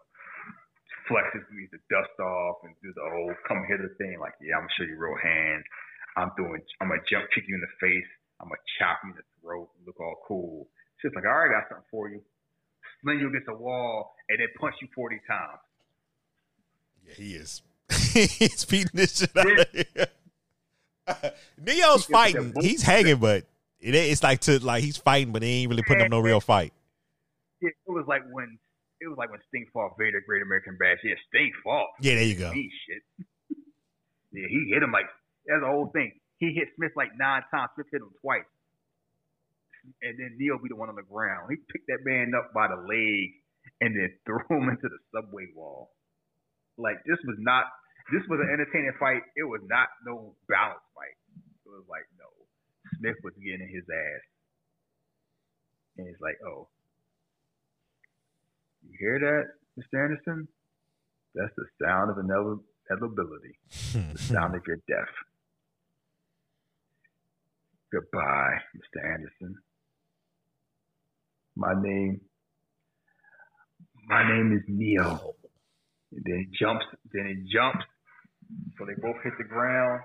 flexes 1.05 1.45
me 1.53 1.69
the 1.69 1.77
dust 1.93 2.17
off, 2.17 2.65
and 2.65 2.73
do 2.81 2.89
the 2.97 3.05
whole 3.05 3.37
come 3.45 3.61
hither 3.69 3.93
thing. 4.01 4.17
Like, 4.17 4.33
yeah, 4.41 4.57
I'm 4.57 4.65
gonna 4.65 4.77
show 4.81 4.89
you 4.89 4.97
real 4.97 5.21
hands. 5.21 5.69
I'm 6.17 6.33
doing. 6.41 6.65
I'm 6.81 6.89
gonna 6.89 7.05
jump 7.05 7.29
kick 7.35 7.45
you 7.45 7.55
in 7.55 7.61
the 7.61 7.75
face. 7.77 8.09
I'm 8.41 8.49
gonna 8.49 8.65
chop 8.81 9.05
you 9.05 9.13
in 9.13 9.17
the 9.21 9.29
throat. 9.45 9.69
Look 9.85 10.01
all 10.01 10.17
cool. 10.25 10.73
It's 10.97 11.13
just 11.13 11.15
like, 11.15 11.29
all 11.29 11.37
right, 11.37 11.53
I 11.53 11.61
got 11.61 11.69
something 11.69 11.93
for 11.93 12.09
you. 12.09 12.25
Sling 13.05 13.21
you 13.21 13.29
against 13.29 13.53
the 13.53 13.55
wall, 13.55 14.17
and 14.33 14.41
then 14.41 14.49
punch 14.59 14.75
you 14.81 14.89
40 14.97 15.21
times. 15.29 15.61
Yeah, 17.05 17.15
he 17.15 17.37
is. 17.37 17.63
He's 18.41 18.65
beating 18.65 18.91
this 18.95 19.19
shit 19.19 19.37
out 19.37 19.61
of 19.61 19.69
here. 19.71 20.09
Neo's 21.61 22.07
fighting. 22.07 22.55
He's 22.61 22.83
hanging, 22.83 23.17
but 23.17 23.45
it 23.81 23.95
it's 23.95 24.23
like 24.23 24.41
to 24.41 24.59
like 24.65 24.83
he's 24.83 24.97
fighting, 24.97 25.33
but 25.33 25.43
he 25.43 25.63
ain't 25.63 25.71
really 25.71 25.83
putting 25.83 26.03
up 26.03 26.11
no 26.11 26.21
real 26.21 26.41
fight. 26.41 26.73
Yeah, 27.61 27.71
it 27.71 27.91
was 27.91 28.07
like 28.07 28.23
when 28.31 28.59
it 29.01 29.07
was 29.07 29.19
like 29.19 29.31
when 29.31 29.41
Sting 29.49 29.67
fought 29.73 29.95
Vader, 29.99 30.23
Great 30.27 30.43
American 30.43 30.77
Bash. 30.79 30.99
Yeah, 31.03 31.19
Sting 31.31 31.53
fought. 31.63 31.91
Yeah, 32.01 32.15
there 32.15 32.25
you 32.25 32.39
go. 32.39 32.51
He 32.51 32.71
shit. 32.87 33.03
yeah, 34.33 34.47
he 34.49 34.71
hit 34.71 34.83
him 34.83 34.93
like 34.93 35.07
that's 35.47 35.63
the 35.63 35.71
whole 35.71 35.91
thing. 35.95 36.13
He 36.39 36.55
hit 36.55 36.69
Smith 36.77 36.93
like 36.95 37.11
nine 37.19 37.43
times. 37.51 37.71
Smith 37.75 37.91
hit 37.91 38.03
him 38.03 38.15
twice, 38.23 38.47
and 40.03 40.19
then 40.19 40.37
Neo 40.39 40.59
be 40.59 40.69
the 40.69 40.77
one 40.77 40.89
on 40.89 40.99
the 40.99 41.07
ground. 41.07 41.51
He 41.51 41.57
picked 41.71 41.87
that 41.89 42.03
man 42.07 42.33
up 42.35 42.55
by 42.55 42.69
the 42.69 42.79
leg 42.79 43.35
and 43.81 43.95
then 43.95 44.11
threw 44.27 44.43
him 44.51 44.71
into 44.71 44.87
the 44.91 45.01
subway 45.15 45.47
wall. 45.55 45.91
Like 46.77 47.03
this 47.07 47.19
was 47.27 47.39
not. 47.39 47.67
This 48.09 48.25
was 48.31 48.41
an 48.41 48.49
entertaining 48.49 48.97
fight. 48.99 49.21
It 49.37 49.45
was 49.45 49.61
not 49.69 49.93
no 50.07 50.33
balance 50.49 50.81
fight. 50.95 51.17
It 51.67 51.71
was 51.71 51.85
like 51.91 52.07
no. 52.17 52.31
Smith 52.99 53.21
was 53.23 53.35
getting 53.37 53.69
his 53.69 53.85
ass, 53.85 54.25
and 55.99 56.09
he's 56.09 56.23
like, 56.23 56.41
"Oh, 56.41 56.73
you 58.89 58.97
hear 58.99 59.19
that, 59.21 59.83
Mr. 59.83 60.03
Anderson? 60.03 60.49
That's 61.35 61.53
the 61.57 61.67
sound 61.83 62.11
of 62.11 62.19
inevitability. 62.19 63.59
the 64.15 64.19
sound 64.19 64.55
of 64.55 64.63
your 64.67 64.79
death. 64.89 65.13
Goodbye, 67.93 68.59
Mr. 68.77 69.13
Anderson. 69.13 69.57
My 71.57 71.75
name, 71.81 72.21
my 74.07 74.29
name 74.29 74.57
is 74.57 74.65
Neo. 74.69 75.35
And 76.13 76.23
then 76.25 76.47
he 76.47 76.59
jumps, 76.59 76.85
then 77.13 77.27
he 77.27 77.53
jumps. 77.53 77.85
So 78.79 78.85
they 78.85 78.95
both 79.01 79.17
hit 79.25 79.35
the 79.39 79.45
ground. 79.45 80.01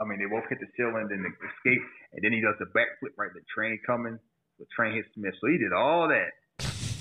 I 0.00 0.04
mean, 0.04 0.18
they 0.18 0.30
both 0.30 0.48
hit 0.48 0.58
the 0.60 0.70
ceiling, 0.76 1.06
then 1.10 1.22
they 1.22 1.34
escape, 1.34 1.84
and 2.12 2.24
then 2.24 2.32
he 2.32 2.40
does 2.40 2.56
the 2.58 2.70
backflip 2.72 3.12
right. 3.18 3.30
The 3.34 3.44
train 3.52 3.78
coming, 3.86 4.18
the 4.58 4.66
train 4.74 4.94
hits 4.94 5.08
Smith. 5.14 5.34
So 5.40 5.48
he 5.48 5.58
did 5.58 5.72
all 5.72 6.08
that. 6.08 6.32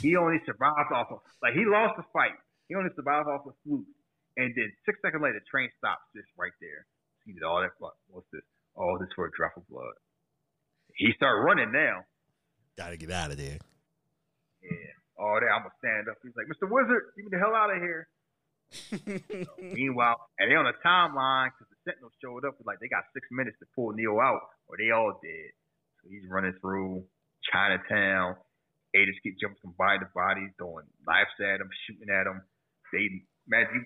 He 0.02 0.16
only 0.16 0.40
survived 0.46 0.92
off 0.92 1.12
of 1.12 1.20
like 1.44 1.54
he 1.54 1.66
lost 1.66 1.98
the 1.98 2.04
fight. 2.14 2.36
He 2.68 2.76
only 2.76 2.90
survived 2.96 3.28
off 3.28 3.46
of 3.46 3.54
fluke. 3.64 3.88
And 4.38 4.54
then 4.56 4.72
six 4.86 5.00
seconds 5.04 5.20
later, 5.22 5.40
the 5.40 5.48
train 5.52 5.68
stops 5.78 6.06
just 6.16 6.30
right 6.38 6.56
there. 6.62 6.88
He 7.26 7.34
did 7.34 7.44
all 7.44 7.60
that. 7.60 7.76
Fuck, 7.80 7.98
what's 8.08 8.28
this? 8.32 8.46
All 8.76 8.98
this 9.00 9.10
for 9.16 9.28
a 9.28 9.32
drop 9.36 9.58
of 9.58 9.68
blood. 9.68 9.98
He 10.96 11.12
started 11.16 11.44
running 11.44 11.72
now. 11.72 12.08
Got 12.78 12.92
to 12.92 12.98
get 12.98 13.12
out 13.12 13.32
of 13.32 13.38
there. 13.38 13.60
Yeah. 14.64 14.94
All 15.20 15.36
that. 15.36 15.52
I'm 15.52 15.68
gonna 15.68 15.80
stand 15.84 16.08
up. 16.08 16.16
He's 16.24 16.32
like, 16.40 16.48
Mr. 16.48 16.72
Wizard, 16.72 17.12
get 17.16 17.26
me 17.26 17.32
the 17.32 17.40
hell 17.40 17.56
out 17.56 17.76
of 17.76 17.82
here. 17.84 18.08
Meanwhile, 19.60 20.16
and 20.38 20.52
they 20.52 20.56
on 20.56 20.66
the 20.66 20.78
timeline 20.86 21.50
because 21.52 21.68
the 21.74 21.80
Sentinel 21.84 22.14
showed 22.22 22.46
up. 22.46 22.56
Like 22.64 22.80
they 22.80 22.88
got 22.88 23.04
six 23.14 23.28
minutes 23.32 23.58
to 23.60 23.66
pull 23.76 23.92
Neo 23.92 24.20
out, 24.20 24.42
or 24.68 24.78
they 24.78 24.92
all 24.92 25.20
dead. 25.20 25.52
So 26.00 26.10
he's 26.10 26.24
running 26.30 26.54
through 26.62 27.04
Chinatown. 27.52 28.36
Ada 28.96 29.12
keep 29.22 29.38
jumping 29.38 29.62
from 29.62 29.78
body 29.78 30.00
to 30.02 30.10
body, 30.16 30.50
throwing 30.58 30.90
knives 31.06 31.38
at 31.40 31.62
them, 31.62 31.70
shooting 31.86 32.10
at 32.10 32.26
them. 32.26 32.42
They 32.90 33.06
imagine 33.46 33.86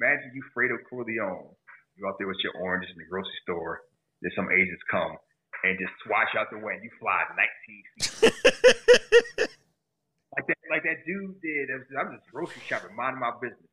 imagine 0.00 0.32
you 0.32 0.42
Fredo 0.56 0.80
Corleone. 0.88 1.52
You're 1.96 2.08
out 2.08 2.16
there 2.16 2.28
with 2.28 2.40
your 2.40 2.56
oranges 2.56 2.90
in 2.96 2.98
the 2.98 3.08
grocery 3.08 3.36
store. 3.44 3.84
There's 4.24 4.34
some 4.34 4.48
agents 4.48 4.80
come 4.88 5.20
and 5.64 5.76
just 5.78 5.92
swatch 6.06 6.32
out 6.38 6.48
the 6.48 6.58
way, 6.58 6.80
and 6.80 6.84
you 6.84 6.90
fly 6.96 7.28
19 7.36 7.44
feet. 7.68 8.32
like 10.32 10.46
that, 10.48 10.56
like 10.70 10.82
that 10.88 11.04
dude 11.04 11.36
did. 11.44 11.68
I'm 11.68 12.16
just 12.16 12.24
grocery 12.32 12.62
shopping, 12.64 12.96
minding 12.96 13.20
my 13.20 13.36
business. 13.36 13.68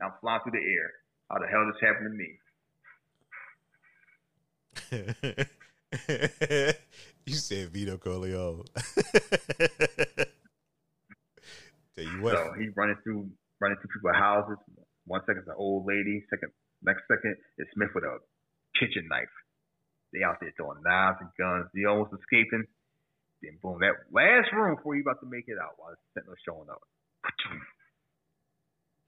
And 0.00 0.08
I'm 0.08 0.16
flying 0.20 0.40
through 0.42 0.56
the 0.56 0.64
air. 0.64 1.04
How 1.28 1.36
the 1.38 1.46
hell 1.46 1.68
this 1.68 1.76
happened 1.84 2.08
to 2.08 2.16
me? 2.16 2.40
you 7.26 7.34
said 7.34 7.70
Vito 7.70 7.96
Corleone. 7.96 8.64
Tell 11.96 12.04
you 12.04 12.20
what, 12.20 12.36
So 12.36 12.52
he's 12.60 12.76
running 12.76 12.96
through 13.02 13.30
running 13.60 13.78
through 13.80 13.90
people's 13.96 14.20
houses. 14.20 14.58
One 15.06 15.20
second 15.24 15.42
it's 15.42 15.48
an 15.48 15.56
old 15.56 15.86
lady. 15.86 16.24
Second 16.28 16.52
next 16.84 17.02
second 17.08 17.36
it's 17.56 17.72
Smith 17.72 17.88
with 17.94 18.04
a 18.04 18.20
kitchen 18.78 19.08
knife. 19.08 19.32
They 20.12 20.22
out 20.22 20.36
there 20.40 20.52
throwing 20.56 20.82
knives 20.84 21.18
and 21.20 21.30
guns. 21.40 21.72
He 21.72 21.86
almost 21.86 22.12
escaping. 22.12 22.68
Then 23.40 23.56
boom, 23.62 23.80
that 23.80 23.96
last 24.12 24.52
room 24.52 24.76
before 24.76 24.94
you 24.96 25.02
about 25.02 25.20
to 25.20 25.28
make 25.30 25.48
it 25.48 25.56
out 25.56 25.80
while 25.80 25.96
the 25.96 26.00
sentinel 26.12 26.36
showing 26.44 26.68
up. 26.68 26.82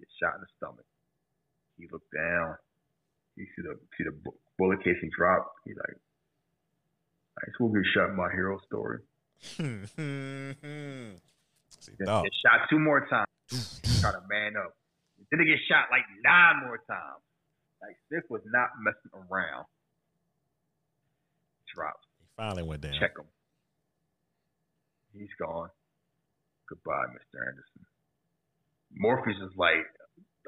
Get 0.01 0.09
shot 0.17 0.41
in 0.41 0.49
the 0.49 0.51
stomach. 0.57 0.89
He 1.77 1.89
looked 1.93 2.09
down. 2.09 2.57
He 3.37 3.45
see 3.53 3.61
the 3.61 3.77
see 3.97 4.05
the 4.09 4.17
bu- 4.17 4.41
bullet 4.57 4.81
casing 4.81 5.11
drop. 5.13 5.53
He's 5.65 5.77
like, 5.77 5.97
"I 7.39 7.47
just 7.47 7.61
will 7.61 7.69
get 7.69 7.85
shot 7.95 8.11
in 8.11 8.17
my 8.17 8.31
hero 8.33 8.59
story." 8.67 8.99
See, 9.41 9.65
get 11.99 12.09
shot 12.09 12.69
two 12.69 12.79
more 12.79 13.07
times. 13.07 13.81
Try 14.01 14.13
to 14.13 14.21
man 14.29 14.57
up. 14.57 14.75
Then 15.31 15.39
they 15.41 15.47
get 15.47 15.59
shot 15.69 15.91
like 15.91 16.05
nine 16.25 16.61
more 16.67 16.79
times. 16.89 17.23
Like 17.81 17.97
Smith 18.09 18.25
was 18.29 18.43
not 18.47 18.71
messing 18.83 19.11
around. 19.15 19.67
Drops. 21.75 22.07
He 22.19 22.27
finally 22.37 22.63
went 22.63 22.83
down. 22.83 22.93
Check 22.99 23.17
him. 23.17 23.27
He's 25.13 25.33
gone. 25.39 25.71
Goodbye, 26.69 27.07
Mr. 27.11 27.41
Anderson. 27.49 27.87
Morpheus 28.95 29.37
is 29.43 29.57
like, 29.57 29.87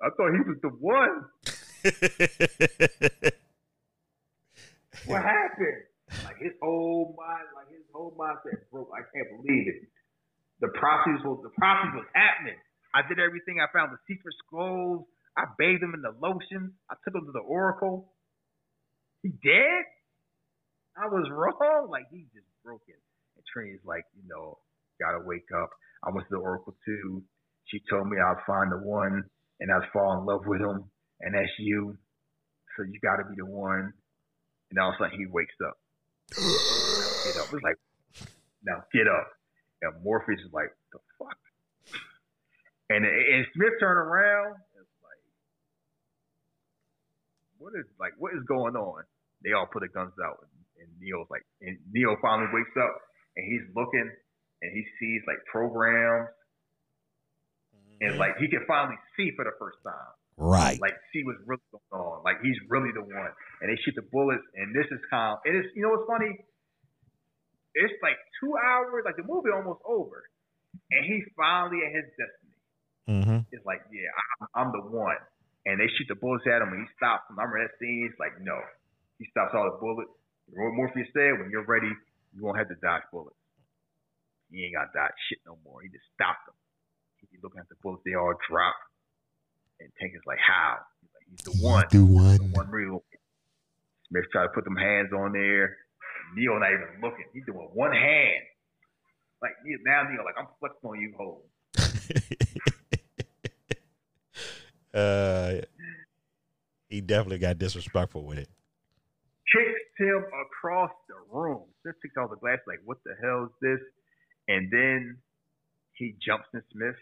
I 0.02 0.10
thought 0.16 0.32
he 0.32 0.40
was 0.48 0.58
the 0.62 0.68
one. 0.68 1.28
What 5.06 5.22
happened? 5.22 5.82
Like 6.24 6.38
his 6.38 6.52
whole 6.60 7.16
mind, 7.16 7.48
like 7.56 7.72
his 7.72 7.84
whole 7.92 8.12
mindset 8.14 8.68
broke. 8.70 8.90
I 8.92 9.02
can't 9.08 9.30
believe 9.40 9.66
it. 9.68 9.88
The 10.60 10.68
prophecies 10.78 11.24
was 11.24 11.40
the 11.42 11.50
prophecies 11.58 12.04
was 12.04 12.10
happening. 12.14 12.58
I 12.94 13.02
did 13.08 13.18
everything. 13.18 13.58
I 13.58 13.66
found 13.72 13.90
the 13.90 14.00
secret 14.06 14.34
scrolls. 14.46 15.08
I 15.36 15.48
bathed 15.58 15.82
him 15.82 15.94
in 15.96 16.02
the 16.04 16.12
lotion. 16.20 16.76
I 16.90 16.94
took 17.02 17.16
him 17.16 17.24
to 17.26 17.32
the 17.32 17.42
oracle. 17.42 18.12
He 19.22 19.30
dead? 19.30 19.84
I 20.96 21.08
was 21.08 21.26
wrong. 21.32 21.88
Like 21.90 22.06
he 22.12 22.28
just 22.34 22.46
broke 22.62 22.84
it. 22.86 23.00
And 23.36 23.44
Trinity's 23.50 23.82
like, 23.84 24.04
you 24.14 24.22
know, 24.28 24.58
gotta 25.00 25.24
wake 25.24 25.48
up. 25.56 25.70
I 26.04 26.10
went 26.12 26.28
to 26.28 26.36
the 26.36 26.42
oracle 26.42 26.76
too. 26.84 27.22
She 27.66 27.80
told 27.90 28.06
me 28.06 28.18
I'd 28.20 28.44
find 28.46 28.70
the 28.70 28.84
one 28.84 29.24
and 29.60 29.70
I'd 29.70 29.88
fall 29.92 30.18
in 30.18 30.26
love 30.26 30.42
with 30.44 30.60
him, 30.60 30.90
and 31.20 31.34
that's 31.34 31.54
you. 31.58 31.96
So 32.76 32.84
you 32.84 32.98
gotta 33.02 33.24
be 33.28 33.36
the 33.38 33.46
one. 33.46 33.92
And 34.70 34.78
all 34.78 34.90
of 34.90 34.96
a 35.00 35.04
sudden 35.04 35.18
he 35.18 35.26
wakes 35.26 35.54
up. 35.66 35.76
Get 37.24 37.36
up. 37.36 37.52
It's 37.52 37.62
like, 37.62 37.78
now 38.64 38.82
get 38.92 39.06
up. 39.08 39.28
And 39.82 40.02
Morpheus 40.02 40.40
is 40.40 40.52
like, 40.52 40.70
the 40.92 40.98
fuck? 41.18 41.36
And, 42.90 43.04
and 43.04 43.46
Smith 43.54 43.74
turned 43.80 43.98
around. 43.98 44.56
It's 44.78 44.96
like, 45.02 45.22
what 47.58 47.72
is 47.78 47.86
like, 47.98 48.12
what 48.18 48.32
is 48.34 48.42
going 48.46 48.76
on? 48.76 49.02
They 49.42 49.52
all 49.52 49.66
put 49.66 49.80
their 49.80 49.90
guns 49.90 50.14
out, 50.22 50.46
and, 50.46 50.86
and 50.86 50.88
Neo's 51.00 51.26
like, 51.30 51.42
and 51.60 51.78
Neo 51.90 52.16
finally 52.22 52.46
wakes 52.54 52.70
up, 52.78 52.94
and 53.36 53.42
he's 53.42 53.66
looking, 53.74 54.06
and 54.62 54.70
he 54.70 54.86
sees 55.00 55.22
like 55.26 55.42
programs, 55.50 56.30
and 58.00 58.12
mm-hmm. 58.12 58.20
like 58.20 58.38
he 58.38 58.46
can 58.46 58.62
finally 58.68 58.98
see 59.16 59.32
for 59.34 59.44
the 59.44 59.56
first 59.58 59.78
time 59.82 60.14
right. 60.36 60.80
like 60.80 60.96
see 61.12 61.22
what's 61.24 61.40
really 61.46 61.62
going 61.70 62.02
on. 62.02 62.22
Like 62.24 62.40
he's 62.42 62.56
really 62.68 62.90
the 62.92 63.02
one. 63.02 63.32
And 63.60 63.70
they 63.70 63.78
shoot 63.84 63.94
the 63.94 64.06
bullets, 64.10 64.42
and 64.56 64.74
this 64.74 64.86
is 64.90 65.00
kind. 65.10 65.38
It 65.44 65.54
is. 65.54 65.66
You 65.74 65.82
know 65.86 65.94
what's 65.94 66.08
funny? 66.08 66.32
It's 67.74 67.96
like 68.02 68.18
two 68.42 68.52
hours. 68.56 69.04
Like 69.04 69.16
the 69.16 69.26
movie 69.26 69.50
almost 69.54 69.80
over, 69.86 70.24
and 70.90 71.02
he's 71.04 71.24
finally 71.36 71.84
at 71.84 71.92
his 71.94 72.06
destiny. 72.16 72.52
Mm-hmm. 73.08 73.38
It's 73.50 73.66
like, 73.66 73.82
yeah, 73.90 74.10
I'm, 74.14 74.46
I'm 74.54 74.70
the 74.70 74.84
one. 74.86 75.18
And 75.66 75.78
they 75.78 75.86
shoot 75.94 76.10
the 76.10 76.18
bullets 76.18 76.46
at 76.46 76.62
him, 76.62 76.74
and 76.74 76.82
he 76.82 76.88
stops 76.98 77.26
them. 77.30 77.38
I 77.38 77.46
remember 77.46 77.66
that 77.66 77.78
scene. 77.78 78.06
It's 78.10 78.18
like, 78.18 78.34
no, 78.42 78.58
he 79.18 79.26
stops 79.30 79.54
all 79.54 79.70
the 79.70 79.78
bullets. 79.78 80.10
What 80.50 80.74
Morpheus 80.74 81.06
said, 81.14 81.38
when 81.38 81.54
you're 81.54 81.66
ready, 81.66 81.90
you 82.34 82.40
won't 82.42 82.58
have 82.58 82.66
to 82.68 82.78
dodge 82.82 83.06
bullets. 83.14 83.38
He 84.50 84.66
ain't 84.66 84.74
got 84.74 84.90
to 84.90 84.94
dodge 84.94 85.14
shit 85.30 85.38
no 85.46 85.56
more. 85.62 85.80
He 85.80 85.88
just 85.88 86.04
stopped 86.18 86.50
them. 86.50 86.58
He's 87.30 87.40
looking 87.40 87.62
at 87.62 87.70
the 87.70 87.78
bullets, 87.80 88.02
they 88.04 88.18
all 88.18 88.34
drop. 88.50 88.74
And 89.82 89.90
Tank 89.98 90.12
is 90.14 90.22
like, 90.26 90.38
how? 90.38 90.78
He's 91.00 91.10
like, 91.10 91.26
he's 91.30 91.42
the 91.44 91.52
one. 91.64 91.84
The 91.90 92.04
one. 92.04 92.38
The 92.38 92.44
one 92.56 92.70
real. 92.70 93.02
Smith 94.08 94.24
tried 94.30 94.44
to 94.44 94.50
put 94.54 94.62
them 94.64 94.76
hands 94.76 95.12
on 95.12 95.32
there. 95.32 95.76
Neo 96.36 96.56
not 96.58 96.72
even 96.72 97.00
looking. 97.02 97.24
He's 97.32 97.44
doing 97.44 97.68
one 97.74 97.90
hand. 97.92 98.44
Like 99.42 99.52
now, 99.84 100.04
Neo, 100.04 100.22
like 100.24 100.36
I'm 100.38 100.46
flexing 100.60 100.88
on 100.88 101.00
you, 101.00 101.12
hold. 101.18 101.42
uh, 104.94 105.54
he 106.88 107.00
definitely 107.00 107.38
got 107.38 107.58
disrespectful 107.58 108.24
with 108.24 108.38
it. 108.38 108.48
Kicks 109.52 109.98
him 109.98 110.24
across 110.46 110.92
the 111.08 111.16
room. 111.36 111.64
Smith 111.82 111.96
takes 112.02 112.16
off 112.16 112.30
the 112.30 112.36
glass, 112.36 112.58
like, 112.66 112.78
what 112.84 112.98
the 113.04 113.14
hell 113.20 113.44
is 113.44 113.50
this? 113.60 113.80
And 114.48 114.70
then 114.70 115.18
he 115.94 116.14
jumps 116.24 116.46
in 116.54 116.62
Smith. 116.72 116.94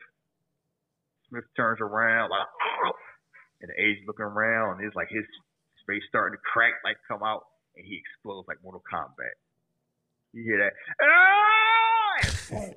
Smith 1.31 1.45
turns 1.57 1.81
around, 1.81 2.31
like, 2.31 2.47
and 3.63 3.71
the 3.71 3.81
age 3.81 3.99
looking 4.07 4.25
around, 4.27 4.79
and 4.79 4.87
it's 4.87 4.97
like 4.97 5.09
his 5.11 5.25
face 5.87 6.03
starting 6.09 6.37
to 6.37 6.43
crack, 6.53 6.75
like 6.85 6.97
come 7.09 7.23
out, 7.23 7.45
and 7.77 7.87
he 7.87 7.99
explodes 7.99 8.49
like 8.49 8.59
Mortal 8.63 8.83
Kombat. 8.93 9.39
You 10.33 10.43
hear 10.45 10.59
that? 10.59 10.73
Ah! 11.03 12.21
And 12.23 12.51
boom. 12.51 12.75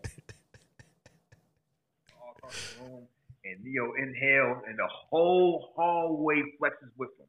All 2.22 2.34
across 2.38 2.74
the 2.78 2.84
room, 2.84 3.08
and 3.46 3.64
Neo 3.64 3.94
inhales, 3.98 4.64
and 4.68 4.78
the 4.78 4.88
whole 5.10 5.74
hallway 5.76 6.42
flexes 6.62 6.92
with 6.98 7.10
him. 7.20 7.28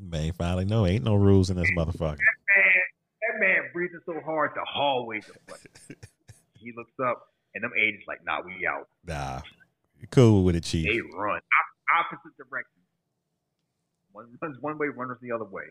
Man, 0.00 0.32
finally, 0.32 0.64
no, 0.64 0.86
ain't 0.86 1.04
no 1.04 1.14
rules 1.16 1.50
in 1.50 1.56
this 1.56 1.70
motherfucker. 1.72 2.18
man, 2.18 2.84
that 3.20 3.40
man 3.40 3.62
breathing 3.72 4.00
so 4.06 4.20
hard, 4.24 4.52
the 4.54 4.64
hallways 4.64 5.28
are 5.28 5.40
flexing. 5.48 5.96
he 6.54 6.72
looks 6.76 6.92
up, 7.04 7.26
and 7.54 7.64
them 7.64 7.72
agents 7.78 8.04
like, 8.06 8.24
nah, 8.24 8.40
we 8.44 8.66
out. 8.66 8.88
Nah, 9.06 9.40
cool 10.10 10.44
with 10.44 10.56
it, 10.56 10.64
chief. 10.64 10.86
They 10.86 11.00
run 11.16 11.40
Op- 11.40 12.06
opposite 12.06 12.36
directions. 12.36 12.84
One 14.12 14.26
runs 14.42 14.56
one 14.60 14.78
way, 14.78 14.88
one 14.88 15.08
runs 15.08 15.20
the 15.20 15.32
other 15.32 15.48
way. 15.48 15.64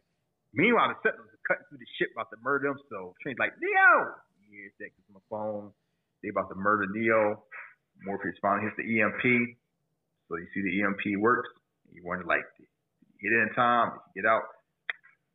Meanwhile, 0.53 0.89
the 0.95 0.99
settlers 1.03 1.27
are 1.29 1.43
cutting 1.47 1.65
through 1.69 1.81
the 1.83 1.91
ship 1.99 2.09
about 2.15 2.31
to 2.31 2.37
murder 2.41 2.71
them. 2.71 2.79
So 2.89 3.13
Train's 3.21 3.37
like, 3.39 3.53
Neo! 3.59 4.15
Hears 4.47 4.71
that 4.79 4.95
from 5.05 5.19
the 5.19 5.25
phone. 5.29 5.75
They 6.23 6.29
about 6.29 6.47
to 6.49 6.55
murder 6.55 6.87
Neo. 6.89 7.43
Morpheus 8.03 8.39
finally 8.41 8.71
hits 8.71 8.79
the 8.79 8.87
EMP. 8.87 9.21
So 10.29 10.37
you 10.39 10.47
see 10.55 10.63
the 10.63 10.81
EMP 10.87 11.19
works. 11.19 11.49
You 11.91 12.01
wonder, 12.03 12.23
like, 12.23 12.47
did 12.57 12.67
he 13.19 13.27
hit 13.27 13.35
it 13.35 13.41
in 13.43 13.51
time? 13.55 13.91
Did 13.91 13.99
he 14.15 14.21
get 14.21 14.29
out? 14.29 14.43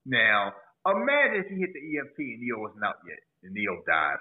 Now, 0.06 0.52
imagine 0.86 1.44
if 1.44 1.48
he 1.52 1.60
hit 1.60 1.72
the 1.76 1.84
EMP 1.84 2.16
and 2.18 2.40
Neo 2.40 2.58
wasn't 2.60 2.84
out 2.84 2.98
yet, 3.06 3.20
and 3.44 3.52
Neo 3.52 3.82
dies. 3.86 4.20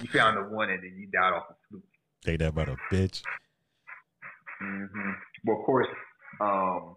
You 0.00 0.08
found 0.12 0.36
the 0.36 0.54
one, 0.54 0.70
and 0.70 0.82
then 0.82 0.96
you 0.98 1.08
died 1.12 1.32
off 1.32 1.48
the 1.48 1.54
fluke. 1.68 1.84
Take 2.24 2.38
that 2.40 2.48
about 2.48 2.68
a 2.68 2.76
bitch. 2.92 3.22
hmm 4.60 5.10
Well, 5.44 5.58
of 5.58 5.64
course, 5.64 5.88
um, 6.40 6.96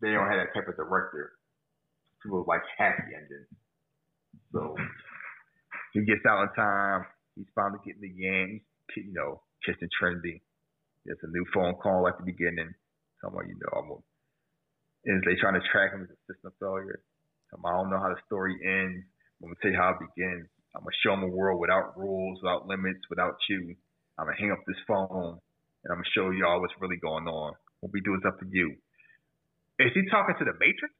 they 0.00 0.10
don't 0.10 0.28
have 0.28 0.40
that 0.40 0.54
type 0.54 0.68
of 0.68 0.76
director. 0.76 1.32
People 2.22 2.44
like 2.48 2.62
happy 2.76 3.14
endings. 3.14 3.48
So 4.52 4.74
he 5.92 6.04
gets 6.04 6.24
out 6.28 6.42
in 6.42 6.48
time. 6.54 7.06
He's 7.36 7.46
finally 7.54 7.78
getting 7.86 8.02
the 8.02 8.12
yang. 8.14 8.60
You 8.96 9.12
know, 9.12 9.42
kissing 9.64 9.88
Trinity. 9.98 10.42
There's 11.04 11.18
a 11.22 11.30
new 11.30 11.44
phone 11.54 11.74
call 11.74 12.08
at 12.08 12.18
the 12.18 12.24
beginning. 12.24 12.72
Someone, 13.22 13.48
you 13.48 13.54
know, 13.54 13.78
I'm 13.78 14.02
and 15.04 15.22
they 15.22 15.38
trying 15.40 15.54
to 15.54 15.64
track 15.70 15.92
him 15.92 16.02
as 16.02 16.10
a 16.10 16.18
system 16.32 16.52
failure. 16.60 17.00
I 17.54 17.56
don't 17.72 17.90
know 17.90 17.98
how 17.98 18.12
the 18.12 18.20
story 18.26 18.58
ends. 18.60 19.06
I'm 19.40 19.48
gonna 19.48 19.60
tell 19.62 19.70
you 19.70 19.78
how 19.78 19.96
it 19.96 20.04
begins. 20.04 20.48
I'm 20.78 20.84
gonna 20.84 20.94
show 21.02 21.10
them 21.10 21.24
a 21.24 21.34
world 21.34 21.60
without 21.60 21.98
rules, 21.98 22.38
without 22.40 22.68
limits, 22.68 23.00
without 23.10 23.34
you. 23.50 23.74
I'm 24.16 24.26
gonna 24.26 24.36
hang 24.38 24.52
up 24.52 24.60
this 24.66 24.76
phone 24.86 25.40
and 25.84 25.90
I'm 25.90 25.98
gonna 25.98 26.04
show 26.14 26.30
y'all 26.30 26.60
what's 26.60 26.74
really 26.80 26.98
going 26.98 27.26
on. 27.26 27.54
What 27.80 27.92
we 27.92 28.00
do 28.00 28.14
is 28.14 28.20
up 28.24 28.38
to 28.38 28.46
you. 28.48 28.76
Is 29.80 29.90
he 29.92 30.08
talking 30.08 30.36
to 30.38 30.44
the 30.44 30.52
Matrix? 30.52 30.94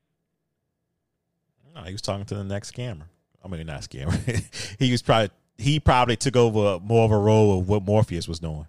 No, 1.74 1.82
he 1.82 1.92
was 1.92 2.02
talking 2.02 2.26
to 2.26 2.34
the 2.34 2.44
next 2.44 2.74
scammer. 2.74 3.04
I 3.44 3.48
mean, 3.48 3.64
not 3.66 3.82
scammer. 3.82 4.18
he 4.80 4.90
was 4.90 5.00
probably 5.00 5.30
he 5.56 5.78
probably 5.78 6.16
took 6.16 6.34
over 6.34 6.80
more 6.82 7.04
of 7.04 7.12
a 7.12 7.18
role 7.18 7.60
of 7.60 7.68
what 7.68 7.84
Morpheus 7.84 8.26
was 8.26 8.40
doing, 8.40 8.66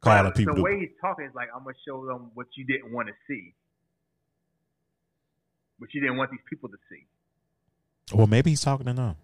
calling 0.00 0.32
people. 0.32 0.54
The 0.54 0.60
to- 0.60 0.64
way 0.64 0.80
he's 0.80 0.96
talking 1.00 1.26
is 1.26 1.34
like 1.34 1.48
I'm 1.54 1.62
gonna 1.62 1.76
show 1.86 2.06
them 2.06 2.30
what 2.32 2.46
you 2.56 2.64
didn't 2.64 2.90
want 2.90 3.08
to 3.08 3.14
see, 3.28 3.52
what 5.78 5.92
you 5.92 6.00
didn't 6.00 6.16
want 6.16 6.30
these 6.30 6.40
people 6.48 6.70
to 6.70 6.76
see. 6.90 7.04
well, 8.14 8.26
maybe 8.26 8.48
he's 8.48 8.62
talking 8.62 8.86
to 8.86 8.94
them. 8.94 9.16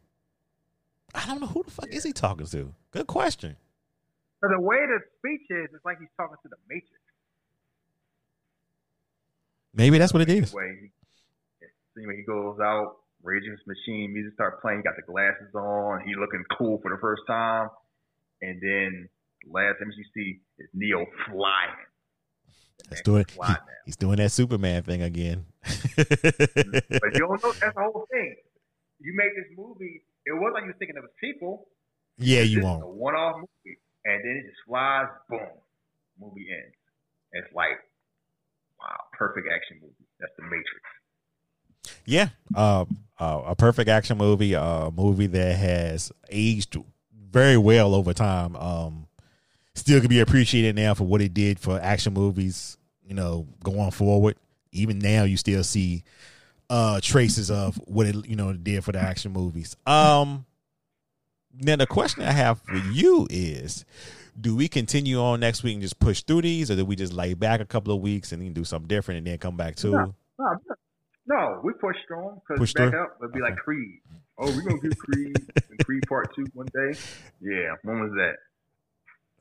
I 1.14 1.26
don't 1.26 1.40
know 1.40 1.46
who 1.46 1.62
the 1.62 1.70
fuck 1.70 1.88
is 1.92 2.04
he 2.04 2.12
talking 2.12 2.46
to. 2.46 2.72
Good 2.90 3.06
question. 3.06 3.56
So 4.40 4.48
the 4.48 4.60
way 4.60 4.76
the 4.86 4.98
speech 5.18 5.46
is, 5.50 5.68
it's 5.74 5.84
like 5.84 5.98
he's 6.00 6.08
talking 6.16 6.36
to 6.42 6.48
the 6.48 6.56
Matrix. 6.68 6.88
Maybe 9.74 9.98
that's 9.98 10.12
what 10.12 10.22
it 10.22 10.28
is. 10.28 10.54
Anyway, 10.54 12.16
he, 12.16 12.22
goes 12.24 12.58
out, 12.60 12.96
the 13.22 13.56
Machine, 13.66 14.12
music 14.12 14.34
start 14.34 14.60
playing, 14.62 14.78
he 14.78 14.82
got 14.82 14.96
the 14.96 15.02
glasses 15.02 15.54
on, 15.54 16.02
he 16.06 16.14
looking 16.14 16.42
cool 16.58 16.78
for 16.82 16.90
the 16.90 16.98
first 17.00 17.22
time, 17.26 17.68
and 18.40 18.60
then 18.60 19.08
the 19.44 19.52
last 19.52 19.76
image 19.82 19.94
you 19.96 20.04
see 20.14 20.40
is 20.58 20.68
Neo 20.74 21.06
flying. 21.30 21.76
He's 22.88 23.02
doing 23.02 23.24
he- 23.28 23.36
he's 23.86 23.96
doing 23.96 24.16
that 24.16 24.32
Superman 24.32 24.82
thing 24.82 25.02
again. 25.02 25.46
But 25.96 27.14
you 27.14 27.20
don't 27.20 27.42
know 27.42 27.52
that's 27.52 27.74
the 27.74 27.82
whole 27.82 28.06
thing. 28.10 28.36
You 29.00 29.14
make 29.16 29.34
this 29.36 29.56
movie, 29.56 30.02
it 30.26 30.32
wasn't 30.32 30.54
like 30.54 30.62
you 30.64 30.68
was 30.68 30.76
thinking 30.78 30.96
of 30.96 31.04
a 31.04 31.14
sequel. 31.20 31.66
yeah, 32.18 32.42
you 32.42 32.62
won't. 32.62 32.82
a 32.82 32.86
one-off 32.86 33.36
movie, 33.36 33.78
and 34.04 34.20
then 34.24 34.42
it 34.42 34.48
just 34.48 34.62
flies, 34.66 35.06
boom. 35.28 35.40
movie 36.20 36.46
ends. 36.50 36.76
It's 37.32 37.54
like, 37.54 37.78
wow, 38.80 38.96
perfect 39.12 39.48
action 39.54 39.78
movie. 39.80 39.94
That's 40.20 40.32
the 40.36 40.44
Matrix. 40.44 40.82
Yeah, 42.04 42.28
uh, 42.54 42.84
uh, 43.18 43.42
a 43.46 43.56
perfect 43.56 43.88
action 43.88 44.18
movie, 44.18 44.54
a 44.54 44.90
movie 44.94 45.26
that 45.28 45.56
has 45.56 46.12
aged 46.30 46.76
very 47.30 47.56
well 47.56 47.94
over 47.94 48.12
time. 48.12 48.56
Um, 48.56 49.06
still 49.74 50.00
can 50.00 50.08
be 50.08 50.20
appreciated 50.20 50.76
now 50.76 50.94
for 50.94 51.04
what 51.04 51.22
it 51.22 51.34
did 51.34 51.58
for 51.58 51.80
action 51.80 52.12
movies. 52.12 52.76
You 53.04 53.14
know, 53.14 53.46
going 53.62 53.90
forward, 53.90 54.36
even 54.70 54.98
now 54.98 55.24
you 55.24 55.36
still 55.36 55.64
see 55.64 56.04
uh 56.70 57.00
traces 57.02 57.50
of 57.50 57.76
what 57.86 58.06
it 58.06 58.26
you 58.28 58.36
know 58.36 58.52
did 58.52 58.84
for 58.84 58.92
the 58.92 58.98
action 59.00 59.32
movies. 59.32 59.76
Um, 59.86 60.46
now 61.54 61.76
the 61.76 61.86
question 61.86 62.22
I 62.22 62.32
have 62.32 62.60
for 62.62 62.76
you 62.76 63.26
is. 63.30 63.84
Do 64.40 64.56
we 64.56 64.66
continue 64.66 65.20
on 65.20 65.40
next 65.40 65.62
week 65.62 65.74
and 65.74 65.82
just 65.82 65.98
push 65.98 66.22
through 66.22 66.40
these, 66.40 66.70
or 66.70 66.74
do 66.74 66.86
we 66.86 66.96
just 66.96 67.12
lay 67.12 67.34
back 67.34 67.60
a 67.60 67.66
couple 67.66 67.94
of 67.94 68.00
weeks 68.00 68.32
and 68.32 68.40
then 68.40 68.54
do 68.54 68.64
something 68.64 68.88
different 68.88 69.18
and 69.18 69.26
then 69.26 69.36
come 69.36 69.58
back 69.58 69.76
to? 69.76 69.88
No, 69.90 70.14
no, 70.38 70.58
no, 71.26 71.60
we 71.62 71.74
push 71.74 71.96
through 72.08 72.40
because 72.48 72.72
back 72.72 72.92
through? 72.92 73.02
up 73.02 73.18
it'd 73.20 73.32
be 73.34 73.40
like 73.40 73.56
Creed. 73.56 74.00
Oh, 74.38 74.46
we're 74.46 74.62
gonna 74.62 74.80
do 74.80 74.88
Creed 74.98 75.36
and 75.68 75.84
Creed 75.84 76.04
Part 76.08 76.34
Two 76.34 76.46
one 76.54 76.66
day. 76.68 76.98
Yeah, 77.42 77.74
when 77.82 78.00
was 78.00 78.12
that? 78.12 78.36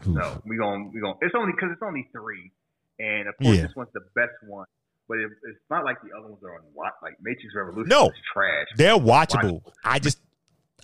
No, 0.07 0.41
we 0.45 0.57
gonna 0.57 0.89
we 0.93 0.99
gonna. 0.99 1.15
It's 1.21 1.35
only 1.37 1.53
because 1.53 1.69
it's 1.71 1.81
only 1.81 2.09
three, 2.11 2.51
and 2.99 3.29
of 3.29 3.37
course 3.37 3.55
Yeah. 3.55 3.61
this 3.67 3.75
one's 3.77 3.93
the 3.93 4.01
best 4.13 4.33
one. 4.45 4.65
But 5.11 5.19
it, 5.19 5.31
it's 5.43 5.59
not 5.69 5.83
like 5.83 5.97
the 6.01 6.17
other 6.17 6.29
ones 6.29 6.41
are 6.41 6.53
on 6.55 6.61
what 6.73 6.93
like 7.03 7.17
Matrix 7.21 7.53
Revolution. 7.53 7.89
No. 7.89 8.05
is 8.05 8.13
trash. 8.33 8.67
They're 8.77 8.95
watchable. 8.95 9.61
I 9.83 9.99
just 9.99 10.21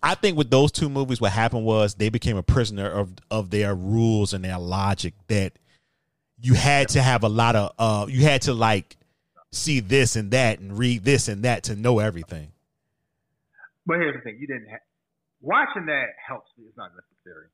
I 0.03 0.15
think 0.15 0.37
with 0.37 0.49
those 0.49 0.69
two 0.69 0.89
movies 0.89 1.21
what 1.21 1.31
happened 1.31 1.63
was 1.63 1.95
they 1.95 2.09
became 2.09 2.35
a 2.35 2.43
prisoner 2.43 2.89
of 2.89 3.13
of 3.31 3.51
their 3.51 3.73
rules 3.73 4.33
and 4.33 4.43
their 4.43 4.59
logic 4.59 5.13
that 5.27 5.53
you 6.41 6.55
had 6.55 6.89
to 6.89 7.01
have 7.01 7.23
a 7.23 7.29
lot 7.29 7.55
of 7.55 7.71
uh 7.79 8.05
you 8.09 8.23
had 8.23 8.41
to 8.41 8.53
like 8.53 8.97
see 9.53 9.79
this 9.79 10.17
and 10.17 10.31
that 10.31 10.59
and 10.59 10.77
read 10.77 11.05
this 11.05 11.29
and 11.29 11.43
that 11.43 11.63
to 11.63 11.77
know 11.77 11.99
everything. 11.99 12.51
But 13.85 13.99
here's 13.99 14.13
the 14.13 14.21
thing: 14.23 14.39
you 14.41 14.47
didn't 14.47 14.67
ha- 14.69 14.83
watching 15.39 15.85
that 15.85 16.07
helps. 16.27 16.51
me. 16.57 16.65
It's 16.67 16.75
not 16.75 16.91
necessary 16.91 17.47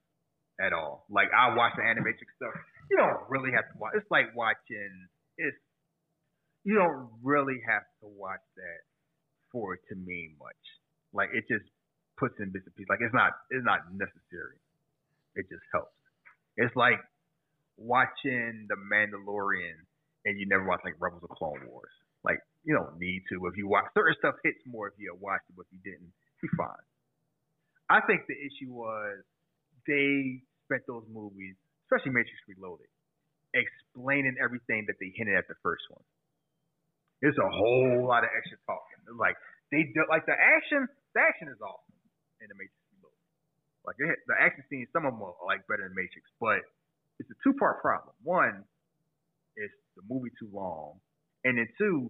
at 0.59 0.73
all. 0.73 1.05
Like 1.07 1.27
I 1.37 1.55
watch 1.55 1.73
the 1.77 1.83
animated 1.83 2.17
stuff. 2.35 2.55
You 2.89 2.97
don't 2.97 3.19
really 3.29 3.51
have 3.51 3.71
to 3.71 3.77
watch. 3.77 3.93
It's 3.95 4.09
like 4.09 4.35
watching. 4.35 4.89
It's 5.37 5.57
you 6.63 6.75
don't 6.75 7.09
really 7.21 7.59
have 7.67 7.83
to 8.01 8.07
watch 8.07 8.43
that 8.55 8.81
for 9.51 9.75
it 9.75 9.81
to 9.89 9.95
mean 9.95 10.35
much. 10.39 10.63
Like 11.13 11.29
it 11.33 11.45
just 11.47 11.65
puts 12.17 12.35
in 12.39 12.51
bits 12.51 12.65
and 12.65 12.75
pieces. 12.75 12.89
Like 12.89 13.01
it's 13.01 13.13
not. 13.13 13.33
It's 13.51 13.65
not 13.65 13.91
necessary. 13.91 14.57
It 15.35 15.45
just 15.49 15.63
helps. 15.71 15.95
It's 16.57 16.75
like 16.75 16.99
watching 17.77 18.67
The 18.69 18.77
Mandalorian 18.77 19.81
and 20.25 20.39
you 20.39 20.47
never 20.47 20.63
watch 20.65 20.81
like 20.85 20.95
Rebels 20.99 21.23
or 21.23 21.35
Clone 21.35 21.67
Wars. 21.67 21.91
Like 22.23 22.39
you 22.63 22.73
don't 22.73 22.97
need 22.99 23.23
to. 23.29 23.45
If 23.47 23.57
you 23.57 23.67
watch 23.67 23.85
certain 23.93 24.15
stuff 24.19 24.35
hits 24.43 24.59
more 24.65 24.87
if 24.87 24.93
you 24.97 25.13
watched 25.19 25.49
it, 25.49 25.55
but 25.55 25.65
if 25.67 25.73
you 25.75 25.81
didn't, 25.83 26.11
be 26.41 26.47
fine. 26.55 26.85
I 27.89 28.01
think 28.01 28.25
the 28.27 28.37
issue 28.39 28.71
was 28.71 29.19
they 29.85 30.41
spent 30.65 30.87
those 30.87 31.03
movies, 31.11 31.55
especially 31.85 32.15
Matrix 32.15 32.39
Reloaded, 32.47 32.87
explaining 33.53 34.35
everything 34.41 34.85
that 34.87 34.95
they 34.99 35.11
hinted 35.13 35.35
at 35.35 35.47
the 35.51 35.59
first 35.61 35.83
one. 35.91 36.03
There's 37.23 37.39
a 37.39 37.47
whole 37.47 38.03
lot 38.03 38.27
of 38.27 38.35
extra 38.35 38.59
talking. 38.67 38.99
It's 39.07 39.15
like 39.15 39.39
they 39.71 39.87
do, 39.95 40.03
like 40.11 40.27
the 40.27 40.35
action. 40.35 40.91
The 41.15 41.23
action 41.23 41.47
is 41.47 41.55
awesome 41.63 41.95
in 42.43 42.51
the 42.51 42.57
Matrix. 42.59 42.75
Like 43.87 43.95
the 43.99 44.35
action 44.39 44.63
scenes, 44.67 44.87
some 44.91 45.07
of 45.07 45.15
them 45.15 45.23
are 45.23 45.35
like 45.47 45.63
better 45.67 45.87
than 45.87 45.95
Matrix, 45.95 46.27
but 46.39 46.63
it's 47.19 47.31
a 47.31 47.37
two 47.43 47.55
part 47.55 47.79
problem. 47.83 48.15
One, 48.23 48.63
is 49.57 49.71
the 49.95 50.03
movie 50.07 50.31
too 50.39 50.49
long, 50.51 50.99
and 51.43 51.57
then 51.57 51.67
two, 51.77 52.09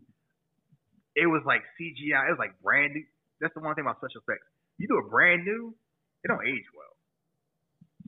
it 1.16 1.28
was 1.28 1.44
like 1.46 1.62
CGI. 1.78 2.30
It 2.30 2.34
was 2.38 2.42
like 2.42 2.56
brand 2.62 2.94
new. 2.94 3.06
That's 3.42 3.54
the 3.54 3.62
one 3.62 3.76
thing 3.76 3.84
about 3.84 4.00
special 4.00 4.22
effects. 4.22 4.48
You 4.78 4.88
do 4.88 4.98
it 5.02 5.10
brand 5.10 5.46
new, 5.46 5.76
it 6.24 6.28
don't 6.30 6.46
age 6.46 6.66
well. 6.74 6.94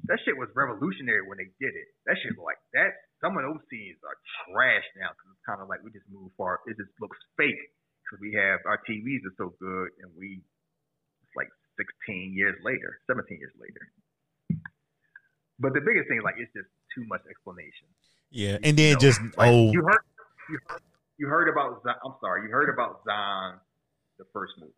That 0.07 0.21
shit 0.23 0.37
was 0.37 0.49
revolutionary 0.53 1.25
when 1.25 1.37
they 1.41 1.49
did 1.57 1.73
it. 1.73 1.89
That 2.05 2.17
shit 2.21 2.37
was 2.37 2.45
like 2.45 2.61
that. 2.77 3.04
Some 3.23 3.37
of 3.37 3.43
those 3.47 3.63
scenes 3.71 3.97
are 4.03 4.17
trash 4.45 4.85
now 4.99 5.11
because 5.15 5.29
it's 5.31 5.45
kind 5.47 5.61
of 5.63 5.67
like 5.71 5.81
we 5.81 5.91
just 5.91 6.07
move 6.11 6.31
far. 6.35 6.59
It 6.67 6.75
just 6.75 6.91
looks 6.99 7.17
fake 7.39 7.59
because 8.03 8.19
we 8.21 8.35
have 8.35 8.59
our 8.67 8.79
TVs 8.83 9.23
are 9.25 9.35
so 9.39 9.55
good 9.57 9.89
and 10.03 10.11
we 10.13 10.43
it's 11.23 11.35
like 11.35 11.49
16 11.79 12.35
years 12.35 12.55
later, 12.63 12.99
17 13.07 13.39
years 13.39 13.55
later. 13.57 13.83
But 15.59 15.73
the 15.73 15.81
biggest 15.81 16.07
thing, 16.07 16.19
like, 16.23 16.35
it's 16.37 16.51
just 16.51 16.67
too 16.93 17.05
much 17.07 17.21
explanation. 17.29 17.87
Yeah, 18.31 18.57
and 18.63 18.77
then 18.77 18.93
know, 18.93 18.99
just 18.99 19.21
like, 19.37 19.51
oh 19.51 19.71
you 19.71 19.81
heard, 19.81 20.03
you 20.49 20.59
heard, 20.67 20.81
you 21.17 21.27
heard 21.27 21.47
about. 21.47 21.81
I'm 22.03 22.15
sorry, 22.19 22.43
you 22.43 22.49
heard 22.49 22.69
about 22.69 23.01
Zion, 23.05 23.59
the 24.17 24.25
first 24.33 24.53
movie. 24.59 24.73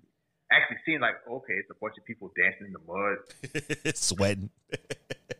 Actually, 0.51 0.77
seemed 0.85 1.01
like 1.01 1.15
okay, 1.27 1.53
it's 1.53 1.69
a 1.71 1.75
bunch 1.81 1.95
of 1.97 2.05
people 2.05 2.31
dancing 2.37 2.67
in 2.67 2.73
the 2.73 2.85
mud, 2.85 3.95
sweating, 3.95 4.51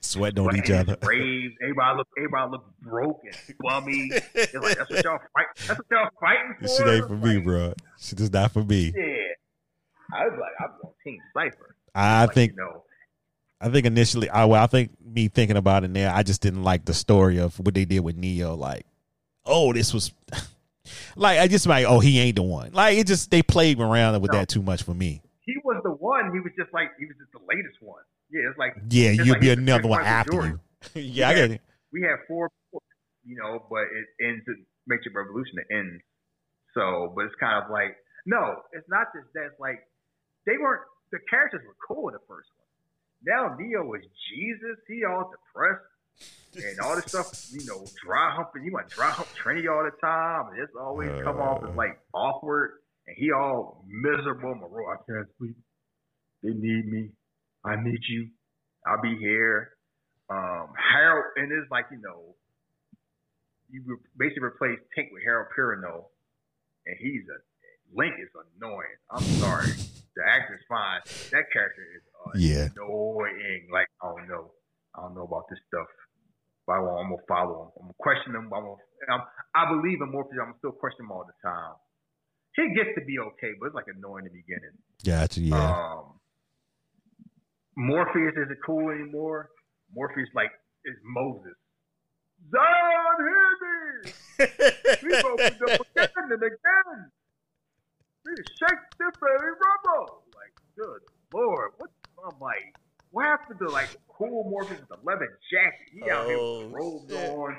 sweating 0.00 0.44
on 0.46 0.56
each 0.56 0.70
other. 0.70 0.96
Raves. 1.02 1.54
Everybody 1.62 1.96
look, 1.98 2.08
everybody 2.18 2.50
look 2.50 2.64
broken, 2.80 3.30
bummy. 3.60 4.10
It's 4.34 4.54
like 4.54 4.76
that's 4.78 4.90
what 4.90 5.04
y'all 5.04 5.18
fight. 5.34 5.46
That's 5.66 5.78
what 5.78 5.86
y'all 5.90 6.10
fighting 6.20 6.54
for. 6.58 6.62
This 6.62 6.76
shit 6.76 6.86
ain't 6.88 7.06
for 7.08 7.16
me, 7.16 7.38
bro. 7.40 7.72
She 7.98 8.16
just 8.16 8.32
not 8.32 8.52
for 8.52 8.62
me. 8.64 8.92
Yeah, 8.96 10.16
I 10.18 10.24
was 10.26 10.38
like, 10.40 10.52
I'm 10.60 10.70
on 10.84 10.92
Team 11.04 11.18
Cypher. 11.34 11.74
I 11.94 12.24
Like, 12.24 12.34
think 12.34 12.52
you 12.52 12.56
know, 12.64 12.82
I 13.60 13.68
think 13.70 13.86
initially, 13.86 14.30
I 14.30 14.44
well, 14.44 14.62
I 14.62 14.66
think 14.66 14.92
me 15.04 15.28
thinking 15.28 15.56
about 15.56 15.84
it 15.84 15.90
now, 15.90 16.14
I 16.14 16.22
just 16.22 16.42
didn't 16.42 16.62
like 16.64 16.84
the 16.84 16.94
story 16.94 17.38
of 17.38 17.58
what 17.58 17.74
they 17.74 17.84
did 17.84 18.00
with 18.00 18.16
Neo. 18.16 18.54
Like, 18.54 18.86
oh, 19.44 19.72
this 19.72 19.92
was 19.94 20.12
like 21.16 21.38
I 21.38 21.48
just 21.48 21.66
like, 21.66 21.86
oh, 21.86 22.00
he 22.00 22.18
ain't 22.20 22.36
the 22.36 22.42
one. 22.42 22.72
Like 22.72 22.98
it 22.98 23.06
just 23.06 23.30
they 23.30 23.42
played 23.42 23.80
around 23.80 24.20
with 24.20 24.32
No. 24.32 24.38
that 24.38 24.48
too 24.48 24.62
much 24.62 24.82
for 24.82 24.94
me. 24.94 25.22
he 25.44 25.54
was 25.64 25.80
the 25.82 25.90
one. 25.90 26.32
He 26.32 26.40
was 26.40 26.52
just 26.58 26.72
like 26.72 26.88
he 26.98 27.06
was 27.06 27.16
just 27.18 27.32
the 27.32 27.40
latest 27.48 27.78
one. 27.80 28.02
Yeah, 28.30 28.50
it's 28.50 28.58
like 28.58 28.74
Yeah, 28.90 29.10
it's 29.10 29.18
you'll 29.18 29.34
like 29.34 29.40
be 29.40 29.50
another 29.50 29.88
one 29.88 30.04
after 30.04 30.32
Jordan. 30.32 30.60
you. 30.94 31.02
yeah, 31.02 31.28
I 31.28 31.34
get 31.34 31.50
it. 31.52 31.60
we 31.92 32.02
have 32.02 32.18
four, 32.28 32.50
you 33.24 33.36
know, 33.36 33.64
but 33.70 33.82
it 33.82 34.06
ends 34.24 34.44
it 34.46 34.58
makes 34.86 35.04
a 35.06 35.10
revolution 35.16 35.56
to 35.56 35.76
end. 35.76 36.00
So, 36.74 37.12
but 37.14 37.24
it's 37.26 37.34
kind 37.40 37.64
of 37.64 37.70
like 37.70 37.96
no, 38.26 38.60
it's 38.72 38.88
not 38.88 39.08
just 39.14 39.32
that. 39.34 39.46
It's 39.52 39.60
like 39.60 39.80
they 40.46 40.58
weren't 40.60 40.82
the 41.10 41.18
characters 41.30 41.62
were 41.66 41.76
cool 41.86 42.08
in 42.08 42.14
the 42.14 42.24
first 42.28 42.48
one. 42.56 42.68
Now 43.24 43.56
Neo 43.58 43.92
is 43.94 44.04
Jesus. 44.30 44.78
He 44.86 45.04
all 45.04 45.30
depressed 45.32 45.84
and 46.56 46.80
all 46.80 46.96
this 46.96 47.06
stuff. 47.06 47.32
You 47.50 47.66
know, 47.66 47.86
dry 48.04 48.32
humping. 48.34 48.64
You 48.64 48.72
want 48.72 48.88
dry 48.90 49.10
hump 49.10 49.28
Trinity 49.34 49.68
all 49.68 49.84
the 49.84 49.96
time, 50.00 50.52
and 50.52 50.60
it's 50.62 50.72
always 50.78 51.10
come 51.22 51.38
off 51.38 51.64
as 51.64 51.70
uh. 51.70 51.74
like 51.74 51.98
awkward. 52.12 52.72
And 53.06 53.16
he 53.18 53.32
all 53.32 53.84
miserable. 53.88 54.54
Moreau, 54.54 54.92
I 54.92 54.96
can't 55.10 55.26
sleep. 55.38 55.56
They 56.42 56.50
need 56.50 56.86
me. 56.86 57.10
I 57.68 57.76
need 57.82 58.00
you. 58.08 58.28
I'll 58.86 59.02
be 59.02 59.16
here. 59.18 59.70
Um, 60.30 60.72
Harold, 60.76 61.24
and 61.36 61.52
it's 61.52 61.70
like, 61.70 61.86
you 61.90 61.98
know, 62.00 62.34
you 63.70 63.82
re- 63.86 63.96
basically 64.16 64.44
replace 64.44 64.78
Tank 64.94 65.08
with 65.12 65.22
Harold 65.24 65.48
Perrineau, 65.56 66.04
and 66.86 66.96
he's 67.00 67.22
a 67.28 67.38
Link 67.96 68.12
is 68.20 68.28
annoying. 68.60 68.96
I'm 69.10 69.22
sorry, 69.40 69.68
the 70.16 70.22
actor's 70.28 70.60
fine. 70.68 71.00
That 71.32 71.48
character 71.52 71.80
is 71.96 72.04
Yeah. 72.36 72.68
annoying. 72.76 73.68
Like 73.72 73.88
I 74.02 74.08
don't 74.12 74.28
know, 74.28 74.52
I 74.94 75.00
don't 75.02 75.14
know 75.14 75.22
about 75.24 75.48
this 75.48 75.58
stuff, 75.68 75.86
but 76.66 76.74
I 76.74 76.78
I'm 76.80 77.08
gonna 77.08 77.22
follow 77.26 77.62
him. 77.64 77.68
I'm 77.80 77.82
gonna 77.88 77.94
question 77.98 78.34
him. 78.34 78.52
I'm 78.52 78.64
gonna, 79.08 79.24
I 79.54 79.68
believe 79.72 80.00
in 80.02 80.10
Morpheus. 80.12 80.36
I'm 80.44 80.54
still 80.58 80.72
question 80.72 81.06
him 81.06 81.12
all 81.12 81.24
the 81.24 81.32
time. 81.42 81.76
He 82.56 82.74
gets 82.74 82.90
to 82.98 83.04
be 83.06 83.18
okay, 83.18 83.52
but 83.58 83.66
it's 83.72 83.74
like 83.74 83.88
annoying 83.88 84.26
in 84.26 84.32
the 84.32 84.38
beginning. 84.44 84.76
Gotcha. 85.04 85.40
Yeah. 85.40 85.56
Um, 85.56 86.20
Morpheus 87.78 88.34
isn't 88.34 88.58
cool 88.66 88.90
anymore. 88.90 89.50
Morpheus 89.94 90.28
like 90.34 90.50
is 90.84 90.96
Moses. 91.04 91.54
Zion, 92.50 93.16
hear 93.22 93.50
me! 93.62 94.10
We 95.04 95.14
opened 95.14 95.62
up 95.62 95.86
again 95.94 96.10
and 96.16 96.32
again. 96.42 97.12
We 98.26 98.32
shake 98.34 98.82
the 98.98 99.12
very 99.20 99.52
rubble. 99.52 100.24
Like, 100.34 100.50
good 100.76 101.02
lord, 101.32 101.70
what? 101.78 101.90
I'm 102.24 102.40
like, 102.40 102.74
what 103.12 103.26
happened 103.26 103.60
to 103.60 103.68
like 103.68 103.96
cool 104.08 104.50
Morpheus 104.50 104.80
with 104.80 104.88
the 104.88 104.98
leather 105.04 105.38
jacket? 105.48 105.88
He 105.92 106.10
out 106.10 106.26
here 106.26 106.36
oh, 106.36 106.66
with 106.66 106.72
Oh, 106.72 106.74
robes 106.74 107.12
on, 107.14 107.56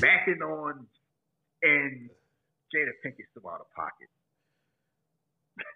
macking 0.00 0.40
on, 0.40 0.86
and 1.62 2.08
Jada 2.74 2.92
Pinkett's 3.04 3.28
still 3.36 3.50
out 3.50 3.60
of 3.60 3.70
pocket. 3.76 4.08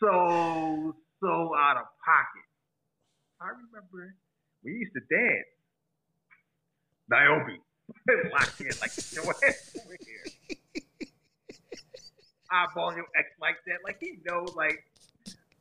so 0.00 0.94
so 1.20 1.54
out 1.56 1.76
of 1.76 1.86
pocket. 2.04 2.46
I 3.40 3.52
remember 3.52 4.16
we 4.64 4.72
used 4.72 4.92
to 4.94 5.02
dance. 5.06 5.50
Niobe 7.06 7.62
locked 8.32 8.60
in 8.60 8.72
like 8.82 8.90
your 9.14 9.30
ass 9.30 9.76
over 9.78 9.96
here. 10.02 10.24
Eyeballing 12.50 12.96
your 12.96 13.10
ex 13.14 13.30
like 13.40 13.58
that, 13.66 13.78
like 13.84 13.98
he 14.00 14.18
knows. 14.26 14.54
Like 14.54 14.82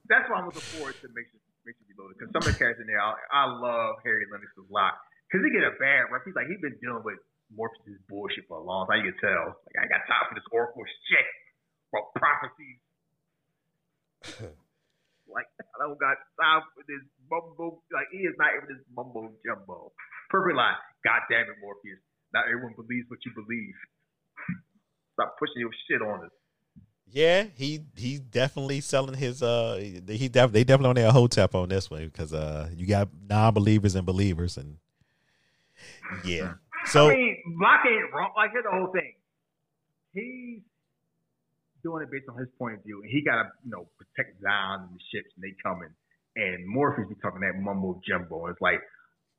that's 0.10 0.30
why 0.30 0.42
I'm 0.42 0.46
looking 0.46 0.66
forward 0.74 0.96
to 1.02 1.08
Matrix 1.14 1.38
Matrix 1.66 1.86
Reloaded 1.94 2.18
because 2.18 2.34
some 2.34 2.46
of 2.46 2.50
the 2.50 2.58
characters 2.58 2.86
in 2.86 2.88
there, 2.90 3.02
I, 3.02 3.14
I 3.30 3.46
love 3.46 4.02
Harry 4.06 4.26
Lennix's 4.30 4.70
lock 4.70 4.98
because 5.30 5.46
he 5.46 5.54
get 5.54 5.66
a 5.66 5.74
bad 5.78 6.10
rep. 6.10 6.26
He's 6.26 6.38
like 6.38 6.50
he's 6.50 6.62
been 6.62 6.78
dealing 6.82 7.06
with 7.06 7.22
Morpheus' 7.54 8.02
bullshit 8.10 8.50
for 8.50 8.58
a 8.58 8.66
long 8.66 8.90
time. 8.90 9.06
You 9.06 9.14
can 9.14 9.22
tell. 9.22 9.62
Like 9.70 9.78
I 9.82 9.88
got 9.90 10.06
time 10.10 10.26
for 10.30 10.36
this 10.38 10.46
oracle 10.50 10.86
shit 11.10 11.28
for 11.94 12.10
prophecies. 12.18 12.82
like 15.36 15.46
I 15.60 15.84
don't 15.84 16.00
got 16.00 16.16
time 16.40 16.64
for 16.72 16.82
this 16.88 17.04
mumbo. 17.30 17.84
Like 17.92 18.08
he 18.12 18.24
is 18.24 18.34
not 18.40 18.56
even 18.56 18.72
this 18.72 18.84
mumbo 18.96 19.36
jumbo. 19.44 19.92
Perfect 20.32 20.56
line. 20.56 20.80
God 21.04 21.22
damn 21.30 21.52
it, 21.52 21.60
Morpheus. 21.62 22.00
Not 22.34 22.48
everyone 22.48 22.74
believes 22.80 23.06
what 23.12 23.20
you 23.28 23.32
believe. 23.36 23.76
Stop 25.14 25.36
pushing 25.38 25.60
your 25.60 25.76
shit 25.88 26.02
on 26.02 26.26
us. 26.26 26.32
Yeah, 27.08 27.46
he 27.56 27.82
he's 27.96 28.20
definitely 28.20 28.82
selling 28.82 29.14
his 29.16 29.44
uh 29.44 29.78
he 29.78 30.28
def- 30.28 30.52
they 30.52 30.64
definitely 30.64 30.90
on 30.90 30.96
their 30.96 31.12
whole 31.12 31.28
tap 31.28 31.54
on 31.54 31.70
this 31.70 31.92
one 31.92 32.06
because 32.06 32.34
uh 32.34 32.70
you 32.76 32.88
got 32.88 33.10
non 33.30 33.54
believers 33.54 33.96
and 33.96 34.06
believers 34.06 34.58
and 34.58 34.78
yeah. 36.24 36.54
So 36.86 37.10
I 37.10 37.16
mean, 37.16 37.38
Block 37.60 37.82
ain't 37.86 38.14
wrong. 38.14 38.32
Like 38.36 38.52
here's 38.52 38.64
the 38.64 38.72
whole 38.72 38.92
thing. 38.92 39.14
He's 40.14 40.62
doing 41.86 42.02
it 42.02 42.10
based 42.10 42.26
on 42.28 42.38
his 42.42 42.50
point 42.58 42.74
of 42.74 42.82
view, 42.84 43.06
and 43.06 43.10
he 43.14 43.22
gotta 43.22 43.54
you 43.64 43.70
know 43.70 43.86
protect 44.02 44.42
Zion 44.42 44.90
and 44.90 44.98
the 44.98 45.04
ships, 45.14 45.30
and 45.38 45.46
they 45.46 45.54
coming. 45.62 45.94
And 46.36 46.66
Morpheus 46.68 47.08
be 47.08 47.16
talking 47.22 47.40
that 47.46 47.54
mumbo 47.62 48.02
jumbo. 48.02 48.48
It's 48.48 48.60
like 48.60 48.82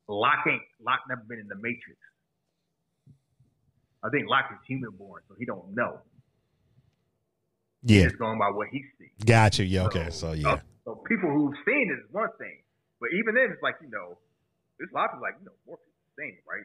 Lock 0.06 0.46
ain't 0.46 0.62
Lock 0.78 1.00
never 1.10 1.26
been 1.26 1.40
in 1.42 1.48
the 1.50 1.58
Matrix. 1.58 1.98
I 4.06 4.08
think 4.14 4.30
Lock 4.30 4.46
is 4.54 4.62
human 4.70 4.94
born, 4.94 5.22
so 5.28 5.34
he 5.36 5.44
don't 5.44 5.74
know. 5.74 5.98
yeah, 7.82 8.04
He's 8.06 8.12
going 8.14 8.38
by 8.38 8.50
what 8.54 8.68
he 8.70 8.84
sees. 8.98 9.10
got 9.26 9.58
you. 9.58 9.64
Yeah, 9.66 9.86
okay. 9.90 10.10
So 10.10 10.30
yeah, 10.32 10.60
So 10.86 11.02
people 11.10 11.28
who've 11.34 11.58
seen 11.66 11.90
it 11.90 11.98
is 11.98 12.06
one 12.14 12.30
thing, 12.38 12.62
but 13.00 13.10
even 13.18 13.34
then, 13.34 13.50
it's 13.50 13.62
like 13.62 13.74
you 13.82 13.90
know, 13.90 14.18
this 14.78 14.88
lot 14.94 15.10
of 15.12 15.20
like 15.20 15.34
you 15.42 15.46
know 15.50 15.56
Morpheus 15.66 15.90
is 15.90 16.38
it, 16.38 16.44
right? 16.46 16.64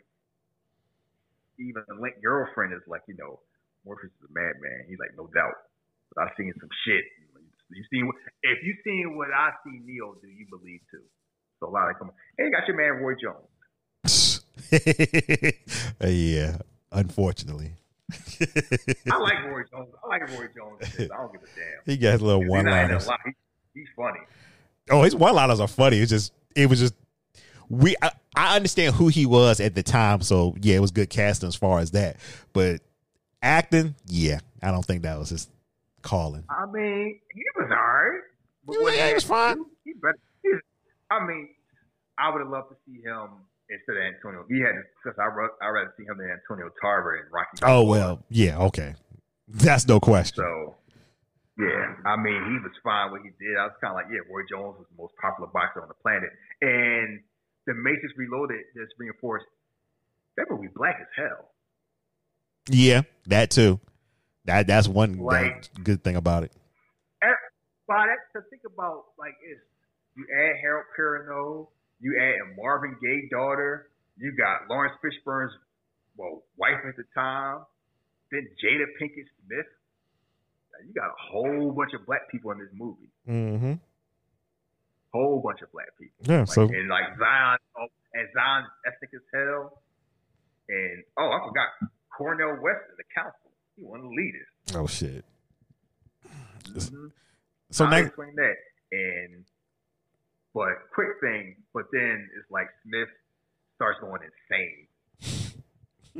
Even 1.59 1.81
the 1.89 1.95
Link 1.97 2.21
girlfriend 2.21 2.73
is 2.73 2.85
like 2.87 3.01
you 3.09 3.17
know 3.17 3.41
Morpheus 3.85 4.13
is 4.21 4.29
a 4.29 4.31
madman. 4.31 4.85
He's 4.87 4.99
like 5.01 5.17
no 5.17 5.25
doubt, 5.33 5.57
but 6.15 6.23
I've 6.23 6.33
seen 6.37 6.53
some 6.59 6.69
shit. 6.85 7.03
You 7.69 7.83
seen 7.91 8.09
if 8.43 8.59
you 8.63 8.75
seen 8.83 9.15
what 9.15 9.29
I 9.31 9.51
see 9.63 9.79
Neo 9.85 10.15
do, 10.21 10.27
you 10.27 10.45
believe 10.49 10.81
too. 10.91 11.03
So 11.59 11.69
a 11.69 11.71
lot 11.71 11.89
of 11.89 11.97
come. 11.97 12.11
Hey, 12.37 12.45
you 12.45 12.51
got 12.51 12.67
your 12.67 12.75
man 12.75 13.03
Roy 13.03 13.13
Jones. 13.15 14.41
Uh, 16.01 16.07
yeah. 16.07 16.55
Unfortunately, 16.93 17.73
I 19.11 19.17
like 19.17 19.45
Roy 19.45 19.63
Jones. 19.71 19.89
I 20.03 20.07
like 20.07 20.29
Roy 20.29 20.47
Jones. 20.55 20.81
I 20.81 21.07
don't 21.07 21.31
give 21.31 21.41
a 21.41 21.45
damn. 21.45 21.81
he 21.85 21.97
got 21.97 22.11
his 22.13 22.21
little 22.21 22.45
one 22.47 22.65
liners. 22.65 23.07
He, 23.25 23.31
he's 23.73 23.87
funny. 23.95 24.19
Oh, 24.89 25.03
his 25.03 25.15
one 25.15 25.35
liners 25.35 25.59
are 25.59 25.67
funny. 25.67 25.99
It's 25.99 26.09
just 26.09 26.33
it 26.55 26.69
was 26.69 26.79
just 26.79 26.93
we 27.69 27.95
I, 28.01 28.11
I 28.35 28.55
understand 28.55 28.95
who 28.95 29.07
he 29.07 29.25
was 29.25 29.59
at 29.59 29.75
the 29.75 29.83
time, 29.83 30.21
so 30.21 30.55
yeah, 30.61 30.75
it 30.75 30.79
was 30.79 30.91
good 30.91 31.09
casting 31.09 31.47
as 31.47 31.55
far 31.55 31.79
as 31.79 31.91
that. 31.91 32.17
But 32.51 32.81
acting, 33.41 33.95
yeah, 34.07 34.39
I 34.61 34.71
don't 34.71 34.85
think 34.85 35.03
that 35.03 35.17
was 35.17 35.29
his 35.29 35.47
calling. 36.01 36.43
I 36.49 36.65
mean, 36.65 37.19
he 37.33 37.43
was 37.55 37.69
alright. 37.71 38.21
But 38.65 38.73
Yeah, 38.73 38.83
what 38.83 38.93
he 38.93 39.13
was 39.13 39.23
fine. 39.23 39.57
He 39.83 39.93
better. 39.93 40.17
He's, 40.43 40.59
I 41.09 41.25
mean, 41.25 41.49
I 42.17 42.29
would 42.31 42.41
have 42.41 42.49
loved 42.49 42.69
to 42.69 42.77
see 42.85 43.01
him 43.01 43.45
instead 43.69 43.97
of 43.97 44.03
Antonio. 44.03 44.45
He 44.47 44.59
had 44.61 44.75
because 45.03 45.17
I 45.17 45.25
rather 45.25 45.93
see 45.97 46.03
him 46.03 46.17
than 46.17 46.29
Antonio 46.29 46.69
Tarver 46.81 47.15
and 47.15 47.31
Rocky. 47.31 47.57
Oh 47.63 47.83
well, 47.83 48.23
yeah, 48.29 48.59
okay, 48.69 48.95
that's 49.47 49.87
no 49.87 49.99
question. 49.99 50.43
So 50.43 50.75
yeah, 51.57 51.95
I 52.05 52.15
mean, 52.15 52.41
he 52.51 52.57
was 52.61 52.71
fine 52.83 53.11
what 53.11 53.21
he 53.21 53.29
did. 53.39 53.57
I 53.57 53.65
was 53.65 53.75
kind 53.81 53.91
of 53.91 53.95
like, 53.95 54.07
yeah, 54.11 54.21
Roy 54.29 54.41
Jones 54.49 54.77
was 54.77 54.87
the 54.89 55.01
most 55.01 55.13
popular 55.21 55.49
boxer 55.51 55.81
on 55.81 55.87
the 55.87 55.99
planet, 56.01 56.29
and 56.61 57.21
the 57.65 57.73
Matrix 57.73 58.13
Reloaded 58.17 58.61
just 58.75 58.93
reinforced 58.97 59.45
that 60.37 60.47
movie 60.49 60.69
black 60.75 60.97
as 61.01 61.07
hell. 61.15 61.51
Yeah, 62.69 63.01
that 63.27 63.49
too. 63.49 63.79
That 64.45 64.67
that's 64.67 64.87
one 64.87 65.17
Like- 65.17 65.63
that 65.73 65.83
good 65.83 66.03
thing 66.03 66.15
about 66.15 66.43
it. 66.43 66.51
But 67.87 68.07
to 68.33 68.41
think 68.49 68.61
about 68.65 69.05
like 69.19 69.35
is 69.43 69.59
you 70.15 70.25
add 70.31 70.55
Harold 70.61 70.85
Perrineau, 70.97 71.67
you 71.99 72.17
add 72.21 72.35
a 72.39 72.55
Marvin 72.55 72.95
Gaye 73.01 73.27
daughter, 73.29 73.89
you 74.15 74.31
got 74.37 74.69
Laurence 74.69 74.95
Fishburne's 75.03 75.51
well 76.15 76.43
wife 76.55 76.79
at 76.87 76.95
the 76.95 77.03
time, 77.13 77.65
then 78.31 78.47
Jada 78.63 78.85
Pinkett 78.99 79.27
Smith. 79.45 79.65
You 80.87 80.93
got 80.93 81.09
a 81.09 81.19
whole 81.31 81.71
bunch 81.73 81.91
of 81.93 82.05
black 82.05 82.29
people 82.31 82.51
in 82.51 82.59
this 82.59 82.69
movie. 82.73 83.11
Mm-hmm. 83.27 83.73
Whole 85.13 85.41
bunch 85.41 85.61
of 85.61 85.71
black 85.73 85.89
people. 85.99 86.15
Yeah, 86.31 86.39
Like, 86.39 86.47
so 86.47 86.61
and 86.63 86.87
like 86.87 87.03
Zion, 87.19 87.57
oh, 87.77 87.87
and 88.13 88.27
Zion's 88.33 88.67
ethnic 88.87 89.11
as 89.13 89.21
hell. 89.33 89.81
And 90.69 91.03
oh, 91.19 91.29
I 91.29 91.39
forgot 91.45 91.67
Cornel 92.17 92.57
West 92.63 92.87
in 92.89 92.95
the 92.97 93.03
council. 93.13 93.50
He 93.75 93.83
one 93.83 93.99
of 93.99 94.05
the 94.05 94.15
leaders. 94.15 94.47
oh 94.75 94.87
shit. 94.87 95.25
Mhm. 96.67 97.11
So 97.71 97.87
next, 97.87 98.07
explain 98.07 98.35
that. 98.35 98.55
And 98.91 99.45
but 100.53 100.91
quick 100.93 101.19
thing, 101.21 101.55
but 101.73 101.85
then 101.91 102.29
it's 102.37 102.49
like 102.51 102.67
Smith 102.83 103.09
starts 103.75 103.99
going 104.01 104.21
insane. 104.23 104.87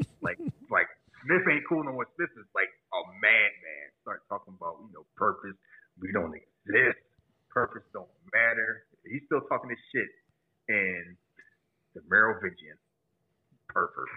like 0.22 0.40
like 0.70 0.88
Smith 1.26 1.44
ain't 1.52 1.68
cool 1.68 1.84
no 1.84 1.92
more. 1.94 2.08
Smith 2.16 2.32
is 2.40 2.48
like 2.56 2.70
a 2.94 3.02
madman. 3.22 3.88
Start 4.02 4.24
talking 4.30 4.56
about, 4.58 4.80
you 4.82 4.90
know, 4.94 5.06
purpose. 5.16 5.56
We 6.02 6.12
don't 6.12 6.34
exist. 6.34 6.98
Purpose 7.50 7.84
don't 7.94 8.10
matter. 8.34 8.86
He's 9.06 9.22
still 9.28 9.42
talking 9.50 9.70
this 9.70 9.80
shit. 9.94 10.08
And 10.70 11.18
the 11.94 12.02
Merovingian 12.10 12.80
pervert. 13.68 14.08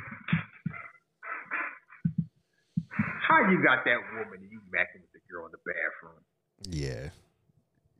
How 2.96 3.50
you 3.50 3.62
got 3.62 3.84
that 3.84 3.98
woman 4.12 4.40
and 4.42 4.50
you 4.50 4.60
macking 4.70 5.02
with 5.02 5.12
the 5.12 5.20
girl 5.30 5.46
in 5.46 5.52
the 5.52 5.62
bathroom? 5.64 6.22
yeah, 6.70 7.10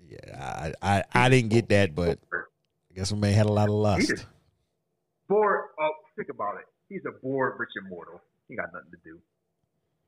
yeah. 0.01 0.73
I, 0.83 0.99
I 0.99 1.05
I 1.13 1.29
didn't 1.29 1.51
get 1.51 1.69
that, 1.71 1.95
but 1.95 2.19
I 2.33 2.95
guess 2.95 3.13
we 3.13 3.19
may 3.19 3.33
had 3.33 3.47
a 3.47 3.53
lot 3.53 3.69
of 3.69 3.75
lust. 3.75 4.27
bored. 5.29 5.71
Oh, 5.81 5.91
think 6.17 6.29
about 6.29 6.57
it. 6.61 6.67
He's 6.89 7.03
a 7.07 7.13
bored 7.23 7.55
rich 7.59 7.75
immortal. 7.81 8.21
He 8.49 8.57
got 8.57 8.73
nothing 8.73 8.93
to 8.93 9.01
do. 9.03 9.19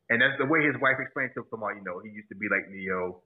And 0.08 0.22
that's 0.22 0.38
the 0.38 0.46
way 0.46 0.62
his 0.62 0.78
wife 0.78 1.02
explained 1.02 1.34
to 1.34 1.42
him. 1.42 1.62
You 1.74 1.82
know, 1.82 1.98
he 1.98 2.10
used 2.14 2.28
to 2.28 2.38
be 2.38 2.46
like 2.46 2.70
Neo 2.70 3.22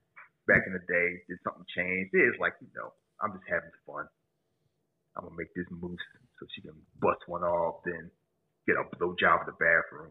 back 0.47 0.65
in 0.65 0.73
the 0.73 0.81
day. 0.89 1.07
Did 1.29 1.37
something 1.43 1.67
change? 1.77 2.09
It 2.13 2.33
is 2.33 2.39
like 2.39 2.57
you 2.61 2.71
know, 2.73 2.93
I'm 3.21 3.33
just 3.37 3.45
having 3.45 3.69
fun. 3.85 4.09
I'm 5.15 5.29
gonna 5.29 5.37
make 5.37 5.53
this 5.53 5.67
moose 5.69 6.01
so 6.39 6.47
she 6.55 6.61
can 6.61 6.73
bust 6.97 7.21
one 7.27 7.43
off, 7.43 7.83
then 7.85 8.09
get 8.65 8.79
a 8.79 8.85
blowjob 8.97 9.45
in 9.45 9.47
the 9.53 9.57
bathroom. 9.59 10.09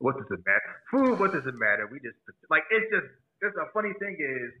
What 0.00 0.16
does 0.16 0.26
it 0.32 0.40
matter? 0.48 0.72
Food. 0.90 1.20
What 1.20 1.32
does 1.32 1.44
it 1.44 1.54
matter? 1.60 1.88
We 1.92 2.00
just 2.00 2.16
like 2.48 2.64
it's 2.72 2.88
just. 2.90 3.06
It's 3.40 3.56
a 3.56 3.72
funny 3.72 3.92
thing 3.96 4.16
is, 4.20 4.52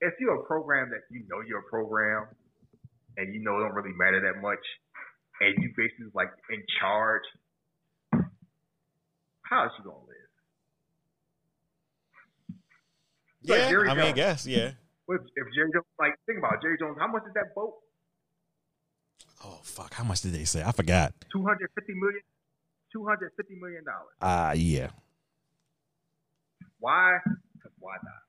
if 0.00 0.12
you're 0.20 0.36
a 0.36 0.44
program 0.44 0.90
that 0.90 1.00
you 1.10 1.24
know 1.28 1.40
you're 1.46 1.60
a 1.60 1.70
program, 1.70 2.28
and 3.16 3.34
you 3.34 3.40
know 3.40 3.56
it 3.56 3.62
don't 3.64 3.74
really 3.74 3.96
matter 3.96 4.20
that 4.20 4.40
much, 4.40 4.60
and 5.40 5.56
you 5.62 5.72
basically 5.76 6.12
like 6.14 6.28
in 6.50 6.62
charge, 6.80 7.24
how 9.42 9.64
is 9.66 9.72
she 9.76 9.82
gonna 9.84 9.96
live? 9.96 10.28
Like 13.44 13.58
Yeah, 13.60 13.70
Jerry 13.70 13.88
I 13.88 13.94
mean, 13.94 14.04
I 14.04 14.12
guess 14.12 14.46
yeah. 14.46 14.72
If, 15.08 15.22
if 15.36 15.46
Jerry 15.56 15.70
Jones, 15.72 15.88
like, 15.98 16.12
think 16.26 16.38
about 16.38 16.60
it, 16.60 16.62
Jerry 16.62 16.76
Jones. 16.78 16.96
How 17.00 17.08
much 17.08 17.22
is 17.26 17.32
that 17.32 17.54
boat? 17.54 17.76
Oh 19.44 19.60
fuck, 19.62 19.94
how 19.94 20.04
much 20.04 20.20
did 20.20 20.32
they 20.32 20.44
say? 20.44 20.62
I 20.62 20.72
forgot. 20.72 21.14
Two 21.32 21.44
hundred 21.44 21.70
fifty 21.74 21.94
million. 21.94 22.22
Two 22.92 23.06
hundred 23.06 23.32
fifty 23.36 23.54
million 23.54 23.84
dollars. 23.84 24.16
Uh 24.20 24.54
yeah. 24.56 24.90
Why? 26.80 27.18
why 27.78 27.96
not? 28.02 28.22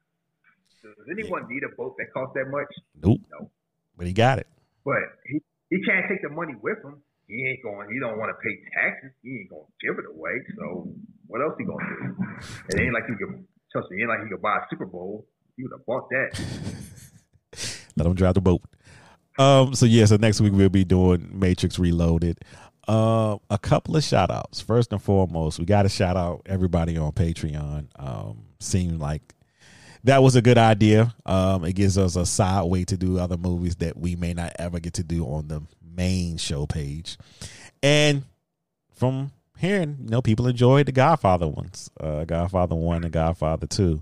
Does 0.82 1.08
anyone 1.12 1.48
need 1.50 1.64
a 1.64 1.76
boat 1.76 1.96
that 1.98 2.14
costs 2.14 2.34
that 2.36 2.50
much? 2.50 2.72
Nope. 3.02 3.20
No. 3.32 3.52
But 3.98 4.08
he 4.08 4.14
got 4.14 4.40
it. 4.40 4.48
But 4.86 5.04
he 5.26 5.42
he 5.70 5.82
can't 5.84 6.08
take 6.10 6.22
the 6.22 6.30
money 6.30 6.56
with 6.62 6.78
him. 6.84 7.02
He 7.28 7.46
ain't 7.46 7.62
going. 7.62 7.90
He 7.92 8.00
don't 8.00 8.18
want 8.18 8.32
to 8.32 8.38
pay 8.42 8.56
taxes. 8.74 9.12
He 9.22 9.42
ain't 9.42 9.50
gonna 9.50 9.70
give 9.82 10.00
it 10.00 10.06
away. 10.10 10.32
So 10.58 10.90
what 11.28 11.42
else 11.42 11.54
he 11.60 11.66
gonna 11.66 11.84
do? 11.84 12.26
It 12.70 12.82
ain't 12.82 12.94
like 12.94 13.06
he 13.06 13.16
could. 13.16 13.46
Trust 13.72 13.92
me, 13.92 13.98
it 13.98 14.02
ain't 14.02 14.10
like 14.10 14.24
he 14.24 14.30
could 14.30 14.42
buy 14.42 14.58
a 14.58 14.62
Super 14.70 14.86
Bowl. 14.86 15.28
He 15.58 15.64
would 15.64 15.74
have 15.74 15.86
bought 15.86 16.10
that. 16.10 16.40
Let 17.98 18.08
him 18.08 18.16
drive 18.16 18.36
the 18.36 18.42
boat. 18.42 18.62
Um, 19.38 19.76
so 19.76 19.86
yeah, 19.86 20.06
so 20.06 20.16
next 20.16 20.42
week 20.42 20.54
we'll 20.54 20.70
be 20.70 20.84
doing 20.84 21.30
Matrix 21.32 21.78
Reloaded. 21.78 22.40
Uh, 22.90 23.38
a 23.52 23.58
couple 23.60 23.96
of 23.96 24.04
shout 24.04 24.32
outs. 24.32 24.62
First 24.62 24.92
and 24.92 25.00
foremost, 25.00 25.60
we 25.60 25.66
got 25.66 25.84
to 25.84 25.90
shout 25.90 26.18
out 26.18 26.42
everybody 26.48 26.98
on 26.98 27.12
Patreon. 27.12 27.86
Um, 27.98 28.46
seemed 28.60 29.00
like 29.00 29.36
that 30.06 30.24
was 30.24 30.36
a 30.36 30.42
good 30.42 30.58
idea. 30.58 31.14
Um, 31.24 31.66
it 31.66 31.74
gives 31.74 32.00
us 32.00 32.16
a 32.16 32.26
side 32.26 32.64
way 32.64 32.86
to 32.86 32.98
do 32.98 33.20
other 33.20 33.38
movies 33.38 33.76
that 33.76 33.96
we 33.96 34.16
may 34.16 34.34
not 34.34 34.54
ever 34.58 34.80
get 34.80 34.94
to 34.96 35.04
do 35.04 35.24
on 35.26 35.50
the 35.50 35.62
main 35.96 36.38
show 36.38 36.66
page. 36.66 37.20
And 37.84 38.24
from 38.96 39.34
hearing, 39.60 39.98
you 40.02 40.10
know, 40.10 40.24
people 40.24 40.48
enjoyed 40.48 40.88
the 40.88 40.92
Godfather 40.92 41.48
ones, 41.48 41.92
uh, 42.00 42.26
Godfather 42.26 42.74
one 42.74 43.04
and 43.04 43.14
Godfather 43.14 43.68
two. 43.68 44.02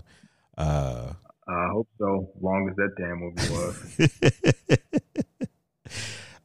Uh, 0.56 1.12
I 1.46 1.68
hope 1.72 1.88
so. 1.98 2.30
Long 2.40 2.70
as 2.70 2.76
that 2.76 2.94
damn 2.96 3.18
movie 3.20 3.48
was. 3.52 5.00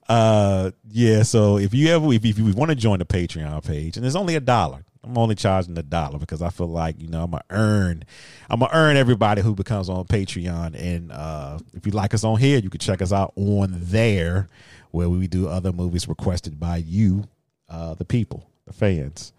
uh 0.09 0.71
yeah, 0.89 1.23
so 1.23 1.57
if 1.57 1.73
you 1.73 1.89
ever 1.89 2.11
if, 2.13 2.25
if 2.25 2.37
you 2.37 2.51
want 2.53 2.69
to 2.69 2.75
join 2.75 2.99
the 2.99 3.05
Patreon 3.05 3.65
page, 3.65 3.97
and 3.97 4.05
it's 4.05 4.15
only 4.15 4.35
a 4.35 4.39
dollar. 4.39 4.83
I'm 5.05 5.17
only 5.17 5.35
charging 5.35 5.77
a 5.77 5.83
dollar 5.83 6.17
because 6.17 6.41
I 6.41 6.49
feel 6.49 6.67
like 6.69 6.95
you 7.01 7.09
know 7.09 7.23
I'm 7.25 7.31
gonna 7.31 7.43
earn, 7.49 8.05
I'm 8.49 8.61
gonna 8.61 8.71
earn 8.73 8.95
everybody 8.95 9.41
who 9.41 9.53
becomes 9.53 9.89
on 9.89 10.05
Patreon. 10.05 10.75
And 10.81 11.11
uh, 11.11 11.59
if 11.73 11.85
you 11.85 11.91
like 11.91 12.13
us 12.13 12.23
on 12.23 12.39
here, 12.39 12.57
you 12.59 12.69
can 12.69 12.79
check 12.79 13.01
us 13.01 13.11
out 13.11 13.33
on 13.35 13.73
there, 13.73 14.47
where 14.91 15.09
we 15.09 15.27
do 15.27 15.49
other 15.49 15.73
movies 15.73 16.07
requested 16.07 16.57
by 16.57 16.77
you, 16.77 17.25
uh, 17.67 17.95
the 17.95 18.05
people, 18.05 18.49
the 18.65 18.71
fans. 18.71 19.33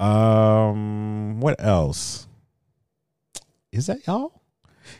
Um, 0.00 1.38
what 1.40 1.56
else? 1.62 2.26
Is 3.72 3.86
that 3.88 4.06
y'all? 4.06 4.40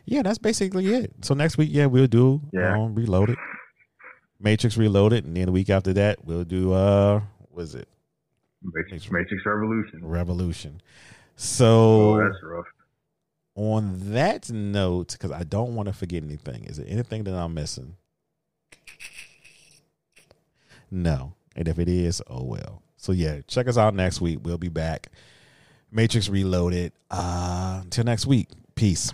Yeah, 0.04 0.20
that's 0.22 0.38
basically 0.38 0.86
it. 0.92 1.12
So 1.22 1.32
next 1.34 1.56
week, 1.56 1.70
yeah, 1.72 1.86
we'll 1.86 2.06
do 2.08 2.42
Yeah. 2.52 2.74
um, 2.76 2.94
Reloaded, 2.94 3.36
Matrix 4.44 4.76
Reloaded, 4.76 5.24
and 5.24 5.34
then 5.36 5.46
the 5.46 5.52
week 5.52 5.70
after 5.70 5.94
that, 5.94 6.24
we'll 6.24 6.44
do 6.44 6.72
uh, 6.74 7.22
what 7.50 7.62
is 7.62 7.74
it? 7.74 7.88
Matrix, 8.62 9.10
Matrix 9.10 9.42
Revolution. 9.46 10.00
Revolution. 10.06 10.80
Oh, 10.84 10.88
So 11.36 12.16
that's 12.18 12.42
rough. 12.42 12.66
on 13.54 14.12
that 14.12 14.50
note, 14.50 15.12
because 15.12 15.32
I 15.32 15.44
don't 15.44 15.74
want 15.74 15.86
to 15.88 15.92
forget 15.94 16.22
anything, 16.22 16.64
is 16.64 16.76
there 16.76 16.86
anything 16.88 17.24
that 17.24 17.34
I'm 17.34 17.54
missing? 17.54 17.96
No. 20.90 21.34
And 21.56 21.66
if 21.66 21.78
it 21.78 21.88
is, 21.88 22.20
oh 22.28 22.44
well. 22.44 22.82
So 22.96 23.12
yeah, 23.12 23.40
check 23.46 23.66
us 23.68 23.78
out 23.78 23.94
next 23.94 24.20
week. 24.20 24.40
We'll 24.42 24.58
be 24.58 24.68
back. 24.68 25.08
Matrix 25.90 26.28
Reloaded. 26.28 26.92
Uh 27.10 27.80
until 27.82 28.04
next 28.04 28.26
week. 28.26 28.48
Peace. 28.74 29.12